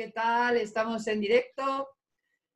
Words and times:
¿qué 0.00 0.12
tal? 0.12 0.56
Estamos 0.56 1.06
en 1.08 1.20
directo 1.20 1.86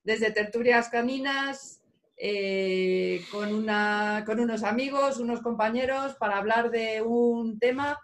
desde 0.03 0.31
Tertulias 0.31 0.89
Caminas 0.89 1.83
eh, 2.17 3.23
con, 3.31 3.53
una, 3.53 4.23
con 4.25 4.41
unos 4.41 4.63
amigos, 4.63 5.19
unos 5.19 5.43
compañeros 5.43 6.15
para 6.15 6.39
hablar 6.39 6.71
de 6.71 7.03
un 7.03 7.59
tema. 7.59 8.01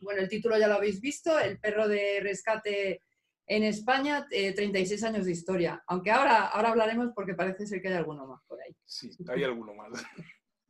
Bueno, 0.00 0.22
el 0.22 0.30
título 0.30 0.56
ya 0.58 0.66
lo 0.66 0.76
habéis 0.76 0.98
visto, 0.98 1.38
el 1.38 1.60
perro 1.60 1.88
de 1.88 2.20
rescate 2.22 3.02
en 3.46 3.64
España, 3.64 4.26
36 4.30 5.02
eh, 5.02 5.06
años 5.06 5.26
de 5.26 5.32
historia. 5.32 5.84
Aunque 5.86 6.10
ahora, 6.10 6.46
ahora 6.46 6.70
hablaremos 6.70 7.10
porque 7.14 7.34
parece 7.34 7.66
ser 7.66 7.82
que 7.82 7.88
hay 7.88 7.96
alguno 7.96 8.26
más 8.26 8.40
por 8.46 8.62
ahí. 8.62 8.74
Sí, 8.86 9.10
hay 9.28 9.44
alguno 9.44 9.74
más. 9.74 9.90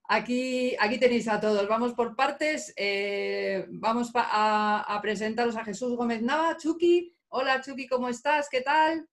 Aquí, 0.09 0.75
aquí 0.81 0.99
tenéis 0.99 1.29
a 1.29 1.39
todos. 1.39 1.69
Vamos 1.69 1.93
por 1.93 2.17
partes. 2.17 2.73
Eh, 2.77 3.67
vamos 3.69 4.11
a, 4.15 4.99
presentaros 5.01 5.55
a 5.57 5.65
Jesús 5.65 5.95
Gómez 5.95 6.23
Nava. 6.23 6.57
Chucky. 6.57 7.15
Hola, 7.31 7.61
Chucky, 7.61 7.87
¿cómo 7.87 8.09
estás? 8.09 8.49
¿Qué 8.51 8.63
tal? 8.63 9.07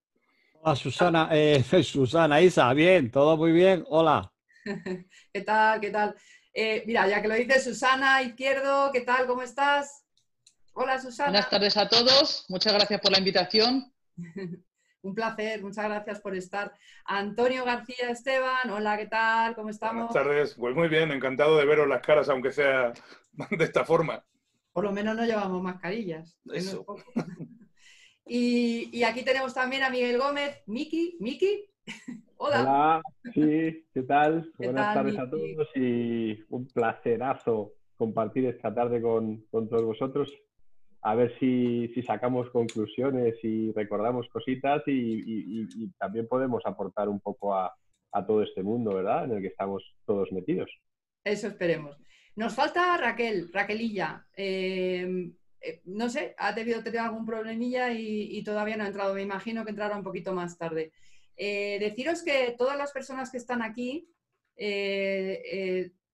Hola, 0.62 0.76
Susana. 0.76 1.30
Eh, 1.32 1.62
Susana, 1.84 2.40
Isa, 2.40 2.72
bien, 2.74 3.12
todo 3.12 3.36
muy 3.36 3.52
bien. 3.52 3.84
Hola. 3.90 4.32
¿Qué 5.34 5.42
tal? 5.42 5.82
¿Qué 5.82 5.90
tal? 5.90 6.16
Eh, 6.54 6.84
mira, 6.88 7.10
ya 7.10 7.22
que 7.22 7.28
lo 7.28 7.36
dice 7.36 7.60
Susana 7.60 8.22
Izquierdo, 8.22 8.90
¿qué 8.94 9.02
tal? 9.02 9.28
¿Cómo 9.28 9.42
estás? 9.42 10.06
Hola, 10.74 10.98
Susana. 10.98 11.32
Buenas 11.32 11.50
tardes 11.50 11.76
a 11.76 11.90
todos. 11.90 12.46
Muchas 12.48 12.74
gracias 12.74 13.02
por 13.02 13.12
la 13.12 13.20
invitación. 13.20 13.94
Un 15.02 15.14
placer, 15.14 15.62
muchas 15.62 15.86
gracias 15.86 16.22
por 16.22 16.36
estar. 16.36 16.74
Antonio 17.04 17.66
García 17.66 18.10
Esteban, 18.10 18.72
hola, 18.72 18.98
¿qué 18.98 19.06
tal? 19.08 19.56
¿Cómo 19.56 19.70
estamos? 19.70 20.08
Buenas 20.08 20.14
tardes, 20.14 20.56
pues 20.56 20.74
muy 20.74 20.88
bien, 20.88 21.12
encantado 21.12 21.58
de 21.58 21.66
veros 21.66 21.88
las 21.88 22.02
caras, 22.02 22.28
aunque 22.30 22.52
sea 22.52 22.92
de 23.52 23.64
esta 23.64 23.86
forma. 23.86 24.26
Por 24.74 24.84
lo 24.84 24.92
menos 24.92 25.16
no 25.16 25.26
llevamos 25.26 25.62
mascarillas. 25.62 26.40
Eso. 26.52 26.86
Y, 28.26 29.04
aquí 29.04 29.24
tenemos 29.24 29.54
también 29.54 29.84
a 29.84 29.90
Miguel 29.90 30.18
Gómez. 30.18 30.64
Miki, 30.68 31.18
Miki, 31.20 31.66
hola. 32.38 32.62
Hola, 32.62 33.02
sí, 33.34 33.86
¿qué 33.94 34.04
tal? 34.04 34.52
Buenas 34.58 34.94
tardes 34.94 35.20
a 35.20 35.30
todos 35.30 35.68
y 35.76 36.44
un 36.50 36.68
placerazo 36.68 37.74
compartir 37.98 38.46
esta 38.46 38.74
tarde 38.74 39.02
con, 39.02 39.46
con 39.52 39.70
todos 39.70 39.84
vosotros 39.84 40.32
a 41.06 41.14
ver 41.14 41.38
si, 41.40 41.88
sacamos 42.02 42.50
conclusiones 42.50 43.36
y 43.44 43.72
recordamos 43.74 44.28
cositas 44.30 44.82
y, 44.88 45.88
también 46.00 46.28
podemos 46.28 46.64
aportar 46.66 47.10
un 47.10 47.20
poco 47.20 47.54
a, 47.54 47.72
todo 48.26 48.42
este 48.42 48.64
mundo, 48.64 48.96
¿verdad? 48.96 49.26
En 49.26 49.34
el 49.34 49.42
que 49.42 49.50
estamos 49.50 49.84
todos 50.06 50.32
metidos. 50.32 50.72
Eso 51.24 51.48
esperemos. 51.48 51.96
Nos 52.36 52.56
falta 52.56 52.98
Raquel, 52.98 53.52
Raquelilla. 53.54 54.26
Eh, 54.36 55.32
eh, 55.66 55.82
no 55.86 56.10
sé, 56.10 56.36
ha 56.38 56.54
debido 56.54 56.84
tener 56.84 57.02
algún 57.02 57.26
problemilla 57.26 57.92
y, 57.92 58.44
todavía 58.44 58.78
no 58.78 58.84
ha 58.84 58.88
entrado. 58.88 59.14
Me 59.14 59.22
imagino 59.22 59.64
que 59.64 59.72
entrará 59.72 59.98
un 59.98 60.04
poquito 60.04 60.34
más 60.34 60.58
tarde. 60.58 60.92
Eh, 61.36 61.78
deciros 61.80 62.24
que 62.24 62.56
todas 62.58 62.78
las 62.78 62.92
personas 62.92 63.30
que 63.30 63.38
están 63.38 63.62
aquí 63.62 64.08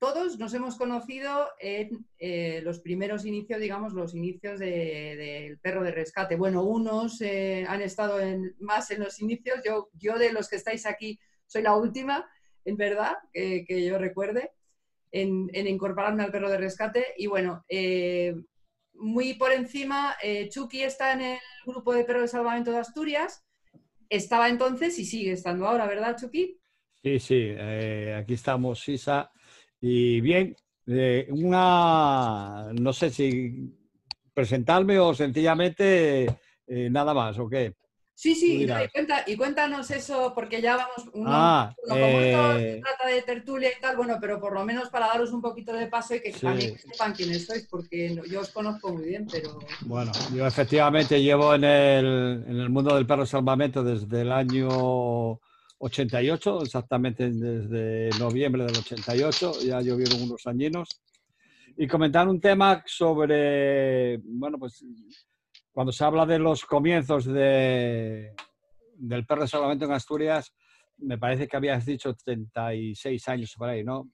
todos 0.01 0.39
nos 0.39 0.51
hemos 0.55 0.77
conocido 0.77 1.49
en 1.59 2.07
eh, 2.17 2.59
los 2.63 2.79
primeros 2.79 3.23
inicios, 3.23 3.59
digamos, 3.59 3.93
los 3.93 4.15
inicios 4.15 4.57
del 4.57 5.59
perro 5.59 5.83
de 5.83 5.91
rescate. 5.91 6.35
Bueno, 6.35 6.63
unos 6.63 7.21
eh, 7.21 7.65
han 7.67 7.83
estado 7.83 8.17
más 8.61 8.89
en 8.89 9.03
los 9.03 9.21
inicios, 9.21 9.61
yo, 9.63 9.91
yo 9.93 10.17
de 10.17 10.33
los 10.33 10.49
que 10.49 10.55
estáis 10.55 10.87
aquí 10.87 11.19
soy 11.45 11.61
la 11.61 11.75
última, 11.75 12.27
en 12.65 12.77
verdad, 12.77 13.13
que 13.31 13.85
yo 13.85 13.99
recuerde, 13.99 14.49
en, 15.11 15.49
incorporarme 15.53 16.23
al 16.23 16.31
perro 16.31 16.49
de 16.49 16.57
rescate. 16.57 17.05
Y 17.17 17.27
bueno, 17.27 17.63
eh, 17.69 18.33
muy 19.01 19.33
por 19.33 19.51
encima, 19.51 20.15
Chucky 20.49 20.83
está 20.83 21.13
en 21.13 21.21
el 21.21 21.37
grupo 21.65 21.93
de 21.93 22.05
perro 22.05 22.21
de 22.21 22.27
salvamento 22.27 22.71
de 22.71 22.77
Asturias, 22.77 23.43
estaba 24.09 24.47
entonces 24.47 24.97
y 24.99 25.05
sigue 25.05 25.31
estando 25.31 25.67
ahora, 25.67 25.87
¿verdad, 25.87 26.15
Chucky? 26.19 26.59
Sí, 27.03 27.19
sí, 27.19 27.49
aquí 27.51 28.33
estamos, 28.33 28.79
Sisa 28.79 29.31
y 29.81 30.21
bien, 30.21 30.55
eh, 30.85 31.27
una, 31.29 32.71
no 32.79 32.93
sé 32.93 33.09
si 33.09 33.73
presentarme 34.33 34.99
o 34.99 35.13
sencillamente 35.13 36.25
eh, 36.67 36.89
nada 36.89 37.13
más, 37.13 37.37
¿o 37.39 37.49
qué? 37.49 37.73
Sí, 38.21 38.35
sí, 38.35 38.67
y, 39.25 39.35
cuéntanos 39.35 39.89
eso, 39.89 40.31
porque 40.35 40.61
ya 40.61 40.77
vamos, 40.77 41.11
ah, 41.25 41.73
como 41.89 42.05
esto 42.05 42.53
se 42.53 42.77
eh, 42.77 42.81
trata 42.83 43.07
de 43.07 43.21
tertulia 43.23 43.69
y 43.75 43.81
tal, 43.81 43.97
bueno, 43.97 44.17
pero 44.21 44.39
por 44.39 44.53
lo 44.53 44.63
menos 44.63 44.89
para 44.89 45.07
daros 45.07 45.31
un 45.31 45.41
poquito 45.41 45.73
de 45.73 45.87
paso 45.87 46.13
y 46.13 46.21
que 46.21 46.31
también 46.31 46.77
sepan 46.77 47.13
quiénes 47.13 47.47
sois, 47.47 47.65
porque 47.65 48.15
yo 48.29 48.41
os 48.41 48.51
conozco 48.51 48.93
muy 48.93 49.05
bien, 49.05 49.25
pero... 49.25 49.57
Bueno, 49.87 50.11
yo 50.35 50.45
efectivamente 50.45 51.19
llevo 51.19 51.55
en 51.55 51.63
el, 51.63 52.45
en 52.47 52.59
el 52.59 52.69
mundo 52.69 52.93
del 52.93 53.07
perro 53.07 53.25
salvamento 53.25 53.83
desde 53.83 54.21
el 54.21 54.31
año 54.31 55.39
88, 55.79 56.61
exactamente 56.61 57.27
desde 57.31 58.11
noviembre 58.19 58.65
del 58.65 58.77
88, 58.77 59.61
ya 59.65 59.81
llovieron 59.81 60.21
unos 60.21 60.45
añinos, 60.45 60.89
y 61.75 61.87
comentar 61.87 62.27
un 62.27 62.39
tema 62.39 62.83
sobre, 62.85 64.17
bueno, 64.17 64.59
pues 64.59 64.85
cuando 65.71 65.91
se 65.91 66.03
habla 66.03 66.25
de 66.25 66.39
los 66.39 66.65
comienzos 66.65 67.25
de, 67.25 68.33
del 68.95 69.25
perro 69.25 69.41
de 69.41 69.47
salvamento 69.47 69.85
en 69.85 69.91
Asturias, 69.91 70.53
me 70.97 71.17
parece 71.17 71.47
que 71.47 71.57
habías 71.57 71.85
dicho 71.85 72.13
36 72.13 73.27
años 73.29 73.55
por 73.57 73.69
ahí, 73.69 73.83
¿no? 73.83 74.09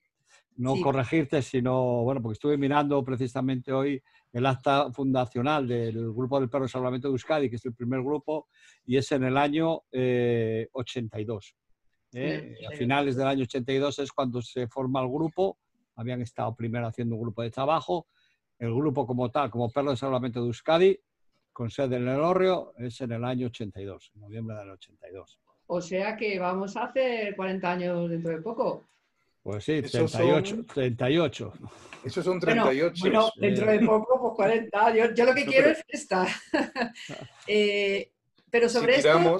No 0.56 0.74
corregirte, 0.80 1.40
sino, 1.40 2.02
bueno, 2.02 2.20
porque 2.20 2.32
estuve 2.32 2.56
mirando 2.56 3.04
precisamente 3.04 3.72
hoy 3.72 4.02
el 4.32 4.44
acta 4.44 4.90
fundacional 4.92 5.68
del 5.68 6.12
Grupo 6.12 6.40
del 6.40 6.50
Perro 6.50 6.64
de 6.64 6.70
Salvamento 6.70 7.06
de 7.06 7.12
Euskadi, 7.12 7.48
que 7.48 7.56
es 7.56 7.64
el 7.64 7.74
primer 7.74 8.02
grupo, 8.02 8.48
y 8.84 8.96
es 8.96 9.12
en 9.12 9.22
el 9.22 9.36
año 9.36 9.82
82. 9.92 11.54
Eh, 12.12 12.56
¿eh? 12.60 12.66
A 12.66 12.76
finales 12.76 13.14
del 13.14 13.28
año 13.28 13.44
82 13.44 14.00
es 14.00 14.10
cuando 14.10 14.42
se 14.42 14.66
forma 14.66 15.00
el 15.00 15.08
grupo. 15.08 15.58
Habían 15.94 16.22
estado 16.22 16.56
primero 16.56 16.88
haciendo 16.88 17.14
un 17.14 17.22
grupo 17.22 17.42
de 17.42 17.50
trabajo. 17.50 18.08
El 18.58 18.74
grupo 18.74 19.06
como 19.06 19.30
tal, 19.30 19.50
como 19.50 19.70
Perro 19.70 19.90
de 19.90 19.96
Salvamento 19.96 20.40
de 20.40 20.46
Euskadi, 20.48 20.98
con 21.58 21.72
sede 21.72 21.96
en 21.96 22.06
el 22.06 22.20
Orrio, 22.20 22.72
es 22.78 23.00
en 23.00 23.10
el 23.10 23.24
año 23.24 23.48
82, 23.48 24.12
en 24.14 24.20
noviembre 24.20 24.56
del 24.58 24.70
82. 24.70 25.40
O 25.66 25.80
sea 25.80 26.16
que 26.16 26.38
vamos 26.38 26.76
a 26.76 26.84
hacer 26.84 27.34
40 27.34 27.72
años 27.72 28.08
dentro 28.08 28.30
de 28.30 28.40
poco. 28.40 28.88
Pues 29.42 29.64
sí, 29.64 29.82
38. 29.82 30.66
38. 30.72 31.52
Esos 32.04 32.24
son 32.24 32.38
38. 32.38 33.00
Bueno, 33.00 33.32
dentro 33.40 33.72
de 33.72 33.80
poco, 33.80 34.20
pues 34.20 34.34
40. 34.36 34.94
Yo, 34.94 35.12
yo 35.12 35.24
lo 35.24 35.34
que 35.34 35.46
quiero 35.46 35.70
es 35.70 35.84
esta. 35.88 36.28
eh, 37.48 38.12
pero 38.48 38.68
sobre 38.68 39.02
si 39.02 39.08
esto... 39.08 39.38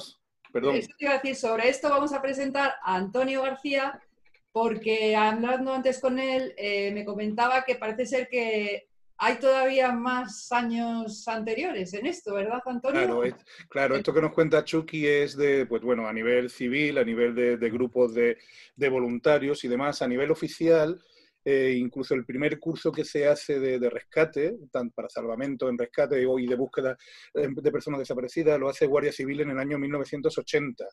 Perdón. 0.53 0.75
Eso 0.75 0.89
te 0.99 1.05
iba 1.05 1.13
a 1.13 1.19
decir, 1.19 1.37
sobre 1.37 1.69
esto 1.69 1.89
vamos 1.89 2.13
a 2.13 2.21
presentar 2.21 2.75
a 2.83 2.97
Antonio 2.97 3.43
García, 3.43 4.03
porque 4.51 5.15
hablando 5.15 5.73
antes 5.73 6.01
con 6.01 6.19
él, 6.19 6.53
eh, 6.57 6.91
me 6.91 7.05
comentaba 7.05 7.63
que 7.63 7.77
parece 7.77 8.07
ser 8.07 8.29
que 8.29 8.88
hay 9.19 9.39
todavía 9.39 9.91
más 9.93 10.51
años 10.53 11.27
anteriores 11.27 11.93
en 11.95 12.07
esto, 12.07 12.35
¿verdad, 12.35 12.61
Antonio? 12.65 13.23
Claro, 13.69 13.97
esto 13.97 14.15
que 14.15 14.23
nos 14.23 14.33
cuenta 14.33 14.65
Chucky 14.65 15.07
es 15.07 15.37
de, 15.37 15.67
pues 15.67 15.83
bueno, 15.83 16.07
a 16.07 16.13
nivel 16.13 16.49
civil, 16.51 16.99
a 16.99 17.05
nivel 17.05 17.35
de, 17.35 17.71
grupos 17.71 18.15
de, 18.15 18.39
de, 18.77 18.89
voluntarios 18.89 19.65
y 19.65 19.69
demás, 19.69 20.03
a 20.03 20.09
nivel 20.09 20.31
oficial, 20.31 21.03
eh, 21.51 21.73
incluso 21.79 22.15
el 22.15 22.27
primer 22.27 22.59
curso 22.59 22.93
que 22.93 23.07
se 23.07 23.27
hace 23.27 23.59
de, 23.59 23.89
rescate, 23.89 24.59
tanto 24.71 24.93
para 24.95 25.09
salvamento 25.09 25.71
en 25.71 25.79
rescate 25.79 26.21
y 26.21 26.47
de 26.47 26.55
búsqueda 26.55 26.95
eh, 27.33 27.49
de 27.51 27.73
personas 27.73 28.01
desaparecidas, 28.01 28.61
lo 28.61 28.69
hace 28.69 28.85
Guardia 28.85 29.13
Civil 29.13 29.41
en 29.41 29.53
el 29.53 29.59
año 29.59 29.79
1980, 29.79 30.85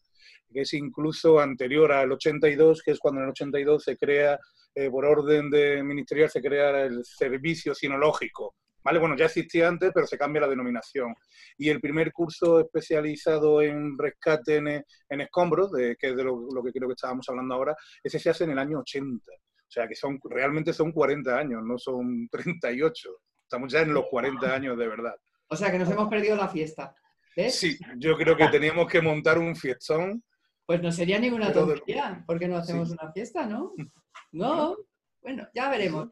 que 0.54 0.62
es 0.62 0.74
incluso 0.74 1.42
anterior 1.42 1.92
al 1.92 2.10
82, 2.10 2.84
que 2.84 2.92
es 2.92 3.00
cuando 3.00 3.20
en 3.20 3.26
el 3.26 3.32
82 3.32 3.84
se 3.84 3.98
crea, 3.98 4.40
eh, 4.74 4.90
por 4.90 5.04
orden 5.04 5.50
de 5.50 5.84
ministerial, 5.84 6.30
se 6.30 6.42
crea 6.42 6.86
el 6.86 7.04
servicio 7.04 7.76
sinológico. 7.76 8.56
¿Vale? 8.82 9.00
Bueno, 9.00 9.18
ya 9.18 9.26
existía 9.26 9.68
antes, 9.68 9.92
pero 9.94 10.08
se 10.08 10.18
cambia 10.18 10.44
la 10.44 10.48
denominación. 10.48 11.14
Y 11.58 11.70
el 11.70 11.82
primer 11.82 12.14
curso 12.14 12.62
especializado 12.62 13.62
en 13.62 13.98
rescate 13.98 14.56
en, 14.56 15.22
escombros, 15.22 15.74
de, 15.74 15.98
que 15.98 16.12
es 16.12 16.16
de 16.16 16.24
lo, 16.24 16.48
que 16.64 16.72
creo 16.72 16.88
que 16.88 16.94
estábamos 16.94 17.28
hablando 17.28 17.56
ahora, 17.56 17.76
ese 18.02 18.20
se 18.20 18.30
hace 18.30 18.46
en 18.46 18.52
el 18.52 18.60
año 18.60 18.80
80. 18.80 19.20
O 19.68 19.72
sea 19.72 19.88
que 19.88 19.96
son, 19.96 20.20
realmente 20.24 20.74
son 20.74 20.92
40 20.92 21.38
años, 21.38 21.62
no 21.64 21.78
son 21.78 22.28
38. 22.30 23.10
Estamos 23.44 23.72
ya 23.72 23.82
en 23.82 23.94
los 23.94 24.06
40 24.10 24.54
años 24.54 24.78
de 24.78 24.88
verdad. 24.88 25.16
O 25.48 25.56
sea 25.56 25.72
que 25.72 25.80
nos 25.80 25.90
hemos 25.90 26.08
perdido 26.08 26.36
la 26.36 26.48
fiesta. 26.48 26.96
Sí, 27.50 27.78
yo 27.98 28.16
creo 28.16 28.38
que 28.38 28.48
teníamos 28.48 28.88
que 28.88 29.02
montar 29.02 29.38
un 29.38 29.56
fiestón. 29.56 30.24
Pues 30.66 30.82
no 30.82 30.92
sería 30.92 31.20
ninguna 31.20 31.52
tontería, 31.52 32.24
porque 32.26 32.48
no 32.48 32.58
hacemos 32.58 32.90
una 32.92 33.12
fiesta, 33.12 33.46
¿no? 33.46 33.74
No, 34.32 34.78
bueno, 35.22 35.48
ya 35.54 35.70
veremos. 35.70 36.10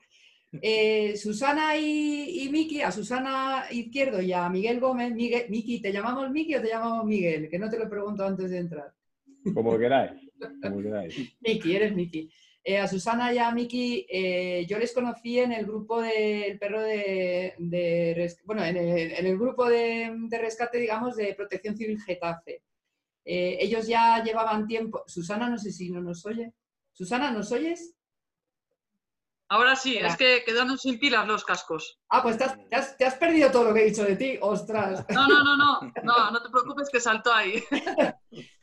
Eh, 0.62 1.18
Susana 1.18 1.76
y, 1.78 2.48
Miki, 2.52 2.82
a 2.82 2.92
Susana 2.92 3.66
Izquierdo 3.72 4.22
y 4.22 4.34
a 4.34 4.48
Miguel 4.50 4.80
Gómez, 4.80 5.14
Miguel, 5.14 5.50
Miki, 5.50 5.82
¿te 5.82 5.92
llamamos 5.92 6.30
Miki 6.30 6.56
o 6.56 6.62
te 6.62 6.70
llamamos 6.70 7.06
Miguel? 7.06 7.50
Que 7.50 7.58
no 7.58 7.70
te 7.70 7.80
lo 7.80 7.90
pregunto 7.90 8.24
antes 8.24 8.52
de 8.52 8.60
entrar. 8.60 8.94
Como 9.54 9.78
queráis. 9.78 10.30
Como 10.62 10.82
queráis. 10.82 11.36
Miki, 11.42 11.76
eres 11.76 11.96
Miki. 11.96 12.30
Eh, 12.66 12.80
a 12.80 12.88
Susana 12.88 13.34
y 13.34 13.38
a 13.40 13.52
Miki 13.52 14.08
eh, 14.10 14.66
yo 14.70 14.80
les 14.80 14.94
conocí 14.94 15.38
en 15.38 15.52
el 15.52 15.66
grupo 15.66 16.02
del 16.02 16.58
perro 16.58 16.82
de, 16.82 17.54
bueno, 18.46 18.64
en 18.64 18.78
el, 18.78 19.38
grupo 19.38 19.68
de, 19.68 20.16
rescate, 20.32 20.78
digamos, 20.78 21.18
de 21.18 21.34
Protección 21.36 21.76
Civil 21.76 22.02
Getafe. 22.02 22.64
Eh, 23.26 23.58
ellos 23.60 23.86
ya 23.86 24.24
llevaban 24.24 24.66
tiempo. 24.66 25.04
Susana, 25.08 25.50
no 25.50 25.58
sé 25.58 25.74
si 25.74 25.90
no 25.90 26.00
nos 26.00 26.26
oye. 26.26 26.54
Susana, 26.94 27.32
¿nos 27.32 27.52
oyes? 27.52 27.96
Ahora 29.50 29.76
sí, 29.76 29.98
es 29.98 30.16
que 30.16 30.44
quedaron 30.46 30.78
sin 30.78 30.98
pilas 31.00 31.28
los 31.28 31.44
cascos. 31.44 32.00
Ah, 32.10 32.24
pues 32.24 32.38
te 32.38 32.46
has, 32.46 32.98
te 32.98 33.06
has, 33.06 33.16
perdido 33.16 33.52
todo 33.52 33.66
lo 33.66 33.74
que 33.74 33.82
he 33.82 33.90
dicho 33.90 34.04
de 34.04 34.16
ti, 34.16 34.38
ostras. 34.42 35.06
No, 35.10 35.28
no, 35.28 35.44
no, 35.44 35.58
no, 35.58 35.82
no, 36.02 36.32
no 36.32 36.42
te 36.42 36.50
preocupes 36.50 36.90
que 36.90 37.02
saltó 37.02 37.34
ahí. 37.34 37.62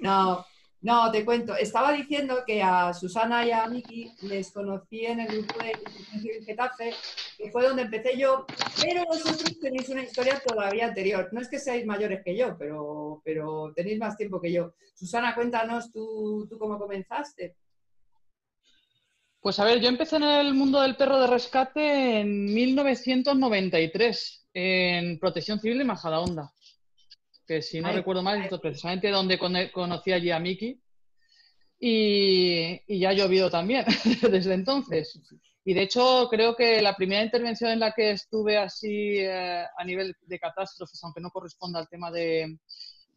No, 0.00 0.44
no, 0.82 1.10
te 1.10 1.26
cuento. 1.26 1.54
Estaba 1.56 1.92
diciendo 1.92 2.42
que 2.46 2.62
a 2.62 2.94
Susana 2.94 3.46
y 3.46 3.50
a 3.50 3.66
Miki 3.66 4.10
les 4.22 4.50
conocí 4.50 5.04
en 5.04 5.20
el 5.20 5.28
grupo 5.28 5.58
de 5.62 6.42
Getafe, 6.46 6.94
que 7.36 7.50
fue 7.50 7.66
donde 7.66 7.82
empecé 7.82 8.16
yo, 8.16 8.46
pero 8.80 9.04
vosotros 9.04 9.58
tenéis 9.60 9.90
una 9.90 10.02
historia 10.02 10.40
todavía 10.44 10.86
anterior. 10.86 11.28
No 11.32 11.40
es 11.42 11.48
que 11.48 11.58
seáis 11.58 11.84
mayores 11.84 12.22
que 12.24 12.34
yo, 12.34 12.56
pero, 12.58 13.20
pero 13.24 13.72
tenéis 13.76 13.98
más 13.98 14.16
tiempo 14.16 14.40
que 14.40 14.52
yo. 14.52 14.72
Susana, 14.94 15.34
cuéntanos 15.34 15.92
tú, 15.92 16.46
tú 16.48 16.58
cómo 16.58 16.78
comenzaste. 16.78 17.56
Pues 19.42 19.58
a 19.58 19.64
ver, 19.64 19.80
yo 19.80 19.88
empecé 19.88 20.16
en 20.16 20.24
el 20.24 20.54
mundo 20.54 20.80
del 20.80 20.96
perro 20.96 21.20
de 21.20 21.26
rescate 21.26 22.20
en 22.20 22.44
1993, 22.54 24.46
en 24.54 25.18
Protección 25.18 25.60
Civil 25.60 25.78
de 25.78 25.84
Majadahonda 25.84 26.52
que 27.50 27.62
si 27.62 27.80
no 27.80 27.90
recuerdo 27.90 28.22
mal, 28.22 28.44
es 28.44 28.60
precisamente 28.60 29.10
donde 29.10 29.36
conocí 29.72 30.12
allí 30.12 30.30
a 30.30 30.38
Miki. 30.38 30.80
Y, 31.80 33.00
ya 33.00 33.08
ha 33.08 33.12
llovido 33.12 33.50
también 33.50 33.84
desde 34.30 34.54
entonces. 34.54 35.18
Y 35.64 35.74
de 35.74 35.82
hecho, 35.82 36.28
creo 36.30 36.54
que 36.54 36.80
la 36.80 36.94
primera 36.94 37.24
intervención 37.24 37.72
en 37.72 37.80
la 37.80 37.90
que 37.90 38.12
estuve 38.12 38.56
así 38.56 39.18
eh, 39.18 39.64
a 39.76 39.84
nivel 39.84 40.14
de 40.20 40.38
catástrofes, 40.38 41.02
aunque 41.02 41.20
no 41.20 41.30
corresponda 41.30 41.80
al 41.80 41.88
tema 41.88 42.12
de, 42.12 42.56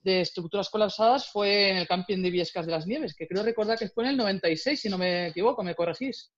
estructuras 0.04 0.72
colapsadas, 0.72 1.30
fue 1.32 1.70
en 1.70 1.78
el 1.78 1.88
camping 1.88 2.24
de 2.24 2.32
Viescas 2.32 2.66
de 2.66 2.72
las 2.72 2.88
Nieves, 2.88 3.14
que 3.16 3.28
creo 3.28 3.44
recordar 3.44 3.78
que 3.78 3.90
fue 3.90 4.06
en 4.06 4.12
el 4.12 4.18
96, 4.18 4.82
si 4.82 4.90
no 4.90 4.98
me 4.98 5.28
equivoco, 5.28 5.64
me 5.64 5.76
corregís. 5.76 6.32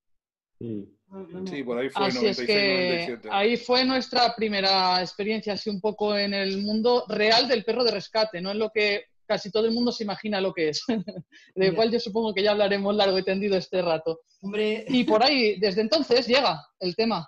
Sí. 0.59 1.63
por 1.63 1.77
ahí 1.77 1.89
fue. 1.89 2.07
Así 2.07 2.25
es 2.25 2.37
que 2.37 3.19
ahí 3.29 3.57
fue 3.57 3.85
nuestra 3.85 4.35
primera 4.35 5.01
experiencia, 5.01 5.53
así 5.53 5.69
un 5.69 5.81
poco 5.81 6.17
en 6.17 6.33
el 6.33 6.61
mundo 6.61 7.05
real 7.07 7.47
del 7.47 7.63
perro 7.63 7.83
de 7.83 7.91
rescate, 7.91 8.41
no 8.41 8.51
es 8.51 8.57
lo 8.57 8.69
que 8.69 9.05
casi 9.25 9.51
todo 9.51 9.65
el 9.65 9.73
mundo 9.73 9.91
se 9.91 10.03
imagina 10.03 10.39
lo 10.39 10.53
que 10.53 10.69
es, 10.69 10.83
de 11.55 11.73
cual 11.73 11.91
yo 11.91 11.99
supongo 11.99 12.33
que 12.33 12.43
ya 12.43 12.51
hablaremos 12.51 12.95
largo 12.95 13.17
y 13.17 13.23
tendido 13.23 13.57
este 13.57 13.81
rato. 13.81 14.21
Hombre. 14.41 14.85
Y 14.87 15.03
por 15.03 15.23
ahí, 15.23 15.59
desde 15.59 15.81
entonces 15.81 16.27
llega 16.27 16.63
el 16.79 16.95
tema. 16.95 17.27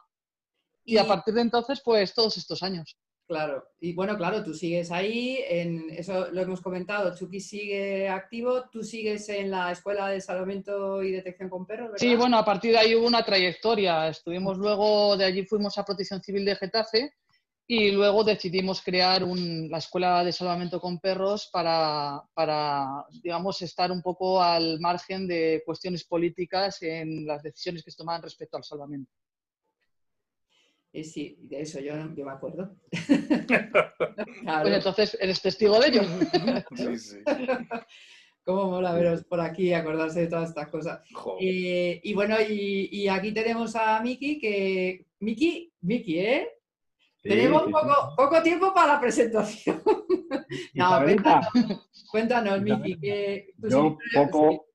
y 0.85 0.97
a 0.97 1.05
partir 1.05 1.33
de 1.33 1.41
entonces, 1.41 1.81
pues 1.83 2.13
todos 2.13 2.37
estos 2.37 2.63
años. 2.63 2.97
Claro, 3.27 3.71
y 3.81 3.93
bueno, 3.93 4.15
claro, 4.15 4.41
tú 4.41 4.53
sigues 4.53 4.89
ahí, 4.89 5.43
en 5.49 5.89
eso 5.89 6.31
lo 6.31 6.41
hemos 6.41 6.61
comentado, 6.61 7.13
Chucky 7.13 7.41
sigue 7.41 8.07
activo, 8.07 8.69
tú 8.71 8.85
sigues 8.85 9.27
en 9.27 9.51
la 9.51 9.69
Escuela 9.69 10.07
de 10.07 10.21
Salvamento 10.21 11.03
y 11.03 11.11
Detección 11.11 11.49
con 11.49 11.65
Perros, 11.65 11.91
¿verdad? 11.91 11.97
Sí, 11.99 12.15
bueno, 12.15 12.37
a 12.37 12.45
partir 12.45 12.71
de 12.71 12.77
ahí 12.77 12.95
hubo 12.95 13.05
una 13.05 13.25
trayectoria. 13.25 14.07
Estuvimos 14.07 14.57
luego, 14.57 15.17
de 15.17 15.25
allí 15.25 15.43
fuimos 15.45 15.77
a 15.77 15.83
Protección 15.83 16.23
Civil 16.23 16.45
de 16.45 16.55
Getafe 16.55 17.15
y 17.67 17.91
luego 17.91 18.23
decidimos 18.23 18.81
crear 18.81 19.23
la 19.23 19.77
Escuela 19.77 20.23
de 20.23 20.31
Salvamento 20.31 20.79
con 20.79 20.99
Perros 20.99 21.49
para, 21.51 22.23
para, 22.33 23.05
digamos, 23.21 23.61
estar 23.61 23.91
un 23.91 24.01
poco 24.01 24.41
al 24.41 24.79
margen 24.79 25.27
de 25.27 25.63
cuestiones 25.65 26.05
políticas 26.05 26.81
en 26.81 27.27
las 27.27 27.43
decisiones 27.43 27.83
que 27.83 27.91
se 27.91 27.97
tomaban 27.97 28.21
respecto 28.21 28.55
al 28.55 28.63
salvamento. 28.63 29.11
Sí, 30.93 31.37
de 31.41 31.61
eso 31.61 31.79
yo, 31.79 31.93
yo 32.15 32.25
me 32.25 32.31
acuerdo. 32.31 32.75
Pues 34.61 34.73
entonces 34.73 35.17
eres 35.19 35.41
testigo 35.41 35.79
de 35.79 35.87
ello. 35.87 36.01
sí, 36.75 36.97
sí. 36.97 37.17
Cómo 38.43 38.71
mola 38.71 38.93
veros 38.93 39.25
por 39.25 39.41
aquí 39.41 39.73
acordarse 39.73 40.21
de 40.21 40.27
todas 40.27 40.49
estas 40.49 40.69
cosas. 40.69 41.01
Eh, 41.39 41.99
y 42.01 42.13
bueno, 42.13 42.37
y, 42.39 43.07
aquí 43.09 43.33
tenemos 43.33 43.75
a 43.75 43.99
Miki, 44.01 44.39
que... 44.39 45.05
Miki, 45.19 45.73
Miki, 45.81 46.19
¿eh? 46.19 46.49
tenemos 47.21 47.63
poco, 47.63 48.13
poco, 48.15 48.41
tiempo 48.41 48.73
para 48.73 48.93
la 48.93 49.01
presentación. 49.01 49.83
no, 50.73 50.99
cuéntanos, 52.09 52.61
Miki. 52.61 52.99
Que 52.99 53.53
yo 53.57 53.97
poco, 54.13 54.66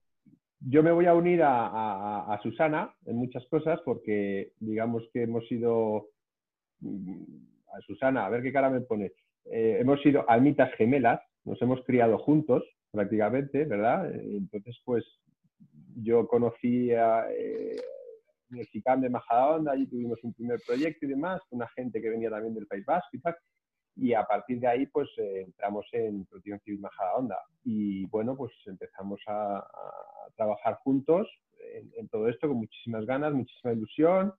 yo 0.66 0.82
me 0.82 0.92
voy 0.92 1.06
a 1.06 1.14
unir 1.14 1.42
a, 1.42 2.38
Susana 2.42 2.94
en 3.06 3.16
muchas 3.16 3.46
cosas 3.46 3.80
porque 3.84 4.52
digamos 4.58 5.08
que 5.12 5.22
hemos 5.22 5.46
sido, 5.48 6.08
mm, 6.80 7.22
a 7.74 7.80
Susana, 7.82 8.26
a 8.26 8.30
ver 8.30 8.42
qué 8.42 8.52
cara 8.52 8.70
me 8.70 8.80
pone, 8.80 9.12
eh, 9.46 9.78
hemos 9.80 10.00
sido 10.02 10.28
almitas 10.28 10.72
gemelas, 10.74 11.20
nos 11.44 11.60
hemos 11.62 11.84
criado 11.84 12.18
juntos 12.18 12.62
prácticamente, 12.90 13.64
¿verdad? 13.64 14.14
Eh, 14.14 14.36
entonces, 14.36 14.80
pues 14.84 15.04
yo 15.96 16.26
conocí 16.26 16.92
a, 16.92 17.26
eh, 17.30 17.76
CICAM 18.70 19.00
de 19.00 19.08
Majadahonda, 19.08 19.72
allí 19.72 19.86
tuvimos 19.86 20.22
un 20.22 20.34
primer 20.34 20.60
proyecto 20.66 21.06
y 21.06 21.08
demás, 21.08 21.40
una 21.50 21.68
gente 21.68 22.02
que 22.02 22.10
venía 22.10 22.28
también 22.28 22.54
del 22.54 22.66
País 22.66 22.84
Vasco 22.84 23.08
y 23.12 23.20
tal 23.20 23.34
y 23.96 24.14
a 24.14 24.24
partir 24.24 24.60
de 24.60 24.68
ahí 24.68 24.86
pues 24.86 25.08
eh, 25.18 25.42
entramos 25.46 25.86
en 25.92 26.24
Protección 26.24 26.60
Civil 26.60 26.80
Majadahonda 26.80 27.38
y 27.64 28.06
bueno 28.06 28.36
pues 28.36 28.52
empezamos 28.66 29.20
a, 29.26 29.66
trabajar 30.36 30.76
juntos 30.82 31.28
en, 31.96 32.08
todo 32.08 32.28
esto 32.28 32.48
con 32.48 32.56
muchísimas 32.58 33.04
ganas, 33.04 33.34
muchísima 33.34 33.74
ilusión. 33.74 34.32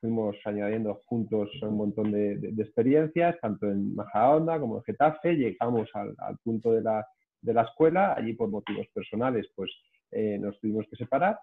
fuimos 0.00 0.36
añadiendo 0.44 1.00
juntos 1.06 1.50
un 1.62 1.76
montón 1.76 2.10
de, 2.12 2.32
experiencias, 2.58 3.38
tanto 3.40 3.66
en 3.66 3.94
Majadahonda 3.94 4.58
como 4.58 4.78
en 4.78 4.84
Getafe. 4.84 5.34
Llegamos 5.34 5.88
al, 5.94 6.38
punto 6.42 6.72
de 6.72 6.80
la, 6.82 7.06
de 7.42 7.52
la, 7.52 7.62
escuela, 7.62 8.14
allí 8.14 8.32
por 8.32 8.48
motivos 8.48 8.86
personales 8.94 9.46
pues 9.54 9.70
eh, 10.12 10.38
nos 10.38 10.58
tuvimos 10.60 10.86
que 10.88 10.96
separar 10.96 11.38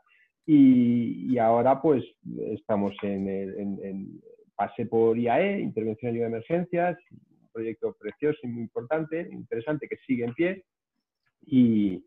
y, 0.46 1.32
y 1.32 1.38
ahora 1.38 1.80
pues 1.80 2.04
estamos 2.52 2.96
en, 3.04 3.30
en, 3.30 3.80
en 3.84 4.22
pasé 4.60 4.86
por 4.88 5.18
IAE, 5.18 5.62
Intervención 5.62 6.12
y 6.12 6.16
Ayuda 6.16 6.26
de 6.26 6.36
Emergencias, 6.36 6.98
un 7.12 7.50
proyecto 7.54 7.96
precioso 7.98 8.40
y 8.44 8.48
muy 8.48 8.64
importante, 8.64 9.30
interesante, 9.32 9.88
que 9.88 9.96
sigue 10.06 10.26
en 10.26 10.34
pie. 10.34 10.66
Y, 11.46 12.06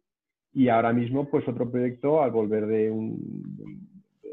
y 0.53 0.69
ahora 0.69 0.93
mismo, 0.93 1.31
pues 1.31 1.49
otro 1.49 1.71
proyecto, 1.71 2.23
al 2.23 2.31
volver 2.31 2.67
de, 2.67 2.91
un, 2.91 3.91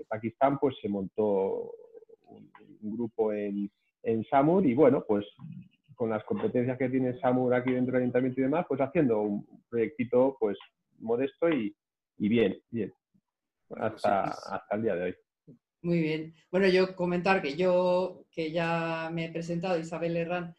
Pakistán, 0.09 0.59
pues 0.59 0.75
se 0.81 0.89
montó 0.89 1.71
un, 2.23 2.51
grupo 2.81 3.31
en, 3.31 3.71
en, 4.03 4.25
SAMUR 4.25 4.65
y 4.65 4.73
bueno, 4.73 5.05
pues 5.07 5.25
con 5.95 6.09
las 6.09 6.23
competencias 6.25 6.77
que 6.77 6.89
tiene 6.89 7.17
SAMUR 7.21 7.53
aquí 7.53 7.71
dentro 7.71 7.93
del 7.93 8.01
ayuntamiento 8.01 8.41
y 8.41 8.43
demás, 8.43 8.65
pues 8.67 8.81
haciendo 8.81 9.21
un 9.21 9.47
proyectito 9.69 10.35
pues 10.41 10.57
modesto 10.97 11.49
y, 11.49 11.73
y 12.17 12.27
bien, 12.27 12.59
bien, 12.69 12.91
hasta, 13.77 14.23
hasta 14.23 14.75
el 14.75 14.81
día 14.81 14.95
de 14.95 15.03
hoy. 15.03 15.15
Muy 15.81 16.01
bien. 16.01 16.35
Bueno, 16.51 16.67
yo 16.67 16.95
comentar 16.95 17.41
que 17.41 17.55
yo, 17.55 18.25
que 18.31 18.51
ya 18.51 19.09
me 19.13 19.25
he 19.25 19.31
presentado, 19.31 19.79
Isabel 19.79 20.17
Herrán, 20.17 20.55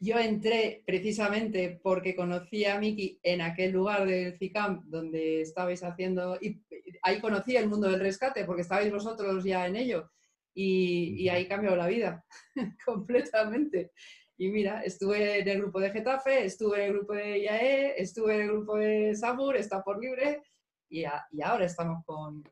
yo 0.00 0.16
entré 0.18 0.84
precisamente 0.86 1.80
porque 1.82 2.14
conocí 2.14 2.64
a 2.64 2.78
Miki 2.78 3.18
en 3.22 3.40
aquel 3.40 3.72
lugar 3.72 4.06
del 4.06 4.38
CICAM 4.38 4.88
donde 4.88 5.40
estabais 5.40 5.82
haciendo, 5.82 6.38
y 6.40 6.62
ahí 7.02 7.20
conocí 7.20 7.56
el 7.56 7.68
mundo 7.68 7.88
del 7.90 8.00
rescate 8.00 8.44
porque 8.44 8.62
estabais 8.62 8.92
vosotros 8.92 9.42
ya 9.44 9.66
en 9.66 9.74
ello 9.74 10.08
y, 10.54 11.28
ahí 11.28 11.48
cambió 11.48 11.74
la 11.76 11.88
vida 11.88 12.24
completamente. 12.84 13.92
Y 14.36 14.50
mira, 14.50 14.82
estuve 14.82 15.40
en 15.40 15.48
el 15.48 15.58
grupo 15.58 15.80
de 15.80 15.90
Getafe, 15.90 16.44
estuve 16.44 16.76
en 16.78 16.82
el 16.86 16.92
grupo 16.92 17.14
de 17.14 17.38
IAE, 17.40 18.00
estuve 18.00 18.36
en 18.36 18.40
el 18.42 18.48
grupo 18.48 18.76
de 18.76 19.14
SAMUR, 19.16 19.56
está 19.56 19.82
por 19.82 20.00
libre 20.00 20.42
y, 20.88 21.00
y 21.32 21.42
ahora 21.42 21.64
estamos 21.64 22.04
con, 22.04 22.44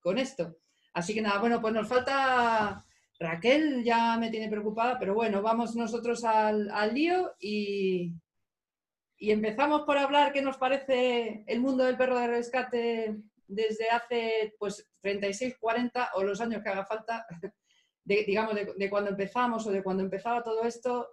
con 0.00 0.18
esto. 0.18 0.56
Así 0.92 1.14
que 1.14 1.22
nada, 1.22 1.38
bueno, 1.38 1.60
pues 1.60 1.74
nos 1.74 1.88
falta 1.88 2.84
Raquel, 3.18 3.82
ya 3.82 4.16
me 4.16 4.30
tiene 4.30 4.48
preocupada, 4.48 4.98
pero 4.98 5.14
bueno, 5.14 5.42
vamos 5.42 5.74
nosotros 5.74 6.24
al, 6.24 6.70
lío 6.94 7.34
y, 7.40 8.14
y, 9.16 9.30
empezamos 9.32 9.82
por 9.82 9.98
hablar 9.98 10.32
qué 10.32 10.40
nos 10.40 10.56
parece 10.56 11.44
el 11.46 11.60
mundo 11.60 11.84
del 11.84 11.96
perro 11.96 12.18
de 12.18 12.28
rescate 12.28 13.16
desde 13.46 13.90
hace 13.90 14.54
pues 14.58 14.88
36, 15.00 15.56
40 15.58 16.10
o 16.14 16.22
los 16.22 16.40
años 16.40 16.62
que 16.62 16.68
haga 16.68 16.86
falta, 16.86 17.26
digamos, 18.04 18.54
de, 18.54 18.90
cuando 18.90 19.10
empezamos 19.10 19.66
o 19.66 19.72
de 19.72 19.82
cuando 19.82 20.02
empezaba 20.02 20.42
todo 20.42 20.62
esto. 20.64 21.08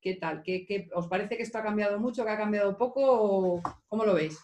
¿Qué 0.00 0.16
tal? 0.16 0.42
¿Qué, 0.42 0.88
os 0.94 1.08
parece 1.08 1.36
que 1.36 1.44
esto 1.44 1.58
ha 1.58 1.62
cambiado 1.62 1.98
mucho, 1.98 2.24
que 2.24 2.30
ha 2.30 2.36
cambiado 2.36 2.76
poco 2.76 3.00
o 3.04 3.62
cómo 3.86 4.04
lo 4.04 4.14
veis? 4.14 4.38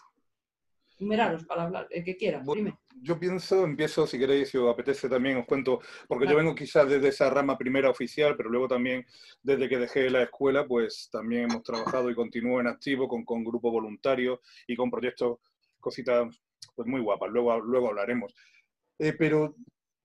Numeraros 0.97 1.45
para 1.45 1.63
hablar, 1.63 1.87
el 1.91 2.03
que 2.03 2.17
quiera, 2.17 2.41
dime 2.43 2.80
yo 3.01 3.19
pienso, 3.19 3.63
empiezo, 3.63 4.05
si 4.07 4.17
queréis, 4.17 4.49
si 4.49 4.57
os 4.57 4.71
apetece 4.71 5.09
también, 5.09 5.37
os 5.37 5.45
cuento, 5.45 5.79
porque 6.07 6.27
yo 6.27 6.35
vengo 6.35 6.55
quizás 6.55 6.89
desde 6.89 7.09
esa 7.09 7.29
rama 7.29 7.57
primera 7.57 7.89
oficial, 7.89 8.35
pero 8.35 8.49
luego 8.49 8.67
también 8.67 9.05
desde 9.41 9.69
que 9.69 9.77
dejé 9.77 10.09
la 10.09 10.23
escuela, 10.23 10.67
pues 10.67 11.09
también 11.11 11.49
hemos 11.49 11.63
trabajado 11.63 12.09
y 12.09 12.15
continúo 12.15 12.59
en 12.59 12.67
activo 12.67 13.07
con, 13.07 13.23
con 13.23 13.43
grupos 13.43 13.71
voluntarios 13.71 14.39
y 14.67 14.75
con 14.75 14.91
proyectos, 14.91 15.39
cositas 15.79 16.27
pues 16.75 16.87
muy 16.87 17.01
guapas, 17.01 17.29
luego, 17.31 17.59
luego 17.59 17.89
hablaremos. 17.89 18.33
Eh, 18.99 19.13
pero 19.17 19.55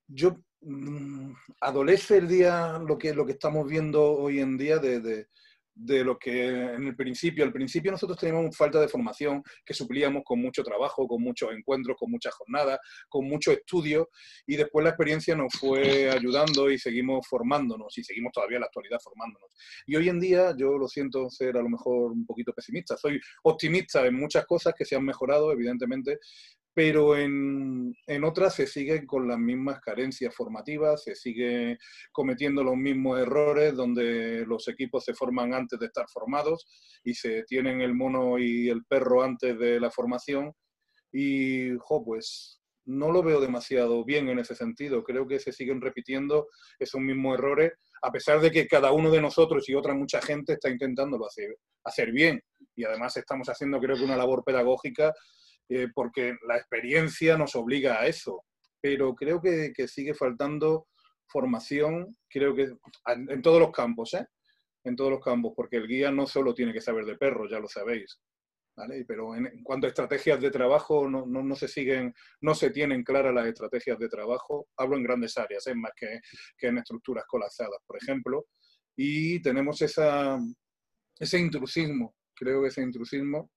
yo 0.09 0.37
mm, 0.61 1.33
adolece 1.61 2.19
el 2.19 2.29
día 2.29 2.79
lo 2.79 2.97
que, 2.97 3.15
lo 3.15 3.27
que 3.27 3.33
estamos 3.33 3.69
viendo 3.69 4.03
hoy 4.13 4.41
en 4.41 4.57
día 4.57 4.79
de, 4.79 5.01
de 5.01 5.29
lo 5.77 6.19
que 6.19 6.49
en 6.49 6.87
el 6.87 6.97
principio, 6.97 7.45
al 7.45 7.53
principio 7.53 7.91
nosotros 7.91 8.19
teníamos 8.19 8.57
falta 8.57 8.81
de 8.81 8.89
formación 8.89 9.43
que 9.65 9.75
suplíamos 9.75 10.23
con 10.25 10.41
mucho 10.41 10.63
trabajo, 10.63 11.07
con 11.07 11.23
muchos 11.23 11.51
encuentros, 11.53 11.97
con 11.99 12.11
muchas 12.11 12.35
jornadas, 12.35 12.79
con 13.09 13.27
mucho 13.27 13.53
estudio 13.53 14.11
y 14.47 14.57
después 14.57 14.85
la 14.85 14.91
experiencia 14.91 15.37
nos 15.37 15.53
fue 15.55 16.11
ayudando 16.11 16.71
y 16.71 16.79
seguimos 16.79 17.27
formándonos 17.29 17.97
y 17.99 18.05
seguimos 18.05 18.33
todavía 18.33 18.57
en 18.57 18.63
la 18.63 18.67
actualidad 18.67 18.99
formándonos. 19.03 19.51
Y 19.87 19.97
hoy 19.97 20.09
en 20.09 20.21
día 20.21 20.55
yo 20.57 20.79
lo 20.79 20.89
siento 20.89 21.29
ser 21.31 21.57
a 21.57 21.63
lo 21.63 21.69
mejor 21.69 22.13
un 22.13 22.25
poquito 22.25 22.53
pesimista, 22.53 22.97
soy 22.97 23.21
optimista 23.43 24.05
en 24.07 24.15
muchas 24.15 24.47
cosas 24.47 24.75
que 24.77 24.85
se 24.85 24.97
han 24.97 25.05
mejorado 25.05 25.53
evidentemente, 25.53 26.19
pero 26.77 27.17
en, 27.17 27.95
otras 28.23 28.55
se 28.55 28.67
siguen 28.67 29.07
con 29.07 29.27
las 29.27 29.39
mismas 29.39 29.81
carencias 29.81 30.35
formativas, 30.35 31.05
se 31.05 31.15
sigue 31.15 31.79
cometiendo 32.13 32.63
los 32.63 32.77
mismos 32.77 33.19
errores 33.19 33.75
donde 33.75 34.45
los 34.47 34.69
equipos 34.69 35.03
se 35.03 35.15
forman 35.15 35.55
antes 35.55 35.81
de 35.81 35.87
estar 35.87 36.05
formados 36.13 36.67
y 37.03 37.15
se 37.15 37.45
tienen 37.45 37.81
el 37.81 37.95
mono 37.95 38.39
y 38.39 38.69
el 38.69 38.85
perro 38.85 39.23
antes 39.23 39.59
de 39.59 39.81
la 39.81 39.91
formación. 39.91 40.53
Y, 41.11 41.75
jo, 41.79 42.05
pues 42.05 42.61
no 42.85 43.11
lo 43.11 43.23
veo 43.23 43.41
demasiado 43.41 44.05
bien 44.05 44.29
en 44.29 44.39
ese 44.39 44.55
sentido. 44.55 45.03
Creo 45.03 45.27
que 45.27 45.39
se 45.39 45.53
siguen 45.53 45.81
repitiendo 45.81 46.47
esos 46.79 47.01
mismos 47.01 47.39
errores, 47.39 47.73
a 48.03 48.13
pesar 48.13 48.39
de 48.39 48.51
que 48.51 48.67
cada 48.67 48.93
uno 48.93 49.11
de 49.11 49.23
nosotros 49.23 49.67
y 49.71 49.75
otra 49.75 49.95
mucha 49.95 50.21
gente 50.21 50.53
está 50.53 50.69
intentándolo 50.69 51.25
hacer, 51.25 51.57
hacer 51.85 52.13
bien. 52.13 52.39
Y 52.75 52.85
además 52.85 53.17
estamos 53.17 53.49
haciendo, 53.49 53.81
creo 53.81 53.97
que, 53.97 54.05
una 54.05 54.19
labor 54.19 54.45
pedagógica 54.45 55.15
eh, 55.69 55.89
porque 55.95 56.37
la 56.47 56.57
experiencia 56.57 57.37
nos 57.37 57.55
obliga 57.57 58.01
a 58.01 58.07
eso. 58.07 58.45
Pero 58.81 59.15
creo 59.15 59.41
que, 59.41 59.73
sigue 59.89 60.15
faltando 60.15 60.87
formación, 61.27 62.17
creo 62.29 62.55
que 62.55 62.69
en, 63.07 63.43
todos 63.43 63.61
los 63.61 63.73
campos, 63.73 64.15
¿eh? 64.15 64.27
En 64.85 64.95
todos 64.95 65.11
los 65.11 65.21
campos, 65.21 65.53
porque 65.57 65.77
el 65.77 65.89
guía 65.89 66.13
no 66.13 66.27
solo 66.27 66.55
tiene 66.55 66.73
que 66.73 66.81
saber 66.81 67.05
de 67.05 67.17
perros, 67.17 67.51
ya 67.51 67.59
lo 67.59 67.69
sabéis. 67.69 68.21
¿vale? 68.77 69.05
Pero 69.09 69.35
en, 69.35 69.63
cuanto 69.65 69.87
a 69.87 69.89
estrategias 69.89 70.41
de 70.41 70.51
trabajo, 70.51 71.09
no, 71.09 71.27
no, 71.27 71.43
no, 71.43 71.57
se 71.57 71.67
siguen, 71.67 72.15
no 72.43 72.55
se 72.55 72.71
tienen 72.71 73.03
claras 73.03 73.35
las 73.35 73.47
estrategias 73.47 73.99
de 73.99 74.09
trabajo. 74.09 74.69
Hablo 74.77 74.97
en 74.97 75.03
grandes 75.03 75.37
áreas, 75.39 75.67
¿eh? 75.67 75.75
más 75.75 75.93
que, 75.97 76.21
que 76.57 76.69
en 76.69 76.79
estructuras 76.79 77.25
colapsadas, 77.27 77.81
por 77.87 77.97
ejemplo. 77.97 78.47
Y 78.97 79.43
tenemos 79.43 79.83
esa, 79.83 80.39
ese 81.19 81.39
intrusismo, 81.39 82.15
creo 82.35 82.63
que 82.63 82.69
ese 82.69 82.83
intrusismo 82.83 83.51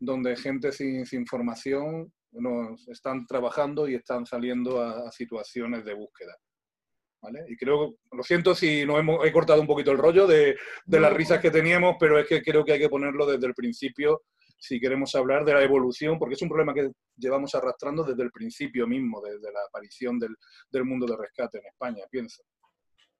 donde 0.00 0.36
gente 0.36 0.72
sin, 0.72 1.06
sin 1.06 1.26
formación 1.26 2.12
nos 2.32 2.88
están 2.88 3.26
trabajando 3.26 3.88
y 3.88 3.94
están 3.94 4.26
saliendo 4.26 4.82
a, 4.82 5.10
situaciones 5.12 5.84
de 5.84 5.94
búsqueda. 5.94 6.36
¿Vale? 7.22 7.44
Y 7.48 7.56
creo, 7.56 7.96
lo 8.12 8.22
siento 8.22 8.54
si 8.54 8.86
no 8.86 8.98
hemos, 8.98 9.26
he 9.26 9.32
cortado 9.32 9.60
un 9.60 9.66
poquito 9.66 9.92
el 9.92 9.98
rollo 9.98 10.26
de, 10.26 10.56
de 10.86 11.00
las 11.00 11.12
risas 11.12 11.38
que 11.38 11.50
teníamos, 11.50 11.96
pero 12.00 12.18
es 12.18 12.26
que 12.26 12.40
creo 12.40 12.64
que 12.64 12.72
hay 12.72 12.78
que 12.78 12.88
ponerlo 12.88 13.26
desde 13.26 13.46
el 13.46 13.54
principio 13.54 14.22
si 14.56 14.80
queremos 14.80 15.14
hablar 15.14 15.44
de 15.44 15.54
la 15.54 15.62
evolución, 15.62 16.18
porque 16.18 16.34
es 16.34 16.42
un 16.42 16.48
problema 16.48 16.74
que 16.74 16.90
llevamos 17.16 17.54
arrastrando 17.54 18.04
desde 18.04 18.22
el 18.22 18.30
principio 18.30 18.86
mismo, 18.86 19.20
desde 19.20 19.52
la 19.52 19.60
aparición 19.66 20.18
del, 20.18 20.34
del 20.70 20.84
mundo 20.84 21.06
de 21.06 21.16
rescate 21.16 21.58
en 21.58 21.66
España, 21.66 22.04
pienso. 22.10 22.42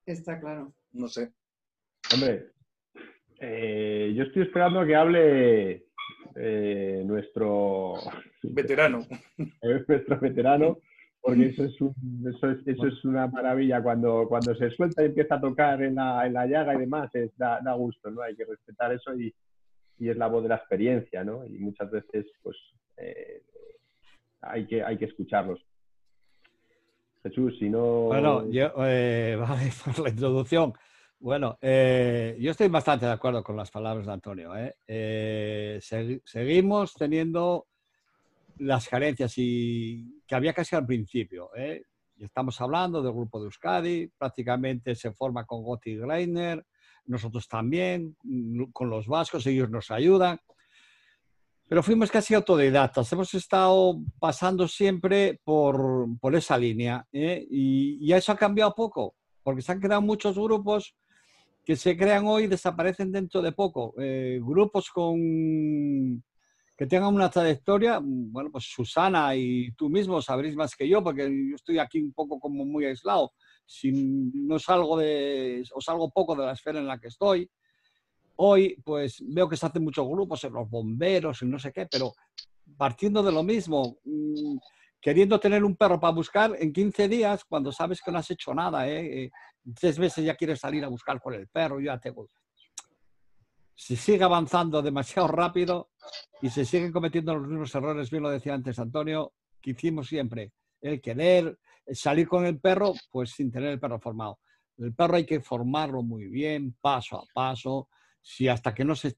Está 0.04 0.38
claro. 0.38 0.74
No 0.92 1.08
sé. 1.08 1.32
Hombre, 2.12 2.52
eh, 3.42 4.12
yo 4.14 4.24
estoy 4.24 4.42
esperando 4.42 4.84
que 4.84 4.94
hable 4.94 5.86
eh, 6.42 7.02
nuestro 7.04 7.94
veterano. 8.42 9.06
nuestro 9.62 10.18
veterano, 10.18 10.78
porque 11.20 11.46
eso 11.46 11.64
es, 11.64 11.74
eso, 11.74 12.50
es, 12.50 12.66
eso 12.66 12.86
es, 12.86 13.04
una 13.04 13.26
maravilla. 13.26 13.82
Cuando, 13.82 14.26
cuando 14.28 14.54
se 14.54 14.70
suelta 14.70 15.02
y 15.02 15.06
empieza 15.06 15.34
a 15.34 15.40
tocar 15.40 15.82
en 15.82 15.96
la, 15.96 16.26
en 16.26 16.32
la 16.32 16.46
llaga 16.46 16.74
y 16.74 16.78
demás, 16.78 17.14
es, 17.14 17.36
da, 17.36 17.60
da, 17.62 17.74
gusto, 17.74 18.10
¿no? 18.10 18.22
Hay 18.22 18.34
que 18.34 18.46
respetar 18.46 18.92
eso 18.92 19.14
y, 19.14 19.32
y, 19.98 20.08
es 20.08 20.16
la 20.16 20.28
voz 20.28 20.42
de 20.42 20.48
la 20.48 20.56
experiencia, 20.56 21.22
¿no? 21.22 21.44
Y 21.44 21.58
muchas 21.58 21.90
veces, 21.90 22.26
pues, 22.42 22.56
eh, 22.96 23.42
hay, 24.40 24.66
que, 24.66 24.82
hay 24.82 24.96
que 24.96 25.04
escucharlos. 25.04 25.60
Jesús, 27.22 27.58
si 27.58 27.68
no... 27.68 28.04
Bueno, 28.04 28.50
yo, 28.50 28.72
eh, 28.78 29.36
vale, 29.40 29.70
por 29.84 29.98
la 30.04 30.10
introducción. 30.10 30.72
Bueno, 31.22 31.58
eh, 31.60 32.38
yo 32.40 32.50
estoy 32.50 32.68
bastante 32.68 33.04
de 33.04 33.12
acuerdo 33.12 33.44
con 33.44 33.54
las 33.54 33.70
palabras 33.70 34.06
de 34.06 34.12
Antonio. 34.12 34.56
¿eh? 34.56 34.74
Eh, 34.86 35.78
seguimos 36.24 36.94
teniendo 36.94 37.66
las 38.60 38.88
carencias 38.88 39.34
y 39.36 40.22
que 40.26 40.34
había 40.34 40.54
casi 40.54 40.76
al 40.76 40.86
principio. 40.86 41.50
Estamos 42.18 42.58
hablando 42.62 43.02
del 43.02 43.12
grupo 43.12 43.38
de 43.38 43.44
Euskadi, 43.46 44.06
prácticamente 44.16 44.94
se 44.94 45.12
forma 45.12 45.44
con 45.44 45.62
Gotti 45.62 45.94
Greiner, 45.96 46.64
nosotros 47.04 47.46
también, 47.46 48.16
mm, 48.22 48.70
con 48.72 48.88
los 48.88 49.06
vascos, 49.06 49.46
ellos 49.46 49.68
nos 49.68 49.90
ayudan. 49.90 50.40
Pero 51.68 51.82
fuimos 51.82 52.10
casi 52.10 52.32
autodidactas, 52.32 53.12
hemos 53.12 53.34
estado 53.34 54.00
pasando 54.18 54.66
siempre 54.66 55.38
por, 55.44 56.18
por 56.18 56.34
esa 56.34 56.56
línea 56.56 57.06
y, 57.12 57.98
y 58.00 58.12
eso 58.14 58.32
ha 58.32 58.36
cambiado 58.36 58.74
poco, 58.74 59.16
porque 59.42 59.60
se 59.60 59.70
han 59.72 59.80
creado 59.80 60.00
muchos 60.00 60.36
grupos 60.38 60.94
que 61.70 61.76
se 61.76 61.96
crean 61.96 62.26
hoy 62.26 62.48
desaparecen 62.48 63.12
dentro 63.12 63.40
de 63.40 63.52
poco. 63.52 63.94
Eh, 63.96 64.40
grupos 64.42 64.90
con 64.90 66.20
que 66.76 66.86
tengan 66.88 67.14
una 67.14 67.30
trayectoria, 67.30 68.00
bueno, 68.02 68.50
pues 68.50 68.64
Susana 68.64 69.36
y 69.36 69.70
tú 69.76 69.88
mismo 69.88 70.20
sabréis 70.20 70.56
más 70.56 70.74
que 70.74 70.88
yo, 70.88 71.00
porque 71.00 71.30
yo 71.30 71.54
estoy 71.54 71.78
aquí 71.78 72.02
un 72.02 72.12
poco 72.12 72.40
como 72.40 72.64
muy 72.64 72.86
aislado. 72.86 73.34
Si 73.64 73.92
no 73.92 74.58
salgo 74.58 74.98
de, 74.98 75.62
o 75.72 75.80
salgo 75.80 76.10
poco 76.10 76.34
de 76.34 76.46
la 76.46 76.54
esfera 76.54 76.80
en 76.80 76.88
la 76.88 76.98
que 76.98 77.06
estoy. 77.06 77.48
Hoy, 78.34 78.74
pues 78.84 79.22
veo 79.28 79.48
que 79.48 79.56
se 79.56 79.66
hacen 79.66 79.84
muchos 79.84 80.08
grupos 80.08 80.42
en 80.42 80.54
los 80.54 80.68
bomberos 80.68 81.40
y 81.42 81.46
no 81.46 81.60
sé 81.60 81.70
qué, 81.70 81.86
pero 81.88 82.14
partiendo 82.76 83.22
de 83.22 83.30
lo 83.30 83.44
mismo, 83.44 83.98
mm, 84.04 84.56
queriendo 85.00 85.40
tener 85.40 85.64
un 85.64 85.76
perro 85.76 85.98
para 85.98 86.12
buscar 86.12 86.54
en 86.58 86.72
15 86.72 87.08
días, 87.08 87.44
cuando 87.44 87.72
sabes 87.72 88.00
que 88.02 88.12
no 88.12 88.18
has 88.18 88.30
hecho 88.30 88.54
nada, 88.54 88.88
¿eh? 88.88 89.24
eh 89.24 89.30
tres 89.74 89.98
veces 89.98 90.24
ya 90.24 90.34
quieres 90.34 90.60
salir 90.60 90.84
a 90.84 90.88
buscar 90.88 91.20
con 91.20 91.34
el 91.34 91.48
perro, 91.48 91.80
ya 91.80 91.98
te... 91.98 92.12
Se 93.74 93.96
sigue 93.96 94.24
avanzando 94.24 94.82
demasiado 94.82 95.28
rápido 95.28 95.90
y 96.42 96.50
se 96.50 96.64
siguen 96.64 96.92
cometiendo 96.92 97.34
los 97.34 97.48
mismos 97.48 97.74
errores, 97.74 98.10
bien 98.10 98.22
lo 98.22 98.30
decía 98.30 98.52
antes 98.52 98.78
Antonio, 98.78 99.32
que 99.60 99.70
hicimos 99.70 100.06
siempre. 100.08 100.52
El 100.82 101.00
querer 101.00 101.58
salir 101.92 102.28
con 102.28 102.44
el 102.44 102.60
perro, 102.60 102.92
pues 103.10 103.30
sin 103.30 103.50
tener 103.50 103.70
el 103.70 103.80
perro 103.80 103.98
formado. 103.98 104.38
El 104.76 104.94
perro 104.94 105.16
hay 105.16 105.24
que 105.24 105.40
formarlo 105.40 106.02
muy 106.02 106.26
bien, 106.26 106.76
paso 106.80 107.18
a 107.18 107.24
paso. 107.32 107.88
Si 108.20 108.48
hasta 108.48 108.74
que 108.74 108.84
no 108.84 108.94
se, 108.94 109.16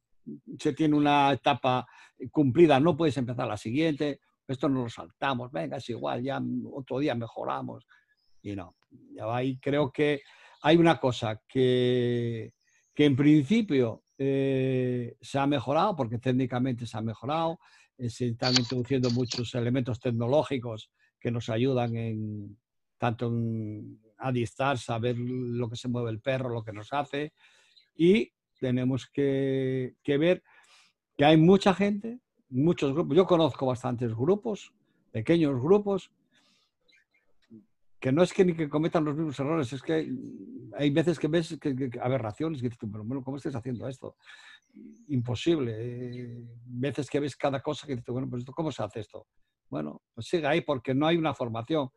se 0.59 0.73
tiene 0.73 0.97
una 0.97 1.33
etapa 1.33 1.87
cumplida 2.31 2.79
no 2.79 2.97
puedes 2.97 3.17
empezar 3.17 3.49
la 3.49 3.57
siguiente, 3.57 4.21
esto 4.53 4.69
no 4.69 4.83
lo 4.83 4.89
saltamos, 4.89 5.51
venga, 5.51 5.79
es 5.79 5.89
igual, 5.91 6.23
ya 6.23 6.41
otro 6.73 6.99
día 6.99 7.15
mejoramos. 7.15 7.87
Y 8.43 8.57
no, 8.57 8.77
ahí 9.31 9.59
creo 9.59 9.91
que 9.91 10.23
hay 10.63 10.77
una 10.77 10.99
cosa 10.99 11.41
que, 11.49 12.55
que 12.95 13.05
en 13.05 13.17
principio 13.17 14.05
eh, 14.19 15.17
se 15.21 15.39
ha 15.39 15.47
mejorado, 15.47 15.97
porque 15.97 16.19
técnicamente 16.19 16.87
se 16.87 16.97
ha 16.97 17.03
mejorado, 17.03 17.59
eh, 17.99 18.09
se 18.09 18.29
están 18.29 18.55
introduciendo 18.57 19.11
muchos 19.11 19.55
elementos 19.55 19.99
tecnológicos 20.01 20.91
que 21.19 21.31
nos 21.31 21.49
ayudan 21.49 21.97
en 21.97 22.59
tanto 22.99 23.27
en, 23.27 24.01
a 24.19 24.31
distar, 24.31 24.79
saber 24.79 25.17
lo 25.19 25.69
que 25.69 25.75
se 25.75 25.89
mueve 25.89 26.11
el 26.11 26.21
perro, 26.21 26.49
lo 26.49 26.63
que 26.63 26.73
nos 26.73 26.93
hace, 26.93 27.33
y 27.97 28.33
tenemos 28.61 29.09
que, 29.13 29.97
que 30.05 30.19
ver 30.19 30.43
que 31.17 31.25
hay 31.25 31.37
mucha 31.37 31.75
gente, 31.75 32.21
muchos 32.53 32.93
grupos, 32.93 33.17
yo 33.17 33.27
conozco 33.27 33.67
bastantes 33.67 34.15
grupos, 34.15 34.73
pequeños 35.11 35.61
grupos, 35.61 36.11
que 37.99 38.13
no 38.13 38.23
es 38.23 38.33
que 38.33 38.45
ni 38.45 38.53
que 38.55 38.69
cometan 38.69 39.05
los 39.05 39.15
mismos 39.15 39.39
errores, 39.39 39.73
es 39.73 39.81
que 39.81 40.13
hay 40.77 40.91
veces 40.91 41.19
que 41.19 41.29
ves 41.29 41.57
que, 41.61 41.91
aberraciones, 42.01 42.61
que 42.61 42.69
dices, 42.69 42.79
pero 42.91 43.05
bueno, 43.05 43.23
¿cómo 43.23 43.37
estás 43.37 43.55
haciendo 43.55 43.87
esto? 43.89 44.17
Imposible. 45.09 45.73
Eh, 45.79 46.45
veces 46.67 47.09
que 47.09 47.21
ves 47.21 47.37
cada 47.37 47.61
cosa 47.61 47.87
que 47.87 47.95
dices, 47.95 48.13
bueno, 48.13 48.29
pues 48.29 48.45
¿cómo 48.45 48.73
se 48.73 48.83
hace 48.83 49.01
esto? 49.01 49.29
Bueno, 49.71 50.03
pues 50.13 50.27
sigue 50.27 50.47
ahí 50.47 50.63
porque 50.63 50.95
no 50.95 51.07
hay 51.07 51.17
una 51.17 51.33
formación. 51.33 51.91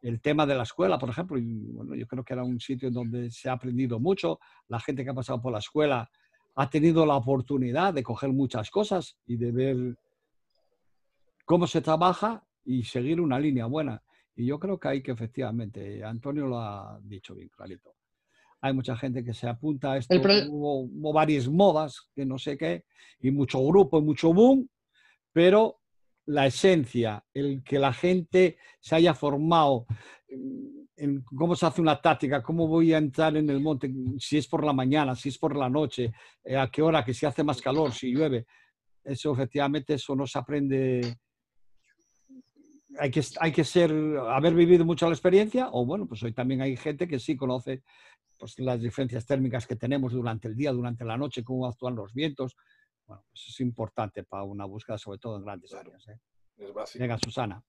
El 0.00 0.20
tema 0.20 0.46
de 0.46 0.54
la 0.54 0.62
escuela, 0.62 0.98
por 0.98 1.10
ejemplo, 1.10 1.38
bueno, 1.38 1.94
yo 1.94 2.06
creo 2.06 2.24
que 2.24 2.32
era 2.32 2.42
un 2.42 2.58
sitio 2.58 2.88
en 2.88 2.94
donde 2.94 3.30
se 3.30 3.50
ha 3.50 3.52
aprendido 3.52 4.00
mucho. 4.00 4.40
La 4.68 4.80
gente 4.80 5.04
que 5.04 5.10
ha 5.10 5.14
pasado 5.14 5.40
por 5.40 5.52
la 5.52 5.58
escuela 5.58 6.10
ha 6.54 6.68
tenido 6.68 7.06
la 7.06 7.16
oportunidad 7.16 7.94
de 7.94 8.02
coger 8.02 8.30
muchas 8.30 8.70
cosas 8.70 9.16
y 9.26 9.36
de 9.36 9.52
ver 9.52 9.96
cómo 11.44 11.66
se 11.66 11.80
trabaja 11.80 12.44
y 12.64 12.84
seguir 12.84 13.20
una 13.20 13.38
línea 13.38 13.66
buena. 13.66 14.02
Y 14.34 14.46
yo 14.46 14.58
creo 14.58 14.78
que 14.78 14.88
hay 14.88 15.02
que 15.02 15.12
efectivamente, 15.12 16.04
Antonio 16.04 16.46
lo 16.46 16.58
ha 16.58 16.98
dicho 17.02 17.34
bien 17.34 17.48
clarito. 17.48 17.94
Hay 18.60 18.72
mucha 18.72 18.96
gente 18.96 19.24
que 19.24 19.34
se 19.34 19.48
apunta 19.48 19.92
a 19.92 19.96
esto, 19.96 20.14
hubo, 20.48 21.12
varias 21.12 21.48
modas, 21.48 22.08
que 22.14 22.24
no 22.24 22.38
sé 22.38 22.56
qué, 22.56 22.84
y 23.20 23.30
mucho 23.30 23.64
grupo 23.64 23.98
y 23.98 24.02
mucho 24.02 24.32
boom, 24.32 24.68
pero 25.32 25.80
la 26.26 26.46
esencia, 26.46 27.24
el 27.34 27.64
que 27.64 27.78
la 27.78 27.92
gente 27.92 28.56
se 28.78 28.94
haya 28.94 29.14
formado 29.14 29.86
en 31.02 31.22
cómo 31.22 31.56
se 31.56 31.66
hace 31.66 31.80
una 31.80 32.00
táctica, 32.00 32.40
cómo 32.40 32.68
voy 32.68 32.94
a 32.94 32.98
entrar 32.98 33.36
en 33.36 33.50
el 33.50 33.60
monte, 33.60 33.92
si 34.20 34.38
es 34.38 34.46
por 34.46 34.64
la 34.64 34.72
mañana, 34.72 35.16
si 35.16 35.30
es 35.30 35.38
por 35.38 35.56
la 35.56 35.68
noche, 35.68 36.12
eh, 36.44 36.56
a 36.56 36.70
qué 36.70 36.80
hora, 36.80 37.04
que 37.04 37.12
si 37.12 37.26
hace 37.26 37.42
más 37.42 37.60
calor, 37.60 37.92
si 37.92 38.12
llueve. 38.12 38.46
Eso 39.02 39.32
efectivamente, 39.32 39.94
eso 39.94 40.14
no 40.14 40.28
se 40.28 40.38
aprende. 40.38 41.18
Hay 43.00 43.10
que, 43.10 43.20
hay 43.40 43.50
que 43.50 43.64
ser, 43.64 43.90
haber 44.28 44.54
vivido 44.54 44.84
mucho 44.84 45.06
la 45.06 45.14
experiencia, 45.14 45.70
o 45.72 45.84
bueno, 45.84 46.06
pues 46.06 46.22
hoy 46.22 46.32
también 46.32 46.60
hay 46.60 46.76
gente 46.76 47.08
que 47.08 47.18
sí 47.18 47.36
conoce 47.36 47.82
pues, 48.38 48.56
las 48.60 48.80
diferencias 48.80 49.26
térmicas 49.26 49.66
que 49.66 49.74
tenemos 49.74 50.12
durante 50.12 50.46
el 50.46 50.54
día, 50.54 50.70
durante 50.70 51.04
la 51.04 51.16
noche, 51.16 51.42
cómo 51.42 51.66
actúan 51.66 51.96
los 51.96 52.14
vientos. 52.14 52.54
Bueno, 53.08 53.24
pues 53.28 53.48
es 53.48 53.58
importante 53.58 54.22
para 54.22 54.44
una 54.44 54.66
búsqueda, 54.66 54.98
sobre 54.98 55.18
todo 55.18 55.36
en 55.36 55.42
grandes 55.42 55.74
áreas. 55.74 56.06
¿eh? 56.06 56.20
Venga, 56.96 57.18
Susana. 57.18 57.60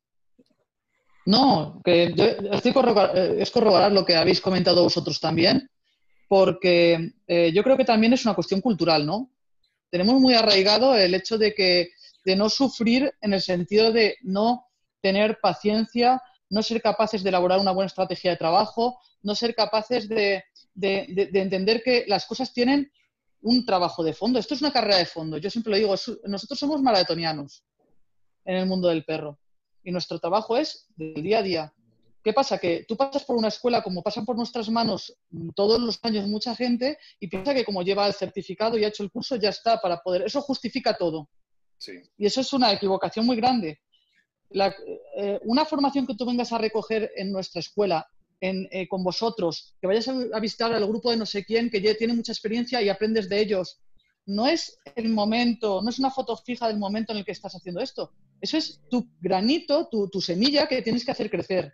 No, 1.25 1.81
que 1.83 2.13
eh, 2.17 3.37
es 3.39 3.51
corroborar 3.51 3.91
lo 3.91 4.05
que 4.05 4.15
habéis 4.15 4.41
comentado 4.41 4.83
vosotros 4.83 5.19
también, 5.19 5.69
porque 6.27 7.13
eh, 7.27 7.51
yo 7.53 7.63
creo 7.63 7.77
que 7.77 7.85
también 7.85 8.13
es 8.13 8.25
una 8.25 8.35
cuestión 8.35 8.59
cultural, 8.59 9.05
¿no? 9.05 9.31
Tenemos 9.89 10.19
muy 10.19 10.33
arraigado 10.33 10.95
el 10.95 11.13
hecho 11.13 11.37
de 11.37 11.53
que 11.53 11.91
de 12.25 12.35
no 12.35 12.49
sufrir 12.49 13.13
en 13.21 13.33
el 13.33 13.41
sentido 13.41 13.91
de 13.91 14.17
no 14.21 14.67
tener 15.01 15.39
paciencia, 15.41 16.21
no 16.49 16.63
ser 16.63 16.81
capaces 16.81 17.23
de 17.23 17.29
elaborar 17.29 17.59
una 17.59 17.71
buena 17.71 17.87
estrategia 17.87 18.31
de 18.31 18.37
trabajo, 18.37 18.99
no 19.21 19.35
ser 19.35 19.55
capaces 19.55 20.09
de, 20.09 20.43
de 20.73 21.29
entender 21.33 21.83
que 21.83 22.05
las 22.07 22.25
cosas 22.25 22.53
tienen 22.53 22.91
un 23.41 23.65
trabajo 23.65 24.03
de 24.03 24.13
fondo. 24.13 24.39
Esto 24.39 24.55
es 24.55 24.61
una 24.61 24.71
carrera 24.71 24.97
de 24.97 25.05
fondo. 25.05 25.37
Yo 25.37 25.49
siempre 25.49 25.71
lo 25.71 25.77
digo, 25.77 25.95
nosotros 26.25 26.57
somos 26.57 26.81
maratonianos 26.81 27.63
en 28.45 28.55
el 28.55 28.65
mundo 28.65 28.87
del 28.87 29.03
perro 29.03 29.37
y 29.83 29.91
nuestro 29.91 30.19
trabajo 30.19 30.57
es 30.57 30.87
del 30.95 31.21
día 31.21 31.39
a 31.39 31.43
día. 31.43 31.73
¿Qué 32.23 32.31
pasa? 32.31 32.57
Que 32.57 32.85
tú 32.87 32.95
pasas 32.95 33.25
por 33.25 33.35
una 33.35 33.49
escuela 33.49 33.83
como 33.83 34.01
pasan 34.01 34.25
por 34.25 34.37
nuestras 34.37 34.69
manos 34.69 35.13
todos 35.55 35.81
los 35.81 35.99
años 36.03 36.25
mucha 36.27 36.55
gente 36.55 36.97
y 37.19 37.27
piensa 37.27 37.53
que 37.53 37.65
como 37.65 37.83
lleva 37.83 38.07
el 38.07 38.13
certificado 38.13 38.77
y 38.77 38.85
ha 38.85 38.87
hecho 38.87 39.03
el 39.03 39.11
curso 39.11 39.35
ya 39.35 39.49
está 39.49 39.81
para 39.81 40.01
poder. 40.01 40.21
Eso 40.21 40.41
justifica 40.41 40.95
todo. 40.95 41.29
Y 42.17 42.25
eso 42.25 42.39
es 42.39 42.53
una 42.53 42.71
equivocación 42.71 43.25
muy 43.25 43.35
grande. 43.35 43.81
Eh, 45.17 45.39
una 45.43 45.65
formación 45.65 46.07
que 46.07 46.15
tú 46.15 46.25
vengas 46.25 46.53
a 46.53 46.57
recoger 46.57 47.11
en 47.15 47.31
nuestra 47.31 47.59
escuela, 47.59 48.07
eh, 48.39 48.87
con 48.87 49.03
vosotros, 49.03 49.75
que 49.81 49.87
vayas 49.87 50.07
a, 50.07 50.15
a, 50.33 50.39
visitar 50.39 50.73
al 50.73 50.85
grupo 50.85 51.11
de 51.11 51.17
no 51.17 51.25
sé 51.25 51.43
quién 51.43 51.69
que 51.69 51.81
ya 51.81 51.95
tiene 51.95 52.13
mucha 52.13 52.33
experiencia 52.33 52.81
y 52.81 52.89
aprendes 52.89 53.29
de 53.29 53.39
ellos, 53.39 53.81
no 54.25 54.47
es 54.47 54.79
el 54.95 55.09
momento, 55.09 55.81
no 55.81 55.89
es 55.89 55.99
una 55.99 56.11
foto 56.11 56.35
fija 56.37 56.67
del 56.67 56.77
momento 56.77 57.11
en 57.11 57.19
el 57.19 57.25
que 57.25 57.31
estás 57.31 57.55
haciendo 57.55 57.81
esto. 57.81 58.11
Eso 58.43 58.57
es 58.57 58.81
tu 58.89 59.07
granito, 59.21 59.87
tu, 59.87 60.19
semilla 60.19 60.67
que 60.67 60.81
tienes 60.81 61.05
que 61.05 61.11
hacer 61.11 61.29
crecer. 61.29 61.73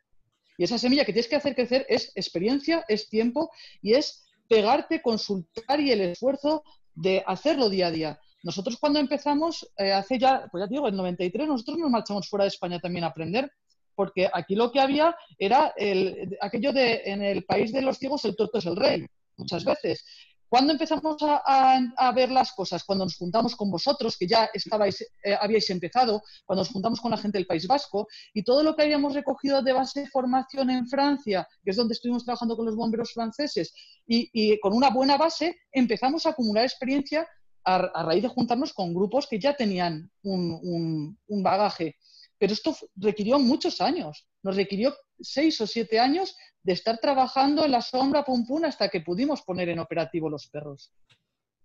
Y 0.56 0.66
esa 0.66 0.78
semilla 0.78 1.04
que 1.04 1.12
tienes 1.12 1.28
que 1.28 1.36
hacer 1.36 1.56
crecer 1.56 1.84
es 1.90 2.12
experiencia, 2.14 2.86
es 2.88 3.10
tiempo 3.10 3.50
y 3.82 3.96
es 3.96 4.30
pegarte, 4.48 5.02
consultar 5.02 5.80
y 5.80 5.92
el 5.92 6.02
esfuerzo 6.02 6.64
de 6.94 7.24
hacerlo 7.26 7.70
día 7.70 7.88
a 7.88 7.92
día. 7.92 8.20
Nosotros 8.44 8.78
cuando 8.78 9.00
empezamos, 9.00 9.68
eh, 9.80 9.92
hace 9.92 10.20
ya, 10.20 10.48
pues 10.52 10.64
ya 10.64 10.68
digo, 10.68 10.88
en 10.88 10.96
93, 10.96 11.48
nosotros 11.48 11.80
nos 11.80 11.90
marchamos 11.90 12.30
fuera 12.30 12.44
de 12.44 12.50
España 12.50 12.80
también 12.80 13.04
a 13.04 13.08
aprender, 13.08 13.52
porque 13.96 14.30
aquí 14.32 14.54
lo 14.54 14.72
que 14.72 14.80
había 14.80 15.16
era 15.40 15.74
el, 15.76 16.38
aquello 16.40 16.72
de 16.72 17.02
en 17.06 17.24
el 17.24 17.46
país 17.46 17.74
de 17.74 17.82
los 17.82 17.98
ciegos 17.98 18.26
el 18.26 18.36
torto 18.36 18.60
es 18.60 18.66
el 18.68 18.76
rey, 18.76 19.08
muchas 19.38 19.66
veces. 19.66 20.06
¿Cuándo 20.50 20.74
empezamos 20.74 21.18
a, 21.22 22.12
ver 22.16 22.32
las 22.32 22.52
cosas? 22.54 22.84
Cuando 22.84 23.06
nos 23.06 23.16
juntamos 23.16 23.56
con 23.56 23.70
vosotros, 23.70 24.18
que 24.18 24.28
ya 24.28 24.50
estabais, 24.52 25.00
eh, 25.24 25.38
habíais 25.40 25.70
empezado, 25.70 26.24
cuando 26.44 26.62
nos 26.62 26.72
juntamos 26.72 27.00
con 27.00 27.12
la 27.12 27.18
gente 27.18 27.38
del 27.38 27.46
País 27.46 27.68
Vasco, 27.68 28.08
y 28.34 28.44
todo 28.44 28.64
lo 28.64 28.76
que 28.76 28.82
habíamos 28.82 29.14
recogido 29.14 29.62
de 29.62 29.74
base 29.74 30.02
de 30.02 30.08
formación 30.08 30.72
en 30.72 30.88
Francia, 30.88 31.48
que 31.64 31.70
es 31.70 31.78
donde 31.78 31.94
estuvimos 31.94 32.26
trabajando 32.26 32.58
con 32.58 32.66
los 32.66 32.76
bomberos 32.76 33.14
franceses, 33.14 33.74
y, 34.08 34.60
con 34.60 34.74
una 34.74 34.90
buena 34.90 35.18
base 35.18 35.56
empezamos 35.72 36.26
a 36.26 36.32
acumular 36.32 36.64
experiencia 36.64 37.28
a, 37.64 38.04
raíz 38.04 38.24
de 38.24 38.30
juntarnos 38.30 38.74
con 38.74 38.92
grupos 38.92 39.28
que 39.28 39.40
ya 39.40 39.56
tenían 39.56 40.10
un 40.24 41.16
bagaje. 41.44 41.96
Pero 42.40 42.54
esto 42.54 42.76
requirió 42.96 43.38
muchos 43.38 43.82
años, 43.82 44.26
nos 44.42 44.56
requirió 44.56 44.96
seis 45.22 45.60
o 45.62 45.68
siete 45.68 46.00
años 46.00 46.36
de 46.64 46.74
estar 46.74 46.98
trabajando 47.00 47.66
en 47.66 47.72
la 47.72 47.82
sombra 47.82 48.24
pum 48.24 48.46
pum 48.46 48.66
hasta 48.66 48.90
que 48.90 49.02
pudimos 49.02 49.42
poner 49.42 49.70
en 49.70 49.80
operativo 49.80 50.30
los 50.30 50.48
perros. 50.48 50.92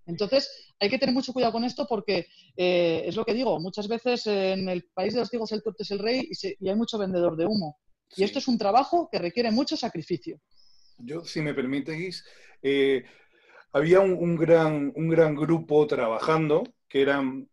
Entonces, 0.06 0.72
hay 0.78 0.90
que 0.90 0.98
tener 0.98 1.14
mucho 1.14 1.32
cuidado 1.32 1.52
con 1.52 1.64
esto 1.64 1.86
porque 1.88 2.26
eh, 2.56 3.04
es 3.06 3.16
lo 3.16 3.24
que 3.24 3.34
digo, 3.34 3.58
muchas 3.58 3.88
veces 3.88 4.26
en 4.26 4.68
el 4.68 4.84
país 4.92 5.14
de 5.14 5.20
los 5.20 5.28
ciegos 5.28 5.52
el 5.52 5.62
tuerto 5.62 5.82
es 5.82 5.90
el 5.90 5.98
rey 5.98 6.28
y, 6.30 6.68
hay 6.68 6.76
mucho 6.76 6.98
vendedor 6.98 7.36
de 7.36 7.46
humo. 7.46 7.78
Y 8.16 8.22
esto 8.22 8.38
es 8.38 8.48
un 8.48 8.58
trabajo 8.58 9.08
que 9.10 9.18
requiere 9.18 9.50
mucho 9.50 9.76
sacrificio. 9.76 10.40
Yo, 10.98 11.24
si 11.24 11.40
me 11.40 11.54
permitís, 11.54 12.24
eh, 12.62 13.04
había 13.72 14.00
un, 14.00 14.36
gran, 14.36 14.92
un 14.94 15.08
gran 15.08 15.34
grupo 15.34 15.86
trabajando 15.86 16.62
que 16.88 17.02
eran 17.02 17.48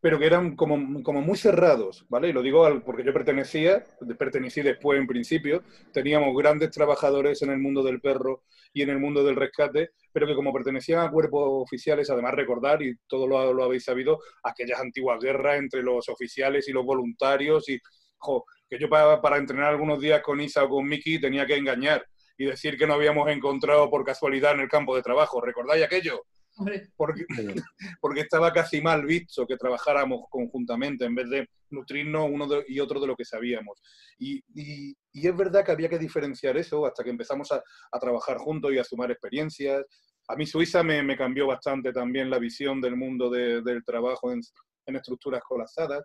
pero 0.00 0.18
que 0.18 0.26
eran 0.26 0.56
como, 0.56 1.02
como, 1.02 1.20
muy 1.20 1.36
cerrados, 1.36 2.06
¿vale? 2.08 2.28
Y 2.28 2.32
lo 2.32 2.42
digo 2.42 2.66
porque 2.84 3.04
yo 3.04 3.12
pertenecía, 3.12 3.84
pertenecí 4.18 4.62
después 4.62 4.98
en 4.98 5.06
principio, 5.06 5.62
teníamos 5.92 6.34
grandes 6.36 6.70
trabajadores 6.70 7.42
en 7.42 7.50
el 7.50 7.58
mundo 7.58 7.82
del 7.82 8.00
perro 8.00 8.42
y 8.72 8.82
en 8.82 8.90
el 8.90 8.98
mundo 8.98 9.22
del 9.22 9.36
rescate, 9.36 9.90
pero 10.12 10.26
que 10.26 10.34
como 10.34 10.52
pertenecían 10.52 11.00
a 11.00 11.10
cuerpos 11.10 11.42
oficiales, 11.46 12.08
además 12.08 12.34
recordar, 12.34 12.82
y 12.82 12.96
todo 13.06 13.26
lo, 13.26 13.62
habéis 13.62 13.84
sabido, 13.84 14.20
aquellas 14.42 14.80
antiguas 14.80 15.20
guerras 15.20 15.58
entre 15.58 15.82
los 15.82 16.08
oficiales 16.08 16.66
y 16.68 16.72
los 16.72 16.84
voluntarios, 16.84 17.68
y 17.68 17.78
que 18.68 18.78
yo 18.78 18.88
para, 18.88 19.20
para 19.20 19.36
entrenar 19.36 19.70
algunos 19.70 20.00
días 20.00 20.22
con 20.22 20.40
Isa 20.40 20.64
o 20.64 20.68
con 20.68 20.86
Miki 20.86 21.20
tenía 21.20 21.46
que 21.46 21.56
engañar 21.56 22.06
y 22.38 22.46
decir 22.46 22.78
que 22.78 22.86
no 22.86 22.94
habíamos 22.94 23.28
encontrado 23.30 23.90
por 23.90 24.04
casualidad 24.04 24.52
en 24.52 24.60
el 24.60 24.68
campo 24.68 24.96
de 24.96 25.02
trabajo. 25.02 25.42
¿Recordáis 25.42 25.84
aquello? 25.84 26.24
Porque, 26.96 27.24
porque 28.00 28.20
estaba 28.20 28.52
casi 28.52 28.80
mal 28.80 29.04
visto 29.04 29.46
que 29.46 29.56
trabajáramos 29.56 30.26
conjuntamente 30.30 31.04
en 31.04 31.14
vez 31.14 31.30
de 31.30 31.48
nutrirnos 31.70 32.28
uno 32.30 32.46
y 32.66 32.80
otro 32.80 33.00
de 33.00 33.06
lo 33.06 33.16
que 33.16 33.24
sabíamos. 33.24 33.80
Y, 34.18 34.42
y, 34.54 34.96
es 35.12 35.36
verdad 35.36 35.64
que 35.64 35.72
había 35.72 35.88
que 35.88 35.98
diferenciar 35.98 36.56
eso 36.56 36.86
hasta 36.86 37.04
que 37.04 37.10
empezamos 37.10 37.50
a, 37.52 37.62
a 37.92 37.98
trabajar 37.98 38.38
juntos 38.38 38.72
y 38.72 38.78
a 38.78 38.84
sumar 38.84 39.10
experiencias. 39.10 39.84
A 40.28 40.36
mí 40.36 40.46
Suiza 40.46 40.82
me, 40.82 41.02
me 41.02 41.16
cambió 41.16 41.46
bastante 41.46 41.92
también 41.92 42.30
la 42.30 42.38
visión 42.38 42.80
del 42.80 42.96
mundo 42.96 43.30
de, 43.30 43.62
del 43.62 43.84
trabajo 43.84 44.32
en, 44.32 44.40
en 44.86 44.96
estructuras 44.96 45.42
colapsadas. 45.42 46.04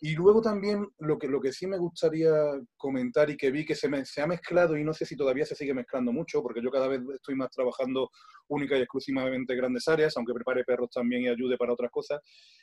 Y 0.00 0.14
luego 0.14 0.40
también 0.40 0.86
lo 0.98 1.18
que, 1.18 1.28
lo 1.28 1.40
que 1.40 1.52
sí 1.52 1.66
me 1.66 1.78
gustaría 1.78 2.32
comentar 2.76 3.30
y 3.30 3.36
que 3.36 3.50
vi 3.50 3.64
que 3.64 3.74
se, 3.74 3.88
me, 3.88 4.04
se 4.04 4.20
ha 4.20 4.26
mezclado 4.26 4.76
y 4.76 4.84
no 4.84 4.92
sé 4.92 5.06
si 5.06 5.16
todavía 5.16 5.46
se 5.46 5.54
sigue 5.54 5.74
mezclando 5.74 6.12
mucho, 6.12 6.42
porque 6.42 6.62
yo 6.62 6.70
cada 6.70 6.88
vez 6.88 7.00
estoy 7.14 7.36
más 7.36 7.50
trabajando 7.50 8.10
única 8.48 8.76
y 8.76 8.80
exclusivamente 8.80 9.54
grandes 9.54 9.86
áreas, 9.88 10.16
aunque 10.16 10.34
prepare 10.34 10.64
perros 10.64 10.90
también 10.90 11.22
y 11.22 11.28
ayude 11.28 11.56
para 11.56 11.72
otras 11.72 11.90
cosas, 11.90 12.20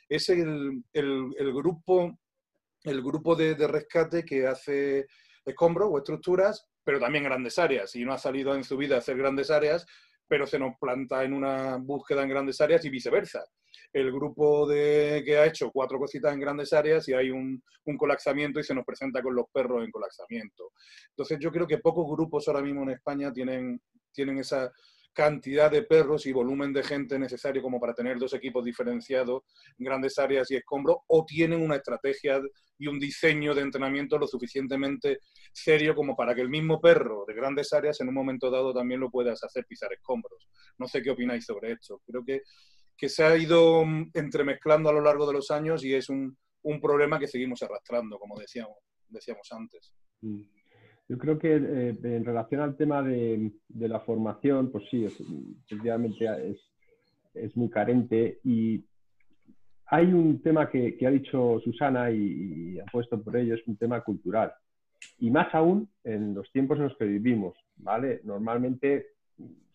es 0.08 0.28
el, 0.28 0.82
el, 0.92 1.52
grupo, 1.52 2.18
el 2.84 3.02
grupo 3.02 3.34
de, 3.34 3.54
de, 3.54 3.66
rescate 3.66 4.24
que 4.24 4.46
hace 4.46 5.06
escombros 5.44 5.88
o 5.90 5.98
estructuras, 5.98 6.66
pero 6.84 7.00
también 7.00 7.24
grandes 7.24 7.58
áreas. 7.58 7.94
Y 7.96 8.04
no 8.04 8.12
ha 8.12 8.18
salido 8.18 8.54
en 8.54 8.64
su 8.64 8.76
vida 8.76 8.96
a 8.96 8.98
hacer 8.98 9.16
grandes 9.16 9.50
áreas, 9.50 9.86
pero 10.28 10.46
se 10.46 10.58
nos 10.58 10.76
planta 10.80 11.24
en 11.24 11.32
una 11.32 11.76
búsqueda 11.76 12.22
en 12.22 12.28
grandes 12.28 12.60
áreas 12.60 12.84
y 12.84 12.90
viceversa 12.90 13.44
el 13.92 14.10
grupo 14.10 14.66
de, 14.66 15.22
que 15.24 15.36
ha 15.36 15.46
hecho 15.46 15.70
cuatro 15.70 15.98
cositas 15.98 16.32
en 16.32 16.40
grandes 16.40 16.72
áreas 16.72 17.08
y 17.08 17.12
hay 17.12 17.30
un, 17.30 17.62
colapsamiento 17.98 18.60
y 18.60 18.64
se 18.64 18.74
nos 18.74 18.84
presenta 18.84 19.22
con 19.22 19.34
los 19.34 19.46
perros 19.52 19.84
en 19.84 19.90
colapsamiento. 19.90 20.72
Entonces 21.10 21.38
yo 21.40 21.50
creo 21.50 21.66
que 21.66 21.78
pocos 21.78 22.06
grupos 22.08 22.48
ahora 22.48 22.62
mismo 22.62 22.82
en 22.82 22.90
España 22.90 23.32
tienen, 23.32 23.80
tienen 24.12 24.38
esa 24.38 24.70
cantidad 25.12 25.70
de 25.70 25.82
perros 25.82 26.24
y 26.26 26.32
volumen 26.32 26.72
de 26.72 26.82
gente 26.82 27.18
necesario 27.18 27.60
como 27.60 27.78
para 27.78 27.92
tener 27.92 28.18
dos 28.18 28.32
equipos 28.32 28.64
diferenciados 28.64 29.42
en 29.78 29.84
grandes 29.84 30.18
áreas 30.18 30.50
y 30.50 30.56
escombros 30.56 30.98
o 31.06 31.24
tienen 31.26 31.60
una 31.60 31.76
estrategia 31.76 32.40
y 32.78 32.86
un 32.86 32.98
diseño 32.98 33.54
de 33.54 33.60
entrenamiento 33.60 34.18
lo 34.18 34.26
suficientemente 34.26 35.18
serio 35.52 35.94
como 35.94 36.16
para 36.16 36.34
que 36.34 36.40
el 36.40 36.48
mismo 36.48 36.80
perro 36.80 37.24
de 37.26 37.34
grandes 37.34 37.72
áreas 37.72 38.00
en 38.00 38.08
un 38.08 38.14
momento 38.14 38.50
dado 38.50 38.72
también 38.72 39.00
lo 39.00 39.10
puedas 39.10 39.44
hacer 39.44 39.66
pisar 39.66 39.92
escombros. 39.92 40.48
No 40.78 40.88
sé 40.88 41.02
qué 41.02 41.10
opináis 41.10 41.44
sobre 41.44 41.72
esto. 41.72 42.00
Creo 42.06 42.24
que 42.24 42.42
que 42.96 43.08
se 43.08 43.24
ha 43.24 43.36
ido 43.36 43.84
mm, 43.84 44.10
entremezclando 44.14 44.88
a 44.88 44.92
lo 44.92 45.00
largo 45.00 45.26
de 45.26 45.34
los 45.34 45.50
años 45.50 45.84
y 45.84 45.94
es 45.94 46.08
un, 46.08 46.36
un 46.62 46.80
problema 46.80 47.18
que 47.18 47.28
seguimos 47.28 47.62
arrastrando, 47.62 48.18
como 48.18 48.38
decíamos, 48.38 48.76
decíamos 49.08 49.48
antes. 49.52 49.92
Mm. 50.20 50.42
Yo 51.08 51.18
creo 51.18 51.38
que 51.38 51.56
eh, 51.56 51.98
en 52.02 52.24
relación 52.24 52.60
al 52.60 52.76
tema 52.76 53.02
de, 53.02 53.50
de, 53.68 53.88
la 53.88 54.00
formación, 54.00 54.70
pues 54.70 54.84
sí, 54.90 55.04
efectivamente 55.04 56.24
es, 56.50 56.58
es, 57.34 57.56
muy 57.56 57.68
carente 57.68 58.38
y 58.44 58.82
hay 59.86 60.06
un 60.06 60.40
tema 60.40 60.70
que, 60.70 60.96
que 60.96 61.06
ha 61.06 61.10
dicho 61.10 61.60
Susana 61.62 62.10
y, 62.10 62.16
y, 62.76 62.80
ha 62.80 62.84
puesto 62.86 63.22
por 63.22 63.36
ello, 63.36 63.54
es 63.54 63.66
un 63.66 63.76
tema 63.76 64.00
cultural. 64.00 64.54
Y 65.18 65.30
más 65.30 65.54
aún 65.54 65.90
en 66.04 66.34
los 66.34 66.50
tiempos 66.52 66.78
en 66.78 66.84
los 66.84 66.96
que 66.96 67.04
vivimos, 67.04 67.58
¿vale? 67.76 68.20
Normalmente 68.24 69.08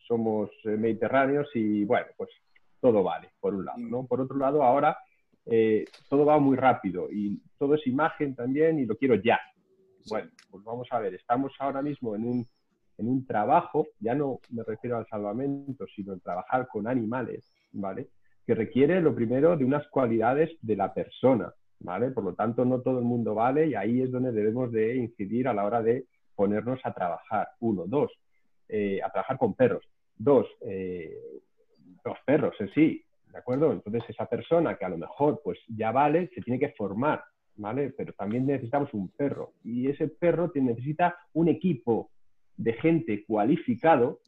somos 0.08 0.50
eh, 0.64 0.70
mediterráneos 0.70 1.48
y, 1.54 1.84
bueno, 1.84 2.08
pues 2.16 2.30
todo 2.80 3.04
vale, 3.04 3.32
por 3.40 3.54
un 3.54 3.66
lado. 3.66 3.80
¿no? 3.80 4.06
Por 4.06 4.22
otro 4.22 4.38
lado, 4.38 4.63
ahora 4.63 4.98
eh, 5.46 5.86
todo 6.10 6.26
va 6.26 6.40
muy 6.40 6.58
rápido 6.58 7.08
y 7.12 7.42
todo 7.58 7.76
es 7.76 7.88
imagen 7.88 8.36
también 8.36 8.80
y 8.80 8.86
lo 8.86 8.96
quiero 8.98 9.16
ya. 9.16 9.40
Bueno, 10.10 10.30
pues 10.50 10.63
vamos 10.63 10.88
a 10.92 11.00
ver, 11.00 11.13
estamos 11.16 11.54
ahora 11.60 11.82
mismo 11.82 12.16
en 12.16 12.26
un, 12.26 12.48
en 12.98 13.08
un 13.08 13.26
trabajo, 13.26 13.88
ya 14.00 14.16
no 14.16 14.40
me 14.52 14.63
refiero 14.63 14.98
al 14.98 15.08
salvamento, 15.08 15.86
sino 15.96 16.13
en 16.13 16.22
trabajar 16.22 16.68
con 16.68 16.88
animales, 16.88 17.52
¿vale? 17.74 18.10
Que 18.46 18.56
requiere 18.56 19.02
lo 19.02 19.13
primero 19.13 19.58
de 19.58 19.66
unas 19.66 19.88
cualidades 19.90 20.52
de 20.62 20.76
la 20.76 20.94
persona, 20.94 21.54
¿vale? 21.80 22.12
Por 22.12 22.24
lo 22.24 22.34
tanto, 22.34 22.63
no 22.66 22.82
todo 22.82 23.00
el 23.00 23.06
mundo 23.06 23.36
vale 23.36 23.68
y 23.68 23.76
ahí 23.76 24.02
es 24.02 24.12
donde 24.12 24.32
debemos 24.32 24.72
de 24.72 24.96
incidir 24.96 25.48
a 25.48 25.54
la 25.54 25.66
hora 25.66 25.82
de 25.82 26.06
ponernos 26.36 26.80
a 26.84 26.94
trabajar. 26.94 27.50
Uno, 27.60 27.86
dos, 27.86 28.12
eh, 28.70 29.02
a 29.02 29.10
trabajar 29.10 29.38
con 29.38 29.54
perros. 29.56 29.84
Dos, 30.16 30.48
eh, 30.62 31.18
los 32.04 32.17
perros 32.26 32.56
en 32.60 32.69
sí, 32.73 33.04
¿de 33.32 33.38
acuerdo? 33.38 33.71
Entonces 33.71 34.04
esa 34.10 34.26
persona 34.26 34.76
que 34.76 34.86
a 34.86 34.89
lo 34.89 34.97
mejor 34.97 35.41
pues 35.43 35.60
ya 35.67 35.91
vale, 35.91 36.30
se 36.34 36.41
tiene 36.41 36.60
que 36.60 36.73
formar, 36.73 37.23
¿vale? 37.56 37.93
Pero 37.95 38.13
también 38.13 38.45
necesitamos 38.45 38.93
un 38.93 39.10
perro 39.10 39.54
y 39.63 39.89
ese 39.89 40.08
perro 40.08 40.52
necesita 40.56 41.15
un 41.34 41.47
equipo 41.47 42.10
de 42.56 42.73
gente 42.73 43.23
cualificado 43.26 44.19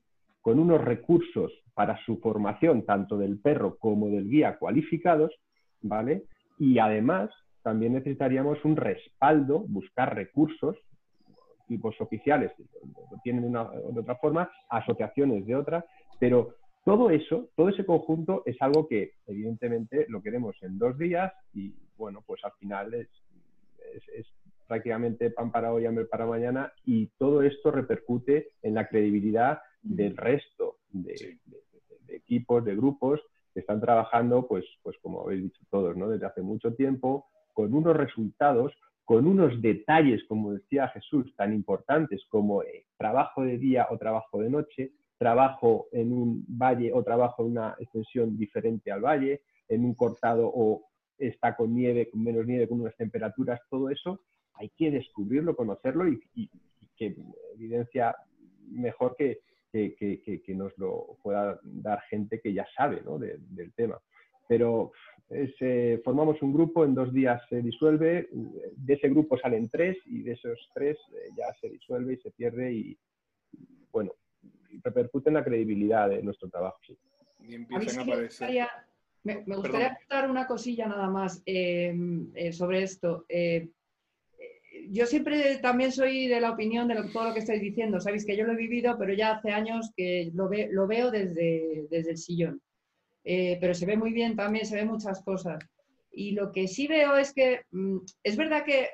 con 0.42 0.60
unos 0.60 0.82
recursos 0.84 1.52
para 1.74 1.98
su 2.06 2.18
formación, 2.18 2.86
tanto 2.86 3.18
del 3.18 3.40
perro 3.40 3.78
como 3.78 4.10
del 4.10 4.30
guía 4.30 4.58
cualificados, 4.58 5.32
¿vale? 5.82 6.24
Y 6.58 6.80
además 6.80 7.30
también 7.62 7.94
necesitaríamos 7.94 8.64
un 8.66 8.76
respaldo, 8.76 9.66
buscar 9.68 10.16
recursos, 10.16 10.78
tipos 11.68 12.00
oficiales 12.02 12.52
lo 13.12 13.18
tienen 13.24 13.44
de, 13.44 13.50
de 13.94 14.00
otra 14.00 14.16
forma, 14.16 14.50
asociaciones 14.70 15.46
de 15.46 15.56
otra, 15.56 15.86
pero 16.20 16.56
todo 16.84 17.10
eso, 17.10 17.50
todo 17.56 17.70
ese 17.70 17.86
conjunto 17.86 18.44
es 18.46 18.58
algo 18.62 18.88
que 18.88 19.14
evidentemente 19.28 20.06
lo 20.10 20.22
queremos 20.22 20.56
en 20.62 20.78
dos 20.78 20.98
días 20.98 21.32
y 21.54 21.74
bueno, 21.98 22.24
pues 22.26 22.44
al 22.44 22.54
final 22.54 22.94
es, 22.94 23.10
es, 24.16 24.26
prácticamente 24.68 25.32
pan 25.32 25.52
para 25.52 25.74
hoy, 25.74 25.88
hambre 25.88 26.06
para 26.06 26.28
mañana 26.28 26.72
y 26.86 27.08
todo 27.18 27.42
esto 27.42 27.72
repercute 27.72 28.52
en 28.62 28.76
la 28.76 28.88
credibilidad 28.88 29.60
del 29.82 30.16
resto 30.16 30.78
de, 30.92 31.40
equipos, 32.08 32.64
de 32.64 32.76
grupos 32.76 33.20
que 33.54 33.62
están 33.62 33.82
trabajando, 33.82 34.48
pues, 34.48 34.66
pues 34.84 34.96
como 35.02 35.24
habéis 35.24 35.44
dicho 35.44 35.62
todos, 35.72 35.98
¿no? 35.98 36.08
desde 36.08 36.28
hace 36.28 36.42
mucho 36.42 36.76
tiempo, 36.76 37.26
con 37.54 37.74
unos 37.74 37.98
resultados, 37.98 38.72
con 39.06 39.26
unos 39.26 39.60
detalles, 39.60 40.24
como 40.28 40.54
decía 40.54 40.88
Jesús, 40.90 41.34
tan 41.36 41.52
importantes 41.52 42.24
como 42.30 42.62
eh, 42.62 42.86
trabajo 42.96 43.42
de 43.42 43.58
día 43.58 43.88
o 43.90 43.98
trabajo 43.98 44.40
de 44.40 44.52
noche, 44.52 44.92
trabajo 45.20 45.88
en 45.92 46.12
un 46.14 46.46
valle 46.48 46.92
o 46.94 47.04
trabajo 47.04 47.44
en 47.44 47.52
una 47.52 47.76
extensión 47.78 48.38
diferente 48.38 48.92
al 48.92 49.02
valle, 49.02 49.42
en 49.68 49.86
un 49.86 49.94
cortado 49.94 50.50
o 50.52 50.86
está 51.18 51.56
con 51.56 51.76
nieve, 51.76 52.10
con 52.10 52.24
menos 52.24 52.48
nieve, 52.48 52.68
con 52.68 52.80
unas 52.80 52.96
temperaturas, 52.96 53.60
todo 53.70 53.90
eso 53.90 54.22
hay 54.54 54.70
que 54.70 54.92
descubrirlo, 54.92 55.56
conocerlo 55.56 56.08
y, 56.08 56.50
que 56.98 57.16
evidencia 57.56 58.14
mejor 58.72 59.16
que, 59.18 59.40
que, 59.72 60.54
nos 60.54 60.78
lo 60.78 61.18
pueda 61.24 61.60
dar 61.64 62.02
gente 62.10 62.42
que 62.42 62.54
ya 62.54 62.68
sabe 62.76 63.02
del 63.52 63.74
tema. 63.74 63.98
Pero 64.50 64.92
eh, 65.30 66.02
formamos 66.04 66.42
un 66.42 66.52
grupo, 66.52 66.84
en 66.84 66.94
dos 66.94 67.14
días 67.14 67.42
se 67.48 67.62
disuelve, 67.62 68.28
de 68.32 68.94
ese 68.94 69.08
grupo 69.08 69.38
salen 69.38 69.70
tres 69.70 69.98
y 70.08 70.24
de 70.24 70.34
esos 70.34 70.60
tres 70.74 70.98
eh, 71.14 71.30
ya 71.38 71.54
se 71.62 71.70
disuelve 71.70 72.16
y 72.16 72.18
se 72.18 72.32
pierde 72.32 72.74
y, 72.74 72.98
bueno, 73.92 74.12
repercute 74.84 75.30
en 75.30 75.36
la 75.36 75.44
credibilidad 75.44 76.10
de 76.10 76.22
nuestro 76.22 76.50
trabajo. 76.50 76.80
Y 77.40 77.56
empiezan 77.56 78.00
a, 78.00 78.04
aparecer. 78.04 78.68
Me, 79.24 79.44
gustaría 79.44 79.96
contar 79.96 80.30
una 80.30 80.48
cosilla 80.48 80.88
nada 80.88 81.10
más 81.10 81.42
eh, 81.46 81.94
eh, 82.36 82.54
sobre 82.54 82.84
esto. 82.84 83.26
Eh, 83.28 83.70
yo 84.90 85.06
siempre 85.06 85.58
también 85.58 85.92
soy 85.92 86.28
de 86.28 86.40
la 86.40 86.52
opinión 86.52 86.88
de 86.88 86.96
todo 87.12 87.28
lo 87.28 87.34
que 87.34 87.40
estáis 87.40 87.62
diciendo. 87.62 88.00
Sabéis 88.00 88.26
que 88.26 88.38
yo 88.38 88.46
lo 88.46 88.54
he 88.54 88.58
vivido, 88.58 88.98
pero 88.98 89.14
ya 89.14 89.32
hace 89.32 89.52
años 89.52 89.92
que 89.96 90.32
lo, 90.34 90.50
lo 90.72 90.88
veo 90.88 91.12
desde, 91.12 91.88
desde, 91.90 92.12
el 92.12 92.18
sillón. 92.18 92.62
pero 93.24 93.74
se 93.74 93.86
ve 93.86 93.98
muy 93.98 94.14
bien 94.14 94.36
también, 94.36 94.66
se 94.66 94.76
ven 94.76 94.88
muchas 94.88 95.22
cosas. 95.22 95.60
Y 96.12 96.32
lo 96.32 96.52
que 96.52 96.68
sí 96.68 96.88
veo 96.88 97.18
es 97.18 97.34
que 97.34 97.62
mm, 97.72 97.98
es 98.24 98.38
verdad 98.38 98.64
que 98.66 98.90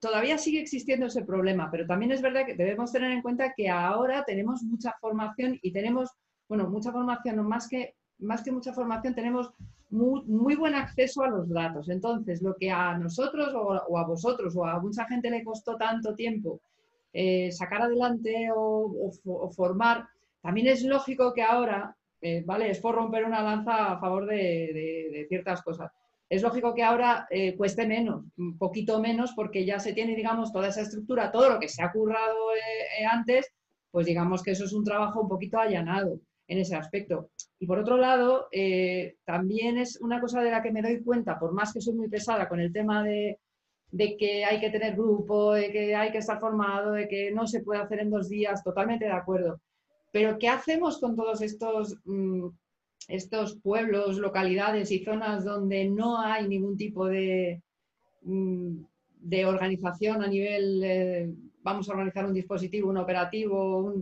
todavía 0.00 0.38
sigue 0.38 0.60
existiendo 0.60 1.06
ese 1.06 1.24
problema, 1.24 1.70
pero 1.70 1.86
también 1.86 2.12
es 2.12 2.22
verdad 2.22 2.46
que 2.46 2.54
debemos 2.54 2.92
tener 2.92 3.10
en 3.12 3.22
cuenta 3.22 3.52
que 3.54 3.68
ahora 3.68 4.24
tenemos 4.24 4.62
mucha 4.62 4.94
formación 5.00 5.58
y 5.62 5.72
tenemos, 5.72 6.10
bueno, 6.48 6.68
mucha 6.68 6.92
formación, 6.92 7.46
más 7.46 7.68
que, 7.68 7.94
más 8.18 8.42
que 8.42 8.52
mucha 8.52 8.72
formación, 8.72 9.14
tenemos 9.14 9.50
muy, 9.90 10.56
buen 10.56 10.74
acceso 10.74 11.22
a 11.22 11.28
los 11.28 11.48
datos. 11.48 11.88
Entonces, 11.88 12.42
lo 12.42 12.54
que 12.54 12.70
a 12.70 12.96
nosotros 12.98 13.54
o, 13.54 13.98
a 13.98 14.06
vosotros 14.06 14.56
o 14.56 14.64
a 14.64 14.80
mucha 14.80 15.06
gente 15.06 15.30
le 15.30 15.44
costó 15.44 15.76
tanto 15.76 16.14
tiempo 16.14 16.60
eh, 17.12 17.50
sacar 17.52 17.82
adelante 17.82 18.48
o, 18.54 19.10
formar, 19.54 20.06
también 20.42 20.68
es 20.68 20.82
lógico 20.82 21.32
que 21.32 21.42
ahora, 21.42 21.96
eh, 22.20 22.42
¿vale? 22.44 22.70
Es 22.70 22.80
por 22.80 22.94
romper 22.94 23.24
una 23.24 23.42
lanza 23.42 23.92
a 23.92 23.98
favor 23.98 24.26
de 24.26 25.26
ciertas 25.28 25.62
cosas 25.62 25.90
es 26.28 26.42
lógico 26.42 26.74
que 26.74 26.82
ahora 26.82 27.26
eh, 27.30 27.56
cueste 27.56 27.86
menos, 27.86 28.24
un 28.36 28.58
poquito 28.58 29.00
menos, 29.00 29.32
porque 29.34 29.64
ya 29.64 29.78
se 29.78 29.92
tiene, 29.92 30.16
digamos, 30.16 30.52
toda 30.52 30.68
esa 30.68 30.80
estructura, 30.80 31.30
todo 31.30 31.50
lo 31.50 31.60
que 31.60 31.68
se 31.68 31.82
ha 31.82 31.92
currado 31.92 32.52
eh, 32.54 33.00
eh, 33.02 33.06
antes, 33.06 33.52
pues 33.92 34.06
digamos 34.06 34.42
que 34.42 34.50
eso 34.50 34.64
es 34.64 34.72
un 34.72 34.84
trabajo 34.84 35.20
un 35.20 35.28
poquito 35.28 35.58
allanado 35.58 36.18
en 36.48 36.58
ese 36.58 36.74
aspecto. 36.74 37.30
Y 37.58 37.66
por 37.66 37.78
otro 37.78 37.96
lado, 37.96 38.48
también 39.24 39.78
es 39.78 39.98
una 40.00 40.20
cosa 40.20 40.42
de 40.42 40.50
la 40.50 40.62
que 40.62 40.70
me 40.70 40.82
doy 40.82 41.02
cuenta, 41.02 41.38
por 41.38 41.52
más 41.52 41.72
que 41.72 41.80
soy 41.80 41.94
muy 41.94 42.08
pesada 42.08 42.48
con 42.48 42.60
el 42.60 42.72
tema 42.72 43.02
de, 43.02 43.38
que 44.18 44.44
hay 44.44 44.60
que 44.60 44.70
tener 44.70 44.94
grupo, 44.94 45.54
de 45.54 45.72
que 45.72 45.94
hay 45.94 46.12
que 46.12 46.18
estar 46.18 46.38
formado, 46.38 46.92
de 46.92 47.08
que 47.08 47.30
no 47.32 47.46
se 47.46 47.62
puede 47.62 47.80
hacer 47.80 48.00
en 48.00 48.10
dos 48.10 48.28
días, 48.28 48.62
totalmente 48.62 49.06
de 49.06 49.12
acuerdo. 49.12 49.60
Pero 50.12 50.38
¿qué 50.38 50.48
hacemos 50.48 50.98
con 50.98 51.16
todos 51.16 51.40
estos 51.40 51.96
mm, 52.04 52.48
estos 53.08 53.56
pueblos, 53.56 54.18
localidades 54.18 54.90
y 54.90 55.04
zonas 55.04 55.44
donde 55.44 55.88
no 55.88 56.20
hay 56.20 56.48
ningún 56.48 56.76
tipo 56.76 57.06
de, 57.06 57.62
mm, 58.22 58.78
de 59.20 59.46
organización 59.46 60.22
a 60.22 60.26
nivel, 60.26 60.82
eh, 60.84 61.30
vamos 61.62 61.88
a 61.88 61.92
organizar 61.92 62.26
un 62.26 62.34
dispositivo, 62.34 62.90
un 62.90 62.96
operativo, 62.98 63.94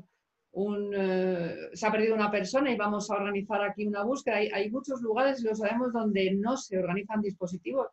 un, 0.53 0.93
eh, 0.95 1.71
se 1.73 1.87
ha 1.87 1.93
perdido 1.93 2.15
una 2.15 2.31
persona 2.31 2.71
y 2.71 2.77
vamos 2.77 3.11
a 3.11 3.15
organizar 3.15 3.63
aquí 3.63 3.87
una 3.87 4.05
búsqueda. 4.05 4.37
Hay, 4.37 4.49
hay 4.49 4.71
muchos 4.71 5.01
lugares, 5.03 5.43
lo 5.43 5.55
sabemos, 5.55 5.93
donde 5.93 6.33
no 6.35 6.57
se 6.57 6.79
organizan 6.79 7.21
dispositivos. 7.21 7.89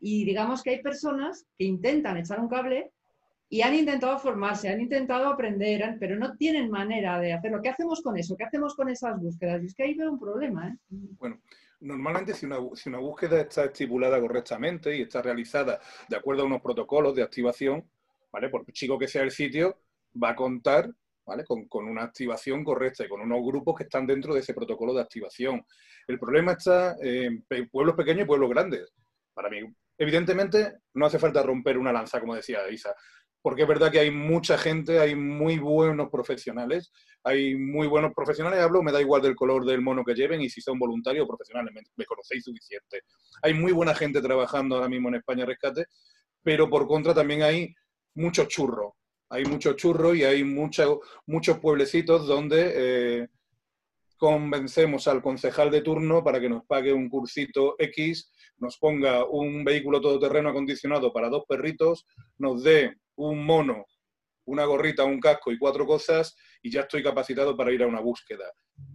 Y 0.00 0.24
digamos 0.24 0.62
que 0.62 0.70
hay 0.70 0.82
personas 0.82 1.46
que 1.56 1.64
intentan 1.64 2.16
echar 2.16 2.40
un 2.40 2.48
cable 2.48 2.92
y 3.52 3.60
han 3.60 3.74
intentado 3.74 4.18
formarse, 4.18 4.70
han 4.70 4.80
intentado 4.80 5.28
aprender, 5.28 5.98
pero 6.00 6.16
no 6.16 6.34
tienen 6.38 6.70
manera 6.70 7.20
de 7.20 7.34
hacerlo. 7.34 7.60
¿Qué 7.60 7.68
hacemos 7.68 8.00
con 8.00 8.16
eso? 8.16 8.34
¿Qué 8.34 8.44
hacemos 8.44 8.74
con 8.74 8.88
esas 8.88 9.20
búsquedas? 9.20 9.62
Y 9.62 9.66
es 9.66 9.74
que 9.74 9.82
ahí 9.82 9.92
veo 9.92 10.10
un 10.10 10.18
problema. 10.18 10.68
¿eh? 10.68 10.76
Bueno, 10.88 11.38
normalmente 11.80 12.32
si 12.32 12.46
una, 12.46 12.56
si 12.72 12.88
una 12.88 13.00
búsqueda 13.00 13.42
está 13.42 13.64
estipulada 13.64 14.18
correctamente 14.18 14.96
y 14.96 15.02
está 15.02 15.20
realizada 15.20 15.78
de 16.08 16.16
acuerdo 16.16 16.44
a 16.44 16.46
unos 16.46 16.62
protocolos 16.62 17.14
de 17.14 17.24
activación, 17.24 17.86
¿vale? 18.32 18.48
Por 18.48 18.64
chico 18.72 18.98
que 18.98 19.06
sea 19.06 19.20
el 19.20 19.30
sitio, 19.30 19.82
va 20.20 20.30
a 20.30 20.34
contar 20.34 20.88
¿vale? 21.26 21.44
Con, 21.44 21.68
con, 21.68 21.86
una 21.86 22.04
activación 22.04 22.64
correcta 22.64 23.04
y 23.04 23.08
con 23.08 23.20
unos 23.20 23.44
grupos 23.44 23.76
que 23.76 23.84
están 23.84 24.06
dentro 24.06 24.32
de 24.32 24.40
ese 24.40 24.54
protocolo 24.54 24.94
de 24.94 25.02
activación. 25.02 25.62
El 26.06 26.18
problema 26.18 26.52
está 26.52 26.96
en 27.02 27.44
pueblos 27.70 27.96
pequeños 27.96 28.22
y 28.22 28.26
pueblos 28.26 28.48
grandes. 28.48 28.94
Para 29.34 29.50
mí, 29.50 29.58
evidentemente, 29.98 30.78
no 30.94 31.04
hace 31.04 31.18
falta 31.18 31.42
romper 31.42 31.76
una 31.76 31.92
lanza, 31.92 32.18
como 32.18 32.34
decía 32.34 32.66
Isa 32.70 32.94
porque 33.42 33.62
es 33.62 33.68
verdad 33.68 33.90
que 33.90 33.98
hay 33.98 34.10
mucha 34.10 34.56
gente, 34.56 35.00
hay 35.00 35.16
muy 35.16 35.58
buenos 35.58 36.08
profesionales, 36.10 36.92
hay 37.24 37.56
muy 37.56 37.88
buenos 37.88 38.12
profesionales, 38.14 38.60
hablo, 38.60 38.82
me 38.82 38.92
da 38.92 39.00
igual 39.00 39.20
del 39.20 39.34
color 39.34 39.66
del 39.66 39.82
mono 39.82 40.04
que 40.04 40.14
lleven 40.14 40.40
y 40.40 40.48
si 40.48 40.60
son 40.60 40.78
voluntarios 40.78 41.24
o 41.24 41.28
profesionales, 41.28 41.74
me, 41.96 42.04
conocéis 42.04 42.44
suficiente. 42.44 43.02
Hay 43.42 43.52
muy 43.52 43.72
buena 43.72 43.94
gente 43.94 44.22
trabajando 44.22 44.76
ahora 44.76 44.88
mismo 44.88 45.08
en 45.08 45.16
España 45.16 45.44
Rescate, 45.44 45.86
pero 46.42 46.70
por 46.70 46.86
contra 46.86 47.12
también 47.12 47.42
hay 47.42 47.74
muchos 48.14 48.46
churros, 48.46 48.92
hay 49.28 49.44
muchos 49.44 49.74
churros 49.76 50.16
y 50.16 50.24
hay 50.24 50.44
muchos 50.44 51.58
pueblecitos 51.60 52.26
donde 52.26 52.72
eh, 52.74 53.28
convencemos 54.18 55.08
al 55.08 55.20
concejal 55.20 55.72
de 55.72 55.80
turno 55.80 56.22
para 56.22 56.40
que 56.40 56.48
nos 56.48 56.64
pague 56.64 56.92
un 56.92 57.08
cursito 57.08 57.74
X, 57.76 58.30
nos 58.58 58.78
ponga 58.78 59.24
un 59.24 59.64
vehículo 59.64 60.00
todoterreno 60.00 60.50
acondicionado 60.50 61.12
para 61.12 61.28
dos 61.28 61.42
perritos, 61.48 62.06
nos 62.38 62.62
dé 62.62 63.01
un 63.16 63.44
mono, 63.44 63.86
una 64.46 64.64
gorrita, 64.64 65.04
un 65.04 65.20
casco 65.20 65.52
y 65.52 65.58
cuatro 65.58 65.86
cosas 65.86 66.36
y 66.62 66.70
ya 66.70 66.82
estoy 66.82 67.02
capacitado 67.02 67.56
para 67.56 67.72
ir 67.72 67.82
a 67.82 67.86
una 67.86 68.00
búsqueda. 68.00 68.44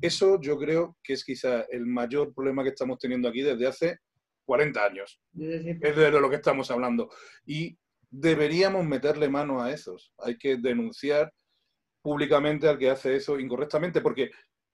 Eso 0.02 0.40
yo 0.42 0.58
creo 0.58 0.98
que 1.04 1.14
es 1.14 1.24
quizá 1.24 1.62
el 1.70 1.86
mayor 1.86 2.34
problema 2.34 2.64
que 2.64 2.70
estamos 2.70 2.98
teniendo 3.00 3.30
aquí 3.30 3.42
desde 3.42 3.68
hace 3.68 4.00
40 4.46 4.86
años. 4.86 5.22
Es 5.38 5.96
de 5.96 6.12
lo 6.12 6.30
que 6.30 6.38
estamos 6.38 6.72
hablando. 6.72 7.10
Y 7.46 7.78
deberíamos 8.10 8.86
meterle 8.86 9.30
mano 9.30 9.62
a 9.62 9.72
esos. 9.72 10.14
Hay 10.18 10.38
que 10.38 10.58
denunciar 10.58 11.32
públicamente 12.02 12.68
al 12.68 12.78
que 12.78 12.90
hace 12.90 13.16
eso 13.16 13.40
incorrectamente, 13.40 14.02
porque 14.02 14.32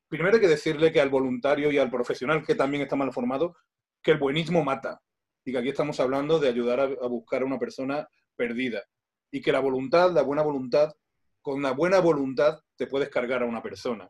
primero 0.08 0.36
hay 0.36 0.41
que 0.41 0.47
decirle 0.47 0.91
que 0.91 1.01
al 1.01 1.10
voluntario 1.10 1.71
y 1.71 1.79
al 1.79 1.89
profesional 1.89 2.45
que 2.45 2.56
también 2.56 2.84
está 2.84 2.95
mal 2.95 3.12
formado, 3.12 3.56
que 4.01 4.12
el 4.12 4.19
buenismo 4.19 4.63
mata. 4.63 5.01
y 5.45 5.51
que 5.51 5.58
aquí 5.58 5.69
estamos 5.69 5.99
hablando 5.99 6.39
de 6.39 6.47
ayudar 6.47 6.79
a, 6.79 7.08
buscar 7.08 7.41
a 7.41 7.45
una 7.45 7.60
persona 7.60 8.08
perdida. 8.36 8.84
Y 9.33 9.41
que 9.41 9.51
la 9.51 9.59
voluntad, 9.59 10.13
la 10.13 10.21
buena 10.21 10.43
voluntad, 10.43 10.93
con 11.41 11.61
la 11.61 11.71
buena 11.71 11.99
voluntad 11.99 12.59
te 12.77 12.87
puedes 12.87 13.09
cargar 13.09 13.43
a 13.43 13.45
una 13.45 13.61
persona. 13.61 14.09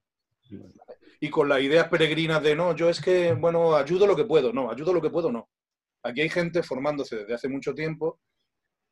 Y 1.19 1.29
con 1.29 1.49
las 1.49 1.61
ideas 1.61 1.87
peregrinas 1.87 2.43
de 2.43 2.55
no, 2.55 2.75
yo 2.75 2.89
es 2.89 3.01
que, 3.01 3.33
bueno, 3.33 3.75
ayudo 3.75 4.05
lo 4.05 4.15
que 4.15 4.25
puedo, 4.25 4.53
no, 4.53 4.69
ayudo 4.69 4.93
lo 4.93 5.01
que 5.01 5.09
puedo, 5.09 5.31
no. 5.31 5.49
Aquí 6.03 6.21
hay 6.21 6.29
gente 6.29 6.61
formándose 6.61 7.15
desde 7.15 7.33
hace 7.33 7.47
mucho 7.47 7.73
tiempo 7.73 8.19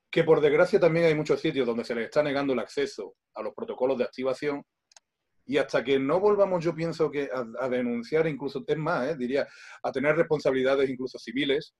que 0.10 0.24
por 0.24 0.42
desgracia 0.42 0.80
también 0.80 1.06
hay 1.06 1.16
muchos 1.16 1.40
sitios 1.40 1.68
donde 1.68 1.86
se 1.86 1.96
les 1.96 2.06
está 2.06 2.24
negando 2.24 2.54
el 2.54 2.60
acceso 2.60 3.16
a 3.34 3.42
los 3.42 3.54
protocolos 3.54 3.98
de 3.98 4.04
activación 4.04 4.64
y 5.46 5.58
hasta 5.58 5.84
que 5.84 6.00
no 6.00 6.20
volvamos, 6.20 6.64
yo 6.64 6.76
pienso 6.76 7.10
que 7.10 7.30
a, 7.60 7.68
denunciar, 7.70 8.28
incluso, 8.28 8.64
es 8.66 8.78
más, 8.78 9.10
¿eh? 9.10 9.16
diría, 9.18 9.48
a 9.84 9.92
tener 9.92 10.16
responsabilidades 10.16 10.90
incluso 10.90 11.18
civiles, 11.20 11.74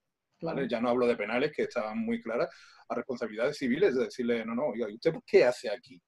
ya 0.68 0.80
no 0.80 0.88
hablo 0.88 1.06
de 1.06 1.16
penales, 1.16 1.52
que 1.52 1.62
estaban 1.62 1.98
muy 1.98 2.20
claras, 2.20 2.48
a 2.88 2.94
responsabilidades 2.94 3.56
civiles, 3.56 3.94
de 3.94 4.04
decirle, 4.04 4.44
no, 4.44 4.54
no, 4.54 4.66
oiga, 4.66 4.90
¿y 4.90 4.94
usted 4.94 5.14
qué 5.26 5.44
hace 5.44 5.70
aquí? 5.70 6.00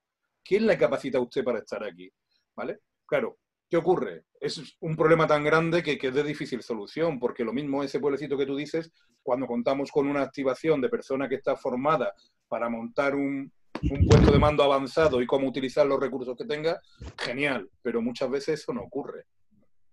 ¿Quién 0.42 0.66
le 0.66 0.76
capacita 0.76 1.18
a 1.18 1.22
usted 1.22 1.42
para 1.42 1.60
estar 1.60 1.82
aquí? 1.84 2.10
¿Vale? 2.54 2.80
Claro, 3.06 3.38
¿qué 3.68 3.76
ocurre? 3.76 4.24
Es 4.40 4.76
un 4.80 4.96
problema 4.96 5.26
tan 5.26 5.42
grande 5.42 5.82
que, 5.82 5.98
es 6.00 6.14
de 6.14 6.22
difícil 6.22 6.62
solución, 6.62 7.18
porque 7.18 7.44
lo 7.44 7.52
mismo 7.52 7.82
ese 7.82 8.00
pueblecito 8.00 8.36
que 8.36 8.46
tú 8.46 8.56
dices, 8.56 8.90
cuando 9.22 9.46
contamos 9.46 9.90
con 9.90 10.06
una 10.06 10.22
activación 10.22 10.80
de 10.80 10.90
persona 10.90 11.28
que 11.28 11.36
está 11.36 11.56
formada 11.56 12.12
para 12.48 12.68
montar 12.68 13.14
un, 13.14 13.50
un 13.90 14.06
puesto 14.06 14.30
de 14.30 14.38
mando 14.38 14.62
avanzado 14.62 15.22
y 15.22 15.26
cómo 15.26 15.48
utilizar 15.48 15.86
los 15.86 15.98
recursos 16.00 16.36
que 16.36 16.44
tenga, 16.44 16.80
genial, 17.18 17.70
pero 17.82 18.02
muchas 18.02 18.30
veces 18.30 18.60
eso 18.60 18.72
no 18.72 18.82
ocurre. 18.82 19.24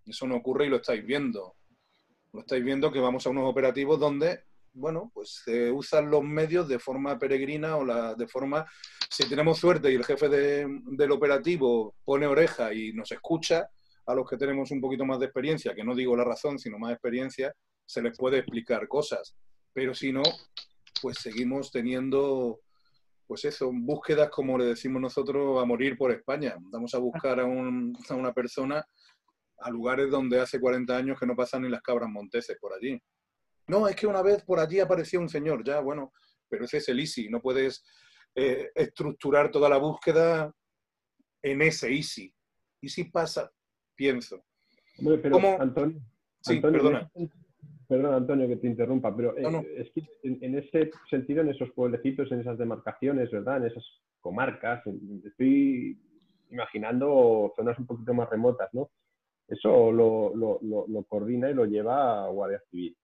Eso 0.06 0.28
no 0.28 0.36
ocurre 0.36 0.66
y 0.66 0.70
lo 0.70 0.78
estáis 0.78 1.06
viendo. 1.06 1.56
Lo 2.34 2.42
estáis 2.42 2.64
viendo 2.64 2.92
que 2.92 3.00
vamos 3.00 3.26
a 3.26 3.30
unos 3.30 3.50
operativos 3.50 4.00
donde, 4.00 4.44
bueno, 4.74 5.12
pues 5.14 5.42
se 5.44 5.72
usan 5.72 6.10
los 6.10 6.24
medios 6.24 6.68
de 6.68 6.80
forma 6.80 7.20
peregrina 7.20 7.78
o 7.78 7.86
la, 7.86 8.16
de 8.16 8.28
forma, 8.28 8.66
si 9.10 9.28
tenemos 9.28 9.60
suerte 9.60 9.92
y 9.92 9.96
el 9.96 10.06
jefe 10.06 10.30
del 10.30 11.12
operativo 11.12 11.96
pone 12.04 12.28
oreja 12.28 12.74
y 12.74 12.94
nos 12.94 13.12
escucha, 13.12 13.70
a 14.06 14.16
los 14.16 14.28
que 14.30 14.38
tenemos 14.38 14.72
un 14.72 14.82
poquito 14.82 15.06
más 15.06 15.20
de 15.20 15.26
experiencia, 15.26 15.76
que 15.76 15.84
no 15.84 15.96
digo 15.96 16.16
la 16.16 16.24
razón, 16.24 16.58
sino 16.58 16.80
más 16.80 16.92
experiencia, 16.92 17.54
se 17.86 18.02
les 18.02 18.18
puede 18.18 18.40
explicar 18.40 18.88
cosas. 18.88 19.36
Pero 19.74 19.94
si 19.94 20.12
no, 20.12 20.24
pues 21.02 21.18
seguimos 21.20 21.72
teniendo 21.72 22.60
pues 23.32 23.46
eso, 23.46 23.72
búsquedas 23.74 24.30
como 24.30 24.58
le 24.58 24.66
decimos 24.66 25.02
nosotros 25.02 25.62
a 25.62 25.66
morir 25.66 25.98
por 25.98 26.12
España. 26.12 26.54
Vamos 26.60 26.94
a 26.94 26.98
buscar 26.98 27.40
a, 27.40 27.46
una 27.46 28.34
persona 28.34 28.86
a 29.62 29.70
lugares 29.70 30.10
donde 30.10 30.40
hace 30.40 30.60
40 30.60 30.96
años 30.96 31.20
que 31.20 31.26
no 31.26 31.36
pasan 31.36 31.64
ni 31.64 31.70
las 31.70 31.82
cabras 31.82 32.10
monteses 32.10 32.58
por 32.60 32.74
allí. 32.74 33.02
No, 33.68 33.88
es 33.88 33.96
que 33.96 34.08
una 34.08 34.22
vez 34.22 34.44
por 34.44 34.60
allí 34.60 34.80
apareció 34.80 35.20
un 35.20 35.30
señor, 35.30 35.64
ya, 35.64 35.80
bueno, 35.80 36.12
pero 36.50 36.66
ese 36.66 36.78
es 36.78 36.90
el 36.90 37.00
easy, 37.00 37.30
no 37.30 37.42
puedes 37.42 37.86
eh, 38.36 38.70
estructurar 38.76 39.52
toda 39.52 39.70
la 39.70 39.78
búsqueda 39.78 40.54
en 41.42 41.62
ese 41.62 41.92
easy. 41.94 42.34
Y 42.82 42.90
si 42.90 43.06
pasa, 43.06 43.52
pienso. 43.96 44.44
¿Cómo? 45.32 45.58
sí, 46.42 46.60
perdona. 46.60 47.10
Perdón, 47.88 48.14
Antonio, 48.14 48.48
que 48.48 48.56
te 48.56 48.68
interrumpa, 48.68 49.14
pero 49.14 49.38
eh, 49.38 49.76
es 49.76 49.92
que 49.92 50.08
en, 50.24 50.58
ese 50.58 50.92
sentido, 51.10 51.42
en 51.42 51.50
esos 51.50 51.72
pueblecitos, 51.72 52.32
en 52.32 52.40
esas 52.40 52.58
demarcaciones, 52.58 53.30
¿verdad? 53.30 53.58
En 53.58 53.66
esas 53.66 53.84
comarcas, 54.22 54.82
estoy 55.26 56.00
imaginando 56.50 57.52
zonas 57.54 57.78
un 57.80 57.86
poquito 57.86 58.14
más 58.14 58.30
remotas, 58.30 58.70
¿no? 58.72 58.92
Eso 59.52 59.92
lo, 59.92 60.34
lo 60.34 61.04
coordina 61.04 61.50
y 61.50 61.54
lo 61.54 61.66
lleva 61.66 62.26
a 62.26 62.30
Guardia 62.30 62.62
Civil. 62.70 62.96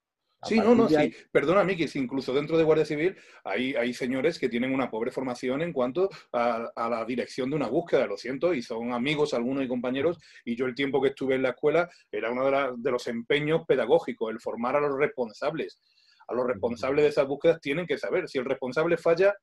Sí, 0.44 0.60
no, 0.60 0.76
no, 0.76 0.88
sí. 0.88 1.14
Perdona, 1.32 1.64
Miki, 1.64 1.86
incluso 1.96 2.32
dentro 2.32 2.58
de 2.58 2.64
Guardia 2.64 2.86
Civil 2.86 3.16
hay, 3.44 3.74
hay 3.74 3.94
señores 3.94 4.38
que 4.38 4.50
tienen 4.50 4.74
una 4.74 4.90
pobre 4.90 5.10
formación 5.10 5.62
en 5.64 5.74
cuanto 5.74 6.10
a, 6.32 6.72
la 6.76 7.06
dirección 7.06 7.50
de 7.50 7.56
una 7.56 7.68
búsqueda, 7.68 8.06
lo 8.06 8.18
siento, 8.18 8.54
y 8.54 8.62
son 8.62 8.94
amigos 8.94 9.34
algunos 9.34 9.64
y 9.64 9.68
compañeros, 9.68 10.20
y 10.46 10.56
yo 10.56 10.66
el 10.66 10.76
tiempo 10.76 11.02
que 11.02 11.10
estuve 11.10 11.36
en 11.36 11.42
la 11.42 11.50
escuela 11.50 11.90
era 12.12 12.32
uno 12.32 12.76
de, 12.78 12.92
los 12.92 13.08
empeños 13.08 13.64
pedagógicos, 13.68 14.32
el 14.32 14.40
formar 14.40 14.76
a 14.76 14.82
los 14.82 14.98
responsables. 14.98 15.82
A 16.28 16.36
los 16.36 16.46
responsables 16.46 17.04
de 17.04 17.10
esas 17.10 17.28
búsquedas 17.28 17.60
tienen 17.60 17.88
que 17.88 17.98
saber, 17.98 18.28
si 18.30 18.38
el 18.38 18.46
responsable 18.46 18.98
falla, 18.98 19.34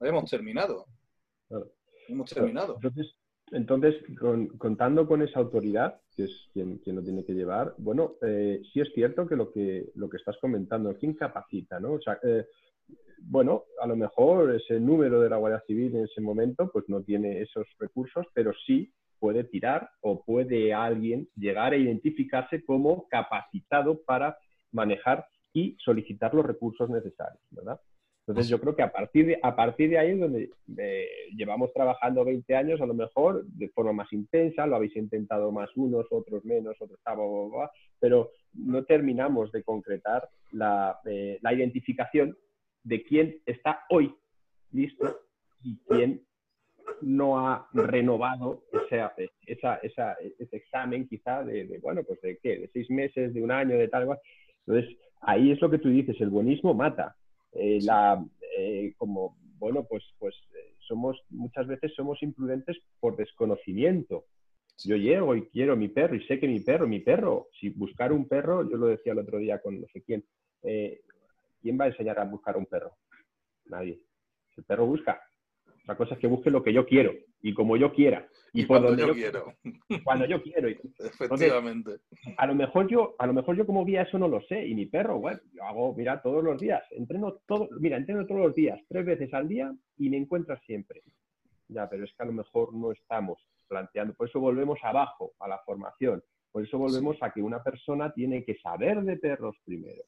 hemos 0.00 0.28
terminado. 0.28 0.86
Hemos 2.08 2.30
terminado. 2.30 2.74
Entonces, 2.74 3.14
contando 4.58 5.06
con 5.06 5.22
esa 5.22 5.38
autoridad, 5.40 6.00
que 6.16 6.24
es 6.24 6.48
quien, 6.52 6.80
lo 6.86 7.02
tiene 7.02 7.24
que 7.24 7.34
llevar, 7.34 7.74
bueno, 7.78 8.14
eh, 8.22 8.62
sí 8.72 8.80
es 8.80 8.92
cierto 8.94 9.26
que 9.26 9.36
lo 9.36 9.52
que, 9.52 9.90
lo 9.94 10.08
que 10.08 10.16
estás 10.16 10.36
comentando, 10.40 10.96
¿quién 10.98 11.14
capacita? 11.14 11.78
¿no? 11.78 11.92
O 11.92 12.00
sea, 12.00 12.18
eh, 12.22 12.46
bueno, 13.18 13.64
a 13.80 13.86
lo 13.86 13.96
mejor 13.96 14.54
ese 14.54 14.80
número 14.80 15.20
de 15.20 15.30
la 15.30 15.36
Guardia 15.36 15.62
Civil 15.66 15.94
en 15.94 16.04
ese 16.04 16.20
momento 16.20 16.70
pues 16.72 16.88
no 16.88 17.02
tiene 17.02 17.40
esos 17.40 17.66
recursos, 17.78 18.26
pero 18.34 18.52
sí 18.66 18.92
puede 19.18 19.44
tirar 19.44 19.88
o 20.00 20.22
puede 20.22 20.74
alguien 20.74 21.28
llegar 21.36 21.72
a 21.72 21.76
identificarse 21.76 22.64
como 22.64 23.08
capacitado 23.08 24.02
para 24.04 24.36
manejar 24.72 25.26
y 25.52 25.76
solicitar 25.78 26.34
los 26.34 26.44
recursos 26.44 26.90
necesarios, 26.90 27.42
¿verdad? 27.50 27.80
Entonces 28.26 28.48
yo 28.48 28.58
creo 28.58 28.74
que 28.74 28.82
a 28.82 28.90
partir 28.90 29.26
de, 29.26 29.38
a 29.42 29.54
partir 29.54 29.90
de 29.90 29.98
ahí 29.98 30.12
es 30.12 30.20
donde 30.20 30.50
eh, 30.78 31.08
llevamos 31.36 31.72
trabajando 31.74 32.24
20 32.24 32.56
años, 32.56 32.80
a 32.80 32.86
lo 32.86 32.94
mejor 32.94 33.44
de 33.44 33.68
forma 33.68 33.92
más 33.92 34.10
intensa, 34.14 34.66
lo 34.66 34.76
habéis 34.76 34.96
intentado 34.96 35.52
más 35.52 35.68
unos, 35.76 36.06
otros 36.10 36.42
menos, 36.44 36.74
otros, 36.80 36.98
pero 38.00 38.30
no 38.54 38.84
terminamos 38.84 39.52
de 39.52 39.62
concretar 39.62 40.26
la, 40.52 40.98
eh, 41.04 41.38
la 41.42 41.52
identificación 41.52 42.34
de 42.82 43.02
quién 43.02 43.42
está 43.44 43.84
hoy 43.90 44.14
listo 44.72 45.20
y 45.62 45.76
quién 45.86 46.22
no 47.02 47.46
ha 47.46 47.68
renovado 47.72 48.62
ese, 48.72 49.30
esa, 49.46 49.76
esa, 49.76 50.14
ese 50.14 50.56
examen 50.56 51.06
quizá 51.08 51.42
de, 51.44 51.78
bueno, 51.82 52.02
pues 52.04 52.20
de 52.22 52.38
qué, 52.38 52.58
de 52.58 52.70
seis 52.72 52.90
meses, 52.90 53.34
de 53.34 53.42
un 53.42 53.50
año, 53.50 53.76
de 53.76 53.88
tal, 53.88 54.18
Entonces, 54.66 54.96
ahí 55.20 55.50
es 55.50 55.60
lo 55.60 55.70
que 55.70 55.78
tú 55.78 55.88
dices, 55.88 56.18
el 56.20 56.30
buenismo 56.30 56.74
mata. 56.74 57.16
Eh, 57.54 57.78
la, 57.82 58.24
eh, 58.58 58.94
como, 58.96 59.36
bueno, 59.58 59.84
pues, 59.88 60.04
pues 60.18 60.34
eh, 60.54 60.74
somos, 60.86 61.20
muchas 61.30 61.66
veces 61.66 61.92
somos 61.94 62.22
imprudentes 62.22 62.76
por 63.00 63.16
desconocimiento. 63.16 64.26
Yo 64.84 64.96
llego 64.96 65.36
y 65.36 65.46
quiero 65.48 65.76
mi 65.76 65.88
perro 65.88 66.16
y 66.16 66.26
sé 66.26 66.40
que 66.40 66.48
mi 66.48 66.60
perro, 66.60 66.88
mi 66.88 67.00
perro, 67.00 67.48
si 67.58 67.70
buscar 67.70 68.12
un 68.12 68.26
perro, 68.26 68.68
yo 68.68 68.76
lo 68.76 68.86
decía 68.86 69.12
el 69.12 69.20
otro 69.20 69.38
día 69.38 69.60
con 69.62 69.80
no 69.80 69.86
sé 69.92 70.02
quién, 70.02 70.24
¿quién 70.60 71.78
va 71.80 71.84
a 71.84 71.88
enseñar 71.88 72.18
a 72.18 72.24
buscar 72.24 72.56
un 72.56 72.66
perro? 72.66 72.96
Nadie. 73.66 74.00
El 74.56 74.64
perro 74.64 74.86
busca. 74.86 75.22
Otra 75.84 75.96
cosa 75.96 76.14
es 76.14 76.20
que 76.20 76.26
busque 76.26 76.50
lo 76.50 76.62
que 76.62 76.72
yo 76.72 76.86
quiero 76.86 77.12
y 77.42 77.52
como 77.52 77.76
yo 77.76 77.92
quiera. 77.92 78.26
Y, 78.54 78.64
cuando 78.64 78.96
yo, 78.96 79.12
quiero. 79.12 79.52
Cuando 80.02 80.24
yo 80.24 80.42
quiero. 80.42 80.68
Efectivamente. 80.98 81.98
a 82.38 82.46
lo 82.46 82.54
mejor 82.54 82.88
yo, 82.88 83.14
a 83.18 83.26
lo 83.26 83.34
mejor 83.34 83.54
yo 83.54 83.66
como 83.66 83.84
guía 83.84 84.02
eso 84.02 84.18
no 84.18 84.26
lo 84.26 84.40
sé. 84.42 84.66
Y 84.66 84.74
mi 84.74 84.86
perro, 84.86 85.18
bueno, 85.18 85.40
yo 85.52 85.62
hago, 85.62 85.94
mira, 85.94 86.22
todos 86.22 86.42
los 86.42 86.58
días. 86.58 86.82
Entreno 86.92 87.36
todo, 87.46 87.68
mira, 87.80 87.98
entreno 87.98 88.26
todos 88.26 88.40
los 88.40 88.54
días, 88.54 88.80
tres 88.88 89.04
veces 89.04 89.34
al 89.34 89.46
día 89.46 89.74
y 89.98 90.08
me 90.08 90.16
encuentras 90.16 90.58
siempre. 90.64 91.02
Ya, 91.68 91.86
pero 91.90 92.04
es 92.04 92.14
que 92.16 92.22
a 92.22 92.26
lo 92.26 92.32
mejor 92.32 92.72
no 92.74 92.90
estamos 92.92 93.38
planteando. 93.68 94.14
Por 94.14 94.28
eso 94.30 94.40
volvemos 94.40 94.78
abajo 94.82 95.32
a 95.38 95.48
la 95.48 95.58
formación. 95.66 96.22
Por 96.50 96.64
eso 96.64 96.78
volvemos 96.78 97.18
a 97.20 97.30
que 97.30 97.42
una 97.42 97.62
persona 97.62 98.10
tiene 98.14 98.42
que 98.42 98.56
saber 98.56 99.02
de 99.02 99.18
perros 99.18 99.54
primero. 99.66 100.04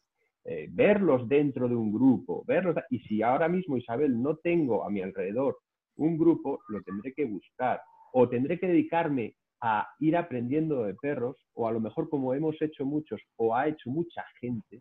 Eh, 0.49 0.69
verlos 0.71 1.29
dentro 1.29 1.69
de 1.69 1.75
un 1.75 1.93
grupo, 1.93 2.45
verlos, 2.47 2.77
y 2.89 3.01
si 3.01 3.21
ahora 3.21 3.49
mismo, 3.49 3.77
Isabel, 3.77 4.23
no 4.23 4.37
tengo 4.37 4.85
a 4.85 4.91
mi 4.91 5.03
alrededor 5.03 5.59
un 5.97 6.19
grupo, 6.19 6.61
lo 6.69 6.83
tendré 6.83 7.13
que 7.13 7.25
buscar 7.25 7.81
o 8.13 8.29
tendré 8.29 8.59
que 8.59 8.69
dedicarme 8.69 9.37
a 9.61 9.89
ir 10.01 10.17
aprendiendo 10.17 10.85
de 10.85 10.95
perros 10.95 11.37
o 11.55 11.67
a 11.67 11.73
lo 11.73 11.81
mejor 11.81 12.09
como 12.09 12.35
hemos 12.35 12.61
hecho 12.61 12.85
muchos 12.85 13.21
o 13.37 13.55
ha 13.55 13.69
hecho 13.69 13.91
mucha 13.91 14.25
gente, 14.41 14.79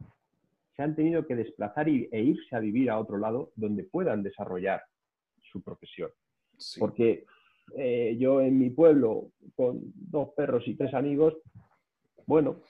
se 0.75 0.84
han 0.84 0.95
tenido 0.95 1.25
que 1.25 1.36
desplazar 1.36 1.88
e 1.88 2.10
irse 2.12 2.56
a 2.56 2.60
vivir 2.60 2.89
a 2.89 2.99
otro 2.99 3.17
lado 3.17 3.51
donde 3.56 3.84
puedan 3.84 4.23
desarrollar 4.23 4.82
su 5.51 5.62
profesión. 5.62 6.12
Porque 6.78 7.25
eh, 7.78 8.15
yo 8.19 8.41
en 8.41 8.60
mi 8.60 8.69
pueblo, 8.69 9.32
con 9.56 9.80
dos 9.95 10.30
perros 10.36 10.63
y 10.67 10.75
tres 10.75 10.93
amigos, 10.93 11.36
bueno, 12.25 12.62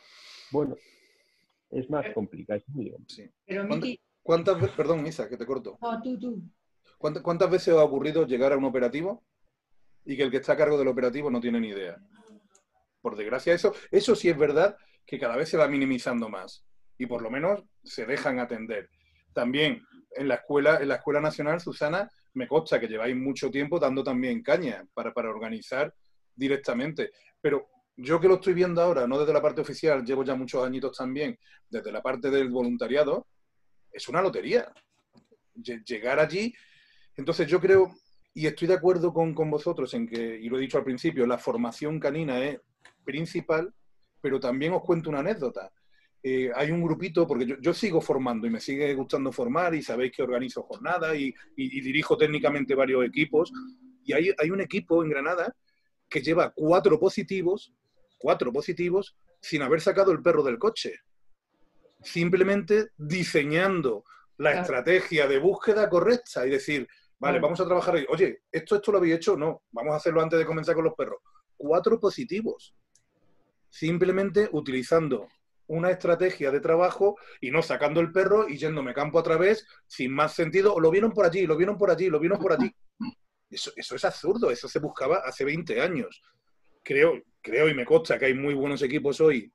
bueno, 0.51 0.75
es 1.71 1.89
más 1.89 2.05
complicado. 2.13 2.61
Pero, 3.45 3.67
¿Cuántas, 4.21 4.59
veces, 4.59 4.75
perdón, 4.75 5.05
Isa, 5.05 5.29
que 5.29 5.37
te 5.37 5.45
corto? 5.45 5.77
No, 5.81 6.01
tú, 6.01 6.19
tú. 6.19 6.41
¿Cuántas, 7.21 7.51
veces 7.51 7.73
os 7.73 7.79
ha 7.79 7.83
ocurrido 7.83 8.25
llegar 8.25 8.53
a 8.53 8.57
un 8.57 8.65
operativo 8.65 9.23
y 10.05 10.17
que 10.17 10.23
el 10.23 10.31
que 10.31 10.37
está 10.37 10.53
a 10.53 10.57
cargo 10.57 10.77
del 10.77 10.87
operativo 10.87 11.29
no 11.29 11.39
tiene 11.39 11.59
ni 11.59 11.69
idea? 11.69 11.97
Por 13.01 13.15
desgracia, 13.15 13.53
eso, 13.53 13.73
eso 13.91 14.15
sí 14.15 14.29
es 14.29 14.37
verdad 14.37 14.75
que 15.05 15.19
cada 15.19 15.35
vez 15.35 15.49
se 15.49 15.57
va 15.57 15.67
minimizando 15.67 16.29
más 16.29 16.65
y 16.97 17.05
por 17.05 17.21
lo 17.21 17.29
menos 17.29 17.63
se 17.83 18.05
dejan 18.05 18.39
atender. 18.39 18.89
También 19.33 19.85
en 20.15 20.27
la 20.27 20.35
escuela, 20.35 20.79
en 20.81 20.87
la 20.87 20.95
escuela 20.95 21.21
nacional, 21.21 21.59
Susana, 21.59 22.09
me 22.33 22.47
consta 22.47 22.79
que 22.79 22.87
lleváis 22.87 23.15
mucho 23.15 23.51
tiempo 23.51 23.79
dando 23.79 24.03
también 24.03 24.41
caña 24.41 24.83
para, 24.93 25.13
para 25.13 25.29
organizar 25.29 25.93
directamente. 26.35 27.11
Pero 27.39 27.67
yo 27.97 28.19
que 28.19 28.27
lo 28.27 28.35
estoy 28.35 28.53
viendo 28.53 28.81
ahora, 28.81 29.07
no 29.07 29.19
desde 29.19 29.33
la 29.33 29.41
parte 29.41 29.61
oficial, 29.61 30.03
llevo 30.03 30.23
ya 30.23 30.35
muchos 30.35 30.65
añitos 30.65 30.97
también, 30.97 31.37
desde 31.69 31.91
la 31.91 32.01
parte 32.01 32.31
del 32.31 32.49
voluntariado, 32.49 33.27
es 33.91 34.09
una 34.09 34.21
lotería. 34.21 34.73
Llegar 35.53 36.19
allí, 36.19 36.53
entonces 37.17 37.47
yo 37.47 37.59
creo, 37.59 37.95
y 38.33 38.47
estoy 38.47 38.67
de 38.67 38.73
acuerdo 38.73 39.13
con, 39.13 39.33
con 39.33 39.49
vosotros 39.49 39.93
en 39.93 40.07
que, 40.07 40.39
y 40.39 40.49
lo 40.49 40.57
he 40.57 40.61
dicho 40.61 40.77
al 40.77 40.83
principio, 40.83 41.25
la 41.25 41.37
formación 41.37 41.99
canina 41.99 42.43
es 42.43 42.59
principal, 43.03 43.73
pero 44.21 44.39
también 44.39 44.73
os 44.73 44.81
cuento 44.81 45.09
una 45.09 45.19
anécdota. 45.19 45.71
Eh, 46.21 46.51
hay 46.55 46.71
un 46.71 46.81
grupito, 46.81 47.27
porque 47.27 47.55
yo, 47.61 47.73
sigo 47.73 48.01
formando 48.01 48.47
y 48.47 48.49
me 48.49 48.59
sigue 48.59 48.91
gustando 48.95 49.31
formar 49.31 49.75
y 49.75 49.83
sabéis 49.83 50.11
que 50.11 50.23
organizo 50.23 50.63
jornadas 50.63 51.15
y, 51.15 51.33
dirijo 51.55 52.17
técnicamente 52.17 52.73
varios 52.73 53.05
equipos. 53.05 53.53
Y 54.03 54.13
hay, 54.13 54.31
hay, 54.37 54.49
un 54.49 54.59
equipo 54.59 55.03
en 55.03 55.11
Granada 55.11 55.55
que 56.09 56.21
lleva 56.21 56.51
cuatro 56.55 56.99
positivos, 56.99 57.71
cuatro 58.17 58.51
positivos, 58.51 59.15
sin 59.39 59.61
haber 59.61 59.81
sacado 59.81 60.11
el 60.11 60.23
perro 60.23 60.41
del 60.41 60.57
coche. 60.57 60.95
Simplemente 62.01 62.87
diseñando 62.97 64.03
la 64.37 64.59
estrategia 64.59 65.27
de 65.27 65.37
búsqueda 65.37 65.87
correcta 65.89 66.47
y 66.47 66.49
decir, 66.49 66.87
vale, 67.19 67.39
vamos 67.39 67.59
a 67.59 67.65
trabajar 67.65 67.95
ahí. 67.95 68.05
Oye, 68.09 68.43
¿esto, 68.51 68.75
esto 68.75 68.91
lo 68.91 68.97
habéis 68.97 69.15
hecho? 69.15 69.37
No, 69.37 69.63
vamos 69.71 69.93
a 69.93 69.97
hacerlo 69.97 70.21
antes 70.21 70.39
de 70.39 70.45
comenzar 70.45 70.75
con 70.75 70.85
los 70.85 70.93
perros. 70.93 71.19
Cuatro 71.57 71.99
positivos. 71.99 72.75
Simplemente 73.69 74.49
utilizando 74.51 75.27
una 75.67 75.89
estrategia 75.89 76.51
de 76.51 76.59
trabajo 76.59 77.17
y 77.41 77.51
no 77.51 77.61
sacando 77.61 77.99
el 77.99 78.11
perro 78.11 78.47
y 78.47 78.57
yéndome 78.57 78.93
campo 78.93 79.19
a 79.19 79.23
través 79.23 79.65
sin 79.87 80.13
más 80.13 80.33
sentido. 80.33 80.73
O 80.73 80.79
lo 80.79 80.91
vieron 80.91 81.11
por 81.11 81.25
allí, 81.25 81.45
lo 81.45 81.57
vieron 81.57 81.77
por 81.77 81.91
allí, 81.91 82.09
lo 82.09 82.19
vieron 82.19 82.39
por 82.39 82.53
allí. 82.53 82.73
Eso, 83.49 83.71
eso 83.75 83.95
es 83.95 84.05
absurdo, 84.05 84.51
eso 84.51 84.67
se 84.67 84.79
buscaba 84.79 85.17
hace 85.17 85.45
20 85.45 85.81
años. 85.81 86.21
Creo, 86.83 87.21
creo 87.41 87.69
y 87.69 87.73
me 87.73 87.85
consta 87.85 88.19
que 88.19 88.25
hay 88.25 88.33
muy 88.33 88.53
buenos 88.53 88.81
equipos 88.81 89.19
hoy 89.21 89.51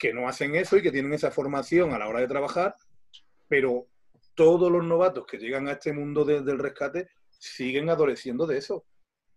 que 0.00 0.14
no 0.14 0.26
hacen 0.26 0.56
eso 0.56 0.78
y 0.78 0.82
que 0.82 0.90
tienen 0.90 1.12
esa 1.12 1.30
formación 1.30 1.92
a 1.92 1.98
la 1.98 2.08
hora 2.08 2.20
de 2.20 2.26
trabajar, 2.26 2.74
pero 3.46 3.86
todos 4.34 4.70
los 4.70 4.84
novatos 4.84 5.26
que 5.26 5.38
llegan 5.38 5.68
a 5.68 5.72
este 5.72 5.92
mundo 5.92 6.24
del 6.24 6.58
rescate 6.58 7.08
siguen 7.30 7.90
adoleciendo 7.90 8.46
de 8.46 8.58
eso. 8.58 8.84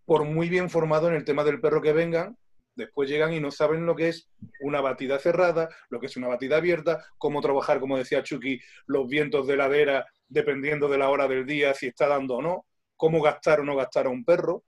Por 0.04 0.24
muy 0.24 0.48
bien 0.48 0.70
formados 0.70 1.10
en 1.10 1.16
el 1.16 1.24
tema 1.24 1.44
del 1.44 1.60
perro 1.60 1.80
que 1.80 1.92
vengan, 1.92 2.36
Después 2.76 3.08
llegan 3.08 3.32
y 3.32 3.40
no 3.40 3.50
saben 3.50 3.86
lo 3.86 3.94
que 3.94 4.08
es 4.08 4.28
una 4.60 4.80
batida 4.80 5.18
cerrada, 5.18 5.68
lo 5.90 6.00
que 6.00 6.06
es 6.06 6.16
una 6.16 6.28
batida 6.28 6.56
abierta, 6.56 7.04
cómo 7.18 7.40
trabajar, 7.40 7.78
como 7.78 7.96
decía 7.96 8.22
Chucky, 8.22 8.60
los 8.86 9.08
vientos 9.08 9.46
de 9.46 9.56
ladera 9.56 10.06
dependiendo 10.28 10.88
de 10.88 10.98
la 10.98 11.08
hora 11.08 11.28
del 11.28 11.46
día, 11.46 11.74
si 11.74 11.86
está 11.86 12.08
dando 12.08 12.36
o 12.36 12.42
no, 12.42 12.66
cómo 12.96 13.22
gastar 13.22 13.60
o 13.60 13.64
no 13.64 13.76
gastar 13.76 14.06
a 14.06 14.10
un 14.10 14.24
perro, 14.24 14.64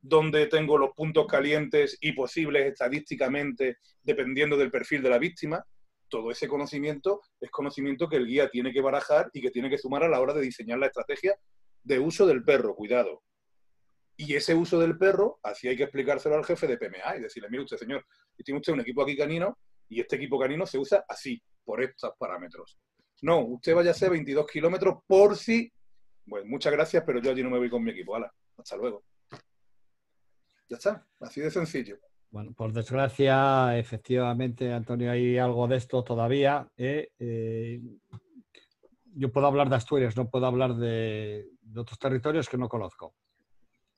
dónde 0.00 0.46
tengo 0.46 0.78
los 0.78 0.92
puntos 0.94 1.26
calientes 1.26 1.98
y 2.00 2.12
posibles 2.12 2.66
estadísticamente 2.66 3.78
dependiendo 4.02 4.56
del 4.56 4.70
perfil 4.70 5.02
de 5.02 5.10
la 5.10 5.18
víctima. 5.18 5.62
Todo 6.10 6.30
ese 6.30 6.48
conocimiento 6.48 7.22
es 7.40 7.50
conocimiento 7.50 8.08
que 8.08 8.16
el 8.16 8.26
guía 8.26 8.50
tiene 8.50 8.72
que 8.72 8.82
barajar 8.82 9.30
y 9.32 9.40
que 9.40 9.50
tiene 9.50 9.70
que 9.70 9.78
sumar 9.78 10.02
a 10.02 10.08
la 10.08 10.20
hora 10.20 10.34
de 10.34 10.42
diseñar 10.42 10.78
la 10.78 10.86
estrategia 10.86 11.38
de 11.82 11.98
uso 11.98 12.26
del 12.26 12.44
perro, 12.44 12.74
cuidado. 12.74 13.22
Y 14.16 14.34
ese 14.34 14.54
uso 14.54 14.78
del 14.78 14.98
perro, 14.98 15.38
así 15.42 15.68
hay 15.68 15.76
que 15.76 15.84
explicárselo 15.84 16.34
al 16.34 16.44
jefe 16.44 16.66
de 16.66 16.76
PMA 16.76 17.16
y 17.16 17.20
decirle, 17.20 17.48
mire 17.48 17.62
usted, 17.62 17.78
señor, 17.78 18.04
tiene 18.44 18.58
usted 18.58 18.72
un 18.74 18.80
equipo 18.80 19.02
aquí 19.02 19.16
canino 19.16 19.56
y 19.88 20.00
este 20.00 20.16
equipo 20.16 20.38
canino 20.38 20.66
se 20.66 20.78
usa 20.78 21.04
así, 21.08 21.42
por 21.64 21.82
estos 21.82 22.12
parámetros. 22.18 22.78
No, 23.22 23.40
usted 23.40 23.74
vaya 23.74 23.90
a 23.90 23.92
hacer 23.92 24.10
22 24.10 24.46
kilómetros 24.46 24.98
por 25.06 25.36
si... 25.36 25.72
Bueno, 26.26 26.46
muchas 26.48 26.72
gracias, 26.72 27.02
pero 27.06 27.20
yo 27.20 27.30
allí 27.30 27.42
no 27.42 27.50
me 27.50 27.58
voy 27.58 27.70
con 27.70 27.82
mi 27.82 27.92
equipo. 27.92 28.14
Hala, 28.14 28.32
hasta 28.58 28.76
luego. 28.76 29.04
Ya 30.68 30.76
está, 30.76 31.06
así 31.20 31.40
de 31.40 31.50
sencillo. 31.50 31.98
Bueno, 32.30 32.52
por 32.52 32.72
desgracia, 32.72 33.76
efectivamente, 33.76 34.72
Antonio, 34.72 35.10
hay 35.10 35.36
algo 35.36 35.66
de 35.66 35.76
esto 35.76 36.04
todavía. 36.04 36.68
¿eh? 36.76 37.10
Eh, 37.18 37.80
yo 39.14 39.32
puedo 39.32 39.48
hablar 39.48 39.68
de 39.68 39.74
Asturias, 39.74 40.16
no 40.16 40.30
puedo 40.30 40.46
hablar 40.46 40.76
de 40.76 41.48
otros 41.74 41.98
territorios 41.98 42.48
que 42.48 42.56
no 42.56 42.68
conozco 42.68 43.14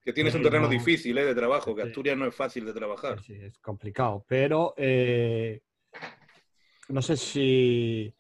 que 0.05 0.13
tienes 0.13 0.35
un 0.35 0.43
terreno 0.43 0.69
difícil 0.69 1.17
eh, 1.17 1.25
de 1.27 1.35
trabajo, 1.35 1.77
que 1.77 1.83
Asturias 1.83 2.17
no 2.17 2.27
es 2.27 2.35
fácil 2.35 2.65
de 2.67 2.73
trabajar. 2.73 3.23
Sí, 3.23 3.35
es 3.35 3.59
complicado, 3.61 4.25
pero 4.27 4.75
eh, 4.77 5.63
no 6.89 7.01
sé 7.01 7.17
si 7.17 8.13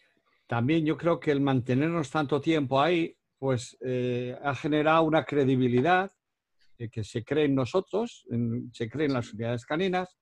también 0.47 0.87
yo 0.87 0.97
creo 0.97 1.19
que 1.19 1.33
el 1.33 1.41
mantenernos 1.41 2.09
tanto 2.09 2.41
tiempo 2.41 2.81
ahí, 2.81 3.17
pues 3.37 3.77
ha 4.45 4.55
generado 4.55 5.03
una 5.03 5.25
credibilidad 5.25 6.13
que 6.77 7.05
se 7.05 7.25
cree 7.25 7.45
en 7.45 7.55
nosotros, 7.55 8.27
se 8.73 8.89
cree 8.89 9.07
en 9.07 9.15
las 9.15 9.33
unidades 9.33 9.65
caninas, 9.65 10.19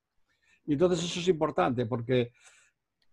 y 0.67 0.75
entonces 0.75 1.05
eso 1.05 1.21
es 1.21 1.29
importante 1.29 1.87
porque 1.87 2.33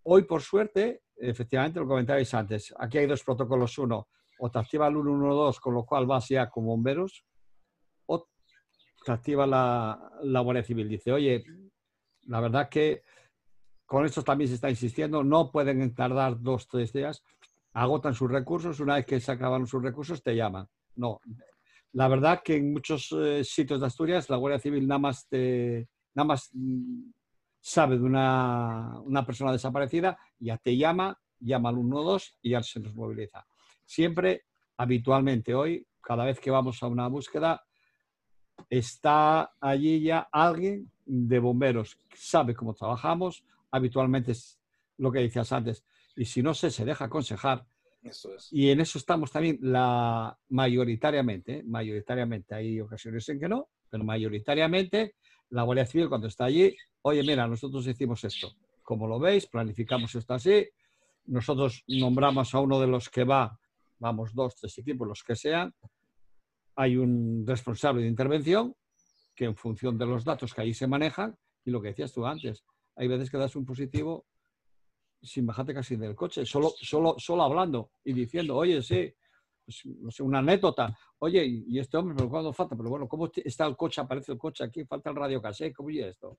hoy, 0.03 0.23
por 0.23 0.41
suerte, 0.41 1.03
efectivamente 1.15 1.79
lo 1.79 1.87
comentabais 1.87 2.33
antes, 2.33 2.73
aquí 2.77 2.97
hay 2.97 3.07
dos 3.07 3.23
protocolos, 3.23 3.77
uno, 3.77 4.07
o 4.39 4.51
te 4.51 4.59
activa 4.59 4.87
el 4.87 4.95
112, 4.95 5.59
con 5.59 5.73
lo 5.73 5.85
cual 5.85 6.05
vas 6.05 6.27
ya 6.27 6.49
con 6.49 6.65
bomberos, 6.65 7.25
activa 9.11 9.45
la, 9.45 10.11
la 10.23 10.39
Guardia 10.41 10.63
Civil. 10.63 10.89
Dice, 10.89 11.11
oye, 11.11 11.43
la 12.23 12.39
verdad 12.39 12.69
que 12.69 13.03
con 13.85 14.05
esto 14.05 14.23
también 14.23 14.49
se 14.49 14.55
está 14.55 14.69
insistiendo, 14.69 15.23
no 15.23 15.51
pueden 15.51 15.93
tardar 15.93 16.41
dos, 16.41 16.67
tres 16.67 16.91
días, 16.91 17.23
agotan 17.73 18.13
sus 18.13 18.29
recursos, 18.29 18.79
una 18.79 18.95
vez 18.95 19.05
que 19.05 19.19
se 19.19 19.31
acaban 19.31 19.65
sus 19.65 19.81
recursos 19.81 20.21
te 20.21 20.35
llaman. 20.35 20.67
No, 20.95 21.21
la 21.97 22.07
verdad 22.07 22.43
que 22.43 22.57
en 22.57 22.73
muchos 22.73 23.11
eh, 23.11 23.43
sitios 23.43 23.79
de 23.79 23.87
Asturias 23.87 24.29
la 24.29 24.37
Guardia 24.37 24.59
Civil 24.59 24.87
nada 24.87 24.99
más, 24.99 25.27
nada 25.31 26.27
más 26.27 26.51
mm, 26.53 27.09
sabe 27.59 27.97
de 27.97 28.03
una, 28.03 28.99
una, 28.99 29.25
persona 29.25 29.51
desaparecida, 29.51 30.15
ya 30.37 30.57
te 30.57 30.77
llama, 30.77 31.19
llama 31.39 31.69
al 31.69 31.75
112 31.77 32.33
y 32.43 32.51
ya 32.51 32.61
se 32.61 32.81
nos 32.81 32.93
moviliza. 32.93 33.47
Siempre, 33.83 34.43
habitualmente 34.77 35.55
hoy, 35.55 35.87
cada 35.99 36.23
vez 36.23 36.39
que 36.39 36.51
vamos 36.51 36.83
a 36.83 36.87
una 36.87 37.07
búsqueda, 37.07 37.65
está 38.69 39.53
allí 39.59 39.99
ya 40.03 40.29
alguien 40.31 40.91
de 41.03 41.39
bomberos, 41.39 41.97
sabe 42.13 42.53
cómo 42.53 42.75
trabajamos, 42.75 43.43
habitualmente 43.71 44.33
es 44.33 44.59
lo 44.99 45.11
que 45.11 45.21
decías 45.21 45.51
antes, 45.51 45.83
y 46.15 46.25
si 46.25 46.43
no 46.43 46.53
sé, 46.53 46.69
se 46.69 46.85
deja 46.85 47.05
aconsejar. 47.05 47.65
Y 48.51 48.69
en 48.69 48.81
eso 48.81 48.97
estamos 48.97 49.31
también 49.31 49.57
la, 49.61 50.37
mayoritariamente, 50.49 51.63
mayoritariamente, 51.63 52.55
hay 52.55 52.79
ocasiones 52.79 53.27
en 53.29 53.39
que 53.39 53.47
no, 53.47 53.69
pero 53.89 54.03
mayoritariamente 54.03 55.15
la 55.49 55.63
Guardia 55.63 55.85
Civil 55.85 56.09
cuando 56.09 56.27
está 56.27 56.45
allí, 56.45 56.75
oye, 57.01 57.23
mira, 57.23 57.47
nosotros 57.47 57.87
hicimos 57.87 58.23
esto, 58.23 58.51
como 58.83 59.07
lo 59.07 59.19
veis, 59.19 59.47
planificamos 59.47 60.13
esto 60.15 60.33
así, 60.33 60.67
nosotros 61.25 61.83
nombramos 61.87 62.53
a 62.53 62.59
uno 62.59 62.79
de 62.79 62.87
los 62.87 63.09
que 63.09 63.23
va, 63.23 63.57
vamos, 63.99 64.33
dos, 64.33 64.55
tres 64.55 64.77
equipos, 64.77 65.07
los 65.07 65.23
que 65.23 65.35
sean, 65.35 65.73
hay 66.75 66.97
un 66.97 67.45
responsable 67.45 68.03
de 68.03 68.07
intervención 68.07 68.75
que 69.35 69.45
en 69.45 69.55
función 69.55 69.97
de 69.97 70.05
los 70.05 70.23
datos 70.23 70.53
que 70.53 70.61
ahí 70.61 70.73
se 70.73 70.87
manejan, 70.87 71.37
y 71.63 71.71
lo 71.71 71.81
que 71.81 71.89
decías 71.89 72.13
tú 72.13 72.25
antes, 72.25 72.63
hay 72.95 73.07
veces 73.07 73.29
que 73.29 73.37
das 73.37 73.55
un 73.55 73.65
positivo 73.65 74.25
sin 75.21 75.45
bajarte 75.45 75.73
casi 75.73 75.95
del 75.95 76.15
coche, 76.15 76.45
solo, 76.45 76.71
solo, 76.79 77.15
solo 77.17 77.43
hablando 77.43 77.91
y 78.03 78.13
diciendo, 78.13 78.55
oye, 78.55 78.81
sí, 78.81 79.13
pues, 79.65 79.85
no 79.85 80.11
sé, 80.11 80.23
una 80.23 80.39
anécdota, 80.39 80.97
oye, 81.19 81.45
y 81.45 81.79
este 81.79 81.97
hombre, 81.97 82.15
pero 82.15 82.29
¿cuándo 82.29 82.53
falta? 82.53 82.75
Pero 82.75 82.89
bueno, 82.89 83.07
¿cómo 83.07 83.29
está 83.35 83.65
el 83.65 83.75
coche? 83.75 84.01
Aparece 84.01 84.31
el 84.31 84.37
coche 84.37 84.63
aquí, 84.63 84.85
falta 84.85 85.09
el 85.09 85.15
radio 85.15 85.41
casé, 85.41 85.73
¿cómo 85.73 85.89
es 85.89 86.05
esto? 86.05 86.37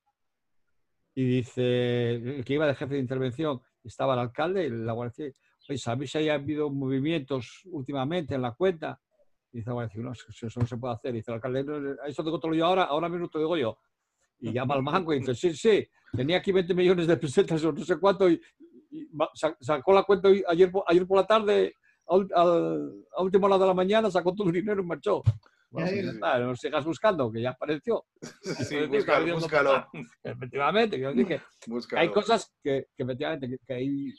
Y 1.14 1.24
dice, 1.24 2.14
el 2.14 2.44
que 2.44 2.54
iba 2.54 2.66
de 2.66 2.74
jefe 2.74 2.94
de 2.94 3.00
intervención, 3.00 3.60
estaba 3.82 4.14
el 4.14 4.20
alcalde 4.20 4.66
y 4.66 4.70
la 4.70 4.92
guardia 4.92 5.32
¿sabéis 5.76 6.10
si 6.10 6.18
haya 6.18 6.34
habido 6.34 6.70
movimientos 6.70 7.62
últimamente 7.66 8.34
en 8.34 8.42
la 8.42 8.52
cuenta? 8.52 9.00
Y 9.52 9.58
dice, 9.58 9.70
bueno, 9.72 9.90
no, 9.96 10.12
eso 10.12 10.60
no 10.60 10.66
se 10.66 10.76
puede 10.76 10.94
hacer. 10.94 11.14
Y 11.14 11.18
dice 11.18 11.30
el 11.32 11.34
alcalde, 11.36 11.96
eso 12.06 12.24
te 12.24 12.48
lo 12.48 12.54
yo 12.54 12.66
ahora, 12.66 12.84
ahora 12.84 13.08
mismo 13.08 13.28
te 13.28 13.38
digo 13.38 13.56
yo. 13.56 13.78
Y 14.40 14.52
llama 14.52 14.74
al 14.74 14.82
banco 14.82 15.12
y 15.12 15.18
dice, 15.18 15.34
sí, 15.34 15.54
sí, 15.54 15.86
tenía 16.12 16.38
aquí 16.38 16.52
20 16.52 16.74
millones 16.74 17.06
de 17.06 17.16
pesetas 17.16 17.62
o 17.64 17.72
no 17.72 17.84
sé 17.84 17.98
cuánto 17.98 18.30
y, 18.30 18.40
sacó 19.60 19.92
la 19.92 20.02
cuenta 20.02 20.28
ayer, 20.48 20.70
ayer 20.86 21.06
por 21.06 21.16
la 21.18 21.26
tarde, 21.26 21.74
a, 22.06 23.22
última 23.22 23.46
hora 23.46 23.58
de 23.58 23.66
la 23.66 23.74
mañana, 23.74 24.10
sacó 24.10 24.34
todo 24.34 24.48
el 24.48 24.54
dinero 24.54 24.82
y 24.82 24.86
marchó. 24.86 25.22
no 25.70 26.56
sigas 26.56 26.84
buscando, 26.84 27.30
que 27.30 27.42
ya 27.42 27.50
apareció. 27.50 28.04
Sí, 28.20 28.86
búscalo, 28.86 29.34
búscalo. 29.34 29.86
Efectivamente, 30.22 31.02
hay 31.96 32.08
cosas 32.10 32.54
que, 32.62 32.86
que 32.96 33.02
efectivamente, 33.02 33.58
que, 33.66 33.74
hay 33.74 34.12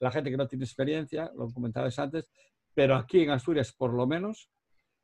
la 0.00 0.10
gente 0.10 0.30
que 0.30 0.36
no 0.36 0.46
tiene 0.46 0.64
experiencia, 0.64 1.30
lo 1.36 1.48
comentabas 1.50 1.98
antes, 1.98 2.28
pero 2.74 2.96
aquí 2.96 3.22
en 3.22 3.30
Asturias, 3.30 3.72
por 3.72 3.94
lo 3.94 4.06
menos, 4.06 4.50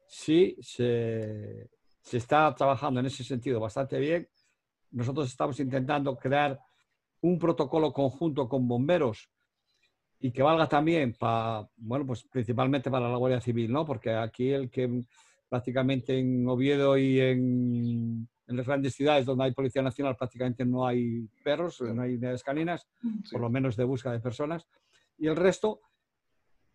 sí 0.07 0.57
se, 0.61 1.71
está 2.13 2.55
trabajando 2.55 3.01
en 3.01 3.07
ese 3.07 3.25
sentido 3.25 3.59
bastante 3.61 3.99
bien. 3.99 4.29
Nosotros 4.91 5.27
estamos 5.29 5.59
intentando 5.61 6.17
crear 6.17 6.61
un 7.23 7.39
protocolo 7.39 7.93
conjunto 7.93 8.49
con 8.49 8.69
bomberos 8.69 9.29
y 10.21 10.31
que 10.31 10.43
valga 10.43 10.69
también 10.69 11.15
para, 11.19 11.69
bueno, 11.77 12.07
pues 12.07 12.23
principalmente 12.25 12.91
para 12.91 13.09
la 13.09 13.17
Guardia 13.17 13.41
Civil, 13.41 13.73
¿no? 13.73 13.85
Porque 13.85 14.11
aquí 14.11 14.51
el 14.51 14.71
que 14.71 15.03
prácticamente 15.49 16.19
en 16.19 16.49
Oviedo 16.49 16.97
y 16.97 17.21
en, 17.21 18.29
las 18.47 18.67
grandes 18.67 18.95
ciudades 18.95 19.25
donde 19.25 19.45
hay 19.45 19.53
Policía 19.53 19.83
Nacional 19.83 20.15
prácticamente 20.15 20.65
no 20.65 20.87
hay 20.87 21.27
perros, 21.43 21.81
no 21.81 22.03
hay 22.03 22.15
unidades 22.15 22.43
caninas, 22.43 22.87
por 23.31 23.41
lo 23.41 23.49
menos 23.49 23.77
de 23.77 23.85
busca 23.85 24.13
de 24.13 24.21
personas. 24.21 24.67
Y 25.17 25.27
el 25.27 25.37
resto, 25.37 25.81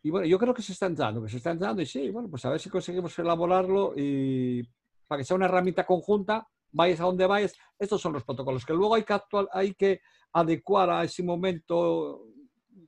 y 0.02 0.10
bueno, 0.10 0.26
yo 0.26 0.40
creo 0.40 0.54
que 0.54 0.64
se 0.64 0.74
está 0.74 0.88
entrando, 0.88 1.22
que 1.22 1.30
se 1.30 1.38
está 1.38 1.52
entrando 1.52 1.82
y 1.82 1.86
sí, 1.86 2.10
bueno, 2.10 2.30
pues 2.30 2.44
a 2.46 2.50
ver 2.50 2.60
si 2.60 2.70
conseguimos 2.70 3.18
elaborarlo 3.20 3.94
y 3.96 4.68
para 5.08 5.20
que 5.20 5.26
sea 5.26 5.36
una 5.36 5.46
herramienta 5.46 5.86
conjunta, 5.86 6.48
vayas 6.78 7.02
a 7.02 7.06
donde 7.06 7.26
vayas, 7.26 7.56
estos 7.78 8.00
son 8.00 8.14
los 8.14 8.24
protocolos 8.24 8.66
que 8.66 8.74
luego 8.74 8.96
hay 8.96 9.04
que, 9.04 9.14
actual, 9.14 9.50
hay 9.52 9.74
que 9.74 10.02
adecuar 10.32 10.90
a 10.90 11.04
ese 11.04 11.24
momento 11.24 12.28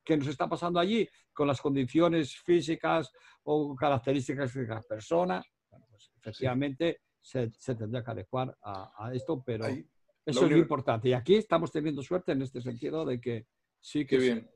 que 0.06 0.16
nos 0.16 0.28
está 0.28 0.48
pasando 0.48 0.80
allí 0.80 1.08
con 1.34 1.48
las 1.48 1.60
condiciones 1.60 2.38
físicas 2.38 3.12
o 3.44 3.76
características 3.76 4.54
de 4.54 4.68
cada 4.68 4.82
persona. 4.82 5.44
Bueno, 5.70 5.88
pues 5.90 6.12
efectivamente 6.18 7.02
se, 7.20 7.52
se, 7.58 7.76
tendrá 7.76 8.04
que 8.04 8.12
adecuar 8.12 8.56
a, 8.62 8.92
a 8.98 9.14
esto, 9.14 9.42
pero 9.44 9.66
eso 9.68 10.46
es 10.46 10.52
lo 10.52 10.58
importante. 10.58 11.10
Y 11.10 11.14
aquí 11.14 11.36
estamos 11.36 11.72
teniendo 11.72 12.04
suerte 12.04 12.34
en 12.34 12.44
este 12.44 12.62
sentido 12.62 13.06
de 13.06 13.20
que 13.20 13.48
sí 13.80 14.06
que... 14.06 14.18
bien. 14.18 14.50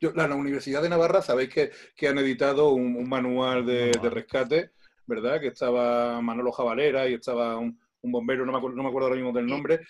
Yo, 0.00 0.12
la, 0.12 0.26
la, 0.26 0.34
Universidad 0.34 0.82
de 0.82 0.88
Navarra, 0.88 1.22
sabéis 1.22 1.50
que, 1.50 1.70
que 1.94 2.08
han 2.08 2.18
editado 2.18 2.70
un, 2.70 2.96
un 2.96 3.08
manual 3.08 3.64
de, 3.64 3.92
de, 3.92 4.10
rescate, 4.10 4.72
¿verdad? 5.06 5.40
Que 5.40 5.48
estaba 5.48 6.20
Manolo 6.20 6.50
Javalera 6.50 7.08
y 7.08 7.14
estaba 7.14 7.56
un, 7.58 7.78
un 8.02 8.12
bombero, 8.12 8.44
no 8.44 8.52
me, 8.52 8.58
acuerdo, 8.58 8.76
no 8.76 8.82
me 8.82 8.88
acuerdo 8.88 9.08
ahora 9.08 9.20
mismo 9.20 9.32
del 9.32 9.46
nombre. 9.46 9.80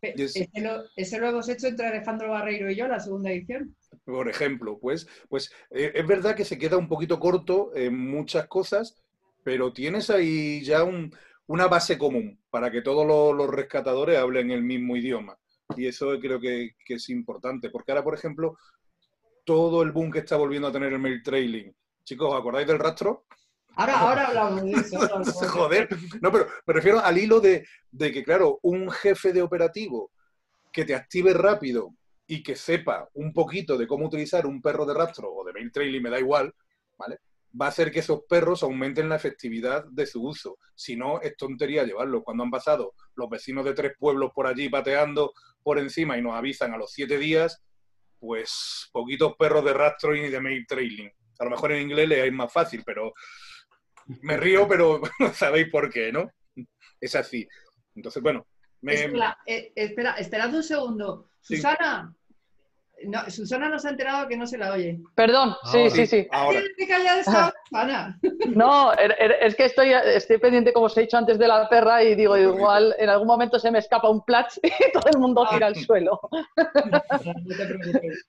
Es, 0.00 0.36
ese, 0.36 0.60
lo, 0.60 0.84
ese, 0.96 1.18
lo, 1.18 1.28
hemos 1.28 1.48
hecho 1.48 1.66
entre 1.66 1.86
Alejandro 1.86 2.30
Barreiro 2.30 2.70
y 2.70 2.76
yo, 2.76 2.86
la 2.86 3.00
segunda 3.00 3.30
edición. 3.30 3.74
Por 4.04 4.28
ejemplo, 4.28 4.78
pues, 4.78 5.08
pues 5.28 5.52
eh, 5.70 5.92
es 5.94 6.06
verdad 6.06 6.36
que 6.36 6.44
se 6.44 6.58
queda 6.58 6.76
un 6.76 6.88
poquito 6.88 7.18
corto 7.18 7.72
en 7.74 7.98
muchas 7.98 8.46
cosas, 8.46 9.02
pero 9.42 9.72
tienes 9.72 10.08
ahí 10.10 10.62
ya 10.62 10.84
un, 10.84 11.12
una 11.46 11.66
base 11.66 11.98
común 11.98 12.40
para 12.50 12.70
que 12.70 12.82
todos 12.82 13.06
los, 13.06 13.34
los, 13.34 13.52
rescatadores 13.54 14.18
hablen 14.18 14.50
el 14.50 14.62
mismo 14.62 14.96
idioma. 14.96 15.36
Y 15.76 15.86
eso 15.86 16.18
creo 16.20 16.40
que, 16.40 16.76
que, 16.84 16.94
es 16.94 17.08
importante, 17.10 17.68
porque 17.68 17.92
ahora, 17.92 18.04
por 18.04 18.14
ejemplo, 18.14 18.56
todo 19.44 19.82
el 19.82 19.92
boom 19.92 20.10
que 20.12 20.20
está 20.20 20.36
volviendo 20.36 20.68
a 20.68 20.72
tener 20.72 20.92
el 20.92 20.98
mail 20.98 21.22
trailing. 21.22 21.74
Chicos, 22.04 22.32
¿os 22.32 22.38
acordáis 22.38 22.66
del 22.66 22.78
rastro? 22.78 23.26
Ahora, 23.78 23.98
ahora 24.00 24.26
hablamos 24.26 24.62
de 24.64 24.72
eso. 24.72 24.98
Joder, 25.48 25.88
no, 26.20 26.30
pero 26.32 26.48
me 26.66 26.74
refiero 26.74 27.00
al 27.00 27.16
hilo 27.16 27.40
de, 27.40 27.66
de, 27.90 28.12
que, 28.12 28.24
claro, 28.24 28.58
un 28.62 28.90
jefe 28.90 29.32
de 29.32 29.42
operativo 29.42 30.10
que 30.72 30.84
te 30.84 30.94
active 30.94 31.32
rápido 31.32 31.94
y 32.26 32.42
que 32.42 32.56
sepa 32.56 33.08
un 33.14 33.32
poquito 33.32 33.78
de 33.78 33.86
cómo 33.86 34.06
utilizar 34.06 34.46
un 34.46 34.60
perro 34.60 34.84
de 34.84 34.94
rastro 34.94 35.32
o 35.32 35.44
de 35.44 35.52
mail 35.52 35.72
trailing, 35.72 36.02
me 36.02 36.10
da 36.10 36.18
igual, 36.18 36.52
¿vale? 36.98 37.20
Va 37.58 37.66
a 37.66 37.68
hacer 37.70 37.90
que 37.90 38.00
esos 38.00 38.20
perros 38.28 38.62
aumenten 38.62 39.08
la 39.08 39.16
efectividad 39.16 39.84
de 39.90 40.04
su 40.04 40.22
uso. 40.22 40.58
Si 40.74 40.94
no, 40.94 41.20
es 41.22 41.34
tontería 41.36 41.84
llevarlos. 41.84 42.22
Cuando 42.22 42.44
han 42.44 42.50
pasado 42.50 42.92
los 43.14 43.30
vecinos 43.30 43.64
de 43.64 43.72
tres 43.72 43.92
pueblos 43.98 44.32
por 44.34 44.46
allí 44.46 44.68
pateando 44.68 45.32
por 45.62 45.78
encima 45.78 46.18
y 46.18 46.22
nos 46.22 46.34
avisan 46.34 46.74
a 46.74 46.76
los 46.76 46.92
siete 46.92 47.16
días, 47.16 47.62
pues 48.18 48.90
poquitos 48.92 49.34
perros 49.38 49.64
de 49.64 49.72
rastro 49.72 50.14
y 50.14 50.28
de 50.28 50.40
mail 50.40 50.66
trailing. 50.66 51.10
A 51.38 51.44
lo 51.44 51.50
mejor 51.50 51.72
en 51.72 51.82
inglés 51.82 52.08
le 52.08 52.26
es 52.26 52.32
más 52.32 52.52
fácil, 52.52 52.82
pero 52.84 53.14
me 54.22 54.36
río, 54.36 54.66
pero 54.66 55.00
sabéis 55.34 55.68
por 55.70 55.90
qué, 55.90 56.12
¿no? 56.12 56.30
Es 57.00 57.14
así. 57.14 57.46
Entonces, 57.94 58.22
bueno. 58.22 58.46
Me... 58.80 58.94
Espera, 58.94 59.38
eh, 59.46 59.72
espera, 59.74 60.12
esperad 60.12 60.54
un 60.54 60.62
segundo. 60.62 61.30
Sí. 61.40 61.56
Susana. 61.56 62.14
No, 63.04 63.30
Susana 63.30 63.68
nos 63.68 63.84
ha 63.84 63.90
enterado 63.90 64.26
que 64.26 64.36
no 64.36 64.44
se 64.46 64.58
la 64.58 64.72
oye. 64.72 64.98
Perdón, 65.14 65.54
sí, 65.70 65.88
sí, 65.90 65.96
sí, 65.98 66.06
sí. 66.06 66.28
Ahora. 66.32 66.60
Está, 67.18 67.52
Susana? 67.68 68.18
No, 68.48 68.92
er, 68.94 69.14
er, 69.18 69.36
es 69.40 69.54
que 69.54 69.66
estoy, 69.66 69.92
estoy 69.92 70.38
pendiente, 70.38 70.72
como 70.72 70.86
os 70.86 70.96
he 70.98 71.02
dicho 71.02 71.16
antes, 71.16 71.38
de 71.38 71.46
la 71.46 71.68
perra 71.68 72.02
y 72.02 72.16
digo, 72.16 72.36
igual 72.36 72.96
en 72.98 73.08
algún 73.08 73.28
momento 73.28 73.60
se 73.60 73.70
me 73.70 73.78
escapa 73.78 74.10
un 74.10 74.24
platch 74.24 74.58
y 74.62 74.92
todo 74.92 75.08
el 75.12 75.18
mundo 75.18 75.46
tira 75.48 75.68
al 75.68 75.76
suelo. 75.76 76.20
No 76.32 77.56
te 77.56 77.66
preocupes. 77.66 78.26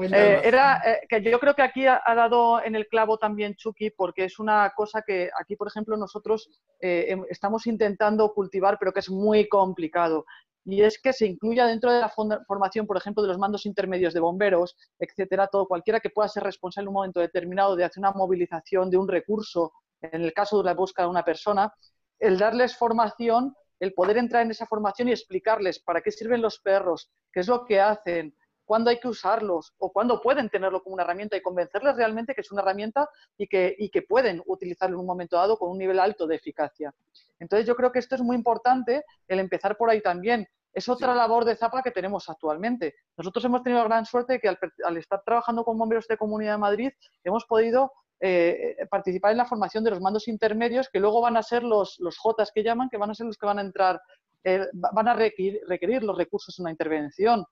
Eh, 0.00 0.42
era 0.44 0.80
eh, 0.84 1.06
que 1.08 1.20
yo 1.22 1.40
creo 1.40 1.54
que 1.54 1.62
aquí 1.62 1.84
ha, 1.86 2.00
dado 2.14 2.62
en 2.62 2.76
el 2.76 2.86
clavo 2.86 3.18
también 3.18 3.56
Chucky, 3.56 3.90
porque 3.90 4.24
es 4.24 4.38
una 4.38 4.72
cosa 4.76 5.02
que 5.02 5.28
aquí, 5.40 5.56
por 5.56 5.66
ejemplo, 5.66 5.96
nosotros 5.96 6.48
eh, 6.80 7.16
estamos 7.28 7.66
intentando 7.66 8.32
cultivar, 8.32 8.78
pero 8.78 8.92
que 8.92 9.00
es 9.00 9.10
muy 9.10 9.48
complicado. 9.48 10.24
Y 10.64 10.82
es 10.82 11.00
que 11.00 11.12
se 11.12 11.26
incluya 11.26 11.66
dentro 11.66 11.90
de 11.90 12.00
la 12.00 12.10
formación, 12.10 12.86
por 12.86 12.96
ejemplo, 12.96 13.22
de 13.22 13.28
los 13.28 13.38
mandos 13.38 13.66
intermedios 13.66 14.14
de 14.14 14.20
bomberos, 14.20 14.76
etcétera, 14.98 15.48
todo 15.48 15.66
cualquiera 15.66 15.98
que 15.98 16.10
pueda 16.10 16.28
ser 16.28 16.44
responsable 16.44 16.84
en 16.84 16.88
un 16.88 16.94
momento 16.94 17.20
determinado 17.20 17.74
de 17.74 17.84
hacer 17.84 18.00
una 18.00 18.12
movilización 18.12 18.90
de 18.90 18.98
un 18.98 19.08
recurso, 19.08 19.72
en 20.00 20.22
el 20.22 20.32
caso 20.32 20.58
de 20.58 20.64
la 20.64 20.74
búsqueda 20.74 21.06
de 21.06 21.10
una 21.10 21.24
persona, 21.24 21.72
el 22.20 22.38
darles 22.38 22.76
formación, 22.76 23.54
el 23.80 23.94
poder 23.94 24.18
entrar 24.18 24.42
en 24.42 24.50
esa 24.50 24.66
formación 24.66 25.08
y 25.08 25.12
explicarles 25.12 25.80
para 25.80 26.02
qué 26.02 26.10
sirven 26.10 26.42
los 26.42 26.60
perros, 26.60 27.10
qué 27.32 27.40
es 27.40 27.48
lo 27.48 27.64
que 27.64 27.80
hacen, 27.80 28.34
cuándo 28.68 28.90
hay 28.90 29.00
que 29.00 29.08
usarlos 29.08 29.72
o 29.78 29.90
cuándo 29.90 30.20
pueden 30.20 30.50
tenerlo 30.50 30.82
como 30.82 30.92
una 30.92 31.04
herramienta 31.04 31.38
y 31.38 31.40
convencerles 31.40 31.96
realmente 31.96 32.34
que 32.34 32.42
es 32.42 32.52
una 32.52 32.60
herramienta 32.60 33.08
y 33.38 33.46
que, 33.46 33.74
y 33.78 33.88
que 33.88 34.02
pueden 34.02 34.42
utilizarlo 34.44 34.96
en 34.96 35.00
un 35.00 35.06
momento 35.06 35.36
dado 35.36 35.56
con 35.56 35.70
un 35.70 35.78
nivel 35.78 35.98
alto 35.98 36.26
de 36.26 36.36
eficacia. 36.36 36.94
Entonces 37.38 37.66
yo 37.66 37.74
creo 37.74 37.90
que 37.90 37.98
esto 37.98 38.14
es 38.14 38.20
muy 38.20 38.36
importante, 38.36 39.04
el 39.26 39.38
empezar 39.38 39.78
por 39.78 39.88
ahí 39.88 40.02
también. 40.02 40.46
Es 40.74 40.86
otra 40.86 41.12
sí. 41.12 41.18
labor 41.18 41.46
de 41.46 41.56
Zapa 41.56 41.82
que 41.82 41.90
tenemos 41.90 42.28
actualmente. 42.28 42.94
Nosotros 43.16 43.42
hemos 43.46 43.62
tenido 43.62 43.80
la 43.80 43.88
gran 43.88 44.04
suerte 44.04 44.34
de 44.34 44.40
que 44.40 44.48
al, 44.48 44.58
al 44.84 44.96
estar 44.98 45.22
trabajando 45.24 45.64
con 45.64 45.78
bomberos 45.78 46.06
de 46.06 46.18
Comunidad 46.18 46.52
de 46.52 46.58
Madrid 46.58 46.90
hemos 47.24 47.46
podido 47.46 47.90
eh, 48.20 48.76
participar 48.90 49.30
en 49.30 49.38
la 49.38 49.46
formación 49.46 49.84
de 49.84 49.90
los 49.90 50.00
mandos 50.00 50.26
intermedios 50.26 50.88
que 50.92 50.98
luego 50.98 51.20
van 51.20 51.36
a 51.36 51.42
ser 51.42 51.62
los, 51.62 51.98
los 52.00 52.18
Jotas 52.18 52.50
que 52.52 52.64
llaman, 52.64 52.88
que 52.90 52.98
van 52.98 53.10
a 53.10 53.14
ser 53.14 53.26
los 53.26 53.38
que 53.38 53.46
van 53.46 53.60
a 53.60 53.62
entrar, 53.62 54.00
eh, 54.42 54.66
van 54.72 55.06
a 55.08 55.14
requerir, 55.14 55.60
requerir 55.68 56.02
los 56.02 56.18
recursos 56.18 56.58
en 56.58 56.64
una 56.64 56.72
intervención. 56.72 57.44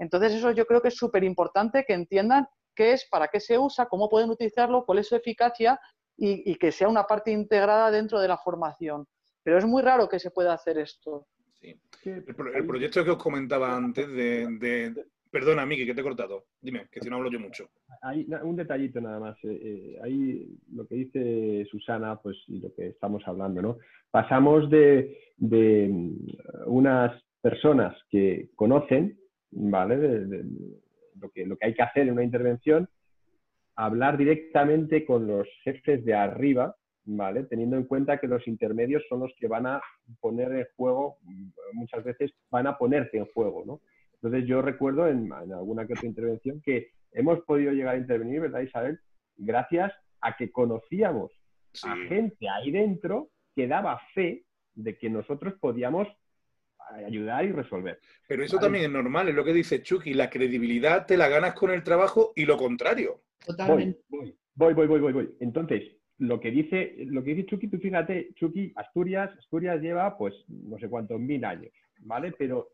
Entonces, 0.00 0.32
eso 0.32 0.50
yo 0.50 0.64
creo 0.64 0.80
que 0.80 0.88
es 0.88 0.96
súper 0.96 1.22
importante 1.24 1.84
que 1.86 1.92
entiendan 1.92 2.46
qué 2.74 2.94
es, 2.94 3.06
para 3.10 3.28
qué 3.28 3.38
se 3.38 3.58
usa, 3.58 3.86
cómo 3.86 4.08
pueden 4.08 4.30
utilizarlo, 4.30 4.84
cuál 4.86 4.98
es 4.98 5.08
su 5.08 5.14
eficacia 5.14 5.78
y, 6.16 6.50
y, 6.50 6.54
que 6.56 6.72
sea 6.72 6.88
una 6.88 7.04
parte 7.04 7.30
integrada 7.30 7.90
dentro 7.90 8.18
de 8.18 8.28
la 8.28 8.38
formación. 8.38 9.06
Pero 9.42 9.58
es 9.58 9.66
muy 9.66 9.82
raro 9.82 10.08
que 10.08 10.18
se 10.18 10.30
pueda 10.30 10.54
hacer 10.54 10.78
esto. 10.78 11.26
Sí. 11.60 11.74
El, 12.04 12.24
el 12.54 12.66
proyecto 12.66 13.04
que 13.04 13.10
os 13.10 13.22
comentaba 13.22 13.76
antes 13.76 14.08
de, 14.08 14.46
de... 14.58 15.04
Perdona, 15.30 15.66
Miki, 15.66 15.86
que 15.86 15.94
te 15.94 16.00
he 16.00 16.04
cortado. 16.04 16.46
Dime, 16.60 16.88
que 16.90 17.00
si 17.00 17.10
no 17.10 17.16
hablo 17.16 17.30
yo 17.30 17.38
mucho. 17.38 17.68
Hay 18.02 18.26
un 18.42 18.56
detallito 18.56 19.00
nada 19.00 19.20
más. 19.20 19.36
Eh, 19.44 19.60
eh, 19.62 19.98
ahí 20.02 20.58
lo 20.72 20.86
que 20.86 20.94
dice 20.96 21.66
Susana, 21.70 22.16
pues 22.16 22.36
y 22.48 22.58
lo 22.58 22.74
que 22.74 22.88
estamos 22.88 23.22
hablando, 23.26 23.62
¿no? 23.62 23.78
Pasamos 24.10 24.68
de, 24.70 25.18
de 25.36 26.10
unas 26.66 27.22
personas 27.40 27.96
que 28.08 28.48
conocen 28.56 29.20
¿vale? 29.50 29.96
De, 29.96 30.26
de, 30.26 30.44
lo, 31.20 31.30
que, 31.30 31.46
lo 31.46 31.56
que 31.56 31.66
hay 31.66 31.74
que 31.74 31.82
hacer 31.82 32.06
en 32.06 32.12
una 32.12 32.24
intervención, 32.24 32.88
hablar 33.76 34.16
directamente 34.16 35.04
con 35.04 35.26
los 35.26 35.48
jefes 35.64 36.04
de 36.04 36.14
arriba, 36.14 36.76
¿vale? 37.04 37.44
Teniendo 37.44 37.76
en 37.76 37.84
cuenta 37.84 38.18
que 38.18 38.28
los 38.28 38.46
intermedios 38.46 39.02
son 39.08 39.20
los 39.20 39.32
que 39.38 39.48
van 39.48 39.66
a 39.66 39.80
poner 40.20 40.52
en 40.52 40.66
juego, 40.76 41.18
muchas 41.72 42.04
veces 42.04 42.32
van 42.50 42.66
a 42.66 42.76
ponerte 42.76 43.18
en 43.18 43.26
juego, 43.26 43.64
¿no? 43.64 43.80
Entonces 44.14 44.46
yo 44.46 44.60
recuerdo 44.60 45.08
en, 45.08 45.26
en 45.26 45.52
alguna 45.52 45.86
que 45.86 45.94
otra 45.94 46.06
intervención 46.06 46.60
que 46.62 46.90
hemos 47.12 47.40
podido 47.40 47.72
llegar 47.72 47.94
a 47.94 47.98
intervenir, 47.98 48.40
¿verdad, 48.40 48.60
Isabel? 48.60 49.00
Gracias 49.36 49.92
a 50.20 50.36
que 50.36 50.50
conocíamos 50.52 51.32
sí. 51.72 51.88
a 51.88 51.96
gente 52.08 52.48
ahí 52.48 52.70
dentro 52.70 53.30
que 53.54 53.66
daba 53.66 53.98
fe 54.14 54.44
de 54.74 54.96
que 54.98 55.08
nosotros 55.08 55.54
podíamos 55.60 56.06
ayudar 56.94 57.44
y 57.44 57.52
resolver. 57.52 58.00
Pero 58.26 58.44
eso 58.44 58.56
¿vale? 58.56 58.66
también 58.66 58.84
es 58.84 58.90
normal, 58.90 59.28
es 59.28 59.34
lo 59.34 59.44
que 59.44 59.52
dice 59.52 59.82
Chucky, 59.82 60.14
la 60.14 60.30
credibilidad 60.30 61.06
te 61.06 61.16
la 61.16 61.28
ganas 61.28 61.54
con 61.54 61.70
el 61.70 61.82
trabajo 61.82 62.32
y 62.36 62.44
lo 62.44 62.56
contrario. 62.56 63.22
Totalmente. 63.44 64.00
Voy, 64.08 64.34
voy, 64.54 64.74
voy, 64.74 64.86
voy, 64.86 65.00
voy. 65.00 65.12
voy. 65.12 65.30
Entonces, 65.40 65.96
lo 66.18 66.38
que 66.38 66.50
dice, 66.50 66.94
lo 67.06 67.24
que 67.24 67.34
dice 67.34 67.46
Chucky, 67.46 67.68
tú 67.68 67.78
fíjate, 67.78 68.34
Chucky, 68.34 68.72
Asturias, 68.76 69.30
Asturias 69.38 69.80
lleva 69.80 70.18
pues 70.18 70.34
no 70.48 70.78
sé 70.78 70.88
cuántos 70.88 71.18
mil 71.18 71.44
años, 71.44 71.72
¿vale? 72.00 72.34
Pero 72.38 72.68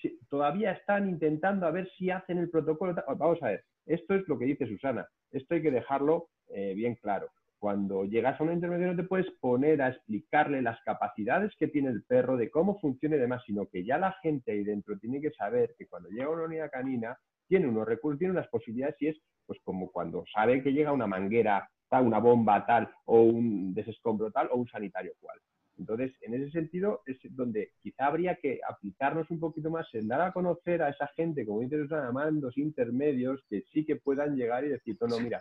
si, 0.00 0.18
todavía 0.28 0.72
están 0.72 1.08
intentando 1.08 1.66
a 1.66 1.72
ver 1.72 1.90
si 1.98 2.10
hacen 2.10 2.38
el 2.38 2.48
protocolo. 2.48 2.94
Vamos 3.16 3.42
a 3.42 3.48
ver, 3.48 3.64
esto 3.86 4.14
es 4.14 4.26
lo 4.28 4.38
que 4.38 4.44
dice 4.44 4.66
Susana, 4.66 5.06
esto 5.32 5.54
hay 5.54 5.62
que 5.62 5.72
dejarlo 5.72 6.28
eh, 6.54 6.74
bien 6.74 6.94
claro 6.94 7.28
cuando 7.62 8.04
llegas 8.04 8.40
a 8.40 8.42
una 8.42 8.54
intervención 8.54 8.90
no 8.90 9.00
te 9.00 9.08
puedes 9.08 9.30
poner 9.38 9.82
a 9.82 9.90
explicarle 9.90 10.62
las 10.62 10.80
capacidades 10.82 11.54
que 11.56 11.68
tiene 11.68 11.90
el 11.90 12.02
perro, 12.02 12.36
de 12.36 12.50
cómo 12.50 12.80
funciona 12.80 13.14
y 13.14 13.20
demás, 13.20 13.44
sino 13.46 13.68
que 13.68 13.84
ya 13.84 13.98
la 13.98 14.16
gente 14.20 14.50
ahí 14.50 14.64
dentro 14.64 14.98
tiene 14.98 15.20
que 15.20 15.30
saber 15.30 15.76
que 15.78 15.86
cuando 15.86 16.08
llega 16.08 16.28
una 16.28 16.42
unidad 16.42 16.72
canina 16.72 17.16
tiene 17.46 17.68
unos 17.68 17.86
recursos, 17.86 18.18
tiene 18.18 18.32
unas 18.32 18.48
posibilidades 18.48 18.96
y 18.98 19.06
es 19.06 19.16
pues 19.46 19.60
como 19.62 19.92
cuando 19.92 20.24
sabe 20.34 20.60
que 20.60 20.72
llega 20.72 20.90
una 20.90 21.06
manguera, 21.06 21.70
tal, 21.88 22.04
una 22.04 22.18
bomba 22.18 22.66
tal, 22.66 22.90
o 23.04 23.20
un 23.20 23.72
desescombro 23.72 24.32
tal, 24.32 24.48
o 24.50 24.56
un 24.56 24.66
sanitario 24.66 25.12
cual. 25.20 25.38
Entonces, 25.78 26.12
en 26.22 26.34
ese 26.34 26.50
sentido 26.50 27.02
es 27.06 27.16
donde 27.30 27.74
quizá 27.80 28.06
habría 28.06 28.34
que 28.42 28.58
aplicarnos 28.68 29.30
un 29.30 29.38
poquito 29.38 29.70
más 29.70 29.86
en 29.94 30.08
dar 30.08 30.20
a 30.20 30.32
conocer 30.32 30.82
a 30.82 30.88
esa 30.88 31.06
gente, 31.14 31.46
como 31.46 31.60
dice 31.60 31.78
Susana, 31.78 32.10
mandos 32.10 32.58
intermedios, 32.58 33.40
que 33.48 33.62
sí 33.72 33.84
que 33.84 33.94
puedan 33.94 34.34
llegar 34.34 34.64
y 34.64 34.70
decir, 34.70 34.96
no, 35.00 35.06
no, 35.06 35.20
mira, 35.20 35.40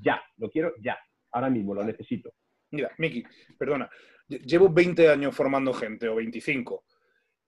ya, 0.00 0.22
lo 0.36 0.50
quiero 0.50 0.72
ya, 0.80 0.96
ahora 1.32 1.50
mismo, 1.50 1.74
lo 1.74 1.84
necesito. 1.84 2.32
Mira, 2.70 2.90
Miki, 2.98 3.24
perdona, 3.58 3.88
llevo 4.28 4.68
20 4.68 5.08
años 5.08 5.34
formando 5.34 5.72
gente, 5.72 6.08
o 6.08 6.16
25, 6.16 6.84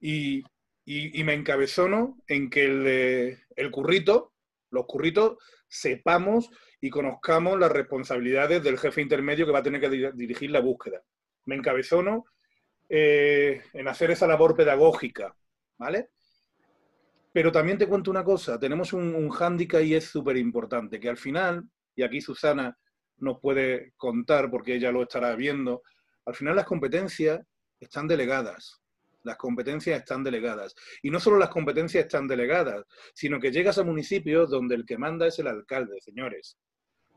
y, 0.01 0.39
y, 0.85 1.21
y 1.21 1.25
me 1.25 1.35
encabezono 1.35 2.19
en 2.27 2.49
que 2.49 2.65
el, 2.65 3.39
el 3.57 3.71
currito, 3.71 4.33
los 4.71 4.87
curritos, 4.87 5.37
sepamos 5.69 6.51
y 6.81 6.91
conozcamos 6.91 7.59
las 7.59 7.71
responsabilidades 7.71 8.63
del 8.63 8.79
jefe 8.79 9.03
intermedio 9.03 9.47
que 9.47 9.53
va 9.53 9.61
a 9.61 9.63
tener 9.63 9.81
que 9.81 10.13
dirigir 10.15 10.51
la 10.51 10.61
búsqueda. 10.61 11.03
Me 11.45 11.55
encabezono 11.55 12.25
eh, 12.89 13.63
en 13.73 13.89
hacer 13.89 14.11
esa 14.11 14.27
labor 14.27 14.57
pedagógica, 14.57 15.37
¿vale? 15.79 16.09
Pero 17.33 17.53
también 17.53 17.79
te 17.79 17.87
cuento 17.87 18.11
una 18.11 18.25
cosa, 18.25 18.59
tenemos 18.59 18.93
un, 18.93 19.15
un 19.15 19.29
hándicap 19.31 19.83
y 19.83 19.95
es 19.95 20.07
súper 20.07 20.37
importante, 20.37 20.99
que 20.99 21.09
al 21.09 21.17
final, 21.17 21.63
y 21.95 22.03
aquí 22.03 22.21
Susana 22.21 22.77
nos 23.21 23.41
puede 23.41 23.93
contar 23.97 24.51
porque 24.51 24.75
ella 24.75 24.93
lo 24.93 25.03
estará 25.03 25.35
viendo, 25.37 25.83
al 26.27 26.35
final 26.35 26.57
las 26.57 26.67
competencias 26.67 27.41
están 27.79 28.07
delegadas. 28.09 28.81
Las 29.23 29.37
competencias 29.37 29.99
están 29.99 30.25
delegadas. 30.25 30.75
Y 31.03 31.11
no 31.11 31.21
solo 31.21 31.39
las 31.39 31.51
competencias 31.51 32.05
están 32.05 32.27
delegadas, 32.27 32.85
sino 33.15 33.39
que 33.39 33.53
llegas 33.53 33.79
a 33.79 33.85
municipios 33.85 34.51
donde 34.51 34.75
el 34.75 34.87
que 34.87 34.97
manda 34.97 35.27
es 35.27 35.39
el 35.39 35.47
alcalde, 35.47 36.01
señores. 36.01 36.57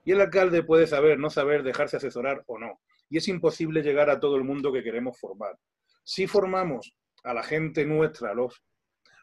Y 0.06 0.12
el 0.12 0.22
alcalde 0.22 0.64
puede 0.64 0.86
saber, 0.86 1.18
no 1.18 1.30
saber, 1.30 1.64
dejarse 1.64 1.97
asesorar 1.97 2.43
o 2.47 2.60
no. 2.60 2.82
Y 3.10 3.18
es 3.18 3.28
imposible 3.28 3.82
llegar 3.82 4.10
a 4.10 4.20
todo 4.20 4.36
el 4.36 4.43
mundo 4.43 4.74
que 4.74 4.84
queremos 4.84 5.18
formar. 5.18 5.58
Si 6.04 6.28
formamos 6.28 6.93
a 7.24 7.34
la 7.34 7.43
gente 7.43 7.86
nuestra, 7.86 8.32
a 8.32 8.34
los, 8.34 8.62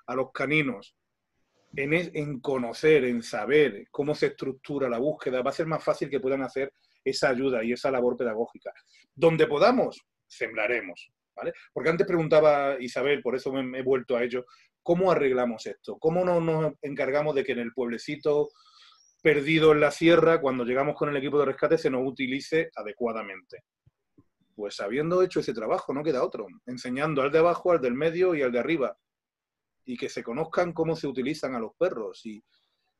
a 0.07 0.15
los 0.15 0.33
caninos, 0.33 0.95
en, 1.77 2.41
conocer, 2.41 3.05
en 3.05 3.23
saber 3.23 3.87
cómo 3.91 4.15
se 4.15 4.27
estructura 4.27 4.89
la 4.89 4.99
búsqueda, 4.99 5.43
va 5.43 5.51
a 5.51 5.55
ser 5.55 5.67
más 5.67 5.83
fácil 5.83 6.11
que 6.11 6.21
puedan 6.21 6.43
hacer 6.43 6.73
esa 7.05 7.31
ayuda 7.31 7.63
y 7.65 7.73
esa 7.73 7.91
labor 7.91 8.17
pedagógica. 8.17 8.73
Donde 9.15 9.47
podamos, 9.47 10.01
sembraremos. 10.27 11.11
¿vale? 11.35 11.53
Porque 11.73 11.91
antes 11.91 12.07
preguntaba 12.07 12.77
Isabel, 12.81 13.23
por 13.23 13.37
eso 13.37 13.53
me, 13.53 13.79
he 13.79 13.83
vuelto 13.83 14.17
a 14.17 14.25
ello, 14.25 14.45
¿cómo 14.83 15.11
arreglamos 15.11 15.67
esto? 15.67 15.99
¿Cómo 15.99 16.25
no 16.25 16.41
nos 16.41 16.75
encargamos 16.83 17.35
de 17.35 17.45
que 17.45 17.53
en 17.53 17.61
el 17.61 17.73
pueblecito 17.73 18.51
perdido 19.23 19.73
en 19.73 19.81
la 19.81 19.91
sierra, 19.91 20.41
cuando 20.41 20.65
llegamos 20.65 20.97
con 20.97 21.09
el 21.09 21.17
equipo 21.17 21.39
de 21.39 21.47
rescate, 21.47 21.79
se 21.79 21.91
nos 21.91 22.03
utilice 22.05 22.71
adecuadamente? 22.75 23.65
Pues 24.55 24.81
habiendo 24.81 25.23
hecho 25.23 25.41
ese 25.41 25.55
trabajo, 25.55 25.95
no 25.95 26.03
queda 26.03 26.23
otro, 26.23 26.47
enseñando 26.67 27.23
al 27.23 27.31
de 27.31 27.39
abajo, 27.39 27.73
al 27.73 27.81
del 27.81 27.95
medio 27.95 28.35
y 28.35 28.43
al 28.43 28.53
de 28.53 28.59
arriba, 28.59 28.99
y 29.85 29.97
que 29.97 30.09
se 30.09 30.23
conozcan 30.23 30.73
cómo 30.73 30.97
se 30.97 31.07
utilizan 31.07 31.55
a 31.55 31.59
los 31.59 31.75
perros, 31.77 32.25
y, 32.27 32.43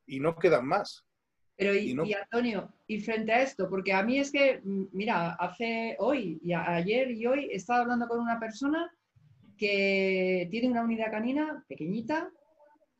y 0.07 0.19
no 0.19 0.35
quedan 0.35 0.67
más. 0.67 1.05
Pero 1.55 1.75
y, 1.75 2.13
Antonio, 2.13 2.73
y 2.87 3.01
frente 3.01 3.31
a 3.31 3.43
esto, 3.43 3.69
porque 3.69 3.93
a 3.93 4.01
mí 4.01 4.19
es 4.19 4.31
que, 4.31 4.61
mm, 4.63 4.85
mira, 4.93 5.33
hace 5.33 5.95
hoy, 5.99 6.39
y 6.43 6.53
ayer 6.53 7.11
y 7.11 7.25
hoy, 7.27 7.49
he 7.51 7.55
estado 7.55 7.83
hablando 7.83 8.07
con 8.07 8.19
una 8.19 8.39
persona 8.39 8.91
que 9.57 10.47
tiene 10.49 10.69
una 10.69 10.83
unidad 10.83 11.11
canina 11.11 11.63
pequeñita, 11.67 12.31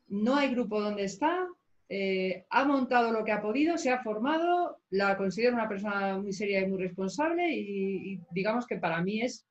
no 0.09 0.35
hay 0.35 0.49
grupo 0.49 0.79
donde 0.79 1.05
está, 1.05 1.47
eh, 1.89 2.45
ha 2.49 2.63
montado 2.63 3.11
lo 3.11 3.25
que 3.25 3.31
ha 3.31 3.41
podido, 3.41 3.77
se 3.77 3.89
ha 3.89 4.03
formado, 4.03 4.77
la 4.91 5.17
considero 5.17 5.55
una 5.55 5.67
persona 5.67 6.17
muy 6.19 6.31
seria 6.31 6.61
y 6.61 6.67
muy 6.67 6.77
responsable 6.77 7.51
y, 7.51 8.19
digamos 8.29 8.67
que 8.67 8.77
para 8.77 9.01
mí 9.01 9.21
es 9.21 9.45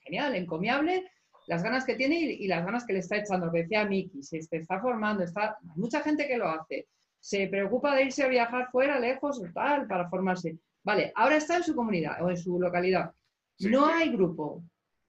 genial, 0.00 0.34
encomiable 0.34 1.08
las 1.48 1.62
ganas 1.62 1.84
que 1.84 1.96
tiene 1.96 2.20
y, 2.20 2.46
las 2.46 2.64
ganas 2.64 2.84
que 2.84 2.92
le 2.92 3.00
está 3.00 3.16
echando, 3.16 3.46
lo 3.46 3.52
que 3.52 3.62
decía 3.62 3.84
Miki, 3.84 4.22
se 4.22 4.38
está 4.38 4.80
formando, 4.80 5.24
está, 5.24 5.58
hay 5.60 5.80
mucha 5.80 6.00
gente 6.00 6.28
que 6.28 6.36
lo 6.36 6.48
hace 6.48 6.86
se 7.20 7.46
preocupa 7.48 7.94
de 7.94 8.04
irse 8.04 8.22
a 8.22 8.28
viajar 8.28 8.70
fuera, 8.70 8.98
lejos, 8.98 9.40
tal, 9.52 9.86
para 9.86 10.08
formarse. 10.08 10.58
Vale, 10.82 11.12
ahora 11.14 11.36
está 11.36 11.56
en 11.56 11.64
su 11.64 11.74
comunidad 11.74 12.22
o 12.22 12.30
en 12.30 12.36
su 12.36 12.58
localidad. 12.60 13.12
no 13.60 13.86
hay 13.86 14.10
grupo. 14.10 14.62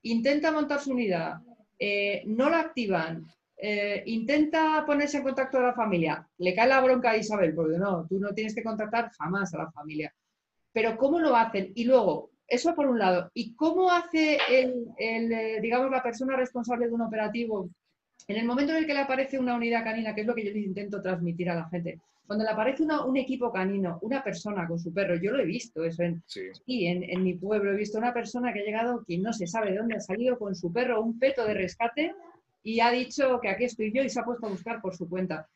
Intenta 0.04 0.52
montar 0.52 0.80
su 0.80 0.92
unidad. 0.92 1.40
Eh, 1.78 2.24
no 2.26 2.50
la 2.50 2.60
activan. 2.60 3.26
Eh, 3.56 4.04
intenta 4.08 4.84
ponerse 4.86 5.18
en 5.18 5.24
contacto 5.24 5.58
con 5.58 5.68
la 5.68 5.74
familia. 5.74 6.28
Le 6.38 6.54
cae 6.56 6.68
la 6.68 6.82
bronca 6.82 7.12
a 7.12 7.18
Isabel, 7.18 7.54
porque 7.54 7.78
no, 7.78 8.06
tú 8.08 8.20
no 8.20 8.34
tienes 8.34 8.56
que 8.56 8.64
contactar 8.64 9.12
jamás 9.12 9.54
a 9.54 9.60
la 9.60 9.72
familia. 9.72 10.14
Pero 10.72 10.98
¿cómo 10.98 11.20
lo 11.20 11.36
hacen? 11.36 11.72
Y 11.76 11.84
luego, 11.86 12.32
eso 12.50 12.76
por 12.76 12.88
un 12.88 13.00
lado. 13.00 13.30
¿Y 13.34 13.54
cómo 13.54 13.92
hace 13.92 14.38
el, 14.50 14.88
eh, 14.98 15.60
digamos, 15.62 15.92
la 15.92 16.04
persona 16.04 16.36
responsable 16.36 16.88
de 16.88 16.94
un 16.94 17.02
operativo 17.02 17.70
en 18.28 18.38
el 18.38 18.46
momento 18.46 18.74
en 18.74 18.80
el 18.80 18.86
que 18.86 18.94
le 18.94 19.00
aparece 19.00 19.40
una 19.40 19.56
unidad 19.56 19.84
canina, 19.84 20.14
que 20.14 20.22
es 20.22 20.28
lo 20.28 20.36
que 20.36 20.46
yo 20.46 20.52
intento 20.52 21.02
transmitir 21.02 21.50
a 21.50 21.56
la 21.56 21.70
gente, 21.70 22.00
cuando 22.28 22.46
le 22.46 22.52
aparece 22.52 22.84
un 22.84 23.18
equipo 23.18 23.52
canino, 23.52 23.98
una 24.04 24.24
persona 24.24 24.68
con 24.68 24.78
su 24.78 24.94
perro, 24.94 25.16
yo 25.16 25.32
lo 25.32 25.40
he 25.40 25.46
visto 25.46 25.84
eso 25.84 26.04
en, 26.04 26.22
sí. 26.28 26.86
en, 26.86 27.24
mi 27.24 27.34
pueblo, 27.34 27.74
he 27.74 27.76
visto 27.76 27.98
una 27.98 28.14
persona 28.14 28.54
que 28.54 28.60
ha 28.60 28.64
llegado, 28.64 29.04
que 29.04 29.18
no 29.18 29.34
se 29.34 29.48
sabe 29.48 29.72
de 29.72 29.78
dónde 29.78 29.96
ha 29.96 30.00
salido 30.00 30.38
con 30.38 30.54
su 30.54 30.72
perro, 30.72 31.02
un 31.02 31.18
peto 31.18 31.44
de 31.44 31.56
rescate, 31.56 32.14
y 32.62 32.82
ha 32.82 32.92
dicho 32.92 33.40
que 33.42 33.50
aquí 33.50 33.64
estoy 33.64 33.92
yo 33.92 34.04
y 34.04 34.10
se 34.10 34.20
ha 34.20 34.24
puesto 34.24 34.46
a 34.46 34.52
buscar 34.52 34.80
por 34.80 34.96
su 34.96 35.10
cuenta. 35.10 35.50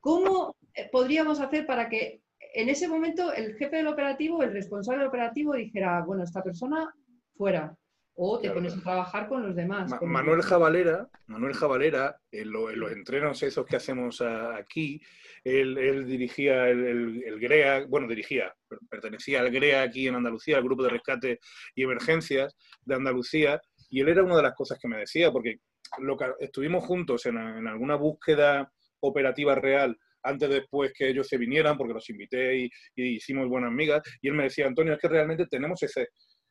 ¿Cómo 0.00 0.56
eh, 0.74 0.88
podríamos 0.90 1.38
hacer 1.38 1.64
para 1.64 1.88
que 1.88 2.22
en 2.56 2.70
ese 2.70 2.88
momento 2.88 3.34
el 3.34 3.54
jefe 3.56 3.76
del 3.76 3.86
operativo, 3.86 4.42
el 4.42 4.52
responsable 4.52 5.00
del 5.00 5.08
operativo 5.08 5.54
dijera, 5.54 6.02
bueno, 6.02 6.24
esta 6.24 6.42
persona 6.42 6.90
fuera, 7.36 7.76
o 8.14 8.40
te 8.40 8.50
pones 8.50 8.74
a 8.74 8.80
trabajar 8.80 9.28
con 9.28 9.46
los 9.46 9.54
demás. 9.54 9.92
Manuel 10.00 10.40
Jabalera, 10.40 11.06
Manuel 11.26 11.52
Jabalera, 11.52 12.18
en, 12.30 12.50
los 12.50 12.92
entrenos 12.92 13.42
esos 13.42 13.66
que 13.66 13.76
hacemos 13.76 14.22
aquí, 14.22 15.02
él, 15.44 16.06
dirigía 16.06 16.70
el, 16.70 17.38
GREA, 17.38 17.84
bueno, 17.88 18.08
dirigía, 18.08 18.54
pertenecía 18.88 19.40
al 19.40 19.50
GREA 19.50 19.82
aquí 19.82 20.08
en 20.08 20.14
Andalucía, 20.14 20.56
al 20.56 20.64
Grupo 20.64 20.82
de 20.82 20.88
Rescate 20.88 21.40
y 21.74 21.82
Emergencias 21.82 22.56
de 22.86 22.94
Andalucía, 22.94 23.60
y 23.90 24.00
él 24.00 24.08
era 24.08 24.24
una 24.24 24.36
de 24.36 24.44
las 24.44 24.54
cosas 24.54 24.78
que 24.78 24.88
me 24.88 24.96
decía, 24.96 25.30
porque 25.30 25.60
lo 25.98 26.16
estuvimos 26.40 26.84
juntos 26.84 27.26
en, 27.26 27.36
alguna 27.36 27.96
búsqueda 27.96 28.72
operativa 29.00 29.54
real 29.54 29.98
antes 30.26 30.48
después 30.48 30.92
que 30.92 31.08
ellos 31.08 31.26
se 31.28 31.38
vinieran, 31.38 31.76
porque 31.76 31.94
los 31.94 32.08
invité 32.10 32.56
y, 32.56 32.70
y 32.94 33.16
hicimos 33.16 33.48
buenas 33.48 33.70
amigas, 33.70 34.02
y 34.20 34.28
él 34.28 34.34
me 34.34 34.44
decía, 34.44 34.66
Antonio, 34.66 34.94
es 34.94 34.98
que 34.98 35.08
realmente 35.08 35.46
tenemos 35.46 35.82
ese, 35.82 36.08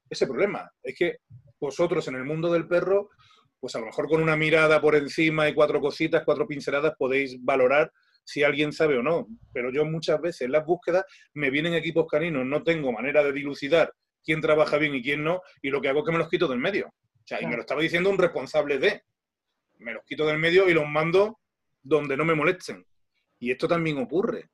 ese 0.10 0.28
problema. 0.28 0.70
Es 0.84 0.96
que 0.98 1.18
vosotros 1.60 2.08
en 2.08 2.16
el 2.16 2.24
mundo 2.24 2.52
del 2.52 2.68
perro, 2.68 3.10
pues 3.60 3.76
a 3.76 3.80
lo 3.80 3.88
mejor 3.88 4.08
con 4.08 4.22
una 4.22 4.36
mirada 4.36 4.82
por 4.82 4.96
encima 4.96 5.48
y 5.50 5.54
cuatro 5.54 5.82
cositas, 5.82 6.24
cuatro 6.26 6.48
pinceladas, 6.48 6.94
podéis 6.98 7.44
valorar 7.44 7.92
si 8.24 8.44
alguien 8.44 8.74
sabe 8.74 8.98
o 8.98 9.04
no. 9.04 9.28
Pero 9.54 9.72
yo 9.72 9.86
muchas 9.86 10.20
veces 10.22 10.42
en 10.42 10.52
las 10.52 10.66
búsquedas 10.66 11.06
me 11.34 11.50
vienen 11.50 11.74
equipos 11.74 12.08
caninos, 12.08 12.46
no 12.46 12.64
tengo 12.64 12.92
manera 12.92 13.24
de 13.24 13.32
dilucidar 13.32 13.92
quién 14.24 14.42
trabaja 14.42 14.78
bien 14.78 14.96
y 14.96 15.04
quién 15.04 15.24
no, 15.24 15.42
y 15.62 15.70
lo 15.70 15.82
que 15.82 15.90
hago 15.90 16.00
es 16.00 16.06
que 16.06 16.12
me 16.12 16.18
los 16.18 16.30
quito 16.30 16.48
del 16.48 16.60
medio. 16.60 16.88
O 16.88 17.28
sea, 17.28 17.42
y 17.42 17.48
me 17.48 17.56
lo 17.56 17.62
estaba 17.62 17.82
diciendo 17.82 18.10
un 18.10 18.18
responsable 18.18 18.78
de. 18.78 19.04
Me 19.80 19.94
los 19.94 20.04
quito 20.06 20.26
del 20.26 20.38
medio 20.38 20.70
y 20.70 20.74
los 20.74 20.88
mando 20.88 21.40
donde 21.82 22.18
no 22.18 22.26
me 22.26 22.36
molesten. 22.36 22.86
Y 23.46 23.52
esto 23.52 23.68
también 23.68 24.00
ocurre. 24.00 24.50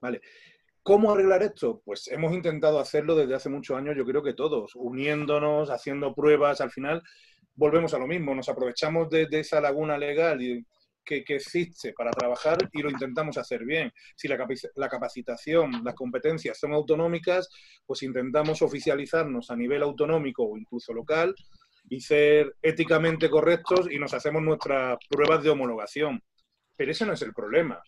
¿Vale? 0.00 0.22
¿Cómo 0.82 1.12
arreglar 1.12 1.42
esto? 1.42 1.82
Pues 1.84 2.08
hemos 2.08 2.32
intentado 2.32 2.78
hacerlo 2.78 3.14
desde 3.14 3.34
hace 3.34 3.50
muchos 3.50 3.76
años, 3.76 3.94
yo 3.94 4.06
creo 4.06 4.22
que 4.22 4.32
todos, 4.32 4.72
uniéndonos, 4.74 5.68
haciendo 5.68 6.14
pruebas, 6.14 6.62
al 6.62 6.70
final 6.70 7.02
volvemos 7.54 7.92
a 7.92 7.98
lo 7.98 8.06
mismo, 8.06 8.34
nos 8.34 8.48
aprovechamos 8.48 9.10
de, 9.10 9.28
esa 9.32 9.60
laguna 9.60 9.98
legal 9.98 10.40
que, 11.04 11.22
existe 11.28 11.92
para 11.92 12.10
trabajar 12.10 12.56
y 12.72 12.80
lo 12.80 12.88
intentamos 12.88 13.36
hacer 13.36 13.66
bien. 13.66 13.92
Si 14.16 14.28
la, 14.28 14.38
la, 14.76 14.88
capacitación, 14.88 15.84
las 15.84 15.94
competencias 15.94 16.58
son 16.58 16.72
autonómicas, 16.72 17.50
pues 17.84 18.02
intentamos 18.02 18.62
oficializarnos 18.62 19.50
a 19.50 19.56
nivel 19.56 19.82
autonómico 19.82 20.44
o 20.44 20.56
incluso 20.56 20.94
local 20.94 21.34
y 21.90 22.00
ser 22.00 22.56
éticamente 22.62 23.28
correctos 23.28 23.88
y 23.90 23.98
nos 23.98 24.14
hacemos 24.14 24.42
nuestras 24.42 24.96
pruebas 25.06 25.44
de 25.44 25.50
homologación. 25.50 26.22
Pero 26.74 26.92
ese 26.92 27.04
no 27.04 27.12
es 27.12 27.20
el 27.20 27.34
problema. 27.34 27.80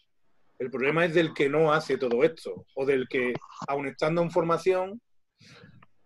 El 0.58 0.70
problema 0.70 1.04
es 1.04 1.14
del 1.14 1.34
que 1.34 1.48
no 1.48 1.72
hace 1.72 1.98
todo 1.98 2.22
esto, 2.22 2.66
o 2.74 2.86
del 2.86 3.08
que, 3.08 3.34
aun 3.66 3.86
estando 3.88 4.22
en 4.22 4.30
formación, 4.30 5.00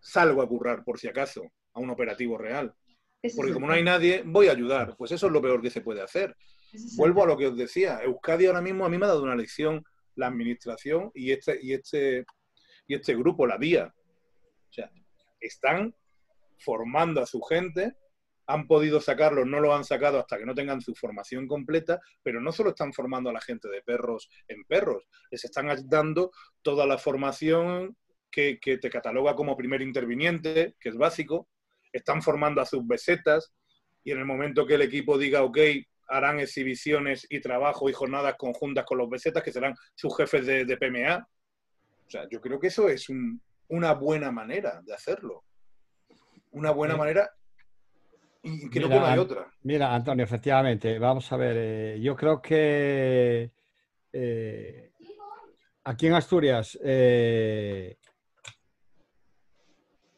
salgo 0.00 0.42
a 0.42 0.48
currar, 0.48 0.84
por 0.84 0.98
si 0.98 1.08
acaso, 1.08 1.42
a 1.74 1.80
un 1.80 1.90
operativo 1.90 2.38
real. 2.38 2.74
Porque 3.36 3.52
como 3.52 3.66
no 3.66 3.72
hay 3.72 3.82
nadie, 3.82 4.22
voy 4.24 4.48
a 4.48 4.52
ayudar. 4.52 4.96
Pues 4.96 5.12
eso 5.12 5.26
es 5.26 5.32
lo 5.32 5.42
peor 5.42 5.60
que 5.60 5.70
se 5.70 5.80
puede 5.80 6.02
hacer. 6.02 6.34
Vuelvo 6.96 7.24
a 7.24 7.26
lo 7.26 7.36
que 7.36 7.48
os 7.48 7.56
decía. 7.56 8.00
Euskadi 8.02 8.46
ahora 8.46 8.60
mismo 8.60 8.86
a 8.86 8.88
mí 8.88 8.96
me 8.96 9.06
ha 9.06 9.08
dado 9.08 9.22
una 9.22 9.34
lección 9.34 9.84
la 10.14 10.26
administración 10.26 11.10
y 11.14 11.32
este, 11.32 11.58
y 11.62 11.72
este, 11.72 12.26
y 12.86 12.94
este 12.94 13.14
grupo, 13.14 13.46
la 13.46 13.56
vía. 13.56 13.94
O 13.94 14.72
sea, 14.72 14.90
están 15.40 15.94
formando 16.58 17.20
a 17.20 17.26
su 17.26 17.40
gente 17.40 17.94
han 18.48 18.66
podido 18.66 19.00
sacarlo, 19.00 19.44
no 19.44 19.60
lo 19.60 19.74
han 19.74 19.84
sacado 19.84 20.18
hasta 20.18 20.38
que 20.38 20.46
no 20.46 20.54
tengan 20.54 20.80
su 20.80 20.94
formación 20.94 21.46
completa, 21.46 22.00
pero 22.22 22.40
no 22.40 22.50
solo 22.50 22.70
están 22.70 22.94
formando 22.94 23.28
a 23.28 23.32
la 23.34 23.42
gente 23.42 23.68
de 23.68 23.82
perros 23.82 24.30
en 24.48 24.64
perros, 24.64 25.06
les 25.30 25.44
están 25.44 25.68
dando 25.86 26.32
toda 26.62 26.86
la 26.86 26.96
formación 26.96 27.94
que, 28.30 28.58
te 28.62 28.90
cataloga 28.90 29.34
como 29.34 29.56
primer 29.56 29.82
interviniente, 29.82 30.76
que 30.80 30.88
es 30.88 30.96
básico, 30.96 31.48
están 31.92 32.22
formando 32.22 32.62
a 32.62 32.66
sus 32.66 32.86
besetas 32.86 33.52
y 34.02 34.12
en 34.12 34.18
el 34.18 34.24
momento 34.24 34.66
que 34.66 34.74
el 34.74 34.82
equipo 34.82 35.18
diga, 35.18 35.42
ok, 35.42 35.58
harán 36.08 36.40
exhibiciones 36.40 37.26
y 37.28 37.40
trabajo 37.40 37.90
y 37.90 37.92
jornadas 37.92 38.36
conjuntas 38.38 38.86
con 38.86 38.96
los 38.96 39.10
besetas, 39.10 39.42
que 39.42 39.52
serán 39.52 39.74
sus 39.94 40.16
jefes 40.16 40.46
de, 40.46 40.76
PMA. 40.78 41.28
O 42.06 42.10
sea, 42.10 42.26
yo 42.30 42.40
creo 42.40 42.58
que 42.58 42.68
eso 42.68 42.88
es 42.88 43.08
una 43.68 43.92
buena 43.92 44.32
manera 44.32 44.80
de 44.82 44.94
hacerlo. 44.94 45.44
Una 46.50 46.70
buena 46.70 46.96
manera 46.96 47.30
mira, 49.62 49.94
Antonio, 49.94 50.24
efectivamente, 50.24 50.98
vamos 50.98 51.30
a 51.32 51.36
ver, 51.36 51.56
eh, 51.58 52.00
yo 52.00 52.16
creo 52.16 52.40
que 52.40 53.50
eh, 54.12 54.92
aquí 55.84 56.06
en 56.06 56.14
Asturias 56.14 56.78
eh, 56.82 57.96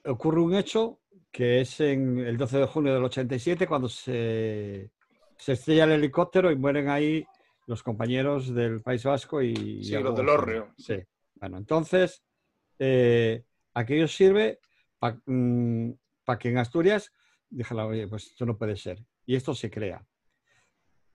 ocurre 0.05 0.41
un 0.41 0.55
hecho 0.55 1.01
que 1.31 1.61
es 1.61 1.81
en 1.81 2.19
el 2.19 2.37
12 2.37 2.59
de 2.59 2.67
junio 2.67 2.95
del 2.95 3.05
87 3.05 3.67
cuando 3.67 3.89
se, 3.89 4.91
se 5.37 5.53
estrella 5.53 5.85
el 5.85 5.93
helicóptero 5.93 6.51
y 6.51 6.57
mueren 6.57 6.89
ahí 6.89 7.25
los 7.67 7.83
compañeros 7.83 8.53
del 8.53 8.81
País 8.83 9.05
Vasco 9.05 9.41
y... 9.41 9.85
Sí, 9.85 9.95
los 9.95 10.17
del 10.17 10.29
Orrio. 10.29 10.75
Sí. 10.77 10.97
Bueno, 11.35 11.59
entonces, 11.59 12.25
aquello 13.75 14.09
sirve 14.09 14.59
para 14.99 15.21
mm, 15.27 15.93
que 16.39 16.51
en 16.51 16.59
Asturias 16.59 17.13
díjala, 17.51 17.87
oye, 17.87 18.07
pues 18.07 18.29
esto 18.29 18.47
no 18.47 18.57
puede 18.57 18.77
ser. 18.77 18.99
Y 19.27 19.35
esto 19.35 19.55
se 19.55 19.71
crea. 19.71 20.05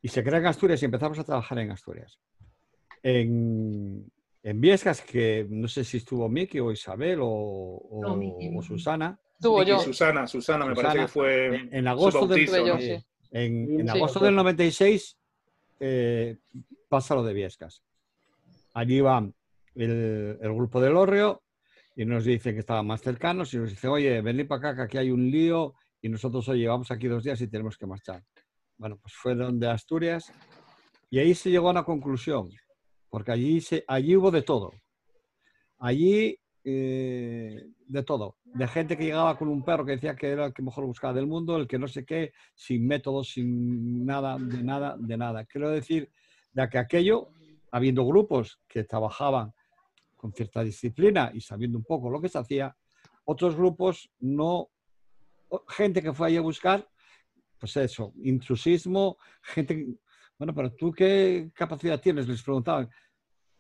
Y 0.01 0.09
se 0.09 0.23
crea 0.23 0.39
en 0.39 0.45
Asturias 0.45 0.81
y 0.81 0.85
empezamos 0.85 1.17
a 1.17 1.23
trabajar 1.23 1.57
en 1.59 1.71
Asturias. 1.71 2.19
En, 3.01 4.11
en 4.43 4.61
Viescas, 4.61 5.01
que 5.01 5.47
no 5.49 5.67
sé 5.67 5.83
si 5.83 5.97
estuvo 5.97 6.29
Miki 6.29 6.59
o 6.59 6.71
Isabel 6.71 7.19
o, 7.21 7.27
o, 7.27 8.61
Susana. 8.61 9.19
Estuvo 9.33 9.63
yo. 9.63 9.79
Susana, 9.79 10.27
Susana, 10.27 10.65
me 10.65 10.75
parece 10.75 10.99
que 10.99 11.07
fue 11.07 11.67
en, 11.71 11.87
agosto 11.87 12.27
del, 12.27 13.03
en, 13.31 13.89
agosto 13.89 14.19
del 14.19 14.35
96 14.35 15.17
eh, 15.79 16.37
pasa 16.87 17.15
lo 17.15 17.23
de 17.23 17.33
Viescas. 17.33 17.83
Allí 18.73 19.01
va 19.01 19.27
el, 19.75 20.37
el 20.41 20.53
grupo 20.53 20.79
del 20.79 20.95
Orreo 20.95 21.41
y 21.95 22.05
nos 22.05 22.25
dicen 22.25 22.53
que 22.53 22.59
estaban 22.59 22.85
más 22.85 23.01
cercanos 23.01 23.53
y 23.53 23.57
nos 23.57 23.69
dice, 23.69 23.87
oye, 23.87 24.21
venid 24.21 24.47
para 24.47 24.69
acá, 24.69 24.75
que 24.75 24.81
aquí 24.83 24.97
hay 24.97 25.11
un 25.11 25.31
lío 25.31 25.73
y 26.05 26.09
nosotros, 26.09 26.47
oye, 26.49 26.67
vamos 26.67 26.91
aquí 26.91 27.07
dos 27.07 27.23
días 27.23 27.41
y 27.41 27.47
tenemos 27.47 27.79
que 27.79 27.87
marchar. 27.87 28.23
Bueno, 28.77 28.99
pues 29.01 29.15
fue 29.15 29.33
donde 29.33 29.67
Asturias 29.67 30.31
y 31.09 31.17
ahí 31.17 31.33
se 31.33 31.49
llegó 31.49 31.69
a 31.69 31.71
una 31.71 31.83
conclusión, 31.83 32.51
porque 33.09 33.31
allí, 33.31 33.59
allí 33.87 34.15
hubo 34.15 34.29
de 34.29 34.43
todo. 34.43 34.71
Allí, 35.79 36.37
eh, 36.63 37.69
de 37.87 38.03
todo. 38.03 38.37
De 38.43 38.67
gente 38.67 38.95
que 38.95 39.05
llegaba 39.05 39.35
con 39.35 39.47
un 39.47 39.65
perro 39.65 39.83
que 39.83 39.93
decía 39.93 40.15
que 40.15 40.29
era 40.29 40.45
el 40.45 40.53
que 40.53 40.61
mejor 40.61 40.85
buscaba 40.85 41.11
del 41.11 41.25
mundo, 41.25 41.57
el 41.57 41.67
que 41.67 41.79
no 41.79 41.87
sé 41.87 42.05
qué, 42.05 42.33
sin 42.53 42.85
métodos, 42.85 43.29
sin 43.29 44.05
nada, 44.05 44.37
de 44.37 44.61
nada, 44.61 44.95
de 44.99 45.17
nada. 45.17 45.43
Quiero 45.45 45.71
decir, 45.71 46.11
de 46.53 46.69
que 46.69 46.77
aquello, 46.77 47.29
habiendo 47.71 48.05
grupos 48.05 48.61
que 48.67 48.83
trabajaban 48.83 49.53
con 50.15 50.31
cierta 50.33 50.63
disciplina 50.63 51.31
y 51.33 51.41
sabiendo 51.41 51.79
un 51.79 51.83
poco 51.83 52.11
lo 52.11 52.21
que 52.21 52.29
se 52.29 52.37
hacía, 52.37 52.77
otros 53.23 53.55
grupos 53.55 54.11
no 54.19 54.69
gente 55.69 56.01
que 56.01 56.13
fue 56.13 56.27
ahí 56.27 56.37
a 56.37 56.41
buscar, 56.41 56.87
pues 57.59 57.75
eso, 57.77 58.13
intrusismo, 58.23 59.17
gente... 59.41 59.97
Bueno, 60.37 60.53
pero 60.53 60.73
tú 60.73 60.91
qué 60.91 61.49
capacidad 61.53 61.99
tienes, 62.01 62.27
les 62.27 62.43
preguntaban. 62.43 62.89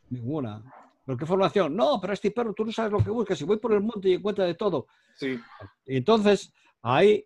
Ninguna. 0.09 0.61
¿Pero 1.05 1.17
qué 1.17 1.25
formación? 1.25 1.75
No, 1.75 2.01
pero 2.01 2.13
este 2.13 2.31
perro 2.31 2.53
tú 2.53 2.65
no 2.65 2.71
sabes 2.71 2.91
lo 2.91 3.03
que 3.03 3.11
buscas. 3.11 3.37
Si 3.37 3.45
voy 3.45 3.57
por 3.57 3.73
el 3.73 3.81
monte 3.81 4.09
y 4.09 4.13
encuentra 4.15 4.45
de 4.45 4.55
todo. 4.55 4.87
Sí. 5.15 5.39
Y 5.85 5.97
entonces, 5.97 6.51
ahí, 6.81 7.25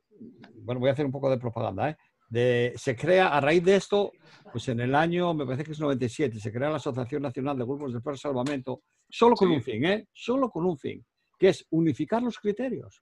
bueno, 0.55 0.79
voy 0.79 0.89
a 0.89 0.93
hacer 0.93 1.05
un 1.05 1.11
poco 1.11 1.29
de 1.29 1.37
propaganda, 1.37 1.89
¿eh? 1.89 1.97
De, 2.29 2.73
se 2.75 2.95
crea 2.95 3.29
a 3.29 3.41
raíz 3.41 3.63
de 3.63 3.75
esto, 3.75 4.11
pues 4.51 4.67
en 4.67 4.79
el 4.81 4.93
año, 4.93 5.33
me 5.33 5.45
parece 5.45 5.63
que 5.63 5.71
es 5.71 5.79
97, 5.79 6.39
se 6.39 6.51
crea 6.51 6.69
la 6.69 6.75
Asociación 6.75 7.23
Nacional 7.23 7.57
de 7.57 7.63
Grupos 7.63 7.91
de 7.91 8.01
Perro 8.01 8.17
Salvamento, 8.17 8.83
solo 9.09 9.35
con 9.35 9.49
un 9.49 9.63
fin, 9.63 9.83
¿eh? 9.85 10.07
Solo 10.13 10.51
con 10.51 10.65
un 10.65 10.77
fin, 10.77 11.03
que 11.39 11.49
es 11.49 11.65
unificar 11.71 12.21
los 12.21 12.37
criterios. 12.37 13.01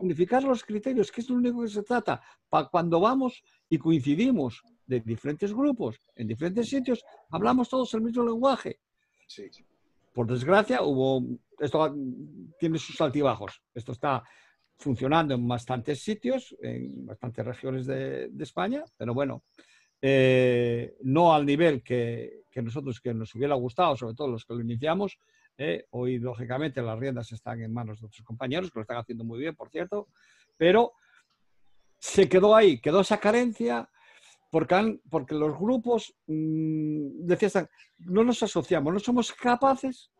Unificar 0.00 0.44
los 0.44 0.62
criterios, 0.62 1.10
que 1.10 1.20
es 1.20 1.28
lo 1.28 1.36
único 1.36 1.62
que 1.62 1.68
se 1.68 1.82
trata. 1.82 2.20
Para 2.48 2.68
cuando 2.68 3.00
vamos 3.00 3.42
y 3.68 3.78
coincidimos 3.78 4.62
de 4.86 5.00
diferentes 5.00 5.52
grupos, 5.52 6.00
en 6.14 6.28
diferentes 6.28 6.68
sitios, 6.68 7.04
hablamos 7.30 7.68
todos 7.68 7.92
el 7.94 8.02
mismo 8.02 8.24
lenguaje. 8.24 8.80
Sí. 9.26 9.50
Por 10.12 10.26
desgracia, 10.26 10.82
hubo, 10.82 11.22
esto 11.58 11.94
tiene 12.58 12.78
sus 12.78 13.00
altibajos. 13.00 13.60
Esto 13.74 13.92
está 13.92 14.22
funcionando 14.78 15.34
en 15.34 15.46
bastantes 15.46 16.00
sitios, 16.02 16.54
en 16.60 17.06
bastantes 17.06 17.44
regiones 17.44 17.86
de, 17.86 18.30
España, 18.38 18.84
pero 18.96 19.14
bueno, 19.14 19.44
eh, 20.00 20.96
no 21.02 21.34
al 21.34 21.44
nivel 21.44 21.82
que, 21.82 22.44
que, 22.50 22.62
nosotros 22.62 23.00
que 23.00 23.14
nos 23.14 23.34
hubiera 23.34 23.54
gustado, 23.54 23.96
sobre 23.96 24.14
todo 24.14 24.28
los 24.28 24.44
que 24.44 24.54
lo 24.54 24.60
iniciamos, 24.60 25.18
¿eh? 25.58 25.86
Hoy, 25.90 26.18
lógicamente, 26.18 26.82
las 26.82 26.98
riendas 26.98 27.32
están 27.32 27.60
en 27.62 27.72
manos 27.72 28.00
de 28.00 28.06
otros 28.06 28.22
compañeros, 28.22 28.70
que 28.70 28.78
lo 28.78 28.82
están 28.82 28.98
haciendo 28.98 29.24
muy 29.24 29.40
bien, 29.40 29.54
por 29.54 29.70
cierto, 29.70 30.08
pero 30.56 30.92
se 31.98 32.28
quedó 32.28 32.54
ahí, 32.54 32.80
quedó 32.80 33.00
esa 33.00 33.18
carencia 33.18 33.88
porque, 34.50 35.00
porque 35.10 35.34
los 35.34 35.58
grupos, 35.58 36.14
mmm, 36.26 37.26
decían, 37.26 37.68
no 37.98 38.24
nos 38.24 38.42
asociamos, 38.42 38.92
no 38.92 39.00
somos 39.00 39.32
capaces. 39.32 40.10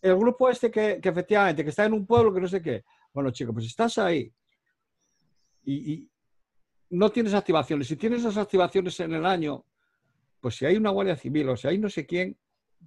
El 0.00 0.16
grupo 0.16 0.48
este 0.48 0.70
que, 0.70 1.00
efectivamente, 1.02 1.62
que 1.62 1.70
está 1.70 1.84
en 1.84 1.92
un 1.92 2.06
pueblo 2.06 2.34
que 2.34 2.40
no 2.40 2.48
sé 2.48 2.60
qué. 2.60 2.84
Bueno, 3.12 3.30
chicos, 3.30 3.54
pues 3.54 3.66
estás 3.66 3.98
ahí 3.98 4.32
y, 5.64 5.92
y 5.92 6.10
no 6.90 7.10
tienes 7.10 7.34
activaciones. 7.34 7.86
Si 7.86 7.96
tienes 7.96 8.20
esas 8.20 8.36
activaciones 8.36 8.98
en 9.00 9.14
el 9.14 9.24
año, 9.24 9.64
pues 10.40 10.56
si 10.56 10.66
hay 10.66 10.76
una 10.76 10.90
Guardia 10.90 11.16
Civil 11.16 11.48
o 11.50 11.56
si 11.56 11.68
hay 11.68 11.78
no 11.78 11.88
sé 11.88 12.04
quién, 12.04 12.36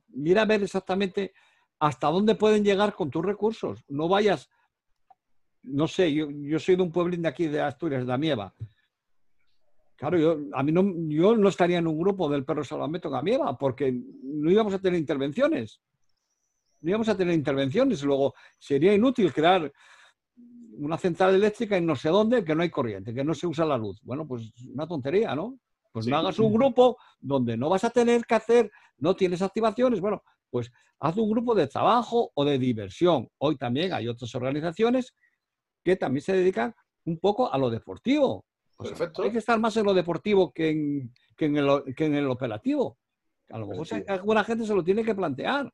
mira 0.09 0.41
a 0.41 0.45
ver 0.45 0.61
exactamente 0.61 1.33
hasta 1.79 2.07
dónde 2.07 2.35
pueden 2.35 2.63
llegar 2.63 2.93
con 2.93 3.09
tus 3.09 3.25
recursos. 3.25 3.83
No 3.87 4.07
vayas, 4.07 4.49
no 5.63 5.87
sé, 5.87 6.13
yo, 6.13 6.59
soy 6.59 6.75
de 6.75 6.83
un 6.83 6.91
pueblín 6.91 7.21
de 7.21 7.29
aquí, 7.29 7.47
de 7.47 7.61
Asturias, 7.61 8.05
de 8.05 8.13
Amieva. 8.13 8.53
Claro, 9.95 10.17
yo, 10.17 10.37
a 10.53 10.63
mí 10.63 10.71
no, 10.71 10.83
yo 11.07 11.35
no 11.37 11.49
estaría 11.49 11.77
en 11.77 11.87
un 11.87 11.97
grupo 11.97 12.29
del 12.29 12.43
perro 12.43 12.63
salvamento 12.63 13.07
en 13.07 13.15
Amieva 13.15 13.57
porque 13.57 13.91
no 14.23 14.51
íbamos 14.51 14.73
a 14.73 14.79
tener 14.79 14.99
intervenciones. 14.99 15.79
No 16.81 16.89
íbamos 16.89 17.09
a 17.09 17.15
tener 17.15 17.33
intervenciones. 17.33 18.03
Luego 18.03 18.33
sería 18.59 18.93
inútil 18.93 19.33
crear 19.33 19.71
una 20.77 20.97
central 20.97 21.35
eléctrica 21.35 21.77
en 21.77 21.85
no 21.85 21.95
sé 21.95 22.09
dónde 22.09 22.43
que 22.43 22.53
no 22.53 22.61
hay 22.61 22.69
corriente, 22.69 23.13
que 23.13 23.23
no 23.23 23.33
se 23.33 23.47
usa 23.47 23.65
la 23.65 23.77
luz. 23.77 23.99
Bueno, 24.03 24.27
pues 24.27 24.51
una 24.67 24.85
tontería, 24.85 25.33
¿no? 25.33 25.57
Pues 25.91 26.07
no 26.07 26.17
hagas 26.17 26.39
un 26.39 26.53
grupo 26.53 26.97
donde 27.21 27.55
no 27.55 27.69
vas 27.69 27.85
a 27.85 27.89
tener 27.89 28.25
que 28.25 28.35
hacer, 28.35 28.71
no 28.97 29.15
tienes 29.15 29.41
activaciones. 29.41 30.01
Bueno, 30.01 30.23
pues 30.49 30.71
haz 30.99 31.17
un 31.17 31.29
grupo 31.29 31.55
de 31.55 31.67
trabajo 31.67 32.31
o 32.33 32.45
de 32.45 32.57
diversión. 32.57 33.29
Hoy 33.37 33.57
también 33.57 33.93
hay 33.93 34.07
otras 34.07 34.33
organizaciones 34.35 35.13
que 35.83 35.95
también 35.95 36.23
se 36.23 36.33
dedican 36.33 36.73
un 37.05 37.19
poco 37.19 37.51
a 37.51 37.57
lo 37.57 37.69
deportivo. 37.69 38.45
Perfecto. 38.77 39.23
Hay 39.23 39.31
que 39.31 39.37
estar 39.37 39.59
más 39.59 39.77
en 39.77 39.85
lo 39.85 39.93
deportivo 39.93 40.51
que 40.51 40.69
en, 40.69 41.57
el, 41.57 42.27
operativo. 42.27 42.97
A 43.49 43.59
lo 43.59 43.67
mejor 43.67 43.87
alguna 44.07 44.43
gente 44.43 44.65
se 44.65 44.73
lo 44.73 44.83
tiene 44.83 45.03
que 45.03 45.15
plantear. 45.15 45.71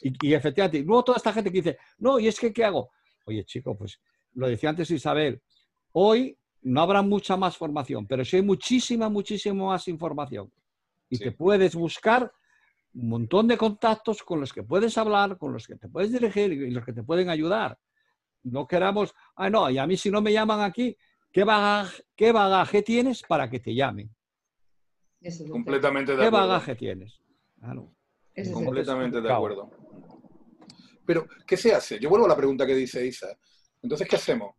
Y, 0.00 0.32
efectivamente, 0.32 0.82
luego 0.82 1.04
toda 1.04 1.16
esta 1.16 1.32
gente 1.32 1.50
que 1.50 1.58
dice, 1.58 1.78
no, 1.98 2.18
y 2.18 2.26
es 2.26 2.38
que, 2.40 2.52
¿qué 2.52 2.64
hago? 2.64 2.90
Oye, 3.26 3.44
chico, 3.44 3.76
pues 3.76 4.00
lo 4.34 4.48
decía 4.48 4.70
antes 4.70 4.90
Isabel, 4.90 5.40
hoy 5.92 6.36
no 6.62 6.80
habrá 6.80 7.02
mucha 7.02 7.36
más 7.36 7.56
formación, 7.56 8.06
pero 8.06 8.24
sí 8.24 8.36
hay 8.36 8.42
muchísima, 8.42 9.08
muchísima 9.08 9.66
más 9.66 9.88
información. 9.88 10.52
Y 11.08 11.18
te 11.18 11.32
puedes 11.32 11.74
buscar 11.74 12.32
un 12.94 13.08
montón 13.08 13.48
de 13.48 13.56
contactos 13.56 14.22
con 14.22 14.40
los 14.40 14.52
que 14.52 14.62
puedes 14.62 14.96
hablar, 14.98 15.38
con 15.38 15.52
los 15.52 15.66
que 15.66 15.76
te 15.76 15.88
puedes 15.88 16.12
dirigir 16.12 16.52
y 16.52 16.70
los 16.70 16.84
que 16.84 16.92
te 16.92 17.02
pueden 17.02 17.28
ayudar. 17.30 17.78
No 18.42 18.66
queramos, 18.66 19.14
ah, 19.36 19.48
no, 19.48 19.70
y 19.70 19.78
a 19.78 19.86
mí 19.86 19.96
si 19.96 20.10
no 20.10 20.20
me 20.20 20.32
llaman 20.32 20.60
aquí, 20.60 20.96
¿qué 21.30 21.44
bagaje, 21.44 22.02
qué 22.16 22.32
bagaje 22.32 22.82
tienes 22.82 23.22
para 23.22 23.48
que 23.48 23.60
te 23.60 23.74
llamen? 23.74 24.14
Completamente 25.50 26.12
de 26.12 26.26
acuerdo. 26.26 26.30
¿Qué 26.30 26.48
bagaje 26.48 26.74
tienes? 26.74 27.20
Completamente 28.52 29.20
de 29.20 29.32
acuerdo. 29.32 29.70
Pero, 31.04 31.26
¿qué 31.46 31.56
se 31.56 31.74
hace? 31.74 31.98
Yo 31.98 32.08
vuelvo 32.08 32.26
a 32.26 32.30
la 32.30 32.36
pregunta 32.36 32.66
que 32.66 32.74
dice 32.74 33.04
Isa. 33.06 33.28
Entonces, 33.82 34.08
¿qué 34.08 34.16
hacemos? 34.16 34.54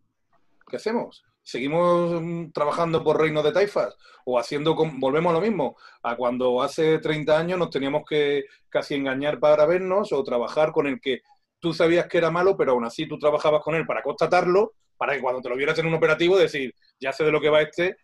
¿Qué 0.68 0.78
hacemos? 0.78 1.24
¿Seguimos 1.44 2.22
mm, 2.22 2.52
trabajando 2.52 3.04
por 3.04 3.20
reino 3.20 3.44
de 3.44 3.52
taifas? 3.52 3.96
¿O 4.26 4.40
haciendo, 4.40 4.76
volvemos 4.76 5.32
a 5.32 5.34
lo 5.34 5.42
mismo, 5.42 5.76
a 6.02 6.16
cuando 6.16 6.62
hace 6.62 7.00
30 7.00 7.38
años 7.38 7.60
nos 7.60 7.70
teníamos 7.70 8.04
que 8.08 8.46
casi 8.70 8.96
engañar 8.96 9.40
para 9.40 9.66
vernos 9.66 10.14
o 10.14 10.24
trabajar 10.24 10.72
con 10.72 10.88
el 10.88 11.00
que 11.02 11.22
tú 11.60 11.74
sabías 11.74 12.08
que 12.08 12.18
era 12.18 12.32
malo, 12.32 12.56
pero 12.58 12.72
aún 12.72 12.86
así 12.86 13.08
tú 13.08 13.20
trabajabas 13.20 13.62
con 13.62 13.76
él 13.76 13.86
para 13.86 14.02
constatarlo, 14.02 14.74
para 14.98 15.14
que 15.14 15.22
cuando 15.22 15.42
te 15.42 15.50
lo 15.50 15.58
vieras 15.58 15.78
en 15.80 15.88
un 15.88 15.94
operativo 15.94 16.38
decir, 16.38 16.74
ya 17.00 17.12
sé 17.12 17.26
de 17.26 17.32
lo 17.32 17.42
que 17.42 17.50
va 17.50 17.62
este, 17.62 17.98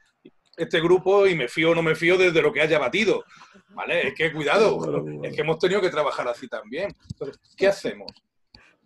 este 0.58 0.82
grupo 0.82 1.26
y 1.26 1.36
me 1.36 1.48
fío 1.48 1.72
o 1.72 1.76
no 1.76 1.82
me 1.82 1.96
fío 1.96 2.18
desde 2.18 2.42
lo 2.42 2.52
que 2.52 2.62
haya 2.62 2.80
batido. 2.80 3.24
¿Vale? 3.70 4.10
Es 4.10 4.14
que 4.16 4.34
cuidado, 4.34 4.80
es 5.24 5.34
que 5.34 5.42
hemos 5.42 5.60
tenido 5.60 5.80
que 5.80 5.90
trabajar 5.90 6.28
así 6.28 6.48
también. 6.48 6.94
Entonces, 7.12 7.40
¿qué 7.56 7.68
hacemos? 7.68 8.12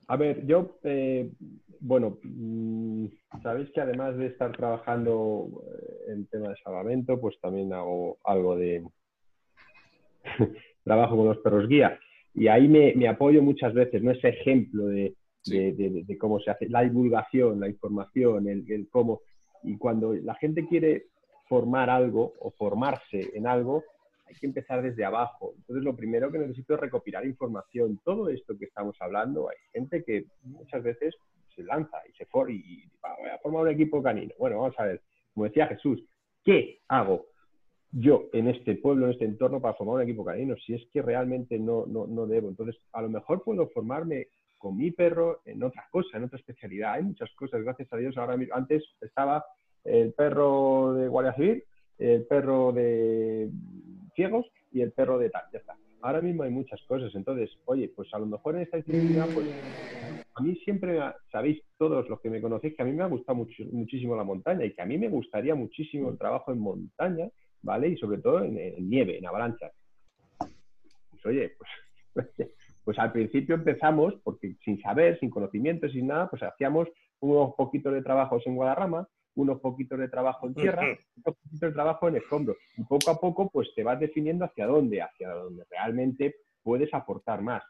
A 0.07 0.17
ver, 0.17 0.45
yo 0.45 0.79
eh, 0.83 1.29
bueno, 1.85 2.17
mm, 2.23 3.07
sabéis 3.43 3.69
que 3.71 3.81
además 3.81 4.15
de 4.17 4.27
estar 4.27 4.55
trabajando 4.55 5.49
eh, 5.67 6.13
en 6.13 6.25
tema 6.27 6.47
de 6.47 6.55
salvamento, 6.63 7.19
pues 7.19 7.37
también 7.41 7.73
hago 7.73 8.19
algo 8.23 8.55
de 8.55 8.85
trabajo 10.85 11.17
con 11.17 11.25
los 11.27 11.39
perros 11.39 11.67
guía. 11.67 11.99
Y 12.33 12.47
ahí 12.47 12.69
me, 12.69 13.07
apoyo 13.07 13.43
muchas 13.43 13.73
veces, 13.73 14.01
¿no? 14.01 14.11
Ese 14.11 14.29
ejemplo 14.29 14.85
de, 14.85 15.13
cómo 16.17 16.39
se 16.39 16.51
hace, 16.51 16.69
la 16.69 16.83
divulgación, 16.83 17.59
la 17.59 17.67
información, 17.67 18.47
el, 18.47 18.63
el, 18.71 18.87
cómo. 18.89 19.19
Y 19.61 19.77
cuando 19.77 20.13
la 20.13 20.35
gente 20.35 20.65
quiere 20.65 21.07
formar 21.49 21.89
algo 21.89 22.33
o 22.39 22.51
formarse 22.51 23.29
en 23.33 23.45
algo, 23.45 23.83
hay 24.25 24.35
que 24.35 24.45
empezar 24.45 24.81
desde 24.81 25.03
abajo. 25.03 25.53
Entonces, 25.57 25.83
lo 25.83 25.97
primero 25.97 26.31
que 26.31 26.39
necesito 26.39 26.75
es 26.75 26.79
recopilar 26.79 27.25
información. 27.25 27.99
Todo 28.05 28.29
esto 28.29 28.57
que 28.57 28.65
estamos 28.65 28.95
hablando, 29.01 29.49
hay 29.49 29.57
gente 29.73 30.01
que 30.05 30.27
muchas 30.43 30.81
veces 30.81 31.13
se 31.55 31.63
lanza 31.63 31.97
y 32.09 32.13
se 32.13 32.25
for 32.25 32.49
y, 32.49 32.83
voy 33.01 33.29
a 33.29 33.37
formar 33.39 33.63
un 33.63 33.69
equipo 33.69 34.01
canino. 34.01 34.33
Bueno, 34.39 34.59
vamos 34.59 34.79
a 34.79 34.85
ver, 34.85 35.01
como 35.33 35.45
decía 35.45 35.67
Jesús, 35.67 36.03
¿qué 36.43 36.79
hago 36.87 37.27
yo 37.91 38.29
en 38.33 38.47
este 38.47 38.75
pueblo, 38.75 39.05
en 39.05 39.13
este 39.13 39.25
entorno 39.25 39.61
para 39.61 39.75
formar 39.75 39.97
un 39.97 40.01
equipo 40.03 40.25
canino? 40.25 40.55
Si 40.65 40.73
es 40.73 40.85
que 40.91 41.01
realmente 41.01 41.59
no, 41.59 41.85
no, 41.85 42.07
no 42.07 42.27
debo. 42.27 42.49
Entonces, 42.49 42.75
a 42.91 43.01
lo 43.01 43.09
mejor 43.09 43.43
puedo 43.43 43.67
formarme 43.69 44.27
con 44.57 44.77
mi 44.77 44.91
perro 44.91 45.41
en 45.45 45.61
otra 45.61 45.87
cosa, 45.91 46.17
en 46.17 46.23
otra 46.23 46.39
especialidad. 46.39 46.93
Hay 46.93 47.03
muchas 47.03 47.29
cosas, 47.35 47.61
gracias 47.63 47.91
a 47.91 47.97
Dios. 47.97 48.17
Ahora 48.17 48.37
antes 48.53 48.83
estaba 49.01 49.45
el 49.83 50.13
perro 50.13 50.93
de 50.93 51.07
Guardia 51.09 51.33
Civil, 51.33 51.63
el 51.97 52.25
perro 52.25 52.71
de 52.71 53.49
ciegos 54.15 54.45
y 54.71 54.81
el 54.81 54.93
perro 54.93 55.17
de 55.19 55.29
tal, 55.29 55.43
ya 55.51 55.59
está. 55.59 55.75
Ahora 56.03 56.19
mismo 56.19 56.43
hay 56.43 56.51
muchas 56.51 56.81
cosas, 56.85 57.15
entonces, 57.15 57.49
oye, 57.63 57.89
pues 57.95 58.13
a 58.13 58.19
lo 58.19 58.25
mejor 58.25 58.55
en 58.55 58.63
esta 58.63 58.75
disciplina, 58.75 59.25
pues 59.33 59.47
a 60.35 60.41
mí 60.41 60.53
siempre, 60.57 60.99
sabéis 61.31 61.61
todos 61.77 62.09
los 62.09 62.19
que 62.19 62.29
me 62.29 62.41
conocéis, 62.41 62.75
que 62.75 62.81
a 62.81 62.85
mí 62.85 62.91
me 62.91 63.03
ha 63.03 63.07
gustado 63.07 63.47
muchísimo 63.71 64.13
la 64.13 64.25
montaña 64.25 64.65
y 64.65 64.73
que 64.73 64.81
a 64.81 64.85
mí 64.85 64.97
me 64.97 65.07
gustaría 65.07 65.55
muchísimo 65.55 66.09
el 66.09 66.17
trabajo 66.17 66.51
en 66.51 66.59
montaña, 66.59 67.29
¿vale? 67.61 67.87
Y 67.87 67.95
sobre 67.95 68.17
todo 68.17 68.43
en, 68.43 68.55
nieve, 68.89 69.17
en 69.17 69.25
avalanchas. 69.25 69.71
Pues 70.37 71.25
oye, 71.25 71.55
pues, 72.13 72.27
pues 72.83 72.99
al 72.99 73.13
principio 73.13 73.55
empezamos, 73.55 74.15
porque 74.25 74.57
sin 74.65 74.81
saber, 74.81 75.17
sin 75.21 75.29
conocimiento, 75.29 75.87
sin 75.87 76.07
nada, 76.07 76.29
pues 76.29 76.43
hacíamos 76.43 76.89
unos 77.21 77.53
poquitos 77.55 77.93
de 77.93 78.01
trabajos 78.01 78.45
en 78.45 78.55
Guadarrama, 78.55 79.07
unos 79.35 79.59
poquitos 79.59 79.99
de 79.99 80.09
trabajo 80.09 80.47
en 80.47 80.53
tierra, 80.53 80.81
unos 80.81 81.37
poquitos 81.37 81.59
de 81.59 81.71
trabajo 81.71 82.07
en 82.07 82.17
escombros. 82.17 82.57
Y 82.77 82.83
poco 82.83 83.11
a 83.11 83.19
poco, 83.19 83.49
pues 83.49 83.69
te 83.75 83.83
vas 83.83 83.99
definiendo 83.99 84.45
hacia 84.45 84.67
dónde, 84.67 85.01
hacia 85.01 85.29
dónde 85.29 85.65
realmente 85.69 86.35
puedes 86.61 86.93
aportar 86.93 87.41
más. 87.41 87.63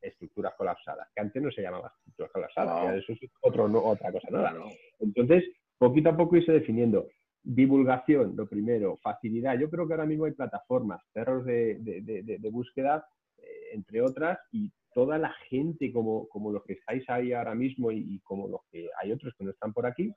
Estructuras 0.00 0.54
colapsadas, 0.56 1.08
que 1.14 1.20
antes 1.20 1.42
no 1.42 1.50
se 1.50 1.60
llamaba 1.60 1.92
estructuras 1.98 2.32
colapsadas, 2.32 2.96
eso 2.96 3.12
es 3.12 3.30
otro, 3.42 3.64
otra 3.84 4.10
cosa 4.10 4.28
nueva. 4.30 4.54
Entonces, 4.98 5.44
poquito 5.76 6.10
a 6.10 6.16
poco 6.16 6.36
irse 6.36 6.52
definiendo. 6.52 7.08
Divulgación, 7.42 8.34
lo 8.36 8.46
primero, 8.46 8.98
facilidad. 9.02 9.58
Yo 9.58 9.68
creo 9.70 9.86
que 9.86 9.94
ahora 9.94 10.06
mismo 10.06 10.24
hay 10.26 10.32
plataformas, 10.32 11.02
perros 11.12 11.44
de, 11.44 12.38
búsqueda, 12.50 13.06
eh, 13.38 13.44
entre 13.72 14.02
otras, 14.02 14.38
y 14.52 14.70
toda 14.92 15.18
la 15.18 15.32
gente 15.48 15.92
como, 15.92 16.28
como 16.28 16.52
los 16.52 16.64
que 16.64 16.74
estáis 16.74 17.08
ahí 17.08 17.32
ahora 17.32 17.54
mismo 17.54 17.90
y, 17.92 18.20
como 18.20 18.48
los 18.48 18.60
que 18.70 18.88
hay 19.00 19.12
otros 19.12 19.34
que 19.36 19.44
no 19.44 19.50
están 19.50 19.72
por 19.72 19.86
aquí, 19.86 20.12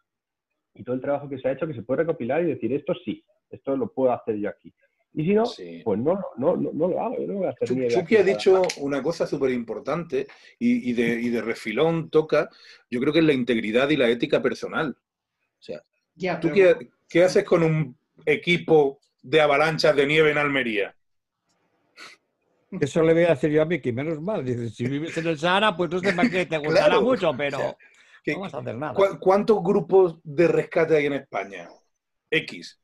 y 0.75 0.83
todo 0.83 0.95
el 0.95 1.01
trabajo 1.01 1.29
que 1.29 1.37
se 1.37 1.47
ha 1.47 1.51
hecho 1.51 1.67
que 1.67 1.73
se 1.73 1.83
puede 1.83 2.03
recopilar 2.03 2.41
y 2.43 2.47
decir, 2.47 2.73
esto 2.73 2.93
sí, 3.05 3.23
esto 3.49 3.77
lo 3.77 3.91
puedo 3.91 4.11
hacer 4.11 4.37
yo 4.37 4.49
aquí. 4.49 4.73
Y 5.15 5.25
si 5.25 5.33
no, 5.35 5.43
pues 5.83 5.99
no, 5.99 6.19
no, 6.37 6.55
no, 6.55 6.87
lo 6.87 6.99
hago. 6.99 7.19
Yo 7.19 7.27
no 7.27 7.33
voy 7.35 7.47
a 7.47 7.51
hacer 7.51 7.87
Chucky 7.89 8.17
ha 8.17 8.23
dicho 8.23 8.63
una 8.79 9.03
cosa 9.03 9.27
súper 9.27 9.51
importante 9.51 10.25
y, 10.57 10.91
de, 10.93 11.21
y, 11.21 11.29
de, 11.29 11.41
refilón 11.41 12.09
toca, 12.09 12.49
yo 12.89 12.99
creo 12.99 13.13
que 13.13 13.19
es 13.19 13.25
la 13.25 13.33
integridad 13.33 13.89
y 13.91 13.97
la 13.97 14.09
ética 14.09 14.41
personal. 14.41 14.97
O 15.59 15.61
sea, 15.61 15.83
¿tú 16.39 16.51
qué, 16.51 16.89
qué, 17.07 17.23
haces 17.23 17.43
con 17.43 17.61
un 17.61 17.95
equipo 18.25 18.99
de 19.21 19.39
avalanchas 19.39 19.95
de 19.95 20.07
nieve 20.07 20.31
en 20.31 20.39
Almería? 20.39 20.95
Eso 22.81 23.03
le 23.03 23.13
voy 23.13 23.23
a 23.25 23.29
decir 23.29 23.51
yo 23.51 23.61
a 23.61 23.65
Miki, 23.65 23.91
menos 23.91 24.19
mal. 24.19 24.43
Dice, 24.43 24.71
si 24.71 24.87
vives 24.87 25.15
en 25.19 25.27
el 25.27 25.37
Sahara, 25.37 25.77
pues 25.77 25.91
no 25.91 25.99
sé 25.99 26.13
para 26.13 26.27
qué 26.27 26.47
te 26.47 26.57
gustará 26.57 26.99
mucho, 26.99 27.31
pero 27.37 27.77
no 28.27 28.39
vamos 28.39 28.53
a 28.53 28.59
hacer 28.59 28.75
nada. 28.75 28.93
¿Cuántos 29.19 29.63
grupos 29.63 30.17
de 30.23 30.47
rescate 30.47 30.97
hay 30.97 31.05
en 31.05 31.13
España? 31.13 31.69
X. 32.29 32.79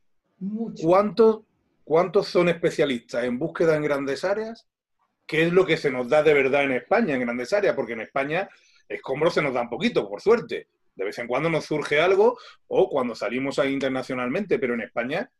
¿Cuántos, 0.81 1.41
¿Cuántos 1.83 2.27
son 2.27 2.49
especialistas 2.49 3.23
en 3.23 3.39
búsqueda 3.39 3.75
en 3.75 3.83
grandes 3.83 4.23
áreas? 4.23 4.67
¿Qué 5.25 5.43
es 5.43 5.53
lo 5.53 5.65
que 5.65 5.77
se 5.77 5.91
nos 5.91 6.09
da 6.09 6.23
de 6.23 6.33
verdad 6.33 6.63
en 6.63 6.71
España, 6.71 7.13
en 7.13 7.21
grandes 7.21 7.53
áreas? 7.53 7.75
Porque 7.75 7.93
en 7.93 8.01
España 8.01 8.49
escombros 8.87 9.33
se 9.33 9.41
nos 9.41 9.53
da 9.53 9.61
un 9.61 9.69
poquito, 9.69 10.07
por 10.09 10.21
suerte. 10.21 10.67
De 10.95 11.05
vez 11.05 11.17
en 11.19 11.27
cuando 11.27 11.49
nos 11.49 11.65
surge 11.65 12.01
algo 12.01 12.37
o 12.67 12.89
cuando 12.89 13.15
salimos 13.15 13.59
ahí 13.59 13.71
internacionalmente, 13.71 14.59
pero 14.59 14.73
en 14.73 14.81
España 14.81 15.31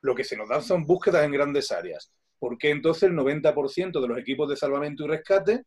lo 0.00 0.14
que 0.14 0.24
se 0.24 0.36
nos 0.36 0.48
da 0.48 0.60
son 0.60 0.84
búsquedas 0.84 1.24
en 1.24 1.32
grandes 1.32 1.72
áreas. 1.72 2.12
¿Por 2.38 2.56
qué 2.56 2.70
entonces 2.70 3.04
el 3.04 3.14
90% 3.14 4.00
de 4.00 4.08
los 4.08 4.18
equipos 4.18 4.48
de 4.48 4.56
salvamento 4.56 5.04
y 5.04 5.08
rescate 5.08 5.64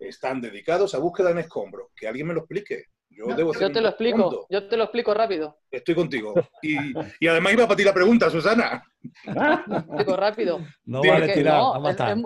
están 0.00 0.40
dedicados 0.40 0.94
a 0.94 0.98
búsqueda 0.98 1.30
en 1.30 1.38
escombros. 1.38 1.88
Que 1.94 2.08
alguien 2.08 2.26
me 2.26 2.34
lo 2.34 2.40
explique. 2.40 2.86
Yo, 3.10 3.26
te 3.70 3.80
lo 3.80 3.88
explico, 3.88 4.46
yo 4.48 4.68
te 4.68 4.76
lo 4.76 4.84
explico 4.84 5.12
rápido. 5.12 5.58
Estoy 5.70 5.94
contigo. 5.94 6.32
Y, 6.62 7.26
además 7.26 7.52
iba 7.52 7.66
para 7.66 7.76
ti 7.76 7.84
la 7.84 7.92
pregunta, 7.92 8.30
Susana. 8.30 8.82
explico 9.24 10.16
rápido. 10.16 10.60
No 10.84 11.02
vale 11.02 11.34
tirar, 11.34 11.60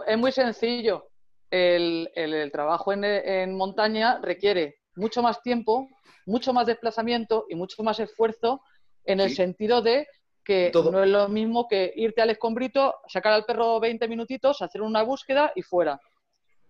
es, 0.07 0.18
muy 0.18 0.31
sencillo. 0.31 1.09
El, 1.51 2.51
trabajo 2.53 2.93
en, 2.93 3.57
montaña 3.57 4.20
requiere 4.20 4.77
mucho 4.97 5.22
más 5.22 5.43
tiempo, 5.43 5.89
mucho 6.27 6.53
más 6.53 6.66
desplazamiento 6.66 7.47
y 7.49 7.55
mucho 7.55 7.83
más 7.83 7.99
esfuerzo 7.99 8.62
en 9.05 9.20
el 9.20 9.35
sentido 9.35 9.83
de 9.83 10.07
que 10.45 10.70
no 10.75 11.03
es 11.03 11.09
lo 11.09 11.29
mismo 11.29 11.66
que 11.66 11.93
irte 11.97 12.20
al 12.20 12.31
escombrito, 12.31 12.95
sacar 13.09 13.33
al 13.33 13.47
perro 13.47 13.81
20 13.81 14.07
minutitos, 14.09 14.61
hacer 14.61 14.83
una 14.83 15.03
búsqueda 15.03 15.53
y 15.55 15.62
fuera 15.62 15.99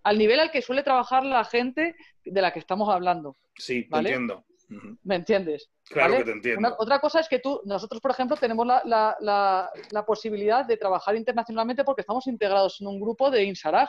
al 0.05 0.19
nivel 0.19 0.39
al 0.39 0.51
que 0.51 0.63
suele 0.63 0.83
trabajar 0.83 1.25
la 1.25 1.45
gente 1.45 1.97
de 2.25 2.43
la 2.43 2.53
que 2.53 2.59
estamos 2.61 2.89
hablando. 2.89 3.37
Sí, 3.57 3.89
te 3.89 3.99
entiendo. 3.99 4.45
¿Me 5.03 5.17
entiendes? 5.17 5.71
Claro 5.89 6.17
que 6.17 6.25
te 6.25 6.33
entiendo. 6.33 6.75
otra 6.79 6.99
cosa 6.99 7.21
es 7.21 7.29
que 7.29 7.39
tú, 7.39 7.61
nosotros, 7.65 8.01
por 8.01 8.11
ejemplo, 8.11 8.37
tenemos 8.37 8.67
la, 8.67 9.71
posibilidad 10.07 10.65
de 10.65 10.77
trabajar 10.77 11.17
internacionalmente 11.17 11.85
porque 11.85 12.03
estamos 12.03 12.27
integrados 12.27 12.81
en 12.81 12.87
un 12.87 13.01
grupo 13.01 13.31
de 13.31 13.45
INSARAG, 13.45 13.89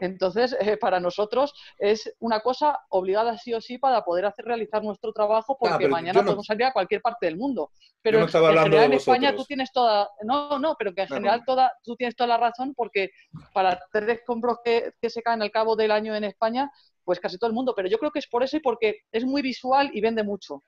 entonces, 0.00 0.56
eh, 0.60 0.76
para 0.76 1.00
nosotros 1.00 1.52
es 1.78 2.14
una 2.20 2.40
cosa 2.40 2.78
obligada 2.90 3.36
sí 3.38 3.52
o 3.54 3.60
sí 3.60 3.78
para 3.78 4.04
poder 4.04 4.26
hacer 4.26 4.44
realizar 4.44 4.82
nuestro 4.82 5.12
trabajo 5.12 5.56
porque 5.58 5.88
mañana 5.88 6.22
podemos 6.22 6.46
salir 6.46 6.64
a 6.64 6.72
cualquier 6.72 7.00
parte 7.00 7.26
del 7.26 7.36
mundo. 7.36 7.70
Pero 8.00 8.20
en 8.20 8.28
general 8.28 8.74
en 8.74 8.92
España 8.92 9.34
tú 9.34 9.44
tienes 9.44 9.72
toda... 9.72 10.08
No, 10.22 10.58
no, 10.58 10.76
pero 10.78 10.94
que 10.94 11.02
en 11.02 11.08
general 11.08 11.42
toda, 11.44 11.72
tú 11.82 11.96
tienes 11.96 12.16
toda 12.16 12.28
la 12.28 12.36
razón 12.36 12.74
porque 12.74 13.10
para 13.52 13.80
tres 13.92 14.20
escombros 14.20 14.58
que, 14.64 14.92
que 15.00 15.10
se 15.10 15.22
caen 15.22 15.42
al 15.42 15.50
cabo 15.50 15.76
del 15.76 15.90
año 15.90 16.14
en 16.14 16.24
España, 16.24 16.70
pues 17.04 17.20
casi 17.20 17.38
todo 17.38 17.48
el 17.48 17.54
mundo. 17.54 17.74
Pero 17.74 17.88
yo 17.88 17.98
creo 17.98 18.10
que 18.10 18.20
es 18.20 18.28
por 18.28 18.42
eso 18.42 18.56
y 18.56 18.60
porque 18.60 19.00
es 19.10 19.24
muy 19.24 19.42
visual 19.42 19.90
y 19.92 20.00
vende 20.00 20.22
mucho. 20.22 20.62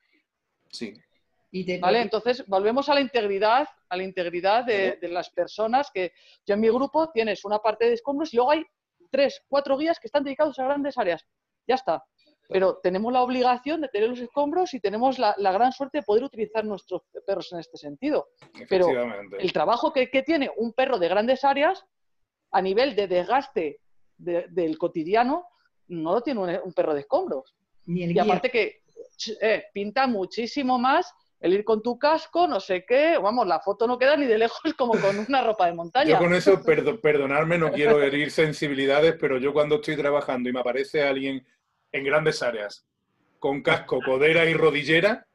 Sí. 0.70 0.94
¿Vale? 1.80 2.00
Entonces, 2.00 2.44
volvemos 2.48 2.88
a 2.88 2.94
la 2.94 3.00
integridad, 3.00 3.68
a 3.88 3.96
la 3.96 4.02
integridad 4.02 4.64
de, 4.64 4.98
de, 5.00 5.08
las 5.08 5.30
personas 5.30 5.88
que 5.94 6.12
yo 6.44 6.54
en 6.54 6.60
mi 6.60 6.68
grupo 6.68 7.10
tienes 7.12 7.44
una 7.44 7.60
parte 7.60 7.86
de 7.86 7.92
escombros 7.92 8.32
y 8.32 8.36
luego 8.36 8.50
hay 8.50 8.64
tres, 9.14 9.40
cuatro 9.46 9.78
guías 9.78 10.00
que 10.00 10.08
están 10.08 10.24
dedicados 10.24 10.58
a 10.58 10.64
grandes 10.64 10.98
áreas. 10.98 11.24
Ya 11.68 11.76
está. 11.76 12.02
Pero 12.48 12.80
tenemos 12.82 13.12
la 13.12 13.22
obligación 13.22 13.80
de 13.80 13.88
tener 13.88 14.08
los 14.08 14.18
escombros 14.18 14.74
y 14.74 14.80
tenemos 14.80 15.20
la, 15.20 15.36
gran 15.38 15.70
suerte 15.70 15.98
de 15.98 16.02
poder 16.02 16.24
utilizar 16.24 16.64
nuestros 16.64 17.02
perros 17.24 17.52
en 17.52 17.60
este 17.60 17.78
sentido. 17.78 18.26
Pero 18.68 18.88
el 19.38 19.52
trabajo 19.52 19.92
que, 19.92 20.08
tiene 20.26 20.50
un 20.56 20.72
perro 20.72 20.98
de 20.98 21.08
grandes 21.08 21.44
áreas 21.44 21.84
a 22.50 22.60
nivel 22.60 22.96
de 22.96 23.06
desgaste 23.06 23.78
del 24.18 24.78
cotidiano 24.78 25.46
no 25.86 26.14
lo 26.14 26.20
tiene 26.20 26.58
un, 26.58 26.72
perro 26.72 26.92
de 26.92 27.00
escombros. 27.00 27.54
y 27.86 28.18
aparte 28.18 28.50
que 28.50 28.82
eh, 29.40 29.64
pinta 29.72 30.08
muchísimo 30.08 30.76
más 30.76 31.14
el 31.44 31.52
ir 31.52 31.62
con 31.62 31.82
tu 31.82 31.98
casco, 31.98 32.48
no 32.48 32.58
sé 32.58 32.86
qué, 32.86 33.18
vamos, 33.18 33.46
la 33.46 33.60
foto 33.60 33.86
no 33.86 33.98
queda 33.98 34.16
ni 34.16 34.24
de 34.24 34.38
lejos 34.38 34.62
como 34.78 34.98
con 34.98 35.18
una 35.28 35.42
ropa 35.42 35.66
de 35.66 35.74
montaña. 35.74 36.12
Yo 36.12 36.18
con 36.18 36.32
eso, 36.32 36.62
perdonarme, 37.02 37.58
no 37.58 37.70
quiero 37.70 38.02
herir 38.02 38.30
sensibilidades, 38.30 39.14
pero 39.20 39.36
yo 39.36 39.52
cuando 39.52 39.74
estoy 39.74 39.94
trabajando 39.94 40.48
y 40.48 40.54
me 40.54 40.60
aparece 40.60 41.02
alguien 41.02 41.46
en 41.92 42.04
grandes 42.04 42.42
áreas 42.42 42.86
con 43.38 43.62
casco, 43.62 44.00
codera 44.02 44.46
y 44.46 44.54
rodillera, 44.54 45.26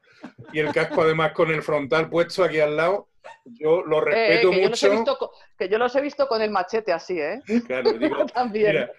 y 0.52 0.58
el 0.58 0.74
casco 0.74 1.04
además 1.04 1.34
con 1.34 1.52
el 1.52 1.62
frontal 1.62 2.10
puesto 2.10 2.44
aquí 2.44 2.60
al 2.60 2.76
lado, 2.76 3.10
yo 3.46 3.84
lo 3.84 4.00
eh, 4.00 4.42
respeto 4.42 4.52
mucho. 4.52 5.32
que 5.60 5.70
yo 5.70 5.78
los 5.78 5.96
he 5.96 6.02
visto 6.02 6.28
con 6.28 6.42
el 6.42 6.50
machete 6.50 6.92
así, 6.92 7.20
¿eh? 7.20 7.40
Claro, 7.68 7.94
digo, 7.94 8.26
También. 8.34 8.90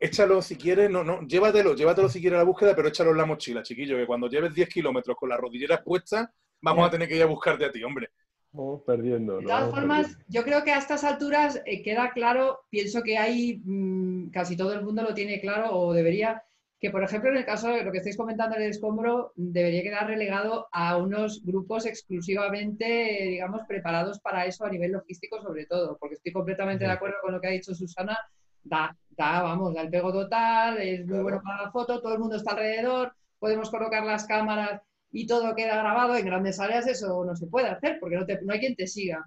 échalo 0.00 0.40
si 0.40 0.56
quieres, 0.56 0.88
no, 0.88 1.04
no, 1.04 1.20
llévatelo, 1.20 1.74
llévatelo 1.74 2.08
si 2.08 2.18
quieres 2.18 2.36
a 2.36 2.38
la 2.38 2.44
búsqueda, 2.44 2.74
pero 2.74 2.88
échalo 2.88 3.10
en 3.10 3.18
la 3.18 3.26
mochila, 3.26 3.62
chiquillo, 3.62 3.98
que 3.98 4.06
cuando 4.06 4.26
lleves 4.26 4.54
10 4.54 4.70
kilómetros 4.70 5.18
con 5.18 5.28
las 5.28 5.38
rodilleras 5.38 5.82
puestas, 5.84 6.30
vamos 6.60 6.86
a 6.86 6.90
tener 6.90 7.08
que 7.08 7.16
ir 7.16 7.22
a 7.22 7.26
buscarte 7.26 7.64
a 7.64 7.72
ti, 7.72 7.82
hombre. 7.82 8.10
Vamos 8.56 8.82
perdiendo. 8.86 9.38
De 9.38 9.44
todas 9.44 9.70
formas, 9.70 10.18
yo 10.28 10.42
creo 10.42 10.64
que 10.64 10.72
a 10.72 10.78
estas 10.78 11.04
alturas 11.04 11.60
eh, 11.66 11.82
queda 11.82 12.12
claro, 12.12 12.60
pienso 12.70 13.02
que 13.02 13.18
hay, 13.18 13.60
mm, 13.62 14.30
casi 14.30 14.56
todo 14.56 14.72
el 14.72 14.82
mundo 14.82 15.02
lo 15.02 15.12
tiene 15.12 15.40
claro 15.40 15.72
o 15.72 15.92
debería, 15.92 16.42
que 16.80 16.90
por 16.90 17.02
ejemplo 17.02 17.30
en 17.30 17.36
el 17.36 17.44
caso 17.44 17.68
de 17.68 17.84
lo 17.84 17.92
que 17.92 17.98
estáis 17.98 18.16
comentando 18.16 18.56
del 18.56 18.70
escombro, 18.70 19.32
debería 19.36 19.82
quedar 19.82 20.06
relegado 20.06 20.68
a 20.72 20.96
unos 20.96 21.44
grupos 21.44 21.84
exclusivamente, 21.84 23.18
digamos, 23.28 23.62
preparados 23.68 24.20
para 24.20 24.46
eso 24.46 24.64
a 24.64 24.70
nivel 24.70 24.92
logístico 24.92 25.40
sobre 25.42 25.66
todo, 25.66 25.98
porque 25.98 26.14
estoy 26.14 26.32
completamente 26.32 26.84
de 26.84 26.92
acuerdo 26.92 27.16
con 27.22 27.32
lo 27.32 27.40
que 27.40 27.48
ha 27.48 27.50
dicho 27.50 27.74
Susana, 27.74 28.18
da, 28.62 28.96
da 29.10 29.42
vamos, 29.42 29.74
da 29.74 29.82
el 29.82 29.90
pego 29.90 30.12
total, 30.12 30.78
es 30.78 31.06
muy 31.06 31.20
bueno 31.20 31.42
para 31.42 31.64
la 31.64 31.70
foto, 31.70 32.00
todo 32.00 32.14
el 32.14 32.20
mundo 32.20 32.36
está 32.36 32.52
alrededor, 32.52 33.12
podemos 33.38 33.70
colocar 33.70 34.04
las 34.04 34.26
cámaras 34.26 34.80
y 35.12 35.26
todo 35.26 35.54
queda 35.54 35.76
grabado, 35.76 36.16
en 36.16 36.26
grandes 36.26 36.60
áreas 36.60 36.86
eso 36.86 37.24
no 37.24 37.34
se 37.36 37.46
puede 37.46 37.68
hacer 37.68 37.98
porque 38.00 38.16
no, 38.16 38.52
hay 38.52 38.60
quien 38.60 38.76
te 38.76 38.86
siga. 38.86 39.24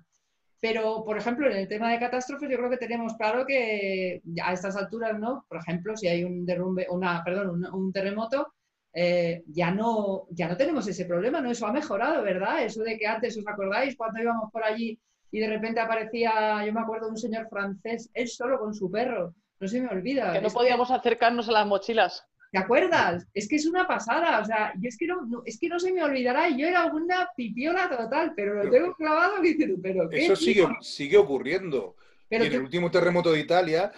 Pero, 0.61 1.05
por 1.05 1.17
ejemplo, 1.17 1.49
en 1.49 1.55
el 1.55 1.67
tema 1.69 1.91
de 1.91 1.99
catástrofes, 1.99 2.49
yo 2.49 2.57
creo 2.57 2.69
que 2.69 2.77
tenemos 2.77 3.15
claro 3.15 3.45
que 3.45 4.21
a 4.43 4.51
estas 4.51 4.75
alturas, 4.75 5.17
¿no? 5.17 5.45
Por 5.47 5.59
ejemplo, 5.59 5.95
si 5.95 6.07
hay 6.07 6.25
un 6.25 6.45
derrumbe, 6.45 6.85
una, 6.89 7.23
perdón, 7.23 7.65
un, 7.73 7.93
terremoto, 7.93 8.53
eh, 8.93 9.41
ya, 9.47 9.71
no, 9.71 10.25
ya 10.31 10.49
no 10.49 10.57
tenemos 10.57 10.85
ese 10.85 11.05
problema, 11.05 11.39
¿no? 11.39 11.49
Eso 11.49 11.65
ha 11.65 11.71
mejorado, 11.71 12.21
¿verdad? 12.23 12.63
Eso 12.63 12.83
de 12.83 12.97
que 12.97 13.07
antes, 13.07 13.37
¿os 13.37 13.47
acordáis? 13.47 13.95
Cuando 13.95 14.21
íbamos 14.21 14.51
por 14.51 14.65
allí 14.65 14.99
y 15.31 15.39
de 15.39 15.47
repente 15.47 15.79
aparecía, 15.79 16.65
yo 16.65 16.73
me 16.73 16.81
acuerdo 16.81 17.05
de 17.05 17.11
un 17.11 17.17
señor 17.17 17.47
francés, 17.49 18.09
él 18.13 18.27
solo 18.27 18.59
con 18.59 18.73
su 18.73 18.91
perro, 18.91 19.33
no 19.59 19.67
se 19.67 19.79
me 19.79 19.87
olvida. 19.87 20.33
Que 20.33 20.41
no 20.41 20.49
podíamos 20.49 20.91
acercarnos 20.91 21.47
a 21.49 21.53
las 21.53 21.67
mochilas. 21.67 22.25
¿Te 22.51 22.57
acuerdas? 22.57 23.27
Es 23.33 23.47
que 23.47 23.57
es 23.57 23.67
una 23.67 23.87
pasada, 23.87 24.39
o 24.39 24.45
sea, 24.45 24.73
yo 24.79 24.89
es 24.89 24.97
que 24.97 25.05
no, 25.05 25.43
es 25.45 25.59
que 25.59 25.69
no 25.69 25.79
se 25.79 25.91
me 25.91 26.03
olvidará, 26.03 26.49
yo 26.49 26.67
era 26.67 26.85
una 26.85 27.29
pipiola 27.35 27.89
total, 27.89 28.33
pero 28.35 28.63
lo 28.63 28.71
tengo 28.71 28.95
clavado 28.95 29.43
y 29.43 29.53
digo, 29.53 29.77
pero 29.81 30.09
Eso 30.11 30.35
sigue, 30.35 30.67
sigue 30.81 31.17
ocurriendo. 31.17 31.95
y 32.29 32.35
en 32.35 32.41
el 32.43 32.61
último 32.61 32.89
terremoto 32.89 33.31
de 33.31 33.39
Italia 33.39 33.91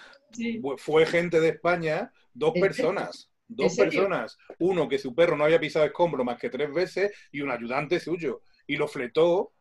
fue 0.77 1.05
gente 1.05 1.39
de 1.39 1.49
España, 1.49 2.11
dos 2.33 2.53
personas. 2.53 3.27
Dos 3.53 3.75
personas, 3.75 4.37
uno 4.59 4.87
que 4.87 4.97
su 4.97 5.13
perro 5.13 5.35
no 5.35 5.43
había 5.43 5.59
pisado 5.59 5.83
escombro 5.83 6.23
más 6.23 6.39
que 6.39 6.49
tres 6.49 6.73
veces 6.73 7.11
y 7.33 7.41
un 7.41 7.51
ayudante 7.51 7.99
suyo. 7.99 8.43
Y 8.65 8.77
lo 8.77 8.87
fletó 8.87 9.51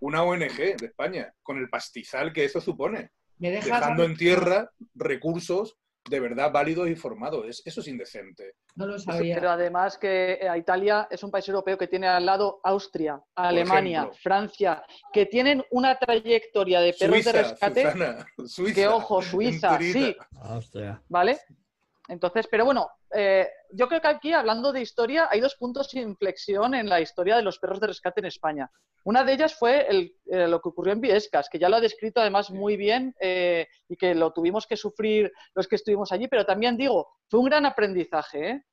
una 0.00 0.22
ONG 0.22 0.76
de 0.76 0.86
España, 0.86 1.32
con 1.42 1.56
el 1.56 1.70
pastizal 1.70 2.30
que 2.32 2.44
eso 2.44 2.60
supone. 2.60 3.10
dejando 3.38 4.04
en 4.04 4.18
tierra 4.18 4.70
recursos 4.94 5.78
de 6.08 6.20
verdad 6.20 6.50
válidos 6.52 6.88
y 6.88 6.94
formados. 6.94 7.62
eso 7.64 7.80
es 7.80 7.88
indecente. 7.88 8.54
No 8.76 8.86
lo 8.86 8.98
sabía. 8.98 9.34
Pero 9.34 9.50
además 9.50 9.98
que 9.98 10.34
eh, 10.34 10.48
Italia 10.56 11.08
es 11.10 11.22
un 11.22 11.30
país 11.30 11.48
europeo 11.48 11.76
que 11.76 11.86
tiene 11.86 12.06
al 12.06 12.24
lado 12.24 12.60
Austria, 12.64 13.20
Alemania, 13.34 14.10
Francia, 14.22 14.82
que 15.12 15.26
tienen 15.26 15.64
una 15.70 15.98
trayectoria 15.98 16.80
de 16.80 16.94
perros 16.94 17.24
de 17.24 17.32
rescate. 17.32 17.92
Suiza, 18.46 18.74
que 18.74 18.88
ojo, 18.88 19.22
Suiza, 19.22 19.78
sí. 19.78 20.16
¿Vale? 21.08 21.38
Entonces, 22.08 22.48
pero 22.50 22.64
bueno, 22.64 22.90
eh, 23.14 23.46
yo 23.70 23.86
creo 23.86 24.00
que 24.00 24.08
aquí, 24.08 24.32
hablando 24.32 24.72
de 24.72 24.80
historia, 24.80 25.28
hay 25.30 25.40
dos 25.40 25.56
puntos 25.56 25.90
de 25.90 26.00
inflexión 26.00 26.74
en 26.74 26.88
la 26.88 27.02
historia 27.02 27.36
de 27.36 27.42
los 27.42 27.58
perros 27.58 27.80
de 27.80 27.88
rescate 27.88 28.20
en 28.20 28.26
España. 28.26 28.70
Una 29.04 29.24
de 29.24 29.34
ellas 29.34 29.54
fue 29.54 29.86
eh, 29.90 30.48
lo 30.48 30.60
que 30.60 30.70
ocurrió 30.70 30.94
en 30.94 31.02
Viescas, 31.02 31.48
que 31.50 31.58
ya 31.58 31.68
lo 31.68 31.76
ha 31.76 31.80
descrito 31.80 32.20
además 32.20 32.50
muy 32.50 32.78
bien 32.78 33.14
eh, 33.20 33.68
y 33.88 33.96
que 33.96 34.14
lo 34.14 34.32
tuvimos 34.32 34.66
que 34.66 34.76
sufrir 34.76 35.30
los 35.54 35.68
que 35.68 35.76
estuvimos 35.76 36.10
allí, 36.10 36.28
pero 36.28 36.46
también 36.46 36.78
digo, 36.78 37.08
fue 37.28 37.40
un 37.40 37.46
gran 37.46 37.66
aprendizaje. 37.66 38.64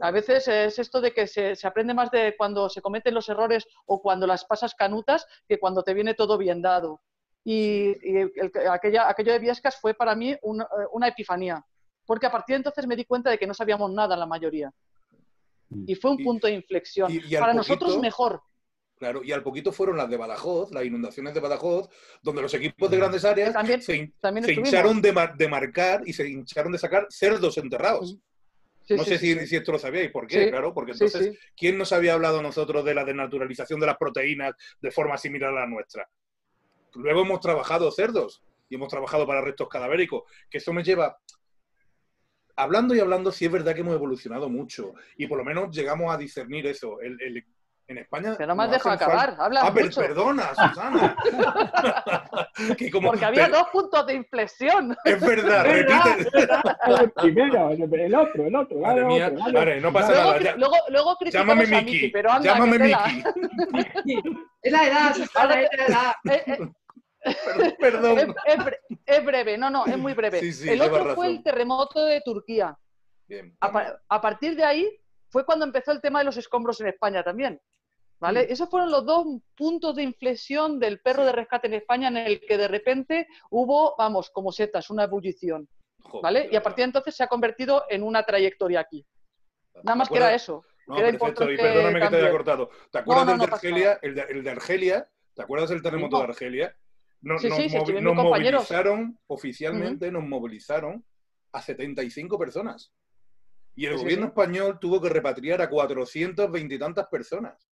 A 0.00 0.12
veces 0.12 0.46
es 0.46 0.78
esto 0.78 1.00
de 1.00 1.12
que 1.12 1.26
se, 1.26 1.56
aprende 1.64 1.94
más 1.94 2.10
de 2.12 2.36
cuando 2.36 2.68
se 2.68 2.82
cometen 2.82 3.14
los 3.14 3.28
errores 3.28 3.66
o 3.86 4.00
cuando 4.00 4.26
las 4.26 4.44
pasas 4.44 4.74
canutas 4.74 5.26
que 5.48 5.58
cuando 5.58 5.82
te 5.82 5.94
viene 5.94 6.14
todo 6.14 6.38
bien 6.38 6.62
dado. 6.62 7.00
Y, 7.42 7.96
aquella, 8.70 9.08
aquello 9.08 9.32
de 9.32 9.38
Viescas 9.38 9.80
fue 9.80 9.94
para 9.94 10.14
mí 10.14 10.36
una 10.42 11.08
epifanía 11.08 11.64
porque 12.10 12.26
a 12.26 12.32
partir 12.32 12.54
de 12.54 12.56
entonces 12.56 12.88
me 12.88 12.96
di 12.96 13.04
cuenta 13.04 13.30
de 13.30 13.38
que 13.38 13.46
no 13.46 13.54
sabíamos 13.54 13.88
nada 13.92 14.16
la 14.16 14.26
mayoría. 14.26 14.68
Mm. 15.68 15.84
Y 15.86 15.94
fue 15.94 16.10
un 16.10 16.18
punto 16.18 16.48
de 16.48 16.54
inflexión. 16.54 17.08
Para 17.38 17.54
nosotros 17.54 18.00
mejor. 18.00 18.42
Claro, 18.98 19.22
y 19.22 19.30
al 19.30 19.44
poquito 19.44 19.70
fueron 19.70 19.96
las 19.96 20.10
de 20.10 20.16
Badajoz, 20.16 20.72
las 20.72 20.84
inundaciones 20.84 21.34
de 21.34 21.38
Badajoz, 21.38 21.88
donde 22.20 22.42
los 22.42 22.52
equipos 22.52 22.90
de 22.90 22.96
grandes 22.96 23.24
áreas 23.24 23.54
se, 23.84 23.94
hincharon 23.94 25.00
de, 25.00 25.48
marcar 25.48 26.02
y 26.04 26.12
se 26.12 26.28
hincharon 26.28 26.72
de 26.72 26.78
sacar 26.78 27.06
cerdos 27.10 27.56
enterrados. 27.58 28.18
no 28.88 29.04
sé 29.04 29.16
si, 29.16 29.54
esto 29.54 29.70
lo 29.70 29.78
sabíais, 29.78 30.10
¿por 30.10 30.26
qué? 30.26 30.50
claro, 30.50 30.74
porque 30.74 30.90
entonces, 30.90 31.38
¿quién 31.56 31.78
nos 31.78 31.92
había 31.92 32.14
hablado 32.14 32.40
a 32.40 32.42
nosotros 32.42 32.84
de 32.84 32.92
la 32.92 33.04
desnaturalización 33.04 33.78
de 33.78 33.86
las 33.86 33.96
proteínas 33.96 34.54
de 34.82 34.90
forma 34.90 35.16
similar 35.16 35.50
a 35.50 35.60
la 35.60 35.66
nuestra? 35.68 36.10
Luego 36.96 37.20
hemos 37.20 37.38
trabajado 37.38 37.88
cerdos 37.92 38.42
y 38.68 38.74
hemos 38.74 38.88
trabajado 38.88 39.28
para 39.28 39.42
restos 39.42 39.68
cadavéricos, 39.68 40.24
que 40.50 40.58
eso 40.58 40.72
me 40.72 40.82
lleva 40.82 41.16
hablando 42.62 42.94
y 42.94 43.00
hablando, 43.00 43.32
sí 43.32 43.46
es 43.46 43.52
verdad 43.52 43.74
que 43.74 43.80
hemos 43.80 43.94
evolucionado 43.94 44.48
mucho 44.48 44.94
y 45.16 45.26
por 45.26 45.38
lo 45.38 45.44
menos 45.44 45.74
llegamos 45.74 46.12
a 46.12 46.18
discernir 46.18 46.66
eso. 46.66 46.98
en 47.00 47.98
España. 47.98 48.36
Que 48.36 48.46
no 48.46 48.54
me 48.54 48.64
has 48.64 48.70
dejado 48.70 48.94
acabar, 48.94 49.36
habla 49.38 49.62
ah, 49.62 49.70
mucho. 49.72 50.00
perdona, 50.00 50.54
Susana. 50.54 51.16
Porque 53.04 53.24
había 53.24 53.48
dos 53.48 53.64
puntos 53.72 54.06
de 54.06 54.14
inflexión. 54.14 54.96
Es 55.04 55.20
verdad, 55.20 55.64
repite. 55.66 56.28
El 56.86 57.10
primero, 57.16 57.70
el 57.70 58.14
otro, 58.14 58.46
el 58.46 58.54
otro. 58.54 58.78
Madre 58.78 59.04
mía, 59.04 59.32
vale, 59.52 59.80
no 59.80 59.92
pasa 59.92 60.12
luego, 60.12 60.38
nada. 60.38 60.56
Luego, 60.56 60.76
luego 60.88 61.18
Llámame 61.30 61.66
Miki, 61.66 62.08
pero 62.08 62.30
anda, 62.30 62.54
Llámame 62.54 62.78
Miki. 62.78 64.22
es 64.62 64.72
la 64.72 64.86
edad, 64.86 65.14
Susana, 65.14 65.60
es 65.60 65.70
la 65.76 66.16
edad. 66.24 66.70
Perdón. 67.78 68.34
Es, 69.06 69.24
breve, 69.24 69.58
no, 69.58 69.70
no, 69.70 69.86
es 69.86 69.98
muy 69.98 70.14
breve. 70.14 70.40
el 70.40 70.80
otro 70.80 71.14
fue 71.14 71.26
el 71.26 71.42
terremoto 71.42 72.04
de 72.04 72.20
Turquía. 72.20 72.76
a, 73.60 74.20
partir 74.20 74.54
de 74.54 74.64
ahí 74.64 75.00
fue 75.28 75.44
cuando 75.44 75.64
empezó 75.64 75.92
el 75.92 76.00
tema 76.00 76.20
de 76.20 76.26
los 76.26 76.36
escombros 76.36 76.80
en 76.80 76.88
España 76.88 77.22
también. 77.22 77.60
¿Vale? 78.20 78.46
Esos 78.50 78.68
fueron 78.68 78.90
los 78.90 79.06
dos 79.06 79.26
puntos 79.56 79.96
de 79.96 80.02
inflexión 80.02 80.78
del 80.78 81.00
perro 81.00 81.24
de 81.24 81.32
rescate 81.32 81.68
en 81.68 81.74
España 81.74 82.08
en 82.08 82.18
el 82.18 82.40
que 82.40 82.58
de 82.58 82.68
repente 82.68 83.26
hubo, 83.50 83.94
vamos, 83.96 84.30
como 84.30 84.52
setas, 84.52 84.90
una 84.90 85.04
ebullición. 85.04 85.68
¿Vale? 86.22 86.48
y 86.50 86.56
a 86.56 86.62
partir 86.62 86.82
de 86.82 86.86
entonces 86.86 87.14
se 87.14 87.22
ha 87.22 87.28
convertido 87.28 87.84
en 87.88 88.02
una 88.02 88.24
trayectoria 88.24 88.80
aquí. 88.80 89.06
Nada 89.82 89.96
más 89.96 90.08
que 90.08 90.16
era 90.16 90.34
eso. 90.34 90.64
No, 90.86 90.96
perfecto, 90.96 91.50
y 91.50 91.56
perdóname 91.56 92.00
que 92.00 92.08
te 92.08 92.16
haya 92.16 92.30
cortado. 92.30 92.70
¿Te 92.90 92.98
acuerdas 92.98 93.26
del 93.26 93.38
de 93.38 93.44
Argelia? 93.44 93.98
El 94.02 94.14
de, 94.14 94.22
el 94.22 94.42
de, 94.42 94.50
Argelia, 94.50 95.08
¿te 95.34 95.42
acuerdas 95.42 95.70
del 95.70 95.82
terremoto 95.82 96.18
de 96.18 96.24
Argelia? 96.24 96.76
Nos, 97.22 97.44
movilizaron, 97.44 99.18
oficialmente 99.26 100.10
nos 100.10 100.24
movilizaron 100.24 101.04
a 101.52 101.60
75 101.60 102.38
personas. 102.38 102.92
Y 103.74 103.86
el 103.86 103.96
gobierno 103.96 104.26
español 104.26 104.78
tuvo 104.80 105.00
que 105.00 105.08
repatriar 105.08 105.62
a 105.62 105.70
420 105.70 106.74
y 106.74 106.78
tantas 106.78 107.06
personas. 107.08 107.69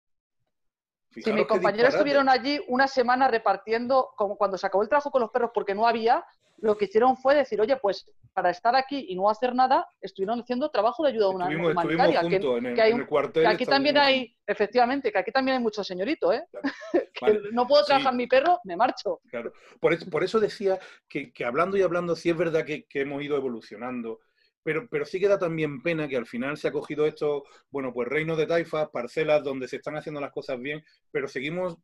Si 1.13 1.33
mis 1.33 1.45
compañeros 1.45 1.93
estuvieron 1.93 2.29
allí 2.29 2.59
una 2.67 2.87
semana 2.87 3.27
repartiendo, 3.27 4.11
como 4.15 4.37
cuando 4.37 4.57
se 4.57 4.67
acabó 4.67 4.83
el 4.83 4.89
trabajo 4.89 5.11
con 5.11 5.21
los 5.21 5.31
perros 5.31 5.51
porque 5.53 5.75
no 5.75 5.85
había, 5.85 6.25
lo 6.61 6.77
que 6.77 6.85
hicieron 6.85 7.17
fue 7.17 7.35
decir, 7.35 7.59
oye, 7.59 7.75
pues 7.77 8.05
para 8.33 8.49
estar 8.49 8.75
aquí 8.75 9.07
y 9.09 9.15
no 9.15 9.29
hacer 9.29 9.53
nada, 9.53 9.87
estuvieron 9.99 10.39
haciendo 10.39 10.69
trabajo 10.69 11.03
de 11.03 11.09
ayuda 11.09 11.29
humanitaria. 11.29 12.21
que, 12.21 13.47
aquí 13.47 13.65
también 13.65 13.97
hay, 13.97 14.35
efectivamente, 14.45 15.11
que 15.11 15.17
aquí 15.17 15.31
también 15.31 15.57
hay 15.57 15.63
mucho 15.63 15.83
señorito, 15.83 16.31
¿eh? 16.31 16.45
que 17.13 17.39
no 17.51 17.67
puedo 17.67 17.83
trabajar 17.83 18.13
mi 18.13 18.27
perro, 18.27 18.59
me 18.63 18.77
marcho. 18.77 19.19
Claro, 19.27 19.51
por 19.79 19.93
eso, 19.93 20.09
por 20.09 20.23
eso 20.23 20.39
decía 20.39 20.79
que, 21.09 21.33
hablando 21.45 21.77
y 21.77 21.81
hablando, 21.81 22.15
sí 22.15 22.29
es 22.29 22.37
verdad 22.37 22.63
que, 22.63 22.85
hemos 22.93 23.21
ido 23.23 23.35
evolucionando. 23.35 24.19
Pero, 24.63 24.87
pero, 24.89 25.05
sí 25.05 25.19
queda 25.19 25.39
también 25.39 25.81
pena 25.81 26.07
que 26.07 26.17
al 26.17 26.27
final 26.27 26.55
se 26.57 26.67
ha 26.67 26.71
cogido 26.71 27.07
esto, 27.07 27.43
bueno, 27.71 27.91
pues 27.93 28.07
reinos 28.07 28.37
de 28.37 28.45
taifas, 28.45 28.89
parcelas 28.89 29.43
donde 29.43 29.67
se 29.67 29.77
están 29.77 29.95
haciendo 29.95 30.21
las 30.21 30.31
cosas 30.31 30.59
bien, 30.59 30.83
pero 31.09 31.27
seguimos 31.27 31.77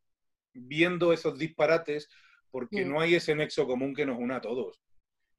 viendo 0.54 1.12
esos 1.12 1.38
disparates 1.38 2.08
porque 2.52 2.86
mm. 2.86 2.90
no 2.90 3.02
hay 3.02 3.16
ese 3.16 3.36
nexo 3.36 3.66
común 3.66 3.94
que 3.94 4.06
nos 4.06 4.20
una 4.20 4.38
a 4.38 4.42
todos. 4.42 4.80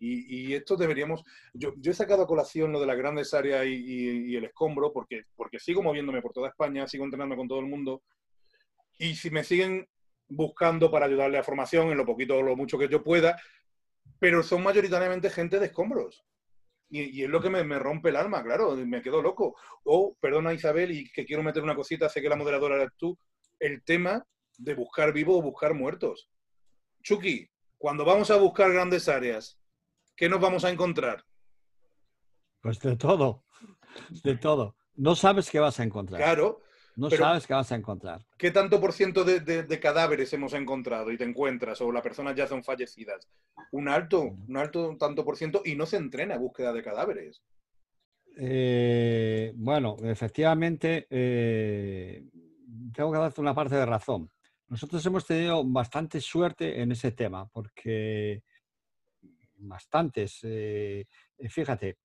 Y, 0.01 0.55
esto 0.55 0.77
deberíamos. 0.77 1.25
Yo, 1.53 1.73
he 1.83 1.93
sacado 1.93 2.23
a 2.23 2.27
colación 2.27 2.71
lo 2.71 2.81
de 2.81 2.87
las 2.87 2.97
grandes 2.97 3.35
áreas 3.35 3.67
y, 3.67 4.37
el 4.37 4.45
escombro, 4.45 4.93
porque, 4.93 5.25
porque 5.35 5.59
sigo 5.59 5.83
moviéndome 5.83 6.23
por 6.23 6.33
toda 6.33 6.49
España, 6.49 6.87
sigo 6.87 7.05
entrenando 7.05 7.37
con 7.37 7.49
todo 7.49 7.59
el 7.59 7.67
mundo. 7.67 8.03
Y 8.99 9.17
si 9.17 9.31
me 9.31 9.43
siguen 9.43 9.89
buscando 10.29 10.91
para 10.91 11.07
ayudarle 11.07 11.39
a 11.39 11.43
formación 11.43 11.91
en 11.91 11.97
lo 11.97 12.07
poquito 12.07 12.37
o 12.37 12.43
lo 12.43 12.55
mucho 12.55 12.79
que 12.79 12.89
yo 12.89 13.03
pueda, 13.03 13.41
pero 14.21 14.43
son 14.43 14.63
mayoritariamente 14.63 15.31
gente 15.31 15.59
de 15.59 15.67
escombros. 15.67 16.25
Y, 16.91 17.23
es 17.23 17.29
lo 17.29 17.41
que 17.41 17.51
me, 17.51 17.63
me, 17.65 17.79
rompe 17.79 18.09
el 18.09 18.17
alma, 18.17 18.43
claro, 18.43 18.75
me 18.77 19.03
quedo 19.03 19.21
loco. 19.21 19.57
O, 19.85 20.17
perdona 20.21 20.55
Isabel, 20.55 20.91
y 20.91 21.11
que 21.11 21.25
quiero 21.25 21.43
meter 21.43 21.63
una 21.63 21.77
cosita, 21.77 22.09
sé 22.09 22.23
que 22.23 22.29
la 22.29 22.37
moderadora 22.37 22.77
eres 22.77 22.91
tú, 22.97 23.19
el 23.59 23.83
tema 23.85 24.25
de 24.57 24.75
buscar 24.75 25.13
vivos 25.13 25.39
o 25.39 25.43
buscar 25.43 25.75
muertos. 25.75 26.31
Chucky, 27.03 27.49
cuando 27.77 28.05
vamos 28.05 28.31
a 28.31 28.37
buscar 28.37 28.73
grandes 28.73 29.09
áreas, 29.09 29.59
¿qué 30.17 30.29
nos 30.29 30.41
vamos 30.41 30.65
a 30.65 30.71
encontrar? 30.71 31.25
Pues 32.61 32.81
de 32.81 32.97
todo, 32.97 33.45
de 34.25 34.37
todo. 34.37 34.77
No 34.95 35.15
sabes 35.15 35.49
qué 35.51 35.61
vas 35.61 35.79
a 35.79 35.85
encontrar. 35.85 36.21
Claro. 36.21 36.61
No 36.99 37.09
sabes 37.11 37.47
qué 37.47 37.55
vas 37.55 37.71
a 37.71 37.77
encontrar. 37.77 38.27
¿Qué 38.37 38.51
tanto 38.51 38.81
por 38.81 38.93
ciento 38.93 39.23
de, 39.23 39.81
cadáveres 39.81 40.33
hemos 40.33 40.53
encontrado 40.53 41.13
y 41.13 41.17
te 41.17 41.23
encuentras 41.23 41.81
o 41.81 41.93
las 41.93 42.03
personas 42.03 42.35
ya 42.35 42.49
son 42.49 42.65
fallecidas? 42.65 43.29
Un 43.71 43.89
alto, 43.89 44.37
un 44.49 44.57
alto 44.57 44.97
tanto 44.99 45.25
por 45.25 45.37
ciento 45.37 45.63
y 45.65 45.77
no 45.77 45.87
se 45.87 45.97
entrena 45.97 46.37
búsqueda 46.37 46.73
de 46.73 46.83
cadáveres. 46.83 47.41
Eh, 48.37 49.53
bueno, 49.55 49.97
efectivamente, 50.03 51.07
eh, 51.09 52.25
tengo 52.93 53.13
que 53.13 53.19
darte 53.19 53.41
una 53.41 53.55
parte 53.55 53.77
de 53.77 53.87
razón. 53.87 54.29
Nosotros 54.67 55.07
hemos 55.07 55.25
tenido 55.25 55.63
bastante 55.65 56.21
suerte 56.21 56.83
en 56.83 56.91
ese 56.91 57.13
tema, 57.13 57.49
porque 57.49 58.43
bastantes, 59.59 60.41
eh, 60.43 61.07
fíjate, 61.49 61.99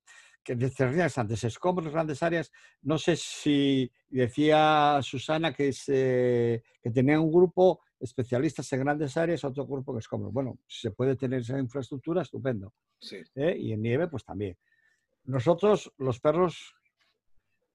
que 0.43 0.55
decías 0.55 1.17
antes, 1.17 1.43
escombros, 1.43 1.91
grandes 1.91 2.21
áreas, 2.21 2.51
no 2.81 2.97
sé 2.97 3.15
si 3.15 3.91
decía 4.09 4.99
Susana 5.01 5.53
que, 5.53 5.71
se, 5.71 6.63
que 6.81 6.91
tenía 6.91 7.19
un 7.19 7.31
grupo 7.31 7.81
especialistas 7.99 8.71
en 8.73 8.81
grandes 8.81 9.15
áreas, 9.15 9.43
otro 9.43 9.65
grupo 9.65 9.93
en 9.93 9.99
escombros. 9.99 10.33
Bueno, 10.33 10.59
si 10.67 10.81
se 10.81 10.91
puede 10.91 11.15
tener 11.15 11.39
esa 11.39 11.57
infraestructura, 11.57 12.21
estupendo. 12.21 12.73
¿Eh? 13.35 13.55
Y 13.57 13.71
en 13.71 13.81
nieve, 13.81 14.07
pues 14.07 14.25
también. 14.25 14.57
Nosotros, 15.23 15.91
los 15.97 16.19
perros, 16.19 16.75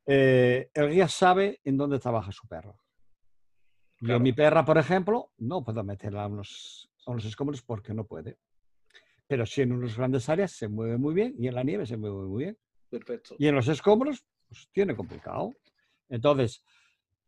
eh, 0.06 0.70
el 0.74 0.90
guía 0.90 1.08
sabe 1.08 1.60
en 1.64 1.78
dónde 1.78 1.98
trabaja 1.98 2.30
su 2.30 2.46
perro. 2.46 2.78
Yo, 4.00 4.20
mi 4.20 4.32
perra, 4.32 4.64
por 4.64 4.78
ejemplo, 4.78 5.32
no 5.38 5.64
puedo 5.64 5.82
meterla 5.82 6.24
a 6.24 6.26
unos, 6.28 6.88
a 7.06 7.10
unos 7.10 7.24
escombros 7.24 7.62
porque 7.62 7.94
no 7.94 8.04
puede. 8.04 8.38
Pero 9.28 9.46
sí 9.46 9.62
en 9.62 9.72
unas 9.72 9.96
grandes 9.96 10.28
áreas 10.28 10.52
se 10.52 10.68
mueve 10.68 10.98
muy 10.98 11.14
bien 11.14 11.34
y 11.38 11.46
en 11.46 11.54
la 11.54 11.62
nieve 11.62 11.86
se 11.86 11.96
mueve 11.96 12.26
muy 12.26 12.44
bien. 12.44 12.58
Perfecto. 12.90 13.36
Y 13.38 13.46
en 13.46 13.54
los 13.54 13.68
escombros, 13.68 14.24
pues 14.48 14.68
tiene 14.72 14.96
complicado. 14.96 15.52
Entonces, 16.08 16.64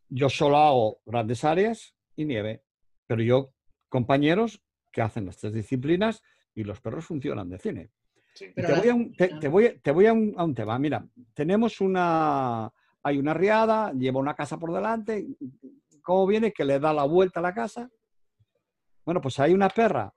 yo 0.09 0.29
solo 0.29 0.57
hago 0.57 1.01
grandes 1.07 1.45
áreas 1.45 1.95
y 2.17 2.25
nieve, 2.25 2.65
pero 3.07 3.23
yo, 3.23 3.53
compañeros 3.89 4.61
que 4.91 5.03
hacen 5.03 5.27
las 5.27 5.37
tres 5.37 5.53
disciplinas 5.53 6.23
y 6.55 6.65
los 6.65 6.81
perros 6.81 7.05
funcionan 7.05 7.49
de 7.49 7.59
cine. 7.59 7.91
Te, 8.35 8.53
voy 8.63 8.89
a 8.89 8.95
un, 8.95 9.15
te, 9.15 9.49
voy, 9.49 10.07
a, 10.07 10.13
un, 10.13 10.55
tema. 10.55 10.79
Mira, 10.79 11.07
tenemos 11.35 11.81
una, 11.81 12.73
hay 13.03 13.19
una 13.19 13.35
riada, 13.35 13.93
lleva 13.93 14.21
una 14.21 14.35
casa 14.35 14.59
por 14.59 14.73
delante. 14.73 15.27
¿Cómo 16.03 16.27
viene? 16.27 16.53
Que 16.53 16.65
le 16.65 16.79
da 16.79 16.93
la 16.93 17.05
vuelta 17.05 17.41
a 17.41 17.43
la 17.43 17.53
casa. 17.53 17.91
Bueno, 19.05 19.21
pues 19.21 19.39
hay 19.41 19.53
una 19.53 19.69
perra. 19.69 20.13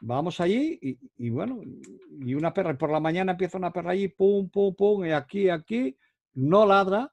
Vamos 0.00 0.40
allí 0.40 0.78
y, 0.80 0.98
y 1.16 1.30
bueno, 1.30 1.60
y 2.20 2.34
una 2.34 2.52
perra, 2.54 2.76
por 2.78 2.90
la 2.90 3.00
mañana 3.00 3.32
empieza 3.32 3.58
una 3.58 3.72
perra 3.72 3.92
allí, 3.92 4.08
pum, 4.08 4.48
pum, 4.48 4.74
pum, 4.74 5.04
y 5.04 5.10
aquí, 5.10 5.48
aquí, 5.48 5.96
no 6.34 6.64
ladra, 6.64 7.12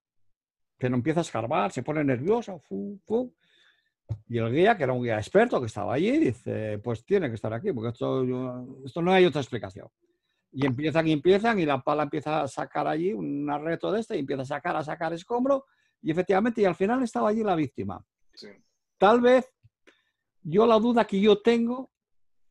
pero 0.78 0.96
empieza 0.96 1.22
a 1.22 1.24
escarbar, 1.24 1.72
se 1.72 1.84
pone 1.84 2.04
nerviosa, 2.04 2.60
y 4.28 4.38
el 4.38 4.52
guía, 4.52 4.78
que 4.78 4.84
era 4.84 4.94
un 4.94 5.04
guía 5.04 5.18
experto 5.18 5.60
que 5.60 5.66
estaba 5.66 5.96
allí, 5.96 6.18
dice, 6.20 6.80
pues 6.80 7.04
tiene 7.06 7.30
que 7.30 7.36
estar 7.36 7.52
aquí, 7.54 7.72
porque 7.74 7.90
esto, 7.90 8.24
esto 8.86 9.02
no 9.02 9.12
hay 9.12 9.26
otra 9.26 9.42
explicación. 9.42 9.88
Y 10.52 10.66
empiezan 10.66 11.08
y 11.08 11.12
empiezan, 11.12 11.60
y 11.60 11.66
la 11.66 11.82
pala 11.82 12.04
empieza 12.04 12.44
a 12.44 12.48
sacar 12.48 12.88
allí 12.88 13.14
un 13.14 13.50
arreto 13.50 13.92
de 13.92 14.02
este, 14.02 14.16
y 14.16 14.20
empieza 14.20 14.44
a 14.44 14.46
sacar, 14.46 14.76
a 14.76 14.84
sacar 14.84 15.12
escombro, 15.14 15.66
y 16.02 16.12
efectivamente, 16.12 16.62
y 16.62 16.66
al 16.66 16.76
final 16.76 17.02
estaba 17.02 17.30
allí 17.30 17.44
la 17.44 17.56
víctima. 17.56 18.06
Tal 18.98 19.22
vez 19.22 19.52
yo 20.44 20.68
la 20.68 20.78
duda 20.78 21.06
que 21.06 21.20
yo 21.20 21.42
tengo, 21.42 21.90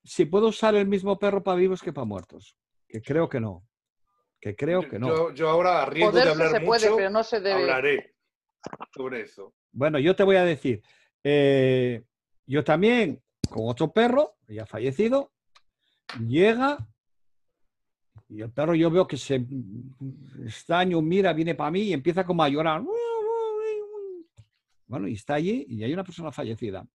si 0.05 0.27
puedo 0.27 0.49
usar 0.49 0.75
el 0.75 0.87
mismo 0.87 1.19
perro 1.19 1.43
para 1.43 1.57
vivos 1.57 1.83
que 1.83 1.93
para 1.93 2.05
muertos, 2.05 2.57
que 2.87 3.01
creo 3.01 3.29
que 3.29 3.41
no. 3.41 3.67
Que 4.41 4.55
creo 4.55 4.87
que 4.87 4.99
no. 4.99 5.33
Yo, 5.33 5.49
ahora, 5.49 5.83
arriesgo 5.83 6.13
de 6.13 6.23
hablar 6.23 6.51
se 6.51 6.61
puede, 6.61 6.95
pero 6.95 7.11
no 7.11 7.25
se 7.25 7.41
debe. 7.41 7.63
hablaré 7.63 8.15
sobre 8.95 9.23
eso. 9.23 9.55
Bueno, 9.73 9.99
yo 9.99 10.15
te 10.15 10.23
voy 10.23 10.37
a 10.37 10.45
decir, 10.45 10.83
eh, 11.23 12.05
yo 12.47 12.63
también, 12.63 13.23
con 13.49 13.69
otro 13.69 13.91
perro, 13.91 14.37
ya 14.47 14.67
fallecido, 14.67 15.33
llega 16.21 16.79
y 18.29 18.43
el 18.43 18.51
perro 18.53 18.75
yo 18.75 18.91
veo 18.91 19.07
que 19.07 19.17
se 19.17 19.47
extraño, 20.45 21.01
mira, 21.01 21.33
viene 21.33 21.55
para 21.55 21.71
mí 21.71 21.83
y 21.83 21.93
empieza 21.93 22.25
como 22.25 22.43
a 22.43 22.49
llorar. 22.49 22.83
Bueno, 24.87 25.09
y 25.09 25.15
está 25.15 25.35
allí 25.35 25.65
y 25.69 25.85
hay 25.85 25.93
una 25.93 26.05
persona 26.05 26.31
fallecida. 26.33 26.87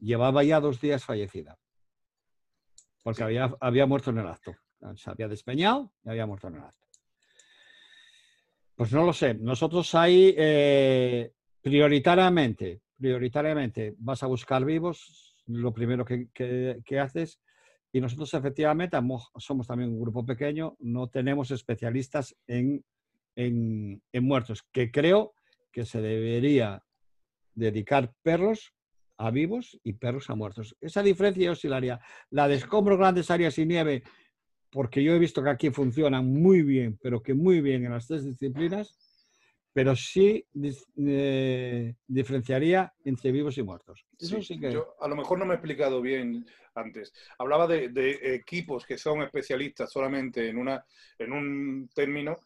Llevaba 0.00 0.44
ya 0.44 0.60
dos 0.60 0.80
días 0.80 1.04
fallecida. 1.04 1.58
Porque 3.02 3.22
había, 3.22 3.54
había 3.60 3.86
muerto 3.86 4.10
en 4.10 4.18
el 4.18 4.26
acto. 4.26 4.54
Se 4.96 5.10
había 5.10 5.28
despeñado 5.28 5.92
y 6.04 6.10
había 6.10 6.26
muerto 6.26 6.48
en 6.48 6.56
el 6.56 6.62
acto. 6.62 6.86
Pues 8.78 8.92
no 8.92 9.04
lo 9.04 9.12
sé. 9.12 9.34
Nosotros 9.34 9.92
ahí 9.96 10.34
eh, 10.38 11.32
prioritariamente, 11.60 12.80
prioritariamente 12.96 13.94
vas 13.98 14.22
a 14.22 14.28
buscar 14.28 14.64
vivos, 14.64 15.36
lo 15.46 15.72
primero 15.72 16.04
que, 16.04 17.00
haces. 17.00 17.40
Y 17.90 18.00
nosotros 18.00 18.32
efectivamente 18.34 18.96
somos 19.38 19.66
también 19.66 19.90
un 19.90 20.00
grupo 20.00 20.24
pequeño, 20.24 20.76
no 20.78 21.08
tenemos 21.08 21.50
especialistas 21.50 22.36
en, 22.46 22.84
en, 23.34 24.00
muertos, 24.20 24.62
que 24.70 24.92
creo 24.92 25.34
que 25.72 25.84
se 25.84 26.00
debería 26.00 26.84
dedicar 27.54 28.12
perros 28.22 28.74
a 29.18 29.30
vivos 29.30 29.78
y 29.82 29.94
perros 29.94 30.30
a 30.30 30.34
muertos. 30.34 30.76
Esa 30.80 31.02
diferencia 31.02 31.44
yo 31.44 31.54
sí 31.54 31.68
la 31.68 31.76
haría. 31.76 32.00
La 32.30 32.48
de 32.48 32.54
escombros, 32.54 32.98
grandes 32.98 33.30
áreas 33.30 33.58
y 33.58 33.66
nieve 33.66 34.02
porque 34.70 35.02
yo 35.02 35.12
he 35.14 35.18
visto 35.18 35.42
que 35.42 35.50
aquí 35.50 35.70
funcionan 35.70 36.26
muy 36.26 36.62
bien, 36.62 36.98
pero 37.02 37.22
que 37.22 37.34
muy 37.34 37.60
bien 37.60 37.84
en 37.84 37.92
las 37.92 38.06
tres 38.06 38.24
disciplinas, 38.24 38.96
pero 39.72 39.96
sí 39.96 40.46
eh, 40.96 41.94
diferenciaría 42.06 42.92
entre 43.04 43.32
vivos 43.32 43.56
y 43.58 43.62
muertos. 43.62 44.04
Eso 44.18 44.42
sí, 44.42 44.58
que... 44.58 44.72
Yo 44.72 44.94
a 45.00 45.08
lo 45.08 45.16
mejor 45.16 45.38
no 45.38 45.46
me 45.46 45.54
he 45.54 45.56
explicado 45.56 46.00
bien 46.00 46.44
antes. 46.74 47.12
Hablaba 47.38 47.66
de, 47.66 47.88
de, 47.88 48.34
equipos 48.34 48.84
que 48.84 48.98
son 48.98 49.22
especialistas 49.22 49.90
solamente 49.90 50.48
en, 50.48 50.58
una, 50.58 50.84
en 51.18 51.32
un 51.32 51.88
término 51.94 52.36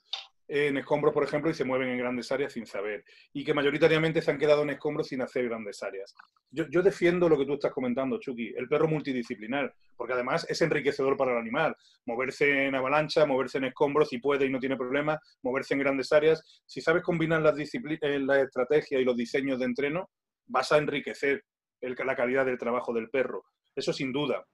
en 0.55 0.76
escombros, 0.76 1.14
por 1.14 1.24
ejemplo, 1.24 1.50
y 1.50 1.55
se 1.55 1.64
mueven 1.64 1.88
en 1.88 1.98
grandes 1.98 2.30
áreas 2.30 2.53
sin 2.53 2.66
saber. 2.66 3.07
Y 3.32 3.42
que 3.42 3.55
mayoritariamente 3.55 4.20
se 4.20 4.30
han 4.30 4.38
quedado 4.38 4.62
en 4.62 4.70
escombros 4.70 5.09
sin 5.09 5.22
hacer 5.22 5.48
grandes 5.48 5.82
áreas. 5.82 6.14
Yo, 6.50 6.82
defiendo 6.82 7.26
lo 7.26 7.38
que 7.38 7.46
tú 7.46 7.55
estás 7.55 7.72
comentando, 7.72 8.20
Chucky, 8.20 8.53
el 8.55 8.68
perro 8.68 8.86
multidisciplinar, 8.86 9.74
porque 9.96 10.12
además 10.12 10.44
es 10.50 10.61
enriquecedor 10.61 11.16
para 11.16 11.32
el 11.32 11.38
animal. 11.38 11.74
Moverse 12.05 12.66
en 12.66 12.74
avalancha, 12.74 13.24
moverse 13.24 13.57
en 13.57 13.64
escombros, 13.64 14.11
si 14.11 14.18
puede 14.18 14.44
y 14.44 14.50
no 14.50 14.61
tiene 14.61 14.76
problema, 14.76 15.18
moverse 15.42 15.72
en 15.72 15.80
grandes 15.80 16.12
áreas. 16.12 16.62
Si 16.66 16.82
sabes 16.82 17.03
combinar 17.03 17.40
las, 17.40 17.59
eh, 17.59 18.18
las 18.20 18.38
estrategias 18.38 19.00
y 19.00 19.05
los 19.05 19.16
diseños 19.16 19.59
de 19.59 19.64
entreno, 19.64 20.11
vas 20.48 20.70
a 20.70 20.76
enriquecer 20.76 21.44
la 21.80 22.14
calidad 22.14 22.44
del 22.44 22.59
trabajo 22.59 22.92
del 22.92 23.09
perro. 23.09 23.46
Eso 23.74 23.94
sin 23.94 24.12
duda 24.12 24.44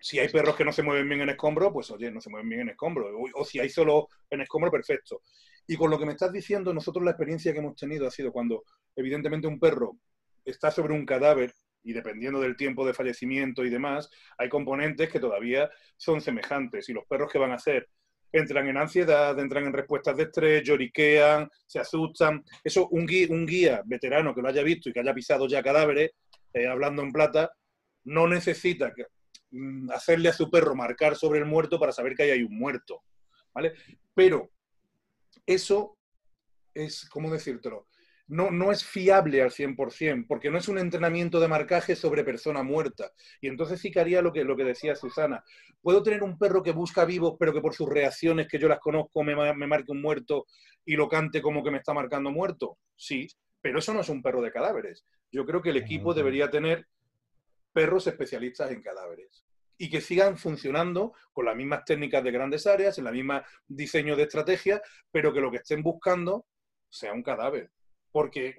si 0.00 0.18
hay 0.18 0.28
perros 0.28 0.56
que 0.56 0.64
no 0.64 0.72
se 0.72 0.82
mueven 0.82 1.08
bien 1.08 1.22
en 1.22 1.30
escombro, 1.30 1.72
pues 1.72 1.90
oye, 1.90 2.10
no 2.10 2.20
se 2.20 2.30
mueven 2.30 2.48
bien 2.48 2.60
en 2.62 2.68
escombro. 2.70 3.10
O, 3.34 3.44
si 3.44 3.58
hay 3.58 3.68
solo 3.68 4.08
en 4.30 4.40
escombro, 4.40 4.70
perfecto. 4.70 5.22
Y 5.66 5.76
con 5.76 5.90
lo 5.90 5.98
que 5.98 6.06
me 6.06 6.12
estás 6.12 6.32
diciendo, 6.32 6.72
nosotros 6.72 7.04
la 7.04 7.12
experiencia 7.12 7.52
que 7.52 7.58
hemos 7.58 7.76
tenido 7.76 8.06
ha 8.06 8.10
sido 8.10 8.32
cuando, 8.32 8.64
evidentemente, 8.96 9.46
un 9.46 9.58
perro 9.58 9.98
está 10.44 10.70
sobre 10.70 10.94
un 10.94 11.04
cadáver 11.04 11.52
y 11.82 11.92
dependiendo 11.92 12.40
del 12.40 12.56
tiempo 12.56 12.86
de 12.86 12.94
fallecimiento 12.94 13.64
y 13.64 13.70
demás, 13.70 14.10
hay 14.36 14.48
componentes 14.48 15.10
que 15.10 15.20
todavía 15.20 15.70
son 15.96 16.20
semejantes. 16.20 16.88
Y 16.88 16.92
los 16.92 17.06
perros 17.06 17.30
que 17.30 17.38
van 17.38 17.52
a 17.52 17.56
hacer 17.56 17.88
entran 18.32 18.68
en 18.68 18.76
ansiedad, 18.76 19.38
entran 19.38 19.64
en 19.64 19.72
respuestas 19.72 20.16
de 20.16 20.24
estrés, 20.24 20.62
lloriquean, 20.62 21.48
se 21.66 21.78
asustan. 21.78 22.44
Eso, 22.62 22.88
un 22.88 23.06
guía, 23.06 23.26
un 23.30 23.46
guía 23.46 23.82
veterano 23.84 24.34
que 24.34 24.42
lo 24.42 24.48
haya 24.48 24.62
visto 24.62 24.88
y 24.88 24.92
que 24.92 25.00
haya 25.00 25.14
pisado 25.14 25.48
ya 25.48 25.62
cadáveres, 25.62 26.12
eh, 26.52 26.66
hablando 26.66 27.02
en 27.02 27.12
plata, 27.12 27.50
no 28.04 28.26
necesita 28.26 28.92
que, 28.94 29.04
hacerle 29.92 30.28
a 30.28 30.32
su 30.32 30.50
perro 30.50 30.74
marcar 30.74 31.16
sobre 31.16 31.38
el 31.38 31.46
muerto 31.46 31.78
para 31.78 31.92
saber 31.92 32.14
que 32.14 32.24
ahí 32.24 32.30
hay 32.30 32.42
un 32.42 32.58
muerto, 32.58 33.02
¿vale? 33.54 33.74
Pero 34.14 34.50
eso 35.46 35.96
es, 36.74 37.08
¿cómo 37.08 37.30
decírtelo? 37.30 37.88
No, 38.26 38.50
no 38.50 38.70
es 38.70 38.84
fiable 38.84 39.40
al 39.40 39.50
100%, 39.50 40.26
porque 40.28 40.50
no 40.50 40.58
es 40.58 40.68
un 40.68 40.78
entrenamiento 40.78 41.40
de 41.40 41.48
marcaje 41.48 41.96
sobre 41.96 42.24
persona 42.24 42.62
muerta. 42.62 43.10
Y 43.40 43.48
entonces 43.48 43.80
sí 43.80 43.90
que 43.90 44.00
haría 44.00 44.20
lo 44.20 44.34
que, 44.34 44.44
lo 44.44 44.54
que 44.54 44.64
decía 44.64 44.94
Susana. 44.94 45.42
¿Puedo 45.80 46.02
tener 46.02 46.22
un 46.22 46.36
perro 46.36 46.62
que 46.62 46.72
busca 46.72 47.06
vivos, 47.06 47.36
pero 47.38 47.54
que 47.54 47.62
por 47.62 47.74
sus 47.74 47.88
reacciones, 47.88 48.46
que 48.46 48.58
yo 48.58 48.68
las 48.68 48.80
conozco, 48.80 49.22
me, 49.22 49.34
me 49.54 49.66
marque 49.66 49.92
un 49.92 50.02
muerto 50.02 50.44
y 50.84 50.94
lo 50.94 51.08
cante 51.08 51.40
como 51.40 51.64
que 51.64 51.70
me 51.70 51.78
está 51.78 51.94
marcando 51.94 52.30
muerto? 52.30 52.76
Sí, 52.96 53.26
pero 53.62 53.78
eso 53.78 53.94
no 53.94 54.00
es 54.00 54.08
un 54.10 54.22
perro 54.22 54.42
de 54.42 54.52
cadáveres. 54.52 55.06
Yo 55.32 55.46
creo 55.46 55.62
que 55.62 55.70
el 55.70 55.78
equipo 55.78 56.12
debería 56.12 56.50
tener 56.50 56.86
perros 57.78 58.08
especialistas 58.08 58.72
en 58.72 58.82
cadáveres 58.82 59.46
y 59.78 59.88
que 59.88 60.00
sigan 60.00 60.36
funcionando 60.36 61.12
con 61.32 61.44
las 61.44 61.54
mismas 61.54 61.84
técnicas 61.84 62.24
de 62.24 62.32
grandes 62.32 62.66
áreas, 62.66 62.98
en 62.98 63.04
la 63.04 63.12
misma 63.12 63.44
diseño 63.68 64.16
de 64.16 64.24
estrategia, 64.24 64.82
pero 65.12 65.32
que 65.32 65.40
lo 65.40 65.48
que 65.48 65.58
estén 65.58 65.80
buscando 65.80 66.44
sea 66.88 67.12
un 67.12 67.22
cadáver. 67.22 67.70
Porque 68.10 68.56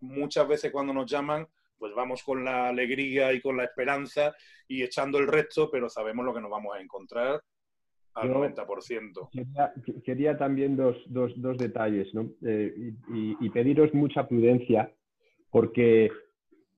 muchas 0.00 0.48
veces 0.48 0.72
cuando 0.72 0.92
nos 0.92 1.08
llaman, 1.08 1.46
pues 1.78 1.94
vamos 1.94 2.24
con 2.24 2.44
la 2.44 2.66
alegría 2.66 3.32
y 3.32 3.40
con 3.40 3.56
la 3.56 3.62
esperanza 3.62 4.34
y 4.66 4.82
echando 4.82 5.18
el 5.18 5.28
resto, 5.28 5.70
pero 5.70 5.88
sabemos 5.88 6.24
lo 6.24 6.34
que 6.34 6.40
nos 6.40 6.50
vamos 6.50 6.74
a 6.74 6.80
encontrar 6.80 7.40
al 8.14 8.30
90%. 8.30 10.02
Quería, 10.04 10.36
también 10.36 10.76
dos, 10.76 11.56
detalles 11.56 12.12
¿no? 12.14 12.32
Eh, 12.44 12.74
y, 13.40 13.48
pediros 13.50 13.94
mucha 13.94 14.26
prudencia 14.26 14.92
porque 15.52 16.10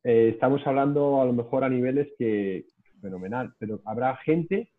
eh, 0.08 0.30
estamos 0.30 0.66
hablando 0.66 1.20
a 1.20 1.26
lo 1.26 1.34
mejor 1.34 1.64
a 1.64 1.68
niveles 1.68 2.08
que 2.16 2.64
fenomenal, 3.02 3.52
pero 3.58 3.82
habrá 3.84 4.16
gente 4.16 4.70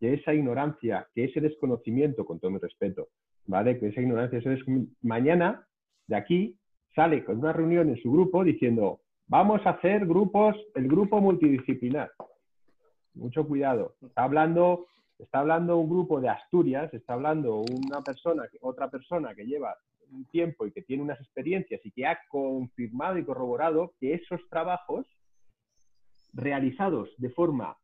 que 0.00 0.14
esa 0.14 0.32
ignorancia, 0.32 1.06
que 1.14 1.24
ese 1.24 1.42
desconocimiento, 1.42 2.24
con 2.24 2.40
todo 2.40 2.50
mi 2.50 2.58
respeto, 2.58 3.08
¿vale? 3.44 3.78
Que 3.78 3.88
esa 3.88 4.00
ignorancia, 4.00 4.38
eso 4.38 4.50
es 4.52 4.60
mañana 5.02 5.68
de 6.06 6.16
aquí 6.16 6.56
sale 6.94 7.26
con 7.26 7.40
una 7.40 7.52
reunión 7.52 7.90
en 7.90 8.00
su 8.00 8.10
grupo 8.10 8.42
diciendo, 8.42 9.00
vamos 9.26 9.60
a 9.66 9.70
hacer 9.72 10.06
grupos, 10.06 10.56
el 10.74 10.88
grupo 10.88 11.20
multidisciplinar. 11.20 12.10
Mucho 13.12 13.46
cuidado. 13.46 13.96
Está 14.00 14.24
hablando, 14.24 14.86
está 15.18 15.40
hablando 15.40 15.76
un 15.76 15.90
grupo 15.90 16.22
de 16.22 16.30
Asturias, 16.30 16.92
está 16.94 17.12
hablando 17.12 17.56
una 17.58 18.00
persona, 18.00 18.44
otra 18.62 18.88
persona 18.88 19.34
que 19.34 19.44
lleva 19.44 19.76
un 20.14 20.24
tiempo 20.26 20.66
y 20.66 20.72
que 20.72 20.82
tiene 20.82 21.02
unas 21.02 21.20
experiencias 21.20 21.80
y 21.84 21.90
que 21.90 22.06
ha 22.06 22.18
confirmado 22.28 23.18
y 23.18 23.24
corroborado 23.24 23.94
que 24.00 24.14
esos 24.14 24.40
trabajos 24.48 25.06
realizados 26.32 27.10
de 27.18 27.30
forma 27.30 27.76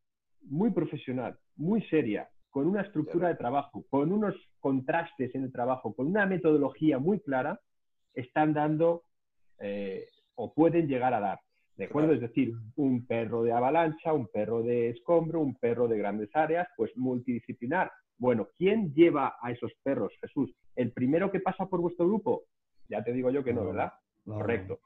muy 0.43 0.71
profesional, 0.71 1.39
muy 1.57 1.83
seria, 1.83 2.29
con 2.51 2.67
una 2.67 2.83
estructura 2.83 3.29
de 3.29 3.37
trabajo, 3.37 3.85
con 3.91 4.13
unos 4.13 4.35
contrastes 4.59 5.35
en 5.35 5.45
el 5.45 5.53
trabajo, 5.53 5.95
con 5.95 6.07
una 6.09 6.27
metodología 6.27 6.99
muy 6.99 7.21
clara, 7.21 7.61
están 8.15 8.53
dando 8.53 9.05
eh, 9.61 10.09
o 10.35 10.53
pueden 10.53 10.89
llegar 10.89 11.15
a 11.15 11.21
dar. 11.21 11.41
¿De 11.77 11.87
acuerdo? 11.87 12.13
Es 12.13 12.21
decir, 12.21 12.53
un 12.77 13.07
perro 13.07 13.43
de 13.43 13.53
avalancha, 13.53 14.13
un 14.13 14.27
perro 14.27 14.63
de 14.63 14.91
escombro, 14.91 15.41
un 15.41 15.55
perro 15.55 15.89
de 15.89 15.97
grandes 15.97 16.29
áreas, 16.35 16.69
pues 16.77 16.95
multidisciplinar. 16.97 17.91
Bueno, 18.19 18.49
¿quién 18.59 18.93
lleva 18.93 19.37
a 19.41 19.51
esos 19.51 19.73
perros, 19.83 20.13
Jesús? 20.21 20.55
¿El 20.77 20.93
primero 20.93 21.31
que 21.31 21.41
pasa 21.41 21.67
por 21.67 21.81
vuestro 21.81 22.07
grupo? 22.07 22.45
Ya 22.89 23.03
te 23.03 23.13
digo 23.13 23.31
yo 23.31 23.45
que 23.45 23.53
no, 23.53 23.67
¿verdad? 23.67 23.93
Correcto. 24.25 24.81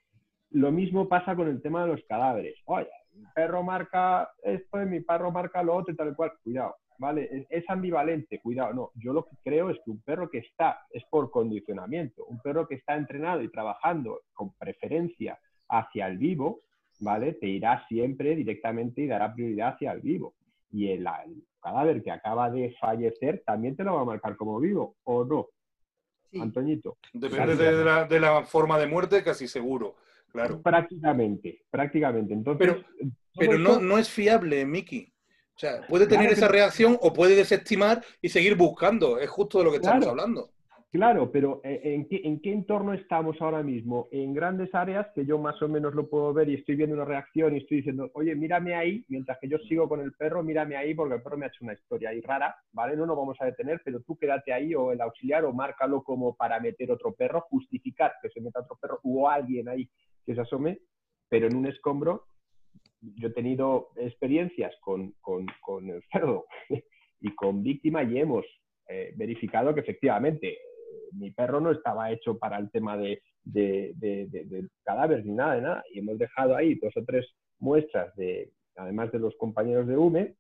Lo 0.51 0.71
mismo 0.71 1.09
pasa 1.09 1.35
con 1.35 1.49
el 1.49 1.61
tema 1.61 1.83
de 1.85 1.93
los 1.93 2.05
cadáveres. 2.05 2.57
Oye, 2.67 2.89
mi 3.13 3.25
perro 3.35 3.63
marca 3.63 4.31
esto 4.43 4.83
y 4.83 4.87
mi 4.87 5.01
perro 5.01 5.31
marca 5.31 5.63
lo 5.63 5.75
otro 5.75 5.93
y 5.93 5.97
tal 5.97 6.15
cual. 6.15 6.33
Cuidado, 6.43 6.77
¿vale? 6.99 7.47
Es, 7.49 7.65
ambivalente, 7.69 8.41
cuidado. 8.41 8.73
No, 8.73 8.91
yo 8.95 9.13
lo 9.13 9.25
que 9.25 9.37
creo 9.43 9.71
es 9.71 9.79
que 9.85 9.91
un 9.91 10.01
perro 10.03 10.31
que 10.31 10.39
está, 10.39 10.81
es 10.91 11.05
por 11.11 11.31
condicionamiento, 11.31 12.25
un 12.27 12.41
perro 12.41 12.67
que 12.67 12.77
está 12.77 12.97
entrenado 12.97 13.43
y 13.43 13.51
trabajando 13.51 14.21
con 14.33 14.53
preferencia 14.55 15.39
hacia 15.69 16.07
el 16.07 16.19
vivo, 16.19 16.61
¿vale? 17.01 17.33
Te 17.35 17.47
irá 17.49 17.87
siempre 17.89 18.37
directamente 18.37 19.03
y 19.03 19.07
dará 19.07 19.35
prioridad 19.35 19.75
hacia 19.75 19.93
el 19.93 20.01
vivo. 20.01 20.35
Y 20.71 20.91
el, 20.91 21.07
cadáver 21.61 22.03
que 22.03 22.11
acaba 22.11 22.51
de 22.51 22.75
fallecer 22.79 23.43
también 23.47 23.75
te 23.75 23.85
lo 23.85 23.95
va 23.95 24.03
a 24.03 24.05
marcar 24.05 24.37
como 24.37 24.61
vivo, 24.61 24.97
¿o 25.05 25.25
no? 25.25 25.47
Antoñito. 26.41 26.99
Depende 27.13 27.57
de 27.57 28.21
la, 28.21 28.45
forma 28.45 28.79
de 28.79 28.87
muerte, 28.87 29.23
casi 29.23 29.49
seguro, 29.49 29.97
claro. 30.31 30.61
Prácticamente, 30.63 31.63
prácticamente. 31.71 32.35
Entonces, 32.35 32.59
pero 32.59 32.85
pero 33.37 33.59
no, 33.59 33.81
no 33.81 33.99
es 33.99 34.09
fiable, 34.09 34.65
Miki. 34.65 35.13
O 35.57 35.59
sea, 35.59 35.87
puede 35.87 36.07
tener 36.07 36.33
esa 36.33 36.49
reacción 36.49 36.99
o 37.01 37.13
puede 37.13 37.37
desestimar 37.37 38.05
y 38.21 38.29
seguir 38.29 38.57
buscando. 38.57 39.19
Es 39.19 39.31
justo 39.31 39.59
de 39.59 39.65
lo 39.65 39.71
que 39.71 39.77
estamos 39.77 40.07
hablando. 40.07 40.51
Claro, 40.95 41.33
pero 41.33 41.61
eh, 41.65 41.81
¿en 41.83 42.41
qué, 42.41 42.53
entorno 42.53 42.93
estamos 42.93 43.43
ahora 43.43 43.65
mismo? 43.65 44.07
En 44.13 44.33
grandes 44.33 44.73
áreas 44.77 45.09
que 45.13 45.27
yo 45.27 45.41
más 45.41 45.61
o 45.61 45.67
menos 45.67 45.93
lo 45.93 46.09
puedo 46.09 46.33
ver 46.33 46.49
y 46.49 46.55
estoy 46.55 46.77
viendo 46.77 46.95
una 46.95 47.05
reacción 47.05 47.53
y 47.53 47.59
estoy 47.59 47.79
diciendo, 47.79 48.13
oye, 48.15 48.37
mírame 48.37 48.77
ahí, 48.77 49.05
mientras 49.09 49.37
que 49.41 49.49
yo 49.49 49.59
sigo 49.69 49.89
con 49.89 50.01
el 50.01 50.13
perro, 50.13 50.45
mírame 50.45 50.77
ahí 50.77 50.95
porque 50.95 51.17
el 51.17 51.23
perro 51.23 51.37
me 51.37 51.47
ha 51.47 51.49
hecho 51.49 51.65
una 51.65 51.73
historia 51.73 52.11
ahí 52.11 52.21
rara, 52.21 52.55
¿vale? 52.71 52.97
No 52.97 53.07
nos 53.07 53.17
vamos 53.17 53.37
a 53.41 53.47
detener, 53.47 53.83
pero 53.85 54.03
tú 54.03 54.17
quédate 54.17 54.53
ahí 54.53 54.73
o 54.77 54.93
el 54.93 55.01
auxiliar 55.01 55.45
o 55.45 55.53
márcalo 55.53 56.05
como 56.05 56.37
para 56.37 56.61
meter 56.61 56.93
otro 56.93 57.13
perro, 57.13 57.41
justificar 57.51 58.13
que 58.23 58.29
se 58.29 58.41
meta 58.41 58.61
otro 58.61 58.79
perro 58.81 59.01
o 59.03 59.29
alguien 59.29 59.69
ahí 59.69 59.91
que 60.25 60.37
se 60.37 60.43
asome, 60.43 60.79
pero 61.29 61.49
en 61.49 61.57
un 61.57 61.67
escombro 61.67 62.27
yo 63.01 63.27
he 63.27 63.33
tenido 63.33 63.89
experiencias 63.97 64.73
con, 64.81 65.13
el 65.83 66.05
cerdo 66.13 66.47
y 67.21 67.35
con 67.35 67.65
víctima 67.65 68.05
y 68.05 68.17
hemos 68.17 68.47
eh, 68.87 69.13
verificado 69.17 69.75
que 69.75 69.81
efectivamente 69.81 70.57
mi 71.13 71.31
perro 71.31 71.61
no 71.61 71.71
estaba 71.71 72.11
hecho 72.11 72.39
para 72.39 72.59
el 72.59 72.71
tema 72.71 72.97
de, 72.97 73.23
de, 73.45 74.69
cadáveres 74.83 75.25
ni 75.25 75.33
nada 75.33 75.55
de 75.55 75.63
nada. 75.63 75.85
Y 75.93 76.01
hemos 76.01 76.19
dejado 76.19 76.57
ahí 76.57 76.75
dos 76.77 76.97
o 76.97 77.05
tres 77.05 77.27
muestras, 77.59 78.15
de, 78.17 78.53
además 78.77 79.13
de 79.13 79.19
los 79.19 79.35
compañeros 79.37 79.87
de 79.87 79.97
UME, 79.97 80.35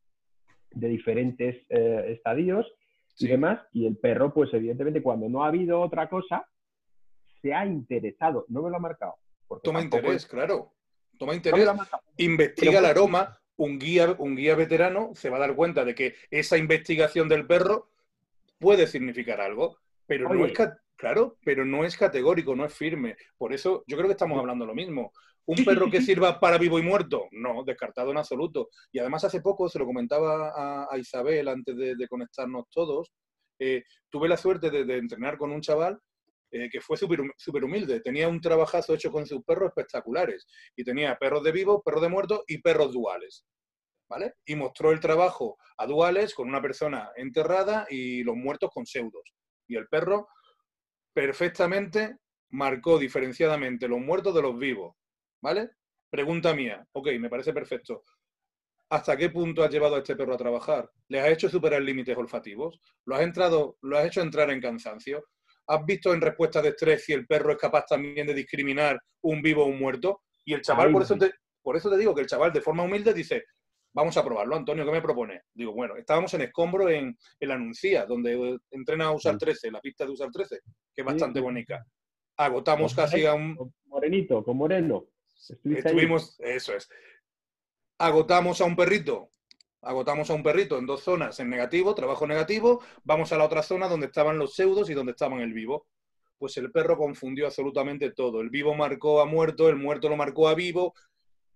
de 0.73 0.89
diferentes 0.89 1.57
eh, 1.69 2.05
estadios 2.09 2.67
y 3.19 3.29
demás. 3.29 3.61
Y 3.73 3.87
el 3.87 3.97
perro, 3.97 4.33
pues 4.33 4.53
evidentemente, 4.53 5.03
cuando 5.03 5.29
no 5.29 5.45
ha 5.45 5.49
habido 5.49 5.81
otra 5.81 6.09
cosa, 6.09 6.47
se 7.41 7.55
ha 7.55 7.67
interesado. 7.67 8.45
No 8.49 8.63
me 8.63 8.71
lo 8.71 8.77
ha 8.77 8.81
marcado. 8.81 9.15
Toma 9.63 9.83
interés, 9.83 10.27
claro. 10.27 10.73
Toma 11.19 11.35
interés. 11.35 11.69
investiga 12.17 12.79
el 12.79 12.87
aroma. 12.87 13.39
Un 13.57 13.79
guía, 13.79 14.17
un 14.19 14.35
guía 14.35 14.57
veterano 14.57 15.13
se 15.15 15.31
va 15.31 15.37
a 15.37 15.41
dar 15.41 15.55
cuenta 15.55 15.85
de 15.85 15.95
que 15.95 16.17
esa 16.29 16.59
investigación 16.59 17.29
del 17.29 17.47
perro 17.47 17.89
puede 18.59 18.89
significar 18.89 19.41
algo. 19.41 19.79
Pero 20.07 20.33
no 20.33 20.47
es 20.47 20.53
claro, 20.97 21.37
pero 21.45 21.65
no 21.65 21.85
es 21.85 21.97
categórico, 21.97 22.55
no 22.55 22.65
es 22.65 22.75
firme. 22.75 23.17
Por 23.37 23.53
eso 23.53 23.85
yo 23.87 23.97
creo 23.97 24.09
que 24.09 24.13
estamos 24.13 24.39
hablando 24.39 24.67
lo 24.67 24.75
mismo. 24.75 25.13
¿Un 25.47 25.63
perro 25.65 25.91
que 25.91 26.01
sirva 26.01 26.41
para 26.41 26.57
vivo 26.57 26.79
y 26.79 26.83
muerto? 26.83 27.29
No, 27.33 27.65
descartado 27.65 28.11
en 28.11 28.17
absoluto. 28.17 28.71
Y 28.91 28.99
además 28.99 29.25
hace 29.25 29.43
poco, 29.43 29.69
se 29.69 29.79
lo 29.79 29.85
comentaba 29.85 30.87
a, 30.91 30.99
Isabel 30.99 31.49
antes 31.49 31.77
de, 31.77 32.09
conectarnos 32.09 32.65
todos, 32.71 33.13
eh, 33.59 33.83
tuve 34.09 34.29
la 34.29 34.39
suerte 34.39 34.71
de, 34.71 34.97
entrenar 34.97 35.37
con 35.37 35.53
un 35.53 35.61
chaval 35.61 35.99
eh, 36.51 36.71
que 36.71 36.81
fue 36.81 36.97
súper 36.97 37.65
humilde. 37.65 38.01
Tenía 38.01 38.29
un 38.29 38.41
trabajazo 38.41 38.95
hecho 38.95 39.13
con 39.13 39.27
sus 39.27 39.45
perros 39.45 39.69
espectaculares. 39.69 40.47
Y 40.77 40.85
tenía 40.85 41.17
perros 41.17 41.45
de 41.45 41.53
vivo, 41.53 41.83
perros 41.83 42.03
de 42.03 42.09
muerto 42.09 42.45
y 42.47 42.59
perros 42.59 42.93
duales. 42.95 43.45
¿Vale? 44.09 44.35
Y 44.47 44.55
mostró 44.55 44.93
el 44.93 45.01
trabajo 45.01 45.57
a 45.77 45.87
duales 45.87 46.35
con 46.35 46.49
una 46.49 46.63
persona 46.63 47.11
enterrada 47.17 47.87
y 47.91 48.23
los 48.23 48.37
muertos 48.37 48.71
con 48.73 48.87
pseudos 48.87 49.35
y 49.75 49.77
el 49.77 49.89
perro 49.89 50.29
perfectamente 51.12 52.18
marcó 52.51 52.99
diferenciadamente 52.99 53.89
los 53.89 54.01
muertos 54.01 54.35
de 54.35 54.43
los 54.43 54.59
vivos. 54.59 54.97
¿Vale? 55.43 55.70
Pregunta 56.11 56.55
mía. 56.55 56.87
Ok, 56.93 57.09
me 57.18 57.29
parece 57.29 57.53
perfecto. 57.53 58.03
¿Hasta 58.91 59.16
qué 59.16 59.31
punto 59.31 59.64
has 59.64 59.70
llevado 59.70 59.97
a 59.97 59.99
este 59.99 60.16
perro 60.16 60.35
a 60.35 60.39
trabajar? 60.39 60.89
¿Le 61.09 61.20
has 61.20 61.29
hecho 61.31 61.49
superar 61.49 61.83
límites 61.83 62.16
olfativos? 62.16 62.79
¿Lo 63.07 63.16
has, 63.16 63.22
entrado, 63.22 63.77
¿Lo 63.83 63.99
has 63.99 64.07
hecho 64.07 64.20
entrar 64.20 64.51
en 64.51 64.61
cansancio? 64.61 65.25
¿Has 65.66 65.85
visto 65.85 66.14
en 66.14 66.20
respuesta 66.20 66.62
de 66.62 66.68
estrés 66.68 67.05
si 67.05 67.12
el 67.12 67.27
perro 67.27 67.53
es 67.53 67.59
capaz 67.59 67.87
también 67.87 68.27
de 68.27 68.35
discriminar 68.35 69.01
un 69.22 69.43
vivo 69.43 69.64
o 69.64 69.68
un 69.68 69.79
muerto? 69.79 70.22
Y 70.45 70.55
el 70.55 70.61
chaval, 70.61 70.93
por 70.93 71.03
eso, 71.03 71.16
te, 71.16 71.33
por 71.62 71.77
eso 71.77 71.91
te 71.91 71.97
digo 71.97 72.14
que 72.14 72.20
el 72.20 72.27
chaval 72.27 72.53
de 72.53 72.61
forma 72.61 72.85
humilde 72.85 73.12
dice, 73.12 73.45
Vamos 73.95 74.17
a 74.17 74.25
probarlo, 74.25 74.57
Antonio, 74.57 74.85
¿qué 74.85 74.91
me 74.91 75.01
propone? 75.01 75.43
Digo, 75.55 75.73
bueno, 75.73 75.97
estábamos 75.97 76.35
en 76.35 76.41
Escombro 76.43 76.89
en, 76.89 77.17
el 77.39 77.49
la 77.49 77.55
Anuncia, 77.55 78.05
donde 78.07 78.59
entrena 78.73 79.07
a 79.07 79.13
usar 79.13 79.39
13, 79.39 79.71
la 79.71 79.81
pista 79.81 80.05
de 80.05 80.11
usar 80.11 80.31
13, 80.33 80.61
que 80.93 81.03
es 81.03 81.05
bastante 81.05 81.41
bonita. 81.41 81.87
Agotamos 82.37 82.93
casi 82.93 83.25
a 83.25 83.35
un... 83.35 83.73
Morenito, 83.87 84.43
con 84.43 84.57
Moreno. 84.57 85.07
Estuvimos, 85.65 86.35
eso 86.41 86.75
es. 86.75 86.89
Agotamos 87.99 88.61
a 88.61 88.65
un 88.65 88.75
perrito, 88.75 89.31
agotamos 89.81 90.29
a 90.29 90.35
un 90.35 90.43
perrito 90.43 90.77
en 90.77 90.87
dos 90.87 91.05
zonas 91.05 91.39
en 91.39 91.49
negativo, 91.49 91.95
trabajo 91.95 92.27
negativo, 92.27 92.83
vamos 93.05 93.33
a 93.33 93.39
la 93.39 93.45
otra 93.45 93.63
zona 93.63 93.87
donde 93.87 94.07
estaban 94.07 94.39
los 94.39 94.57
pseudos 94.57 94.91
y 94.91 94.95
donde 94.95 95.13
estaban 95.13 95.39
el 95.39 95.53
vivo. 95.53 95.87
Pues 96.37 96.57
el 96.57 96.73
perro 96.73 96.99
confundió 96.99 97.47
absolutamente 97.47 98.11
todo. 98.11 98.41
El 98.41 98.51
vivo 98.51 98.75
marcó 98.75 99.21
a 99.21 99.25
muerto, 99.25 99.69
el 99.69 99.77
muerto 99.77 100.09
lo 100.09 100.16
marcó 100.16 100.49
a 100.49 100.55
vivo, 100.55 100.95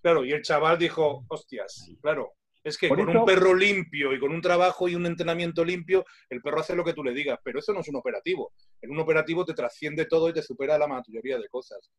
Claro, 0.09 0.25
y 0.25 0.33
el 0.33 0.41
chaval 0.41 0.79
dijo, 0.79 1.27
hostias, 1.29 1.87
claro, 2.01 2.33
es 2.65 2.79
que 2.79 2.89
con 2.89 2.99
un 3.07 3.27
perro 3.27 3.55
limpio 3.55 4.15
y 4.15 4.19
con 4.19 4.33
un 4.33 4.41
trabajo 4.41 4.89
y 4.89 4.95
un 4.95 5.05
entrenamiento 5.05 5.63
limpio, 5.63 6.07
el 6.31 6.41
perro 6.41 6.61
hace 6.61 6.75
lo 6.75 6.83
que 6.83 6.95
tú 6.95 7.05
le 7.05 7.13
digas, 7.13 7.39
pero 7.45 7.59
eso 7.59 7.75
no 7.75 7.81
es 7.81 7.89
un 7.91 7.97
operativo. 7.97 8.53
En 8.81 8.91
un 8.91 9.01
operativo 9.01 9.45
te 9.45 9.53
trasciende 9.53 10.07
todo 10.07 10.31
y 10.31 10.33
te 10.33 10.41
supera 10.41 10.79
la 10.79 10.87
mayoría 10.87 11.37
de 11.37 11.47
cosas. 11.51 11.91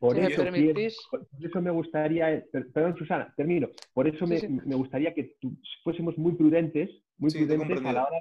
Por 0.00 0.18
eso, 0.18 0.42
me 1.62 1.70
gustaría, 1.70 2.44
perdón 2.74 2.96
Susana, 2.96 3.32
termino. 3.36 3.68
Por 3.92 4.08
eso 4.08 4.26
me, 4.26 4.74
gustaría 4.74 5.14
que 5.14 5.36
fuésemos 5.84 6.18
muy 6.18 6.32
prudentes, 6.32 6.90
muy 7.16 7.30
prudentes 7.30 7.78
a 7.84 7.92
la 7.92 8.06
hora 8.06 8.18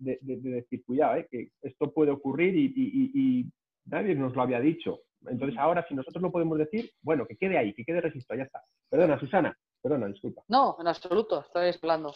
de, 0.00 0.18
decir, 0.20 0.84
cuidado, 0.84 1.16
eh, 1.16 1.26
que 1.30 1.48
esto 1.62 1.90
puede 1.94 2.10
ocurrir 2.10 2.54
y 2.54 3.50
nadie 3.86 4.14
nos 4.14 4.36
lo 4.36 4.42
había 4.42 4.60
dicho. 4.60 5.00
Entonces 5.26 5.58
ahora, 5.58 5.84
si 5.88 5.94
nosotros 5.94 6.22
lo 6.22 6.32
podemos 6.32 6.58
decir, 6.58 6.90
bueno, 7.02 7.26
que 7.26 7.36
quede 7.36 7.58
ahí, 7.58 7.72
que 7.74 7.84
quede 7.84 8.00
registro, 8.00 8.36
ya 8.36 8.44
está. 8.44 8.62
Perdona, 8.88 9.18
Susana, 9.18 9.56
perdona, 9.80 10.08
disculpa. 10.08 10.42
No, 10.48 10.76
en 10.80 10.88
absoluto, 10.88 11.40
estoy 11.40 11.70
hablando. 11.82 12.14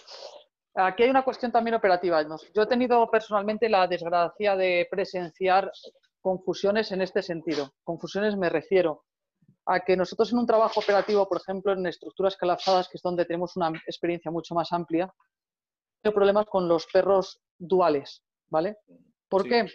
Aquí 0.74 1.04
hay 1.04 1.10
una 1.10 1.24
cuestión 1.24 1.50
también 1.50 1.74
operativa. 1.74 2.22
Yo 2.54 2.62
he 2.62 2.66
tenido 2.66 3.10
personalmente 3.10 3.68
la 3.68 3.86
desgracia 3.86 4.56
de 4.56 4.86
presenciar 4.90 5.70
confusiones 6.20 6.92
en 6.92 7.00
este 7.00 7.22
sentido. 7.22 7.72
Confusiones 7.82 8.36
me 8.36 8.50
refiero 8.50 9.04
a 9.64 9.80
que 9.80 9.96
nosotros 9.96 10.32
en 10.32 10.38
un 10.38 10.46
trabajo 10.46 10.80
operativo, 10.80 11.28
por 11.28 11.40
ejemplo, 11.40 11.72
en 11.72 11.86
estructuras 11.86 12.36
colapsadas, 12.36 12.88
que 12.88 12.98
es 12.98 13.02
donde 13.02 13.24
tenemos 13.24 13.56
una 13.56 13.68
experiencia 13.86 14.30
mucho 14.30 14.54
más 14.54 14.72
amplia, 14.72 15.12
tengo 16.02 16.14
problemas 16.14 16.46
con 16.46 16.68
los 16.68 16.86
perros 16.92 17.40
duales, 17.58 18.22
¿vale? 18.48 18.76
¿Por 19.28 19.44
qué? 19.44 19.66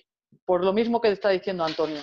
Por 0.45 0.63
lo 0.63 0.71
mismo 0.71 1.01
que 1.01 1.09
está 1.09 1.29
diciendo 1.29 1.63
Antonio. 1.63 2.01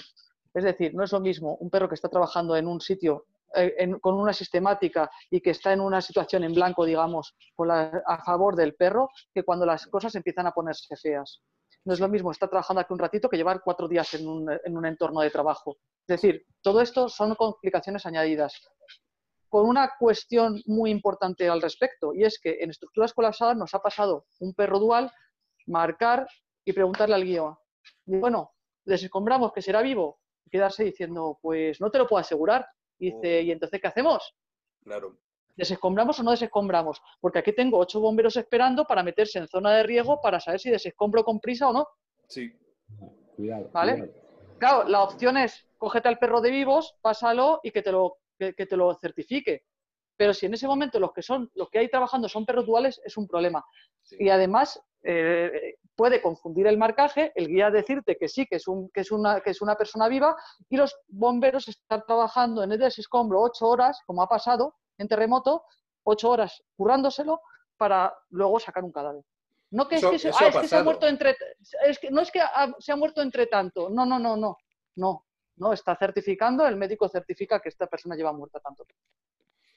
Es 0.54 0.64
decir, 0.64 0.94
no 0.94 1.04
es 1.04 1.12
lo 1.12 1.20
mismo 1.20 1.56
un 1.56 1.70
perro 1.70 1.88
que 1.88 1.94
está 1.94 2.08
trabajando 2.08 2.56
en 2.56 2.66
un 2.66 2.80
sitio 2.80 3.26
eh, 3.54 3.90
con 4.00 4.14
una 4.14 4.32
sistemática 4.32 5.10
y 5.30 5.40
que 5.40 5.50
está 5.50 5.72
en 5.72 5.80
una 5.80 6.02
situación 6.02 6.44
en 6.44 6.52
blanco, 6.52 6.84
digamos, 6.84 7.34
a 8.06 8.22
favor 8.24 8.54
del 8.56 8.74
perro, 8.74 9.08
que 9.32 9.42
cuando 9.42 9.64
las 9.64 9.86
cosas 9.86 10.14
empiezan 10.14 10.46
a 10.46 10.52
ponerse 10.52 10.96
feas. 10.96 11.42
No 11.84 11.94
es 11.94 12.00
lo 12.00 12.08
mismo 12.08 12.30
estar 12.30 12.48
trabajando 12.50 12.80
aquí 12.80 12.92
un 12.92 12.98
ratito 12.98 13.28
que 13.28 13.38
llevar 13.38 13.62
cuatro 13.64 13.88
días 13.88 14.12
en 14.14 14.28
un, 14.28 14.50
en 14.50 14.76
un 14.76 14.84
entorno 14.84 15.20
de 15.20 15.30
trabajo. 15.30 15.78
Es 16.06 16.20
decir, 16.20 16.44
todo 16.62 16.82
esto 16.82 17.08
son 17.08 17.34
complicaciones 17.34 18.04
añadidas. 18.04 18.52
Con 19.48 19.66
una 19.66 19.92
cuestión 19.98 20.60
muy 20.66 20.90
importante 20.90 21.48
al 21.48 21.62
respecto, 21.62 22.12
y 22.12 22.24
es 22.24 22.38
que 22.38 22.58
en 22.60 22.68
estructuras 22.68 23.14
colapsadas 23.14 23.56
nos 23.56 23.72
ha 23.74 23.78
pasado 23.78 24.26
un 24.40 24.52
perro 24.52 24.78
dual 24.78 25.10
marcar 25.66 26.26
y 26.66 26.72
preguntarle 26.74 27.14
al 27.14 27.24
guía, 27.24 27.56
bueno, 28.04 28.52
les 28.84 29.02
escombramos 29.02 29.52
que 29.52 29.62
será 29.62 29.80
vivo, 29.80 30.20
quedarse 30.48 30.84
diciendo, 30.84 31.38
pues 31.40 31.80
no 31.80 31.90
te 31.90 31.98
lo 31.98 32.06
puedo 32.06 32.20
asegurar. 32.20 32.66
Y 32.98 33.12
dice, 33.12 33.42
¿y 33.42 33.50
entonces 33.50 33.80
qué 33.80 33.86
hacemos? 33.86 34.34
Claro. 34.82 35.18
¿Desescombramos 35.56 36.18
o 36.20 36.22
no 36.22 36.30
desescombramos? 36.30 37.00
Porque 37.20 37.40
aquí 37.40 37.52
tengo 37.52 37.78
ocho 37.78 38.00
bomberos 38.00 38.36
esperando 38.36 38.84
para 38.84 39.02
meterse 39.02 39.38
en 39.38 39.48
zona 39.48 39.72
de 39.74 39.82
riego 39.82 40.20
para 40.20 40.40
saber 40.40 40.60
si 40.60 40.70
desescombro 40.70 41.24
con 41.24 41.40
prisa 41.40 41.68
o 41.68 41.72
no. 41.72 41.88
Sí. 42.28 42.52
Cuidado. 43.36 43.70
¿Vale? 43.72 43.92
cuidado. 43.94 44.12
Claro, 44.58 44.88
la 44.88 45.02
opción 45.02 45.36
es 45.36 45.66
cógete 45.76 46.08
al 46.08 46.18
perro 46.18 46.40
de 46.40 46.50
vivos, 46.50 46.96
pásalo 47.00 47.60
y 47.62 47.70
que 47.70 47.82
te 47.82 47.92
lo, 47.92 48.18
que, 48.38 48.54
que 48.54 48.66
te 48.66 48.76
lo 48.76 48.94
certifique. 48.94 49.64
Pero 50.16 50.34
si 50.34 50.46
en 50.46 50.54
ese 50.54 50.66
momento 50.66 50.98
los 50.98 51.12
que 51.12 51.22
son, 51.22 51.48
los 51.54 51.70
que 51.70 51.78
hay 51.78 51.88
trabajando 51.88 52.28
son 52.28 52.44
perros 52.44 52.66
duales, 52.66 53.00
es 53.04 53.16
un 53.16 53.28
problema. 53.28 53.64
Sí. 54.02 54.16
Y 54.18 54.28
además 54.30 54.80
eh, 55.04 55.76
puede 55.98 56.22
confundir 56.22 56.68
el 56.68 56.78
marcaje, 56.78 57.32
el 57.34 57.48
guía 57.48 57.72
decirte 57.72 58.16
que 58.16 58.28
sí, 58.28 58.46
que 58.46 58.54
es, 58.56 58.68
un, 58.68 58.88
que, 58.90 59.00
es 59.00 59.10
una, 59.10 59.40
que 59.40 59.50
es 59.50 59.60
una 59.60 59.74
persona 59.74 60.06
viva, 60.06 60.36
y 60.70 60.76
los 60.76 60.96
bomberos 61.08 61.66
están 61.66 62.04
trabajando 62.06 62.62
en 62.62 62.70
el 62.70 62.78
desescombro 62.78 63.40
ocho 63.42 63.66
horas, 63.66 64.00
como 64.06 64.22
ha 64.22 64.28
pasado 64.28 64.76
en 64.96 65.08
terremoto, 65.08 65.64
ocho 66.04 66.30
horas 66.30 66.62
currándoselo 66.76 67.40
para 67.76 68.14
luego 68.30 68.60
sacar 68.60 68.84
un 68.84 68.92
cadáver. 68.92 69.24
No 69.72 69.88
que 69.88 69.96
Eso- 69.96 70.12
es 70.12 70.12
que, 70.12 70.18
se, 70.20 70.28
ah, 70.28 70.46
ha 70.46 70.48
es 70.50 70.56
que 70.58 70.68
se 70.68 70.76
ha 70.76 70.84
muerto 70.84 71.08
entre 71.08 71.36
es 71.84 71.98
que 71.98 72.10
no 72.12 72.20
es 72.20 72.30
que 72.30 72.40
ha- 72.40 72.72
se 72.78 72.92
ha 72.92 72.96
muerto 72.96 73.20
entre 73.20 73.46
tanto. 73.48 73.90
No, 73.90 74.06
no, 74.06 74.20
no, 74.20 74.36
no. 74.36 74.56
No, 74.94 75.26
no 75.56 75.72
está 75.72 75.96
certificando, 75.96 76.64
el 76.66 76.76
médico 76.76 77.08
certifica 77.08 77.58
que 77.60 77.68
esta 77.70 77.86
persona 77.88 78.14
lleva 78.14 78.32
muerta 78.32 78.60
tanto. 78.60 78.84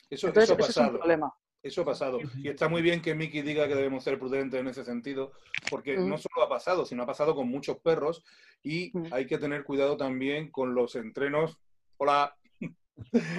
Eso, 0.09 0.27
Entonces, 0.27 0.51
eso 0.51 0.53
ha 0.53 0.69
ese 0.69 0.71
es 0.71 0.77
un 0.87 0.97
problema. 0.97 1.33
Eso 1.63 1.81
ha 1.81 1.85
pasado. 1.85 2.19
Y 2.37 2.47
está 2.49 2.67
muy 2.69 2.81
bien 2.81 3.01
que 3.01 3.13
Miki 3.13 3.41
diga 3.43 3.67
que 3.67 3.75
debemos 3.75 4.03
ser 4.03 4.17
prudentes 4.17 4.59
en 4.59 4.67
ese 4.67 4.83
sentido, 4.83 5.31
porque 5.69 5.97
Mm. 5.97 6.09
no 6.09 6.17
solo 6.17 6.43
ha 6.43 6.49
pasado, 6.49 6.85
sino 6.85 7.03
ha 7.03 7.05
pasado 7.05 7.35
con 7.35 7.47
muchos 7.49 7.77
perros 7.79 8.23
y 8.63 8.89
Mm. 8.97 9.07
hay 9.13 9.27
que 9.27 9.37
tener 9.37 9.63
cuidado 9.63 9.95
también 9.95 10.49
con 10.49 10.73
los 10.73 10.95
entrenos. 10.95 11.59
Hola. 11.97 12.35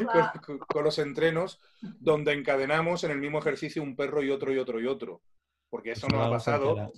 Hola. 0.08 0.32
Con, 0.68 0.84
los 0.84 0.98
entrenos 0.98 1.60
donde 2.00 2.32
encadenamos 2.32 3.04
en 3.04 3.10
el 3.12 3.18
mismo 3.18 3.38
ejercicio 3.38 3.82
un 3.82 3.96
perro 3.96 4.22
y 4.22 4.30
otro 4.30 4.52
y 4.52 4.58
otro 4.58 4.80
y 4.80 4.86
otro. 4.86 5.22
Porque 5.70 5.92
eso 5.92 6.06
nos 6.08 6.20
ha 6.20 6.24
Ahora 6.24 6.36
pasado. 6.36 6.92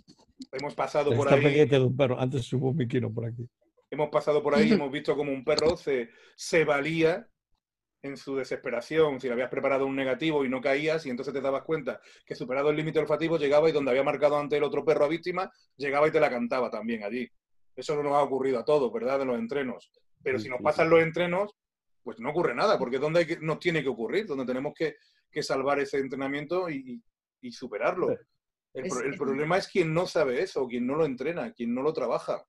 Hemos 0.52 0.74
pasado 0.74 1.14
por 1.14 1.32
ahí. 1.32 1.42
pendiente 1.42 1.76
de 1.78 1.84
un 1.84 1.96
perro. 1.96 2.18
Antes 2.20 2.44
subo 2.44 2.70
un 2.70 2.76
miquino 2.76 3.12
por 3.12 3.26
aquí. 3.26 3.48
hemos 3.90 4.08
pasado 4.10 4.42
por 4.42 4.54
ahí 4.56 4.70
y 4.70 4.72
hemos 4.72 4.90
visto 4.90 5.14
como 5.16 5.30
un 5.32 5.44
perro 5.44 5.76
se, 5.76 6.10
se 6.34 6.64
valía 6.64 7.28
en 8.04 8.16
su 8.18 8.36
desesperación, 8.36 9.18
si 9.18 9.26
le 9.28 9.32
habías 9.32 9.48
preparado 9.48 9.86
un 9.86 9.96
negativo 9.96 10.44
y 10.44 10.48
no 10.50 10.60
caías, 10.60 11.06
y 11.06 11.10
entonces 11.10 11.32
te 11.32 11.40
dabas 11.40 11.62
cuenta 11.62 12.00
que 12.26 12.34
superado 12.34 12.68
el 12.68 12.76
límite 12.76 12.98
olfativo 12.98 13.38
llegaba 13.38 13.68
y 13.68 13.72
donde 13.72 13.90
había 13.90 14.02
marcado 14.02 14.36
antes 14.38 14.58
el 14.58 14.62
otro 14.62 14.84
perro 14.84 15.06
a 15.06 15.08
víctima, 15.08 15.50
llegaba 15.78 16.06
y 16.06 16.10
te 16.10 16.20
la 16.20 16.28
cantaba 16.28 16.70
también 16.70 17.02
allí. 17.02 17.26
Eso 17.74 17.96
no 17.96 18.02
nos 18.02 18.12
ha 18.12 18.22
ocurrido 18.22 18.58
a 18.58 18.64
todos, 18.64 18.92
¿verdad? 18.92 19.22
En 19.22 19.28
los 19.28 19.38
entrenos. 19.38 19.90
Pero 20.22 20.38
si 20.38 20.48
nos 20.50 20.58
pasan 20.62 20.90
los 20.90 21.00
entrenos, 21.02 21.54
pues 22.02 22.20
no 22.20 22.28
ocurre 22.30 22.54
nada, 22.54 22.78
porque 22.78 22.96
es 22.96 23.02
donde 23.02 23.20
hay 23.20 23.26
que- 23.26 23.38
nos 23.40 23.58
tiene 23.58 23.82
que 23.82 23.88
ocurrir, 23.88 24.26
donde 24.26 24.44
tenemos 24.44 24.74
que, 24.74 24.96
que 25.30 25.42
salvar 25.42 25.80
ese 25.80 25.98
entrenamiento 25.98 26.68
y, 26.68 26.74
y- 26.76 27.02
y 27.48 27.52
superarlo. 27.52 28.08
El, 28.74 28.84
pro- 28.90 29.00
problema 29.16 29.56
es 29.56 29.66
quien 29.68 29.94
no 29.94 30.06
sabe 30.06 30.42
eso, 30.42 30.66
quien 30.66 30.86
no 30.86 30.94
lo 30.96 31.06
entrena, 31.06 31.52
quien 31.52 31.74
no 31.74 31.80
lo 31.80 31.92
trabaja. 31.94 32.44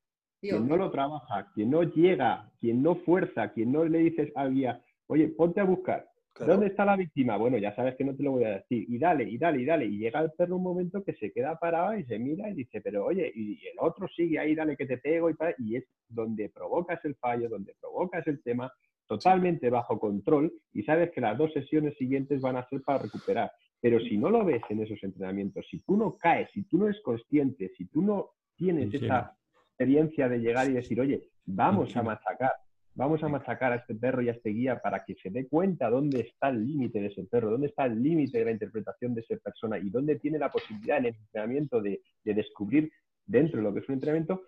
Quien 0.57 0.67
no 0.67 0.75
lo 0.77 0.91
trabaja, 0.91 1.49
quien 1.53 1.69
no 1.71 1.83
llega, 1.83 2.51
quien 2.59 2.83
no 2.83 2.95
fuerza, 2.95 3.53
quien 3.53 3.71
no 3.71 3.85
le 3.85 3.99
dices 3.99 4.31
al 4.35 4.53
guía, 4.53 4.83
oye, 5.07 5.27
ponte 5.29 5.59
a 5.61 5.65
buscar. 5.65 6.07
Claro. 6.33 6.53
¿Dónde 6.53 6.67
está 6.67 6.83
la 6.83 6.97
víctima? 6.97 7.37
Bueno, 7.37 7.57
ya 7.57 7.73
sabes 7.73 7.95
que 7.95 8.03
no 8.03 8.13
te 8.13 8.23
lo 8.23 8.31
voy 8.31 8.43
a 8.43 8.57
decir. 8.57 8.85
Y 8.89 8.97
dale, 8.97 9.23
y 9.23 9.37
dale, 9.37 9.61
y 9.61 9.65
dale. 9.65 9.85
Y 9.85 9.97
llega 9.97 10.19
el 10.19 10.31
perro 10.31 10.57
un 10.57 10.63
momento 10.63 11.01
que 11.01 11.13
se 11.13 11.31
queda 11.31 11.57
parado 11.57 11.97
y 11.97 12.03
se 12.03 12.19
mira 12.19 12.49
y 12.49 12.55
dice, 12.55 12.81
pero 12.81 13.05
oye, 13.05 13.31
y 13.33 13.53
el 13.65 13.77
otro 13.79 14.05
sigue 14.09 14.37
ahí, 14.37 14.53
dale 14.53 14.75
que 14.75 14.85
te 14.85 14.97
pego 14.97 15.29
y 15.29 15.35
tal. 15.35 15.55
Y 15.59 15.77
es 15.77 15.85
donde 16.09 16.49
provocas 16.49 17.03
el 17.05 17.15
fallo, 17.15 17.47
donde 17.47 17.73
provocas 17.79 18.27
el 18.27 18.43
tema, 18.43 18.69
totalmente 19.07 19.69
bajo 19.69 19.97
control. 19.97 20.51
Y 20.73 20.83
sabes 20.83 21.11
que 21.11 21.21
las 21.21 21.37
dos 21.37 21.53
sesiones 21.53 21.95
siguientes 21.97 22.41
van 22.41 22.57
a 22.57 22.67
ser 22.67 22.81
para 22.81 23.03
recuperar. 23.03 23.51
Pero 23.79 24.01
si 24.01 24.17
no 24.17 24.29
lo 24.29 24.43
ves 24.43 24.63
en 24.69 24.81
esos 24.81 25.01
entrenamientos, 25.03 25.65
si 25.69 25.79
tú 25.83 25.95
no 25.95 26.17
caes, 26.17 26.49
si 26.53 26.63
tú 26.63 26.79
no 26.79 26.87
eres 26.87 27.01
consciente, 27.01 27.71
si 27.77 27.85
tú 27.85 28.01
no 28.01 28.31
tienes 28.57 28.93
esa 28.93 29.37
experiencia 29.69 30.27
de 30.27 30.39
llegar 30.39 30.69
y 30.69 30.73
decir, 30.73 30.99
oye, 30.99 31.29
vamos 31.45 31.95
a 31.95 32.03
machacar, 32.03 32.51
vamos 32.95 33.21
a 33.23 33.27
machacar 33.29 33.73
a 33.73 33.75
este 33.75 33.93
perro 33.95 34.21
y 34.21 34.29
a 34.29 34.31
este 34.31 34.49
guía 34.49 34.79
para 34.81 35.03
que 35.03 35.15
se 35.15 35.29
dé 35.29 35.47
cuenta 35.47 35.89
dónde 35.89 36.21
está 36.21 36.49
el 36.49 36.65
límite 36.65 36.99
de 37.01 37.07
ese 37.07 37.23
perro, 37.25 37.51
dónde 37.51 37.67
está 37.67 37.85
el 37.85 38.01
límite 38.01 38.39
de 38.39 38.45
la 38.45 38.51
interpretación 38.51 39.13
de 39.13 39.21
esa 39.21 39.35
persona 39.37 39.77
y 39.77 39.89
dónde 39.89 40.17
tiene 40.17 40.39
la 40.39 40.49
posibilidad 40.49 40.97
en 40.99 41.05
el 41.07 41.15
entrenamiento 41.15 41.81
de, 41.81 42.01
de 42.23 42.33
descubrir 42.33 42.91
dentro 43.25 43.57
de 43.57 43.63
lo 43.63 43.73
que 43.73 43.79
es 43.81 43.89
un 43.89 43.95
entrenamiento, 43.95 44.43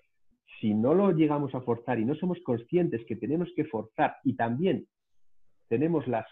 si 0.61 0.73
no 0.73 0.93
lo 0.93 1.11
llegamos 1.11 1.53
a 1.55 1.61
forzar 1.61 1.99
y 1.99 2.05
no 2.05 2.15
somos 2.15 2.39
conscientes 2.43 3.05
que 3.05 3.15
tenemos 3.17 3.49
que 3.55 3.65
forzar 3.65 4.15
y 4.23 4.35
también 4.35 4.87
tenemos 5.67 6.07
los 6.07 6.23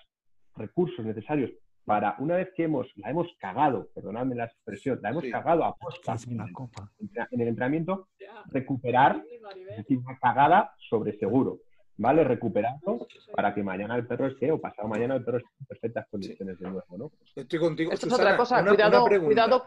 recursos 0.55 1.05
necesarios 1.05 1.51
para, 1.83 2.15
una 2.17 2.37
vez 2.37 2.49
que 2.55 2.63
hemos, 2.63 2.87
la 2.95 3.11
hemos 3.11 3.27
cagado, 3.37 3.89
perdonadme 3.93 4.33
la 4.35 4.45
expresión, 4.45 4.99
la 5.03 5.09
hemos 5.11 5.23
Sí. 5.23 5.29
cagado 5.31 5.63
a 5.65 5.75
posta 5.75 6.15
Es 6.15 6.25
una 6.27 6.51
copa. 6.51 6.89
en 7.29 7.41
el 7.41 7.47
entrenamiento, 7.49 8.07
recuperar, 8.51 9.21
es 9.69 9.77
decir, 9.77 9.99
una 9.99 10.17
cagada 10.17 10.73
sobre 10.89 11.15
seguro, 11.19 11.59
¿vale? 11.97 12.23
Recuperarlo 12.23 13.07
para 13.33 13.53
que 13.53 13.63
mañana 13.63 13.95
el 13.95 14.05
perro 14.07 14.27
esté, 14.27 14.51
o 14.51 14.59
pasado 14.59 14.87
mañana 14.87 15.15
el 15.15 15.23
perro 15.23 15.37
esté 15.37 15.49
en 15.59 15.65
perfectas 15.65 16.07
condiciones 16.09 16.59
de 16.59 16.69
nuevo, 16.69 16.97
¿no? 16.97 17.11
Estoy 17.35 17.59
contigo. 17.59 17.91
Esto 17.91 18.07
es 18.07 18.13
otra 18.13 18.35
cosa, 18.37 18.61
una- 18.61 18.69
cuidado, 18.69 19.05
una 19.05 19.19
cuidado. 19.19 19.65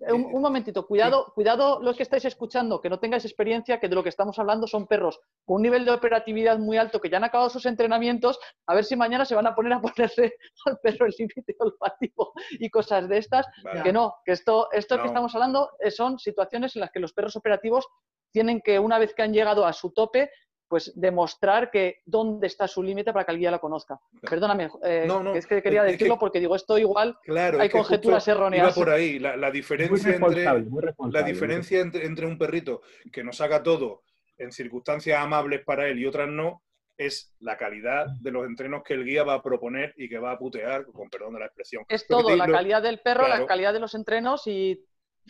eh, 0.00 0.12
Un, 0.12 0.22
Eh, 0.22 0.30
un 0.34 0.42
momentito, 0.42 0.86
cuidado, 0.86 1.32
cuidado 1.34 1.80
los 1.80 1.96
que 1.96 2.02
estáis 2.02 2.24
escuchando, 2.26 2.80
que 2.80 2.90
no 2.90 2.98
tengáis 2.98 3.24
experiencia, 3.24 3.78
que 3.78 3.88
de 3.88 3.94
lo 3.94 4.02
que 4.02 4.08
estamos 4.10 4.36
hablando 4.40 4.66
son 4.66 4.86
perros 4.88 5.20
con 5.46 5.56
un 5.56 5.62
nivel 5.62 5.84
de 5.84 5.92
operatividad 5.92 6.58
muy 6.58 6.76
alto, 6.76 7.00
que 7.00 7.08
ya 7.08 7.16
han 7.18 7.24
acabado 7.24 7.48
sus 7.48 7.64
entrenamientos, 7.64 8.38
a 8.66 8.74
ver 8.74 8.84
si 8.84 8.96
mañana 8.96 9.24
se 9.24 9.36
van 9.36 9.46
a 9.46 9.54
poner 9.54 9.72
a 9.72 9.80
ponerle 9.80 10.34
al 10.66 10.78
perro 10.82 11.06
el 11.06 11.14
límite 11.16 11.54
olfativo 11.58 12.32
y 12.50 12.68
cosas 12.70 13.08
de 13.08 13.18
estas, 13.18 13.46
Vale. 13.62 13.82
que 13.84 13.92
no, 13.92 14.16
que 14.24 14.32
esto, 14.32 14.68
esto 14.72 15.00
que 15.00 15.06
estamos 15.06 15.32
hablando 15.36 15.70
eh, 15.78 15.90
son 15.92 16.18
situaciones 16.18 16.74
en 16.76 16.80
las 16.80 16.90
que 16.90 17.00
los 17.00 17.12
perros 17.12 17.36
operativos 17.36 17.86
tienen 18.32 18.60
que, 18.62 18.80
una 18.80 18.98
vez 18.98 19.14
que 19.14 19.22
han 19.22 19.32
llegado 19.32 19.64
a 19.64 19.72
su 19.72 19.92
tope, 19.92 20.28
pues 20.68 20.92
demostrar 20.94 21.70
que 21.70 22.00
dónde 22.04 22.46
está 22.46 22.66
su 22.66 22.82
límite 22.82 23.12
para 23.12 23.24
que 23.24 23.32
el 23.32 23.38
guía 23.38 23.50
lo 23.50 23.60
conozca. 23.60 23.98
Perdóname, 24.22 24.68
eh, 24.82 25.04
No, 25.06 25.22
no, 25.22 25.32
que 25.32 25.38
es 25.38 25.46
que 25.46 25.62
quería 25.62 25.84
es 25.86 25.92
decirlo 25.92 26.14
que- 26.14 26.20
porque 26.20 26.40
digo, 26.40 26.56
esto 26.56 26.78
igual 26.78 27.16
Claro, 27.22 27.58
hay 27.60 27.66
es 27.66 27.72
que 27.72 27.78
justo 27.78 27.92
conjeturas 27.92 28.28
erróneas. 28.28 28.64
Iba 28.66 28.74
por 28.74 28.92
ahí. 28.92 29.18
La, 29.18 29.36
la 29.36 29.50
diferencia 29.50 30.10
responsable, 30.12 30.64
entre 30.66 30.94
muy 30.98 31.12
la 31.12 31.22
diferencia 31.22 31.80
entre, 31.80 32.06
entre 32.06 32.26
un 32.26 32.38
perrito 32.38 32.82
que 33.12 33.22
nos 33.22 33.40
haga 33.40 33.62
todo 33.62 34.02
en 34.38 34.50
circunstancias 34.52 35.18
amables 35.20 35.62
para 35.64 35.86
él 35.88 35.98
y 35.98 36.06
otras 36.06 36.28
no 36.28 36.62
es 36.96 37.34
la 37.40 37.56
calidad 37.56 38.06
de 38.20 38.30
los 38.30 38.46
entrenos 38.46 38.82
que 38.84 38.94
el 38.94 39.04
guía 39.04 39.24
va 39.24 39.34
a 39.34 39.42
proponer 39.42 39.92
y 39.96 40.08
que 40.08 40.18
va 40.18 40.30
a 40.32 40.38
putear, 40.38 40.86
con 40.86 41.08
perdón 41.10 41.34
de 41.34 41.40
la 41.40 41.46
expresión. 41.46 41.84
Es 41.88 42.06
todo, 42.06 42.28
te- 42.28 42.36
la 42.36 42.46
lo- 42.46 42.52
calidad 42.52 42.82
del 42.82 43.00
perro, 43.00 43.24
claro. 43.26 43.42
la 43.42 43.46
calidad 43.46 43.72
de 43.72 43.80
los 43.80 43.94
entrenos 43.94 44.46
y... 44.46 44.84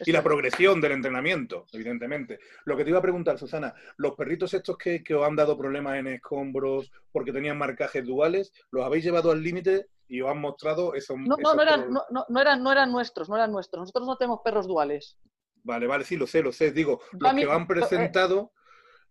Y 0.05 0.11
la 0.13 0.23
progresión 0.23 0.81
del 0.81 0.93
entrenamiento, 0.93 1.67
evidentemente. 1.73 2.41
Lo 2.65 2.77
que 2.77 2.85
te 2.85 2.91
iba 2.91 2.99
a 2.99 3.03
preguntar, 3.03 3.39
Susana, 3.39 3.75
los 3.97 4.15
perritos 4.17 4.53
estos 4.55 4.77
que, 4.77 5.03
que 5.05 5.15
os 5.15 5.27
han 5.27 5.37
dado 5.37 5.57
problemas 5.57 5.97
en 5.97 6.09
escombros 6.09 6.91
porque 7.13 7.33
tenían 7.33 7.59
marcajes 7.59 8.05
duales, 8.05 8.53
¿los 8.73 8.85
habéis 8.85 9.05
llevado 9.05 9.31
al 9.31 9.43
límite 9.43 9.87
y 10.09 10.21
os 10.21 10.31
han 10.31 10.41
mostrado 10.41 10.95
esos... 10.95 11.17
No, 11.17 11.25
no, 11.25 11.37
esos 11.39 11.57
no 11.57 11.63
eran, 11.63 11.91
no, 11.93 12.03
no- 12.11 12.27
no 12.29 12.41
eran, 12.41 12.63
no 12.63 12.73
eran 12.73 12.91
nuestros, 12.91 13.29
no 13.29 13.37
eran 13.37 13.53
nuestros. 13.53 13.81
Nosotros 13.83 14.07
no 14.07 14.17
tenemos 14.17 14.41
perros 14.45 14.67
duales. 14.67 15.17
Vale, 15.63 15.87
vale, 15.87 16.05
sí, 16.05 16.17
lo 16.17 16.27
sé, 16.27 16.43
lo 16.43 16.53
sé. 16.53 16.73
Digo, 16.73 17.01
los 17.13 17.33
que 17.35 17.51
han 17.51 17.67
presentado 17.67 18.53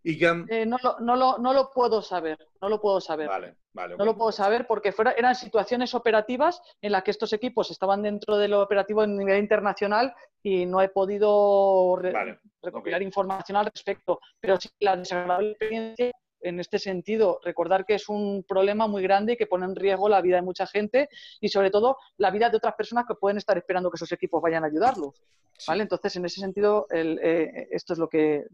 y 0.04 0.18
que 0.18 0.28
han... 0.28 0.46
Eh, 0.50 0.66
no, 0.66 0.78
lo, 0.84 1.00
no, 1.00 1.16
lo, 1.16 1.38
no 1.38 1.54
lo 1.54 1.70
puedo 1.72 2.02
saber, 2.02 2.38
no 2.62 2.70
lo 2.70 2.82
puedo 2.82 3.00
saber. 3.00 3.28
Vale, 3.28 3.56
vale. 3.74 3.96
No 3.98 4.04
ok. 4.04 4.06
lo 4.06 4.18
puedo 4.18 4.32
saber 4.32 4.68
porque 4.68 4.92
fuera, 4.92 5.12
eran 5.12 5.36
situaciones 5.36 5.94
operativas 5.96 6.62
en 6.82 6.92
las 6.92 7.04
que 7.04 7.12
estos 7.12 7.32
equipos 7.34 7.72
estaban 7.72 8.02
dentro 8.04 8.38
de 8.38 8.48
lo 8.48 8.62
operativo 8.62 9.02
a 9.02 9.08
nivel 9.08 9.40
internacional 9.40 10.14
y 10.42 10.66
no 10.66 10.82
he 10.82 10.90
podido 10.90 11.96
re- 11.98 12.12
Vale, 12.12 12.40
recopilar 12.62 13.02
información 13.02 13.58
al 13.58 13.66
respecto. 13.68 14.20
Pero 14.40 14.60
sí, 14.60 14.70
la 14.80 14.98
desagradable 14.98 15.52
experiencia 15.52 16.12
en 16.44 16.60
este 16.60 16.78
sentido, 16.80 17.40
recordar 17.44 17.86
que 17.86 17.96
es 17.96 18.10
un 18.10 18.44
problema 18.48 18.88
muy 18.88 19.02
grande 19.02 19.34
y 19.34 19.38
que 19.38 19.48
pone 19.48 19.66
en 19.66 19.76
riesgo 19.76 20.10
la 20.10 20.22
vida 20.22 20.36
de 20.36 20.42
mucha 20.42 20.68
gente 20.68 21.10
y 21.42 21.50
sobre 21.50 21.72
todo 21.72 21.98
la 22.18 22.30
vida 22.32 22.50
de 22.50 22.58
otras 22.58 22.76
personas 22.76 23.06
que 23.08 23.16
pueden 23.16 23.38
estar 23.38 23.58
esperando 23.58 23.90
que 23.90 23.96
esos 23.96 24.12
equipos 24.12 24.42
vayan 24.42 24.64
a 24.64 24.68
ayudarlos. 24.68 25.16
Sí. 25.58 25.66
¿vale? 25.68 25.84
Entonces, 25.84 26.16
en 26.16 26.26
ese 26.26 26.40
sentido, 26.42 26.88
el, 26.90 27.20
eh, 27.24 27.68
esto 27.72 27.94
es 27.94 28.00
lo 28.00 28.10
que, 28.10 28.46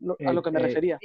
lo- 0.00 0.16
a 0.26 0.32
lo 0.32 0.42
que 0.42 0.50
me 0.50 0.60
Eh, 0.60 0.62
refería. 0.62 0.98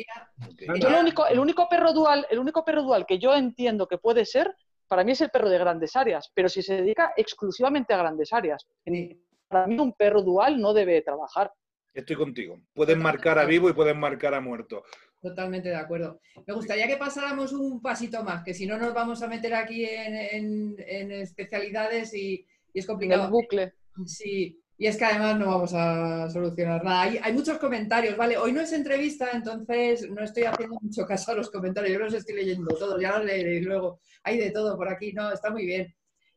Yo 0.79 0.89
lo 0.89 0.99
único, 0.99 1.25
el 1.27 1.39
único 1.39 1.67
perro 1.67 1.91
dual, 1.91 2.25
el 2.29 2.39
único 2.39 2.63
perro 2.63 2.83
dual 2.83 3.05
que 3.05 3.17
yo 3.19 3.33
entiendo 3.33 3.87
que 3.87 3.97
puede 3.97 4.25
ser, 4.25 4.55
para 4.87 5.03
mí 5.03 5.11
es 5.11 5.21
el 5.21 5.29
perro 5.29 5.49
de 5.49 5.57
grandes 5.57 5.95
áreas, 5.95 6.31
pero 6.33 6.49
si 6.49 6.61
se 6.61 6.75
dedica 6.75 7.13
exclusivamente 7.17 7.93
a 7.93 7.97
grandes 7.97 8.31
áreas. 8.33 8.65
En- 8.85 9.19
Para 9.47 9.65
mí 9.65 9.79
un 9.79 9.93
perro 9.93 10.21
dual 10.21 10.61
no 10.61 10.73
debe 10.73 11.01
trabajar. 11.01 11.51
Estoy 11.93 12.15
contigo. 12.15 12.61
Pueden 12.73 12.99
marcar 12.99 13.39
a 13.39 13.45
vivo 13.45 13.69
y 13.69 13.73
pueden 13.73 13.99
marcar 13.99 14.33
a 14.33 14.41
muerto. 14.41 14.83
Totalmente 15.21 15.69
de 15.69 15.75
acuerdo. 15.75 16.21
Me 16.47 16.53
gustaría 16.53 16.87
que 16.87 16.95
pasáramos 16.97 17.51
un 17.51 17.81
pasito 17.81 18.23
más, 18.23 18.43
que 18.43 18.53
si 18.53 18.65
no 18.65 18.77
nos 18.77 18.93
vamos 18.93 19.21
a 19.21 19.27
meter 19.27 19.53
aquí 19.53 19.83
en, 19.85 20.15
en- 20.15 20.75
en 20.79 21.11
especialidades 21.11 22.13
y, 22.13 22.45
y 22.73 22.79
es 22.79 22.85
En 22.85 22.85
el 22.85 22.87
complicado. 22.87 23.29
bucle. 23.29 23.73
Sí, 24.05 24.61
Y 24.77 24.87
es 24.87 24.95
que 24.95 25.03
además 25.03 25.37
no 25.37 25.47
vamos 25.47 25.73
a 25.73 26.29
solucionar 26.29 26.81
nada. 26.85 27.01
Hay, 27.01 27.33
muchos 27.33 27.57
comentarios, 27.57 28.15
¿vale? 28.15 28.37
Hoy 28.37 28.53
no 28.53 28.61
es 28.61 28.71
entrevista, 28.71 29.31
entonces 29.33 30.09
no 30.09 30.23
estoy 30.23 30.43
haciendo 30.43 30.77
mucho 30.81 31.05
caso 31.05 31.31
a 31.33 31.35
los 31.35 31.49
comentarios. 31.51 31.91
Yo 31.93 31.99
los 31.99 32.13
estoy 32.13 32.35
leyendo 32.35 32.73
todos, 32.77 33.01
ya 33.01 33.17
los 33.17 33.25
leeré 33.25 33.59
luego. 33.61 33.99
Hay 34.23 34.37
de 34.37 34.51
todo 34.51 34.77
por 34.77 34.87
aquí, 34.87 35.11
no, 35.11 35.33
está 35.33 35.49
muy 35.49 35.65
bien. 35.65 35.93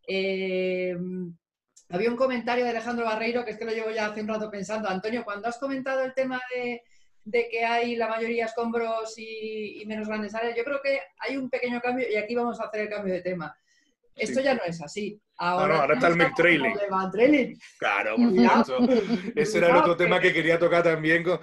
Eh, 0.09 0.97
había 1.93 2.11
un 2.11 2.17
comentario 2.17 2.65
de 2.65 2.71
Alejandro 2.71 3.05
Barreiro, 3.05 3.45
que 3.45 3.53
es 3.53 3.59
que 3.59 3.65
lo 3.67 3.73
llevo 3.73 3.91
ya 3.91 4.07
hace 4.07 4.23
un 4.23 4.29
rato 4.29 4.51
pensando. 4.51 4.89
Antonio, 4.89 5.25
cuando 5.25 5.49
has 5.49 5.59
comentado 5.59 6.03
el 6.03 6.15
tema 6.15 6.41
de, 6.55 6.83
que 7.51 7.65
hay 7.65 7.97
la 7.97 8.09
mayoría 8.09 8.47
escombros 8.47 9.17
y, 9.19 9.83
y 9.83 9.87
menos 9.87 10.09
grandes 10.09 10.35
áreas, 10.35 10.57
yo 10.57 10.65
creo 10.65 10.81
que 10.83 11.01
hay 11.19 11.37
un 11.37 11.51
pequeño 11.51 11.81
cambio 11.81 12.07
y 12.11 12.17
aquí 12.17 12.35
vamos 12.35 12.61
a 12.61 12.65
hacer 12.65 12.81
el 12.81 12.89
cambio 12.89 13.13
de 13.13 13.21
tema. 13.21 13.55
Esto 14.15 14.41
ya 14.41 14.55
no 14.55 14.61
es 14.67 14.81
así. 14.83 15.21
Ahora, 15.39 15.81
ahora 15.81 15.95
está 15.95 16.09
el 16.09 16.17
Mac 16.17 16.35
Trailing. 16.37 17.59
Claro, 17.79 18.17
por 18.17 18.31
supuesto. 18.31 19.33
Ese 19.35 19.59
era 19.59 19.71
el 19.71 19.77
otro 19.77 19.97
tema 19.97 20.21
que 20.21 20.33
quería 20.33 20.59
tocar 20.59 20.85
también 20.85 21.25
con... 21.25 21.41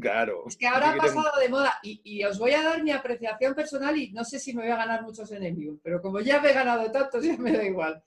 Claro. 0.00 0.44
Es 0.48 0.56
que 0.56 0.66
ahora 0.66 0.92
ha 0.92 0.96
pasado 0.96 1.40
de 1.40 1.48
moda 1.48 1.74
y, 1.82 2.22
os 2.24 2.38
voy 2.38 2.52
a 2.52 2.62
dar 2.62 2.82
mi 2.82 2.92
apreciación 2.92 3.54
personal 3.54 3.96
y 3.96 4.12
no 4.12 4.24
sé 4.24 4.38
si 4.38 4.54
me 4.54 4.62
voy 4.62 4.70
a 4.70 4.76
ganar 4.76 5.02
muchos 5.02 5.30
enemigos, 5.32 5.78
pero 5.82 6.00
como 6.00 6.20
ya 6.20 6.40
me 6.40 6.50
he 6.50 6.54
ganado 6.54 6.90
tantos, 6.92 7.24
ya 7.24 7.36
me 7.36 7.52
da 7.52 7.64
igual. 7.64 8.02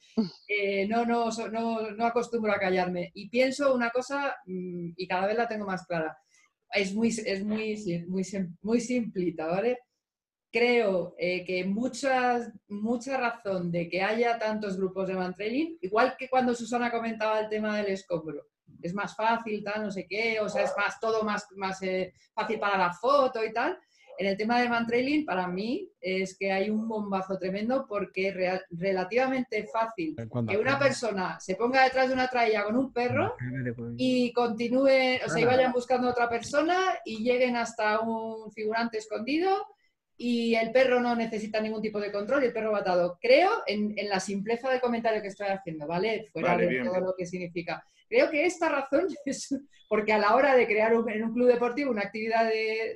Eh, 0.47 0.87
no, 0.87 1.05
no, 1.05 1.29
no, 1.51 1.91
no 1.91 2.05
acostumbro 2.05 2.53
a 2.53 2.59
callarme. 2.59 3.11
Y 3.13 3.29
pienso 3.29 3.73
una 3.73 3.89
cosa 3.89 4.35
mm, 4.45 4.93
y 4.95 5.07
cada 5.07 5.27
vez 5.27 5.35
la 5.35 5.47
tengo 5.47 5.65
más 5.65 5.85
clara. 5.85 6.17
Es 6.73 6.93
muy, 6.93 7.09
es 7.09 7.43
muy, 7.43 8.05
muy, 8.07 8.23
muy 8.61 8.79
simplita, 8.79 9.47
¿vale? 9.47 9.79
Creo 10.51 11.15
eh, 11.17 11.45
que 11.45 11.63
muchas, 11.63 12.51
mucha 12.67 13.17
razón 13.17 13.71
de 13.71 13.89
que 13.89 14.01
haya 14.01 14.37
tantos 14.37 14.77
grupos 14.77 15.07
de 15.07 15.15
mantrailing, 15.15 15.77
igual 15.81 16.15
que 16.17 16.29
cuando 16.29 16.53
Susana 16.53 16.91
comentaba 16.91 17.39
el 17.39 17.49
tema 17.49 17.77
del 17.77 17.93
escombro. 17.93 18.47
Es 18.81 18.93
más 18.93 19.15
fácil, 19.15 19.63
tal, 19.63 19.83
no 19.83 19.91
sé 19.91 20.05
qué, 20.07 20.39
o 20.39 20.49
sea, 20.49 20.63
es 20.63 20.73
más 20.75 20.99
todo 20.99 21.23
más, 21.23 21.47
más 21.55 21.81
eh, 21.83 22.13
fácil 22.33 22.59
para 22.59 22.77
la 22.77 22.93
foto 22.93 23.43
y 23.45 23.53
tal. 23.53 23.77
En 24.17 24.27
el 24.27 24.37
tema 24.37 24.59
del 24.59 24.69
mantrailing, 24.69 25.25
para 25.25 25.47
mí, 25.47 25.89
es 25.99 26.37
que 26.37 26.51
hay 26.51 26.69
un 26.69 26.87
bombazo 26.87 27.39
tremendo 27.39 27.85
porque 27.87 28.27
es 28.27 28.61
relativamente 28.69 29.65
fácil 29.67 30.15
que 30.47 30.57
una 30.57 30.77
persona 30.77 31.39
se 31.39 31.55
ponga 31.55 31.83
detrás 31.83 32.09
de 32.09 32.13
una 32.13 32.27
trailla 32.27 32.63
con 32.65 32.75
un 32.77 32.91
perro 32.91 33.35
y 33.97 34.31
continúe, 34.33 35.21
o 35.25 35.29
sea, 35.29 35.41
y 35.41 35.45
vayan 35.45 35.71
buscando 35.71 36.07
a 36.07 36.11
otra 36.11 36.29
persona 36.29 36.77
y 37.05 37.23
lleguen 37.23 37.55
hasta 37.55 37.99
un 38.01 38.51
figurante 38.51 38.97
escondido 38.97 39.65
y 40.23 40.53
el 40.53 40.71
perro 40.71 40.99
no 40.99 41.15
necesita 41.15 41.59
ningún 41.59 41.81
tipo 41.81 41.99
de 41.99 42.11
control 42.11 42.43
y 42.43 42.45
el 42.45 42.53
perro 42.53 42.73
va 42.73 42.79
atado. 42.79 43.17
Creo 43.19 43.63
en, 43.65 43.95
la 44.07 44.19
simpleza 44.19 44.69
de 44.69 44.79
comentario 44.79 45.19
que 45.19 45.29
estoy 45.29 45.47
haciendo, 45.47 45.87
¿vale? 45.87 46.29
Fuera 46.31 46.55
de 46.55 46.83
todo 46.83 46.99
lo 46.99 47.15
que 47.17 47.25
significa. 47.25 47.83
Creo 48.07 48.29
que 48.29 48.45
esta 48.45 48.69
razón 48.69 49.07
es 49.25 49.49
porque 49.89 50.13
a 50.13 50.19
la 50.19 50.35
hora 50.35 50.55
de 50.55 50.67
crear 50.67 50.93
en 50.93 51.23
un 51.23 51.33
club 51.33 51.47
deportivo 51.47 51.89
una 51.89 52.03
actividad 52.03 52.45
de, 52.45 52.93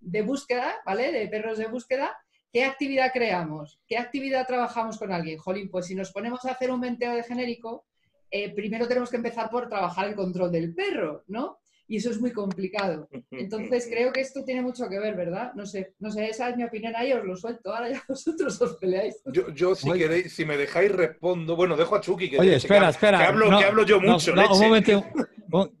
de, 0.00 0.22
búsqueda, 0.22 0.74
¿vale? 0.86 1.12
De 1.12 1.28
perros 1.28 1.58
de 1.58 1.66
búsqueda, 1.66 2.16
¿qué 2.50 2.64
actividad 2.64 3.12
creamos? 3.12 3.78
¿Qué 3.86 3.98
actividad 3.98 4.46
trabajamos 4.46 4.96
con 4.98 5.12
alguien? 5.12 5.36
Jolín, 5.36 5.70
pues 5.70 5.84
si 5.84 5.94
nos 5.94 6.12
ponemos 6.12 6.46
a 6.46 6.52
hacer 6.52 6.70
un 6.70 6.80
menteo 6.80 7.14
de 7.14 7.24
genérico, 7.24 7.84
eh, 8.30 8.54
primero 8.54 8.88
tenemos 8.88 9.10
que 9.10 9.18
empezar 9.18 9.50
por 9.50 9.68
trabajar 9.68 10.08
el 10.08 10.14
control 10.14 10.50
del 10.50 10.74
perro, 10.74 11.24
¿no? 11.26 11.58
Y 11.86 11.96
eso 11.96 12.10
es 12.10 12.20
muy 12.20 12.32
complicado. 12.32 13.08
Entonces 13.30 13.86
creo 13.90 14.12
que 14.12 14.20
esto 14.20 14.44
tiene 14.44 14.62
mucho 14.62 14.88
que 14.88 14.98
ver, 14.98 15.16
¿verdad? 15.16 15.52
No 15.54 15.66
sé, 15.66 15.94
no 15.98 16.10
sé, 16.10 16.28
esa 16.28 16.48
es 16.48 16.56
mi 16.56 16.64
opinión 16.64 16.94
ahí, 16.96 17.12
os 17.12 17.24
lo 17.24 17.36
suelto, 17.36 17.74
ahora 17.74 17.90
ya 17.90 18.02
vosotros 18.08 18.60
os 18.60 18.76
peleáis. 18.76 19.20
Yo, 19.26 19.50
yo 19.50 19.74
si 19.74 19.92
queréis, 19.92 20.34
si 20.34 20.44
me 20.44 20.56
dejáis 20.56 20.92
respondo, 20.92 21.56
bueno, 21.56 21.76
dejo 21.76 21.96
a 21.96 22.00
Chucky 22.00 22.30
que, 22.30 22.38
Oye, 22.38 22.56
espera, 22.56 22.88
espera. 22.88 23.18
Que 23.18 23.24
hablo, 23.24 23.58
que 23.58 23.64
hablo 23.64 23.84
yo 23.84 24.00
mucho. 24.00 24.34
No, 24.34 24.52
un 24.52 24.60
momento. 24.60 25.04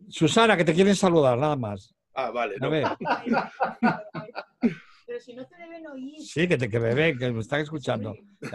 Susana, 0.08 0.56
que 0.56 0.64
te 0.64 0.74
quieren 0.74 0.94
saludar, 0.94 1.38
nada 1.38 1.56
más. 1.56 1.94
Ah, 2.14 2.30
vale. 2.30 2.56
No. 2.60 2.70
Pero 5.06 5.20
si 5.20 5.34
no 5.34 5.46
te 5.46 5.56
deben 5.56 5.86
oír. 5.86 6.20
Sí, 6.20 6.48
que 6.48 6.56
te 6.56 6.68
que 6.68 6.78
bebé, 6.78 7.16
que 7.18 7.30
me 7.30 7.40
están 7.40 7.60
escuchando. 7.60 8.14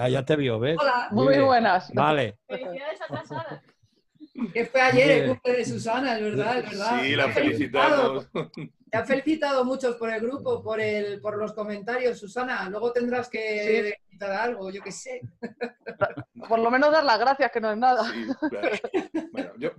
Ya, 0.10 0.24
te 0.24 0.36
vio, 0.36 0.60
¿ves? 0.60 0.78
Hola. 0.80 1.10
Muy, 1.12 1.40
buenas. 1.40 1.92
Vale. 1.94 2.38
Felicidades 2.48 3.00
a 3.02 3.26
Sara. 3.26 3.64
Que 4.54 4.66
fue 4.66 4.82
ayer 4.82 5.12
el 5.12 5.30
cumple 5.30 5.54
de 5.54 5.66
Susana, 5.66 6.18
es 6.18 6.24
verdad, 6.24 6.60
es 6.60 6.70
verdad. 6.70 7.02
Sí, 7.02 7.16
la 7.16 7.30
felicitamos. 7.30 8.30
Te 8.90 8.98
han 8.98 9.06
felicitado 9.06 9.66
muchos 9.66 9.96
por 9.98 10.10
el 10.12 10.22
grupo, 10.22 10.64
por, 10.64 10.82
el, 10.82 11.22
por 11.22 11.38
los 11.38 11.54
comentarios, 11.54 12.18
Susana. 12.20 12.68
Luego 12.70 12.92
tendrás 12.92 13.30
que 13.30 13.94
quitar 14.10 14.32
algo, 14.32 14.72
yo 14.72 14.82
qué 14.82 14.92
sé. 14.92 15.22
Por 16.48 16.60
lo 16.60 16.72
menos 16.72 16.92
dar 16.92 17.04
las 17.04 17.20
gracias, 17.20 17.52
que 17.52 17.62
no 17.62 17.72
es 17.72 17.78
nada. 17.78 18.04
Sí, 18.12 18.26
claro. 18.50 18.70
bueno, 19.32 19.52
yo, 19.58 19.72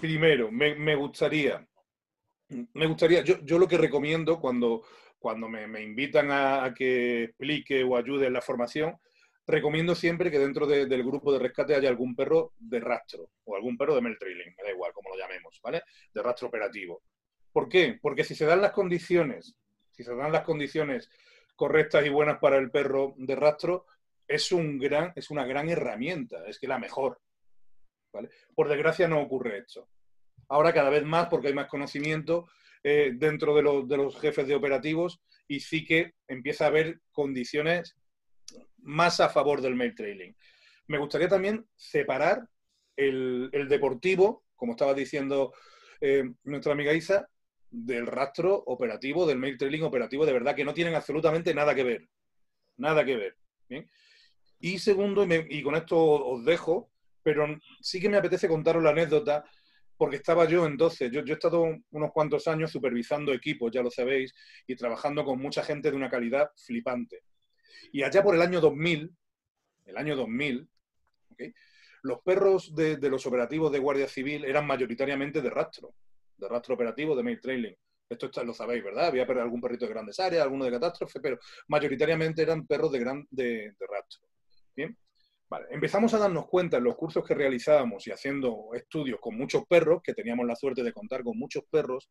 primero, 0.00 0.50
me, 0.50 0.94
gustaría, 0.94 1.66
me 2.48 2.86
gustaría, 2.86 3.22
yo, 3.22 3.40
yo, 3.42 3.58
lo 3.58 3.68
que 3.68 3.76
recomiendo 3.76 4.40
cuando, 4.40 4.82
cuando 5.18 5.48
me, 5.48 5.82
invitan 5.82 6.30
a, 6.30 6.64
a, 6.64 6.74
que 6.74 7.24
explique 7.24 7.84
o 7.84 7.96
ayude 7.96 8.26
en 8.26 8.32
la 8.32 8.40
formación, 8.40 8.98
recomiendo 9.46 9.94
siempre 9.94 10.30
que 10.30 10.38
dentro 10.38 10.66
del 10.66 11.04
grupo 11.04 11.32
de 11.32 11.38
rescate 11.38 11.74
haya 11.74 11.88
algún 11.88 12.14
perro 12.14 12.52
de 12.58 12.80
rastro 12.80 13.30
o 13.44 13.56
algún 13.56 13.76
perro 13.76 13.94
de 13.94 14.00
mail 14.00 14.18
trailing, 14.18 14.54
me 14.56 14.62
da 14.62 14.70
igual 14.70 14.92
como 14.92 15.10
lo 15.10 15.18
llamemos, 15.18 15.60
¿vale? 15.62 15.82
De 16.12 16.22
rastro 16.22 16.48
operativo. 16.48 17.02
¿Por 17.52 17.68
qué? 17.68 17.98
Porque 18.00 18.24
si 18.24 18.34
se 18.34 18.46
dan 18.46 18.62
las 18.62 18.72
condiciones, 18.72 19.54
si 19.90 20.02
se 20.02 20.14
dan 20.14 20.32
las 20.32 20.42
condiciones 20.42 21.10
correctas 21.54 22.04
y 22.04 22.08
buenas 22.08 22.38
para 22.38 22.56
el 22.56 22.70
perro 22.70 23.14
de 23.16 23.36
rastro, 23.36 23.86
es, 24.26 24.50
un 24.50 24.78
gran, 24.78 25.12
es 25.14 25.30
una 25.30 25.44
gran 25.44 25.68
herramienta, 25.68 26.46
es 26.46 26.58
que 26.58 26.66
la 26.66 26.78
mejor. 26.78 27.20
¿vale? 28.12 28.30
Por 28.54 28.68
desgracia 28.68 29.06
no 29.08 29.20
ocurre 29.20 29.58
esto. 29.58 29.88
Ahora 30.48 30.72
cada 30.72 30.90
vez 30.90 31.04
más, 31.04 31.28
porque 31.28 31.48
hay 31.48 31.54
más 31.54 31.68
conocimiento 31.68 32.48
eh, 32.82 33.12
dentro 33.14 33.54
de 33.54 33.62
los, 33.62 33.88
de 33.88 33.96
los 33.96 34.18
jefes 34.18 34.46
de 34.46 34.54
operativos, 34.54 35.20
y 35.46 35.60
sí 35.60 35.84
que 35.84 36.14
empieza 36.26 36.64
a 36.64 36.68
haber 36.68 37.00
condiciones 37.12 37.96
más 38.84 39.20
a 39.20 39.28
favor 39.28 39.60
del 39.60 39.74
mail 39.74 39.94
trailing. 39.94 40.36
Me 40.86 40.98
gustaría 40.98 41.28
también 41.28 41.66
separar 41.74 42.48
el, 42.96 43.50
deportivo, 43.68 44.44
como 44.54 44.72
estaba 44.72 44.94
diciendo 44.94 45.52
eh, 46.00 46.24
nuestra 46.44 46.72
amiga 46.72 46.92
Isa, 46.92 47.28
del 47.70 48.06
rastro 48.06 48.54
operativo, 48.66 49.26
del 49.26 49.38
mail 49.38 49.58
trailing 49.58 49.82
operativo, 49.82 50.24
de 50.24 50.32
verdad 50.32 50.54
que 50.54 50.64
no 50.64 50.74
tienen 50.74 50.94
absolutamente 50.94 51.52
nada 51.54 51.74
que 51.74 51.82
ver. 51.82 52.08
Nada 52.76 53.04
que 53.04 53.16
ver. 53.16 53.36
Y 54.60 54.78
segundo, 54.78 55.26
y, 55.26 55.62
con 55.62 55.74
esto 55.74 55.98
os 55.98 56.44
dejo, 56.44 56.90
pero 57.22 57.46
sí 57.80 58.00
que 58.00 58.08
me 58.08 58.16
apetece 58.16 58.48
contaros 58.48 58.82
la 58.82 58.90
anécdota, 58.90 59.44
porque 59.96 60.16
estaba 60.16 60.46
yo 60.46 60.66
entonces, 60.66 61.10
yo 61.10 61.20
he 61.20 61.32
estado 61.32 61.64
unos 61.90 62.12
cuantos 62.12 62.46
años 62.48 62.70
supervisando 62.70 63.32
equipos, 63.32 63.70
ya 63.72 63.82
lo 63.82 63.90
sabéis, 63.90 64.34
y 64.66 64.76
trabajando 64.76 65.24
con 65.24 65.40
mucha 65.40 65.62
gente 65.62 65.90
de 65.90 65.96
una 65.96 66.10
calidad 66.10 66.50
flipante. 66.56 67.22
Y 67.92 68.02
allá 68.02 68.22
por 68.22 68.34
el 68.34 68.42
año 68.42 68.60
2000, 68.60 69.10
el 69.86 69.96
año 69.96 70.16
2000, 70.16 70.68
los 72.04 72.20
perros 72.20 72.74
de, 72.74 72.98
los 73.08 73.26
operativos 73.26 73.72
de 73.72 73.78
Guardia 73.78 74.06
Civil 74.08 74.44
eran 74.44 74.66
mayoritariamente 74.66 75.40
de 75.40 75.50
rastro, 75.50 75.94
de 76.36 76.48
rastro 76.48 76.74
operativo, 76.74 77.16
de 77.16 77.22
mail 77.22 77.40
trailing. 77.40 77.76
Esto 78.08 78.30
lo 78.44 78.52
sabéis, 78.52 78.84
¿verdad? 78.84 79.06
Había 79.06 79.24
algún 79.24 79.60
perrito 79.60 79.86
de 79.86 79.92
grandes 79.92 80.20
áreas, 80.20 80.42
alguno 80.42 80.66
de 80.66 80.70
catástrofe, 80.70 81.18
pero 81.20 81.38
mayoritariamente 81.68 82.42
eran 82.42 82.66
perros 82.66 82.92
de, 82.92 82.98
gran, 82.98 83.26
de, 83.30 83.74
rastro. 83.90 84.28
Bien. 84.76 84.96
Vale. 85.48 85.66
Empezamos 85.70 86.12
a 86.12 86.18
darnos 86.18 86.46
cuenta 86.46 86.76
en 86.76 86.84
los 86.84 86.96
cursos 86.96 87.24
que 87.24 87.34
realizábamos 87.34 88.06
y 88.06 88.10
haciendo 88.10 88.70
estudios 88.74 89.18
con 89.18 89.36
muchos 89.36 89.64
perros, 89.66 90.02
que 90.02 90.12
teníamos 90.12 90.46
la 90.46 90.56
suerte 90.56 90.82
de 90.82 90.92
contar 90.92 91.22
con 91.22 91.38
muchos 91.38 91.64
perros, 91.70 92.10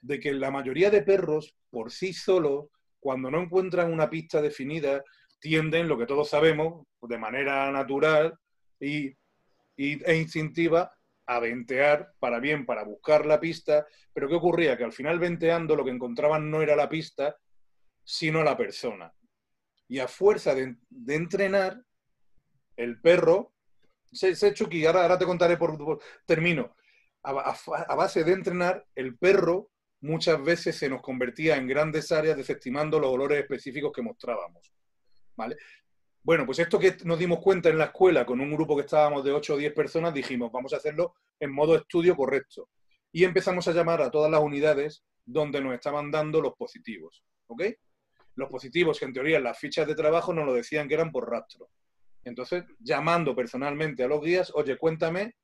de 0.00 0.18
que 0.20 0.32
la 0.32 0.50
mayoría 0.50 0.90
de 0.90 1.02
perros 1.02 1.54
por 1.70 1.92
sí 1.92 2.14
solos 2.14 2.66
cuando 3.00 3.30
no 3.30 3.40
encuentran 3.40 3.92
una 3.92 4.10
pista 4.10 4.40
definida, 4.40 5.02
tienden, 5.38 5.88
lo 5.88 5.98
que 5.98 6.06
todos 6.06 6.28
sabemos, 6.28 6.86
de 7.00 7.18
manera 7.18 7.70
natural 7.70 8.38
y, 8.80 9.14
e 9.76 10.16
instintiva, 10.16 10.92
a 11.26 11.40
ventear 11.40 12.12
para 12.18 12.40
bien, 12.40 12.66
para 12.66 12.84
buscar 12.84 13.26
la 13.26 13.38
pista. 13.38 13.86
Pero 14.12 14.28
¿qué 14.28 14.34
ocurría? 14.34 14.76
Que 14.76 14.84
al 14.84 14.92
final 14.92 15.18
venteando 15.18 15.76
lo 15.76 15.84
que 15.84 15.90
encontraban 15.90 16.50
no 16.50 16.62
era 16.62 16.74
la 16.74 16.88
pista, 16.88 17.36
sino 18.02 18.42
la 18.42 18.56
persona. 18.56 19.12
Y 19.86 20.00
a 20.00 20.08
fuerza 20.08 20.54
de, 20.54 20.76
entrenar, 21.08 21.82
el 22.76 23.00
perro, 23.00 23.54
se, 24.10 24.34
Chucky, 24.54 24.86
ahora, 24.86 25.02
ahora 25.02 25.18
te 25.18 25.26
contaré 25.26 25.56
por, 25.56 26.00
termino, 26.26 26.74
a 27.22 27.94
base 27.94 28.24
de 28.24 28.32
entrenar, 28.32 28.86
el 28.94 29.18
perro 29.18 29.70
muchas 30.00 30.42
veces 30.42 30.76
se 30.76 30.88
nos 30.88 31.02
convertía 31.02 31.56
en 31.56 31.66
grandes 31.66 32.12
áreas 32.12 32.36
desestimando 32.36 33.00
los 33.00 33.10
olores 33.10 33.40
específicos 33.40 33.92
que 33.92 34.02
mostrábamos. 34.02 34.72
¿Vale? 35.36 35.56
Bueno, 36.22 36.44
pues 36.44 36.58
esto 36.58 36.78
que 36.78 36.96
nos 37.04 37.18
dimos 37.18 37.40
cuenta 37.40 37.68
en 37.68 37.78
la 37.78 37.86
escuela 37.86 38.26
con 38.26 38.40
un 38.40 38.52
grupo 38.52 38.76
que 38.76 38.82
estábamos 38.82 39.24
de 39.24 39.32
8 39.32 39.54
o 39.54 39.56
10 39.56 39.72
personas, 39.72 40.12
dijimos, 40.12 40.52
vamos 40.52 40.72
a 40.72 40.76
hacerlo 40.76 41.14
en 41.40 41.52
modo 41.52 41.76
estudio 41.76 42.16
correcto. 42.16 42.68
Y 43.12 43.24
empezamos 43.24 43.66
a 43.68 43.72
llamar 43.72 44.02
a 44.02 44.10
todas 44.10 44.30
las 44.30 44.40
unidades 44.40 45.04
donde 45.24 45.60
nos 45.60 45.74
estaban 45.74 46.10
dando 46.10 46.40
los 46.40 46.54
positivos. 46.54 47.22
¿Ok? 47.46 47.62
Los 48.34 48.50
positivos, 48.50 48.98
que 48.98 49.06
en 49.06 49.12
teoría 49.12 49.38
en 49.38 49.44
las 49.44 49.58
fichas 49.58 49.86
de 49.86 49.94
trabajo 49.94 50.32
nos 50.32 50.44
lo 50.44 50.52
decían 50.52 50.86
que 50.86 50.94
eran 50.94 51.10
por 51.10 51.30
rastro. 51.30 51.70
Entonces, 52.24 52.64
llamando 52.78 53.34
personalmente 53.34 54.04
a 54.04 54.08
los 54.08 54.20
guías, 54.20 54.52
oye, 54.54 54.76
cuéntame 54.76 55.34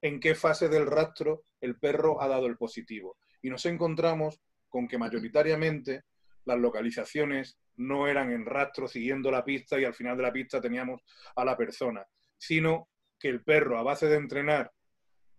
en 0.00 0.18
qué 0.18 0.34
fase 0.34 0.68
del 0.68 0.86
rastro 0.86 1.44
el 1.60 1.78
perro 1.78 2.20
ha 2.20 2.26
dado 2.26 2.46
el 2.46 2.56
positivo. 2.56 3.16
Y 3.42 3.50
nos 3.50 3.66
encontramos 3.66 4.40
con 4.68 4.88
que 4.88 4.98
mayoritariamente 4.98 6.04
las 6.44 6.58
localizaciones 6.58 7.58
no 7.76 8.06
eran 8.06 8.32
en 8.32 8.46
rastro 8.46 8.88
siguiendo 8.88 9.30
la 9.30 9.44
pista 9.44 9.78
y 9.78 9.84
al 9.84 9.94
final 9.94 10.16
de 10.16 10.22
la 10.22 10.32
pista 10.32 10.60
teníamos 10.60 11.02
a 11.36 11.44
la 11.44 11.56
persona, 11.56 12.04
sino 12.38 12.88
que 13.18 13.28
el 13.28 13.42
perro 13.42 13.78
a 13.78 13.82
base 13.82 14.06
de 14.08 14.16
entrenar 14.16 14.72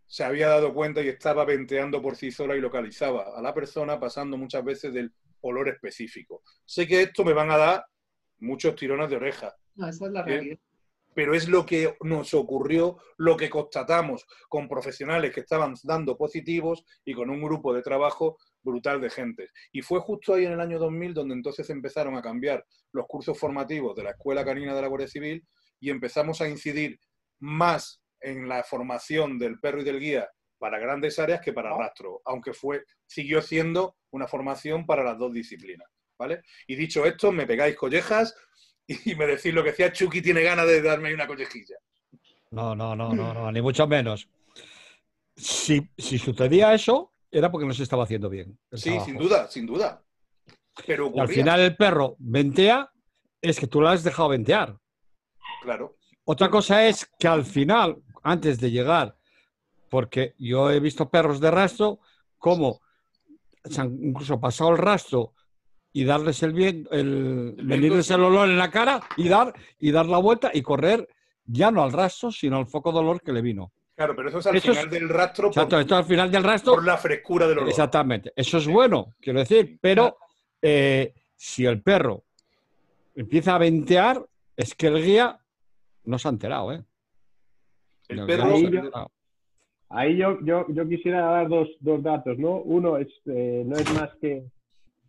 se 0.05 0.23
había 0.23 0.47
dado 0.47 0.73
cuenta 0.73 1.01
y 1.01 1.07
estaba 1.07 1.45
venteando 1.45 2.01
por 2.01 2.15
sí 2.15 2.31
sola 2.31 2.55
y 2.55 2.61
localizaba 2.61 3.37
a 3.37 3.41
la 3.41 3.53
persona 3.53 3.99
pasando 3.99 4.37
muchas 4.37 4.63
veces 4.63 4.93
del 4.93 5.11
olor 5.41 5.69
específico. 5.69 6.43
Sé 6.65 6.87
que 6.87 7.01
esto 7.01 7.23
me 7.25 7.33
van 7.33 7.51
a 7.51 7.57
dar 7.57 7.85
muchos 8.39 8.75
tirones 8.75 9.09
de 9.09 9.15
oreja. 9.15 9.55
No, 9.75 9.87
esa 9.87 10.05
es 10.05 10.11
la 10.11 10.23
realidad 10.23 10.59
pero 11.15 11.33
es 11.33 11.47
lo 11.47 11.65
que 11.65 11.95
nos 12.01 12.33
ocurrió, 12.33 12.97
lo 13.17 13.37
que 13.37 13.49
constatamos 13.49 14.25
con 14.49 14.67
profesionales 14.67 15.33
que 15.33 15.41
estaban 15.41 15.75
dando 15.83 16.17
positivos 16.17 16.83
y 17.05 17.13
con 17.13 17.29
un 17.29 17.41
grupo 17.41 17.73
de 17.73 17.81
trabajo 17.81 18.37
brutal 18.61 19.01
de 19.01 19.09
gente. 19.09 19.49
Y 19.71 19.81
fue 19.81 19.99
justo 19.99 20.33
ahí 20.33 20.45
en 20.45 20.53
el 20.53 20.61
año 20.61 20.79
2000 20.79 21.13
donde 21.13 21.35
entonces 21.35 21.69
empezaron 21.69 22.15
a 22.15 22.21
cambiar 22.21 22.65
los 22.91 23.05
cursos 23.07 23.37
formativos 23.37 23.95
de 23.95 24.03
la 24.03 24.11
Escuela 24.11 24.45
Canina 24.45 24.73
de 24.73 24.81
la 24.81 24.87
Guardia 24.87 25.07
Civil 25.07 25.45
y 25.79 25.89
empezamos 25.89 26.41
a 26.41 26.47
incidir 26.47 26.99
más 27.39 28.01
en 28.21 28.47
la 28.47 28.63
formación 28.63 29.37
del 29.37 29.59
perro 29.59 29.81
y 29.81 29.83
del 29.83 29.99
guía 29.99 30.29
para 30.57 30.79
grandes 30.79 31.19
áreas 31.19 31.41
que 31.41 31.51
para 31.51 31.75
rastro, 31.75 32.21
aunque 32.23 32.53
fue, 32.53 32.85
siguió 33.05 33.41
siendo 33.41 33.97
una 34.11 34.27
formación 34.27 34.85
para 34.85 35.03
las 35.03 35.17
dos 35.17 35.33
disciplinas. 35.33 35.89
¿vale? 36.17 36.41
Y 36.67 36.75
dicho 36.75 37.05
esto, 37.05 37.31
me 37.31 37.45
pegáis 37.45 37.75
collejas, 37.75 38.35
y 38.87 39.15
me 39.15 39.27
decís 39.27 39.53
lo 39.53 39.63
que 39.63 39.71
decía 39.71 39.91
Chucky 39.91 40.21
tiene 40.21 40.41
ganas 40.41 40.67
de 40.67 40.81
darme 40.81 41.13
una 41.13 41.27
collejilla. 41.27 41.75
No, 42.51 42.75
no, 42.75 42.95
no, 42.95 43.13
no, 43.13 43.33
no, 43.33 43.51
ni 43.51 43.61
mucho 43.61 43.87
menos. 43.87 44.29
Si, 45.35 45.89
si 45.97 46.19
sucedía 46.19 46.73
eso, 46.73 47.13
era 47.31 47.51
porque 47.51 47.65
no 47.65 47.73
se 47.73 47.83
estaba 47.83 48.03
haciendo 48.03 48.29
bien. 48.29 48.57
Sí, 48.71 48.99
sin 48.99 49.17
duda, 49.17 49.49
sin 49.49 49.65
duda. 49.65 50.03
Pero 50.85 51.11
al 51.17 51.27
final 51.27 51.59
el 51.61 51.75
perro 51.75 52.15
ventea, 52.19 52.91
es 53.41 53.59
que 53.59 53.67
tú 53.67 53.81
lo 53.81 53.89
has 53.89 54.03
dejado 54.03 54.29
ventear. 54.29 54.77
Claro. 55.61 55.97
Otra 56.25 56.49
cosa 56.49 56.87
es 56.87 57.09
que 57.19 57.27
al 57.27 57.43
final, 57.43 58.01
antes 58.21 58.59
de 58.59 58.71
llegar, 58.71 59.17
porque 59.89 60.33
yo 60.37 60.71
he 60.71 60.79
visto 60.79 61.09
perros 61.09 61.39
de 61.39 61.51
rastro, 61.51 61.99
como 62.37 62.81
se 63.63 63.81
han 63.81 63.97
incluso 64.01 64.39
pasado 64.39 64.71
el 64.71 64.77
rastro 64.77 65.33
y 65.93 66.03
darles 66.05 66.41
el 66.41 66.53
bien, 66.53 66.87
el, 66.91 67.55
venirles 67.63 68.09
el 68.09 68.23
olor 68.23 68.49
en 68.49 68.57
la 68.57 68.71
cara 68.71 68.99
y 69.15 69.29
dar, 69.29 69.53
y 69.79 69.91
dar 69.91 70.07
la 70.07 70.17
vuelta 70.17 70.49
y 70.51 70.63
correr 70.63 71.07
ya 71.45 71.69
no 71.69 71.83
al 71.83 71.91
rastro, 71.91 72.31
sino 72.31 72.57
al 72.57 72.65
foco 72.65 72.91
de 72.91 72.99
olor 72.99 73.21
que 73.21 73.31
le 73.31 73.41
vino. 73.41 73.71
Claro, 73.95 74.15
pero 74.15 74.29
eso 74.29 74.39
es 74.39 74.47
al 74.47 74.59
final 74.59 74.89
del 74.89 75.07
rastro. 75.07 75.47
Exacto, 75.49 75.79
esto 75.79 75.95
al 75.95 76.05
final 76.05 76.31
del 76.31 76.43
rastro. 76.43 76.73
Por 76.73 76.85
la 76.85 76.97
frescura 76.97 77.47
del 77.47 77.59
olor. 77.59 77.69
Exactamente. 77.69 78.33
Eso 78.35 78.57
es 78.57 78.67
bueno, 78.67 79.13
quiero 79.21 79.39
decir, 79.39 79.77
pero 79.79 80.17
eh, 80.59 81.13
si 81.35 81.65
el 81.65 81.83
perro 81.83 82.23
empieza 83.15 83.53
a 83.53 83.59
ventear, 83.59 84.25
es 84.57 84.73
que 84.73 84.87
el 84.87 85.03
guía 85.03 85.39
no 86.05 86.17
se 86.17 86.27
ha 86.27 86.31
enterado, 86.31 86.73
¿eh? 86.73 86.83
El, 88.07 88.25
perro. 88.25 88.55
Ahí, 89.89 90.17
yo, 90.17 90.39
yo, 90.43 90.65
yo, 90.69 90.89
quisiera 90.89 91.21
dar 91.21 91.47
dos, 91.47 91.69
dos 91.79 92.01
datos, 92.01 92.39
¿no? 92.39 92.57
Uno 92.61 92.97
es, 92.97 93.09
eh, 93.27 93.61
no 93.63 93.75
es 93.75 93.93
más 93.93 94.09
que 94.19 94.43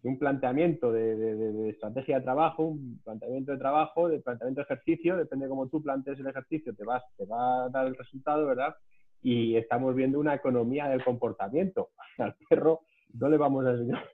un 0.05 0.19
planteamiento 0.19 0.93
de, 0.93 1.71
estrategia 1.71 2.19
de 2.19 2.25
trabajo, 2.25 2.65
un 2.65 3.01
planteamiento 3.03 3.53
de 3.53 3.59
trabajo, 3.59 4.09
de 4.09 4.21
planteamiento 4.21 4.61
de 4.61 4.65
ejercicio, 4.65 5.17
depende 5.17 5.47
de 5.47 5.51
cómo 5.51 5.69
tú 5.69 5.83
plantees 5.83 6.21
el 6.21 6.27
ejercicio, 6.27 6.75
te, 6.75 6.85
vas, 6.85 7.03
te 7.17 7.25
va 7.25 7.65
a 7.65 7.69
dar 7.71 7.87
el 7.87 7.97
resultado, 7.97 8.47
¿verdad? 8.47 8.77
Y 9.23 9.57
estamos 9.57 9.95
viendo 9.95 10.21
una 10.21 10.35
economía 10.35 10.89
del 10.89 11.03
comportamiento. 11.03 11.91
Al 12.19 12.37
perro 12.49 12.83
no 13.15 13.29
le 13.31 13.39
vamos 13.39 13.65
a 13.65 13.71
enseñar. 13.71 14.05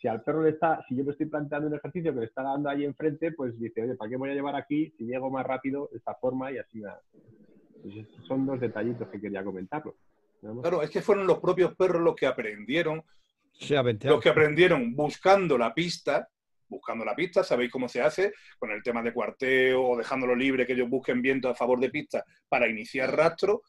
Si 0.00 0.08
al 0.08 0.22
perro 0.22 0.44
le 0.44 0.50
está, 0.50 0.82
si 0.88 0.96
yo 0.96 1.04
me 1.04 1.10
estoy 1.10 1.26
planteando 1.26 1.68
un 1.68 1.74
ejercicio 1.74 2.14
que 2.14 2.20
le 2.20 2.26
está 2.26 2.42
dando 2.42 2.70
ahí 2.70 2.86
enfrente, 2.86 3.32
pues 3.32 3.58
dice, 3.60 3.82
oye, 3.82 3.96
¿para 3.96 4.08
qué 4.08 4.16
voy 4.16 4.30
a 4.30 4.34
llevar 4.34 4.56
aquí 4.56 4.90
si 4.96 5.04
llego 5.04 5.30
más 5.30 5.44
rápido 5.46 5.90
de 5.92 5.98
esta 5.98 6.14
forma 6.14 6.50
y 6.50 6.56
así 6.56 6.80
nada? 6.80 7.02
Pues 7.82 7.94
son 8.26 8.46
dos 8.46 8.58
detallitos 8.60 9.08
que 9.08 9.20
quería 9.20 9.44
comentarlo. 9.44 9.94
Claro, 10.62 10.82
es 10.82 10.88
que 10.88 11.02
fueron 11.02 11.26
los 11.26 11.38
propios 11.38 11.76
perros 11.76 12.00
los 12.00 12.16
que 12.16 12.26
aprendieron 12.26 13.02
los 14.02 14.20
que 14.20 14.28
aprendieron 14.28 14.94
buscando 14.94 15.58
la 15.58 15.74
pista, 15.74 16.28
buscando 16.68 17.04
la 17.04 17.14
pista, 17.14 17.42
sabéis 17.42 17.70
cómo 17.70 17.88
se 17.88 18.00
hace, 18.00 18.32
con 18.58 18.70
el 18.70 18.82
tema 18.82 19.02
de 19.02 19.12
cuarteo 19.12 19.82
o 19.82 19.96
dejándolo 19.96 20.34
libre, 20.34 20.66
que 20.66 20.72
ellos 20.72 20.88
busquen 20.88 21.20
viento 21.20 21.48
a 21.48 21.54
favor 21.54 21.78
de 21.80 21.90
pista 21.90 22.24
para 22.48 22.68
iniciar 22.68 23.14
rastro, 23.14 23.62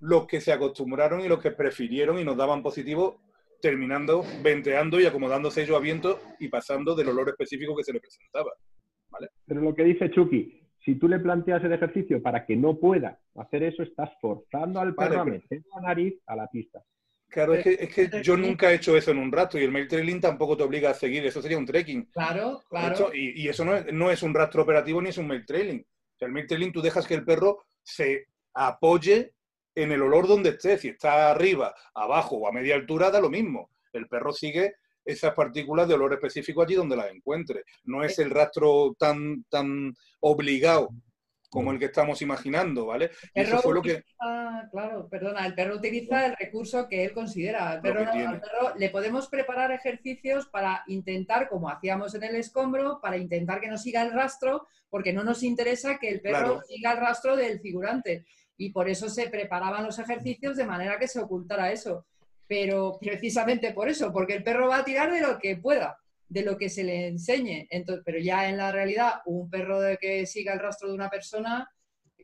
los 0.00 0.26
que 0.26 0.40
se 0.40 0.52
acostumbraron 0.52 1.20
y 1.20 1.28
los 1.28 1.40
que 1.40 1.50
prefirieron 1.50 2.18
y 2.18 2.24
nos 2.24 2.36
daban 2.36 2.62
positivo, 2.62 3.20
terminando 3.60 4.24
venteando 4.42 5.00
y 5.00 5.06
acomodándose 5.06 5.62
ellos 5.62 5.76
a 5.76 5.80
viento 5.80 6.20
y 6.38 6.48
pasando 6.48 6.94
del 6.94 7.08
olor 7.08 7.30
específico 7.30 7.76
que 7.76 7.84
se 7.84 7.92
le 7.92 8.00
presentaba. 8.00 8.52
Pero 9.46 9.60
lo 9.60 9.74
que 9.74 9.84
dice 9.84 10.10
Chucky, 10.10 10.60
si 10.84 10.96
tú 10.96 11.08
le 11.08 11.18
planteas 11.18 11.64
el 11.64 11.72
ejercicio 11.72 12.22
para 12.22 12.44
que 12.44 12.56
no 12.56 12.78
pueda 12.78 13.18
hacer 13.36 13.62
eso, 13.62 13.82
estás 13.82 14.10
forzando 14.20 14.80
al 14.80 14.94
perro 14.94 15.20
a 15.20 15.24
meter 15.24 15.62
la 15.74 15.80
nariz 15.88 16.14
a 16.26 16.36
la 16.36 16.46
pista. 16.48 16.82
Claro, 17.34 17.54
es 17.54 17.64
que, 17.64 17.76
es 17.80 17.92
que 17.92 18.22
yo 18.22 18.36
nunca 18.36 18.70
he 18.70 18.76
hecho 18.76 18.96
eso 18.96 19.10
en 19.10 19.18
un 19.18 19.32
rato 19.32 19.58
y 19.58 19.64
el 19.64 19.72
mail 19.72 19.88
trailing 19.88 20.20
tampoco 20.20 20.56
te 20.56 20.62
obliga 20.62 20.90
a 20.90 20.94
seguir, 20.94 21.26
eso 21.26 21.42
sería 21.42 21.58
un 21.58 21.66
trekking. 21.66 22.04
Claro, 22.12 22.62
claro. 22.68 23.10
y, 23.12 23.42
y, 23.42 23.48
eso 23.48 23.64
no 23.64 23.74
es, 23.74 23.92
no 23.92 24.08
es, 24.08 24.22
un 24.22 24.32
rastro 24.32 24.62
operativo 24.62 25.02
ni 25.02 25.08
es 25.08 25.18
un 25.18 25.26
mail 25.26 25.44
trailing. 25.44 25.80
O 25.80 26.16
sea, 26.16 26.26
el 26.26 26.32
mail 26.32 26.46
trailing 26.46 26.72
tú 26.72 26.80
dejas 26.80 27.08
que 27.08 27.14
el 27.14 27.24
perro 27.24 27.64
se 27.82 28.28
apoye 28.54 29.32
en 29.74 29.90
el 29.90 30.02
olor 30.02 30.28
donde 30.28 30.50
esté. 30.50 30.78
Si 30.78 30.90
está 30.90 31.32
arriba, 31.32 31.74
abajo 31.92 32.36
o 32.36 32.46
a 32.46 32.52
media 32.52 32.76
altura, 32.76 33.10
da 33.10 33.20
lo 33.20 33.30
mismo. 33.30 33.68
El 33.92 34.06
perro 34.06 34.32
sigue 34.32 34.76
esas 35.04 35.34
partículas 35.34 35.88
de 35.88 35.94
olor 35.94 36.12
específico 36.12 36.62
allí 36.62 36.76
donde 36.76 36.94
las 36.94 37.10
encuentre. 37.10 37.64
No 37.82 38.04
es 38.04 38.16
el 38.20 38.30
rastro 38.30 38.94
tan, 38.96 39.42
tan 39.50 39.92
obligado 40.20 40.90
como 41.54 41.70
el 41.70 41.78
que 41.78 41.84
estamos 41.84 42.20
imaginando, 42.20 42.86
¿vale? 42.86 43.12
eso 43.32 43.58
fue 43.60 43.74
lo 43.74 43.80
que... 43.80 44.02
Claro, 44.72 45.08
perdona, 45.08 45.46
el 45.46 45.54
perro 45.54 45.76
utiliza 45.76 46.26
el 46.26 46.34
recurso 46.36 46.88
que 46.88 47.04
él 47.04 47.12
considera. 47.12 47.70
Al 47.70 47.80
perro, 47.80 48.04
le 48.76 48.90
podemos 48.90 49.28
preparar 49.28 49.70
ejercicios 49.70 50.46
para 50.46 50.82
intentar, 50.88 51.48
como 51.48 51.70
hacíamos 51.70 52.12
en 52.16 52.24
el 52.24 52.34
escombro, 52.34 52.98
para 53.00 53.16
intentar 53.16 53.60
que 53.60 53.68
no 53.68 53.78
siga 53.78 54.02
el 54.02 54.12
rastro, 54.12 54.66
porque 54.90 55.12
no 55.12 55.22
nos 55.22 55.44
interesa 55.44 55.98
que 55.98 56.08
el 56.08 56.20
perro 56.20 56.60
siga 56.66 56.92
el 56.92 56.98
rastro 56.98 57.36
del 57.36 57.60
figurante. 57.60 58.26
Y 58.56 58.70
por 58.70 58.88
eso 58.88 59.08
se 59.08 59.28
preparaban 59.28 59.84
los 59.84 60.00
ejercicios 60.00 60.56
de 60.56 60.66
manera 60.66 60.98
que 60.98 61.06
se 61.06 61.20
ocultara 61.20 61.70
eso. 61.70 62.04
Pero 62.48 62.98
precisamente 63.00 63.72
por 63.72 63.88
eso, 63.88 64.12
porque 64.12 64.34
el 64.34 64.42
perro 64.42 64.68
va 64.68 64.78
a 64.78 64.84
tirar 64.84 65.12
de 65.12 65.20
lo 65.20 65.38
que 65.38 65.56
pueda 65.56 65.96
de 66.34 66.42
lo 66.42 66.58
que 66.58 66.68
se 66.68 66.82
le 66.82 67.06
enseñe. 67.06 67.68
Entonces, 67.70 68.02
pero 68.04 68.18
ya 68.18 68.48
en 68.48 68.56
la 68.56 68.72
realidad, 68.72 69.22
un 69.24 69.48
perro 69.48 69.80
de 69.80 69.96
que 69.98 70.26
siga 70.26 70.52
el 70.52 70.58
rastro 70.58 70.88
de 70.88 70.94
una 70.94 71.08
persona, 71.08 71.70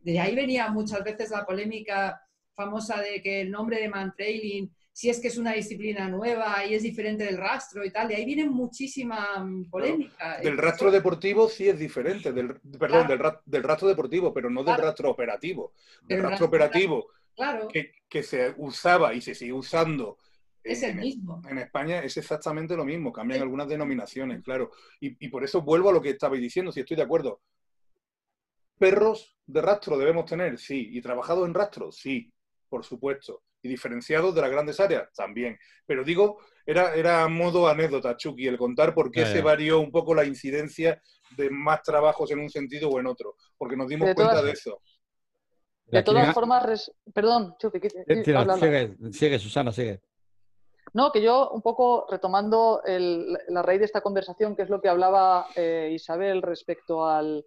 de 0.02 0.18
ahí 0.18 0.34
venía 0.34 0.68
muchas 0.68 1.04
veces 1.04 1.30
la 1.30 1.46
polémica 1.46 2.20
famosa 2.52 3.00
de 3.00 3.22
que 3.22 3.42
el 3.42 3.52
nombre 3.52 3.80
de 3.80 3.88
man 3.88 4.12
trailing, 4.16 4.74
si 4.92 5.10
es 5.10 5.20
que 5.20 5.28
es 5.28 5.38
una 5.38 5.52
disciplina 5.52 6.08
nueva 6.08 6.64
y 6.66 6.74
es 6.74 6.82
diferente 6.82 7.22
del 7.24 7.36
rastro 7.36 7.84
y 7.84 7.92
tal, 7.92 8.08
de 8.08 8.16
ahí 8.16 8.24
viene 8.24 8.46
muchísima 8.46 9.46
polémica. 9.70 10.40
del 10.40 10.58
rastro 10.58 10.90
deportivo 10.90 11.48
sí 11.48 11.68
es 11.68 11.78
diferente, 11.78 12.32
del, 12.32 12.56
perdón, 12.80 13.06
del, 13.06 13.62
rastro 13.62 13.86
deportivo, 13.86 14.34
pero 14.34 14.50
no 14.50 14.64
del 14.64 14.76
rastro 14.76 15.08
operativo. 15.08 15.72
Del 16.02 16.20
rastro, 16.20 16.46
operativo 16.46 17.06
claro. 17.36 17.68
que, 17.68 17.92
que 18.08 18.24
se 18.24 18.54
usaba 18.56 19.14
y 19.14 19.20
se 19.20 19.36
sigue 19.36 19.52
usando 19.52 20.18
es 20.62 20.82
el 20.82 20.96
mismo. 20.96 21.42
En 21.48 21.58
España 21.58 22.00
es 22.00 22.16
exactamente 22.16 22.76
lo 22.76 22.84
mismo, 22.84 23.12
cambian 23.12 23.42
algunas 23.42 23.68
denominaciones, 23.68 24.42
claro. 24.42 24.70
Y, 25.00 25.28
por 25.28 25.44
eso 25.44 25.62
vuelvo 25.62 25.90
a 25.90 25.92
lo 25.92 26.02
que 26.02 26.10
estabais 26.10 26.42
diciendo, 26.42 26.72
si 26.72 26.80
estoy 26.80 26.96
de 26.96 27.02
acuerdo. 27.02 27.40
¿Perros 28.78 29.36
de 29.46 29.60
rastro 29.60 29.98
debemos 29.98 30.24
tener? 30.24 30.58
Sí. 30.58 30.88
¿Y 30.92 31.02
trabajados 31.02 31.46
en 31.46 31.54
rastro? 31.54 31.92
Sí, 31.92 32.32
por 32.68 32.84
supuesto. 32.84 33.42
¿Y 33.62 33.68
diferenciados 33.68 34.34
de 34.34 34.40
las 34.40 34.50
grandes 34.50 34.80
áreas? 34.80 35.12
También. 35.12 35.58
Pero 35.86 36.02
digo, 36.02 36.38
era, 36.64 36.94
era 36.94 37.28
modo 37.28 37.68
anécdota, 37.68 38.16
Chucky, 38.16 38.46
el 38.46 38.56
contar 38.56 38.94
por 38.94 39.10
qué 39.10 39.26
se 39.26 39.42
varió 39.42 39.80
un 39.80 39.90
poco 39.90 40.14
la 40.14 40.24
incidencia 40.24 41.00
de 41.36 41.50
más 41.50 41.82
trabajos 41.82 42.30
en 42.30 42.38
un 42.38 42.48
sentido 42.48 42.88
o 42.88 42.98
en 42.98 43.06
otro, 43.06 43.36
porque 43.58 43.76
nos 43.76 43.88
dimos 43.88 44.14
cuenta 44.14 44.42
de 44.42 44.52
eso. 44.52 44.80
De 45.86 46.02
todas 46.02 46.32
formas, 46.32 46.92
perdón, 47.12 47.54
Chucky, 47.58 47.80
sigue, 47.80 48.96
sigue, 49.12 49.38
Susana, 49.38 49.72
sigue. 49.72 50.00
No, 50.92 51.12
que 51.12 51.22
yo 51.22 51.50
un 51.50 51.62
poco 51.62 52.06
retomando 52.10 52.82
la 52.84 53.62
raíz 53.62 53.80
de 53.80 53.86
esta 53.86 54.00
conversación, 54.00 54.56
que 54.56 54.62
es 54.62 54.70
lo 54.70 54.80
que 54.80 54.88
hablaba 54.88 55.46
eh, 55.54 55.90
Isabel 55.92 56.42
respecto 56.42 57.06
al 57.06 57.44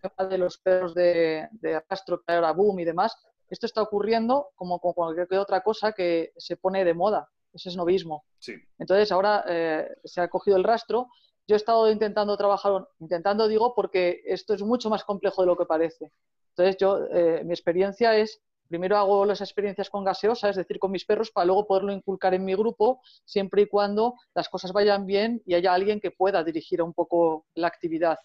tema 0.00 0.28
de 0.28 0.38
los 0.38 0.58
perros 0.58 0.94
de, 0.94 1.48
de 1.52 1.82
rastro 1.88 2.22
que 2.22 2.32
ahora 2.32 2.52
boom 2.52 2.80
y 2.80 2.84
demás, 2.84 3.16
esto 3.48 3.66
está 3.66 3.82
ocurriendo 3.82 4.50
como 4.54 4.80
con 4.80 4.92
cualquier 4.92 5.40
otra 5.40 5.62
cosa 5.62 5.92
que 5.92 6.32
se 6.36 6.56
pone 6.56 6.84
de 6.84 6.94
moda, 6.94 7.28
ese 7.52 7.68
es 7.68 7.76
novismo. 7.76 8.24
Sí. 8.38 8.54
Entonces 8.78 9.10
ahora 9.12 9.44
eh, 9.48 9.88
se 10.04 10.20
ha 10.20 10.28
cogido 10.28 10.56
el 10.56 10.64
rastro. 10.64 11.08
Yo 11.46 11.54
he 11.54 11.56
estado 11.56 11.90
intentando 11.90 12.36
trabajar, 12.36 12.86
intentando 12.98 13.46
digo, 13.46 13.74
porque 13.74 14.20
esto 14.24 14.54
es 14.54 14.62
mucho 14.62 14.90
más 14.90 15.04
complejo 15.04 15.42
de 15.42 15.46
lo 15.46 15.56
que 15.56 15.64
parece. 15.64 16.12
Entonces 16.50 16.76
yo, 16.78 17.04
eh, 17.10 17.42
mi 17.44 17.52
experiencia 17.52 18.16
es 18.16 18.40
primero 18.66 18.96
hago 18.96 19.24
las 19.24 19.40
experiencias 19.40 19.90
con 19.90 20.04
gaseosa, 20.04 20.48
es 20.48 20.56
decir, 20.56 20.78
con 20.78 20.90
mis 20.90 21.04
perros, 21.04 21.30
para 21.30 21.46
luego 21.46 21.66
poderlo 21.66 21.92
inculcar 21.92 22.34
en 22.34 22.44
mi 22.44 22.54
grupo, 22.54 23.00
siempre 23.24 23.62
y 23.62 23.66
cuando 23.66 24.14
las 24.34 24.48
cosas 24.48 24.72
vayan 24.72 25.06
bien 25.06 25.42
y 25.46 25.54
haya 25.54 25.72
alguien 25.72 26.00
que 26.00 26.10
pueda 26.10 26.44
dirigir 26.44 26.82
un 26.82 26.92
poco 26.92 27.46
la 27.54 27.68
actividad. 27.68 28.18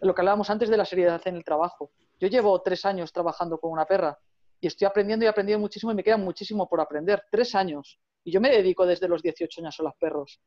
Lo 0.00 0.14
que 0.14 0.20
hablábamos 0.20 0.50
antes 0.50 0.68
de 0.68 0.76
la 0.76 0.84
seriedad 0.84 1.20
en 1.26 1.36
el 1.36 1.44
trabajo. 1.44 1.90
Yo 2.20 2.28
llevo 2.28 2.60
tres 2.62 2.84
años 2.84 3.12
trabajando 3.12 3.58
con 3.58 3.72
una 3.72 3.84
perra 3.84 4.18
y 4.60 4.66
estoy 4.66 4.86
aprendiendo 4.86 5.24
y 5.24 5.28
aprendiendo 5.28 5.60
muchísimo 5.60 5.92
y 5.92 5.94
me 5.94 6.04
queda 6.04 6.16
muchísimo 6.16 6.68
por 6.68 6.80
aprender. 6.80 7.24
Tres 7.30 7.54
años. 7.54 7.98
Y 8.24 8.32
yo 8.32 8.40
me 8.40 8.50
dedico 8.50 8.86
desde 8.86 9.08
los 9.08 9.22
18 9.22 9.60
años 9.60 9.78
a 9.80 9.82
los 9.84 9.94
perros, 9.94 10.40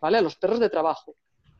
¿vale? 0.00 0.18
A 0.18 0.20
los 0.22 0.36
perros 0.36 0.60
de 0.60 0.68
trabajo. 0.68 1.14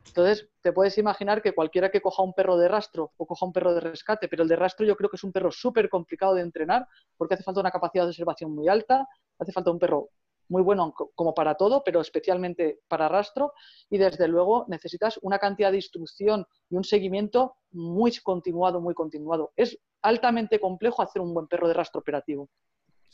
Entonces, 0.07 0.49
te 0.61 0.73
puedes 0.73 0.97
imaginar 0.99 1.43
que 1.43 1.53
cualquiera 1.53 1.91
que 1.91 2.01
coja 2.01 2.23
un 2.23 2.35
perro 2.35 2.57
de 2.57 2.69
rastro 2.69 3.13
o 3.17 3.27
coja 3.27 3.47
un 3.47 3.53
perro 3.53 3.75
de 3.75 3.81
rescate, 3.81 4.29
pero 4.29 4.43
el 4.43 4.49
de 4.49 4.57
rastro 4.57 4.87
yo 4.87 4.97
creo 4.97 5.11
que 5.11 5.17
es 5.17 5.25
un 5.25 5.33
perro 5.33 5.51
súper 5.51 5.89
complicado 5.89 6.35
de 6.35 6.43
entrenar 6.43 6.87
porque 7.17 7.35
hace 7.35 7.43
falta 7.43 7.61
una 7.61 7.71
capacidad 7.71 8.05
de 8.05 8.11
observación 8.11 8.55
muy 8.55 8.69
alta, 8.69 9.09
hace 9.39 9.53
falta 9.53 9.71
un 9.71 9.79
perro 9.79 10.11
muy 10.49 10.63
bueno 10.63 10.95
como 11.15 11.35
para 11.35 11.55
todo, 11.55 11.83
pero 11.85 12.01
especialmente 12.01 12.81
para 12.87 13.09
rastro 13.09 13.55
y 13.89 13.99
desde 13.99 14.29
luego 14.29 14.67
necesitas 14.69 15.19
una 15.23 15.39
cantidad 15.39 15.71
de 15.71 15.79
instrucción 15.79 16.47
y 16.69 16.77
un 16.77 16.85
seguimiento 16.85 17.57
muy 17.73 18.15
continuado, 18.23 18.81
muy 18.81 18.95
continuado. 18.95 19.53
Es 19.57 19.79
altamente 20.03 20.61
complejo 20.61 21.03
hacer 21.03 21.23
un 21.23 21.33
buen 21.33 21.47
perro 21.47 21.67
de 21.67 21.75
rastro 21.75 22.01
operativo. 22.01 22.49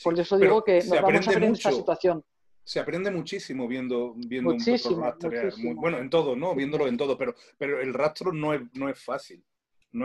Por 0.02 0.18
eso 0.18 0.38
digo 0.38 0.64
que 0.64 0.82
nos 0.82 1.00
vamos 1.00 1.28
a 1.28 1.30
ver 1.30 1.44
en 1.44 1.52
esta 1.52 1.70
situación 1.70 2.24
se 2.65 2.81
aprende 2.81 3.11
muchísimo 3.11 3.66
viendo, 3.66 4.15
viendo 4.16 4.51
un 4.51 4.65
perro 4.65 5.01
rastrear. 5.01 5.53
bueno, 5.74 5.99
en 5.99 6.11
todo, 6.11 6.37
¿no? 6.37 6.55
Viéndolo 6.55 6.87
en 6.87 6.97
todo, 6.97 7.16
pero, 7.16 7.35
pero 7.59 7.81
el 7.81 7.93
rastro 7.95 8.32
no 8.32 8.55
es, 8.55 8.62
no 8.74 8.89
es 8.89 9.03
fácil. 9.03 9.45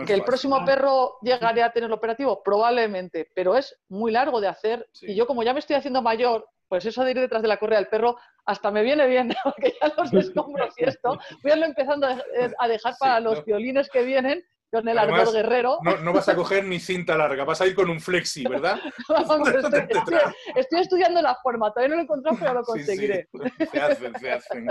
que 0.06 0.14
el 0.14 0.24
próximo 0.24 0.64
perro 0.64 1.18
llegaré 1.22 1.62
a 1.62 1.72
tener 1.72 1.92
operativo, 1.92 2.42
probablemente, 2.42 3.30
pero 3.34 3.56
es 3.56 3.78
muy 3.88 4.10
largo 4.10 4.40
de 4.40 4.48
hacer. 4.48 4.88
Y 5.02 5.14
yo, 5.14 5.26
como 5.26 5.42
ya 5.42 5.52
me 5.52 5.60
estoy 5.60 5.76
haciendo 5.76 6.02
mayor, 6.02 6.48
pues 6.68 6.84
eso 6.84 7.04
de 7.04 7.12
ir 7.12 7.20
detrás 7.20 7.42
de 7.42 7.48
la 7.48 7.58
correa 7.58 7.78
del 7.78 7.88
perro 7.88 8.16
hasta 8.44 8.70
me 8.70 8.82
viene 8.82 9.06
bien, 9.06 9.28
porque 9.44 9.74
ya 9.80 9.92
los 9.96 10.12
escombros 10.12 10.74
y 10.78 10.84
esto, 10.84 11.18
voy 11.42 11.52
a 11.52 11.66
empezando 11.66 12.06
a 12.06 12.68
dejar 12.68 12.94
para 13.00 13.20
los 13.20 13.44
violines 13.44 13.88
que 13.90 14.02
vienen 14.02 14.44
con 14.70 14.88
el 14.88 14.98
ardor 14.98 15.32
guerrero. 15.32 15.78
No, 16.02 16.12
vas 16.12 16.28
a 16.28 16.34
coger 16.34 16.64
ni 16.64 16.78
cinta 16.78 17.16
larga, 17.16 17.44
vas 17.44 17.60
a 17.60 17.66
ir 17.66 17.74
con 17.74 17.88
un 17.90 18.00
flexi, 18.00 18.44
¿verdad? 18.44 18.78
estoy, 20.56 20.80
estudiando 20.80 21.22
la 21.22 21.36
forma, 21.42 21.72
todavía 21.72 21.88
no 21.88 21.94
lo 21.96 22.00
he 22.00 22.04
encontrado, 22.04 22.36
pero 22.38 22.54
lo 22.54 22.62
conseguiré. 22.62 23.28
Se 23.70 23.80
hacen, 23.80 24.12
se 24.18 24.30
hacen. 24.30 24.66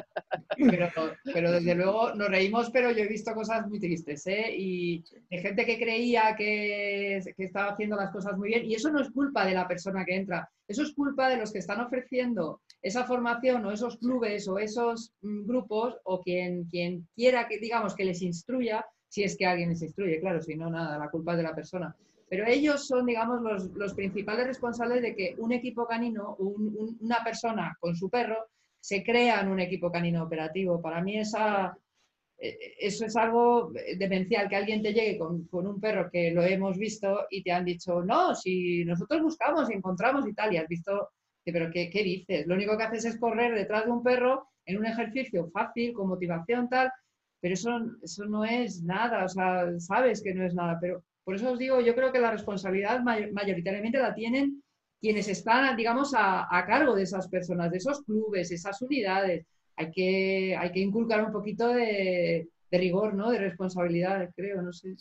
Pero, 1.34 1.52
desde 1.52 1.76
luego 1.76 2.14
nos 2.14 2.30
reímos, 2.30 2.70
pero 2.72 2.92
yo 2.92 3.04
he 3.04 3.08
visto 3.08 3.34
cosas 3.34 3.68
muy 3.68 3.80
tristes, 3.80 4.26
¿eh? 4.28 4.54
Y 4.56 5.04
de 5.30 5.38
gente 5.40 5.66
que 5.66 5.78
creía 5.78 6.36
que, 6.38 7.22
que 7.36 7.44
estaba 7.44 7.72
haciendo 7.72 7.96
las 7.96 8.12
cosas 8.12 8.38
muy 8.38 8.50
bien, 8.50 8.66
y 8.66 8.76
eso 8.76 8.90
no 8.92 9.02
es 9.02 9.10
culpa 9.12 9.46
de 9.46 9.54
la 9.54 9.68
persona 9.68 10.06
que 10.06 10.16
entra, 10.16 10.50
eso 10.68 10.82
es 10.82 10.94
culpa 10.94 11.30
de 11.30 11.38
los 11.38 11.52
que 11.52 11.60
están 11.60 11.80
ofreciendo 11.80 12.62
esa 12.82 13.06
formación 13.06 13.66
o 13.66 13.72
esos 13.72 13.98
clubes 13.98 14.48
o 14.48 14.58
esos 14.58 15.14
mm, 15.22 15.46
grupos 15.46 15.96
o 16.04 16.22
quien, 16.22 16.66
quien 16.66 17.08
quiera 17.16 17.48
que, 17.48 17.60
digamos, 17.60 17.96
que 17.96 18.06
les 18.06 18.22
instruya 18.22 18.86
si 19.16 19.24
es 19.24 19.38
que 19.38 19.46
alguien 19.46 19.70
les 19.70 19.82
instruye, 19.82 20.20
claro, 20.20 20.42
si 20.42 20.56
no, 20.56 20.70
nada, 20.70 20.98
la 20.98 21.10
culpa 21.10 21.32
es 21.32 21.38
de 21.38 21.44
la 21.44 21.56
persona. 21.56 21.96
Pero 22.28 22.46
ellos 22.46 22.86
son, 22.86 23.06
digamos, 23.06 23.42
los, 23.74 23.94
principales 23.94 24.46
responsables 24.46 25.02
de 25.02 25.16
que 25.16 25.36
un 25.38 25.54
equipo 25.54 25.88
canino, 25.88 26.36
una 26.38 27.24
persona 27.24 27.78
con 27.80 27.96
su 27.96 28.10
perro, 28.10 28.48
se 28.78 29.06
crea 29.06 29.40
en 29.40 29.48
un 29.48 29.62
equipo 29.62 29.90
canino 29.90 30.22
operativo. 30.22 30.82
Para 30.82 31.02
mí 31.02 31.18
esa, 31.18 31.78
eh, 32.38 32.58
eso 32.78 33.06
es 33.06 33.16
algo 33.16 33.72
demencial, 33.98 34.50
que 34.50 34.58
alguien 34.58 34.82
te 34.82 34.92
llegue 34.92 35.18
con, 35.18 35.48
un 35.50 35.80
perro 35.80 36.10
que 36.12 36.32
lo 36.32 36.44
hemos 36.44 36.78
visto 36.78 37.26
y 37.30 37.42
te 37.42 37.54
han 37.54 37.64
dicho, 37.64 38.04
no, 38.04 38.36
si 38.36 38.84
nosotros 38.84 39.22
buscamos 39.22 39.72
y 39.72 39.76
encontramos 39.76 40.28
y 40.28 40.34
tal, 40.34 40.54
y 40.54 40.58
has 40.58 40.68
visto, 40.68 41.12
pero 41.46 41.72
¿qué, 41.72 41.90
¿qué 41.90 42.04
dices? 42.04 42.46
Lo 42.48 42.56
único 42.56 42.78
que 42.78 42.84
haces 42.84 43.06
es 43.06 43.18
correr 43.18 43.56
detrás 43.56 43.86
de 43.86 43.92
un 43.92 44.04
perro 44.04 44.50
en 44.66 44.78
un 44.78 44.86
ejercicio 44.86 45.50
fácil, 45.52 45.94
con 45.94 46.10
motivación 46.10 46.68
tal, 46.68 46.92
pero 47.46 47.54
eso, 47.54 47.70
eso 48.02 48.26
no 48.26 48.44
es 48.44 48.82
nada, 48.82 49.24
o 49.24 49.30
sea, 49.30 49.80
sabes 49.80 50.24
que 50.24 50.34
no 50.34 50.44
es 50.44 50.56
nada, 50.56 50.80
pero 50.82 51.04
por 51.24 51.36
eso 51.36 51.52
os 51.52 51.60
digo, 51.60 51.80
yo 51.80 51.94
creo 51.94 52.12
que 52.12 52.18
la 52.18 52.32
responsabilidad 52.32 53.04
mayoritariamente 53.04 54.00
la 54.00 54.16
tienen 54.16 54.64
quienes 55.00 55.28
están, 55.28 55.78
digamos, 55.78 56.16
a, 56.18 56.48
cargo 56.66 56.96
de 56.96 57.04
esas 57.04 57.28
personas, 57.28 57.70
de 57.70 57.78
esos 57.78 58.02
clubes, 58.02 58.50
esas 58.50 58.82
unidades. 58.82 59.46
Hay 59.76 59.92
que, 59.92 60.58
hay 60.58 60.72
que 60.72 60.80
inculcar 60.80 61.24
un 61.24 61.32
poquito 61.32 61.68
de, 61.68 62.48
rigor, 62.72 63.14
¿no? 63.14 63.30
De 63.30 63.38
responsabilidad, 63.38 64.28
creo, 64.36 64.64
no 64.64 64.74
sé. 64.74 64.96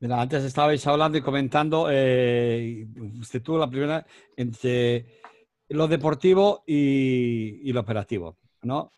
Mira, 0.00 0.22
antes 0.22 0.42
estabais 0.42 0.86
hablando 0.86 1.18
y 1.18 1.20
comentando, 1.20 1.88
eh, 1.90 2.88
usted 3.20 3.42
tuvo 3.42 3.58
la 3.58 3.68
primera 3.68 4.06
entre 4.38 5.20
lo 5.68 5.86
deportivo 5.86 6.64
y, 6.66 7.60
y 7.62 7.74
lo 7.74 7.80
operativo, 7.80 8.38
¿no? 8.62 8.94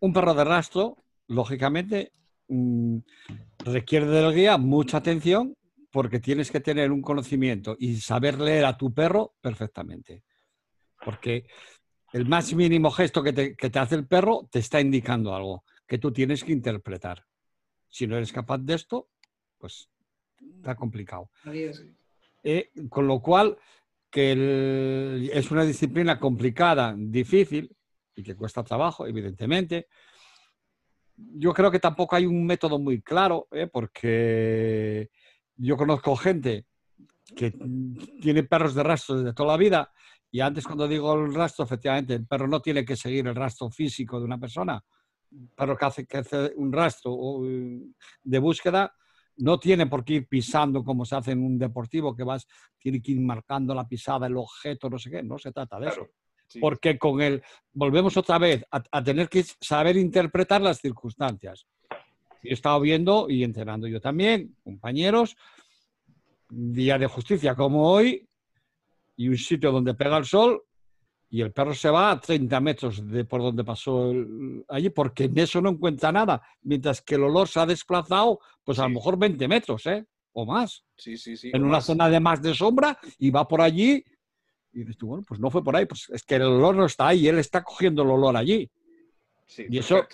Un 0.00 0.12
perro 0.12 0.34
de 0.34 0.44
rastro, 0.44 0.96
lógicamente, 1.28 2.12
mm, 2.48 2.98
requiere 3.64 4.06
del 4.06 4.34
guía 4.34 4.58
mucha 4.58 4.98
atención 4.98 5.54
porque 5.90 6.20
tienes 6.20 6.50
que 6.50 6.60
tener 6.60 6.90
un 6.90 7.02
conocimiento 7.02 7.76
y 7.78 7.96
saber 7.96 8.40
leer 8.40 8.64
a 8.64 8.76
tu 8.76 8.92
perro 8.94 9.34
perfectamente. 9.40 10.22
Porque 11.04 11.46
el 12.12 12.26
más 12.26 12.52
mínimo 12.54 12.90
gesto 12.90 13.22
que 13.22 13.32
te, 13.32 13.78
hace 13.78 13.94
el 13.94 14.06
perro 14.06 14.48
te 14.50 14.60
está 14.60 14.80
indicando 14.80 15.34
algo 15.34 15.64
que 15.86 15.98
tú 15.98 16.12
tienes 16.12 16.44
que 16.44 16.52
interpretar. 16.52 17.24
Si 17.88 18.06
no 18.06 18.16
eres 18.16 18.32
capaz 18.32 18.58
de 18.58 18.74
esto, 18.74 19.08
pues 19.58 19.88
está 20.56 20.76
complicado. 20.76 21.30
Eh, 22.42 22.70
con 22.88 23.06
lo 23.06 23.20
cual, 23.20 23.58
que 24.10 25.28
es 25.32 25.50
una 25.50 25.64
disciplina 25.64 26.18
complicada, 26.18 26.94
difícil, 26.96 27.76
que 28.22 28.36
cuesta 28.36 28.62
trabajo, 28.62 29.06
evidentemente. 29.06 29.88
Yo 31.16 31.52
creo 31.52 31.70
que 31.70 31.78
tampoco 31.78 32.16
hay 32.16 32.26
un 32.26 32.46
método 32.46 32.78
muy 32.78 33.02
claro, 33.02 33.48
¿eh? 33.50 33.66
porque 33.66 35.10
yo 35.56 35.76
conozco 35.76 36.16
gente 36.16 36.66
que 37.36 37.52
tiene 38.20 38.42
perros 38.44 38.74
de 38.74 38.82
rastro 38.82 39.18
desde 39.18 39.34
toda 39.34 39.52
la 39.52 39.56
vida 39.56 39.92
y 40.30 40.40
antes 40.40 40.64
cuando 40.64 40.86
digo 40.86 41.12
el 41.14 41.34
rastro, 41.34 41.64
efectivamente, 41.64 42.14
el 42.14 42.26
perro 42.26 42.46
no 42.46 42.60
tiene 42.60 42.84
que 42.84 42.96
seguir 42.96 43.26
el 43.26 43.34
rastro 43.34 43.70
físico 43.70 44.18
de 44.18 44.24
una 44.24 44.38
persona. 44.38 44.82
Un 45.32 45.48
perro 45.48 45.76
que 45.76 45.84
hace, 45.84 46.06
que 46.06 46.18
hace 46.18 46.52
un 46.56 46.72
rastro 46.72 47.16
de 48.22 48.38
búsqueda 48.38 48.94
no 49.38 49.58
tiene 49.58 49.86
por 49.86 50.04
qué 50.04 50.14
ir 50.14 50.28
pisando 50.28 50.84
como 50.84 51.04
se 51.04 51.16
hace 51.16 51.32
en 51.32 51.42
un 51.42 51.58
deportivo, 51.58 52.14
que 52.14 52.24
vas, 52.24 52.46
tiene 52.78 53.00
que 53.00 53.12
ir 53.12 53.20
marcando 53.20 53.74
la 53.74 53.88
pisada, 53.88 54.26
el 54.26 54.36
objeto, 54.36 54.88
no 54.88 54.98
sé 54.98 55.10
qué. 55.10 55.22
No 55.22 55.38
se 55.38 55.52
trata 55.52 55.78
de 55.80 55.88
eso 55.88 56.06
porque 56.60 56.98
con 56.98 57.20
él 57.20 57.42
volvemos 57.72 58.16
otra 58.16 58.38
vez 58.38 58.64
a, 58.70 59.04
tener 59.04 59.28
que 59.28 59.44
saber 59.60 59.96
interpretar 59.96 60.60
las 60.60 60.80
circunstancias. 60.80 61.66
He 62.42 62.54
estado 62.54 62.80
viendo 62.80 63.28
y 63.28 63.44
entrenando 63.44 63.86
yo 63.86 64.00
también, 64.00 64.56
compañeros, 64.64 65.36
día 66.48 66.98
de 66.98 67.06
justicia 67.06 67.54
como 67.54 67.90
hoy, 67.90 68.26
y 69.16 69.28
un 69.28 69.36
sitio 69.36 69.70
donde 69.70 69.94
pega 69.94 70.16
el 70.16 70.24
sol, 70.24 70.62
y 71.32 71.42
el 71.42 71.52
perro 71.52 71.74
se 71.74 71.90
va 71.90 72.10
a 72.10 72.20
30 72.20 72.60
metros 72.60 73.06
de 73.06 73.24
por 73.24 73.40
donde 73.40 73.62
pasó 73.62 74.12
allí, 74.68 74.90
porque 74.90 75.24
en 75.24 75.38
eso 75.38 75.60
no 75.60 75.70
encuentra 75.70 76.10
nada, 76.10 76.42
mientras 76.62 77.02
que 77.02 77.14
el 77.14 77.22
olor 77.22 77.46
se 77.46 77.60
ha 77.60 77.66
desplazado, 77.66 78.40
pues 78.64 78.78
a 78.80 78.82
lo 78.84 78.90
mejor 78.90 79.16
20 79.16 79.46
metros, 79.46 79.86
¿eh? 79.86 80.04
O 80.32 80.44
más. 80.44 80.84
Sí, 80.96 81.16
sí, 81.16 81.36
sí. 81.36 81.50
En 81.52 81.64
una 81.64 81.80
zona 81.80 82.08
de 82.08 82.18
más 82.18 82.42
de 82.42 82.54
sombra 82.54 82.98
y 83.18 83.30
va 83.30 83.46
por 83.46 83.60
allí 83.60 84.04
y 84.72 84.80
dices 84.80 84.96
tú, 84.96 85.08
bueno, 85.08 85.24
pues 85.26 85.40
no 85.40 85.50
fue 85.50 85.64
por 85.64 85.74
ahí, 85.76 85.86
pues 85.86 86.08
es 86.10 86.22
que 86.22 86.36
el 86.36 86.42
olor 86.42 86.76
no 86.76 86.86
está 86.86 87.08
ahí, 87.08 87.26
él 87.26 87.38
está 87.38 87.62
cogiendo 87.62 88.02
el 88.02 88.10
olor 88.10 88.36
allí. 88.36 88.70
Sí, 89.46 89.66
y 89.68 89.78
eso, 89.78 90.06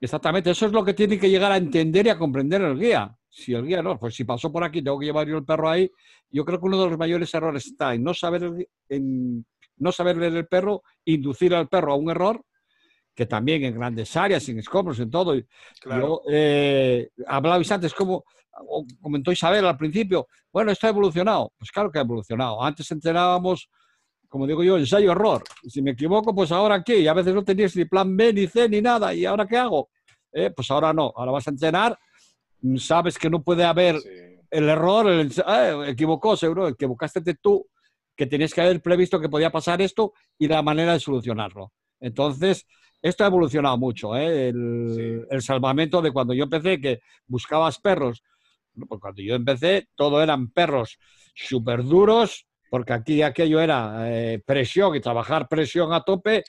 exactamente, 0.00 0.50
eso 0.50 0.66
es 0.66 0.72
lo 0.72 0.84
que 0.84 0.94
tiene 0.94 1.18
que 1.18 1.30
llegar 1.30 1.52
a 1.52 1.56
entender 1.56 2.06
y 2.06 2.10
a 2.10 2.18
comprender 2.18 2.62
el 2.62 2.78
guía. 2.78 3.16
Si 3.28 3.54
el 3.54 3.66
guía 3.66 3.82
no, 3.82 3.98
pues 3.98 4.14
si 4.14 4.24
pasó 4.24 4.52
por 4.52 4.62
aquí, 4.62 4.82
tengo 4.82 4.98
que 4.98 5.06
llevar 5.06 5.26
yo 5.26 5.38
el 5.38 5.44
perro 5.44 5.68
ahí. 5.68 5.90
Yo 6.30 6.44
creo 6.44 6.60
que 6.60 6.66
uno 6.66 6.80
de 6.82 6.90
los 6.90 6.98
mayores 6.98 7.32
errores 7.34 7.66
está 7.66 7.94
en 7.94 8.04
no 8.04 8.14
saber, 8.14 8.68
en 8.88 9.44
no 9.78 9.92
saber 9.92 10.16
leer 10.16 10.36
el 10.36 10.46
perro, 10.46 10.82
inducir 11.04 11.54
al 11.54 11.68
perro 11.68 11.92
a 11.92 11.96
un 11.96 12.10
error, 12.10 12.44
que 13.14 13.26
también 13.26 13.64
en 13.64 13.74
grandes 13.74 14.16
áreas, 14.16 14.48
en 14.48 14.58
escombros, 14.58 15.00
en 15.00 15.10
todo. 15.10 15.34
Yo 15.34 16.22
eh, 16.30 17.08
hablabais 17.26 17.70
antes, 17.72 17.94
como 17.94 18.24
comentó 19.00 19.32
Isabel 19.32 19.66
al 19.66 19.76
principio, 19.76 20.28
bueno, 20.52 20.70
esto 20.70 20.86
ha 20.86 20.90
evolucionado. 20.90 21.52
Pues 21.58 21.70
claro 21.70 21.90
que 21.90 21.98
ha 21.98 22.02
evolucionado. 22.02 22.62
Antes 22.62 22.90
entrenábamos 22.90 23.68
como 24.34 24.48
digo 24.48 24.64
yo, 24.64 24.76
ensayo 24.76 25.12
error. 25.12 25.44
Si 25.64 25.80
me 25.80 25.92
equivoco, 25.92 26.34
pues 26.34 26.50
ahora 26.50 26.82
qué. 26.82 26.98
Y 26.98 27.06
a 27.06 27.12
veces 27.12 27.32
no 27.32 27.44
tenías 27.44 27.76
ni 27.76 27.84
plan 27.84 28.16
B, 28.16 28.32
ni 28.32 28.48
C, 28.48 28.68
ni 28.68 28.82
nada. 28.82 29.14
¿Y 29.14 29.24
ahora 29.24 29.46
qué 29.46 29.56
hago? 29.56 29.90
Eh, 30.32 30.50
pues 30.50 30.68
ahora 30.72 30.92
no. 30.92 31.12
Ahora 31.14 31.30
vas 31.30 31.46
a 31.46 31.50
entrenar, 31.52 31.96
sabes 32.78 33.16
que 33.16 33.30
no 33.30 33.44
puede 33.44 33.62
haber 33.62 33.94
el 34.50 34.68
error, 34.68 35.08
el, 35.08 35.30
eh, 35.30 35.84
equivocó, 35.86 36.36
seguro, 36.36 36.66
equivocaste 36.66 37.22
tú, 37.40 37.64
que 38.16 38.26
tenías 38.26 38.52
que 38.52 38.60
haber 38.60 38.82
previsto 38.82 39.20
que 39.20 39.28
podía 39.28 39.52
pasar 39.52 39.80
esto 39.80 40.14
y 40.36 40.48
la 40.48 40.62
manera 40.62 40.94
de 40.94 40.98
solucionarlo. 40.98 41.70
Entonces, 42.00 42.66
esto 43.00 43.22
ha 43.22 43.28
evolucionado 43.28 43.78
mucho. 43.78 44.16
¿eh? 44.16 44.48
El, 44.48 45.28
el, 45.30 45.42
salvamento 45.42 46.02
de 46.02 46.10
cuando 46.10 46.34
yo 46.34 46.42
empecé, 46.42 46.80
que 46.80 47.02
buscabas 47.28 47.78
perros. 47.78 48.24
Pues 48.88 49.00
cuando 49.00 49.22
yo 49.22 49.36
empecé, 49.36 49.90
todo 49.94 50.20
eran 50.20 50.48
perros 50.50 50.98
súper 51.36 51.84
duros, 51.84 52.48
porque 52.74 52.92
aquí 52.92 53.22
aquello 53.22 53.60
era 53.60 54.10
eh, 54.10 54.42
presión 54.44 54.96
y 54.96 55.00
trabajar 55.00 55.46
presión 55.46 55.92
a 55.92 56.00
tope, 56.00 56.42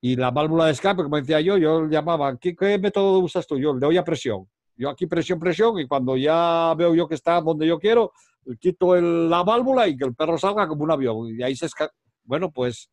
y 0.00 0.14
la 0.14 0.30
válvula 0.30 0.66
de 0.66 0.70
escape, 0.70 1.02
como 1.02 1.16
decía 1.16 1.40
yo, 1.40 1.58
yo 1.58 1.88
llamaba, 1.88 2.38
¿qué, 2.38 2.54
qué 2.54 2.78
método 2.78 3.18
usas 3.18 3.48
tú? 3.48 3.58
Yo 3.58 3.74
le 3.74 3.80
doy 3.80 3.96
a 3.96 4.04
presión. 4.04 4.48
Yo 4.76 4.88
aquí 4.88 5.06
presión, 5.06 5.40
presión, 5.40 5.76
y 5.80 5.88
cuando 5.88 6.16
ya 6.16 6.72
veo 6.78 6.94
yo 6.94 7.08
que 7.08 7.16
está 7.16 7.40
donde 7.40 7.66
yo 7.66 7.80
quiero, 7.80 8.12
quito 8.60 8.94
el- 8.94 9.28
la 9.28 9.42
válvula 9.42 9.88
y 9.88 9.96
que 9.96 10.04
el 10.04 10.14
perro 10.14 10.38
salga 10.38 10.68
como 10.68 10.84
un 10.84 10.92
avión. 10.92 11.36
Y 11.36 11.42
ahí 11.42 11.56
se 11.56 11.66
esca... 11.66 11.90
Bueno, 12.22 12.52
pues 12.52 12.88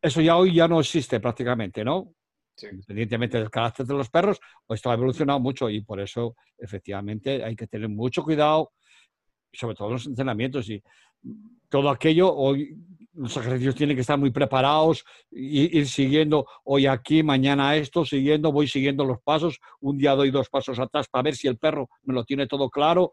eso 0.00 0.20
ya 0.20 0.36
hoy 0.36 0.54
ya 0.54 0.68
no 0.68 0.78
existe 0.78 1.18
prácticamente, 1.18 1.84
¿no? 1.84 2.14
Sí. 2.54 2.68
Independientemente 2.70 3.36
del 3.36 3.50
carácter 3.50 3.84
de 3.84 3.94
los 3.94 4.08
perros, 4.10 4.38
pues 4.64 4.78
esto 4.78 4.92
ha 4.92 4.94
evolucionado 4.94 5.40
mucho 5.40 5.68
y 5.68 5.80
por 5.80 5.98
eso 5.98 6.36
efectivamente 6.56 7.42
hay 7.42 7.56
que 7.56 7.66
tener 7.66 7.88
mucho 7.88 8.22
cuidado, 8.22 8.70
sobre 9.52 9.74
todo 9.74 9.88
en 9.88 9.94
los 9.94 10.06
entrenamientos 10.06 10.68
y 10.68 10.80
todo 11.68 11.90
aquello, 11.90 12.34
hoy 12.34 12.76
los 13.18 13.36
ejercicios 13.36 13.74
tienen 13.74 13.96
que 13.96 14.02
estar 14.02 14.18
muy 14.18 14.30
preparados, 14.30 15.04
ir 15.32 15.88
siguiendo 15.88 16.46
hoy 16.64 16.86
aquí, 16.86 17.22
mañana 17.22 17.74
esto, 17.74 18.04
siguiendo, 18.04 18.52
voy 18.52 18.68
siguiendo 18.68 19.04
los 19.04 19.20
pasos, 19.20 19.58
un 19.80 19.98
día 19.98 20.14
doy 20.14 20.30
dos 20.30 20.48
pasos 20.48 20.78
atrás 20.78 21.08
para 21.08 21.22
ver 21.22 21.34
si 21.34 21.48
el 21.48 21.58
perro 21.58 21.88
me 22.04 22.14
lo 22.14 22.24
tiene 22.24 22.46
todo 22.46 22.70
claro. 22.70 23.12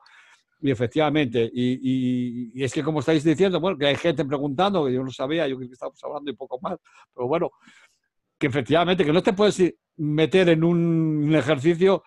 Y 0.61 0.71
efectivamente, 0.71 1.49
y, 1.53 2.63
es 2.63 2.71
que 2.71 2.83
como 2.83 2.99
estáis 2.99 3.23
diciendo, 3.23 3.59
bueno, 3.59 3.77
que 3.77 3.87
hay 3.87 3.95
gente 3.95 4.23
preguntando, 4.25 4.85
que 4.85 4.93
yo 4.93 5.03
no 5.03 5.11
sabía, 5.11 5.47
yo 5.47 5.57
creo 5.57 5.69
que 5.69 5.73
estábamos 5.73 6.01
hablando 6.03 6.31
y 6.31 6.35
poco 6.35 6.59
más, 6.61 6.77
pero 7.13 7.27
bueno, 7.27 7.51
que 8.37 8.47
efectivamente, 8.47 9.03
que 9.03 9.13
no 9.13 9.23
te 9.23 9.33
puedes 9.33 9.75
meter 9.97 10.49
en 10.49 10.63
un 10.63 11.33
ejercicio 11.35 12.03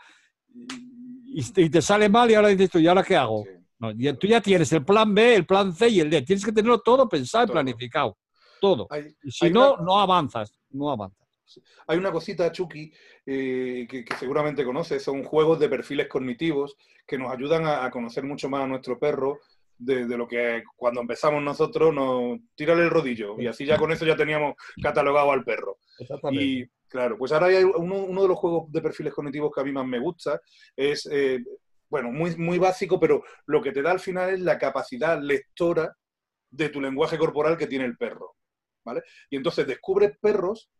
y, 1.24 1.68
te 1.68 1.82
sale 1.82 2.08
mal 2.08 2.30
y 2.30 2.34
ahora 2.34 2.48
dices 2.48 2.70
tú, 2.70 2.78
¿y 2.78 2.86
ahora 2.86 3.02
qué 3.02 3.16
hago? 3.16 3.44
No, 3.80 3.92
tú 4.18 4.26
ya 4.26 4.40
tienes 4.40 4.72
el 4.72 4.84
plan 4.84 5.14
B, 5.14 5.34
el 5.36 5.46
plan 5.46 5.72
C 5.72 5.88
y 5.88 6.00
el 6.00 6.10
D. 6.10 6.22
Tienes 6.22 6.44
que 6.44 6.52
tenerlo 6.52 6.80
todo 6.80 7.08
pensado 7.08 7.44
y 7.44 7.50
planificado. 7.52 8.18
Todo. 8.60 8.86
Hay, 8.90 9.14
Y 9.22 9.30
si 9.30 9.50
no, 9.50 9.74
una- 9.74 9.82
no 9.84 10.00
avanzas. 10.00 10.58
No 10.70 10.90
avanzas. 10.90 11.26
hay 11.86 11.96
una 11.96 12.10
cosita, 12.12 12.50
Chucky, 12.52 12.92
eh, 13.24 13.86
que, 13.88 14.04
que 14.04 14.16
seguramente 14.16 14.64
conoces, 14.64 15.02
son 15.02 15.22
juegos 15.24 15.58
de 15.60 15.68
perfiles 15.68 16.08
cognitivos 16.08 16.76
que 17.06 17.16
nos 17.18 17.32
ayudan 17.32 17.64
a, 17.66 17.84
a 17.84 17.90
conocer 17.90 18.24
mucho 18.24 18.48
más 18.50 18.64
a 18.64 18.66
nuestro 18.66 18.98
perro 18.98 19.38
de, 19.78 20.06
de 20.06 20.16
lo 20.18 20.26
que 20.26 20.64
cuando 20.76 21.00
empezamos 21.00 21.40
nosotros 21.42 21.94
nos 21.94 22.38
tírale 22.56 22.82
el 22.82 22.90
rodillo 22.90 23.40
y 23.40 23.46
así 23.46 23.64
ya 23.64 23.78
con 23.78 23.92
eso 23.92 24.04
ya 24.04 24.16
teníamos 24.16 24.54
catalogado 24.82 25.30
al 25.30 25.44
perro. 25.44 25.78
Y 26.32 26.66
claro, 26.88 27.16
pues 27.16 27.30
ahora 27.32 27.46
hay 27.46 27.62
uno, 27.62 27.94
uno 28.04 28.22
de 28.22 28.28
los 28.28 28.36
juegos 28.36 28.70
de 28.72 28.82
perfiles 28.82 29.14
cognitivos 29.14 29.52
que 29.54 29.60
a 29.60 29.64
mí 29.64 29.70
más 29.72 29.86
me 29.86 30.00
gusta. 30.00 30.40
Es, 30.76 31.06
eh, 31.10 31.38
bueno, 31.90 32.10
muy, 32.10 32.36
muy 32.36 32.58
básico, 32.58 33.00
pero 33.00 33.24
lo 33.46 33.62
que 33.62 33.72
te 33.72 33.82
da 33.82 33.90
al 33.90 34.00
final 34.00 34.30
es 34.30 34.40
la 34.40 34.58
capacidad 34.58 35.20
lectora 35.20 35.96
de 36.50 36.68
tu 36.68 36.80
lenguaje 36.80 37.18
corporal 37.18 37.56
que 37.56 37.66
tiene 37.66 37.84
el 37.84 37.96
perro. 37.96 38.36
¿Vale? 38.84 39.02
Y 39.30 39.36
entonces 39.36 39.66
descubres 39.66 40.16
perros 40.18 40.70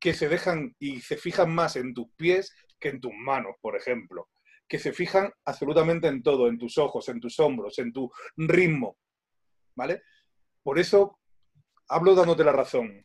que 0.00 0.14
se 0.14 0.28
dejan 0.28 0.74
y 0.78 1.00
se 1.00 1.16
fijan 1.16 1.54
más 1.54 1.76
en 1.76 1.94
tus 1.94 2.06
pies 2.16 2.54
que 2.78 2.88
en 2.88 3.00
tus 3.00 3.12
manos, 3.12 3.56
por 3.60 3.76
ejemplo. 3.76 4.28
Que 4.68 4.78
se 4.78 4.92
fijan 4.92 5.30
absolutamente 5.44 6.08
en 6.08 6.22
todo, 6.22 6.48
en 6.48 6.58
tus 6.58 6.78
ojos, 6.78 7.08
en 7.08 7.20
tus 7.20 7.38
hombros, 7.40 7.78
en 7.78 7.92
tu 7.92 8.10
ritmo. 8.36 8.96
¿Vale? 9.74 10.02
Por 10.62 10.78
eso 10.78 11.18
hablo 11.88 12.14
dándote 12.14 12.44
la 12.44 12.52
razón 12.52 13.04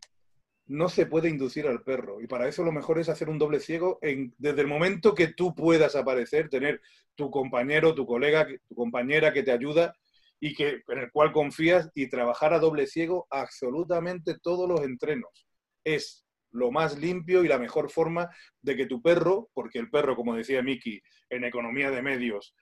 no 0.69 0.87
se 0.87 1.07
puede 1.07 1.29
inducir 1.29 1.67
al 1.67 1.81
perro. 1.81 2.21
Y 2.21 2.27
para 2.27 2.47
eso 2.47 2.63
lo 2.63 2.71
mejor 2.71 2.99
es 2.99 3.09
hacer 3.09 3.27
un 3.27 3.39
doble 3.39 3.59
ciego 3.59 3.99
desde 4.37 4.61
el 4.61 4.67
momento 4.67 5.15
que 5.15 5.27
tú 5.33 5.55
puedas 5.55 5.95
aparecer, 5.95 6.47
tener 6.47 6.79
tu 7.15 7.31
compañero, 7.31 7.95
tu 7.95 8.05
colega, 8.05 8.47
tu 8.67 8.75
compañera 8.75 9.33
que 9.33 9.41
te 9.41 9.51
ayuda 9.51 9.95
y 10.39 10.53
que, 10.53 10.83
en 10.87 10.99
el 10.99 11.11
cual 11.11 11.31
confías 11.31 11.89
y 11.95 12.07
trabajar 12.07 12.53
a 12.53 12.59
doble 12.59 12.85
ciego 12.85 13.25
absolutamente 13.31 14.37
todos 14.39 14.69
los 14.69 14.81
entrenos. 14.81 15.47
Es 15.83 16.25
lo 16.51 16.71
más 16.71 16.99
limpio 16.99 17.43
y 17.43 17.47
la 17.47 17.57
mejor 17.57 17.89
forma 17.89 18.29
de 18.61 18.75
que 18.75 18.85
tu 18.85 19.01
perro, 19.01 19.49
porque 19.55 19.79
el 19.79 19.89
perro, 19.89 20.15
como 20.15 20.35
decía 20.35 20.61
Miki, 20.61 21.01
en 21.31 21.45
economía 21.45 21.89
de 21.89 22.03
medios, 22.03 22.53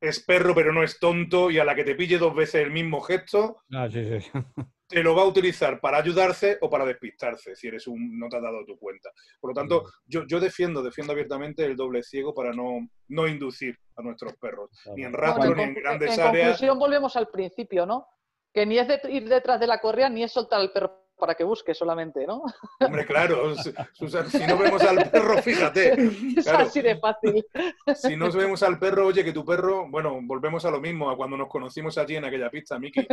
es 0.00 0.20
perro 0.24 0.54
pero 0.54 0.72
no 0.72 0.84
es 0.84 1.00
tonto 1.00 1.50
y 1.50 1.58
a 1.58 1.64
la 1.64 1.74
que 1.74 1.84
te 1.84 1.96
pille 1.96 2.18
dos 2.18 2.34
veces 2.34 2.62
el 2.62 2.70
mismo 2.70 3.00
gesto, 3.00 3.62
Ah, 3.72 3.88
sí, 3.90 4.04
sí. 4.04 4.30
te 4.92 5.02
lo 5.02 5.14
va 5.14 5.22
a 5.22 5.26
utilizar 5.26 5.80
para 5.80 5.96
ayudarse 5.96 6.58
o 6.60 6.68
para 6.68 6.84
despistarse, 6.84 7.56
si 7.56 7.68
eres 7.68 7.86
un 7.86 8.18
no 8.18 8.28
te 8.28 8.36
has 8.36 8.42
dado 8.42 8.62
tu 8.66 8.78
cuenta. 8.78 9.10
Por 9.40 9.50
lo 9.50 9.54
tanto, 9.54 9.84
yo, 10.04 10.26
yo 10.26 10.38
defiendo, 10.38 10.82
defiendo 10.82 11.14
abiertamente 11.14 11.64
el 11.64 11.76
doble 11.76 12.02
ciego 12.02 12.34
para 12.34 12.52
no, 12.52 12.86
no 13.08 13.26
inducir 13.26 13.78
a 13.96 14.02
nuestros 14.02 14.36
perros, 14.36 14.70
ni 14.94 15.04
en 15.04 15.14
rastro, 15.14 15.46
Bueno, 15.46 15.56
ni 15.56 15.62
en 15.62 15.68
en 15.70 15.74
grandes 15.74 16.18
en 16.18 16.20
áreas. 16.24 16.48
conclusión, 16.48 16.78
volvemos 16.78 17.16
al 17.16 17.28
principio, 17.28 17.86
¿no? 17.86 18.06
Que 18.52 18.66
ni 18.66 18.78
es 18.78 18.86
de 18.86 19.00
ir 19.08 19.26
detrás 19.28 19.58
de 19.58 19.66
la 19.66 19.80
correa 19.80 20.10
ni 20.10 20.24
es 20.24 20.32
soltar 20.32 20.60
al 20.60 20.72
perro 20.72 21.01
para 21.22 21.36
que 21.36 21.44
busque 21.44 21.72
solamente, 21.72 22.26
¿no? 22.26 22.42
Hombre, 22.80 23.06
claro, 23.06 23.54
Susan, 23.92 24.28
si 24.28 24.44
no 24.44 24.58
vemos 24.58 24.82
al 24.82 25.08
perro, 25.08 25.38
fíjate. 25.40 25.92
Es 26.36 26.44
Claro. 26.44 26.64
así 26.64 26.82
de 26.82 26.98
fácil. 26.98 27.46
Si 27.94 28.16
no 28.16 28.28
vemos 28.32 28.60
al 28.64 28.76
perro, 28.80 29.06
oye, 29.06 29.22
que 29.22 29.32
tu 29.32 29.44
perro, 29.44 29.88
bueno, 29.88 30.18
volvemos 30.20 30.64
a 30.64 30.70
lo 30.72 30.80
mismo, 30.80 31.08
a 31.08 31.16
cuando 31.16 31.36
nos 31.36 31.46
conocimos 31.48 31.96
allí 31.96 32.16
en 32.16 32.24
aquella 32.24 32.50
pista, 32.50 32.76
Miki. 32.76 33.06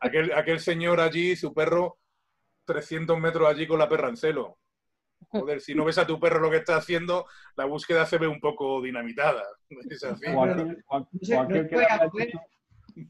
Aquel, 0.00 0.32
aquel 0.32 0.60
señor 0.60 1.00
allí, 1.00 1.34
su 1.34 1.52
perro, 1.52 1.98
300 2.66 3.18
metros 3.18 3.48
allí 3.48 3.66
con 3.66 3.80
la 3.80 3.88
perra 3.88 4.10
en 4.10 4.16
celo. 4.16 4.58
Joder, 5.30 5.60
si 5.60 5.74
no 5.74 5.84
ves 5.84 5.98
a 5.98 6.06
tu 6.06 6.20
perro 6.20 6.38
lo 6.38 6.52
que 6.52 6.58
está 6.58 6.76
haciendo, 6.76 7.26
la 7.56 7.64
búsqueda 7.64 8.06
se 8.06 8.18
ve 8.18 8.28
un 8.28 8.38
poco 8.38 8.80
dinamitada. 8.80 9.42
Es 9.90 10.04
así. 10.04 10.24
O 10.32 10.42
o- 10.42 11.08
que 11.08 11.08
dicho, 11.10 11.40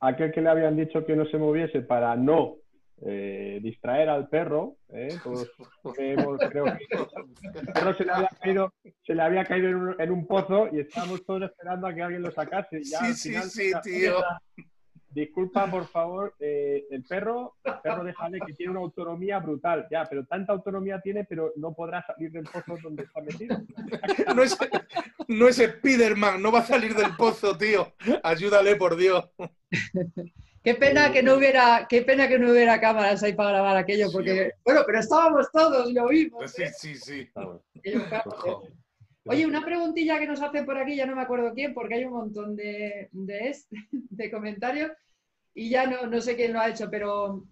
aquel 0.01 0.33
que 0.33 0.41
le 0.41 0.49
habían 0.49 0.77
dicho 0.77 1.05
que 1.05 1.15
no 1.15 1.27
se 1.27 1.37
moviese 1.37 1.83
para 1.83 2.17
no 2.17 2.57
eh, 3.05 3.59
distraer 3.63 4.09
al 4.09 4.29
perro. 4.29 4.77
¿eh? 4.89 5.09
Todos 5.23 5.51
creemos- 5.97 6.39
creo 6.51 6.65
que 6.65 7.59
el 7.61 7.67
perro 7.73 7.95
se 7.97 8.05
le 8.05 8.13
había 8.13 8.29
caído, 8.41 8.73
se 9.05 9.15
le 9.15 9.23
había 9.23 9.45
caído 9.45 9.69
en, 9.69 9.75
un, 9.77 10.01
en 10.01 10.11
un 10.11 10.27
pozo 10.27 10.69
y 10.73 10.81
estábamos 10.81 11.25
todos 11.25 11.43
esperando 11.43 11.87
a 11.87 11.95
que 11.95 12.03
alguien 12.03 12.23
lo 12.23 12.31
sacase. 12.31 12.83
Ya, 12.83 12.99
Sí, 13.01 13.07
al 13.07 13.15
sí, 13.15 13.29
final, 13.31 13.51
sí, 13.51 13.71
la- 13.71 13.81
tío. 13.83 14.15
Disculpa, 15.09 15.71
por 15.71 15.87
favor, 15.87 16.35
eh, 16.39 16.85
el 16.91 17.03
perro, 17.05 17.55
el 17.65 17.73
perro 17.83 18.05
déjale 18.05 18.39
que 18.47 18.53
tiene 18.53 18.73
una 18.73 18.81
autonomía 18.81 19.39
brutal, 19.39 19.87
ya, 19.91 20.05
pero 20.05 20.27
tanta 20.27 20.53
autonomía 20.53 21.01
tiene, 21.01 21.25
pero 21.25 21.55
no 21.57 21.73
podrá 21.73 22.05
salir 22.05 22.31
del 22.33 22.45
pozo 22.45 22.77
donde 22.83 23.05
está 23.05 23.23
metido. 23.23 23.57
No 24.37 24.43
es, 24.43 24.59
no 25.29 25.49
es 25.49 25.57
Spiderman, 25.57 26.43
no 26.43 26.53
va 26.53 26.59
a 26.59 26.65
salir 26.67 26.95
del 26.95 27.17
pozo, 27.17 27.57
tío. 27.57 27.95
Ayúdale, 28.23 28.77
por 28.77 28.95
Dios. 28.97 29.25
Qué 30.67 30.75
pena 30.75 31.13
que 31.13 31.23
no 31.23 31.37
hubiera, 31.37 31.87
qué 31.89 32.03
pena 32.03 32.27
que 32.27 32.41
no 32.41 32.51
hubiera 32.51 32.81
cámaras 32.81 33.23
ahí 33.23 33.35
para 33.35 33.51
grabar 33.51 33.77
aquello, 33.77 34.09
Sí, 34.09 34.13
porque, 34.13 34.51
bueno, 34.65 34.81
pero 34.85 34.99
estábamos 34.99 35.49
todos, 35.53 35.93
lo 35.93 36.09
vimos. 36.09 36.51
Sí, 36.51 36.65
¿eh? 36.65 36.73
sí, 36.77 36.97
sí. 36.97 37.31
Aquello, 37.79 38.09
claro. 38.09 38.65
Oye, 39.27 39.47
una 39.47 39.65
preguntilla 39.65 40.19
que 40.19 40.27
nos 40.27 40.43
hacen 40.43 40.67
por 40.67 40.77
aquí, 40.77 40.97
ya 40.97 41.07
no 41.07 41.15
me 41.15 41.23
acuerdo 41.23 41.55
quién, 41.55 41.73
porque 41.73 41.95
hay 41.95 42.05
un 42.05 42.15
montón 42.15 42.57
de, 42.57 43.09
de, 43.13 43.49
est- 43.49 43.71
de 43.93 44.29
comentarios 44.29 44.91
y 45.55 45.71
ya 45.71 45.87
no, 45.87 46.09
no 46.09 46.21
sé 46.21 46.35
quién 46.35 46.53
lo 46.53 46.59
ha 46.59 46.69
hecho, 46.69 46.91
pero 46.91 47.45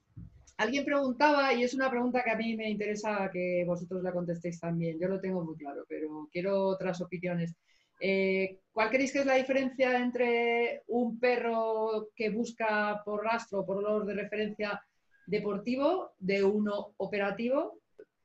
alguien 0.57 0.85
preguntaba, 0.85 1.55
y 1.55 1.63
es 1.63 1.73
una 1.73 1.89
pregunta 1.91 2.21
que 2.25 2.33
a 2.33 2.37
mí 2.37 2.57
me 2.57 2.69
interesa 2.69 3.31
que 3.33 3.63
vosotros 3.65 4.03
la 4.03 4.11
contestéis 4.11 4.59
también. 4.59 4.99
Yo 4.99 5.07
lo 5.07 5.21
tengo 5.21 5.45
muy 5.45 5.57
claro, 5.57 5.85
pero 5.89 6.29
quiero 6.33 6.65
otras 6.67 7.01
opiniones. 7.01 7.55
Eh, 8.01 8.61
¿Cuál 8.73 8.91
creéis 8.91 9.13
que 9.13 9.21
es 9.21 9.27
la 9.27 9.35
diferencia 9.35 9.99
entre 9.99 10.83
un 10.89 11.19
perro 11.21 12.09
que 12.17 12.31
busca 12.31 13.01
por 13.05 13.23
rastro 13.23 13.61
o 13.61 13.67
por 13.67 13.79
olor 13.79 14.05
de 14.05 14.15
referencia 14.15 14.83
deportivo 15.27 16.13
de 16.19 16.43
uno 16.43 16.95
operativo? 16.97 17.79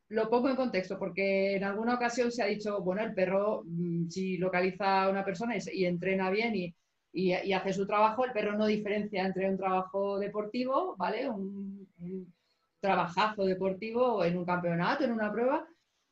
Lo 0.09 0.27
pongo 0.27 0.49
en 0.49 0.55
contexto 0.55 0.97
porque 0.97 1.55
en 1.55 1.63
alguna 1.63 1.93
ocasión 1.95 2.31
se 2.31 2.41
ha 2.41 2.47
dicho, 2.47 2.81
bueno, 2.81 3.03
el 3.03 3.13
perro 3.13 3.61
mm, 3.63 4.07
si 4.09 4.37
localiza 4.37 5.03
a 5.03 5.09
una 5.09 5.23
persona 5.23 5.55
y, 5.71 5.85
entrena 5.85 6.31
bien 6.31 6.73
y 7.13 7.53
hace 7.53 7.73
su 7.73 7.85
trabajo, 7.85 8.25
el 8.25 8.31
perro 8.31 8.57
no 8.57 8.65
diferencia 8.65 9.25
entre 9.25 9.49
un 9.49 9.57
trabajo 9.57 10.17
deportivo, 10.17 10.95
¿vale? 10.97 11.29
Un, 11.29 11.87
un 11.99 12.33
trabajazo 12.79 13.45
deportivo 13.45 14.23
en 14.23 14.37
un 14.37 14.45
campeonato, 14.45 15.03
en 15.03 15.11
una 15.11 15.31
prueba, 15.31 15.67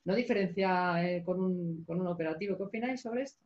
no 0.08 0.16
diferencia 0.16 1.06
eh, 1.06 1.22
con, 1.22 1.42
un, 1.42 1.84
con 1.84 2.00
un 2.00 2.08
operativo. 2.08 2.56
¿Qué 2.56 2.64
opináis 2.64 3.02
sobre 3.02 3.24
esto? 3.24 3.44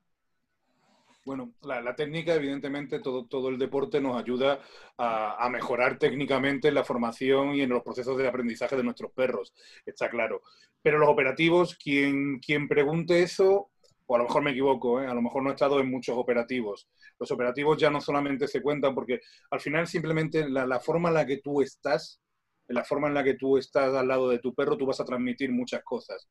Bueno, 1.25 1.53
la, 1.63 1.95
técnica, 1.95 2.35
evidentemente, 2.35 2.99
todo, 2.99 3.25
todo 3.25 3.49
el 3.49 3.57
deporte 3.57 3.99
nos 3.99 4.15
ayuda 4.15 4.59
a, 4.97 5.49
mejorar 5.49 5.97
técnicamente 5.97 6.67
en 6.67 6.75
la 6.75 6.83
formación 6.83 7.55
y 7.55 7.61
en 7.61 7.69
los 7.69 7.83
procesos 7.83 8.15
de 8.17 8.27
aprendizaje 8.27 8.75
de 8.75 8.83
nuestros 8.83 9.11
perros, 9.11 9.53
está 9.85 10.09
claro. 10.09 10.41
Pero 10.83 10.99
los 10.99 11.09
operativos, 11.09 11.75
quien, 11.75 12.39
quien 12.39 12.67
pregunte 12.67 13.21
eso, 13.21 13.69
o 14.05 14.15
a 14.15 14.19
lo 14.19 14.25
mejor 14.25 14.43
me 14.43 14.51
equivoco, 14.51 15.01
¿eh? 15.01 15.07
a 15.07 15.13
lo 15.13 15.21
mejor 15.21 15.43
no 15.43 15.49
he 15.49 15.53
estado 15.53 15.79
en 15.79 15.89
muchos 15.89 16.17
operativos. 16.17 16.87
Los 17.19 17.31
operativos 17.31 17.77
ya 17.77 17.89
no 17.89 18.01
solamente 18.01 18.47
se 18.47 18.61
cuentan 18.61 18.93
porque 18.93 19.19
al 19.49 19.59
final 19.59 19.87
simplemente 19.87 20.47
la, 20.49 20.65
la 20.65 20.79
forma 20.79 21.09
en 21.09 21.15
la 21.15 21.25
que 21.25 21.37
tú 21.37 21.61
estás, 21.61 22.19
la 22.67 22.83
forma 22.83 23.07
en 23.07 23.13
la 23.15 23.23
que 23.23 23.35
tú 23.35 23.57
estás 23.57 23.93
al 23.93 24.07
lado 24.07 24.29
de 24.29 24.39
tu 24.39 24.53
perro, 24.55 24.77
tú 24.77 24.85
vas 24.85 24.99
a 24.99 25.05
transmitir 25.05 25.51
muchas 25.51 25.83
cosas. 25.83 26.27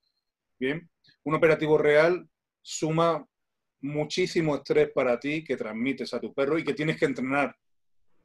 Bien, 0.61 0.91
un 1.24 1.35
operativo 1.35 1.78
real 1.78 2.28
suma 2.61 3.27
muchísimo 3.81 4.57
estrés 4.57 4.91
para 4.93 5.19
ti 5.19 5.43
que 5.43 5.57
transmites 5.57 6.12
a 6.12 6.20
tu 6.20 6.35
perro 6.35 6.59
y 6.59 6.65
que 6.65 6.74
tienes 6.74 6.99
que 6.99 7.07
entrenar 7.07 7.57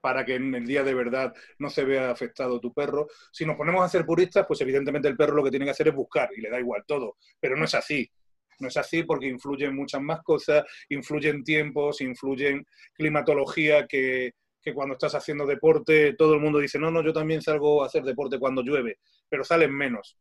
para 0.02 0.26
que 0.26 0.36
en 0.36 0.54
el 0.54 0.68
día 0.68 0.84
de 0.84 0.94
verdad 0.94 1.34
no 1.60 1.70
se 1.70 1.86
vea 1.86 2.12
afectado 2.12 2.60
tu 2.60 2.74
perro. 2.74 3.08
Si 3.32 3.46
nos 3.46 3.56
ponemos 3.56 3.86
a 3.86 3.88
ser 3.88 4.06
puristas, 4.06 4.46
pues 4.46 4.60
evidentemente 4.60 5.08
el 5.08 5.16
perro 5.16 5.38
lo 5.38 5.44
que 5.46 5.50
tiene 5.50 5.64
que 5.64 5.72
hacer 5.72 5.88
es 5.88 5.96
buscar 5.96 6.30
y 6.36 6.42
le 6.42 6.50
da 6.50 6.60
igual 6.60 6.84
todo, 6.86 7.16
pero 7.40 7.56
no 7.56 7.64
es 7.64 7.74
así. 7.74 8.12
No 8.60 8.68
es 8.68 8.76
así 8.76 9.04
porque 9.04 9.28
influyen 9.28 9.74
muchas 9.74 10.02
más 10.02 10.22
cosas, 10.22 10.66
influyen 10.90 11.42
tiempos, 11.42 12.02
influyen 12.02 12.66
climatología 12.94 13.88
que, 13.88 14.34
que 14.62 14.74
cuando 14.74 14.96
estás 14.96 15.16
haciendo 15.16 15.46
deporte 15.46 16.16
todo 16.18 16.34
el 16.34 16.42
mundo 16.42 16.60
dice, 16.60 16.80
no, 16.80 16.92
no, 16.92 17.02
yo 17.02 17.14
también 17.14 17.42
salgo 17.42 17.82
a 17.82 17.88
hacer 17.88 18.04
deporte 18.04 18.40
cuando 18.40 18.62
llueve, 18.62 19.00
pero 19.30 19.46
salen 19.46 19.74
menos, 19.74 20.18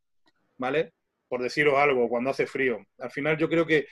¿vale? 0.57 0.93
Por 1.35 1.43
deciros 1.43 1.74
algo, 1.74 2.09
cuando 2.09 2.31
hace 2.31 2.47
frío. 2.47 2.78
Al 3.01 3.11
final 3.11 3.36
yo 3.36 3.48
creo 3.48 3.66
que 3.66 3.89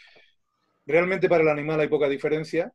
realmente 0.86 1.28
para 1.28 1.42
el 1.42 1.48
animal 1.48 1.80
hay 1.80 1.88
poca 1.88 2.08
diferencia, 2.08 2.72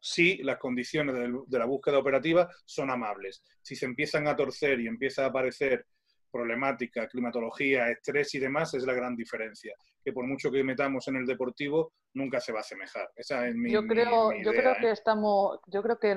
si 0.00 0.38
las 0.38 0.56
condiciones 0.56 1.14
de 1.46 1.58
la 1.58 1.66
búsqueda 1.66 1.98
operativa 1.98 2.48
son 2.64 2.90
amables. 2.90 3.42
Si 3.60 3.76
se 3.76 3.84
empiezan 3.84 4.26
a 4.28 4.34
torcer 4.34 4.80
y 4.80 4.86
empieza 4.86 5.24
a 5.24 5.28
aparecer 5.28 5.84
problemática, 6.30 7.06
climatología, 7.06 7.90
estrés 7.90 8.34
y 8.34 8.38
demás, 8.38 8.72
es 8.72 8.84
la 8.84 8.94
gran 8.94 9.14
diferencia. 9.14 9.74
Que 10.02 10.14
por 10.14 10.26
mucho 10.26 10.50
que 10.50 10.64
metamos 10.64 11.06
en 11.08 11.16
el 11.16 11.26
deportivo, 11.26 11.92
nunca 12.14 12.40
se 12.40 12.52
va 12.52 12.60
a 12.60 12.62
asemejar. 12.62 13.10
Esa 13.14 13.46
es 13.46 13.54
mi, 13.54 13.70
yo 13.70 13.86
creo, 13.86 14.32
yo 14.42 14.52
creo 14.52 14.74
que 14.80 14.86
¿eh? 14.86 14.92
estamos, 14.92 15.60
yo 15.66 15.82
creo 15.82 15.98
que, 15.98 16.16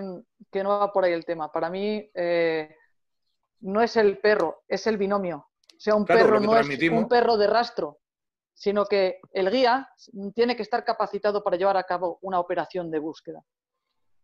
que, 0.49 0.63
no 0.63 0.80
va 0.80 0.93
por 0.93 1.03
ahí 1.03 1.11
el 1.11 1.26
tema. 1.26 1.51
Para 1.51 1.69
mí 1.69 2.09
eh, 2.13 2.73
no 3.59 3.81
es 3.81 3.97
el 3.97 4.17
perro, 4.19 4.63
es 4.69 4.88
el 4.88 4.97
binomio. 4.97 5.49
Sea, 5.85 5.93
un 5.93 6.03
Claro, 6.03 6.21
perro 6.25 6.39
no 6.39 6.57
es 6.57 6.67
un 7.03 7.07
perro 7.07 7.37
de 7.37 7.45
rastro, 7.45 7.99
sino 8.55 8.87
que 8.87 9.19
el 9.31 9.51
guía 9.51 9.87
tiene 10.33 10.55
que 10.55 10.63
estar 10.63 10.83
capacitado 10.83 11.43
para 11.43 11.57
llevar 11.57 11.77
a 11.77 11.83
cabo 11.83 12.17
una 12.23 12.39
operación 12.39 12.89
de 12.89 12.97
búsqueda. 12.97 13.43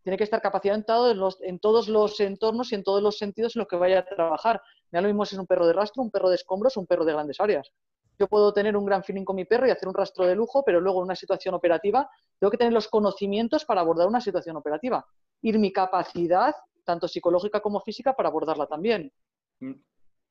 Tiene 0.01 0.17
que 0.17 0.23
estar 0.23 0.41
capacitado 0.41 1.11
en, 1.11 1.19
los- 1.19 1.39
en 1.43 1.59
todos 1.59 1.87
los 1.87 2.19
entornos 2.19 2.71
y 2.71 2.75
en 2.75 2.83
todos 2.83 3.03
los 3.03 3.19
sentidos 3.19 3.55
en 3.55 3.59
los 3.59 3.67
que 3.67 3.75
vaya 3.75 3.99
a 3.99 4.05
trabajar. 4.05 4.59
Da 4.89 5.01
lo 5.01 5.07
mismo 5.07 5.23
si 5.23 5.35
es 5.35 5.39
un 5.39 5.45
perro 5.45 5.67
de 5.67 5.73
rastro, 5.73 6.01
un 6.01 6.09
perro 6.09 6.29
de 6.29 6.35
escombros 6.37 6.77
un 6.77 6.87
perro 6.87 7.05
de 7.05 7.13
grandes 7.13 7.39
áreas. 7.39 7.69
Yo 8.17 8.27
puedo 8.27 8.51
tener 8.51 8.75
un 8.75 8.83
gran 8.83 9.03
feeling 9.03 9.23
con 9.23 9.35
mi 9.35 9.45
perro 9.45 9.67
y 9.67 9.69
hacer 9.69 9.87
un 9.87 9.93
rastro 9.93 10.25
de 10.25 10.33
lujo, 10.33 10.63
pero 10.65 10.81
luego 10.81 10.97
en 11.01 11.03
una 11.05 11.15
situación 11.15 11.53
operativa 11.53 12.09
tengo 12.39 12.49
que 12.49 12.57
tener 12.57 12.73
los 12.73 12.87
conocimientos 12.87 13.65
para 13.65 13.81
abordar 13.81 14.07
una 14.07 14.19
situación 14.19 14.55
operativa. 14.55 15.05
Ir 15.43 15.59
mi 15.59 15.71
capacidad, 15.71 16.55
tanto 16.83 17.07
psicológica 17.07 17.59
como 17.61 17.81
física, 17.81 18.13
para 18.15 18.29
abordarla 18.29 18.65
también. 18.65 19.13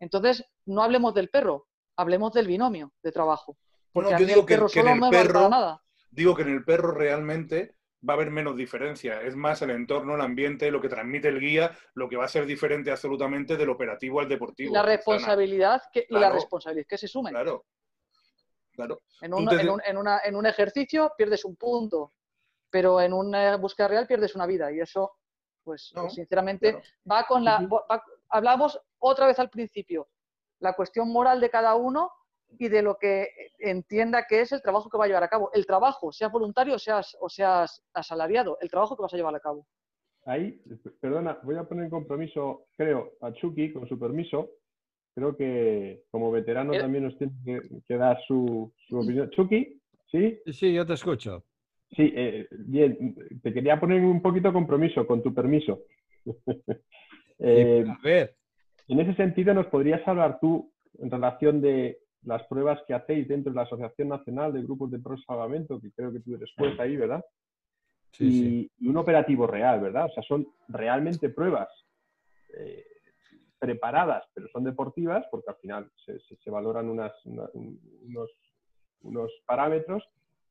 Entonces, 0.00 0.44
no 0.66 0.82
hablemos 0.82 1.14
del 1.14 1.28
perro, 1.28 1.68
hablemos 1.96 2.32
del 2.32 2.46
binomio 2.46 2.92
de 3.02 3.12
trabajo. 3.12 3.56
Porque 3.92 4.12
No, 4.12 4.18
yo 4.18 4.26
digo 4.26 4.40
el 4.40 4.46
que- 4.46 4.54
perro 4.54 4.68
que 4.68 4.80
en 4.80 4.84
solo 4.86 4.94
el 4.94 5.00
no 5.00 5.06
me 5.10 5.16
vale 5.16 5.28
para 5.28 5.38
perro- 5.40 5.48
nada. 5.50 5.82
Digo 6.10 6.34
que 6.34 6.42
en 6.42 6.48
el 6.48 6.64
perro 6.64 6.92
realmente 6.92 7.76
va 8.08 8.14
a 8.14 8.16
haber 8.16 8.30
menos 8.30 8.56
diferencia. 8.56 9.20
Es 9.22 9.36
más 9.36 9.60
el 9.62 9.70
entorno, 9.70 10.14
el 10.14 10.20
ambiente, 10.22 10.70
lo 10.70 10.80
que 10.80 10.88
transmite 10.88 11.28
el 11.28 11.38
guía, 11.38 11.76
lo 11.94 12.08
que 12.08 12.16
va 12.16 12.24
a 12.24 12.28
ser 12.28 12.46
diferente 12.46 12.90
absolutamente 12.90 13.56
del 13.56 13.68
operativo 13.68 14.20
al 14.20 14.28
deportivo. 14.28 14.72
la 14.74 14.82
responsabilidad 14.82 15.82
que, 15.92 16.06
y 16.08 16.14
la 16.14 16.30
responsabilidad 16.30 16.86
que 16.88 16.98
se 16.98 17.06
sumen. 17.08 17.32
Claro. 17.34 17.66
Claro. 18.72 19.02
En 19.20 19.34
un, 19.34 19.46
te- 19.48 19.60
en, 19.60 19.68
un, 19.68 19.82
en 19.84 19.96
una- 19.98 20.20
en 20.24 20.34
un 20.36 20.46
ejercicio 20.46 21.12
pierdes 21.16 21.44
un 21.44 21.56
punto, 21.56 22.14
pero 22.70 23.00
en 23.00 23.12
una 23.12 23.56
búsqueda 23.56 23.88
real 23.88 24.06
pierdes 24.06 24.34
una 24.34 24.46
vida. 24.46 24.72
Y 24.72 24.80
eso, 24.80 25.12
pues, 25.62 25.92
No, 25.94 26.08
sinceramente, 26.08 26.70
claro. 26.72 26.86
va 27.10 27.26
con 27.26 27.44
la. 27.44 27.60
Va- 27.66 28.02
hablamos 28.30 28.80
otra 29.00 29.26
vez 29.26 29.38
al 29.38 29.50
principio, 29.50 30.08
la 30.60 30.74
cuestión 30.74 31.10
moral 31.12 31.40
de 31.40 31.50
cada 31.50 31.74
uno 31.74 32.10
y 32.58 32.68
de 32.68 32.82
lo 32.82 32.96
que 32.96 33.28
entienda 33.58 34.26
que 34.28 34.40
es 34.40 34.52
el 34.52 34.62
trabajo 34.62 34.88
que 34.90 34.98
va 34.98 35.04
a 35.04 35.08
llevar 35.08 35.22
a 35.24 35.28
cabo. 35.28 35.50
El 35.52 35.66
trabajo, 35.66 36.12
seas 36.12 36.32
voluntario 36.32 36.74
o 36.74 36.78
seas, 36.78 37.16
o 37.20 37.28
seas 37.28 37.82
asalariado, 37.94 38.58
el 38.60 38.70
trabajo 38.70 38.96
que 38.96 39.02
vas 39.02 39.14
a 39.14 39.16
llevar 39.16 39.34
a 39.34 39.40
cabo. 39.40 39.66
Ahí, 40.26 40.60
perdona, 41.00 41.38
voy 41.42 41.56
a 41.56 41.64
poner 41.64 41.84
en 41.84 41.90
compromiso, 41.90 42.66
creo, 42.76 43.12
a 43.20 43.32
Chucky, 43.32 43.72
con 43.72 43.88
su 43.88 43.98
permiso. 43.98 44.50
Creo 45.14 45.36
que 45.36 46.04
como 46.10 46.30
veterano 46.30 46.72
Era- 46.72 46.82
también 46.82 47.04
nos 47.04 47.16
tiene 47.18 47.32
que, 47.44 47.60
que 47.86 47.96
dar 47.96 48.18
su, 48.26 48.72
su 48.88 48.98
opinión. 48.98 49.30
Chucky, 49.30 49.80
¿sí? 50.10 50.40
Sí, 50.52 50.72
yo 50.74 50.84
te 50.86 50.92
escucho. 50.94 51.44
Sí, 51.96 52.12
eh, 52.14 52.46
bien. 52.50 53.16
Te 53.42 53.52
quería 53.52 53.80
poner 53.80 54.02
un 54.02 54.22
poquito 54.22 54.52
compromiso, 54.52 55.06
con 55.06 55.22
tu 55.22 55.32
permiso. 55.32 55.80
Eh, 57.42 57.86
a 57.88 57.98
ver, 58.02 58.36
en 58.92 59.00
ese 59.00 59.14
sentido, 59.14 59.54
¿nos 59.54 59.66
podrías 59.66 60.06
hablar 60.06 60.38
tú 60.40 60.70
en 60.98 61.10
relación 61.10 61.60
de 61.60 61.98
las 62.24 62.42
pruebas 62.48 62.80
que 62.86 62.94
hacéis 62.94 63.28
dentro 63.28 63.52
de 63.52 63.56
la 63.56 63.62
Asociación 63.62 64.08
Nacional 64.08 64.52
de 64.52 64.62
Grupos 64.62 64.90
de 64.90 64.98
Pro 64.98 65.16
Salvamento, 65.18 65.80
que 65.80 65.90
creo 65.92 66.12
que 66.12 66.20
tú 66.20 66.34
eres 66.34 66.50
juez 66.56 66.78
ahí, 66.78 66.96
¿verdad? 66.96 67.24
sí, 68.12 68.26
y, 68.26 68.32
sí. 68.32 68.70
y 68.80 68.88
un 68.88 68.96
operativo 68.96 69.46
real, 69.46 69.80
¿verdad? 69.80 70.06
O 70.06 70.10
sea, 70.12 70.22
son 70.24 70.46
realmente 70.68 71.28
pruebas 71.30 71.68
eh, 72.58 72.84
preparadas, 73.58 74.24
pero 74.34 74.48
son 74.48 74.64
deportivas, 74.64 75.24
porque 75.30 75.50
al 75.50 75.56
final 75.56 75.90
se, 76.04 76.18
se- 76.20 76.36
se 76.36 76.50
valoran 76.50 76.88
unas- 76.88 77.24
una- 77.26 77.48
un- 77.54 77.80
unos, 78.02 78.30
unos 79.02 79.30
parámetros, 79.46 80.02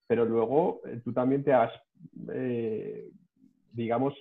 pero 0.07 0.25
luego 0.25 0.81
eh, 0.85 1.01
tú 1.03 1.11
también 1.13 1.43
te 1.43 1.53
has, 1.53 1.71
eh, 2.33 3.09
digamos, 3.73 4.13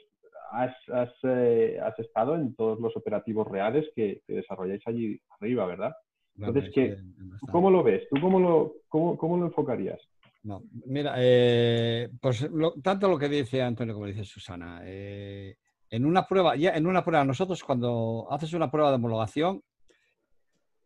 has, 0.50 0.74
has, 0.92 1.10
eh, 1.22 1.78
has 1.82 1.98
estado 1.98 2.34
en 2.34 2.54
todos 2.54 2.78
los 2.80 2.96
operativos 2.96 3.46
reales 3.48 3.86
que, 3.94 4.22
que 4.26 4.34
desarrolláis 4.34 4.82
allí 4.86 5.20
arriba, 5.38 5.66
¿verdad? 5.66 5.92
Entonces, 6.36 6.70
¿qué- 6.74 6.86
sí, 6.86 6.92
en- 6.92 6.98
en 6.98 7.14
¿Tú 7.14 7.30
bastante. 7.30 7.52
cómo 7.52 7.70
lo 7.70 7.82
ves? 7.82 8.08
¿Tú 8.10 8.20
cómo 8.20 8.38
lo, 8.40 8.74
cómo, 8.88 9.16
cómo 9.18 9.36
lo 9.36 9.46
enfocarías? 9.46 10.00
No, 10.44 10.62
mira, 10.86 11.14
eh, 11.18 12.08
pues 12.20 12.42
lo- 12.50 12.74
tanto 12.80 13.08
lo 13.08 13.18
que 13.18 13.28
dice 13.28 13.60
Antonio 13.62 13.94
como 13.94 14.06
dice 14.06 14.24
Susana. 14.24 14.80
eh, 14.84 15.56
en 15.90 16.04
una 16.04 16.26
prueba, 16.26 16.54
ya 16.54 16.70
en 16.76 16.86
una 16.86 17.02
prueba, 17.04 17.24
nosotros 17.24 17.64
cuando 17.64 18.26
haces 18.30 18.52
una 18.52 18.70
prueba 18.70 18.90
de 18.90 18.96
homologación, 18.96 19.62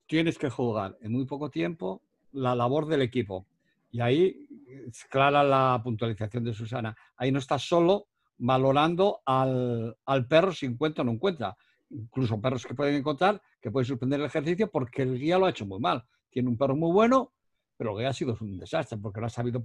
tienes 0.06 0.38
que 0.38 0.50
juzgar 0.50 0.96
en 1.00 1.12
muy 1.12 1.24
poco 1.26 1.50
tiempo 1.50 2.02
la 2.32 2.54
labor 2.54 2.86
del 2.86 3.02
equipo. 3.02 3.46
Y 3.90 4.00
ahí 4.00 4.46
es 4.88 5.04
clara 5.04 5.42
la 5.42 5.80
puntualización 5.82 6.44
de 6.44 6.54
Susana. 6.54 6.96
Ahí 7.16 7.30
no 7.30 7.38
estás 7.38 7.62
solo 7.62 8.06
valorando 8.38 9.20
al, 9.24 9.96
al 10.04 10.26
perro 10.26 10.52
si 10.52 10.66
encuentra 10.66 11.02
o 11.02 11.04
no 11.04 11.12
encuentra. 11.12 11.56
Incluso 11.90 12.40
perros 12.40 12.64
que 12.66 12.74
pueden 12.74 12.94
encontrar 12.94 13.40
que 13.60 13.70
pueden 13.70 13.86
suspender 13.86 14.18
el 14.18 14.26
ejercicio 14.26 14.70
porque 14.70 15.02
el 15.02 15.18
guía 15.18 15.38
lo 15.38 15.46
ha 15.46 15.50
hecho 15.50 15.66
muy 15.66 15.78
mal. 15.78 16.04
Tiene 16.30 16.48
un 16.48 16.56
perro 16.58 16.74
muy 16.74 16.92
bueno, 16.92 17.32
pero 17.76 17.96
que 17.96 18.06
ha 18.06 18.12
sido 18.12 18.36
un 18.40 18.58
desastre 18.58 18.98
porque 18.98 19.20
no 19.20 19.26
ha 19.26 19.30
sabido 19.30 19.64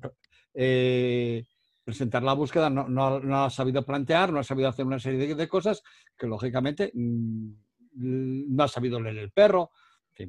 eh, 0.54 1.46
presentar 1.84 2.22
la 2.22 2.34
búsqueda, 2.34 2.70
no, 2.70 2.88
no- 2.88 3.44
ha 3.46 3.50
sabido 3.50 3.84
plantear, 3.86 4.32
no 4.32 4.40
ha 4.40 4.44
sabido 4.44 4.70
hacer 4.70 4.86
una 4.86 5.00
serie 5.00 5.34
de, 5.34 5.48
cosas 5.48 5.82
que 6.18 6.28
lógicamente 6.28 6.92
mm, 6.94 7.52
no 7.94 8.64
ha 8.64 8.68
sabido 8.68 9.00
leer 9.00 9.18
el 9.18 9.32
perro, 9.32 9.72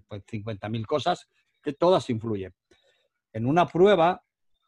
pues 0.06 0.22
50.000 0.26 0.86
cosas 0.86 1.28
que 1.62 1.72
todas 1.72 2.08
influyen. 2.10 2.54
En 3.32 3.46
una 3.46 3.66
prueba, 3.66 4.24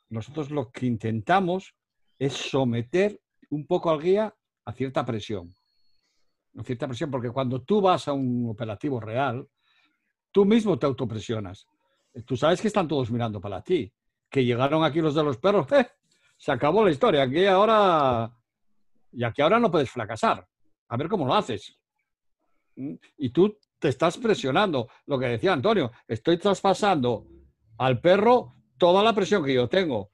nosotros 0.08 0.50
lo 0.50 0.70
que 0.70 0.86
intentamos 0.86 1.74
es 2.18 2.34
someter 2.34 3.20
un 3.50 3.66
poco 3.66 3.90
al 3.90 4.00
guía 4.00 4.34
a 4.64 4.72
cierta 4.72 5.04
presión. 5.04 5.54
A 6.56 6.62
cierta 6.64 6.86
presión, 6.86 7.10
porque 7.10 7.30
cuando 7.30 7.62
tú 7.62 7.80
vas 7.80 8.08
a 8.08 8.12
un 8.12 8.48
operativo 8.48 9.00
real, 9.00 9.46
tú 10.32 10.44
mismo 10.44 10.78
te 10.78 10.86
autopresionas. 10.86 11.66
Tú 12.24 12.36
sabes 12.36 12.60
que 12.60 12.68
están 12.68 12.88
todos 12.88 13.10
mirando 13.10 13.40
para 13.40 13.62
ti. 13.62 13.92
Que 14.28 14.44
llegaron 14.44 14.84
aquí 14.84 15.00
los 15.00 15.14
de 15.14 15.24
los 15.24 15.38
perros, 15.38 15.70
¡eh! 15.72 15.88
se 16.36 16.52
acabó 16.52 16.84
la 16.84 16.90
historia. 16.90 17.22
Aquí 17.22 17.46
ahora. 17.46 18.32
Y 19.12 19.24
aquí 19.24 19.42
ahora 19.42 19.58
no 19.58 19.70
puedes 19.70 19.90
fracasar. 19.90 20.46
A 20.88 20.96
ver 20.96 21.08
cómo 21.08 21.26
lo 21.26 21.34
haces. 21.34 21.76
¿Mm? 22.76 22.94
Y 23.18 23.30
tú 23.30 23.58
te 23.78 23.88
estás 23.88 24.16
presionando. 24.18 24.88
Lo 25.06 25.18
que 25.18 25.26
decía 25.26 25.52
Antonio, 25.52 25.90
estoy 26.06 26.38
traspasando 26.38 27.26
al 27.78 28.00
perro 28.00 28.54
toda 28.78 29.02
la 29.02 29.14
presión 29.14 29.44
que 29.44 29.54
yo 29.54 29.68
tengo. 29.68 30.10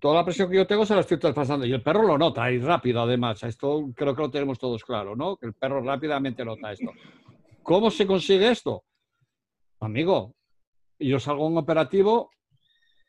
Toda 0.00 0.14
la 0.14 0.24
presión 0.24 0.50
que 0.50 0.56
yo 0.56 0.66
tengo 0.66 0.86
se 0.86 0.94
la 0.94 1.02
estoy 1.02 1.18
traspasando. 1.18 1.66
Y 1.66 1.72
el 1.72 1.82
perro 1.82 2.02
lo 2.02 2.16
nota 2.16 2.50
y 2.50 2.58
rápido, 2.58 3.02
además. 3.02 3.42
Esto 3.42 3.90
creo 3.94 4.16
que 4.16 4.22
lo 4.22 4.30
tenemos 4.30 4.58
todos 4.58 4.82
claro, 4.82 5.14
¿no? 5.14 5.36
Que 5.36 5.46
el 5.46 5.52
perro 5.52 5.82
rápidamente 5.82 6.42
nota 6.42 6.72
esto. 6.72 6.90
¿Cómo 7.62 7.90
se 7.90 8.06
consigue 8.06 8.50
esto? 8.50 8.84
Amigo, 9.80 10.34
yo 10.98 11.20
salgo 11.20 11.44
a 11.44 11.48
un 11.48 11.58
operativo 11.58 12.30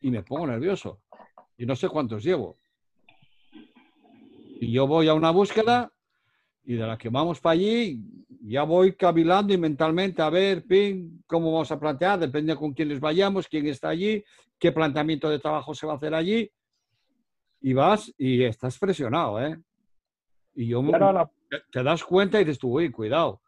y 0.02 0.12
me 0.12 0.22
pongo 0.22 0.48
nervioso. 0.48 1.02
Y 1.58 1.66
no 1.66 1.78
sé 1.78 1.88
cuántos 1.88 2.24
llevo. 2.24 2.58
Y 4.60 4.72
yo 4.72 4.86
voy 4.86 5.08
a 5.08 5.14
una 5.14 5.32
búsqueda 5.32 5.92
y 6.64 6.74
de 6.74 6.86
la 6.86 6.98
que 6.98 7.10
vamos 7.10 7.40
para 7.40 7.54
allí, 7.54 8.00
ya 8.44 8.64
voy 8.64 8.96
cavilando 8.96 9.54
y 9.54 9.58
mentalmente 9.58 10.22
a 10.22 10.30
ver, 10.30 10.66
ping, 10.66 11.22
cómo 11.26 11.52
vamos 11.52 11.72
a 11.72 11.80
plantear, 11.80 12.20
depende 12.20 12.56
con 12.56 12.74
quiénes 12.74 13.00
vayamos, 13.00 13.48
quién 13.48 13.66
está 13.68 13.90
allí, 13.90 14.24
qué 14.60 14.72
planteamiento 14.72 15.30
de 15.30 15.40
trabajo 15.40 15.74
se 15.74 15.88
va 15.88 15.94
a 15.94 15.96
hacer 15.96 16.14
allí. 16.14 16.52
Y 17.62 17.74
vas 17.74 18.14
y 18.18 18.44
estás 18.44 18.78
presionado, 18.80 19.40
¿eh? 19.42 19.58
Y 20.56 20.68
yo 20.68 20.80
ahora 20.80 21.14
la- 21.14 21.32
te- 21.72 21.84
das 21.84 22.04
cuenta 22.04 22.40
y 22.40 22.44
dices 22.44 22.60
tú, 22.60 22.78
uy, 22.78 22.92
cuidado, 22.92 23.42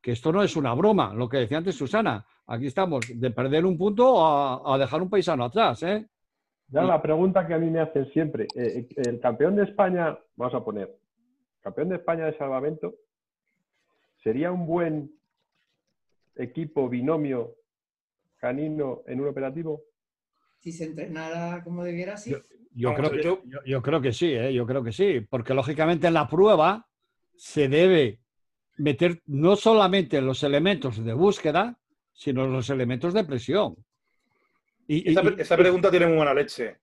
que 0.00 0.12
esto 0.12 0.32
no 0.32 0.42
es 0.42 0.56
una 0.56 0.74
broma, 0.74 1.12
lo 1.14 1.28
que 1.28 1.38
decía 1.38 1.58
antes 1.58 1.76
Susana. 1.76 2.24
Aquí 2.46 2.66
estamos 2.66 3.04
de 3.14 3.30
perder 3.30 3.64
un 3.64 3.76
punto 3.78 4.24
a, 4.24 4.74
a 4.74 4.78
dejar 4.78 5.00
un 5.02 5.10
paisano 5.10 5.44
atrás, 5.44 5.82
¿eh? 5.82 6.06
Ya 6.68 6.82
la 6.82 7.00
pregunta 7.02 7.46
que 7.46 7.54
a 7.54 7.58
mí 7.58 7.70
me 7.70 7.80
hacen 7.80 8.06
siempre, 8.12 8.44
eh, 8.56 8.88
eh, 8.96 9.02
el 9.08 9.20
campeón 9.20 9.54
de 9.56 9.64
España, 9.64 10.18
vamos 10.36 10.54
a 10.54 10.64
poner, 10.64 10.90
campeón 11.60 11.90
de 11.90 11.96
España 11.96 12.24
de 12.26 12.36
salvamento, 12.38 12.94
¿sería 14.22 14.50
un 14.50 14.66
buen 14.66 15.12
equipo 16.36 16.88
binomio 16.88 17.54
canino 18.38 19.02
en 19.06 19.20
un 19.20 19.28
operativo? 19.28 19.82
Si 20.64 20.72
se 20.72 20.84
entrenara 20.84 21.62
como 21.62 21.84
debiera, 21.84 22.16
sí. 22.16 22.34
Yo, 22.74 22.92
Vamos, 22.92 23.10
creo, 23.10 23.10
que, 23.20 23.22
yo- 23.22 23.42
yo- 23.44 23.64
yo 23.66 23.82
creo 23.82 24.00
que 24.00 24.12
sí, 24.14 24.32
¿eh? 24.32 24.50
yo 24.54 24.64
creo 24.66 24.82
que 24.82 24.92
sí, 24.92 25.20
porque 25.28 25.52
lógicamente 25.52 26.06
en 26.06 26.14
la 26.14 26.26
prueba 26.26 26.88
se 27.36 27.68
debe 27.68 28.18
meter 28.78 29.20
no 29.26 29.56
solamente 29.56 30.22
los 30.22 30.42
elementos 30.42 31.04
de 31.04 31.12
búsqueda, 31.12 31.78
sino 32.14 32.46
los 32.46 32.70
elementos 32.70 33.12
de 33.12 33.24
presión. 33.24 33.76
Y, 34.88 35.10
Esa, 35.10 35.22
y- 35.22 35.34
esa 35.38 35.56
pregunta 35.58 35.90
tiene 35.90 36.06
muy 36.06 36.16
mala 36.16 36.32
leche. 36.32 36.78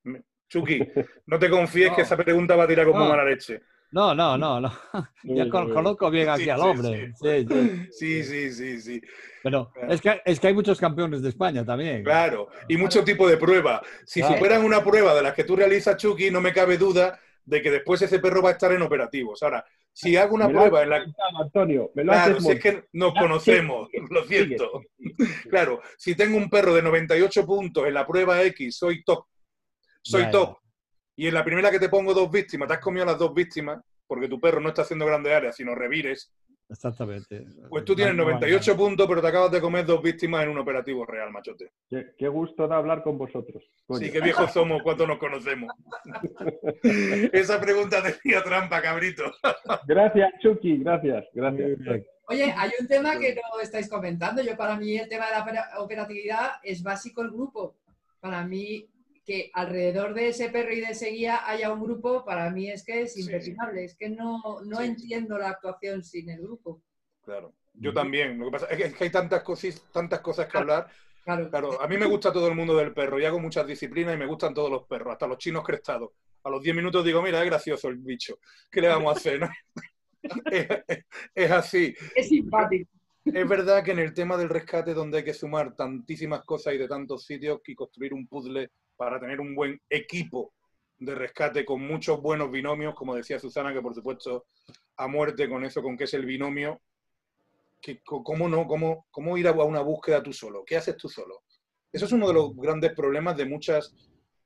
Chucky, 0.48 0.78
no 1.26 1.40
te 1.40 1.50
confíes 1.50 1.90
No. 1.90 1.96
que 1.96 2.02
esa 2.04 2.16
pregunta 2.18 2.56
va 2.56 2.66
a 2.66 2.68
tirar 2.68 2.86
con 2.86 2.96
muy 3.00 3.06
No. 3.06 3.10
mala 3.10 3.26
leche. 3.26 3.64
No, 3.92 4.16
no, 4.16 4.38
no, 4.38 4.62
no. 4.62 4.72
Ya 5.24 5.50
con- 5.50 5.72
conozco 5.74 6.10
bien 6.10 6.30
aquí 6.30 6.44
Sí, 6.46 6.50
al 6.50 6.62
hombre. 6.62 7.14
sí, 7.22 7.46
sí. 7.92 8.24
Sí, 8.24 8.52
sí, 8.54 8.82
sí. 8.82 9.02
Pero 9.44 9.72
Claro. 9.74 9.94
es 9.94 10.02
que, 10.02 10.22
es 10.26 10.40
que 10.40 10.48
hay 10.48 10.54
muchos 10.54 10.80
campeones 10.80 11.22
de 11.22 11.30
España 11.30 11.66
también. 11.66 12.04
Claro. 12.04 12.50
Y 12.68 12.78
mucho 12.78 13.04
tipo 13.04 13.28
de 13.28 13.38
prueba. 13.38 13.82
Si 14.06 14.20
Claro. 14.22 14.36
superan 14.36 14.64
una 14.64 14.84
prueba 14.84 15.14
de 15.16 15.24
las 15.24 15.34
que 15.34 15.44
tú 15.44 15.56
realizas, 15.56 15.98
Chucky, 15.98 16.30
no 16.32 16.42
me 16.42 16.54
cabe 16.54 16.78
duda 16.78 17.20
de 17.44 17.62
que 17.62 17.72
después 17.72 18.02
ese 18.02 18.20
perro 18.20 18.42
va 18.42 18.50
a 18.50 18.54
estar 18.54 18.72
en 18.72 18.82
operativos. 18.84 19.42
Ahora, 19.42 19.66
si 19.92 20.16
hago 20.16 20.36
una 20.36 20.48
Me 20.48 20.54
prueba 20.54 20.84
en 20.84 20.90
la 20.92 21.06
Antonio, 21.42 21.92
me 21.96 22.04
lo 22.04 22.12
Claro, 22.14 22.40
si 22.40 22.52
es 22.52 22.60
que 22.62 22.84
nos 22.94 23.14
conocemos, 23.14 23.90
lo 24.10 24.24
siento. 24.26 24.82
Claro, 25.50 25.82
si 25.98 26.16
tengo 26.16 26.38
un 26.38 26.50
perro 26.50 26.74
de 26.74 26.82
98 26.82 27.46
puntos 27.46 27.86
en 27.88 27.94
la 27.96 28.06
prueba 28.08 28.42
X, 28.44 28.78
soy 28.78 29.04
top. 29.04 29.26
Soy 30.04 30.22
ya. 30.24 30.32
top. 30.32 30.58
Y 31.16 31.28
en 31.28 31.34
la 31.34 31.44
primera 31.44 31.70
que 31.72 31.80
te 31.80 31.90
pongo 31.90 32.14
dos 32.14 32.32
víctimas, 32.32 32.68
te 32.68 32.76
has 32.76 32.80
comido 32.80 33.06
las 33.06 33.18
dos 33.18 33.34
víctimas, 33.34 33.82
porque 34.08 34.28
tu 34.28 34.40
perro 34.40 34.60
no 34.60 34.70
está 34.70 34.82
haciendo 34.84 35.06
grandes 35.06 35.34
áreas, 35.34 35.56
sino 35.56 35.76
revires, 35.76 36.32
Exactamente. 36.70 37.46
pues 37.70 37.84
tú 37.84 37.94
tienes 37.96 38.16
No, 38.16 38.24
no, 38.24 38.30
no, 38.30 38.36
98 38.40 38.78
puntos, 38.78 39.08
pero 39.08 39.22
te 39.22 39.28
acabas 39.28 39.52
de 39.52 39.60
comer 39.60 39.86
dos 39.86 40.02
víctimas 40.02 40.44
en 40.44 40.50
un 40.52 40.58
operativo 40.58 41.06
real, 41.06 41.30
machote. 41.32 41.72
Qué, 41.90 42.12
qué 42.18 42.28
gusto 42.30 42.66
da 42.68 42.78
hablar 42.78 43.04
con 43.04 43.18
vosotros. 43.18 43.62
coño. 43.86 44.00
Sí, 44.06 44.12
qué 44.12 44.22
viejos 44.22 44.52
somos 44.54 44.82
cuando 44.82 45.06
nos 45.06 45.18
conocemos. 45.20 45.70
Esa 47.34 47.60
pregunta 47.60 48.02
tenía 48.02 48.42
trampa, 48.44 48.82
cabrito. 48.82 49.24
Gracias, 49.88 50.32
Chucky, 50.42 50.78
gracias, 50.78 51.26
gracias. 51.34 51.80
Oye, 52.28 52.54
hay 52.56 52.72
un 52.80 52.88
tema 52.88 53.18
que 53.20 53.36
no 53.36 53.60
estáis 53.62 53.90
comentando. 53.90 54.42
Yo 54.42 54.56
para 54.56 54.78
mí 54.78 54.98
el 54.98 55.10
tema 55.10 55.26
de 55.28 55.32
la 55.34 55.42
opera- 55.44 55.70
operatividad 55.80 56.52
es 56.64 56.82
básico 56.82 57.22
el 57.22 57.32
grupo. 57.32 57.76
Para 58.22 58.46
mí 58.46 58.88
que 59.26 59.52
alrededor 59.54 60.14
de 60.14 60.30
ese 60.30 60.50
perro 60.50 60.74
y 60.74 60.82
de 60.82 60.92
ese 60.92 61.10
guía 61.12 61.48
haya 61.48 61.72
un 61.72 61.84
grupo, 61.84 62.26
para 62.26 62.50
mí 62.50 62.70
es 62.70 62.84
que 62.84 63.02
es 63.04 63.14
Sí. 63.14 63.22
impepinable. 63.22 63.84
Es 63.84 63.96
que 63.96 64.10
no, 64.10 64.42
no 64.66 64.78
Sí. 64.78 64.86
entiendo 64.86 65.38
la 65.38 65.50
actuación 65.50 66.04
sin 66.04 66.30
el 66.30 66.42
grupo. 66.42 66.82
Claro, 67.24 67.54
yo 67.74 67.94
también. 67.94 68.38
Lo 68.40 68.46
que 68.46 68.52
pasa 68.52 68.66
es 68.68 68.94
que- 68.96 69.04
hay 69.04 69.10
tantas 69.12 69.44
cosas, 69.44 69.82
tantas 69.92 70.22
cosas 70.22 70.48
que 70.48 70.58
hablar. 70.58 70.88
Claro. 71.24 71.50
Claro, 71.52 71.80
a 71.82 71.88
mí 71.88 71.98
me 71.98 72.08
gusta 72.08 72.34
todo 72.34 72.48
el 72.48 72.56
mundo 72.56 72.76
del 72.76 72.94
perro 72.94 73.20
y 73.20 73.26
hago 73.26 73.40
muchas 73.40 73.68
disciplinas 73.68 74.16
y 74.16 74.18
me 74.18 74.26
gustan 74.26 74.56
todos 74.56 74.72
los 74.72 74.88
perros, 74.88 75.14
hasta 75.14 75.28
los 75.28 75.38
chinos 75.38 75.64
crestados. 75.64 76.10
A 76.44 76.50
los 76.50 76.64
10 76.64 76.76
minutos 76.76 77.06
digo, 77.06 77.22
mira, 77.22 77.40
es 77.40 77.46
gracioso 77.46 77.90
el 77.90 77.98
bicho. 77.98 78.40
¿Qué 78.72 78.82
le 78.82 78.88
vamos 78.88 79.14
a 79.14 79.18
hacer? 79.20 79.40
no? 79.40 79.48
es, 80.24 80.24
es- 80.88 81.06
es 81.36 81.52
así. 81.52 81.94
Es 82.16 82.28
simpático. 82.28 82.90
Es 83.24 83.48
verdad 83.48 83.84
que 83.84 83.92
en 83.92 84.00
el 84.00 84.16
tema 84.16 84.36
del 84.36 84.50
rescate, 84.50 84.96
donde 84.96 85.20
hay 85.20 85.24
que 85.24 85.34
sumar 85.36 85.76
tantísimas 85.76 86.44
cosas 86.44 86.74
y 86.74 86.80
de 86.80 86.88
tantos 86.88 87.24
sitios, 87.24 87.60
y 87.68 87.76
construir 87.76 88.16
un 88.16 88.26
puzzle 88.28 88.72
para 89.02 89.20
tener 89.20 89.42
un 89.42 89.56
buen 89.56 89.82
equipo 89.90 90.54
de 91.00 91.16
rescate 91.16 91.66
con 91.66 91.82
muchos 91.82 92.22
buenos 92.22 92.52
binomios, 92.52 92.94
como 92.94 93.16
decía 93.16 93.40
Susana, 93.40 93.74
que 93.74 93.82
por 93.82 93.96
supuesto 93.96 94.46
a 94.98 95.08
muerte 95.08 95.50
con 95.50 95.66
eso, 95.66 95.82
con 95.82 95.98
que 95.98 96.04
es 96.04 96.14
el 96.14 96.24
binomio, 96.24 96.80
que, 97.82 98.00
¿cómo 98.04 98.48
no? 98.48 98.68
¿Cómo, 98.68 99.08
¿Cómo 99.10 99.40
ir 99.40 99.48
a 99.48 99.54
una 99.54 99.82
búsqueda 99.82 100.22
tú 100.22 100.32
solo? 100.32 100.64
¿Qué 100.64 100.78
haces 100.78 100.98
tú 100.98 101.10
solo? 101.10 101.42
Eso 101.92 102.06
es 102.06 102.12
uno 102.12 102.28
de 102.28 102.36
los 102.36 102.56
grandes 102.56 102.94
problemas 102.94 103.36
de 103.38 103.46
muchas 103.46 103.92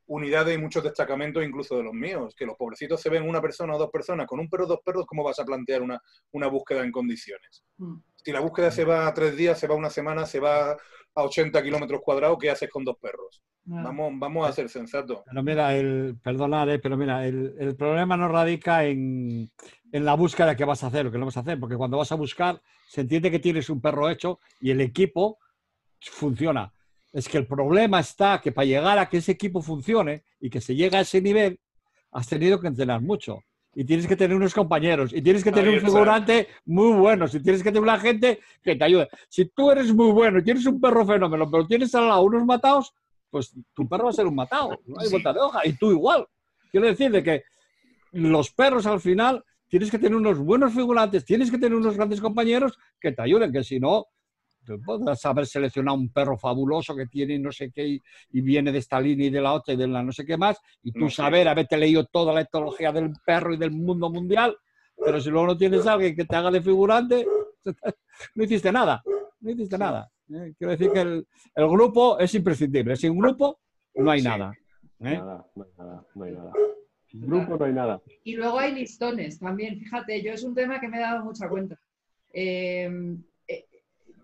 unidades 0.06 0.56
y 0.56 0.62
muchos 0.62 0.86
destacamentos, 0.86 1.44
incluso 1.44 1.76
de 1.76 1.84
los 1.84 1.94
míos, 1.94 2.34
que 2.34 2.46
los 2.46 2.56
pobrecitos 2.56 3.02
se 3.02 3.10
ven 3.10 3.28
una 3.28 3.42
persona 3.42 3.76
o 3.76 3.78
dos 3.78 3.92
personas. 3.92 4.26
Con 4.26 4.40
un 4.40 4.50
perro 4.50 4.64
o 4.64 4.68
dos 4.68 4.80
perros, 4.86 5.06
¿cómo 5.06 5.26
vas 5.26 5.38
a 5.38 5.44
plantear 5.44 5.82
una, 5.82 6.02
una 6.32 6.48
búsqueda 6.48 6.82
en 6.86 6.94
condiciones? 6.94 7.66
Mm. 7.76 7.98
Si 8.24 8.32
la 8.32 8.40
búsqueda 8.40 8.72
se 8.72 8.86
va 8.86 9.06
a 9.06 9.14
tres 9.14 9.36
días, 9.36 9.60
se 9.60 9.68
va 9.68 9.76
a 9.76 9.78
una 9.78 9.90
semana, 9.90 10.26
se 10.26 10.40
va 10.40 10.78
a 11.16 11.24
80 11.24 11.64
kilómetros 11.64 12.02
cuadrados, 12.02 12.38
¿qué 12.40 12.50
haces 12.50 12.70
con 12.70 12.84
dos 12.84 12.98
perros? 12.98 13.42
Ah. 13.72 13.82
Vamos, 13.86 14.14
vamos 14.18 14.48
a 14.48 14.52
ser 14.52 14.70
sensatos. 14.70 15.22
Pero 15.26 15.44
mira, 15.44 15.76
el, 15.76 16.18
perdonad, 16.22 16.70
eh, 16.70 16.80
pero 16.80 16.98
mira, 16.98 17.26
el, 17.26 17.56
el 17.58 17.76
problema 17.76 18.16
no 18.16 18.28
radica 18.28 18.86
en, 18.86 19.50
en 19.92 20.06
la 20.06 20.14
búsqueda 20.14 20.56
que 20.56 20.66
vas 20.66 20.84
a 20.84 20.88
hacer 20.88 21.08
o 21.08 21.12
que 21.12 21.18
no 21.18 21.26
vas 21.26 21.38
a 21.38 21.40
hacer, 21.40 21.60
porque 21.60 21.78
cuando 21.78 21.98
vas 21.98 22.12
a 22.12 22.16
buscar 22.16 22.62
se 22.88 23.02
entiende 23.02 23.32
que 23.32 23.40
tienes 23.40 23.70
un 23.70 23.82
perro 23.82 24.10
hecho 24.10 24.40
y 24.60 24.72
el 24.72 24.82
equipo 24.82 25.40
funciona. 26.00 26.72
Es 27.12 27.28
que 27.28 27.38
el 27.38 27.48
problema 27.48 28.00
está 28.00 28.42
que 28.42 28.52
para 28.52 28.66
llegar 28.66 29.00
a 29.00 29.10
que 29.10 29.18
ese 29.18 29.32
equipo 29.32 29.62
funcione 29.62 30.24
y 30.40 30.50
que 30.50 30.62
se 30.62 30.76
llegue 30.76 30.98
a 30.98 31.02
ese 31.02 31.22
nivel, 31.22 31.60
has 32.12 32.28
tenido 32.28 32.60
que 32.60 32.68
entrenar 32.68 33.02
mucho. 33.02 33.40
Y 33.78 33.84
tienes 33.84 34.08
que 34.08 34.16
tener 34.16 34.36
unos 34.38 34.54
compañeros, 34.54 35.12
y 35.14 35.22
tienes 35.22 35.44
que 35.44 35.52
tener 35.52 35.66
Ahí 35.68 35.74
un 35.74 35.78
está. 35.80 35.90
figurante 35.92 36.48
muy 36.66 36.94
bueno, 36.98 37.26
y 37.26 37.40
tienes 37.42 37.62
que 37.62 37.70
tener 37.70 37.82
una 37.84 38.00
gente 38.00 38.40
que 38.64 38.76
te 38.78 38.84
ayude. 38.86 39.10
Si 39.28 39.46
tú 39.46 39.70
eres 39.70 39.94
muy 39.94 40.12
bueno 40.14 40.40
y 40.40 40.44
tienes 40.44 40.66
un 40.66 40.80
perro 40.80 41.06
fenómeno, 41.06 41.50
pero 41.52 41.68
tienes 41.68 41.94
al 41.94 42.08
lado 42.08 42.22
unos 42.24 42.46
matados, 42.46 42.94
pues 43.30 43.54
tu 43.74 43.86
perro 43.88 44.06
va 44.06 44.10
a 44.12 44.14
ser 44.14 44.28
un 44.28 44.36
matado, 44.36 44.80
no 44.86 44.98
hay 45.00 45.08
Sí. 45.08 45.12
vuelta 45.12 45.34
de 45.34 45.40
hoja, 45.42 45.60
y 45.68 45.74
tú 45.74 45.92
igual. 45.92 46.26
Quiero 46.72 46.88
decir 46.88 47.12
de 47.12 47.22
que 47.22 47.44
los 48.14 48.50
perros 48.52 48.86
al 48.86 49.02
final 49.02 49.44
tienes 49.68 49.92
que 49.92 50.00
tener 50.00 50.16
unos 50.16 50.40
buenos 50.40 50.74
figurantes, 50.74 51.26
tienes 51.26 51.52
que 51.52 51.58
tener 51.58 51.76
unos 51.78 51.98
grandes 51.98 52.22
compañeros 52.22 52.78
que 53.02 53.12
te 53.12 53.22
ayuden, 53.24 53.52
que 53.52 53.62
si 53.64 53.78
no, 53.80 54.06
podrás 54.86 55.26
haber 55.26 55.46
seleccionado 55.46 55.98
un 55.98 56.10
perro 56.12 56.38
fabuloso 56.38 56.96
que 56.96 57.06
tiene 57.08 57.38
no 57.40 57.52
sé 57.52 57.72
qué 57.72 57.88
y, 57.88 58.04
y 58.32 58.42
viene 58.42 58.72
de 58.72 58.80
esta 58.80 59.00
línea 59.00 59.28
y 59.28 59.30
de 59.30 59.42
la 59.42 59.54
otra 59.54 59.74
y 59.74 59.78
de 59.78 59.88
la 59.88 60.04
no 60.04 60.12
sé 60.12 60.26
qué 60.26 60.38
más, 60.38 60.60
y 60.84 60.92
tú 60.92 61.02
No 61.02 61.10
sé. 61.10 61.16
saber, 61.18 61.48
haberte 61.48 61.78
leído 61.78 62.06
toda 62.06 62.34
la 62.34 62.42
etología 62.42 62.92
del 62.92 63.12
perro 63.26 63.54
y 63.54 63.58
del 63.58 63.72
mundo 63.72 64.10
mundial, 64.10 64.56
pero 65.04 65.20
si 65.22 65.30
luego 65.30 65.48
no 65.48 65.58
tienes 65.58 65.86
a 65.88 65.94
alguien 65.94 66.16
que 66.16 66.26
te 66.26 66.36
haga 66.36 66.52
de 66.52 66.62
figurante, 66.62 67.26
no 68.36 68.44
hiciste 68.44 68.72
nada, 68.72 69.02
no 69.40 69.52
hiciste 69.52 69.78
nada. 69.78 70.10
¿eh? 70.34 70.54
Quiero 70.58 70.72
decir 70.72 70.92
que 70.92 71.02
el, 71.02 71.28
el 71.56 71.68
grupo 71.70 72.18
es 72.20 72.34
imprescindible, 72.36 72.96
sin 72.96 73.18
grupo 73.18 73.60
no 73.96 74.12
hay 74.12 74.20
Sí. 74.22 74.28
nada. 74.28 74.52
¿eh? 75.00 75.18
Nada, 75.18 75.46
no 75.56 75.64
hay 75.64 75.72
nada, 75.78 76.06
no 76.16 76.24
hay 76.24 76.32
nada. 76.34 76.52
Sin 77.08 77.22
grupo 77.22 77.58
no 77.58 77.66
hay 77.66 77.74
nada. 77.74 78.02
Y 78.24 78.36
luego 78.36 78.58
hay 78.60 78.74
listones 78.74 79.40
también. 79.40 79.80
Fíjate, 79.80 80.22
yo 80.24 80.32
es 80.34 80.44
un 80.44 80.56
tema 80.56 80.80
que 80.80 80.88
me 80.88 80.98
he 80.98 81.02
dado 81.02 81.24
mucha 81.24 81.48
cuenta. 81.48 81.78
Eh, 82.34 82.90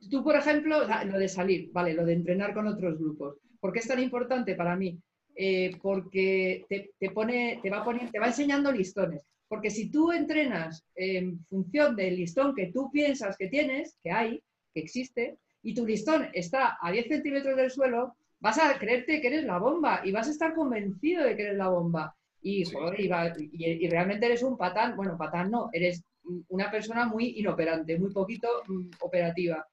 tú, 0.09 0.23
por 0.23 0.35
ejemplo, 0.35 0.79
lo 1.05 1.19
de 1.19 1.27
salir, 1.27 1.69
vale, 1.71 1.93
lo 1.93 2.05
de 2.05 2.13
entrenar 2.13 2.53
con 2.53 2.67
otros 2.67 2.97
grupos. 2.99 3.37
¿Por 3.59 3.71
qué 3.71 3.79
es 3.79 3.87
tan 3.87 3.99
importante 3.99 4.55
para 4.55 4.75
mí? 4.75 4.97
Eh, 5.35 5.71
porque 5.81 6.65
te, 6.67 6.91
te 6.99 7.09
pone, 7.11 7.59
te 7.61 7.69
va 7.69 7.83
poniendo, 7.83 8.11
te 8.11 8.19
va 8.19 8.27
enseñando 8.27 8.71
listones. 8.71 9.21
Porque 9.47 9.69
si 9.69 9.89
tú 9.91 10.11
entrenas 10.11 10.83
en 10.95 11.45
función 11.49 11.95
del 11.95 12.15
listón 12.15 12.55
que 12.55 12.71
tú 12.71 12.89
piensas 12.91 13.37
que 13.37 13.47
tienes, 13.47 13.97
que 14.03 14.11
hay, 14.11 14.41
que 14.73 14.79
existe, 14.81 15.37
y 15.63 15.73
tu 15.75 15.85
listón 15.85 16.27
está 16.33 16.77
a 16.81 16.91
10 16.91 17.07
centímetros 17.07 17.55
del 17.55 17.69
suelo, 17.69 18.15
vas 18.39 18.57
a 18.57 18.77
creerte 18.79 19.21
que 19.21 19.27
eres 19.27 19.43
la 19.43 19.59
bomba 19.59 20.01
y 20.03 20.11
vas 20.11 20.27
a 20.27 20.31
estar 20.31 20.53
convencido 20.55 21.23
de 21.23 21.35
que 21.35 21.43
eres 21.43 21.57
la 21.57 21.67
bomba. 21.69 22.15
Y, 22.41 22.65
Sí. 22.65 22.73
joder, 22.73 22.99
y, 22.99 23.07
va- 23.07 23.33
y- 23.37 23.85
y 23.85 23.87
realmente 23.89 24.25
eres 24.25 24.41
un 24.41 24.57
patán, 24.57 24.95
bueno, 24.95 25.15
patán 25.17 25.51
no, 25.51 25.69
eres 25.73 26.03
una 26.47 26.71
persona 26.71 27.05
muy 27.05 27.33
inoperante, 27.37 27.99
muy 27.99 28.11
poquito 28.11 28.47
mm, 28.67 28.89
operativa. 29.01 29.67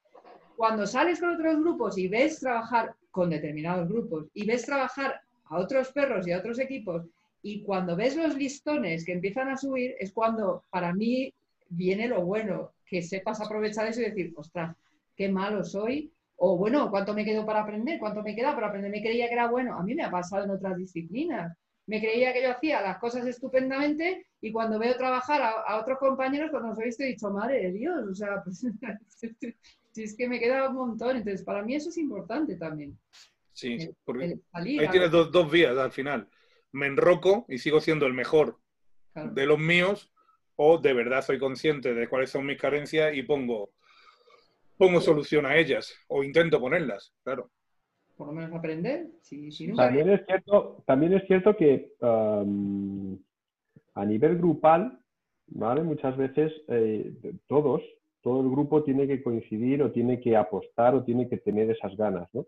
Cuando 0.59 0.85
sales 0.85 1.21
con 1.21 1.29
otros 1.35 1.57
grupos 1.61 1.97
y 1.97 2.09
ves 2.09 2.41
trabajar 2.41 2.93
con 3.11 3.29
determinados 3.29 3.87
grupos 3.87 4.25
y 4.33 4.45
ves 4.45 4.65
trabajar 4.65 5.21
a 5.45 5.57
otros 5.57 5.89
perros 5.93 6.27
y 6.27 6.33
a 6.33 6.39
otros 6.39 6.59
equipos 6.59 7.05
y 7.41 7.63
cuando 7.63 7.95
ves 7.95 8.17
los 8.17 8.35
listones 8.35 9.05
que 9.05 9.13
empiezan 9.13 9.47
a 9.47 9.55
subir 9.55 9.95
es 10.01 10.11
cuando 10.11 10.65
para 10.69 10.93
mí 10.93 11.33
viene 11.69 12.09
lo 12.09 12.25
bueno, 12.25 12.71
que 12.85 13.01
sepas 13.01 13.39
aprovechar 13.39 13.87
eso 13.87 14.01
y 14.01 14.09
decir, 14.09 14.33
ostras, 14.35 14.75
qué 15.15 15.29
malo 15.29 15.63
soy, 15.63 16.11
o 16.35 16.57
bueno, 16.57 16.91
¿cuánto 16.91 17.13
me 17.13 17.23
quedo 17.23 17.45
para 17.45 17.61
aprender? 17.61 17.97
¿Cuánto 17.97 18.21
me 18.21 18.35
queda 18.35 18.53
para 18.53 18.67
aprender? 18.67 18.91
Me 18.91 19.01
creía 19.01 19.29
que 19.29 19.35
era 19.35 19.47
bueno, 19.47 19.77
a 19.77 19.83
mí 19.83 19.95
me 19.95 20.03
ha 20.03 20.11
pasado 20.11 20.43
en 20.43 20.51
otras 20.51 20.75
disciplinas. 20.75 21.57
Me 21.87 22.01
creía 22.01 22.33
que 22.33 22.43
yo 22.43 22.51
hacía 22.51 22.81
las 22.81 22.97
cosas 22.97 23.25
estupendamente 23.25 24.25
y 24.41 24.51
cuando 24.51 24.77
veo 24.77 24.97
trabajar 24.97 25.41
a, 25.41 25.79
otros 25.79 25.99
compañeros, 25.99 26.51
cuando 26.51 26.67
los 26.67 26.79
he 26.79 26.83
visto 26.83 27.03
he 27.03 27.07
dicho, 27.07 27.31
madre 27.31 27.63
de 27.63 27.71
Dios, 27.71 28.05
o 28.09 28.13
sea, 28.13 28.43
pues, 28.43 28.65
si 29.91 30.03
es 30.03 30.15
que 30.15 30.27
me 30.29 30.39
queda 30.39 30.69
un 30.69 30.75
montón. 30.75 31.17
Entonces, 31.17 31.43
para 31.43 31.63
mí 31.63 31.75
eso 31.75 31.89
es 31.89 31.97
importante 31.97 32.55
también. 32.55 32.97
Sí, 33.53 33.73
El- 33.73 33.95
porque 34.03 34.25
el 34.25 34.41
salir 34.51 34.79
ahí 34.81 34.85
a- 34.87 34.91
tienes 34.91 35.11
dos, 35.11 35.31
dos 35.31 35.51
vías 35.51 35.77
al 35.77 35.91
final. 35.91 36.27
Me 36.71 36.87
enroco 36.87 37.45
y 37.49 37.57
sigo 37.57 37.81
siendo 37.81 38.05
el 38.05 38.13
mejor 38.13 38.59
claro. 39.13 39.31
de 39.31 39.45
los 39.45 39.59
míos, 39.59 40.11
o 40.55 40.77
de 40.77 40.93
verdad 40.93 41.21
soy 41.23 41.39
consciente 41.39 41.93
de 41.93 42.07
cuáles 42.07 42.29
son 42.29 42.45
mis 42.45 42.59
carencias 42.59 43.15
y 43.15 43.23
pongo, 43.23 43.71
pongo 44.77 45.01
solución 45.01 45.45
a 45.45 45.57
ellas, 45.57 45.93
o 46.07 46.23
intento 46.23 46.59
ponerlas, 46.59 47.13
claro. 47.23 47.49
por 48.15 48.27
lo 48.27 48.33
menos 48.33 48.53
aprender. 48.53 49.07
Si, 49.21 49.51
si 49.51 49.67
nunca- 49.67 49.85
También 49.85 50.09
es 50.09 50.25
cierto, 50.25 50.83
también 50.85 51.13
es 51.13 51.25
cierto 51.25 51.55
que 51.55 51.93
a 52.01 52.43
nivel 54.05 54.37
grupal 54.37 54.97
¿vale? 55.51 55.81
Muchas 55.83 56.15
veces 56.15 56.53
eh, 56.67 57.11
todos, 57.47 57.81
todo 58.29 58.41
el 58.41 58.49
grupo 58.51 58.83
tiene 58.83 59.07
que 59.07 59.23
coincidir 59.23 59.81
o 59.81 59.91
tiene 59.91 60.21
que 60.21 60.37
apostar 60.37 60.93
o 60.93 61.03
tiene 61.03 61.27
que 61.27 61.37
tener 61.37 61.71
esas 61.71 61.97
ganas, 61.97 62.29
¿no? 62.31 62.45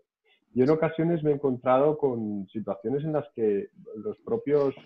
Yo 0.54 0.62
en 0.62 0.70
ocasiones 0.70 1.24
me 1.24 1.32
he 1.32 1.34
encontrado 1.34 1.98
con 1.98 2.46
situaciones 2.52 3.02
en 3.02 3.14
las 3.14 3.28
que 3.34 3.70
los 3.96 4.16
propios, 4.18 4.76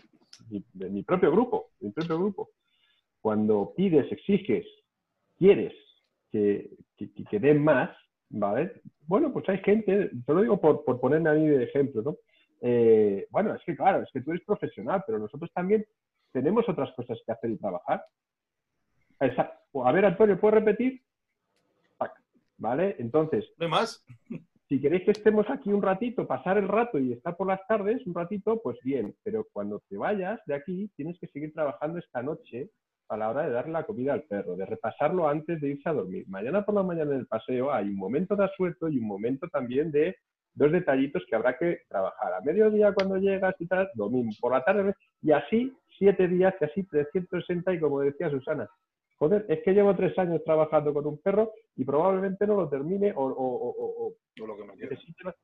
mi, 0.49 0.65
de 0.73 0.89
mi 0.89 1.03
propio 1.03 1.31
grupo, 1.31 1.67
mi 1.81 1.91
propio 1.91 2.19
grupo, 2.19 2.49
cuando 3.21 3.75
pides, 3.77 4.11
exiges, 4.11 4.65
quieres 5.39 5.75
que, 6.33 6.71
que, 6.97 7.41
den 7.41 7.63
más, 7.63 7.95
¿vale? 8.31 8.81
Bueno, 9.07 9.35
pues 9.35 9.47
hay 9.51 9.59
gente, 9.59 10.11
te 10.25 10.33
lo 10.33 10.41
digo 10.41 10.59
por, 10.59 10.83
por 10.83 10.99
ponerme 10.99 11.29
a 11.29 11.35
mí 11.35 11.47
de 11.47 11.65
ejemplo, 11.65 12.01
¿no? 12.01 12.17
Eh, 12.63 13.27
bueno, 13.31 13.55
es 13.55 13.63
que 13.67 13.77
claro, 13.77 14.03
es 14.03 14.09
que 14.15 14.23
tú 14.23 14.31
eres 14.31 14.47
profesional, 14.47 15.05
pero 15.07 15.19
nosotros 15.19 15.51
también 15.53 15.85
tenemos 16.33 16.67
otras 16.67 16.91
cosas 16.95 17.19
que 17.27 17.33
hacer 17.33 17.51
y 17.51 17.59
trabajar. 17.59 18.03
A 19.19 19.93
ver, 19.93 20.05
Antonio, 20.05 20.39
¿puedo 20.39 20.57
repetir? 20.57 21.03
¿Vale? 22.59 22.97
Entonces. 22.99 23.53
¿No 23.59 23.67
hay 23.67 23.71
más? 23.71 24.05
Si 24.69 24.81
queréis 24.81 25.05
que 25.05 25.13
estemos 25.13 25.49
aquí 25.49 25.73
un 25.73 25.83
ratito, 25.83 26.27
pasar 26.27 26.59
el 26.59 26.67
rato 26.67 26.99
y 26.99 27.13
estar 27.13 27.37
por 27.37 27.47
las 27.47 27.65
tardes 27.69 28.05
un 28.05 28.15
ratito, 28.15 28.61
pues 28.63 28.77
bien, 28.83 29.15
pero 29.23 29.47
cuando 29.53 29.81
te 29.89 29.97
vayas 29.97 30.41
de 30.47 30.55
aquí 30.55 30.91
tienes 30.97 31.19
que 31.21 31.29
seguir 31.29 31.53
trabajando 31.53 32.01
esta 32.01 32.21
noche 32.21 32.71
a 33.09 33.17
la 33.17 33.31
hora 33.31 33.47
de 33.47 33.53
darle 33.53 33.73
la 33.73 33.85
comida 33.85 34.13
al 34.13 34.25
perro, 34.25 34.57
de 34.57 34.67
repasarlo 34.67 35.29
antes 35.29 35.61
de 35.61 35.69
irse 35.69 35.89
a 35.89 35.93
dormir. 35.93 36.25
Mañana 36.27 36.65
por 36.65 36.75
la 36.75 36.83
mañana 36.83 37.13
en 37.13 37.21
el 37.21 37.27
paseo 37.27 37.73
hay 37.73 37.91
un 37.91 37.97
momento 37.97 38.35
de 38.35 38.45
asueto 38.45 38.89
y 38.89 38.99
un 38.99 39.07
momento 39.07 39.47
también 39.49 39.93
de 39.93 40.17
dos 40.55 40.73
detallitos 40.73 41.23
que 41.29 41.37
habrá 41.37 41.57
que 41.57 41.83
trabajar. 41.89 42.33
A 42.35 42.41
mediodía 42.41 42.93
cuando 42.93 43.19
llegas 43.19 43.55
y 43.61 43.69
tal, 43.69 43.89
domingo, 43.95 44.33
por 44.41 44.51
la 44.51 44.65
tarde, 44.65 44.95
y 45.23 45.31
así 45.31 45.73
siete 45.97 46.27
días, 46.27 46.55
y 46.61 46.65
así 46.65 46.83
360 46.83 47.73
y 47.73 47.79
como 47.79 48.01
decía 48.01 48.31
Susana, 48.31 48.69
joder, 49.19 49.47
es 49.49 49.63
que 49.63 49.73
llevo 49.73 49.95
tres 49.97 50.19
años 50.19 50.43
trabajando 50.45 50.93
con 50.93 51.07
un 51.07 51.19
perro 51.19 51.53
y 51.77 51.85
probablemente 51.85 52.47
no 52.47 52.57
lo 52.57 52.69
termine 52.69 53.13
o, 53.15 53.25
o, 53.25 54.15
o 54.41 54.47
lo 54.47 54.57
que 54.57 54.65
me 54.65 54.77
queda. 54.77 55.35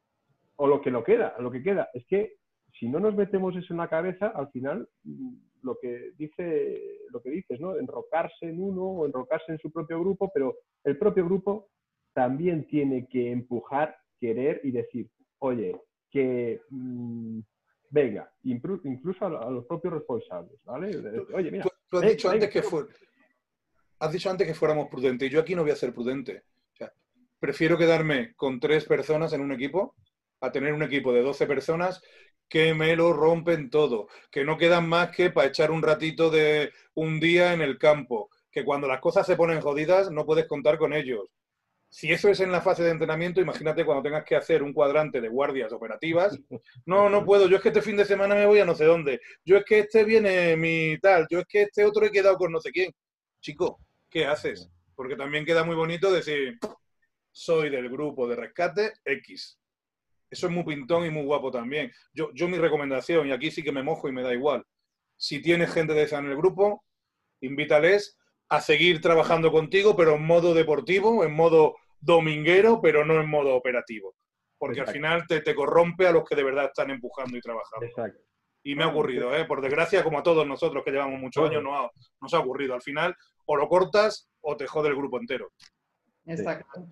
o 0.56 0.66
lo 0.66 0.80
que 0.80 0.90
lo 0.90 1.02
queda, 1.02 1.34
lo 1.38 1.50
que 1.50 1.62
queda. 1.62 1.88
Es 1.94 2.06
que 2.06 2.36
si 2.78 2.88
no 2.88 3.00
nos 3.00 3.14
metemos 3.14 3.54
eso 3.56 3.72
en 3.72 3.78
la 3.78 3.88
cabeza, 3.88 4.28
al 4.28 4.50
final 4.50 4.88
mm, 5.04 5.34
lo 5.62 5.78
que 5.80 6.12
dice, 6.16 6.98
lo 7.10 7.22
que 7.22 7.30
dices, 7.30 7.60
¿no? 7.60 7.76
Enrocarse 7.76 8.46
en 8.46 8.62
uno 8.62 8.82
o 8.82 9.06
enrocarse 9.06 9.52
en 9.52 9.58
su 9.58 9.70
propio 9.70 10.00
grupo, 10.00 10.30
pero 10.32 10.56
el 10.84 10.98
propio 10.98 11.24
grupo 11.24 11.68
también 12.12 12.66
tiene 12.66 13.06
que 13.06 13.30
empujar 13.30 13.96
querer 14.20 14.60
y 14.64 14.70
decir, 14.70 15.08
oye, 15.38 15.80
que 16.10 16.60
mm, 16.70 17.40
venga, 17.90 18.30
incluso 18.44 19.26
a, 19.26 19.50
los 19.50 19.66
propios 19.66 19.94
responsables, 19.94 20.60
¿vale? 20.64 20.96
Oye, 21.34 21.50
mira. 21.50 21.64
Tú, 21.88 21.98
has, 21.98 22.08
dicho 22.08 22.30
antes 22.30 22.50
que 22.50 22.62
has 24.02 24.12
dicho 24.12 24.30
antes 24.30 24.46
que 24.48 24.54
fuéramos 24.54 24.88
prudentes. 24.88 25.30
Yo 25.30 25.40
aquí 25.40 25.54
no 25.54 25.62
voy 25.62 25.70
a 25.70 25.76
ser 25.76 25.94
prudente. 25.94 26.42
prefiero 27.38 27.78
quedarme 27.78 28.34
con 28.34 28.60
tres 28.60 28.84
personas 28.84 29.32
en 29.32 29.40
un 29.40 29.52
equipo 29.52 29.96
a 30.40 30.50
tener 30.52 30.72
un 30.72 30.82
equipo 30.82 31.12
de 31.12 31.22
12 31.22 31.46
personas 31.46 32.02
que 32.48 32.74
me 32.74 32.94
lo 32.96 33.12
rompen 33.12 33.70
todo, 33.70 34.08
que 34.30 34.44
no 34.44 34.58
quedan 34.58 34.88
más 34.88 35.10
que 35.10 35.30
para 35.30 35.48
echar 35.48 35.70
un 35.70 35.82
ratito 35.82 36.30
de 36.30 36.72
un 36.94 37.20
día 37.20 37.52
en 37.54 37.62
el 37.62 37.78
campo, 37.78 38.30
que 38.50 38.64
cuando 38.64 38.88
las 38.88 39.00
cosas 39.00 39.26
se 39.26 39.36
ponen 39.36 39.60
jodidas 39.60 40.10
no 40.10 40.26
puedes 40.26 40.46
contar 40.46 40.78
con 40.78 40.92
ellos, 40.92 41.28
si 41.92 42.10
eso 42.10 42.28
es 42.30 42.40
en 42.40 42.50
la 42.50 42.62
fase 42.62 42.82
de 42.82 42.90
entrenamiento, 42.90 43.40
imagínate 43.40 43.84
cuando 43.84 44.02
tengas 44.02 44.24
que 44.24 44.34
hacer 44.34 44.62
un 44.62 44.72
cuadrante 44.72 45.20
de 45.20 45.28
guardias 45.28 45.72
operativas. 45.72 46.38
No, 46.86 47.10
no 47.10 47.22
puedo. 47.26 47.48
Yo 47.48 47.56
es 47.56 47.62
que 47.62 47.68
este 47.68 47.82
fin 47.82 47.98
de 47.98 48.06
semana 48.06 48.34
me 48.34 48.46
voy 48.46 48.60
a 48.60 48.64
no 48.64 48.74
sé 48.74 48.86
dónde. 48.86 49.20
Yo 49.44 49.58
es 49.58 49.64
que 49.66 49.80
este 49.80 50.02
viene 50.04 50.56
mi 50.56 50.98
tal. 50.98 51.26
Yo 51.30 51.40
es 51.40 51.46
que 51.46 51.62
este 51.62 51.84
otro 51.84 52.06
he 52.06 52.10
quedado 52.10 52.38
con 52.38 52.50
no 52.50 52.60
sé 52.60 52.70
quién. 52.72 52.90
Chico, 53.42 53.78
¿qué 54.12 54.26
haces? 54.26 54.70
Porque 54.94 55.16
también 55.16 55.44
queda 55.44 55.64
muy 55.64 55.74
bonito 55.74 56.12
decir, 56.12 56.58
soy 57.32 57.70
del 57.70 57.88
grupo 57.88 58.28
de 58.28 58.36
rescate 58.36 58.92
X. 59.04 59.58
Eso 60.30 60.46
es 60.46 60.52
muy 60.52 60.64
pintón 60.64 61.04
y 61.04 61.10
muy 61.10 61.24
guapo 61.24 61.50
también. 61.50 61.90
Yo, 62.12 62.30
yo 62.34 62.48
mi 62.48 62.58
recomendación, 62.58 63.26
y 63.26 63.32
aquí 63.32 63.50
sí 63.50 63.62
que 63.62 63.72
me 63.72 63.82
mojo 63.82 64.08
y 64.08 64.12
me 64.12 64.22
da 64.22 64.32
igual, 64.32 64.64
si 65.16 65.40
tienes 65.40 65.72
gente 65.72 65.94
de 65.94 66.04
esa 66.04 66.18
en 66.18 66.26
el 66.26 66.36
grupo, 66.36 66.84
invítales 67.40 68.18
a 68.48 68.60
seguir 68.60 69.00
trabajando 69.00 69.50
contigo, 69.50 69.96
pero 69.96 70.16
en 70.16 70.24
modo 70.24 70.54
deportivo, 70.54 71.24
en 71.24 71.32
modo 71.32 71.76
dominguero, 72.00 72.80
pero 72.82 73.04
no 73.04 73.20
en 73.20 73.28
modo 73.28 73.54
operativo. 73.54 74.14
Porque 74.58 74.80
al 74.80 74.88
final 74.88 75.26
te, 75.26 75.40
te, 75.40 75.54
corrompe 75.54 76.06
a 76.06 76.12
los 76.12 76.24
que 76.24 76.36
de 76.36 76.44
verdad 76.44 76.66
están 76.66 76.90
empujando 76.90 77.36
y 77.36 77.40
trabajando. 77.40 77.86
Exacto. 77.86 78.20
Y 78.64 78.74
me 78.74 78.84
ha 78.84 78.88
ocurrido, 78.88 79.34
¿eh? 79.34 79.44
por 79.44 79.60
desgracia, 79.60 80.04
como 80.04 80.18
a 80.18 80.22
todos 80.22 80.46
nosotros 80.46 80.84
que 80.84 80.92
llevamos 80.92 81.20
muchos 81.20 81.48
años, 81.48 81.62
no 81.62 81.90
nos 82.20 82.34
ha 82.34 82.38
ocurrido. 82.38 82.74
Al 82.74 82.82
final, 82.82 83.16
o 83.46 83.56
lo 83.56 83.68
cortas 83.68 84.28
o 84.40 84.56
te 84.56 84.66
jode 84.66 84.88
el 84.88 84.96
grupo 84.96 85.18
entero. 85.18 85.52
Exacto. 86.26 86.86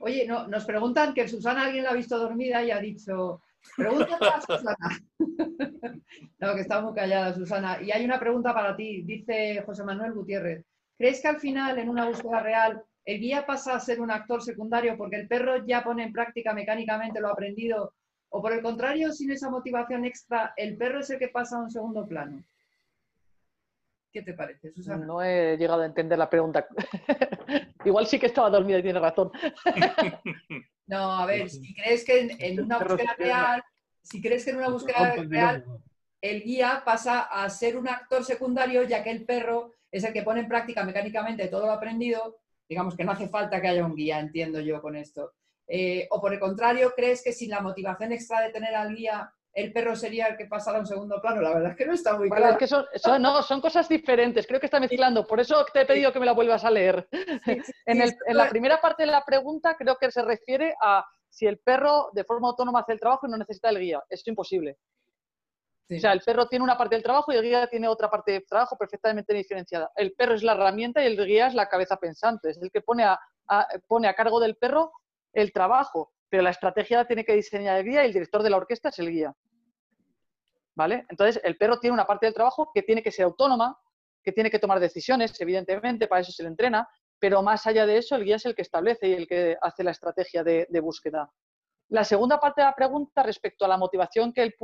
Oye, 0.00 0.26
no, 0.26 0.46
nos 0.48 0.64
preguntan 0.64 1.12
que 1.12 1.28
Susana 1.28 1.64
alguien 1.64 1.84
la 1.84 1.90
ha 1.90 1.94
visto 1.94 2.18
dormida 2.18 2.62
y 2.62 2.70
ha 2.70 2.78
dicho, 2.78 3.42
pregúntale 3.76 4.28
a 4.28 4.40
Susana. 4.40 5.00
no, 6.38 6.54
que 6.54 6.60
está 6.60 6.80
muy 6.80 6.94
callada 6.94 7.34
Susana. 7.34 7.82
Y 7.82 7.90
hay 7.90 8.04
una 8.04 8.18
pregunta 8.18 8.54
para 8.54 8.74
ti, 8.74 9.02
dice 9.02 9.62
José 9.66 9.84
Manuel 9.84 10.12
Gutiérrez. 10.12 10.64
¿Crees 10.96 11.20
que 11.20 11.28
al 11.28 11.40
final, 11.40 11.78
en 11.78 11.88
una 11.88 12.08
búsqueda 12.08 12.40
real, 12.40 12.82
el 13.04 13.20
guía 13.20 13.46
pasa 13.46 13.74
a 13.74 13.80
ser 13.80 14.00
un 14.00 14.10
actor 14.10 14.42
secundario 14.42 14.96
porque 14.96 15.16
el 15.16 15.28
perro 15.28 15.64
ya 15.66 15.82
pone 15.82 16.04
en 16.04 16.12
práctica 16.12 16.54
mecánicamente 16.54 17.20
lo 17.20 17.28
aprendido? 17.28 17.94
¿O 18.30 18.40
por 18.40 18.52
el 18.52 18.62
contrario, 18.62 19.12
sin 19.12 19.30
esa 19.32 19.50
motivación 19.50 20.04
extra, 20.04 20.54
el 20.56 20.76
perro 20.76 21.00
es 21.00 21.10
el 21.10 21.18
que 21.18 21.28
pasa 21.28 21.56
a 21.56 21.62
un 21.62 21.70
segundo 21.70 22.06
plano? 22.06 22.42
¿Qué 24.12 24.22
te 24.22 24.34
parece, 24.34 24.72
Susana? 24.72 25.04
No 25.04 25.22
he 25.22 25.56
llegado 25.56 25.82
a 25.82 25.86
entender 25.86 26.18
la 26.18 26.30
pregunta. 26.30 26.66
Igual 27.84 28.06
sí 28.06 28.18
que 28.18 28.26
estaba 28.26 28.50
dormida 28.50 28.78
y 28.78 28.82
tiene 28.82 28.98
razón. 28.98 29.30
no, 30.86 31.12
a 31.12 31.26
ver, 31.26 31.48
si 31.50 31.74
crees 31.74 32.04
que 32.04 32.36
en, 32.38 32.60
una 32.60 32.78
búsqueda 32.78 33.14
real, 33.18 33.62
si 34.02 34.20
crees 34.20 34.44
que 34.44 34.50
en 34.50 34.56
una 34.56 34.68
búsqueda 34.68 35.14
real 35.16 35.64
el 36.20 36.42
guía 36.42 36.82
pasa 36.84 37.22
a 37.22 37.48
ser 37.50 37.76
un 37.76 37.88
actor 37.88 38.24
secundario, 38.24 38.82
ya 38.82 39.02
que 39.02 39.10
el 39.10 39.24
perro 39.24 39.72
es 39.90 40.04
el 40.04 40.12
que 40.12 40.22
pone 40.22 40.40
en 40.40 40.48
práctica 40.48 40.84
mecánicamente 40.84 41.48
todo 41.48 41.66
lo 41.66 41.72
aprendido, 41.72 42.38
digamos 42.68 42.96
que 42.96 43.04
no 43.04 43.12
hace 43.12 43.28
falta 43.28 43.60
que 43.60 43.68
haya 43.68 43.84
un 43.84 43.96
guía, 43.96 44.20
entiendo 44.20 44.60
yo 44.60 44.80
con 44.82 44.96
esto. 44.96 45.32
Eh, 45.72 46.08
o 46.10 46.20
por 46.20 46.32
el 46.32 46.40
contrario, 46.40 46.92
¿crees 46.96 47.22
que 47.22 47.32
sin 47.32 47.50
la 47.50 47.60
motivación 47.60 48.10
extra 48.10 48.40
de 48.40 48.50
tener 48.50 48.74
al 48.74 48.92
guía, 48.92 49.32
el 49.52 49.72
perro 49.72 49.94
sería 49.94 50.26
el 50.26 50.36
que 50.36 50.46
pasara 50.46 50.78
a 50.78 50.80
un 50.80 50.86
segundo 50.86 51.20
plano? 51.20 51.40
La 51.40 51.54
verdad 51.54 51.70
es 51.70 51.76
que 51.76 51.86
no 51.86 51.92
está 51.92 52.16
muy 52.16 52.28
claro. 52.28 52.52
Es 52.52 52.58
que 52.58 52.66
son, 52.66 53.22
no, 53.22 53.40
son 53.42 53.60
cosas 53.60 53.88
diferentes, 53.88 54.46
creo 54.48 54.58
que 54.58 54.66
está 54.66 54.80
mezclando, 54.80 55.24
por 55.24 55.38
eso 55.38 55.64
te 55.72 55.82
he 55.82 55.86
pedido 55.86 56.12
que 56.12 56.18
me 56.18 56.26
la 56.26 56.32
vuelvas 56.32 56.64
a 56.64 56.70
leer. 56.72 57.08
en, 57.86 58.02
en 58.02 58.36
la 58.36 58.48
primera 58.48 58.80
parte 58.80 59.04
de 59.04 59.12
la 59.12 59.24
pregunta 59.24 59.76
creo 59.76 59.96
que 59.96 60.10
se 60.10 60.22
refiere 60.22 60.74
a 60.82 61.04
si 61.28 61.46
el 61.46 61.58
perro 61.58 62.10
de 62.12 62.24
forma 62.24 62.48
autónoma 62.48 62.80
hace 62.80 62.94
el 62.94 63.00
trabajo 63.00 63.28
y 63.28 63.30
no 63.30 63.36
necesita 63.36 63.68
el 63.68 63.78
guía. 63.78 64.02
Es 64.08 64.26
imposible. 64.26 64.76
O 65.96 65.98
sea, 65.98 66.12
el 66.12 66.20
perro 66.20 66.46
tiene 66.46 66.62
una 66.62 66.78
parte 66.78 66.94
del 66.94 67.02
trabajo 67.02 67.32
y 67.32 67.36
el 67.36 67.42
guía 67.42 67.66
tiene 67.66 67.88
otra 67.88 68.08
parte 68.08 68.32
del 68.32 68.46
trabajo 68.46 68.76
perfectamente 68.76 69.34
diferenciada. 69.34 69.90
El 69.96 70.12
perro 70.12 70.34
es 70.34 70.42
la 70.42 70.52
herramienta 70.52 71.02
y 71.02 71.06
el 71.06 71.26
guía 71.26 71.48
es 71.48 71.54
la 71.54 71.68
cabeza 71.68 71.96
pensante, 71.96 72.50
es 72.50 72.58
el 72.62 72.70
que 72.70 72.80
pone 72.80 73.04
a, 73.04 73.18
pone 73.88 74.06
a 74.06 74.14
cargo 74.14 74.38
del 74.38 74.56
perro 74.56 74.92
el 75.32 75.52
trabajo, 75.52 76.12
pero 76.28 76.42
la 76.42 76.50
estrategia 76.50 76.98
la 76.98 77.06
tiene 77.06 77.24
que 77.24 77.34
diseñar 77.34 77.78
el 77.78 77.84
guía 77.84 78.02
y 78.02 78.06
el 78.06 78.12
director 78.12 78.42
de 78.42 78.50
la 78.50 78.56
orquesta 78.56 78.88
es 78.88 78.98
el 78.98 79.10
guía. 79.10 79.34
¿Vale? 80.74 81.04
Entonces, 81.08 81.40
el 81.44 81.56
perro 81.56 81.78
tiene 81.78 81.94
una 81.94 82.06
parte 82.06 82.26
del 82.26 82.34
trabajo 82.34 82.70
que 82.72 82.82
tiene 82.82 83.02
que 83.02 83.10
ser 83.10 83.24
autónoma, 83.24 83.78
que 84.22 84.32
tiene 84.32 84.50
que 84.50 84.58
tomar 84.58 84.80
decisiones, 84.80 85.38
evidentemente, 85.40 86.06
para 86.06 86.20
eso 86.20 86.32
se 86.32 86.42
le 86.42 86.48
entrena, 86.48 86.88
pero 87.18 87.42
más 87.42 87.66
allá 87.66 87.86
de 87.86 87.98
eso, 87.98 88.16
el 88.16 88.24
guía 88.24 88.36
es 88.36 88.46
el 88.46 88.54
que 88.54 88.62
establece 88.62 89.08
y 89.08 89.12
el 89.12 89.26
que 89.26 89.56
hace 89.60 89.84
la 89.84 89.90
estrategia 89.90 90.42
de 90.44 90.80
búsqueda. 90.80 91.30
La 91.90 92.04
segunda 92.04 92.38
parte 92.38 92.60
de 92.60 92.66
la 92.66 92.74
pregunta 92.74 93.24
respecto 93.24 93.64
a 93.64 93.68
la 93.68 93.76
motivación 93.76 94.32
que, 94.32 94.54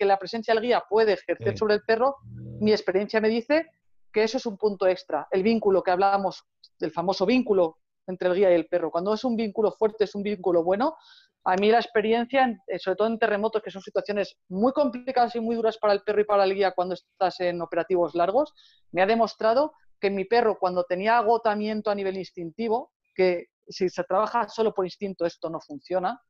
la 0.00 0.18
presencia 0.18 0.52
del 0.52 0.62
guía 0.62 0.84
puede 0.86 1.14
ejercer 1.14 1.56
sobre 1.56 1.74
el 1.74 1.82
perro, 1.82 2.16
mi 2.60 2.70
experiencia 2.70 3.18
me 3.18 3.30
dice 3.30 3.66
que 4.12 4.24
eso 4.24 4.36
es 4.36 4.44
un 4.44 4.58
punto 4.58 4.86
extra. 4.86 5.26
El 5.30 5.42
vínculo 5.42 5.82
que 5.82 5.90
hablábamos, 5.90 6.44
del 6.78 6.90
famoso 6.90 7.24
vínculo 7.24 7.78
entre 8.06 8.28
el 8.28 8.34
guía 8.34 8.50
y 8.50 8.54
el 8.54 8.66
perro. 8.66 8.90
Cuando 8.90 9.14
es 9.14 9.24
un 9.24 9.36
vínculo 9.36 9.72
fuerte, 9.72 10.04
es 10.04 10.14
un 10.14 10.22
vínculo 10.22 10.62
bueno. 10.62 10.96
A 11.44 11.56
mí 11.56 11.70
la 11.70 11.78
experiencia, 11.78 12.58
eh, 12.66 12.78
sobre 12.78 12.96
todo 12.96 13.08
en 13.08 13.18
terremotos, 13.18 13.62
que 13.62 13.70
son 13.70 13.82
situaciones 13.82 14.36
muy 14.48 14.72
complicadas 14.72 15.34
y 15.36 15.40
muy 15.40 15.56
duras 15.56 15.78
para 15.78 15.92
el 15.92 16.02
perro 16.02 16.20
y 16.20 16.24
para 16.24 16.44
el 16.44 16.54
guía 16.54 16.72
cuando 16.72 16.94
estás 16.94 17.40
en 17.40 17.62
operativos 17.62 18.14
largos, 18.14 18.52
me 18.92 19.02
ha 19.02 19.06
demostrado 19.06 19.72
que 20.00 20.10
mi 20.10 20.24
perro, 20.24 20.58
cuando 20.58 20.84
tenía 20.84 21.18
agotamiento 21.18 21.90
a 21.90 21.94
nivel 21.94 22.16
instintivo, 22.16 22.92
que 23.14 23.46
si 23.68 23.88
se 23.88 24.04
trabaja 24.04 24.48
solo 24.48 24.74
por 24.74 24.84
instinto 24.84 25.24
esto 25.24 25.48
no 25.48 25.60
funciona, 25.60 26.20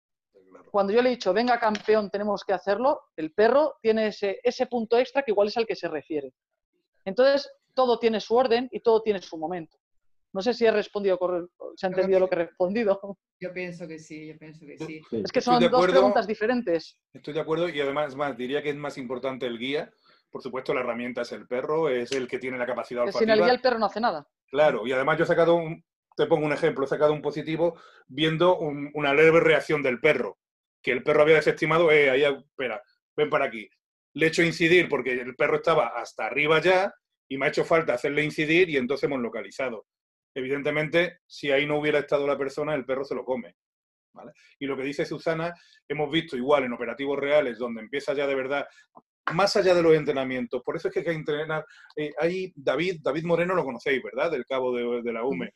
cuando 0.70 0.92
yo 0.92 1.02
le 1.02 1.10
he 1.10 1.12
dicho, 1.12 1.32
venga 1.32 1.58
campeón, 1.58 2.10
tenemos 2.10 2.44
que 2.44 2.52
hacerlo, 2.52 3.00
el 3.16 3.32
perro 3.32 3.76
tiene 3.80 4.08
ese, 4.08 4.40
ese 4.42 4.66
punto 4.66 4.98
extra 4.98 5.22
que 5.22 5.30
igual 5.30 5.48
es 5.48 5.56
al 5.56 5.66
que 5.66 5.76
se 5.76 5.88
refiere. 5.88 6.32
Entonces, 7.04 7.50
todo 7.74 7.98
tiene 7.98 8.20
su 8.20 8.34
orden 8.34 8.68
y 8.72 8.80
todo 8.80 9.02
tiene 9.02 9.22
su 9.22 9.36
momento. 9.36 9.78
No 10.32 10.40
sé 10.42 10.54
si 10.54 10.64
he 10.64 10.70
respondido, 10.70 11.18
se 11.76 11.86
ha 11.86 11.88
entendido 11.88 12.20
lo 12.20 12.28
que 12.28 12.36
he 12.36 12.38
respondido. 12.46 13.00
Yo 13.40 13.52
pienso 13.52 13.88
que 13.88 13.98
sí, 13.98 14.28
yo 14.28 14.38
pienso 14.38 14.66
que 14.66 14.76
sí. 14.78 15.00
Es 15.12 15.32
que 15.32 15.40
son 15.40 15.60
dos 15.70 15.86
preguntas 15.88 16.26
diferentes. 16.26 16.98
Estoy 17.14 17.32
de 17.34 17.40
acuerdo 17.40 17.68
y 17.70 17.80
además 17.80 18.14
más, 18.14 18.36
diría 18.36 18.62
que 18.62 18.68
es 18.70 18.76
más 18.76 18.98
importante 18.98 19.46
el 19.46 19.58
guía, 19.58 19.90
por 20.30 20.42
supuesto, 20.42 20.74
la 20.74 20.80
herramienta 20.80 21.22
es 21.22 21.32
el 21.32 21.46
perro, 21.48 21.88
es 21.88 22.12
el 22.12 22.28
que 22.28 22.38
tiene 22.38 22.58
la 22.58 22.66
capacidad 22.66 23.04
Que 23.06 23.12
sin 23.12 23.22
el 23.22 23.30
olfativa. 23.30 23.46
guía 23.46 23.54
el 23.54 23.60
perro 23.62 23.78
no 23.78 23.86
hace 23.86 24.00
nada. 24.00 24.28
Claro, 24.50 24.86
y 24.86 24.92
además 24.92 25.16
yo 25.18 25.24
he 25.24 25.26
sacado 25.26 25.54
un, 25.54 25.82
te 26.16 26.26
pongo 26.26 26.44
un 26.44 26.52
ejemplo, 26.52 26.84
he 26.84 26.88
sacado 26.88 27.12
un 27.14 27.22
positivo 27.22 27.80
viendo 28.06 28.58
un- 28.58 28.90
una 28.94 29.14
leve 29.14 29.40
reacción 29.40 29.82
del 29.82 30.00
perro, 30.00 30.38
que 30.82 30.92
el 30.92 31.02
perro 31.02 31.22
había 31.22 31.36
desestimado, 31.36 31.90
eh, 31.90 32.10
ahí, 32.10 32.22
espera, 32.24 32.82
ven 33.16 33.30
para 33.30 33.46
aquí. 33.46 33.68
Le 34.14 34.26
he 34.26 34.28
hecho 34.28 34.42
incidir 34.42 34.88
porque 34.88 35.12
el 35.14 35.34
perro 35.34 35.56
estaba 35.56 35.88
hasta 35.96 36.26
arriba 36.26 36.60
ya 36.60 36.92
y 37.26 37.38
me 37.38 37.46
ha 37.46 37.48
hecho 37.48 37.64
falta 37.64 37.94
hacerle 37.94 38.22
incidir 38.22 38.68
y 38.68 38.76
entonces 38.76 39.04
hemos 39.04 39.20
localizado. 39.20 39.86
Evidentemente, 40.34 41.20
si 41.26 41.50
ahí 41.50 41.66
no 41.66 41.78
hubiera 41.78 41.98
estado 42.00 42.26
la 42.26 42.38
persona, 42.38 42.74
el 42.74 42.84
perro 42.84 43.04
se 43.04 43.14
lo 43.14 43.24
come. 43.24 43.56
¿vale? 44.12 44.32
Y 44.58 44.66
lo 44.66 44.76
que 44.76 44.82
dice 44.82 45.04
Susana, 45.04 45.54
hemos 45.88 46.10
visto 46.10 46.36
igual 46.36 46.64
en 46.64 46.72
operativos 46.72 47.18
reales, 47.18 47.58
donde 47.58 47.80
empieza 47.82 48.12
ya 48.14 48.26
de 48.26 48.34
verdad, 48.34 48.66
más 49.32 49.54
allá 49.56 49.74
de 49.74 49.82
los 49.82 49.94
entrenamientos, 49.94 50.62
por 50.64 50.76
eso 50.76 50.88
es 50.88 50.94
que 50.94 51.00
hay 51.00 51.04
que 51.06 51.12
entrenar. 51.12 51.64
Eh, 51.96 52.10
hay 52.18 52.52
David, 52.56 53.00
David 53.02 53.24
Moreno 53.24 53.54
lo 53.54 53.64
conocéis, 53.64 54.02
¿verdad? 54.02 54.30
Del 54.30 54.44
cabo 54.44 54.74
de, 54.74 55.02
de 55.02 55.12
la 55.12 55.24
UME. 55.24 55.52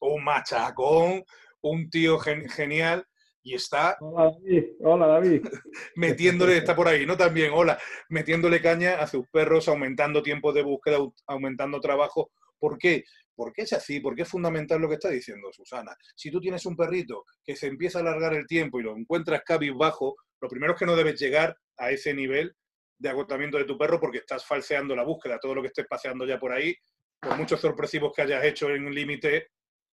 Un 0.00 0.24
machacón, 0.24 1.22
un 1.62 1.90
tío 1.90 2.18
gen- 2.18 2.48
genial, 2.48 3.04
y 3.42 3.54
está 3.54 3.96
Hola 4.00 4.30
David, 4.32 4.64
hola 4.80 5.06
David. 5.06 5.42
metiéndole, 5.96 6.56
está 6.56 6.74
por 6.76 6.88
ahí, 6.88 7.04
¿no? 7.06 7.16
También, 7.16 7.50
hola, 7.54 7.78
metiéndole 8.08 8.60
caña 8.62 9.00
a 9.00 9.06
sus 9.06 9.26
perros, 9.30 9.68
aumentando 9.68 10.22
tiempos 10.22 10.54
de 10.54 10.62
búsqueda, 10.62 10.98
au- 10.98 11.14
aumentando 11.26 11.80
trabajo. 11.80 12.30
¿Por 12.58 12.78
qué? 12.78 13.04
Porque 13.38 13.62
es 13.62 13.72
así, 13.72 14.00
porque 14.00 14.22
es 14.22 14.28
fundamental 14.28 14.80
lo 14.80 14.88
que 14.88 14.96
está 14.96 15.10
diciendo 15.10 15.52
Susana. 15.52 15.96
Si 16.16 16.28
tú 16.28 16.40
tienes 16.40 16.66
un 16.66 16.74
perrito 16.74 17.24
que 17.44 17.54
se 17.54 17.68
empieza 17.68 17.98
a 17.98 18.02
alargar 18.02 18.34
el 18.34 18.48
tiempo 18.48 18.80
y 18.80 18.82
lo 18.82 18.96
encuentras 18.96 19.42
cabizbajo, 19.44 20.16
lo 20.40 20.48
primero 20.48 20.72
es 20.72 20.78
que 20.80 20.86
no 20.86 20.96
debes 20.96 21.20
llegar 21.20 21.56
a 21.76 21.92
ese 21.92 22.12
nivel 22.12 22.56
de 22.98 23.08
agotamiento 23.08 23.56
de 23.56 23.64
tu 23.64 23.78
perro 23.78 24.00
porque 24.00 24.18
estás 24.18 24.44
falseando 24.44 24.96
la 24.96 25.04
búsqueda. 25.04 25.38
Todo 25.38 25.54
lo 25.54 25.62
que 25.62 25.68
estés 25.68 25.86
paseando 25.86 26.26
ya 26.26 26.36
por 26.40 26.50
ahí, 26.50 26.74
por 27.20 27.36
muchos 27.36 27.60
sorpresivos 27.60 28.12
que 28.12 28.22
hayas 28.22 28.42
hecho 28.42 28.70
en 28.70 28.84
un 28.84 28.92
límite, 28.92 29.52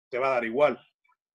te 0.09 0.19
va 0.20 0.28
a 0.28 0.35
dar 0.35 0.44
igual. 0.44 0.78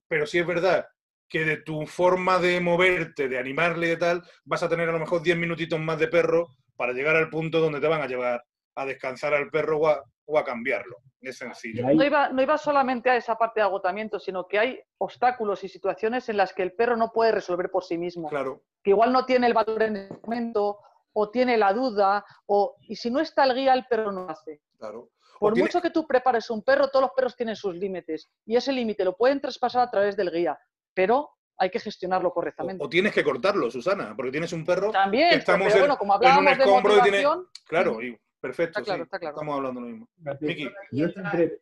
Pero 0.08 0.26
sí 0.26 0.40
es 0.40 0.48
verdad 0.48 0.88
que 1.28 1.44
de 1.44 1.58
tu 1.58 1.86
forma 1.86 2.40
de 2.40 2.62
moverte, 2.62 3.28
de 3.28 3.38
animarle 3.38 3.88
y 3.88 3.90
de 3.90 3.98
tal, 3.98 4.24
vas 4.46 4.64
a 4.64 4.70
tener 4.70 4.88
a 4.88 4.94
lo 4.94 5.00
mejor 5.00 5.22
10 5.22 5.38
minutitos 5.38 5.78
más 5.78 6.00
de 6.00 6.08
perro 6.08 6.48
para 6.78 6.94
llegar 6.94 7.18
al 7.18 7.30
punto 7.30 7.60
donde 7.60 7.82
te 7.82 7.88
van 7.88 8.02
a 8.02 8.08
llevar 8.08 8.42
a 8.78 8.86
descansar 8.86 9.34
al 9.34 9.50
perro 9.50 9.80
o 9.80 9.88
a, 9.88 10.04
o 10.26 10.38
a 10.38 10.44
cambiarlo. 10.46 10.98
Es 11.20 11.40
sencillo. 11.40 11.84
No 11.84 12.04
iba, 12.04 12.30
no 12.30 12.42
iba 12.44 12.58
solamente 12.60 13.10
a 13.10 13.16
esa 13.16 13.36
parte 13.36 13.60
de 13.60 13.66
agotamiento, 13.66 14.20
sino 14.20 14.48
que 14.48 14.60
hay 14.60 14.80
obstáculos 15.00 15.64
y 15.64 15.68
situaciones 15.68 16.30
en 16.30 16.38
las 16.38 16.54
que 16.54 16.62
el 16.62 16.74
perro 16.74 16.96
no 16.96 17.12
puede 17.12 17.32
resolver 17.32 17.72
por 17.72 17.84
sí 17.84 17.98
mismo. 17.98 18.30
Claro, 18.30 18.62
Que 18.84 18.92
igual 18.92 19.12
no 19.12 19.26
tiene 19.26 19.48
el 19.48 19.56
valor 19.56 19.82
en 19.82 19.96
ese 19.98 20.14
momento, 20.24 20.78
o 21.14 21.30
tiene 21.32 21.58
la 21.58 21.74
duda, 21.74 22.24
o, 22.46 22.76
y 22.82 22.96
si 22.96 23.10
no 23.10 23.20
está 23.20 23.46
el 23.46 23.56
guía, 23.56 23.74
el 23.74 23.88
perro 23.88 24.12
no 24.12 24.30
hace. 24.30 24.62
claro. 24.78 25.10
Por 25.40 25.54
tiene- 25.54 25.68
mucho 25.68 25.82
que 25.82 25.92
tú 25.92 26.06
prepares 26.08 26.50
un 26.50 26.64
perro, 26.64 26.90
todos 26.90 27.02
los 27.04 27.12
perros 27.12 27.36
tienen 27.36 27.56
sus 27.56 27.76
límites. 27.76 28.28
Y 28.46 28.56
ese 28.56 28.72
límite 28.72 29.04
lo 29.06 29.16
pueden 29.16 29.40
traspasar 29.40 29.84
a 29.84 29.92
través 29.92 30.16
del 30.18 30.32
guía, 30.32 30.58
pero 30.96 31.30
hay 31.60 31.70
que 31.72 31.80
gestionarlo 31.80 32.32
correctamente. 32.32 32.84
o 32.84 32.90
tienes 32.90 33.14
que 33.14 33.24
cortarlo, 33.24 33.70
Susana, 33.70 34.14
porque 34.16 34.32
tienes 34.32 34.52
un 34.54 34.64
perro. 34.66 34.92
También, 34.92 35.30
que 35.30 35.36
estamos 35.38 35.68
pero 35.68 35.76
en- 35.76 35.82
bueno, 35.82 35.98
como 35.98 36.20
en 36.22 36.38
un 36.38 36.46
de 36.46 36.52
escombro 36.52 36.98
y 36.98 37.02
tiene- 37.02 37.18
motivación, 37.24 37.48
Claro, 37.68 38.02
y 38.02 38.18
perfecto, 38.40 38.80
Está 38.80 38.84
claro, 38.84 39.04
sí. 39.04 39.04
está 39.06 39.20
claro. 39.20 39.36
Estamos 39.36 39.56
hablando 39.56 39.82
lo 39.82 39.88
mismo. 39.88 40.10
Miki, 40.42 40.70
Yo 40.92 41.10
siempre, 41.10 41.60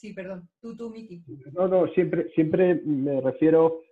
Sí, 0.00 0.14
perdón. 0.14 0.48
Tú, 0.62 0.74
tú, 0.74 0.88
Miki. 0.88 1.22
No, 1.52 1.68
no, 1.68 1.86
siempre, 1.88 2.30
siempre 2.30 2.76
me 2.86 3.20
refiero 3.20 3.82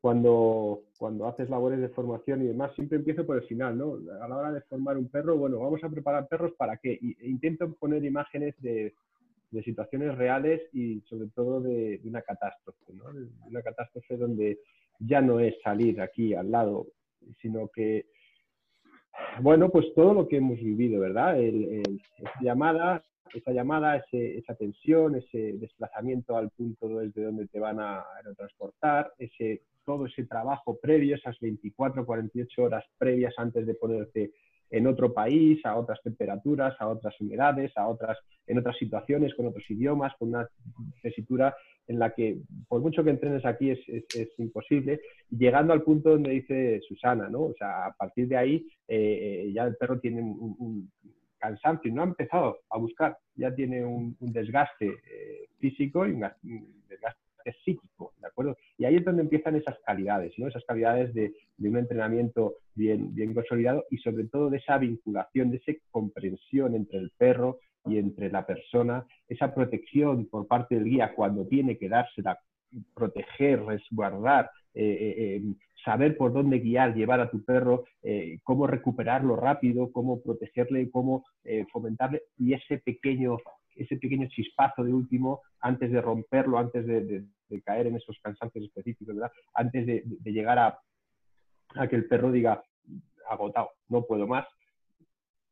cuando, 0.00 0.84
cuando 0.96 1.26
haces 1.26 1.50
labores 1.50 1.78
de 1.78 1.90
formación 1.90 2.42
y 2.42 2.46
demás, 2.46 2.74
siempre 2.74 2.96
empiezo 2.96 3.26
por 3.26 3.36
el 3.36 3.42
final, 3.42 3.76
¿no? 3.76 3.98
A 4.22 4.28
la 4.28 4.36
hora 4.38 4.52
de 4.52 4.62
formar 4.62 4.96
un 4.96 5.10
perro, 5.10 5.36
bueno, 5.36 5.58
vamos 5.58 5.84
a 5.84 5.90
preparar 5.90 6.26
perros 6.26 6.52
para 6.56 6.78
qué. 6.78 6.92
E 6.94 7.28
intento 7.28 7.70
poner 7.74 8.02
imágenes 8.02 8.54
de, 8.62 8.94
de 9.50 9.62
situaciones 9.62 10.16
reales 10.16 10.62
y 10.72 11.02
sobre 11.02 11.28
todo 11.34 11.60
de, 11.60 11.98
de 11.98 12.08
una 12.08 12.22
catástrofe, 12.22 12.94
¿no? 12.94 13.12
De 13.12 13.28
una 13.46 13.60
catástrofe 13.60 14.16
donde 14.16 14.60
ya 15.00 15.20
no 15.20 15.38
es 15.38 15.54
salir 15.62 16.00
aquí 16.00 16.32
al 16.32 16.50
lado, 16.50 16.86
sino 17.42 17.68
que, 17.68 18.06
bueno, 19.40 19.68
pues 19.70 19.86
todo 19.94 20.14
lo 20.14 20.28
que 20.28 20.36
hemos 20.38 20.58
vivido, 20.58 21.00
¿verdad? 21.00 21.38
El, 21.40 21.64
el- 21.64 22.00
esa 22.18 22.32
llamada, 22.40 23.04
esa 23.34 23.52
llamada, 23.52 23.96
ese- 23.96 24.38
esa 24.38 24.54
tensión, 24.54 25.16
ese 25.16 25.54
desplazamiento 25.58 26.36
al 26.36 26.50
punto 26.50 26.88
desde 26.88 27.24
donde 27.24 27.46
te 27.46 27.60
van 27.60 27.78
a 27.80 28.02
aerotransportar, 28.16 29.12
ese, 29.18 29.62
todo 29.84 30.06
ese 30.06 30.24
trabajo 30.24 30.78
previo, 30.80 31.14
esas 31.16 31.38
24, 31.40 32.04
48 32.04 32.62
horas 32.62 32.84
previas 32.98 33.34
antes 33.38 33.66
de 33.66 33.74
ponerte 33.74 34.32
en 34.70 34.86
otro 34.86 35.12
país, 35.12 35.64
a 35.64 35.76
otras 35.76 36.00
temperaturas, 36.02 36.74
a 36.78 36.88
otras 36.88 37.18
humedades, 37.20 37.72
a 37.76 37.88
otras, 37.88 38.18
en 38.46 38.58
otras 38.58 38.76
situaciones, 38.76 39.34
con 39.34 39.46
otros 39.46 39.64
idiomas, 39.70 40.12
con 40.18 40.28
una 40.30 40.48
tesitura 41.02 41.54
en 41.86 41.98
la 41.98 42.14
que, 42.14 42.38
por 42.68 42.80
mucho 42.82 43.02
que 43.02 43.10
entrenes 43.10 43.44
aquí, 43.46 43.70
es, 43.70 43.80
es- 43.88 44.28
imposible, 44.38 45.00
llegando 45.30 45.72
al 45.72 45.82
punto 45.82 46.10
donde 46.10 46.30
dice 46.30 46.80
Susana, 46.86 47.28
¿no? 47.28 47.40
O 47.42 47.54
sea, 47.54 47.86
a 47.86 47.92
partir 47.92 48.28
de 48.28 48.36
ahí 48.36 48.66
eh, 48.86 49.50
ya 49.54 49.64
el 49.64 49.76
perro 49.76 49.98
tiene 49.98 50.20
un, 50.22 50.90
cansancio 51.38 51.92
no 51.92 52.02
ha 52.02 52.06
empezado 52.06 52.58
a 52.68 52.78
buscar, 52.78 53.16
ya 53.36 53.54
tiene 53.54 53.84
un, 53.84 54.16
desgaste 54.18 54.86
eh, 54.88 55.48
físico 55.58 56.04
y 56.04 56.10
un, 56.10 56.24
un 56.24 56.84
desgaste 56.88 57.27
psíquico, 57.64 58.12
¿de 58.20 58.26
acuerdo? 58.26 58.56
Y 58.76 58.84
ahí 58.84 58.96
es 58.96 59.04
donde 59.04 59.22
empiezan 59.22 59.56
esas 59.56 59.78
calidades, 59.84 60.32
¿no? 60.38 60.48
Esas 60.48 60.64
calidades 60.64 61.14
de, 61.14 61.32
de 61.56 61.68
un 61.68 61.76
entrenamiento 61.76 62.56
bien, 62.74 63.14
bien 63.14 63.34
consolidado 63.34 63.84
y 63.90 63.98
sobre 63.98 64.24
todo 64.24 64.50
de 64.50 64.58
esa 64.58 64.78
vinculación, 64.78 65.50
de 65.50 65.56
esa 65.58 65.72
comprensión 65.90 66.74
entre 66.74 66.98
el 66.98 67.10
perro 67.16 67.58
y 67.84 67.98
entre 67.98 68.30
la 68.30 68.46
persona, 68.46 69.06
esa 69.28 69.54
protección 69.54 70.26
por 70.26 70.46
parte 70.46 70.74
del 70.74 70.84
guía 70.84 71.14
cuando 71.14 71.46
tiene 71.46 71.78
que 71.78 71.88
dársela, 71.88 72.38
proteger, 72.94 73.64
resguardar, 73.64 74.50
eh, 74.74 74.84
eh, 74.84 75.36
eh, 75.36 75.42
saber 75.84 76.16
por 76.16 76.32
dónde 76.32 76.58
guiar, 76.58 76.94
llevar 76.94 77.20
a 77.20 77.30
tu 77.30 77.44
perro, 77.44 77.84
cómo 78.42 78.66
recuperarlo 78.66 79.36
rápido, 79.36 79.90
cómo 79.92 80.20
protegerle, 80.20 80.90
cómo 80.90 81.24
fomentarle 81.72 82.22
y 82.36 82.52
ese 82.52 82.78
pequeño, 82.78 83.38
ese 83.78 83.96
pequeño 83.96 84.28
chispazo 84.28 84.84
de 84.84 84.92
último 84.92 85.42
antes 85.60 85.90
de 85.90 86.00
romperlo, 86.00 86.58
antes 86.58 86.86
de, 86.86 87.24
caer 87.64 87.86
en 87.86 87.96
esos 87.96 88.18
cansancios 88.22 88.64
específicos, 88.64 89.16
antes 89.54 89.86
de, 89.86 90.04
llegar 90.24 90.58
a, 90.58 90.78
a 91.74 91.88
que 91.88 91.96
el 91.96 92.06
perro 92.06 92.30
diga 92.30 92.62
agotado, 93.28 93.70
no 93.88 94.04
puedo 94.04 94.26
más. 94.26 94.46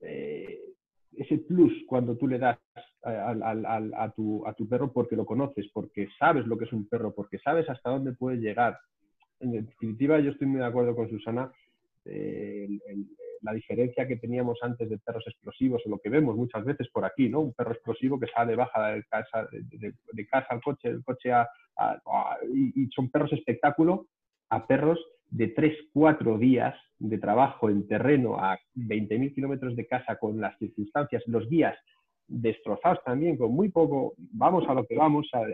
Eh, 0.00 0.60
ese 1.16 1.38
plus 1.38 1.72
cuando 1.86 2.16
tú 2.16 2.28
le 2.28 2.38
das 2.38 2.58
al- 3.02 3.42
al- 3.42 3.94
a, 3.94 4.10
tu, 4.10 4.46
a 4.46 4.52
tu 4.52 4.68
perro 4.68 4.92
porque 4.92 5.16
lo 5.16 5.24
conoces, 5.24 5.66
porque 5.72 6.08
sabes 6.18 6.46
lo 6.46 6.58
que 6.58 6.66
es 6.66 6.72
un 6.72 6.86
perro, 6.88 7.14
porque 7.14 7.38
sabes 7.38 7.68
hasta 7.70 7.90
dónde 7.90 8.12
puede 8.12 8.38
llegar. 8.38 8.78
En 9.40 9.52
definitiva, 9.52 10.18
yo 10.20 10.30
estoy 10.32 10.46
muy 10.46 10.60
de 10.60 10.66
acuerdo 10.66 10.94
con 10.94 11.08
Susana. 11.08 11.50
eh, 12.04 12.68
la 13.42 13.52
diferencia 13.52 14.06
que 14.06 14.16
teníamos 14.16 14.58
antes 14.62 14.88
de 14.88 14.98
perros 14.98 15.24
explosivos, 15.26 15.82
o 15.84 15.88
lo 15.90 15.98
que 15.98 16.08
vemos 16.10 16.36
muchas 16.36 16.64
veces 16.64 16.88
por 16.90 17.04
aquí, 17.04 17.28
¿no? 17.28 17.40
Un 17.40 17.52
perro 17.54 17.72
explosivo 17.72 18.18
que 18.20 18.26
sale, 18.28 18.56
baja 18.56 18.92
de 18.92 19.04
casa, 19.04 19.46
de, 19.52 19.92
de- 20.12 20.26
casa 20.26 20.46
al 20.50 20.60
coche, 20.62 20.88
del 20.92 21.04
coche 21.04 21.32
a, 21.32 21.42
a- 21.76 22.00
a- 22.06 22.38
y, 22.52 22.84
y 22.84 22.88
son 22.90 23.10
perros 23.10 23.32
espectáculo, 23.32 24.06
a 24.50 24.66
perros 24.66 24.98
de 25.30 25.48
3, 25.48 25.76
4 25.92 26.38
días 26.38 26.74
de 26.98 27.18
trabajo 27.18 27.68
en 27.68 27.86
terreno 27.86 28.38
a 28.38 28.58
20.000 28.74 29.34
kilómetros 29.34 29.76
de 29.76 29.86
casa 29.86 30.16
con 30.16 30.40
las 30.40 30.56
circunstancias, 30.58 31.22
los 31.26 31.48
días 31.48 31.76
destrozados 32.28 33.02
también, 33.04 33.36
con 33.36 33.52
muy 33.52 33.68
poco, 33.68 34.14
vamos 34.16 34.64
a 34.68 34.74
lo 34.74 34.84
que 34.86 34.96
vamos, 34.96 35.28
a- 35.32 35.44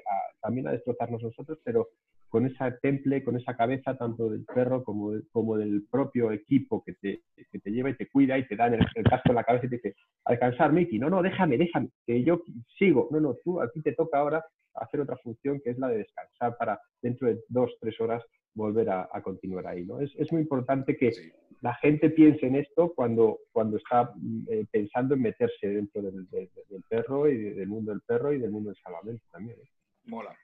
también 0.40 0.68
a 0.68 0.72
destrozarnos 0.72 1.22
nosotros, 1.22 1.58
pero 1.64 1.88
con 2.32 2.46
esa 2.46 2.74
temple, 2.78 3.22
con 3.22 3.36
esa 3.36 3.54
cabeza, 3.54 3.94
tanto 3.98 4.30
del 4.30 4.46
perro 4.46 4.82
como, 4.84 5.12
de- 5.12 5.22
como 5.32 5.58
del 5.58 5.84
propio 5.90 6.32
equipo 6.32 6.82
que 6.82 6.94
te, 6.94 7.20
que 7.36 7.58
te 7.58 7.70
lleva 7.70 7.90
y 7.90 7.94
te 7.96 8.08
cuida 8.08 8.38
y 8.38 8.48
te 8.48 8.56
da 8.56 8.68
el, 8.68 8.80
el 8.94 9.04
casco 9.04 9.28
en 9.28 9.34
la 9.34 9.44
cabeza 9.44 9.66
y 9.66 9.68
te 9.68 9.76
dice, 9.76 9.94
alcanzar, 10.24 10.72
Miki, 10.72 10.98
no, 10.98 11.10
no, 11.10 11.20
déjame, 11.22 11.58
déjame, 11.58 11.90
que 12.06 12.24
yo 12.24 12.42
sigo, 12.78 13.08
no, 13.10 13.20
no, 13.20 13.34
tú, 13.44 13.60
a 13.60 13.70
ti 13.70 13.82
te 13.82 13.92
toca 13.92 14.16
ahora 14.18 14.42
hacer 14.74 15.00
otra 15.00 15.18
función 15.18 15.60
que 15.62 15.70
es 15.72 15.78
la 15.78 15.88
de 15.88 15.98
descansar 15.98 16.56
para 16.56 16.80
dentro 17.02 17.28
de 17.28 17.38
dos, 17.48 17.70
tres 17.78 18.00
horas 18.00 18.24
volver 18.54 18.88
a, 18.88 19.08
a 19.12 19.20
continuar 19.22 19.66
ahí, 19.66 19.84
¿no? 19.84 20.00
Es, 20.00 20.10
es 20.16 20.32
muy 20.32 20.40
importante 20.40 20.96
que 20.96 21.12
sí. 21.12 21.30
la 21.60 21.74
gente 21.74 22.08
piense 22.08 22.46
en 22.46 22.56
esto 22.56 22.94
cuando, 22.94 23.40
cuando 23.52 23.76
está 23.76 24.10
mm, 24.16 24.44
eh, 24.50 24.66
pensando 24.70 25.14
en 25.14 25.20
meterse 25.20 25.66
dentro 25.68 26.00
del, 26.00 26.26
del- 26.30 26.48
del 26.70 26.82
perro 26.88 27.28
y 27.28 27.36
de- 27.36 27.54
del 27.54 27.68
mundo 27.68 27.92
del 27.92 28.00
perro 28.00 28.32
y 28.32 28.38
del 28.38 28.50
mundo 28.50 28.70
del 28.70 28.78
salvamento 28.82 29.22
también. 29.30 29.58
¿eh? 29.58 29.68
Mola, 30.06 30.34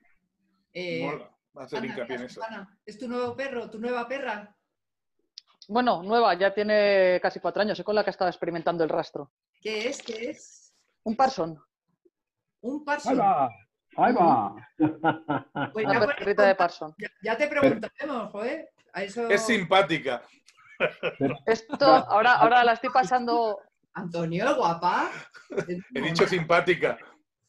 Eh, 0.73 1.01
mola. 1.03 1.31
Hacer 1.55 1.79
Ana, 1.79 1.87
hincapié 1.87 2.15
en 2.15 2.23
eso. 2.23 2.41
¿es 2.85 2.97
tu 2.97 3.07
nuevo 3.07 3.35
perro, 3.35 3.69
tu 3.69 3.79
nueva 3.79 4.07
perra? 4.07 4.55
Bueno, 5.67 6.01
nueva, 6.03 6.33
ya 6.35 6.53
tiene 6.53 7.19
casi 7.21 7.39
cuatro 7.39 7.61
años, 7.61 7.77
es 7.77 7.85
con 7.85 7.95
la 7.95 8.03
que 8.03 8.09
estaba 8.09 8.29
experimentando 8.29 8.83
el 8.83 8.89
rastro. 8.89 9.31
¿Qué 9.61 9.87
es? 9.89 10.01
¿Qué 10.01 10.29
es? 10.31 10.73
Un 11.03 11.15
Parson, 11.15 11.57
Un 12.61 12.79
¡Ahí 12.79 12.85
parson. 12.85 13.19
va! 13.19 13.49
¡Ahí 13.97 14.13
va! 14.13 14.55
Pues 15.73 15.85
una 15.85 15.93
ya, 15.93 15.99
puedes 15.99 16.15
perrita 16.17 16.45
de 16.45 16.55
Parson. 16.55 16.93
ya- 16.97 17.07
ya 17.23 17.37
te 17.37 17.47
preguntaremos, 17.47 18.31
joder. 18.31 18.69
A 18.93 19.03
eso... 19.03 19.27
Es 19.29 19.45
simpática. 19.45 20.23
Esto, 21.45 21.85
ahora, 21.85 22.33
ahora 22.35 22.63
la 22.63 22.73
estoy 22.73 22.89
pasando 22.89 23.59
Antonio, 23.93 24.55
guapa. 24.55 25.09
He 25.93 26.01
dicho 26.01 26.25
simpática. 26.27 26.97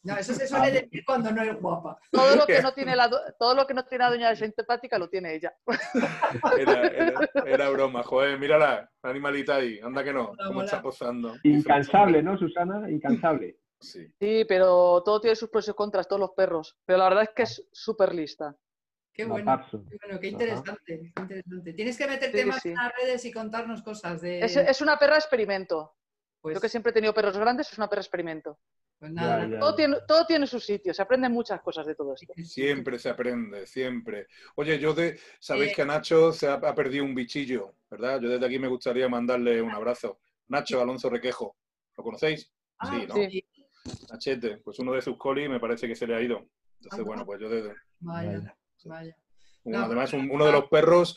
No, 0.03 0.17
eso 0.17 0.33
se 0.33 0.47
suele 0.49 0.71
decir 0.71 1.05
cuando 1.05 1.31
no 1.31 1.43
es 1.43 1.61
guapa. 1.61 1.99
Todo 2.11 2.35
lo 2.37 2.47
que 2.47 2.63
no 2.63 2.73
tiene 2.73 2.97
la, 2.97 3.07
do- 3.09 3.21
todo 3.39 3.55
lo 3.55 3.67
que 3.67 3.75
no 3.75 3.85
tiene 3.85 4.05
la 4.05 4.11
doña 4.11 4.35
simpática 4.35 4.99
lo 4.99 5.09
tiene 5.11 5.35
ella. 5.35 5.55
Era, 6.59 6.87
era- 6.87 7.21
era 7.45 7.69
broma, 7.71 8.03
joder, 8.03 8.39
mírala, 8.39 8.91
la 9.03 9.11
animalita 9.11 9.57
ahí, 9.57 9.79
anda 9.81 10.03
que 10.03 10.13
no, 10.13 10.33
cómo 10.47 10.63
está 10.63 10.81
posando. 10.81 11.35
Incansable, 11.43 12.23
¿no, 12.23 12.39
Susana? 12.39 12.91
Incansable. 12.91 13.59
Sí. 13.79 14.07
Sí, 14.21 14.45
pero 14.49 15.03
todo 15.05 15.21
tiene 15.21 15.37
sus 15.37 15.49
pros 15.51 15.69
y 15.69 15.73
contras, 15.73 16.07
todos 16.09 16.21
los 16.21 16.31
perros. 16.33 16.79
Pero 16.85 16.99
la 16.99 17.09
verdad 17.09 17.23
es 17.25 17.31
que 17.35 17.43
es 17.45 17.67
súper 17.73 18.15
lista. 18.15 18.55
Qué 19.13 19.25
bueno. 19.25 19.67
Qué 19.71 19.97
bueno, 20.03 20.21
qué 20.21 20.29
interesante, 20.29 21.13
qué 21.15 21.21
interesante. 21.23 21.73
Tienes 21.75 21.99
que 21.99 22.07
meterte 22.07 22.43
Sí, 22.43 22.49
más 22.49 22.63
sí. 22.63 22.69
en 22.71 22.75
las 22.77 22.93
redes 22.97 23.25
y 23.25 23.33
contarnos 23.33 23.83
cosas 23.83 24.21
de. 24.21 24.41
Es, 24.41 24.57
es 24.57 24.81
una 24.81 24.99
perra 24.99 25.17
experimento. 25.17 25.95
pues, 26.41 26.55
Yo 26.55 26.61
que 26.61 26.69
siempre 26.69 26.91
he 26.91 26.93
tenido 26.95 27.13
perros 27.13 27.37
grandes, 27.37 27.71
es 27.73 27.77
una 27.79 27.89
perra 27.89 28.03
experimento. 28.03 28.59
Pues 29.01 29.11
nada, 29.13 29.45
Ya, 29.45 29.49
ya. 29.55 29.59
Todo 29.59 29.75
tiene, 29.75 29.97
todo 30.07 30.27
tiene 30.27 30.47
su 30.47 30.61
sitio, 30.61 30.95
se 30.95 31.03
aprenden 31.03 31.33
muchas 31.33 31.61
cosas 31.63 31.87
de 31.87 31.95
todo 31.97 32.15
esto. 32.15 32.33
Siempre 32.45 32.99
se 32.99 33.09
aprende, 33.09 33.67
siempre. 33.67 34.27
Oye, 34.57 34.79
yo 34.79 34.93
de, 34.95 35.19
sabéis 35.41 35.73
Eh. 35.73 35.75
que 35.75 35.83
a 35.83 35.87
Nacho 35.87 36.31
se 36.33 36.47
ha, 36.47 36.55
ha 36.55 36.75
perdido 36.75 37.05
un 37.05 37.15
bichillo, 37.15 37.75
¿verdad? 37.91 38.21
Yo 38.21 38.29
desde 38.29 38.47
aquí 38.47 38.59
me 38.59 38.69
gustaría 38.69 39.09
mandarle 39.09 39.61
un 39.63 39.71
abrazo. 39.73 40.21
Nacho 40.49 40.81
Alonso 40.81 41.09
Requejo, 41.11 41.57
¿lo 41.97 42.05
conocéis? 42.05 42.53
Ah, 42.79 42.91
Sí, 42.93 43.07
¿no? 43.09 43.15
Sí. 43.15 43.45
Nachete, 44.11 44.59
pues 44.59 44.79
uno 44.79 44.93
de 44.93 45.01
sus 45.01 45.17
colis 45.17 45.49
me 45.49 45.59
parece 45.59 45.89
que 45.89 45.97
se 45.97 46.07
le 46.07 46.15
ha 46.15 46.21
ido. 46.21 46.47
Entonces, 46.77 46.93
Anda. 47.01 47.05
bueno, 47.05 47.25
pues 47.27 47.41
yo 47.41 47.49
desde... 47.49 47.75
Vaya, 48.01 48.55
vaya. 48.85 49.17
un- 49.65 49.73
No, 49.73 49.79
además, 49.85 50.13
un- 50.13 50.31
uno 50.31 50.45
de 50.45 50.53
los 50.53 50.69
perros 50.69 51.17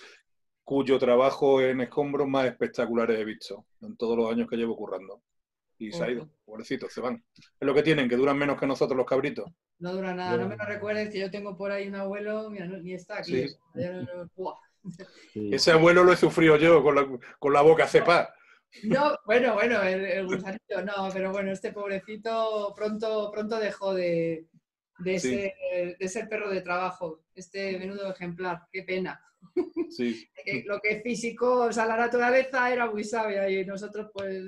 cuyo 0.64 0.98
trabajo 0.98 1.60
en 1.62 1.82
escombros 1.82 2.28
más 2.28 2.46
espectaculares 2.46 3.20
he 3.20 3.26
visto 3.26 3.66
en 3.82 3.98
todos 3.98 4.18
los 4.18 4.32
años 4.32 4.48
que 4.50 4.56
llevo 4.56 4.78
currando. 4.78 5.22
Y 5.88 5.92
se 5.92 6.04
ha 6.04 6.10
ido, 6.12 6.30
pobrecitos, 6.46 6.94
se 6.94 7.02
van. 7.02 7.24
Es 7.36 7.44
lo 7.68 7.74
que 7.74 7.84
tienen, 7.84 8.08
que 8.10 8.16
duran 8.16 8.38
menos 8.38 8.60
que 8.60 8.68
nosotros 8.68 8.98
los 8.98 9.06
cabritos. 9.06 9.50
No 9.80 9.94
dura 9.94 10.14
nada, 10.14 10.38
no 10.38 10.48
me 10.48 10.56
lo 10.56 10.66
recuerdes 10.66 11.10
que 11.10 11.20
yo 11.20 11.30
tengo 11.32 11.58
por 11.58 11.72
ahí 11.72 11.88
un 11.88 11.96
abuelo, 11.96 12.50
mira, 12.50 12.66
no- 12.66 12.78
ni 12.78 12.94
está 12.94 13.18
aquí. 13.20 13.48
Sí. 13.48 13.56
Sí. 15.34 15.50
Ese 15.54 15.72
abuelo 15.72 16.04
lo 16.04 16.14
he 16.14 16.18
sufrido 16.18 16.58
yo 16.58 16.84
con 16.84 16.96
la, 16.96 17.08
con 17.40 17.54
la 17.54 17.62
boca 17.62 17.88
cepa. 17.88 18.34
No, 18.84 19.16
bueno, 19.26 19.54
bueno, 19.54 19.82
el, 19.84 20.04
el 20.06 20.26
gusanito 20.26 20.82
no, 20.84 21.10
pero 21.14 21.32
bueno, 21.32 21.52
este 21.52 21.72
pobrecito 21.72 22.74
pronto, 22.76 23.32
pronto 23.32 23.60
dejó 23.60 23.94
de, 23.94 24.48
de, 25.00 25.20
Sí. 25.20 25.30
ser, 25.32 25.98
de 25.98 26.08
ser 26.10 26.28
perro 26.28 26.50
de 26.50 26.62
trabajo. 26.62 27.23
Este 27.36 27.78
menudo 27.78 28.12
ejemplar, 28.12 28.64
qué 28.72 28.84
pena. 28.84 29.20
Sí. 29.90 30.30
Lo 30.66 30.80
que 30.80 30.90
es 30.92 31.04
físico, 31.04 31.66
o 31.66 31.72
sea, 31.72 31.86
la 31.86 31.98
naturaleza 31.98 32.72
era 32.72 32.90
muy 32.90 33.04
sabia 33.04 33.50
y 33.50 33.66
nosotros 33.66 34.10
pues 34.14 34.44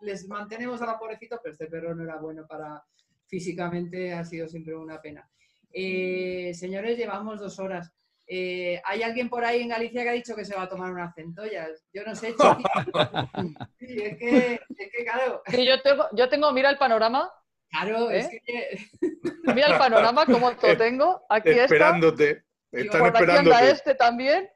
les 0.00 0.28
mantenemos 0.28 0.80
a 0.82 0.86
la 0.86 0.98
pobrecito, 0.98 1.40
pero 1.42 1.52
este 1.52 1.66
perro 1.66 1.94
no 1.94 2.04
era 2.04 2.16
bueno 2.16 2.46
para 2.46 2.82
físicamente, 3.26 4.12
ha 4.12 4.24
sido 4.24 4.48
siempre 4.48 4.74
una 4.74 5.00
pena. 5.00 5.28
Eh, 5.72 6.52
señores, 6.54 6.96
llevamos 6.96 7.40
dos 7.40 7.58
horas. 7.58 7.92
Eh, 8.26 8.80
¿Hay 8.84 9.02
alguien 9.02 9.28
por 9.28 9.44
ahí 9.44 9.60
en 9.60 9.68
Galicia 9.68 10.02
que 10.02 10.08
ha 10.08 10.12
dicho 10.12 10.34
que 10.34 10.44
se 10.44 10.54
va 10.54 10.62
a 10.62 10.68
tomar 10.68 10.92
unas 10.92 11.14
centollas? 11.14 11.84
Yo 11.92 12.04
no 12.04 12.14
sé. 12.14 12.34
Sí, 13.78 13.96
es 14.02 14.16
que, 14.16 14.54
es 14.54 14.90
que 14.90 15.04
claro, 15.04 15.42
Sí, 15.46 15.66
yo, 15.66 15.80
tengo, 15.82 16.06
yo 16.12 16.28
tengo, 16.28 16.52
mira 16.52 16.70
el 16.70 16.78
panorama, 16.78 17.30
claro, 17.74 18.10
es 18.10 18.26
¿Eh? 18.26 18.42
que 18.44 18.78
mira 19.54 19.68
el 19.72 19.78
panorama, 19.78 20.24
como 20.26 20.50
lo 20.50 20.76
tengo. 20.76 21.22
Aquí 21.28 21.50
está, 21.50 21.64
Esperándote. 21.64 22.44
Están 22.72 23.00
por 23.00 23.08
aquí 23.10 23.16
anda 23.22 23.34
esperándote. 23.34 23.70
este 23.70 23.94
también. 23.94 24.48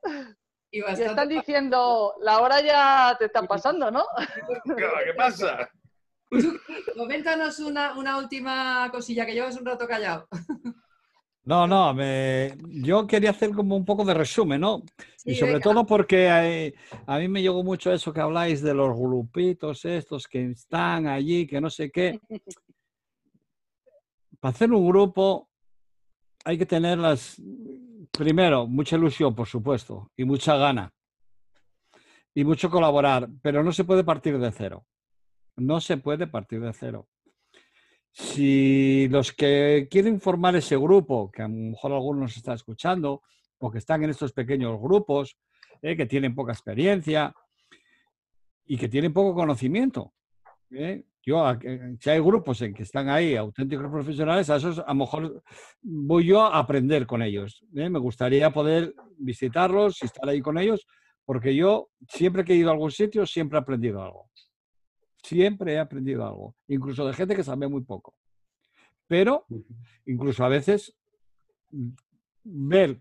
y 0.70 0.78
Y 0.80 0.82
están 0.82 1.28
diciendo, 1.28 2.14
la 2.20 2.40
hora 2.40 2.60
ya 2.60 3.16
te 3.18 3.26
está 3.26 3.42
pasando, 3.42 3.90
¿no? 3.90 4.04
¿Qué 4.76 5.14
pasa? 5.16 5.68
Coméntanos 6.96 7.58
una, 7.60 7.96
una 7.98 8.18
última 8.18 8.88
cosilla, 8.90 9.24
que 9.24 9.34
llevas 9.34 9.56
un 9.56 9.64
rato 9.66 9.86
callado. 9.86 10.26
No, 11.44 11.66
no, 11.66 11.94
me- 11.94 12.54
yo 12.82 13.06
quería 13.06 13.30
hacer 13.30 13.50
como 13.52 13.74
un 13.76 13.84
poco 13.86 14.04
de 14.04 14.12
resumen, 14.12 14.60
¿no? 14.60 14.82
Y 15.24 15.32
Sí, 15.32 15.36
sobre 15.36 15.52
venga. 15.52 15.64
todo 15.64 15.86
porque 15.86 16.26
eh, 16.28 16.74
a 17.06 17.18
mí 17.18 17.28
me 17.28 17.40
llegó 17.40 17.62
mucho 17.64 17.90
eso 17.90 18.12
que 18.12 18.20
habláis 18.20 18.60
de 18.60 18.74
los 18.74 18.94
grupitos 18.94 19.84
estos 19.86 20.26
que 20.28 20.50
están 20.50 21.06
allí, 21.06 21.46
que 21.46 21.60
no 21.60 21.70
sé 21.70 21.90
qué. 21.90 22.20
Para 24.40 24.50
hacer 24.50 24.72
un 24.72 24.86
grupo 24.86 25.48
hay 26.44 26.56
que 26.56 26.66
tener 26.66 26.98
las, 26.98 27.40
primero, 28.12 28.66
mucha 28.66 28.96
ilusión, 28.96 29.34
por 29.34 29.46
supuesto, 29.46 30.10
y 30.16 30.24
mucha 30.24 30.56
gana. 30.56 30.92
Y 32.34 32.44
mucho 32.44 32.70
colaborar, 32.70 33.28
pero 33.42 33.64
no 33.64 33.72
se 33.72 33.84
puede 33.84 34.04
partir 34.04 34.38
de 34.38 34.52
cero. 34.52 34.86
No 35.56 35.80
se 35.80 35.96
puede 35.96 36.26
partir 36.26 36.60
de 36.60 36.72
cero. 36.72 37.08
Si 38.12 39.08
los 39.08 39.32
que 39.32 39.88
quieren 39.90 40.20
formar 40.20 40.56
ese 40.56 40.76
grupo, 40.76 41.30
que 41.30 41.42
a 41.42 41.48
lo 41.48 41.54
mejor 41.54 41.92
algunos 41.92 42.22
nos 42.22 42.36
están 42.36 42.54
escuchando, 42.54 43.22
o 43.58 43.70
que 43.70 43.78
están 43.78 44.04
en 44.04 44.10
estos 44.10 44.32
pequeños 44.32 44.80
grupos, 44.80 45.36
eh, 45.82 45.96
que 45.96 46.06
tienen 46.06 46.34
poca 46.34 46.52
experiencia 46.52 47.34
y 48.64 48.76
que 48.76 48.88
tienen 48.88 49.12
poco 49.12 49.34
conocimiento. 49.34 50.12
¿eh? 50.70 51.04
Yo, 51.24 51.44
a- 51.46 51.58
eh, 51.62 51.96
si 52.00 52.10
hay 52.10 52.20
grupos 52.20 52.62
en 52.62 52.72
que 52.74 52.82
están 52.84 53.08
ahí 53.08 53.36
auténticos 53.36 53.90
profesionales, 53.90 54.48
a 54.50 54.56
esos 54.56 54.78
a 54.78 54.86
lo 54.88 54.94
mejor 54.94 55.42
voy 55.82 56.26
yo 56.26 56.42
a 56.42 56.58
aprender 56.58 57.06
con 57.06 57.22
ellos. 57.22 57.64
¿eh? 57.74 57.88
Me 57.90 57.98
gustaría 57.98 58.50
poder 58.50 58.94
visitarlos 59.18 60.02
y 60.02 60.06
estar 60.06 60.28
ahí 60.28 60.40
con 60.40 60.58
ellos, 60.58 60.86
porque 61.24 61.54
yo 61.54 61.90
siempre 62.08 62.44
que 62.44 62.54
he 62.54 62.56
ido 62.56 62.70
a 62.70 62.72
algún 62.72 62.90
sitio, 62.90 63.26
siempre 63.26 63.58
he 63.58 63.60
aprendido 63.62 64.02
algo. 64.02 64.30
Siempre 65.22 65.74
he 65.74 65.78
aprendido 65.78 66.24
algo, 66.26 66.54
incluso 66.68 67.06
de 67.06 67.12
gente 67.12 67.34
que 67.36 67.42
sabe 67.44 67.68
muy 67.68 67.82
poco. 67.82 68.14
Pero 69.06 69.44
incluso 70.06 70.44
a 70.44 70.48
veces 70.48 70.96
ver 72.44 73.00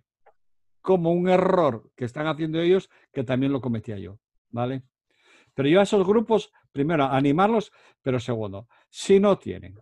como 0.82 1.12
un 1.12 1.30
error 1.30 1.92
que 1.96 2.06
están 2.06 2.28
haciendo 2.28 2.60
ellos 2.60 2.90
que 3.14 3.24
también 3.24 3.52
lo 3.52 3.62
cometía 3.62 3.98
yo, 3.98 4.20
¿vale? 4.50 4.84
Pero 5.54 5.70
yo 5.70 5.80
a 5.80 5.84
esos 5.84 6.06
grupos, 6.06 6.52
primero, 6.78 7.04
animarlos, 7.06 7.72
pero 8.04 8.20
segundo, 8.20 8.68
si 8.90 9.20
no 9.20 9.38
tienen 9.38 9.74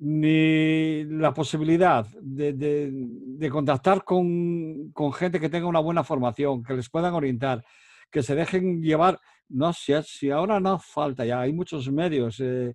ni 0.00 1.04
la 1.04 1.32
posibilidad 1.32 2.06
de, 2.20 2.52
de- 2.52 3.50
contactar 3.50 4.04
con, 4.04 4.92
con 4.92 5.12
gente 5.12 5.40
que 5.40 5.48
tenga 5.48 5.66
una 5.66 5.80
buena 5.80 6.04
formación, 6.04 6.62
que 6.62 6.74
les 6.74 6.88
puedan 6.88 7.14
orientar, 7.14 7.64
que 8.12 8.22
se 8.22 8.34
dejen 8.34 8.82
llevar, 8.82 9.18
no 9.48 9.72
sé, 9.72 10.02
si 10.02 10.30
ahora 10.30 10.60
no 10.60 10.78
falta 10.78 11.24
ya, 11.24 11.40
hay 11.40 11.52
muchos 11.52 11.90
medios. 11.90 12.38
eh, 12.40 12.74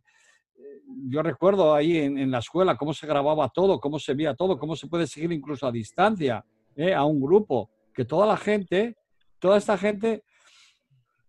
yo 1.07 1.22
recuerdo 1.22 1.73
ahí 1.73 1.98
en, 1.98 2.18
en 2.18 2.30
la 2.31 2.40
escuela 2.40 2.76
cómo 2.76 2.94
se 2.94 3.07
grababa 3.07 3.48
todo, 3.49 3.80
cómo 3.80 3.99
se 3.99 4.14
veía 4.15 4.34
todo, 4.35 4.57
cómo 4.57 4.76
se 4.76 4.88
puede 4.88 5.06
seguir 5.07 5.31
incluso 5.31 5.65
a 5.68 5.72
distancia 5.72 6.44
¿eh? 6.76 6.94
a 6.94 7.03
un 7.06 7.22
grupo, 7.22 7.69
que 7.94 8.06
toda 8.06 8.26
la 8.26 8.38
gente, 8.38 8.95
toda 9.40 9.57
esta 9.57 9.77
gente 9.77 10.23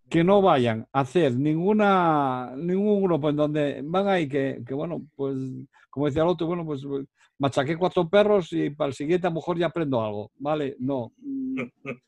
que 0.09 0.23
no 0.23 0.43
vayan 0.43 0.87
a 0.93 1.01
hacer 1.01 1.35
ninguna, 1.35 2.53
ningún 2.57 3.03
grupo 3.03 3.31
en 3.31 3.37
donde 3.37 3.81
van 3.85 4.09
ahí 4.09 4.29
que, 4.29 4.63
que, 4.67 4.75
bueno, 4.75 5.03
pues 5.17 5.37
como 5.91 6.07
decía 6.07 6.23
el 6.23 6.29
otro, 6.29 6.47
bueno, 6.47 6.65
pues 6.65 6.83
machaqué 7.39 7.77
cuatro 7.77 8.09
perros 8.09 8.53
y 8.53 8.71
para 8.71 8.89
el 8.89 8.95
siguiente 8.95 9.27
a 9.27 9.31
lo 9.31 9.37
mejor 9.37 9.59
ya 9.59 9.67
aprendo 9.67 10.03
algo, 10.03 10.31
¿vale? 10.39 10.77
No. 10.79 11.13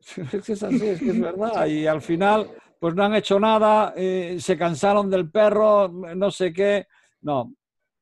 Es 0.00 0.44
que 0.44 0.52
es 0.52 0.62
así, 0.62 0.86
es 0.86 1.00
que 1.00 1.10
es 1.10 1.20
verdad. 1.20 1.66
Y 1.66 1.86
al 1.86 2.00
final, 2.00 2.48
pues 2.78 2.94
no 2.94 3.02
han 3.04 3.14
hecho 3.14 3.38
nada, 3.38 3.92
eh, 3.96 4.38
se 4.40 4.56
cansaron 4.56 5.10
del 5.10 5.30
perro, 5.30 5.88
no 5.88 6.30
sé 6.30 6.52
qué. 6.52 6.86
No, 7.20 7.52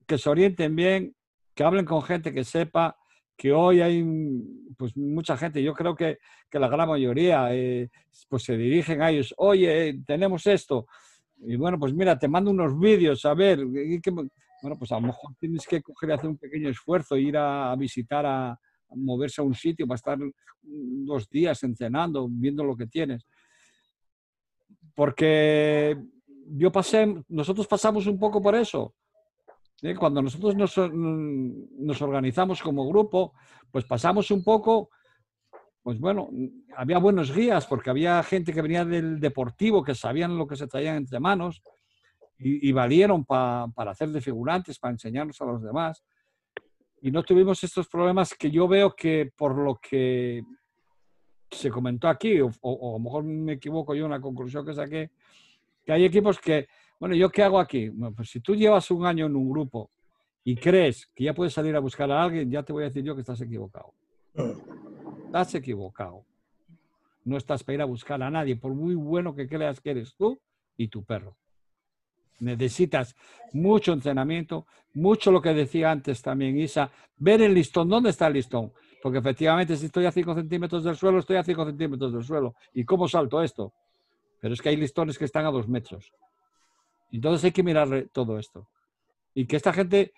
que 0.06 0.18
se 0.18 0.28
orienten 0.28 0.76
bien, 0.76 1.16
que 1.54 1.64
hablen 1.64 1.84
con 1.84 2.02
gente 2.02 2.32
que 2.32 2.44
sepa, 2.44 2.96
que 3.36 3.52
hoy 3.52 3.80
hay 3.80 4.04
pues 4.76 4.96
mucha 4.96 5.36
gente, 5.36 5.62
yo 5.62 5.74
creo 5.74 5.94
que, 5.94 6.18
que 6.50 6.58
la 6.58 6.68
gran 6.68 6.88
mayoría, 6.88 7.54
eh, 7.54 7.90
pues 8.28 8.44
se 8.44 8.56
dirigen 8.56 9.02
a 9.02 9.10
ellos, 9.10 9.34
oye, 9.36 9.88
eh, 9.88 10.00
tenemos 10.06 10.46
esto. 10.46 10.86
Y 11.38 11.56
bueno, 11.56 11.78
pues 11.78 11.92
mira, 11.92 12.18
te 12.18 12.28
mando 12.28 12.50
unos 12.50 12.78
vídeos, 12.78 13.24
a 13.24 13.34
ver, 13.34 13.64
bueno, 13.64 14.78
pues 14.78 14.90
a 14.92 14.96
lo 14.96 15.08
mejor 15.08 15.34
tienes 15.38 15.66
que 15.66 15.82
coger 15.82 16.10
y 16.10 16.12
hacer 16.12 16.30
un 16.30 16.38
pequeño 16.38 16.70
esfuerzo, 16.70 17.16
ir 17.16 17.36
a, 17.36 17.74
visitar, 17.76 18.24
a, 18.24 18.50
a 18.52 18.58
moverse 18.94 19.40
a 19.40 19.44
un 19.44 19.54
sitio 19.54 19.86
para 19.86 19.96
estar 19.96 20.18
mm, 20.18 21.04
dos 21.04 21.28
días 21.28 21.62
entrenando, 21.62 22.26
viendo 22.30 22.64
lo 22.64 22.74
que 22.74 22.86
tienes. 22.86 23.26
Porque 24.94 25.96
yo 26.48 26.72
pasé, 26.72 27.22
nosotros 27.28 27.66
pasamos 27.66 28.06
un 28.06 28.18
poco 28.18 28.40
por 28.40 28.54
eso. 28.54 28.94
¿Eh? 29.82 29.94
Cuando 29.94 30.22
nosotros 30.22 30.54
nos, 30.56 32.00
organizamos 32.02 32.62
como 32.62 32.88
grupo, 32.88 33.34
pues 33.70 33.84
pasamos 33.84 34.30
un 34.30 34.42
poco, 34.42 34.90
pues 35.82 35.98
bueno, 35.98 36.30
había 36.76 36.98
buenos 36.98 37.34
guías 37.34 37.66
porque 37.66 37.90
había 37.90 38.22
gente 38.22 38.52
que 38.52 38.62
venía 38.62 38.84
del 38.84 39.20
deportivo, 39.20 39.82
que 39.82 39.94
sabían 39.94 40.36
lo 40.36 40.46
que 40.46 40.56
se 40.56 40.66
traían 40.66 40.96
entre 40.96 41.20
manos 41.20 41.62
y, 42.38 42.70
valieron 42.72 43.24
pa- 43.24 43.66
para 43.74 43.92
hacer 43.92 44.10
de 44.10 44.20
figurantes, 44.20 44.78
para 44.78 44.92
enseñarnos 44.92 45.40
a 45.40 45.46
los 45.46 45.62
demás. 45.62 46.04
Y 47.00 47.10
no 47.10 47.22
tuvimos 47.22 47.62
estos 47.64 47.88
problemas 47.88 48.34
que 48.34 48.50
yo 48.50 48.68
veo 48.68 48.94
que 48.94 49.32
por 49.36 49.56
lo 49.56 49.76
que 49.76 50.42
se 51.50 51.70
comentó 51.70 52.08
aquí, 52.08 52.40
o- 52.40 52.50
o 52.60 52.90
a 52.90 52.98
lo 52.98 52.98
mejor 52.98 53.24
me 53.24 53.52
equivoco 53.52 53.94
yo 53.94 54.04
en 54.06 54.10
la 54.10 54.20
conclusión 54.20 54.66
que 54.66 54.74
saqué, 54.74 55.10
que 55.84 55.92
hay 55.92 56.04
equipos 56.04 56.38
que, 56.38 56.66
bueno, 56.98 57.14
¿yo 57.14 57.28
qué 57.30 57.42
hago 57.42 57.58
aquí? 57.58 57.88
Bueno, 57.88 58.14
pues 58.14 58.30
si 58.30 58.40
tú 58.40 58.54
llevas 58.54 58.90
un 58.90 59.04
año 59.06 59.26
en 59.26 59.36
un 59.36 59.50
grupo 59.50 59.90
y 60.44 60.56
crees 60.56 61.06
que 61.14 61.24
ya 61.24 61.34
puedes 61.34 61.52
salir 61.52 61.74
a 61.76 61.80
buscar 61.80 62.10
a 62.10 62.22
alguien, 62.22 62.50
ya 62.50 62.62
te 62.62 62.72
voy 62.72 62.84
a 62.84 62.86
decir 62.86 63.04
yo 63.04 63.14
que 63.14 63.20
estás 63.20 63.40
equivocado. 63.40 63.92
Estás 65.26 65.54
equivocado. 65.54 66.24
No 67.24 67.36
estás 67.36 67.64
para 67.64 67.74
ir 67.74 67.82
a 67.82 67.86
buscar 67.86 68.22
a 68.22 68.30
nadie, 68.30 68.56
por 68.56 68.72
muy 68.72 68.94
bueno 68.94 69.34
que 69.34 69.48
creas 69.48 69.80
que 69.80 69.90
eres 69.90 70.14
tú 70.14 70.38
y 70.76 70.88
tu 70.88 71.04
perro. 71.04 71.36
Necesitas 72.38 73.16
mucho 73.52 73.92
entrenamiento, 73.92 74.66
mucho 74.94 75.32
lo 75.32 75.40
que 75.40 75.54
decía 75.54 75.90
antes 75.90 76.22
también 76.22 76.58
Isa, 76.58 76.90
ver 77.16 77.42
el 77.42 77.54
listón, 77.54 77.88
¿dónde 77.88 78.10
está 78.10 78.26
el 78.26 78.34
listón? 78.34 78.72
Porque 79.02 79.18
efectivamente 79.18 79.76
si 79.76 79.86
estoy 79.86 80.06
a 80.06 80.12
5 80.12 80.34
centímetros 80.34 80.84
del 80.84 80.96
suelo, 80.96 81.18
estoy 81.18 81.36
a 81.36 81.44
5 81.44 81.66
centímetros 81.66 82.12
del 82.12 82.24
suelo. 82.24 82.54
¿Y 82.74 82.84
cómo 82.84 83.08
salto 83.08 83.42
esto? 83.42 83.72
Pero 84.40 84.54
es 84.54 84.60
que 84.60 84.68
hay 84.68 84.76
listones 84.76 85.18
que 85.18 85.24
están 85.24 85.46
a 85.46 85.50
2 85.50 85.68
metros. 85.68 86.12
Entonces 87.16 87.44
hay 87.44 87.52
que 87.52 87.62
mirar 87.62 88.08
todo 88.12 88.38
esto. 88.38 88.68
Y 89.34 89.46
que 89.46 89.56
esta 89.56 89.72
gente, 89.72 90.12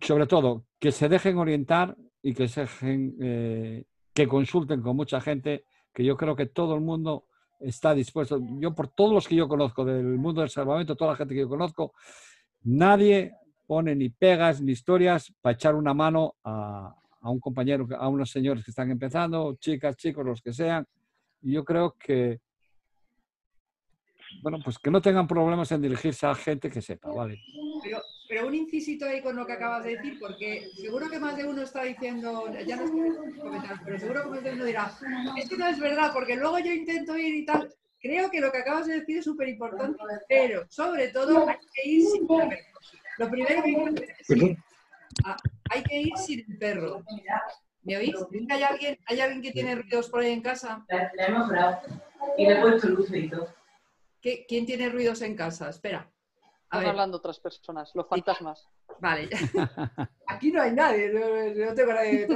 sobre 0.00 0.26
todo, 0.26 0.64
que 0.78 0.92
se 0.92 1.08
dejen 1.08 1.36
orientar 1.36 1.96
y 2.22 2.34
que 2.34 2.48
se 2.48 2.62
dejen, 2.62 3.16
eh, 3.20 3.84
que 4.14 4.26
consulten 4.26 4.80
con 4.80 4.96
mucha 4.96 5.20
gente, 5.20 5.64
que 5.92 6.04
yo 6.04 6.16
creo 6.16 6.34
que 6.34 6.46
todo 6.46 6.74
el 6.74 6.80
mundo 6.80 7.26
está 7.60 7.94
dispuesto. 7.94 8.40
Yo, 8.58 8.74
por 8.74 8.88
todos 8.88 9.12
los 9.12 9.28
que 9.28 9.36
yo 9.36 9.46
conozco 9.46 9.84
del 9.84 10.16
mundo 10.16 10.40
del 10.40 10.50
salvamento, 10.50 10.96
toda 10.96 11.12
la 11.12 11.16
gente 11.16 11.34
que 11.34 11.40
yo 11.40 11.48
conozco, 11.48 11.92
nadie 12.62 13.34
pone 13.66 13.94
ni 13.94 14.08
pegas 14.08 14.62
ni 14.62 14.72
historias 14.72 15.32
para 15.42 15.52
echar 15.54 15.74
una 15.74 15.92
mano 15.92 16.34
a, 16.44 16.94
a 17.20 17.30
un 17.30 17.40
compañero, 17.40 17.86
a 17.98 18.08
unos 18.08 18.30
señores 18.30 18.64
que 18.64 18.70
están 18.70 18.90
empezando, 18.90 19.54
chicas, 19.56 19.96
chicos, 19.96 20.24
los 20.24 20.40
que 20.40 20.54
sean. 20.54 20.86
Y 21.42 21.52
yo 21.52 21.64
creo 21.64 21.94
que, 21.98 22.40
bueno, 24.42 24.58
pues 24.64 24.78
que 24.78 24.90
no 24.90 25.00
tengan 25.00 25.26
problemas 25.26 25.70
en 25.72 25.82
dirigirse 25.82 26.26
a 26.26 26.34
gente 26.34 26.70
que 26.70 26.82
sepa, 26.82 27.10
¿vale? 27.10 27.40
Pero, 27.82 28.02
pero 28.28 28.46
un 28.46 28.54
incisito 28.54 29.04
ahí 29.06 29.20
con 29.22 29.36
lo 29.36 29.46
que 29.46 29.54
acabas 29.54 29.84
de 29.84 29.96
decir, 29.96 30.18
porque 30.18 30.68
seguro 30.76 31.08
que 31.10 31.18
más 31.18 31.36
de 31.36 31.44
uno 31.44 31.62
está 31.62 31.82
diciendo, 31.82 32.44
ya 32.66 32.76
no 32.76 32.84
estoy 32.84 33.38
comentando, 33.38 33.82
pero 33.84 33.98
seguro 33.98 34.22
que 34.22 34.28
más 34.30 34.44
de 34.44 34.52
uno 34.52 34.64
dirá, 34.64 34.92
es 35.36 35.48
que 35.48 35.56
no 35.56 35.66
es 35.66 35.78
verdad, 35.78 36.12
porque 36.12 36.36
luego 36.36 36.58
yo 36.58 36.72
intento 36.72 37.16
ir 37.16 37.34
y 37.34 37.44
tal. 37.44 37.72
Creo 38.02 38.30
que 38.30 38.40
lo 38.40 38.50
que 38.50 38.58
acabas 38.58 38.86
de 38.86 39.00
decir 39.00 39.18
es 39.18 39.24
súper 39.24 39.48
importante, 39.48 39.98
pero 40.26 40.64
sobre 40.70 41.08
todo 41.08 41.46
hay 41.48 41.56
que 41.74 41.88
ir 41.88 42.06
sin 42.06 42.26
perro. 42.26 42.50
Lo 43.18 43.30
primero 43.30 43.62
que 43.62 43.68
hay, 43.68 44.56
hay 45.70 45.82
que 45.82 46.00
ir 46.00 46.16
sin 46.16 46.40
el 46.48 46.58
perro. 46.58 47.02
¿Me 47.82 47.96
oís? 47.96 48.14
¿Hay 48.50 48.62
alguien, 48.62 48.98
¿Hay 49.06 49.20
alguien 49.20 49.42
que 49.42 49.52
tiene 49.52 49.74
ruidos 49.74 50.08
por 50.08 50.20
ahí 50.20 50.32
en 50.32 50.42
casa? 50.42 50.84
La, 50.88 51.26
hemos 51.26 51.48
grabado. 51.48 51.80
Y 52.38 52.46
le 52.46 52.58
he 52.58 52.60
puesto 52.60 52.88
luces 52.88 53.24
y 53.24 53.28
todo. 53.28 53.48
¿Quién 54.20 54.66
tiene 54.66 54.88
ruidos 54.88 55.22
en 55.22 55.34
casa? 55.34 55.70
Espera. 55.70 56.10
Están 56.64 56.86
hablando 56.86 57.16
otras 57.16 57.40
personas, 57.40 57.90
los 57.94 58.08
fantasmas. 58.08 58.68
Vale. 59.00 59.28
Aquí 60.28 60.52
no 60.52 60.62
hay 60.62 60.72
nadie, 60.72 61.12
no, 61.12 61.74
tengo 61.74 61.92
nadie 61.92 62.28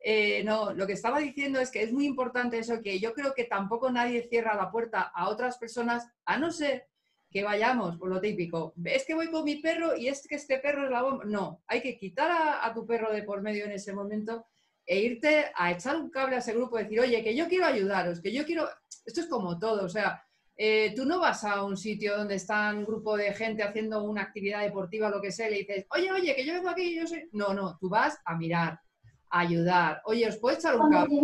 eh, 0.00 0.44
no, 0.44 0.72
lo 0.72 0.86
que 0.86 0.92
estaba 0.92 1.18
diciendo 1.18 1.60
es 1.60 1.70
que 1.70 1.82
es 1.82 1.92
muy 1.92 2.06
importante 2.06 2.58
eso, 2.58 2.80
que 2.80 3.00
yo 3.00 3.12
creo 3.12 3.34
que 3.34 3.44
tampoco 3.44 3.90
nadie 3.90 4.28
cierra 4.28 4.54
la 4.54 4.70
puerta 4.70 5.02
a 5.02 5.28
otras 5.28 5.58
personas, 5.58 6.08
a 6.24 6.38
no 6.38 6.52
ser 6.52 6.86
que 7.28 7.42
vayamos 7.42 7.96
por 7.96 8.08
lo 8.08 8.20
típico. 8.20 8.72
Es 8.84 9.04
que 9.04 9.14
voy 9.14 9.30
con 9.30 9.44
mi 9.44 9.56
perro 9.56 9.96
y 9.96 10.08
es 10.08 10.26
que 10.26 10.36
este 10.36 10.58
perro 10.60 10.84
es 10.84 10.90
la 10.90 11.02
bomba. 11.02 11.24
No, 11.24 11.62
hay 11.66 11.82
que 11.82 11.98
quitar 11.98 12.30
a, 12.30 12.64
a 12.64 12.72
tu 12.72 12.86
perro 12.86 13.12
de 13.12 13.24
por 13.24 13.42
medio 13.42 13.64
en 13.64 13.72
ese 13.72 13.92
momento 13.92 14.46
e 14.86 15.00
irte 15.00 15.46
a 15.54 15.72
echar 15.72 15.96
un 15.96 16.08
cable 16.08 16.36
a 16.36 16.38
ese 16.38 16.54
grupo 16.54 16.78
y 16.78 16.84
decir, 16.84 17.00
oye, 17.00 17.22
que 17.24 17.34
yo 17.34 17.48
quiero 17.48 17.66
ayudaros, 17.66 18.20
que 18.22 18.32
yo 18.32 18.44
quiero... 18.46 18.68
Esto 19.04 19.20
es 19.20 19.26
como 19.26 19.58
todo, 19.58 19.84
o 19.84 19.88
sea, 19.88 20.25
eh, 20.58 20.94
tú 20.96 21.04
no 21.04 21.20
vas 21.20 21.44
a 21.44 21.62
un 21.64 21.76
sitio 21.76 22.16
donde 22.16 22.36
está 22.36 22.72
un 22.72 22.86
grupo 22.86 23.16
de 23.16 23.32
gente 23.34 23.62
haciendo 23.62 24.02
una 24.02 24.22
actividad 24.22 24.62
deportiva, 24.62 25.10
lo 25.10 25.20
que 25.20 25.30
sea, 25.30 25.48
y 25.48 25.50
le 25.50 25.58
dices, 25.58 25.86
oye, 25.90 26.10
oye, 26.10 26.34
que 26.34 26.46
yo 26.46 26.54
vengo 26.54 26.70
aquí, 26.70 26.96
yo 26.96 27.06
soy... 27.06 27.28
No, 27.32 27.52
no, 27.52 27.76
tú 27.78 27.90
vas 27.90 28.18
a 28.24 28.34
mirar, 28.36 28.80
a 29.28 29.40
ayudar. 29.40 30.00
Oye, 30.06 30.26
¿os 30.26 30.38
puedo 30.38 30.56
echar 30.56 30.76
un 30.76 30.90
cable? 30.90 31.20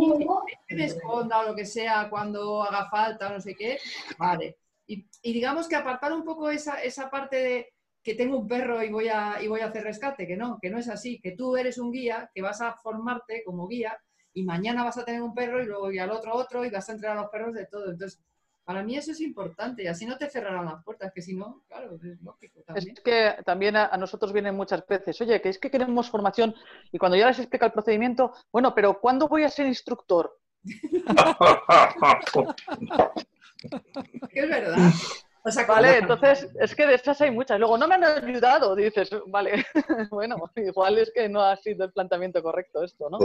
Que 0.69 0.75
me 0.75 0.85
esconda 0.85 1.41
o 1.41 1.49
lo 1.49 1.55
que 1.55 1.65
sea 1.65 2.09
cuando 2.11 2.63
haga 2.63 2.91
falta, 2.91 3.31
no 3.31 3.41
sé 3.41 3.55
qué. 3.55 3.79
Vale. 4.19 4.59
Y, 4.87 5.07
digamos 5.23 5.67
que 5.67 5.77
apartar 5.77 6.13
un 6.13 6.25
poco 6.25 6.51
esa, 6.51 6.83
esa 6.83 7.09
parte 7.09 7.37
de 7.37 7.73
que 8.03 8.15
tengo 8.15 8.37
un 8.37 8.49
perro 8.49 8.83
y 8.83 8.91
voy, 8.91 9.09
a, 9.09 9.41
y 9.41 9.49
voy 9.49 9.61
a 9.61 9.67
hacer 9.67 9.85
rescate, 9.85 10.27
que 10.27 10.37
no, 10.37 10.59
que 10.61 10.69
no 10.69 10.79
es 10.79 10.89
así, 10.89 11.21
que 11.21 11.33
tú 11.33 11.57
eres 11.57 11.79
un 11.79 11.91
guía, 11.91 12.31
que 12.35 12.43
vas 12.43 12.61
a 12.61 12.75
formarte 12.75 13.43
como 13.45 13.67
guía 13.67 13.97
y 14.35 14.43
mañana 14.45 14.85
vas 14.85 14.99
a 14.99 15.05
tener 15.05 15.23
un 15.23 15.35
perro 15.35 15.63
y 15.63 15.67
luego 15.67 15.93
y 15.93 15.99
al 15.99 16.11
otro 16.11 16.35
otro 16.35 16.65
y 16.65 16.71
vas 16.71 16.89
a 16.89 16.93
entrenar 16.93 17.17
a 17.17 17.23
los 17.23 17.31
perros 17.31 17.55
de 17.55 17.67
todo. 17.67 17.91
Entonces, 17.91 18.21
para 18.64 18.82
mí 18.82 18.97
eso 18.97 19.12
es 19.12 19.20
importante 19.20 19.82
y 19.82 19.86
así 19.86 20.06
no 20.06 20.16
te 20.16 20.30
cerrarán 20.30 20.66
las 20.66 20.82
puertas, 20.84 21.12
que 21.12 21.22
si 21.22 21.34
no, 21.34 21.62
claro, 21.68 21.94
es 21.94 22.22
lógico. 22.22 22.62
También. 22.62 22.94
Es 22.97 23.02
que 23.02 23.36
también 23.44 23.76
a, 23.76 23.97
nosotros 23.97 24.32
vienen 24.32 24.55
muchas 24.55 24.86
veces, 24.86 25.20
oye, 25.20 25.40
que 25.40 25.48
es 25.48 25.59
que 25.59 25.70
queremos 25.70 26.10
formación 26.10 26.55
y 26.90 26.98
cuando 26.98 27.16
ya 27.16 27.26
les 27.26 27.39
explica 27.39 27.66
el 27.66 27.72
procedimiento, 27.72 28.32
bueno, 28.52 28.74
pero 28.74 29.01
¿cuándo 29.01 29.28
voy 29.28 29.44
a 29.44 29.48
ser 29.48 29.66
instructor? 29.66 30.39
es 34.32 34.48
verdad. 34.48 34.90
Vale, 35.66 35.98
entonces 35.98 36.48
es 36.60 36.74
que 36.74 36.86
de 36.86 36.94
estas 36.94 37.20
hay 37.20 37.31
muchas. 37.31 37.59
Luego 37.59 37.77
no 37.77 37.89
me 37.89 37.97
han 37.97 38.05
ayudado, 38.05 38.77
dices, 38.77 39.10
vale, 39.27 39.64
bueno, 40.10 40.36
igual 40.56 40.98
es 40.98 41.10
que 41.12 41.28
no 41.28 41.43
ha 41.43 41.56
sido 41.56 41.85
el 41.85 41.93
planteamiento 41.93 42.43
correcto 42.43 42.82
esto, 42.85 43.10
¿no? 43.10 43.19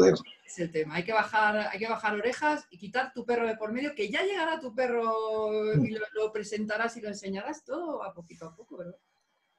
Es 0.45 0.59
el 0.59 0.71
tema, 0.71 0.95
hay 0.95 1.03
que 1.03 1.13
bajar, 1.13 1.69
hay 1.71 1.79
que 1.79 1.87
bajar 1.87 2.15
orejas 2.15 2.65
y 2.71 2.77
quitar 2.77 3.13
tu 3.13 3.25
perro 3.25 3.47
de 3.47 3.55
por 3.55 3.71
medio, 3.71 3.93
que 3.93 4.09
ya 4.09 4.23
llegará 4.23 4.59
tu 4.59 4.73
perro 4.73 5.75
y 5.75 5.97
lo, 6.13 6.31
presentarás 6.31 6.97
y 6.97 7.01
lo 7.01 7.09
enseñarás 7.09 7.63
todo 7.63 8.03
a 8.03 8.13
poquito 8.13 8.47
a 8.47 8.55
poco, 8.55 8.77
¿verdad? 8.77 8.95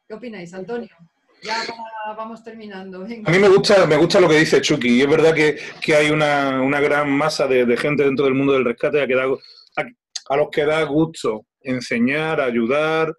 ¿Qué 0.06 0.14
opináis, 0.14 0.52
Antonio? 0.54 0.96
Ya 1.42 1.62
vamos 2.16 2.42
terminando. 2.42 3.02
A 3.02 3.30
mí 3.30 3.38
me 3.38 3.48
gusta, 3.48 3.86
me 3.86 3.96
gusta 3.96 4.18
lo 4.18 4.28
que 4.28 4.40
dice 4.40 4.60
Chucky, 4.60 4.98
y 4.98 5.02
es 5.02 5.08
verdad 5.08 5.32
que, 5.32 5.94
hay 5.94 6.10
una, 6.10 6.80
gran 6.80 7.10
masa 7.10 7.46
de, 7.46 7.76
gente 7.76 8.02
dentro 8.02 8.24
del 8.24 8.34
mundo 8.34 8.54
del 8.54 8.64
rescate 8.64 9.00
a, 9.00 9.06
que 9.06 9.14
da, 9.14 9.24
a 10.30 10.36
los 10.36 10.48
que 10.50 10.64
da 10.64 10.82
gusto 10.82 11.46
enseñar, 11.62 12.40
ayudar, 12.40 13.14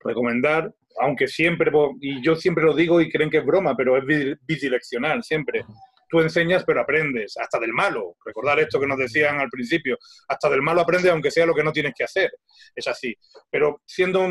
recomendar, 0.00 0.72
aunque 1.00 1.28
siempre, 1.28 1.70
y 2.00 2.22
yo 2.22 2.36
siempre 2.36 2.64
lo 2.64 2.74
digo 2.74 3.00
y 3.00 3.10
creen 3.10 3.30
que 3.30 3.38
es 3.38 3.44
broma, 3.44 3.76
pero 3.76 3.96
es 3.96 4.38
bidireccional, 4.46 5.22
siempre. 5.22 5.64
Tú 6.08 6.20
enseñas, 6.20 6.64
pero 6.64 6.80
aprendes, 6.80 7.36
hasta 7.36 7.60
del 7.60 7.72
malo. 7.72 8.16
Recordar 8.24 8.58
esto 8.58 8.80
que 8.80 8.86
nos 8.86 8.98
decían 8.98 9.38
al 9.38 9.48
principio, 9.48 9.96
hasta 10.26 10.50
del 10.50 10.60
malo 10.60 10.80
aprendes 10.80 11.10
aunque 11.12 11.30
sea 11.30 11.46
lo 11.46 11.54
que 11.54 11.62
no 11.62 11.72
tienes 11.72 11.92
que 11.96 12.04
hacer. 12.04 12.32
Es 12.74 12.88
así. 12.88 13.14
Pero 13.48 13.82
siendo 13.86 14.26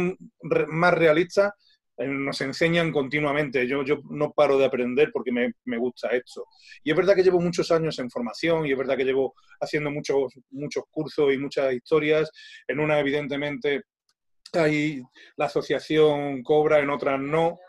más 0.68 0.94
realista, 0.94 1.54
nos 2.08 2.40
enseñan 2.42 2.92
continuamente. 2.92 3.68
Yo, 3.68 3.84
yo 3.84 4.00
no 4.10 4.32
paro 4.32 4.58
de 4.58 4.66
aprender 4.66 5.12
porque 5.12 5.32
me, 5.32 5.54
me, 5.66 5.78
gusta 5.78 6.10
esto. 6.10 6.46
Y 6.84 6.92
es 6.92 6.98
verdad 6.98 7.16
que 7.16 7.24
llevo 7.24 7.40
muchos 7.40 7.72
años 7.72 8.00
en 8.00 8.10
formación 8.10 8.66
y 8.66 8.72
es 8.72 8.78
verdad 8.78 8.98
que 8.98 9.06
llevo 9.06 9.34
haciendo 9.60 9.92
muchos, 9.92 10.34
muchos 10.52 10.84
cursos 10.90 11.34
y 11.34 11.38
muchas 11.38 11.74
historias. 11.74 12.32
En 12.68 12.80
una, 12.80 13.00
evidentemente, 13.00 13.84
hay 14.54 15.02
la 15.36 15.46
asociación 15.46 16.42
cobra, 16.44 16.80
en 16.80 16.90
otras 16.90 17.20
no. 17.20 17.60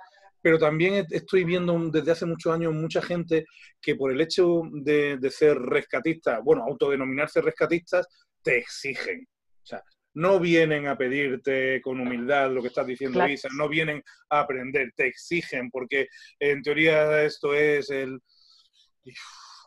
Pero 0.42 0.58
también 0.58 1.06
estoy 1.10 1.44
viendo 1.44 1.78
desde 1.90 2.12
hace 2.12 2.24
muchos 2.24 2.54
años 2.54 2.72
mucha 2.72 3.02
gente 3.02 3.44
que 3.80 3.94
por 3.96 4.10
el 4.10 4.20
hecho 4.22 4.62
de, 4.72 5.18
de 5.18 5.30
ser 5.30 5.58
rescatistas, 5.58 6.40
bueno, 6.42 6.62
autodenominarse 6.62 7.42
rescatistas, 7.42 8.06
te 8.42 8.56
exigen. 8.58 9.26
O 9.62 9.66
sea, 9.66 9.82
no 10.14 10.40
vienen 10.40 10.86
a 10.88 10.96
pedirte 10.96 11.80
con 11.80 12.00
humildad 12.00 12.50
lo 12.50 12.62
que 12.62 12.68
estás 12.68 12.86
diciendo, 12.86 13.26
Isa, 13.26 13.48
no 13.56 13.68
vienen 13.68 14.02
a 14.30 14.40
aprender, 14.40 14.92
te 14.96 15.06
exigen, 15.06 15.70
porque 15.70 16.08
en 16.38 16.62
teoría 16.62 17.22
esto 17.22 17.54
es 17.54 17.90
el... 17.90 18.20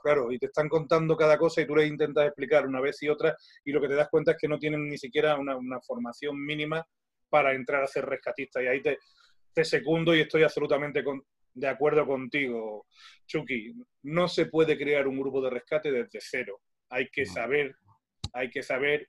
Claro, 0.04 0.34
y 0.34 0.38
te 0.38 0.48
están 0.48 0.68
contando 0.68 1.16
cada 1.16 1.38
cosa 1.38 1.62
y 1.62 1.66
tú 1.66 1.78
les 1.78 1.88
intentas 1.88 2.26
explicar 2.26 2.68
una 2.68 2.82
vez 2.82 3.02
y 3.02 3.08
otra 3.08 3.38
y 3.64 3.72
lo 3.72 3.80
que 3.80 3.88
te 3.88 3.96
das 3.96 4.10
cuenta 4.10 4.32
es 4.32 4.38
que 4.38 4.50
no 4.50 4.60
tienen 4.60 4.90
ni 4.90 4.98
siquiera 4.98 5.38
una, 5.38 5.80
formación 5.80 6.44
mínima 6.44 6.86
para 7.30 7.54
entrar 7.54 7.84
a 7.84 7.88
ser 7.88 8.06
rescatista. 8.06 8.62
Y 8.62 8.68
ahí 8.68 8.82
te, 8.82 9.00
te 9.54 9.64
secundo 9.64 10.14
y 10.14 10.20
estoy 10.20 10.44
absolutamente 10.44 11.02
de 11.54 11.68
acuerdo 11.68 12.06
contigo, 12.06 12.86
Chucky. 13.28 13.74
No 14.04 14.28
se 14.28 14.48
puede 14.48 14.78
crear 14.78 15.08
un 15.08 15.18
grupo 15.18 15.42
de 15.42 15.52
rescate 15.52 15.90
desde 15.90 16.20
cero. 16.20 16.60
Hay 16.90 17.08
que 17.10 17.26
saber, 17.26 17.74
hay 18.34 18.50
que 18.50 18.62
saber 18.62 19.08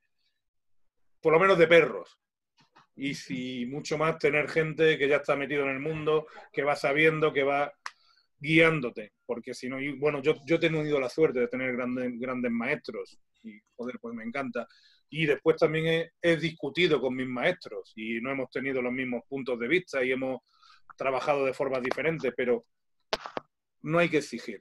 por 1.25 1.33
lo 1.33 1.41
menos 1.41 1.57
de 1.59 1.67
perros. 1.67 2.19
Y 2.95 3.15
si 3.15 3.65
mucho 3.65 3.97
más 3.97 4.19
tener 4.19 4.47
gente 4.47 4.99
que 4.99 5.09
ya 5.09 5.17
está 5.17 5.35
metido 5.35 5.63
en 5.63 5.71
el 5.71 5.81
mundo, 5.81 6.27
que 6.53 6.63
va 6.63 6.77
sabiendo, 6.77 7.33
que 7.33 7.43
va 7.43 7.73
guiándote. 8.39 9.15
Porque 9.25 9.55
si 9.55 9.71
no, 9.71 9.79
bueno, 9.97 10.21
yo, 10.21 10.35
yo 10.47 10.57
he 10.57 10.59
tenido 10.59 11.01
la 11.01 11.09
suerte 11.09 11.41
de 11.41 11.49
tener 11.49 11.75
grandes, 11.75 12.13
grandes 12.21 12.53
maestros 12.53 13.19
y, 13.43 13.59
joder, 13.75 13.99
pues 14.03 14.15
me 14.15 14.23
encanta. 14.23 14.69
Y 15.09 15.25
después 15.25 15.57
también 15.57 16.11
he, 16.21 16.37
discutido 16.37 17.01
con 17.01 17.17
mis 17.17 17.27
maestros 17.27 17.95
y 17.97 18.21
no 18.21 18.31
hemos 18.31 18.51
tenido 18.51 18.83
los 18.83 18.93
mismos 18.93 19.23
puntos 19.27 19.59
de 19.59 19.67
vista 19.67 20.05
y 20.05 20.13
hemos 20.13 20.43
trabajado 20.95 21.47
de 21.47 21.55
formas 21.55 21.83
diferentes, 21.83 22.35
pero 22.37 22.67
no 23.81 23.99
hay 23.99 24.11
que 24.11 24.19
exigir. 24.19 24.61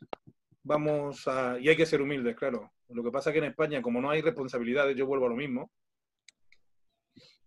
Vamos. 0.64 1.26
Y 1.60 1.68
hay 1.68 1.76
que 1.76 1.86
ser 1.86 2.02
humildes, 2.02 2.38
claro. 2.38 2.72
Lo 2.88 3.04
que 3.04 3.12
pasa 3.12 3.32
es 3.32 3.34
que 3.34 3.40
en 3.40 3.52
España, 3.52 3.82
como 3.82 4.00
no 4.00 4.10
hay 4.10 4.22
responsabilidades, 4.22 4.96
yo 4.96 5.06
vuelvo 5.06 5.26
a 5.26 5.30
lo 5.30 5.36
mismo, 5.36 5.70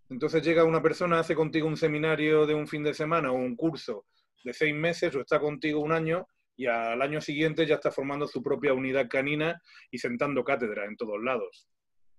Entonces 0.08 0.42
llega 0.44 0.64
una 0.64 0.82
persona, 0.82 1.18
hace 1.18 1.34
contigo 1.34 1.66
un 1.66 1.76
seminario 1.76 2.46
de 2.46 2.54
un 2.54 2.66
fin 2.66 2.82
de 2.82 2.94
semana 2.94 3.32
o 3.32 3.34
un 3.34 3.56
curso 3.56 4.06
de 4.44 4.52
seis 4.52 4.74
meses 4.74 5.14
o 5.14 5.20
está 5.20 5.40
contigo 5.40 5.80
un 5.80 5.92
año 5.92 6.26
y 6.56 6.66
al 6.66 7.02
año 7.02 7.20
siguiente 7.20 7.66
ya 7.66 7.74
está 7.74 7.90
formando 7.90 8.26
su 8.26 8.42
propia 8.42 8.72
unidad 8.72 9.08
canina 9.08 9.60
y 9.90 9.98
sentando 9.98 10.44
cátedra 10.44 10.86
en 10.86 10.96
todos 10.96 11.22
lados. 11.22 11.68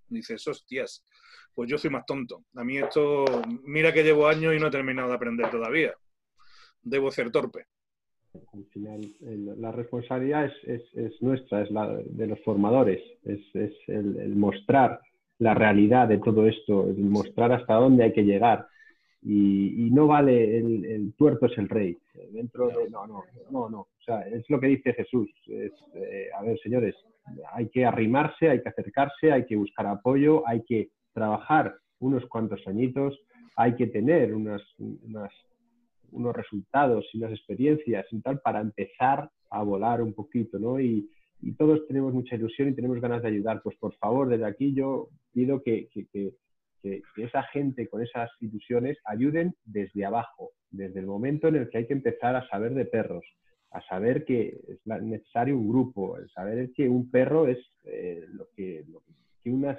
dices, 0.10 0.48
hostias, 0.48 1.06
pues 1.54 1.70
yo 1.70 1.78
soy 1.78 1.90
más 1.90 2.06
tonto. 2.06 2.44
A 2.56 2.64
mí 2.64 2.78
esto, 2.78 3.26
mira 3.64 3.92
que 3.92 4.04
llevo 4.04 4.28
años 4.28 4.54
y 4.54 4.60
no 4.60 4.68
he 4.68 4.72
terminado 4.72 5.10
de 5.10 5.16
aprender 5.16 5.50
todavía. 5.50 5.94
Debo 6.82 7.10
ser 7.12 7.32
torpe. 7.32 7.66
Al 8.54 8.66
final, 8.66 9.02
la 9.20 9.72
responsabilidad 9.72 10.52
es, 10.64 11.22
nuestra, 11.22 11.64
es 11.64 11.72
la 11.72 11.88
de 11.88 12.28
los 12.28 12.40
formadores, 12.44 13.02
es, 13.24 13.42
el, 13.88 14.36
mostrar 14.36 15.02
la 15.40 15.54
realidad 15.54 16.08
de 16.08 16.18
todo 16.18 16.48
esto, 16.48 16.90
el 16.90 16.98
mostrar 16.98 17.52
hasta 17.52 17.76
dónde 17.76 18.04
hay 18.04 18.14
que 18.14 18.24
llegar. 18.24 18.68
Y, 19.22 19.90
no 19.92 20.08
vale 20.08 20.58
el, 20.58 21.14
tuerto 21.18 21.48
es 21.48 21.58
el 21.58 21.68
rey. 21.68 21.98
Dentro 22.32 22.68
de, 22.68 22.90
no, 22.90 23.08
no, 23.08 23.24
no, 23.52 23.70
no. 23.70 23.80
O 23.80 24.04
sea, 24.06 24.22
es 24.22 24.50
lo 24.50 24.60
que 24.60 24.68
dice 24.68 24.94
Jesús. 24.94 25.30
Eh, 25.48 25.70
a 26.38 26.44
ver, 26.44 26.58
señores, 26.60 26.96
hay 27.52 27.68
que 27.70 27.86
arrimarse, 27.86 28.50
hay 28.50 28.62
que 28.62 28.70
acercarse, 28.70 29.32
hay 29.32 29.46
que 29.46 29.56
buscar 29.56 29.86
apoyo, 29.88 30.48
hay 30.48 30.64
que 30.64 30.90
trabajar 31.14 31.76
unos 32.00 32.26
cuantos 32.28 32.66
añitos, 32.68 33.20
hay 33.56 33.76
que 33.76 33.88
tener 33.88 34.34
unas, 34.34 34.62
unos 34.78 36.36
resultados 36.36 37.06
y 37.12 37.18
unas 37.18 37.32
experiencias 37.32 38.06
y 38.12 38.22
tal 38.22 38.40
para 38.40 38.62
empezar 38.62 39.30
a 39.50 39.64
volar 39.64 40.02
un 40.02 40.14
poquito, 40.14 40.60
¿no? 40.60 40.80
Y, 40.80 41.10
todos 41.58 41.86
tenemos 41.88 42.14
mucha 42.14 42.36
ilusión 42.36 42.70
y 42.70 42.76
tenemos 42.76 43.00
ganas 43.00 43.22
de 43.22 43.30
ayudar. 43.30 43.62
Pues 43.64 43.78
por 43.78 43.96
favor, 43.96 44.30
desde 44.30 44.46
aquí 44.46 44.74
yo 44.74 45.10
pido 45.34 45.62
que, 45.62 45.88
que, 45.90 46.34
esa 47.18 47.44
gente 47.52 47.90
con 47.90 48.02
esas 48.02 48.30
ilusiones 48.40 48.98
ayuden 49.04 49.54
desde 49.66 50.06
abajo, 50.06 50.52
desde 50.72 51.02
el 51.02 51.06
momento 51.06 51.50
en 51.50 51.58
el 51.58 51.70
que 51.70 51.80
hay 51.80 51.88
que 51.88 51.94
empezar 51.94 52.36
a 52.36 52.48
saber 52.48 52.74
de 52.76 52.86
perros, 52.86 53.26
a 53.72 53.82
saber 53.82 54.24
que 54.24 54.58
es 54.68 54.80
necesario 55.02 55.58
un 55.58 55.68
grupo, 55.68 56.16
a 56.16 56.26
saber 56.30 56.72
que 56.74 56.88
un 56.88 57.12
perro 57.12 57.48
es 57.48 57.58
eh, 57.84 58.24
lo, 58.30 58.48
que, 58.56 58.86
una, 59.52 59.78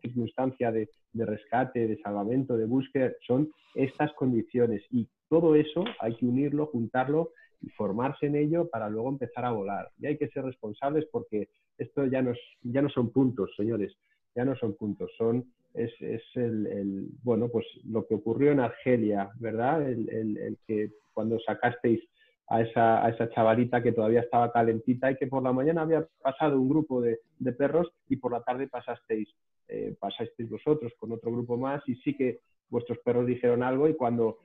circunstancia 0.00 0.70
de, 0.72 0.88
rescate, 1.14 1.86
de 1.86 1.98
salvamento, 1.98 2.56
de 2.56 2.66
búsqueda, 2.66 3.12
son 3.26 3.50
estas 3.74 4.12
condiciones. 4.14 4.82
Y 4.90 5.08
todo 5.28 5.54
eso 5.54 5.84
hay 6.00 6.14
que 6.16 6.26
unirlo, 6.26 6.66
juntarlo 6.66 7.32
y 7.60 7.68
formarse 7.70 8.26
en 8.26 8.36
ello 8.36 8.68
para 8.68 8.88
luego 8.88 9.08
empezar 9.08 9.44
a 9.44 9.52
volar. 9.52 9.90
Y 9.98 10.06
hay 10.06 10.16
que 10.16 10.28
ser 10.28 10.44
responsables 10.44 11.06
porque 11.10 11.48
esto 11.76 12.06
ya 12.06 12.22
no, 12.22 12.32
ya 12.62 12.82
no 12.82 12.88
son 12.88 13.10
puntos, 13.10 13.50
señores, 13.56 13.96
ya 14.34 14.44
no 14.44 14.56
son 14.56 14.74
puntos, 14.74 15.10
son 15.16 15.44
es, 15.74 15.92
el, 16.34 17.08
bueno, 17.22 17.48
pues 17.48 17.66
lo 17.84 18.06
que 18.06 18.14
ocurrió 18.14 18.52
en 18.52 18.60
Argelia, 18.60 19.30
¿verdad? 19.38 19.88
el, 19.88 20.58
que 20.66 20.90
cuando 21.12 21.38
sacasteis 21.40 22.00
a 22.48 22.62
esa, 22.62 23.04
a 23.04 23.10
esa 23.10 23.28
chavalita 23.30 23.82
que 23.82 23.92
todavía 23.92 24.20
estaba 24.20 24.50
calentita 24.50 25.10
y 25.10 25.16
que 25.16 25.26
por 25.26 25.42
la 25.42 25.52
mañana 25.52 25.82
había 25.82 26.06
pasado 26.22 26.60
un 26.60 26.68
grupo 26.68 27.00
de, 27.00 27.18
perros 27.52 27.92
y 28.08 28.16
por 28.16 28.32
la 28.32 28.42
tarde 28.42 28.68
pasasteis, 28.68 29.28
eh, 29.68 29.94
pasasteis 30.00 30.48
vosotros 30.48 30.92
con 30.98 31.12
otro 31.12 31.30
grupo 31.30 31.56
más 31.56 31.82
y 31.86 31.94
sí 31.96 32.16
que 32.16 32.40
vuestros 32.70 32.98
perros 33.00 33.26
dijeron 33.26 33.62
algo 33.62 33.88
y 33.88 33.94
cuando 33.94 34.38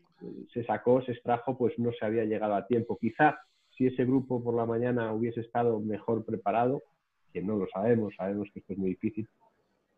se 0.54 0.64
sacó, 0.64 1.02
se 1.02 1.12
extrajo, 1.12 1.58
pues 1.58 1.78
no 1.80 1.92
se 1.94 2.06
había 2.06 2.26
llegado 2.26 2.56
a 2.56 2.68
tiempo. 2.68 2.98
Quizá 3.00 3.38
si 3.76 3.88
ese 3.88 4.06
grupo 4.06 4.44
por 4.44 4.56
la 4.56 4.66
mañana 4.66 5.14
hubiese 5.14 5.42
estado 5.42 5.80
mejor 5.80 6.26
preparado, 6.26 6.82
que 7.32 7.42
no 7.42 7.58
lo 7.58 7.68
sabemos, 7.68 8.14
sabemos 8.16 8.50
que 8.54 8.60
esto 8.60 8.74
es 8.74 8.80
muy 8.80 8.92
difícil, 8.92 9.28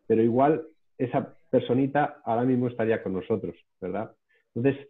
pero 0.06 0.22
igual 0.22 0.66
esa 0.98 1.36
personita 1.50 2.20
ahora 2.24 2.44
mismo 2.44 2.68
estaría 2.68 3.02
con 3.02 3.12
nosotros, 3.12 3.54
¿verdad? 3.80 4.10
Entonces, 4.54 4.88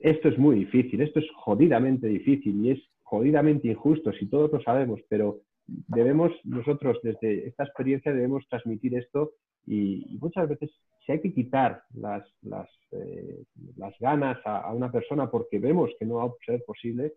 esto 0.00 0.28
es 0.28 0.38
muy 0.38 0.56
difícil, 0.56 1.02
esto 1.02 1.20
es 1.20 1.26
jodidamente 1.36 2.06
difícil 2.06 2.64
y 2.64 2.70
es 2.70 2.80
jodidamente 3.02 3.68
injusto, 3.68 4.12
si 4.12 4.26
todos 4.26 4.50
lo 4.50 4.62
sabemos, 4.62 5.00
pero 5.08 5.40
debemos 5.66 6.32
nosotros 6.44 6.98
desde 7.02 7.46
esta 7.46 7.64
experiencia 7.64 8.12
debemos 8.12 8.46
transmitir 8.48 8.96
esto 8.96 9.32
y, 9.66 10.18
muchas 10.20 10.48
veces 10.48 10.70
si 11.04 11.12
hay 11.12 11.20
que 11.20 11.34
quitar 11.34 11.82
las, 11.94 12.24
las, 12.42 12.68
eh, 12.92 13.42
las 13.76 13.98
ganas 13.98 14.38
a, 14.44 14.72
una 14.72 14.90
persona 14.90 15.30
porque 15.30 15.58
vemos 15.58 15.90
que 15.98 16.06
no 16.06 16.16
va 16.16 16.24
a 16.24 16.32
ser 16.44 16.62
posible, 16.64 17.14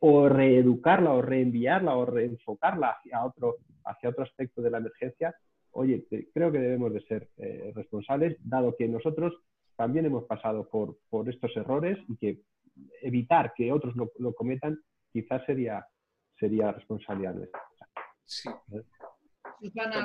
o 0.00 0.28
reeducarla 0.28 1.12
o 1.12 1.22
reenviarla 1.22 1.96
o 1.96 2.04
reenfocarla 2.04 2.90
hacia 2.90 3.24
otro, 3.24 3.56
hacia 3.84 4.10
otro 4.10 4.24
aspecto 4.24 4.60
de 4.60 4.70
la 4.70 4.78
emergencia, 4.78 5.34
oye, 5.70 6.04
creo 6.32 6.52
que 6.52 6.58
debemos 6.58 6.92
de 6.92 7.00
ser 7.02 7.28
eh, 7.38 7.72
responsables, 7.74 8.36
dado 8.40 8.76
que 8.76 8.88
nosotros 8.88 9.34
también 9.76 10.06
hemos 10.06 10.24
pasado 10.24 10.68
por, 10.68 10.98
por 11.08 11.28
estos 11.28 11.56
errores 11.56 11.98
y 12.08 12.16
que 12.16 12.40
evitar 13.02 13.52
que 13.56 13.72
otros 13.72 13.94
lo, 13.96 14.10
lo 14.18 14.34
cometan 14.34 14.78
quizás 15.12 15.44
sería, 15.46 15.86
sería 16.38 16.72
responsabilidad 16.72 17.34
nuestra. 17.34 17.60
Sí. 18.24 18.48
Susana, 19.60 20.04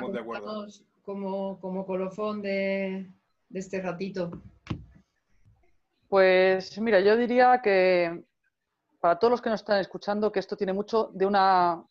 como, 1.04 1.60
como 1.60 1.86
colofón 1.86 2.42
de, 2.42 3.06
este 3.52 3.80
ratito. 3.80 4.30
Pues 6.08 6.78
mira, 6.80 7.00
yo 7.00 7.16
diría 7.16 7.60
que 7.62 8.24
para 9.00 9.18
todos 9.18 9.30
los 9.32 9.42
que 9.42 9.50
nos 9.50 9.60
están 9.60 9.80
escuchando, 9.80 10.30
que 10.30 10.40
esto 10.40 10.56
tiene 10.56 10.72
mucho 10.72 11.10
de 11.14 11.26
una, 11.26 11.82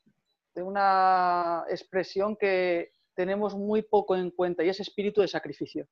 de 0.53 0.64
una 0.64 1.64
expresión 1.69 2.36
que 2.36 2.91
tenemos 3.15 3.56
muy 3.56 3.81
poco 3.81 4.15
en 4.15 4.31
cuenta 4.31 4.64
y 4.64 4.69
es 4.69 4.80
espíritu 4.80 5.22
de 5.22 5.27
sacrificio 5.27 5.88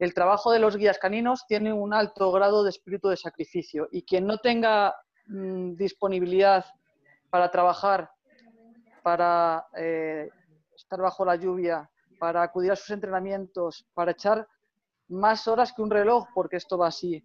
el 0.00 0.14
trabajo 0.14 0.50
de 0.50 0.58
los 0.58 0.76
guías 0.76 0.98
caninos 0.98 1.46
tiene 1.46 1.72
un 1.72 1.92
alto 1.92 2.32
grado 2.32 2.64
de 2.64 2.70
espíritu 2.70 3.08
de 3.08 3.18
sacrificio 3.18 3.86
y 3.92 4.02
quien 4.02 4.26
no 4.26 4.38
tenga 4.38 4.96
mm, 5.26 5.74
disponibilidad 5.74 6.64
para 7.28 7.50
trabajar, 7.50 8.10
para 9.02 9.66
eh, 9.76 10.30
estar 10.90 11.00
bajo 11.00 11.24
la 11.24 11.36
lluvia, 11.36 11.88
para 12.18 12.42
acudir 12.42 12.72
a 12.72 12.76
sus 12.76 12.90
entrenamientos, 12.90 13.86
para 13.94 14.10
echar 14.10 14.46
más 15.06 15.46
horas 15.46 15.72
que 15.72 15.82
un 15.82 15.90
reloj, 15.90 16.26
porque 16.34 16.56
esto 16.56 16.76
va 16.76 16.88
así. 16.88 17.24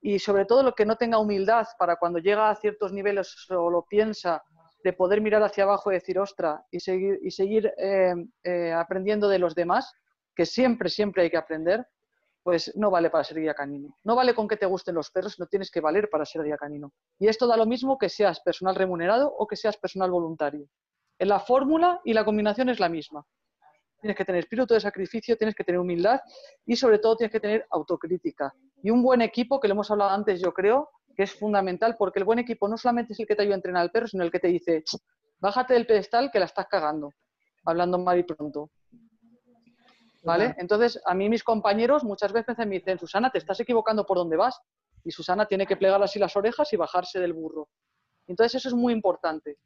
Y 0.00 0.20
sobre 0.20 0.44
todo 0.44 0.62
lo 0.62 0.72
que 0.72 0.86
no 0.86 0.94
tenga 0.94 1.18
humildad 1.18 1.66
para 1.76 1.96
cuando 1.96 2.20
llega 2.20 2.48
a 2.48 2.54
ciertos 2.54 2.92
niveles 2.92 3.34
o 3.50 3.70
lo 3.70 3.82
piensa, 3.82 4.40
de 4.84 4.92
poder 4.92 5.20
mirar 5.20 5.42
hacia 5.42 5.64
abajo 5.64 5.90
y 5.90 5.94
decir, 5.94 6.18
ostra, 6.20 6.64
y 6.70 6.78
seguir, 6.78 7.18
y 7.22 7.32
seguir 7.32 7.72
eh, 7.76 8.14
eh, 8.44 8.72
aprendiendo 8.72 9.28
de 9.28 9.40
los 9.40 9.56
demás, 9.56 9.92
que 10.34 10.46
siempre, 10.46 10.88
siempre 10.88 11.24
hay 11.24 11.30
que 11.30 11.36
aprender, 11.36 11.84
pues 12.44 12.72
no 12.76 12.88
vale 12.88 13.10
para 13.10 13.24
ser 13.24 13.40
guía 13.40 13.52
canino. 13.52 13.98
No 14.04 14.14
vale 14.14 14.32
con 14.32 14.46
que 14.46 14.56
te 14.56 14.64
gusten 14.64 14.94
los 14.94 15.10
perros, 15.10 15.40
no 15.40 15.46
tienes 15.46 15.72
que 15.72 15.80
valer 15.80 16.08
para 16.08 16.24
ser 16.24 16.44
guía 16.44 16.56
canino. 16.56 16.92
Y 17.18 17.26
esto 17.26 17.48
da 17.48 17.56
lo 17.56 17.66
mismo 17.66 17.98
que 17.98 18.08
seas 18.08 18.40
personal 18.40 18.76
remunerado 18.76 19.28
o 19.28 19.46
que 19.48 19.56
seas 19.56 19.76
personal 19.76 20.12
voluntario. 20.12 20.68
En 21.20 21.28
la 21.28 21.38
fórmula 21.38 22.00
y 22.02 22.14
la 22.14 22.24
combinación 22.24 22.70
es 22.70 22.80
la 22.80 22.88
misma. 22.88 23.22
Tienes 24.00 24.16
que 24.16 24.24
tener 24.24 24.38
espíritu 24.38 24.72
de 24.72 24.80
sacrificio, 24.80 25.36
tienes 25.36 25.54
que 25.54 25.62
tener 25.62 25.78
humildad 25.78 26.18
y 26.64 26.76
sobre 26.76 26.98
todo 26.98 27.14
tienes 27.14 27.30
que 27.30 27.40
tener 27.40 27.66
autocrítica. 27.70 28.54
Y 28.82 28.90
un 28.90 29.02
buen 29.02 29.20
equipo, 29.20 29.60
que 29.60 29.68
lo 29.68 29.72
hemos 29.72 29.90
hablado 29.90 30.12
antes, 30.12 30.40
yo 30.40 30.54
creo, 30.54 30.88
que 31.14 31.24
es 31.24 31.34
fundamental 31.38 31.96
porque 31.98 32.20
el 32.20 32.24
buen 32.24 32.38
equipo 32.38 32.66
no 32.68 32.78
solamente 32.78 33.12
es 33.12 33.20
el 33.20 33.26
que 33.26 33.36
te 33.36 33.42
ayuda 33.42 33.56
a 33.56 33.56
entrenar 33.56 33.82
al 33.82 33.90
perro, 33.90 34.06
sino 34.06 34.24
el 34.24 34.30
que 34.30 34.40
te 34.40 34.48
dice, 34.48 34.82
bájate 35.40 35.74
del 35.74 35.86
pedestal 35.86 36.30
que 36.32 36.38
la 36.38 36.46
estás 36.46 36.66
cagando, 36.70 37.12
hablando 37.66 37.98
mal 37.98 38.18
y 38.18 38.22
pronto. 38.22 38.70
¿Vale? 40.24 40.54
Entonces, 40.56 41.02
a 41.04 41.12
mí 41.12 41.28
mis 41.28 41.44
compañeros 41.44 42.02
muchas 42.02 42.32
veces 42.32 42.56
me 42.56 42.78
dicen, 42.78 42.98
Susana, 42.98 43.28
te 43.28 43.36
estás 43.36 43.60
equivocando 43.60 44.06
por 44.06 44.16
dónde 44.16 44.38
vas. 44.38 44.58
Y 45.04 45.10
Susana 45.10 45.44
tiene 45.44 45.66
que 45.66 45.76
plegar 45.76 46.02
así 46.02 46.18
las 46.18 46.34
orejas 46.34 46.72
y 46.72 46.76
bajarse 46.76 47.20
del 47.20 47.34
burro. 47.34 47.68
Entonces, 48.26 48.54
eso 48.54 48.68
es 48.68 48.74
muy 48.74 48.94
importante. 48.94 49.58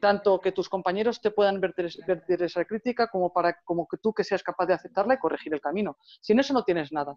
Tanto 0.00 0.40
que 0.40 0.52
tus 0.52 0.68
compañeros 0.68 1.20
te 1.20 1.30
puedan 1.30 1.60
verter, 1.60 1.86
esa 1.86 2.64
crítica 2.64 3.08
como, 3.08 3.32
para, 3.32 3.58
como 3.64 3.86
que 3.88 3.96
tú 3.96 4.12
que 4.12 4.24
seas 4.24 4.42
capaz 4.42 4.66
de 4.66 4.74
aceptarla 4.74 5.14
y 5.14 5.18
corregir 5.18 5.54
el 5.54 5.60
camino. 5.60 5.96
Sin 6.20 6.38
eso 6.38 6.52
no 6.52 6.64
tienes 6.64 6.92
nada. 6.92 7.14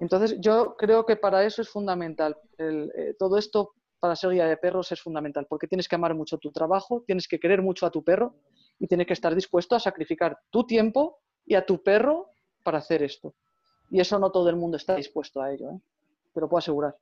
Entonces, 0.00 0.40
yo 0.40 0.76
creo 0.76 1.04
que 1.04 1.16
para 1.16 1.44
eso 1.44 1.60
es 1.60 1.68
fundamental. 1.68 2.36
Eh, 2.58 3.14
todo 3.18 3.36
esto 3.36 3.74
para 4.00 4.16
ser 4.16 4.30
guía 4.30 4.46
de 4.46 4.56
perros 4.56 4.90
es 4.92 5.00
fundamental, 5.00 5.46
porque 5.46 5.68
tienes 5.68 5.86
que 5.86 5.94
amar 5.94 6.14
mucho 6.14 6.38
tu 6.38 6.50
trabajo, 6.50 7.04
tienes 7.06 7.28
que 7.28 7.38
querer 7.38 7.60
mucho 7.60 7.84
a 7.84 7.90
tu 7.90 8.02
perro 8.02 8.34
y 8.78 8.86
tienes 8.86 9.06
que 9.06 9.12
estar 9.12 9.34
dispuesto 9.34 9.76
a 9.76 9.80
sacrificar 9.80 10.38
tu 10.48 10.64
tiempo 10.64 11.18
y 11.44 11.54
a 11.54 11.66
tu 11.66 11.82
perro 11.82 12.30
para 12.64 12.78
hacer 12.78 13.02
esto. 13.02 13.34
Y 13.90 14.00
eso 14.00 14.18
no 14.18 14.32
todo 14.32 14.48
el 14.48 14.56
mundo 14.56 14.78
está 14.78 14.96
dispuesto 14.96 15.42
a 15.42 15.52
ello, 15.52 15.70
¿eh? 15.70 15.80
te 16.32 16.40
lo 16.40 16.48
puedo 16.48 16.58
asegurar. 16.58 16.96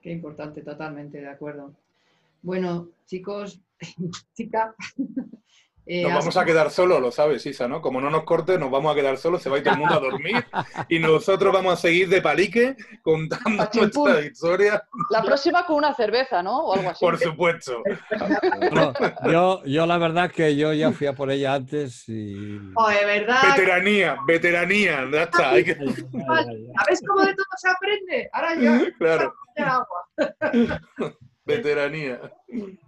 Qué 0.00 0.10
importante, 0.10 0.62
totalmente 0.62 1.20
de 1.20 1.28
acuerdo. 1.28 1.74
Bueno, 2.42 2.88
chicos, 3.06 3.60
chica, 4.34 4.74
Eh, 5.90 6.02
Nos 6.02 6.12
vamos 6.12 6.36
a 6.36 6.44
quedar 6.44 6.70
solos, 6.70 7.00
lo 7.00 7.10
sabes, 7.10 7.46
Isa, 7.46 7.66
¿no? 7.66 7.80
Como 7.80 7.98
no 7.98 8.10
nos 8.10 8.24
corte, 8.24 8.58
nos 8.58 8.70
vamos 8.70 8.92
a 8.92 8.94
quedar 8.94 9.16
solos, 9.16 9.42
se 9.42 9.48
va 9.48 9.56
a 9.56 9.58
ir 9.60 9.64
todo 9.64 9.72
el 9.72 9.80
mundo 9.80 9.94
a 9.94 10.00
dormir 10.00 10.34
y 10.90 10.98
nosotros 10.98 11.50
vamos 11.50 11.72
a 11.72 11.76
seguir 11.76 12.10
de 12.10 12.20
palique 12.20 12.76
contando 13.00 13.48
nuestra 13.72 14.20
historia, 14.20 14.82
La 15.08 15.22
próxima 15.22 15.64
con 15.64 15.76
una 15.76 15.94
cerveza, 15.94 16.42
¿no? 16.42 16.58
O 16.58 16.74
algo 16.74 16.90
así. 16.90 17.02
por 17.02 17.16
supuesto. 17.18 17.82
No, 18.70 18.92
yo, 19.32 19.64
yo 19.64 19.86
la 19.86 19.96
verdad 19.96 20.30
que 20.30 20.54
yo 20.56 20.74
ya 20.74 20.92
fui 20.92 21.06
a 21.06 21.14
por 21.14 21.30
ella 21.30 21.54
antes 21.54 22.06
y... 22.06 22.58
Joder, 22.74 23.06
¿verdad? 23.06 23.40
Veteranía, 23.56 24.16
veteranía, 24.26 25.08
ya 25.10 25.22
está. 25.22 25.50
hay 25.52 25.64
que- 25.64 25.74
¿Sabes 25.74 27.00
cómo 27.08 27.24
de 27.24 27.32
todo 27.34 27.46
se 27.56 27.70
aprende? 27.70 28.28
Ahora 28.34 28.54
ya. 28.56 28.82
Claro, 28.98 29.34
ya 29.56 29.76
agua. 29.76 30.80
Veteranía. 31.56 32.32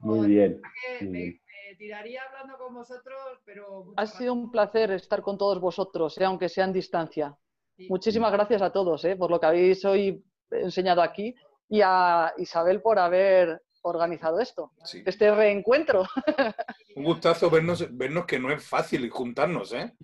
Muy 0.03 0.29
bien. 0.29 0.61
Muy 1.01 1.09
bien. 1.11 1.41
tiraría 1.79 2.23
hablando 2.25 2.59
con 2.59 2.75
vosotros, 2.75 3.19
pero. 3.45 3.93
Ha 3.97 4.07
sido 4.07 4.33
un 4.35 4.51
placer 4.51 4.91
estar 4.93 5.23
con 5.23 5.37
todos 5.39 5.61
vosotros, 5.61 6.19
eh, 6.19 6.25
aunque 6.25 6.49
sea 6.49 6.65
en 6.67 6.73
distancia. 6.73 7.37
Sí. 7.77 7.87
Muchísimas 7.89 8.33
gracias 8.33 8.61
a 8.63 8.71
todos 8.73 9.05
eh, 9.05 9.17
por 9.17 9.31
lo 9.31 9.41
que 9.41 9.47
habéis 9.47 9.85
hoy 9.85 10.23
enseñado 10.51 11.01
aquí 11.03 11.35
y 11.69 11.81
a 11.83 12.33
Isabel 12.37 12.83
por 12.83 12.99
haber 12.99 13.63
organizado 13.83 14.41
esto, 14.41 14.73
Sí. 14.85 15.03
este 15.07 15.35
reencuentro. 15.35 16.03
Un 16.97 17.05
gustazo 17.05 17.49
vernos, 17.49 17.87
vernos 17.97 18.27
que 18.27 18.39
no 18.39 18.51
es 18.53 18.63
fácil 18.63 19.09
juntarnos, 19.09 19.73
¿eh? 19.73 19.95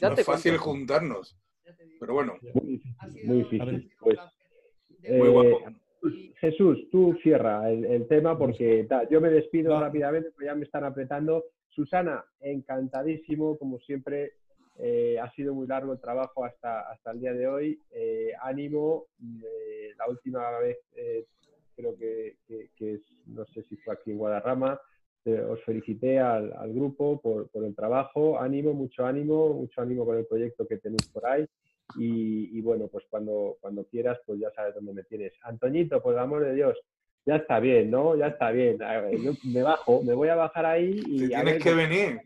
Ya 0.00 0.10
No 0.10 0.14
es 0.16 0.26
fácil 0.26 0.52
cuento. 0.58 0.64
juntarnos. 0.64 1.36
Pero 1.98 2.12
bueno, 2.14 2.34
Muy 2.42 2.66
difícil. 2.72 2.94
Muy 2.94 2.98
ha 2.98 3.08
sido 3.08 3.34
difícil. 3.36 3.92
Pues, 4.00 4.18
muy 5.18 5.28
Eh, 5.28 5.30
guapo. 5.30 5.60
Y- 6.02 6.32
Jesús, 6.40 6.88
tú 6.90 7.14
cierra 7.22 7.70
el, 7.70 7.84
el 7.84 8.06
tema 8.08 8.36
porque 8.36 8.84
ta, 8.88 9.08
yo 9.08 9.20
me 9.20 9.30
despido 9.30 9.72
Va. 9.74 9.80
rápidamente, 9.82 10.30
porque 10.32 10.46
ya 10.46 10.54
me 10.54 10.64
están 10.64 10.84
apretando. 10.84 11.44
Susana, 11.68 12.24
encantadísimo, 12.40 13.56
como 13.58 13.78
siempre. 13.80 14.32
eh, 14.78 15.18
ha 15.20 15.30
sido 15.32 15.52
muy 15.54 15.66
largo 15.66 15.92
el 15.92 16.00
trabajo 16.00 16.44
hasta, 16.46 16.90
hasta 16.90 17.10
el 17.12 17.20
día 17.20 17.32
de 17.34 17.46
hoy. 17.46 17.78
Eh, 17.92 18.32
ánimo. 18.40 19.04
eh, 19.44 19.90
la 19.98 20.08
última 20.08 20.58
vez 20.60 20.78
creo 21.76 21.94
que, 21.96 22.36
que- 22.48 22.70
que 22.76 22.94
es, 22.94 23.00
no 23.26 23.44
sé 23.46 23.62
si 23.64 23.76
fue 23.76 23.94
aquí 23.94 24.10
en 24.10 24.18
Guadarrama, 24.18 24.80
os 25.50 25.62
felicité 25.64 26.18
al, 26.18 26.52
al 26.54 26.72
grupo 26.72 27.20
por, 27.20 27.48
por 27.50 27.64
el 27.64 27.74
trabajo. 27.76 28.40
Ánimo, 28.40 28.72
mucho 28.72 29.04
ánimo, 29.06 29.50
mucho 29.54 29.80
ánimo 29.80 30.04
con 30.04 30.18
el 30.18 30.26
proyecto 30.26 30.66
que 30.66 30.78
tenéis 30.78 31.06
por 31.12 31.24
ahí. 31.26 31.46
Y, 31.98 32.56
y 32.56 32.60
bueno, 32.62 32.88
pues 32.88 33.04
cuando, 33.10 33.56
cuando 33.60 33.84
quieras, 33.84 34.18
pues 34.26 34.40
ya 34.40 34.50
sabes 34.52 34.74
dónde 34.74 34.92
me 34.94 35.02
tienes. 35.04 35.32
Antoñito, 35.42 36.02
por 36.02 36.14
el 36.14 36.20
amor 36.20 36.44
de 36.44 36.54
Dios, 36.54 36.78
ya 37.26 37.36
está 37.36 37.60
bien, 37.60 37.90
¿no? 37.90 38.16
Ya 38.16 38.28
está 38.28 38.50
bien. 38.50 38.82
A 38.82 39.00
ver, 39.00 39.20
yo 39.20 39.32
me 39.44 39.62
bajo, 39.62 40.02
me 40.02 40.14
voy 40.14 40.28
a 40.28 40.34
bajar 40.34 40.66
ahí 40.66 41.00
y 41.06 41.28
Te 41.28 41.36
a 41.36 41.42
tienes 41.42 41.54
ver, 41.54 41.62
que 41.62 41.74
venir. 41.74 42.20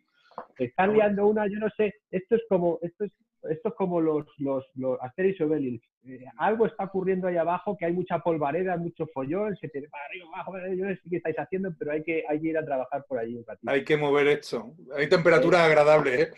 están 0.59 0.93
liando 0.93 1.27
una, 1.27 1.47
yo 1.49 1.59
no 1.59 1.69
sé, 1.77 1.95
esto 2.11 2.37
es 2.37 2.43
como, 2.49 2.79
esto 2.83 3.05
es, 3.05 3.13
esto 3.49 3.69
es 3.71 3.75
como 3.75 4.01
los, 4.01 4.27
los, 4.39 4.65
los 4.75 4.99
Asterix 5.01 5.41
y 5.41 5.43
Obelix. 5.43 5.89
Eh, 6.05 6.25
algo 6.39 6.67
está 6.67 6.85
ocurriendo 6.85 7.27
ahí 7.27 7.37
abajo, 7.37 7.77
que 7.77 7.87
hay 7.87 7.93
mucha 7.93 8.21
polvareda, 8.21 8.77
mucho 8.77 9.07
follón, 9.09 9.57
se 9.57 9.69
te 9.69 9.83
para 9.89 10.05
arriba, 10.05 10.27
abajo, 10.35 10.53
yo 10.75 10.85
no 10.85 10.95
sé 10.95 11.01
qué 11.11 11.17
estáis 11.17 11.37
haciendo, 11.39 11.75
pero 11.79 11.93
hay 11.93 12.03
que, 12.03 12.25
hay 12.29 12.41
que 12.41 12.49
ir 12.49 12.59
a 12.59 12.65
trabajar 12.65 13.05
por 13.09 13.19
allí 13.19 13.37
un 13.37 13.45
ratito. 13.45 13.71
Hay 13.71 13.85
que 13.85 13.97
mover 13.97 14.29
esto. 14.29 14.73
Hay 14.95 15.09
temperaturas 15.09 15.63
agradables, 15.63 16.21
¿eh? 16.21 16.33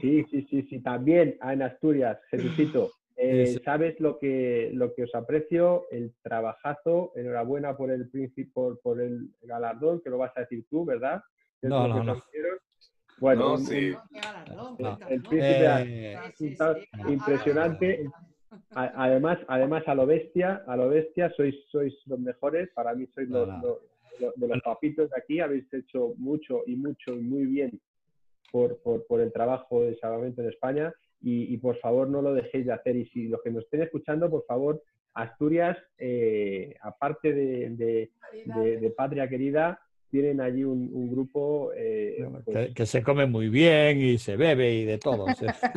Sí, 0.00 0.24
sí, 0.30 0.46
sí, 0.50 0.62
sí. 0.68 0.80
También 0.80 1.36
ah, 1.40 1.52
en 1.52 1.62
Asturias, 1.62 2.18
Jesucito, 2.30 2.90
eh, 3.16 3.46
Sí, 3.46 3.52
sí. 3.54 3.62
sabes 3.64 4.00
lo 4.00 4.18
que, 4.18 4.70
lo 4.74 4.94
que 4.94 5.04
os 5.04 5.14
aprecio, 5.14 5.86
el 5.90 6.12
trabajazo, 6.22 7.12
enhorabuena 7.14 7.76
por 7.76 7.90
el 7.90 8.08
príncipe, 8.08 8.50
por, 8.52 8.80
por 8.80 9.00
el 9.00 9.30
galardón, 9.42 10.00
que 10.00 10.10
lo 10.10 10.18
vas 10.18 10.36
a 10.36 10.40
decir 10.40 10.64
tú, 10.68 10.84
¿verdad? 10.84 11.22
No, 11.62 11.88
no, 11.88 12.00
os 12.00 12.04
no. 12.04 12.22
Bueno, 13.18 13.50
No, 13.50 13.58
sí. 13.58 13.94
el, 15.08 15.22
príncipe 15.22 15.66
Eh, 15.86 16.16
impresionante. 17.08 18.10
A- 18.74 18.92
Además, 19.04 19.38
además 19.48 19.82
a 19.86 19.94
lo 19.94 20.06
bestia, 20.06 20.62
a 20.66 20.76
lo 20.76 20.88
bestia, 20.88 21.30
sois, 21.36 21.54
sois 21.70 21.94
los 22.06 22.18
mejores. 22.20 22.68
Para 22.74 22.94
mí 22.94 23.06
sois 23.14 23.28
los, 23.28 23.48
los- 23.62 23.78
los- 24.20 24.34
de 24.36 24.48
los 24.48 24.60
papitos 24.62 25.10
de 25.10 25.16
aquí. 25.16 25.40
Habéis 25.40 25.72
hecho 25.72 26.14
mucho 26.18 26.62
y 26.66 26.76
mucho 26.76 27.14
y 27.14 27.20
muy 27.20 27.46
bien 27.46 27.80
por, 28.52 28.78
por, 28.78 29.06
por 29.06 29.20
el 29.20 29.32
trabajo 29.32 29.82
de 29.82 29.96
Salvamento 29.98 30.42
en 30.42 30.48
España. 30.50 30.92
Y, 31.20 31.52
y, 31.54 31.56
por 31.56 31.78
favor 31.78 32.08
no 32.08 32.20
lo 32.22 32.34
dejéis 32.34 32.66
de 32.66 32.72
hacer. 32.72 32.96
Y 32.96 33.06
si 33.06 33.28
los 33.28 33.42
que 33.42 33.50
nos 33.50 33.64
estén 33.64 33.82
escuchando, 33.82 34.30
por 34.30 34.44
favor, 34.44 34.82
Asturias, 35.14 35.76
eh, 35.98 36.74
aparte 36.82 37.32
de, 37.32 37.70
de- 37.70 38.10
de- 38.44 38.76
de 38.78 38.90
Patria 38.90 39.28
Querida, 39.28 39.80
tienen 40.14 40.40
allí 40.40 40.62
un, 40.62 40.90
un 40.92 41.10
grupo. 41.10 41.72
eh, 41.76 42.24
pues, 42.44 42.68
que, 42.68 42.72
que 42.74 42.86
se 42.86 43.02
come 43.02 43.26
muy 43.26 43.48
bien 43.48 44.00
y 44.00 44.16
se 44.18 44.36
bebe 44.36 44.72
y 44.72 44.84
de 44.84 44.98
todo. 44.98 45.26
sí. 45.34 45.46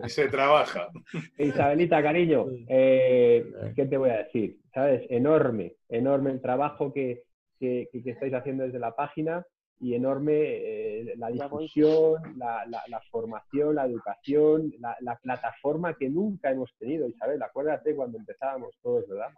Y 0.04 0.08
se 0.08 0.28
trabaja. 0.28 0.88
Isabelita, 1.36 2.00
cariño, 2.00 2.46
eh, 2.68 3.44
¿qué 3.74 3.86
te 3.86 3.96
voy 3.96 4.10
a 4.10 4.18
decir? 4.18 4.56
¿Sabes? 4.72 5.02
Enorme, 5.10 5.74
enorme 5.88 6.30
el 6.30 6.40
trabajo 6.40 6.92
que, 6.92 7.24
que- 7.58 7.88
estáis 7.92 8.34
haciendo 8.34 8.62
desde 8.62 8.78
la 8.78 8.94
página 8.94 9.44
y 9.80 9.94
enorme 9.94 10.32
eh, 10.36 11.14
la 11.16 11.28
difusión, 11.30 12.22
la, 12.36 12.64
la- 12.66 12.84
la 12.86 13.00
formación, 13.10 13.74
la 13.74 13.86
educación, 13.86 14.72
la, 14.78 14.96
la 15.00 15.16
plataforma 15.16 15.96
que 15.98 16.08
nunca 16.08 16.52
hemos 16.52 16.70
tenido. 16.78 17.08
Isabel, 17.08 17.42
acuérdate 17.42 17.96
cuando 17.96 18.16
empezábamos 18.16 18.76
todos, 18.80 19.08
¿verdad? 19.08 19.30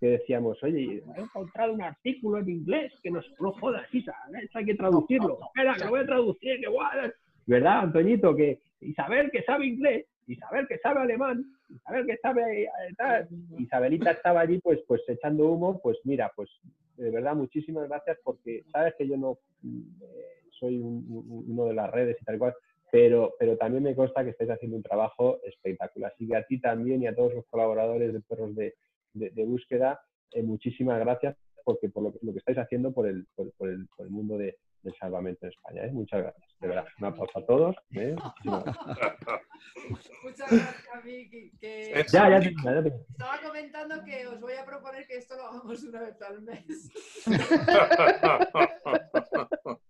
Que 0.00 0.06
decíamos, 0.12 0.60
oye, 0.62 1.02
he 1.16 1.20
encontrado 1.20 1.74
un 1.74 1.82
artículo 1.82 2.38
en 2.38 2.48
inglés 2.48 2.92
que 3.02 3.10
nos 3.10 3.24
no 3.38 3.52
jodas, 3.52 3.86
Isa, 3.94 4.14
esto 4.42 4.58
hay 4.58 4.64
que 4.64 4.74
traducirlo. 4.74 5.38
Espera, 5.48 5.74
que 5.74 5.84
lo 5.84 5.90
voy 5.90 6.00
a 6.00 6.06
traducir, 6.06 6.58
que 6.60 6.66
guay. 6.68 7.10
¿Verdad, 7.46 7.80
Antoñito? 7.80 8.34
Que 8.34 8.60
Isabel 8.80 9.30
que 9.30 9.42
sabe 9.42 9.66
inglés, 9.66 10.06
Isabel 10.26 10.66
que 10.66 10.78
sabe 10.78 11.00
alemán, 11.00 11.44
Isabel 11.68 12.06
que 12.06 12.16
sabe 12.16 12.62
eh, 12.64 12.68
tal. 12.96 13.28
Isabelita 13.58 14.12
estaba 14.12 14.40
allí 14.40 14.58
pues 14.60 14.80
pues 14.88 15.02
echando 15.06 15.46
humo, 15.48 15.78
pues 15.82 15.98
mira, 16.04 16.32
pues 16.34 16.48
de 16.96 17.10
verdad 17.10 17.34
muchísimas 17.36 17.86
gracias 17.88 18.18
porque 18.24 18.64
sabes 18.72 18.94
que 18.96 19.06
yo 19.06 19.16
no 19.18 19.38
mm, 19.62 19.80
eh, 20.02 20.24
soy 20.58 20.78
un- 20.78 21.04
un- 21.10 21.44
uno 21.48 21.64
de 21.66 21.74
las 21.74 21.90
redes 21.90 22.16
y 22.20 22.24
tal 22.24 22.38
cual, 22.38 22.54
pero, 22.90 23.34
pero 23.38 23.56
también 23.58 23.82
me 23.82 23.94
consta 23.94 24.24
que 24.24 24.30
estáis 24.30 24.50
haciendo 24.50 24.76
un 24.78 24.82
trabajo 24.82 25.40
espectacular. 25.44 26.12
Así 26.14 26.26
que 26.26 26.36
a 26.36 26.44
ti 26.44 26.58
también 26.60 27.02
y 27.02 27.06
a 27.06 27.14
todos 27.14 27.34
los 27.34 27.46
colaboradores 27.46 28.12
de 28.12 28.20
Perros 28.20 28.54
de, 28.56 28.74
de- 29.12 29.30
de 29.30 29.44
Búsqueda, 29.44 30.00
eh, 30.32 30.42
muchísimas 30.42 30.98
gracias 31.00 31.36
porque 31.64 31.88
por 31.88 32.02
lo 32.04 32.12
que, 32.12 32.18
lo 32.22 32.32
que 32.32 32.38
estáis 32.38 32.58
haciendo 32.58 32.92
por 32.92 33.06
el, 33.06 33.26
por, 33.34 33.52
por 33.52 33.68
el, 33.68 33.86
por 33.96 34.06
el 34.06 34.12
mundo 34.12 34.38
de, 34.38 34.58
del 34.82 34.94
salvamento 34.98 35.46
en 35.46 35.52
España. 35.52 35.84
¿eh? 35.84 35.92
Muchas 35.92 36.22
gracias. 36.22 36.48
De 36.58 36.68
verdad, 36.68 36.86
un 36.98 37.04
aplauso 37.06 37.38
a 37.38 37.46
todos. 37.46 37.76
¿eh? 37.92 38.16
Gracias. 38.44 38.76
Muchas 40.24 40.50
gracias, 40.50 41.04
Vicky. 41.04 41.50
Que 41.60 42.04
Ya, 42.12 42.28
ya, 42.30 42.40
ya 42.40 42.80
estaba 42.80 43.40
comentando 43.46 44.02
que 44.04 44.26
os 44.26 44.40
voy 44.40 44.54
a 44.54 44.64
proponer 44.64 45.06
que 45.06 45.16
esto 45.18 45.36
lo 45.36 45.42
hagamos 45.44 45.82
una 45.84 46.00
vez 46.00 46.20
al 46.22 46.42
mes. 46.42 46.90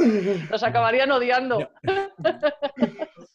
Nos 0.50 0.62
acabarían 0.62 1.10
odiando. 1.12 1.70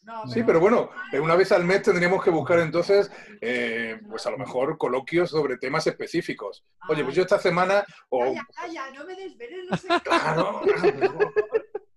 No, 0.02 0.24
Sí, 0.28 0.44
pero 0.44 0.60
bueno, 0.60 0.88
una 1.20 1.34
vez 1.34 1.50
al 1.50 1.64
mes 1.64 1.82
tendríamos 1.82 2.22
que 2.22 2.30
buscar 2.30 2.60
entonces, 2.60 3.10
eh, 3.40 4.00
pues 4.08 4.24
a 4.26 4.30
lo 4.30 4.38
mejor 4.38 4.78
coloquios 4.78 5.30
sobre 5.30 5.58
temas 5.58 5.84
específicos. 5.88 6.64
Oye, 6.88 7.02
pues 7.02 7.16
yo 7.16 7.22
esta 7.22 7.40
semana, 7.40 7.84
o 8.08 8.20
Calla, 8.20 8.46
calla, 8.54 8.90
no 8.92 9.04
me 9.04 9.16
desveles, 9.16 9.66
no 9.68 9.76
sé. 9.76 9.88
claro, 10.04 10.60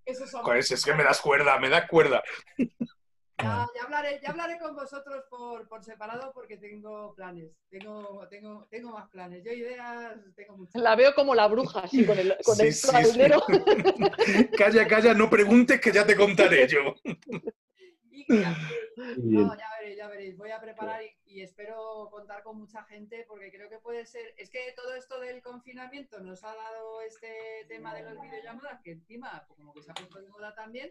Eso 0.06 0.26
son- 0.26 0.42
Joder, 0.42 0.64
si 0.64 0.74
es 0.74 0.84
que 0.84 0.96
me 0.96 1.04
das 1.04 1.22
cuerda, 1.22 1.60
me 1.60 1.70
das 1.70 1.88
cuerda. 1.88 2.24
Ya, 3.42 3.68
ya 3.74 3.84
hablaré, 3.84 4.20
ya 4.22 4.30
hablaré 4.30 4.60
con 4.60 4.76
vosotros 4.76 5.24
por, 5.30 5.68
por 5.68 5.84
separado 5.84 6.32
porque 6.34 6.58
tengo 6.58 7.14
planes. 7.16 7.52
Tengo, 7.70 8.28
tengo, 8.30 8.68
tengo 8.70 8.92
más 8.92 9.10
planes. 9.10 9.44
Yo 9.46 9.52
ideas 9.52 10.18
tengo 10.36 10.58
muchas. 10.58 10.82
La 10.82 10.96
veo 10.96 11.14
como 11.16 11.34
la 11.34 11.48
bruja, 11.48 11.82
así, 11.82 12.06
con 12.06 12.20
el, 12.20 12.36
con 12.44 12.56
Sí, 12.56 12.68
el 12.68 12.74
sí, 12.74 12.88
sí. 12.88 13.20
Calla, 14.58 14.88
calla, 14.88 15.14
no 15.14 15.30
preguntes 15.30 15.80
que 15.80 15.92
ya 15.92 16.06
te 16.06 16.16
contaré 16.16 16.68
yo. 16.68 16.96
No, 19.18 19.56
ya 19.56 19.68
veréis, 19.80 19.98
ya 19.98 20.08
veréis. 20.08 20.38
Voy 20.38 20.52
a 20.52 20.60
preparar 20.60 21.02
y, 21.04 21.16
y 21.26 21.42
espero 21.42 22.10
contar 22.12 22.44
con 22.44 22.58
mucha 22.58 22.84
gente 22.84 23.26
porque 23.28 23.52
creo 23.52 23.70
que 23.70 23.80
puede 23.80 24.06
ser. 24.06 24.34
Es 24.38 24.50
que 24.50 24.74
todo 24.76 24.96
esto 24.96 25.20
del 25.20 25.42
confinamiento 25.42 26.20
nos 26.20 26.44
ha 26.44 26.54
dado 26.54 27.02
este 27.02 27.66
tema 27.68 27.94
de 27.96 28.04
las 28.04 28.22
videollamadas 28.22 28.82
que 28.82 28.92
encima 28.92 29.46
pues, 29.48 29.58
como 29.58 29.74
que 29.74 29.82
se 29.82 29.92
ha 29.92 29.94
puesto 29.94 30.20
de 30.20 30.30
moda 30.30 30.54
también. 30.54 30.90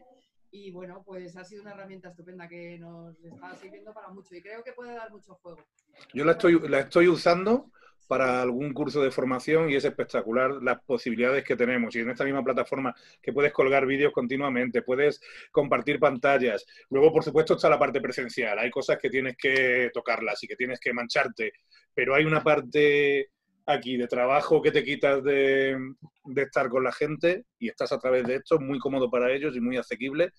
Y 0.50 0.70
bueno, 0.70 1.02
pues 1.04 1.36
ha 1.36 1.44
sido 1.44 1.62
una 1.62 1.72
herramienta 1.72 2.08
estupenda 2.08 2.48
que 2.48 2.78
nos 2.78 3.22
está 3.22 3.54
sirviendo 3.56 3.92
para 3.92 4.08
mucho 4.08 4.34
y 4.34 4.40
creo 4.40 4.64
que 4.64 4.72
puede 4.72 4.94
dar 4.94 5.10
mucho 5.10 5.34
juego. 5.42 5.62
Yo 6.14 6.24
la 6.24 6.32
estoy, 6.32 6.58
la 6.68 6.80
estoy 6.80 7.08
usando 7.08 7.70
para 8.08 8.42
algún 8.42 8.72
curso 8.72 9.02
de 9.02 9.10
formación 9.10 9.70
y 9.70 9.76
es 9.76 9.84
espectacular 9.84 10.62
las 10.62 10.80
posibilidades 10.82 11.44
que 11.44 11.54
tenemos. 11.54 11.94
Y 11.94 12.00
en 12.00 12.10
esta 12.10 12.24
misma 12.24 12.42
plataforma 12.42 12.94
que 13.22 13.32
puedes 13.32 13.52
colgar 13.52 13.86
vídeos 13.86 14.12
continuamente, 14.12 14.82
puedes 14.82 15.20
compartir 15.52 16.00
pantallas. 16.00 16.66
Luego, 16.90 17.12
por 17.12 17.22
supuesto, 17.22 17.54
está 17.54 17.68
la 17.68 17.78
parte 17.78 18.00
presencial. 18.00 18.58
Hay 18.58 18.70
cosas 18.70 18.98
que 18.98 19.10
tienes 19.10 19.36
que 19.36 19.90
tocarlas 19.92 20.42
y 20.42 20.48
que 20.48 20.56
tienes 20.56 20.80
que 20.80 20.92
mancharte, 20.92 21.52
pero 21.94 22.14
hay 22.14 22.24
una 22.24 22.42
parte 22.42 23.30
aquí 23.66 23.98
de 23.98 24.08
trabajo 24.08 24.62
que 24.62 24.72
te 24.72 24.82
quitas 24.82 25.22
de, 25.22 25.76
de 26.24 26.42
estar 26.42 26.70
con 26.70 26.82
la 26.82 26.92
gente 26.92 27.44
y 27.58 27.68
estás 27.68 27.92
a 27.92 27.98
través 27.98 28.26
de 28.26 28.36
esto, 28.36 28.58
muy 28.58 28.78
cómodo 28.78 29.10
para 29.10 29.30
ellos 29.30 29.54
y 29.54 29.60
muy 29.60 29.76
asequible. 29.76 30.32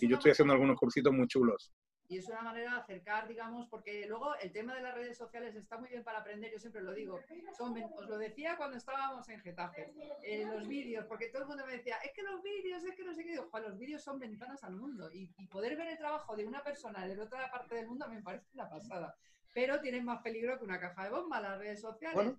y 0.00 0.08
yo 0.08 0.16
estoy 0.16 0.32
haciendo 0.32 0.54
algunos 0.54 0.76
cursitos 0.76 1.12
muy 1.12 1.28
chulos. 1.28 1.72
Y 2.12 2.18
es 2.18 2.28
una 2.28 2.42
manera 2.42 2.72
de 2.72 2.80
acercar, 2.80 3.26
digamos, 3.26 3.66
porque 3.68 4.04
luego 4.06 4.34
el 4.36 4.52
tema 4.52 4.74
de 4.74 4.82
las 4.82 4.94
redes 4.94 5.16
sociales 5.16 5.56
está 5.56 5.78
muy 5.78 5.88
bien 5.88 6.04
para 6.04 6.18
aprender, 6.18 6.52
yo 6.52 6.58
siempre 6.58 6.82
lo 6.82 6.92
digo. 6.92 7.18
os 7.58 8.06
lo 8.06 8.18
decía 8.18 8.58
cuando 8.58 8.76
estábamos 8.76 9.26
en 9.30 9.40
Getafe, 9.40 9.94
en 10.22 10.50
los 10.50 10.68
vídeos, 10.68 11.06
porque 11.06 11.28
todo 11.28 11.44
el 11.44 11.48
mundo 11.48 11.64
me 11.64 11.72
decía, 11.72 11.96
es 12.04 12.12
que 12.12 12.22
los 12.22 12.42
vídeos, 12.42 12.84
es 12.84 12.94
que 12.94 13.02
no 13.02 13.14
sé 13.14 13.24
qué. 13.24 13.30
Digo, 13.30 13.48
los 13.50 13.78
vídeos 13.78 14.02
son 14.02 14.18
ventanas 14.18 14.62
al 14.62 14.74
mundo 14.74 15.10
y, 15.10 15.26
poder 15.46 15.74
ver 15.74 15.88
el 15.88 15.96
trabajo 15.96 16.36
de 16.36 16.44
una 16.44 16.62
persona 16.62 17.06
de 17.06 17.18
otra 17.18 17.50
parte 17.50 17.76
del 17.76 17.86
mundo 17.86 18.06
me 18.08 18.20
parece 18.20 18.44
una 18.52 18.68
pasada. 18.68 19.16
Pero 19.54 19.80
tienen 19.80 20.04
más 20.04 20.20
peligro 20.20 20.58
que 20.58 20.64
una 20.64 20.78
caja 20.78 21.04
de 21.04 21.10
bomba 21.10 21.40
las 21.40 21.58
redes 21.58 21.80
sociales. 21.80 22.34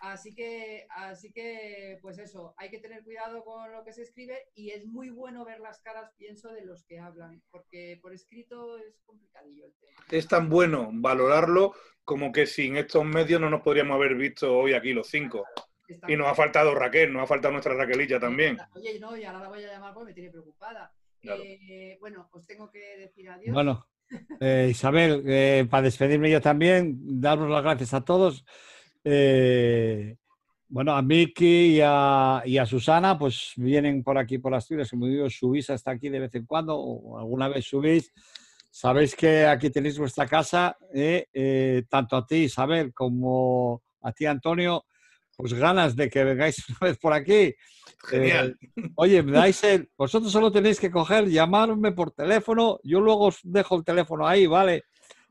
Así 0.00 0.34
que, 0.34 0.86
así 0.90 1.32
que, 1.32 1.98
pues 2.02 2.18
eso, 2.18 2.54
hay 2.56 2.70
que 2.70 2.78
tener 2.78 3.02
cuidado 3.02 3.42
con 3.44 3.72
lo 3.72 3.84
que 3.84 3.92
se 3.92 4.02
escribe 4.02 4.48
y 4.54 4.70
es 4.70 4.86
muy 4.86 5.10
bueno 5.10 5.44
ver 5.44 5.60
las 5.60 5.80
caras, 5.80 6.12
pienso, 6.16 6.52
de 6.52 6.64
los 6.64 6.84
que 6.84 6.98
hablan, 6.98 7.42
porque 7.50 7.98
por 8.02 8.12
escrito 8.12 8.78
es 8.78 9.00
complicadillo 9.04 9.66
el 9.66 9.74
tema. 9.74 9.98
Es 10.10 10.28
tan 10.28 10.48
bueno 10.48 10.90
valorarlo 10.92 11.74
como 12.04 12.32
que 12.32 12.46
sin 12.46 12.76
estos 12.76 13.04
medios 13.04 13.40
no 13.40 13.48
nos 13.48 13.62
podríamos 13.62 13.94
haber 13.96 14.14
visto 14.14 14.54
hoy 14.56 14.74
aquí 14.74 14.92
los 14.92 15.08
cinco. 15.08 15.46
y 16.08 16.16
nos 16.16 16.28
ha 16.28 16.34
faltado 16.34 16.74
Raquel, 16.74 17.12
nos 17.12 17.22
ha 17.22 17.26
faltado 17.26 17.52
nuestra 17.52 17.74
Raquelilla 17.74 18.20
también. 18.20 18.58
Oye, 18.74 18.98
no, 18.98 19.16
y 19.16 19.24
ahora 19.24 19.40
la 19.40 19.48
voy 19.48 19.64
a 19.64 19.68
llamar 19.68 19.94
porque 19.94 20.08
me 20.08 20.14
tiene 20.14 20.30
preocupada. 20.30 20.92
Eh, 21.22 21.96
bueno, 22.00 22.28
os 22.32 22.46
tengo 22.46 22.70
que 22.70 22.98
decir 22.98 23.28
adiós. 23.30 23.54
Bueno, 23.54 23.86
eh, 24.40 24.68
Isabel, 24.70 25.22
eh, 25.26 25.66
para 25.70 25.84
despedirme 25.84 26.30
yo 26.30 26.40
también, 26.40 27.20
daros 27.20 27.50
las 27.50 27.62
gracias 27.62 27.94
a 27.94 28.04
todos. 28.04 28.44
Eh, 29.04 30.16
bueno, 30.68 30.96
a 30.96 31.02
Miki 31.02 31.76
y 31.76 31.80
a, 31.80 32.66
Susana, 32.66 33.18
pues 33.18 33.52
vienen 33.56 34.02
por 34.02 34.18
aquí, 34.18 34.38
por 34.38 34.54
Asturias. 34.54 34.90
Como 34.90 35.06
digo, 35.06 35.28
subís 35.30 35.70
hasta 35.70 35.92
aquí 35.92 36.08
de 36.08 36.20
vez 36.20 36.34
en 36.34 36.46
cuando, 36.46 36.76
o 36.76 37.18
alguna 37.18 37.48
vez 37.48 37.66
subís. 37.66 38.10
Sabéis 38.70 39.14
que 39.14 39.46
aquí 39.46 39.70
tenéis 39.70 39.98
vuestra 39.98 40.26
casa, 40.26 40.76
eh, 40.92 41.26
eh, 41.32 41.84
tanto 41.88 42.16
a 42.16 42.26
ti, 42.26 42.44
Isabel, 42.44 42.92
como 42.92 43.82
a 44.00 44.10
ti, 44.10 44.26
Antonio, 44.26 44.84
pues 45.36 45.54
ganas 45.54 45.94
de 45.94 46.10
que 46.10 46.24
vengáis 46.24 46.56
una 46.68 46.88
vez 46.88 46.98
por 46.98 47.12
aquí. 47.12 47.54
Genial. 48.08 48.58
oye, 48.96 49.22
dais 49.22 49.62
el, 49.64 49.88
vosotros 49.96 50.32
solo 50.32 50.50
tenéis 50.50 50.80
que 50.80 50.90
coger, 50.90 51.28
llamarme 51.28 51.92
por 51.92 52.10
teléfono, 52.10 52.80
yo 52.82 53.00
luego 53.00 53.26
os 53.26 53.38
dejo 53.44 53.76
el 53.76 53.84
teléfono 53.84 54.26
ahí, 54.26 54.46
¿vale? 54.46 54.82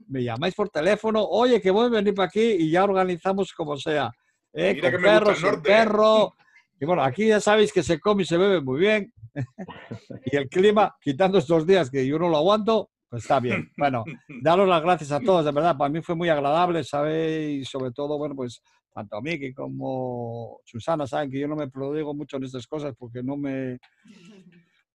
Me 0.07 0.23
llamáis 0.23 0.55
por 0.55 0.69
teléfono, 0.69 1.23
oye, 1.23 1.61
que 1.61 1.71
voy 1.71 1.87
a 1.87 1.89
venir 1.89 2.13
para 2.13 2.27
aquí 2.27 2.41
y 2.41 2.71
ya 2.71 2.83
organizamos 2.83 3.53
como 3.53 3.77
sea. 3.77 4.11
¿eh? 4.53 4.79
Con 4.79 5.01
perro, 5.01 5.35
sin 5.35 5.61
perro. 5.61 6.33
Y 6.79 6.85
bueno, 6.85 7.03
aquí 7.03 7.27
ya 7.27 7.39
sabéis 7.39 7.71
que 7.71 7.83
se 7.83 7.99
come 7.99 8.23
y 8.23 8.25
se 8.25 8.37
bebe 8.37 8.61
muy 8.61 8.79
bien. 8.79 9.13
y 10.25 10.35
el 10.35 10.49
clima, 10.49 10.95
quitando 11.01 11.37
estos 11.37 11.65
días 11.65 11.89
que 11.89 12.05
yo 12.05 12.19
no 12.19 12.29
lo 12.29 12.37
aguanto, 12.37 12.89
pues 13.09 13.23
está 13.23 13.39
bien. 13.39 13.71
Bueno, 13.77 14.03
daros 14.41 14.67
las 14.67 14.81
gracias 14.81 15.11
a 15.11 15.19
todos, 15.19 15.45
de 15.45 15.51
verdad, 15.51 15.77
para 15.77 15.89
mí 15.89 16.01
fue 16.01 16.15
muy 16.15 16.29
agradable, 16.29 16.83
¿sabéis? 16.83 17.69
Sobre 17.69 17.91
todo, 17.91 18.17
bueno, 18.17 18.35
pues 18.35 18.61
tanto 18.93 19.17
a 19.17 19.21
Miki 19.21 19.53
como 19.53 20.59
Susana 20.65 21.07
saben 21.07 21.31
que 21.31 21.39
yo 21.39 21.47
no 21.47 21.55
me 21.55 21.67
prodigo 21.67 22.13
mucho 22.13 22.37
en 22.37 22.43
estas 22.43 22.67
cosas 22.67 22.93
porque 22.97 23.23
no 23.23 23.37
me... 23.37 23.79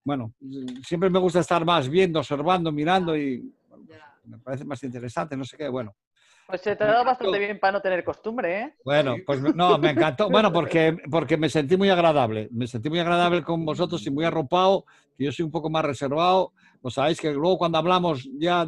Bueno, 0.04 0.32
siempre 0.86 1.10
me 1.10 1.18
gusta 1.18 1.40
estar 1.40 1.64
más 1.64 1.88
viendo, 1.88 2.20
observando, 2.20 2.72
mirando 2.72 3.16
y 3.16 3.52
me 4.28 4.38
parece 4.38 4.64
más 4.64 4.82
interesante, 4.82 5.36
no 5.36 5.44
sé 5.44 5.56
qué, 5.56 5.68
bueno. 5.68 5.94
Pues 6.46 6.62
se 6.62 6.74
te 6.76 6.84
ha 6.84 6.86
dado 6.86 7.04
bastante 7.04 7.38
bien 7.38 7.60
para 7.60 7.72
no 7.72 7.82
tener 7.82 8.02
costumbre, 8.02 8.60
¿eh? 8.60 8.74
Bueno, 8.82 9.16
pues 9.26 9.38
no, 9.54 9.76
me 9.76 9.90
encantó. 9.90 10.30
Bueno, 10.30 10.50
porque, 10.50 10.96
porque 11.10 11.36
me 11.36 11.50
sentí 11.50 11.76
muy 11.76 11.90
agradable. 11.90 12.48
Me 12.52 12.66
sentí 12.66 12.88
muy 12.88 13.00
agradable 13.00 13.42
con 13.42 13.66
vosotros 13.66 14.06
y 14.06 14.10
muy 14.10 14.24
arropado. 14.24 14.86
Yo 15.18 15.30
soy 15.30 15.44
un 15.44 15.50
poco 15.50 15.68
más 15.68 15.84
reservado. 15.84 16.54
Pues 16.80 16.94
sabéis 16.94 17.20
que 17.20 17.30
luego 17.32 17.58
cuando 17.58 17.76
hablamos 17.76 18.26
ya 18.38 18.66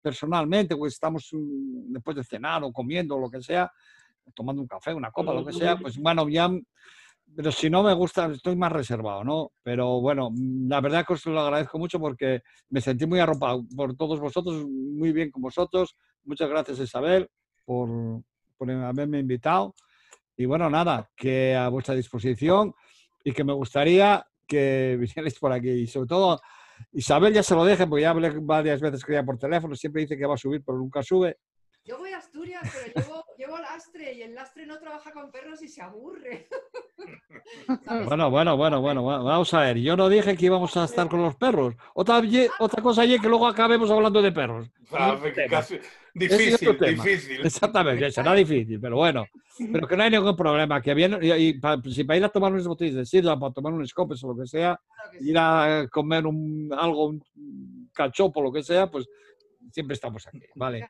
personalmente, 0.00 0.74
pues 0.76 0.94
estamos 0.94 1.28
después 1.32 2.16
de 2.16 2.24
cenar 2.24 2.64
o 2.64 2.72
comiendo 2.72 3.14
o 3.14 3.20
lo 3.20 3.30
que 3.30 3.40
sea, 3.40 3.70
tomando 4.34 4.60
un 4.60 4.66
café, 4.66 4.92
una 4.92 5.12
copa, 5.12 5.32
lo 5.32 5.46
que 5.46 5.52
sea, 5.52 5.76
pues 5.76 5.96
bueno, 5.98 6.28
ya 6.28 6.50
pero 7.34 7.50
si 7.52 7.70
no 7.70 7.82
me 7.82 7.94
gusta, 7.94 8.26
estoy 8.26 8.56
más 8.56 8.72
reservado, 8.72 9.24
¿no? 9.24 9.52
Pero 9.62 10.00
bueno, 10.00 10.30
la 10.68 10.80
verdad 10.80 11.04
que 11.06 11.14
os 11.14 11.26
lo 11.26 11.40
agradezco 11.40 11.78
mucho 11.78 11.98
porque 11.98 12.42
me 12.70 12.80
sentí 12.80 13.06
muy 13.06 13.20
arropado 13.20 13.64
por 13.74 13.96
todos 13.96 14.20
vosotros, 14.20 14.66
muy 14.66 15.12
bien 15.12 15.30
con 15.30 15.42
vosotros. 15.42 15.96
Muchas 16.24 16.48
gracias 16.48 16.78
Isabel 16.78 17.28
por, 17.64 18.22
por 18.56 18.70
haberme 18.70 19.20
invitado. 19.20 19.74
Y 20.36 20.46
bueno, 20.46 20.68
nada, 20.68 21.10
que 21.16 21.54
a 21.54 21.68
vuestra 21.68 21.94
disposición 21.94 22.74
y 23.24 23.32
que 23.32 23.44
me 23.44 23.52
gustaría 23.52 24.26
que 24.46 24.96
vinierais 25.00 25.38
por 25.38 25.52
aquí. 25.52 25.70
Y 25.70 25.86
sobre 25.86 26.08
todo, 26.08 26.40
Isabel 26.92 27.32
ya 27.32 27.42
se 27.42 27.54
lo 27.54 27.64
deje, 27.64 27.86
porque 27.86 28.02
ya 28.02 28.10
hablé 28.10 28.30
varias 28.40 28.80
veces 28.80 29.04
que 29.04 29.14
ya 29.14 29.24
por 29.24 29.38
teléfono, 29.38 29.74
siempre 29.74 30.02
dice 30.02 30.16
que 30.16 30.26
va 30.26 30.34
a 30.34 30.38
subir, 30.38 30.62
pero 30.64 30.78
nunca 30.78 31.02
sube. 31.02 31.38
Yo 31.84 31.98
voy 31.98 32.12
a 32.12 32.18
Asturias, 32.18 32.62
pero 32.72 32.94
llevo, 32.94 33.24
llevo 33.38 33.58
lastre 33.58 34.12
y 34.12 34.22
el 34.22 34.34
lastre 34.34 34.66
no 34.66 34.78
trabaja 34.78 35.10
con 35.12 35.32
perros 35.32 35.62
y 35.62 35.68
se 35.68 35.82
aburre. 35.82 36.46
bueno, 38.06 38.30
bueno, 38.30 38.56
bueno, 38.56 38.80
bueno, 38.80 39.04
vamos 39.04 39.52
a 39.52 39.60
ver. 39.60 39.78
Yo 39.78 39.96
no 39.96 40.08
dije 40.08 40.36
que 40.36 40.46
íbamos 40.46 40.76
a 40.76 40.84
estar 40.84 41.08
con 41.08 41.22
los 41.22 41.34
perros. 41.34 41.74
Otra, 41.94 42.22
otra 42.60 42.82
cosa 42.82 43.04
es 43.04 43.20
que 43.20 43.28
luego 43.28 43.48
acabemos 43.48 43.90
hablando 43.90 44.22
de 44.22 44.30
perros. 44.30 44.70
Ah, 44.92 45.18
difícil, 46.14 46.78
difícil. 46.78 47.44
Exactamente, 47.44 48.12
será 48.12 48.34
difícil, 48.34 48.78
pero 48.80 48.96
bueno. 48.96 49.26
Pero 49.58 49.86
que 49.88 49.96
no 49.96 50.04
hay 50.04 50.10
ningún 50.10 50.36
problema. 50.36 50.80
Que 50.80 50.94
bien, 50.94 51.18
y, 51.20 51.60
si 51.90 52.04
para 52.04 52.16
ir 52.16 52.24
a 52.24 52.28
tomar 52.28 52.52
unas 52.52 52.66
botellas 52.66 52.94
de 52.94 53.06
sidra, 53.06 53.38
para 53.38 53.52
tomar 53.52 53.72
un 53.72 53.82
escopes 53.82 54.22
o 54.22 54.28
lo 54.28 54.40
que 54.40 54.46
sea, 54.46 54.80
ir 55.20 55.36
a 55.36 55.88
comer 55.90 56.26
un, 56.26 56.70
algo, 56.76 57.06
un 57.06 57.90
cachopo, 57.92 58.40
lo 58.40 58.52
que 58.52 58.62
sea, 58.62 58.88
pues 58.88 59.08
siempre 59.70 59.94
estamos 59.94 60.26
aquí, 60.26 60.40
¿vale? 60.54 60.88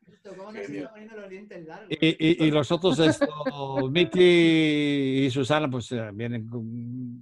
Y, 1.88 2.46
y, 2.46 2.50
los 2.50 2.70
otros, 2.72 2.98
esto, 2.98 3.88
Miki 3.90 5.24
y 5.26 5.30
Susana, 5.30 5.70
pues 5.70 5.92
eh, 5.92 6.10
vienen 6.12 6.48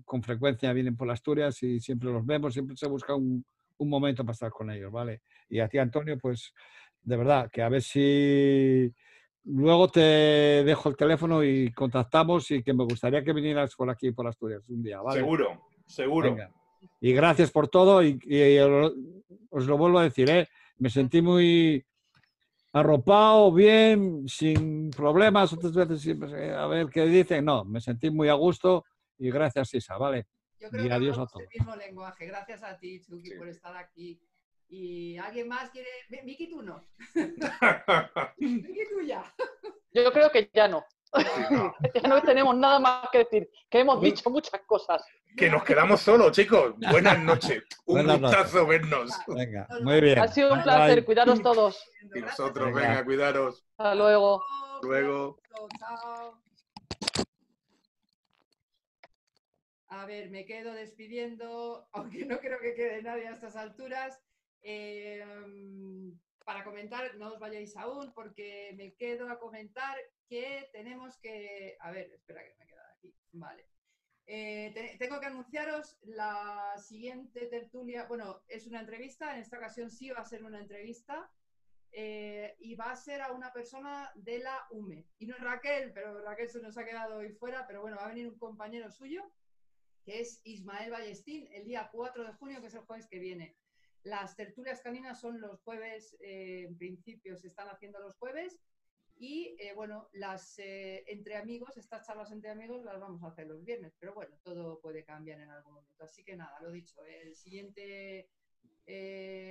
con, 0.04 0.22
frecuencia, 0.22 0.72
vienen 0.72 0.96
por 0.96 1.10
Asturias 1.10 1.62
y 1.62 1.80
siempre 1.80 2.10
los 2.10 2.24
vemos, 2.24 2.52
siempre 2.52 2.76
se 2.76 2.86
busca 2.86 3.14
un, 3.14 3.44
un, 3.78 3.88
momento 3.88 4.24
para 4.24 4.32
estar 4.32 4.50
con 4.50 4.70
ellos, 4.70 4.92
¿vale? 4.92 5.22
Y 5.48 5.60
a 5.60 5.68
ti, 5.68 5.78
Antonio, 5.78 6.18
pues 6.18 6.52
de 7.02 7.16
verdad, 7.16 7.50
que 7.50 7.62
a 7.62 7.68
ver 7.68 7.82
si 7.82 8.92
luego 9.44 9.88
te 9.88 10.00
dejo 10.00 10.88
el 10.88 10.96
teléfono 10.96 11.42
y 11.42 11.72
contactamos 11.72 12.50
y 12.50 12.62
que 12.62 12.74
me 12.74 12.84
gustaría 12.84 13.24
que 13.24 13.32
vinieras 13.32 13.74
por 13.74 13.90
aquí, 13.90 14.12
por 14.12 14.26
Asturias, 14.26 14.62
un 14.68 14.82
día, 14.82 15.00
¿vale? 15.00 15.20
Seguro, 15.20 15.68
seguro. 15.86 16.36
Y 17.00 17.12
gracias 17.12 17.50
por 17.50 17.68
todo 17.68 18.02
y, 18.02 18.18
y, 18.24 18.58
os 18.58 19.66
lo 19.66 19.76
vuelvo 19.76 19.98
a 19.98 20.04
decir, 20.04 20.30
¿eh? 20.30 20.48
Me 20.81 20.89
sentí 20.89 21.20
muy 21.20 21.86
arropado, 22.73 23.52
bien, 23.52 24.26
sin 24.26 24.91
problemas. 24.91 25.52
Otras 25.52 25.75
veces 25.75 26.00
siempre, 26.00 26.55
a 26.55 26.67
ver 26.67 26.89
qué 26.89 27.05
dicen. 27.07 27.44
No, 27.44 27.65
me 27.65 27.81
sentí 27.81 28.10
muy 28.10 28.28
a 28.28 28.34
gusto 28.34 28.84
y 29.18 29.31
gracias, 29.31 29.75
Isa, 29.75 29.97
¿vale? 29.99 30.26
Yo 30.59 30.70
creo 30.70 30.86
y 30.86 30.91
adiós 30.91 31.18
a 31.18 31.26
todos. 31.26 31.47
el 31.52 31.60
mismo 31.60 31.76
lenguaje. 31.76 32.26
Gracias 32.26 32.62
a 32.62 32.78
ti, 32.78 33.00
Chucky, 33.00 33.33
por 33.34 33.49
estar 33.49 33.76
aquí. 33.76 34.20
¿Y 34.68 35.18
alguien 35.18 35.49
más 35.49 35.70
quiere? 35.70 35.89
Miki, 36.25 36.49
tú 36.49 36.62
no. 36.62 36.86
Miki, 38.39 38.84
tú 38.91 39.02
ya. 39.05 39.23
Yo 39.92 40.12
creo 40.12 40.31
que 40.31 40.50
ya 40.52 40.67
no. 40.67 40.84
Ya 41.12 42.08
no 42.08 42.22
tenemos 42.22 42.56
nada 42.56 42.78
más 42.78 43.08
que 43.10 43.18
decir, 43.18 43.50
que 43.68 43.80
hemos 43.80 44.00
dicho 44.00 44.30
muchas 44.30 44.60
cosas. 44.66 45.02
Que 45.36 45.48
nos 45.48 45.62
quedamos 45.64 46.00
solos, 46.00 46.32
chicos. 46.32 46.74
Buenas 46.90 47.18
noches. 47.22 47.62
Un 47.86 48.06
gustazo 48.06 48.66
vernos. 48.66 49.10
Venga, 49.28 49.66
muy 49.82 50.00
bien. 50.00 50.18
Ha 50.18 50.28
sido 50.28 50.52
un 50.52 50.62
placer. 50.62 51.05
Cuidaros 51.05 51.42
todos. 51.42 51.84
Y 52.14 52.20
nosotros, 52.20 52.72
venga, 52.74 53.05
cuidaros. 53.05 53.64
Hasta 53.76 53.94
luego. 53.94 54.42
Luego. 54.82 55.39
A 59.89 60.06
ver, 60.06 60.30
me 60.30 60.44
quedo 60.44 60.72
despidiendo, 60.72 61.89
aunque 61.92 62.24
no 62.24 62.39
creo 62.39 62.60
que 62.60 62.74
quede 62.74 63.02
nadie 63.02 63.28
a 63.28 63.32
estas 63.32 63.56
alturas. 63.56 64.20
Em, 64.62 66.18
para 66.50 66.64
comentar, 66.64 67.14
no 67.14 67.34
os 67.34 67.38
vayáis 67.38 67.76
aún, 67.76 68.12
porque 68.12 68.74
me 68.76 68.94
quedo 68.94 69.30
a 69.30 69.38
comentar 69.38 69.96
que 70.28 70.68
tenemos 70.72 71.16
que. 71.18 71.76
A 71.78 71.92
ver, 71.92 72.10
espera 72.12 72.42
que 72.42 72.56
me 72.58 72.64
he 72.64 72.66
quedado 72.66 72.88
aquí. 72.96 73.14
Vale. 73.30 73.68
Eh, 74.26 74.96
tengo 74.98 75.20
que 75.20 75.26
anunciaros 75.26 75.96
la 76.02 76.74
siguiente 76.76 77.46
tertulia. 77.46 78.06
Bueno, 78.06 78.42
es 78.48 78.66
una 78.66 78.80
entrevista, 78.80 79.32
en 79.32 79.42
esta 79.42 79.58
ocasión 79.58 79.92
sí 79.92 80.10
va 80.10 80.22
a 80.22 80.24
ser 80.24 80.42
una 80.42 80.58
entrevista. 80.58 81.30
Eh, 81.92 82.56
y 82.58 82.74
va 82.74 82.92
a 82.92 82.96
ser 82.96 83.20
a 83.20 83.32
una 83.32 83.52
persona 83.52 84.10
de 84.16 84.40
la 84.40 84.66
UME. 84.70 85.06
Y 85.18 85.26
no 85.26 85.36
es 85.36 85.42
Raquel, 85.42 85.92
pero 85.92 86.20
Raquel 86.22 86.48
se 86.48 86.60
nos 86.60 86.76
ha 86.78 86.84
quedado 86.84 87.16
hoy 87.16 87.30
fuera, 87.30 87.64
pero 87.66 87.80
bueno, 87.80 87.96
va 87.96 88.06
a 88.06 88.08
venir 88.08 88.28
un 88.28 88.38
compañero 88.38 88.90
suyo, 88.92 89.22
que 90.04 90.20
es 90.20 90.40
Ismael 90.44 90.90
Ballestín, 90.90 91.48
el 91.52 91.64
día 91.64 91.90
4 91.92 92.24
de 92.24 92.32
junio, 92.34 92.60
que 92.60 92.68
es 92.68 92.74
el 92.74 92.82
jueves 92.82 93.08
que 93.08 93.18
viene. 93.18 93.59
Las 94.02 94.34
tertulias 94.34 94.80
caninas 94.80 95.20
son 95.20 95.40
los 95.40 95.60
jueves, 95.60 96.16
eh, 96.20 96.64
en 96.66 96.76
principio 96.78 97.36
se 97.36 97.48
están 97.48 97.68
haciendo 97.68 98.00
los 98.00 98.16
jueves, 98.16 98.58
Y 99.22 99.54
eh, 99.58 99.74
bueno, 99.74 100.08
las 100.14 100.58
eh, 100.58 101.04
entre 101.06 101.36
amigos, 101.36 101.76
estas 101.76 102.06
charlas 102.06 102.32
entre 102.32 102.50
amigos 102.50 102.82
las 102.84 102.98
vamos 102.98 103.22
a 103.22 103.28
hacer 103.28 103.46
los 103.46 103.62
viernes, 103.62 103.94
pero 103.98 104.14
bueno, 104.14 104.38
todo 104.42 104.80
puede 104.80 105.04
cambiar 105.04 105.40
en 105.40 105.50
algún 105.50 105.74
momento. 105.74 106.04
Así 106.04 106.24
que 106.24 106.36
nada, 106.36 106.58
lo 106.62 106.70
dicho, 106.72 107.04
el 107.04 107.34
siguiente, 107.36 108.30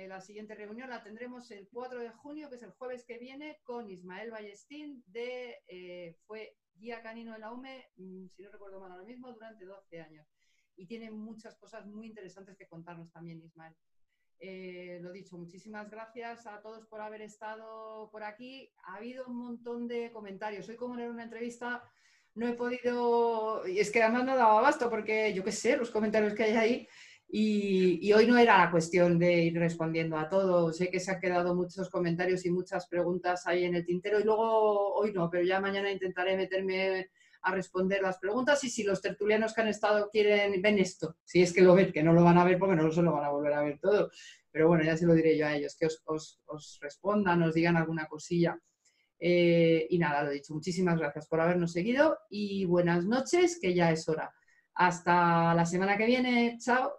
la 0.08 0.20
siguiente 0.20 0.56
reunión 0.56 0.90
la 0.90 1.04
tendremos 1.04 1.50
el 1.52 1.68
4 1.68 2.00
de 2.00 2.10
junio, 2.10 2.48
que 2.50 2.56
es 2.56 2.62
el 2.64 2.72
jueves 2.72 3.04
que 3.04 3.18
viene, 3.18 3.60
con 3.62 3.88
Ismael 3.88 4.32
Ballestín, 4.32 5.04
de, 5.06 6.16
fue 6.26 6.56
guía 6.74 7.00
canino 7.02 7.34
en 7.34 7.40
la 7.42 7.52
UME, 7.52 7.90
mm, 7.96 8.26
si 8.28 8.42
no 8.42 8.50
recuerdo 8.50 8.80
mal 8.80 8.90
ahora 8.90 9.04
mismo, 9.04 9.32
durante 9.32 9.64
12 9.64 10.00
años. 10.00 10.26
Y 10.74 10.86
tiene 10.86 11.10
muchas 11.12 11.56
cosas 11.56 11.86
muy 11.86 12.06
interesantes 12.06 12.56
que 12.56 12.66
contarnos 12.66 13.12
también, 13.12 13.40
Ismael. 13.40 13.76
Eh, 14.42 14.98
lo 15.02 15.12
dicho, 15.12 15.36
muchísimas 15.36 15.90
gracias 15.90 16.46
a 16.46 16.62
todos 16.62 16.86
por 16.86 17.02
haber 17.02 17.20
estado 17.20 18.08
por 18.10 18.24
aquí. 18.24 18.72
Ha 18.84 18.96
habido 18.96 19.26
un 19.26 19.36
montón 19.36 19.86
de 19.86 20.10
comentarios. 20.10 20.66
Hoy, 20.68 20.76
como 20.76 20.98
en 20.98 21.10
una 21.10 21.24
entrevista, 21.24 21.82
no 22.34 22.48
he 22.48 22.54
podido, 22.54 23.66
y 23.68 23.80
es 23.80 23.90
que 23.90 24.02
además 24.02 24.24
no 24.24 24.36
daba 24.36 24.58
abasto 24.58 24.88
porque 24.88 25.34
yo 25.34 25.44
qué 25.44 25.52
sé, 25.52 25.76
los 25.76 25.90
comentarios 25.90 26.32
que 26.32 26.44
hay 26.44 26.56
ahí. 26.56 26.88
Y, 27.32 28.12
hoy 28.12 28.26
no 28.26 28.36
era 28.38 28.58
la 28.58 28.70
cuestión 28.70 29.18
de 29.18 29.44
ir 29.44 29.58
respondiendo 29.58 30.16
a 30.16 30.28
todo. 30.28 30.72
Sé 30.72 30.90
que 30.90 31.00
se 31.00 31.12
han 31.12 31.20
quedado 31.20 31.54
muchos 31.54 31.90
comentarios 31.90 32.44
y 32.46 32.50
muchas 32.50 32.88
preguntas 32.88 33.46
ahí 33.46 33.64
en 33.64 33.74
el 33.76 33.84
tintero 33.84 34.18
y 34.20 34.24
luego 34.24 34.94
hoy 34.94 35.12
no, 35.12 35.30
pero 35.30 35.44
ya 35.44 35.60
mañana 35.60 35.92
intentaré 35.92 36.36
meterme 36.36 37.10
a 37.42 37.54
responder 37.54 38.02
las 38.02 38.18
preguntas 38.18 38.62
y 38.64 38.70
si 38.70 38.82
los 38.82 39.00
tertulianos 39.00 39.54
que 39.54 39.60
han 39.60 39.68
estado 39.68 40.08
quieren, 40.10 40.60
ven 40.60 40.78
esto, 40.78 41.16
si 41.24 41.42
es 41.42 41.52
que 41.52 41.62
lo 41.62 41.74
ven, 41.74 41.92
que 41.92 42.02
no 42.02 42.12
lo 42.12 42.24
van 42.24 42.38
a 42.38 42.44
ver 42.44 42.58
porque 42.58 42.76
no 42.76 42.90
se 42.90 43.02
lo 43.02 43.12
van 43.12 43.24
a 43.24 43.30
volver 43.30 43.52
a 43.52 43.62
ver 43.62 43.78
todo, 43.78 44.10
pero 44.50 44.68
bueno, 44.68 44.84
ya 44.84 44.96
se 44.96 45.06
lo 45.06 45.14
diré 45.14 45.36
yo 45.36 45.46
a 45.46 45.54
ellos, 45.54 45.76
que 45.78 45.86
os, 45.86 46.78
respondan, 46.80 47.42
os 47.42 47.54
digan 47.54 47.76
alguna 47.76 48.06
cosilla. 48.06 48.58
Eh, 49.22 49.86
y 49.90 49.98
nada, 49.98 50.22
lo 50.24 50.30
dicho, 50.30 50.54
muchísimas 50.54 50.98
gracias 50.98 51.28
por 51.28 51.40
habernos 51.40 51.72
seguido 51.72 52.18
y 52.30 52.64
buenas 52.64 53.04
noches, 53.04 53.58
que 53.60 53.74
ya 53.74 53.90
es 53.92 54.08
hora. 54.08 54.32
Hasta 54.74 55.54
la 55.54 55.66
semana 55.66 55.96
que 55.96 56.06
viene, 56.06 56.58
chao. 56.58 56.92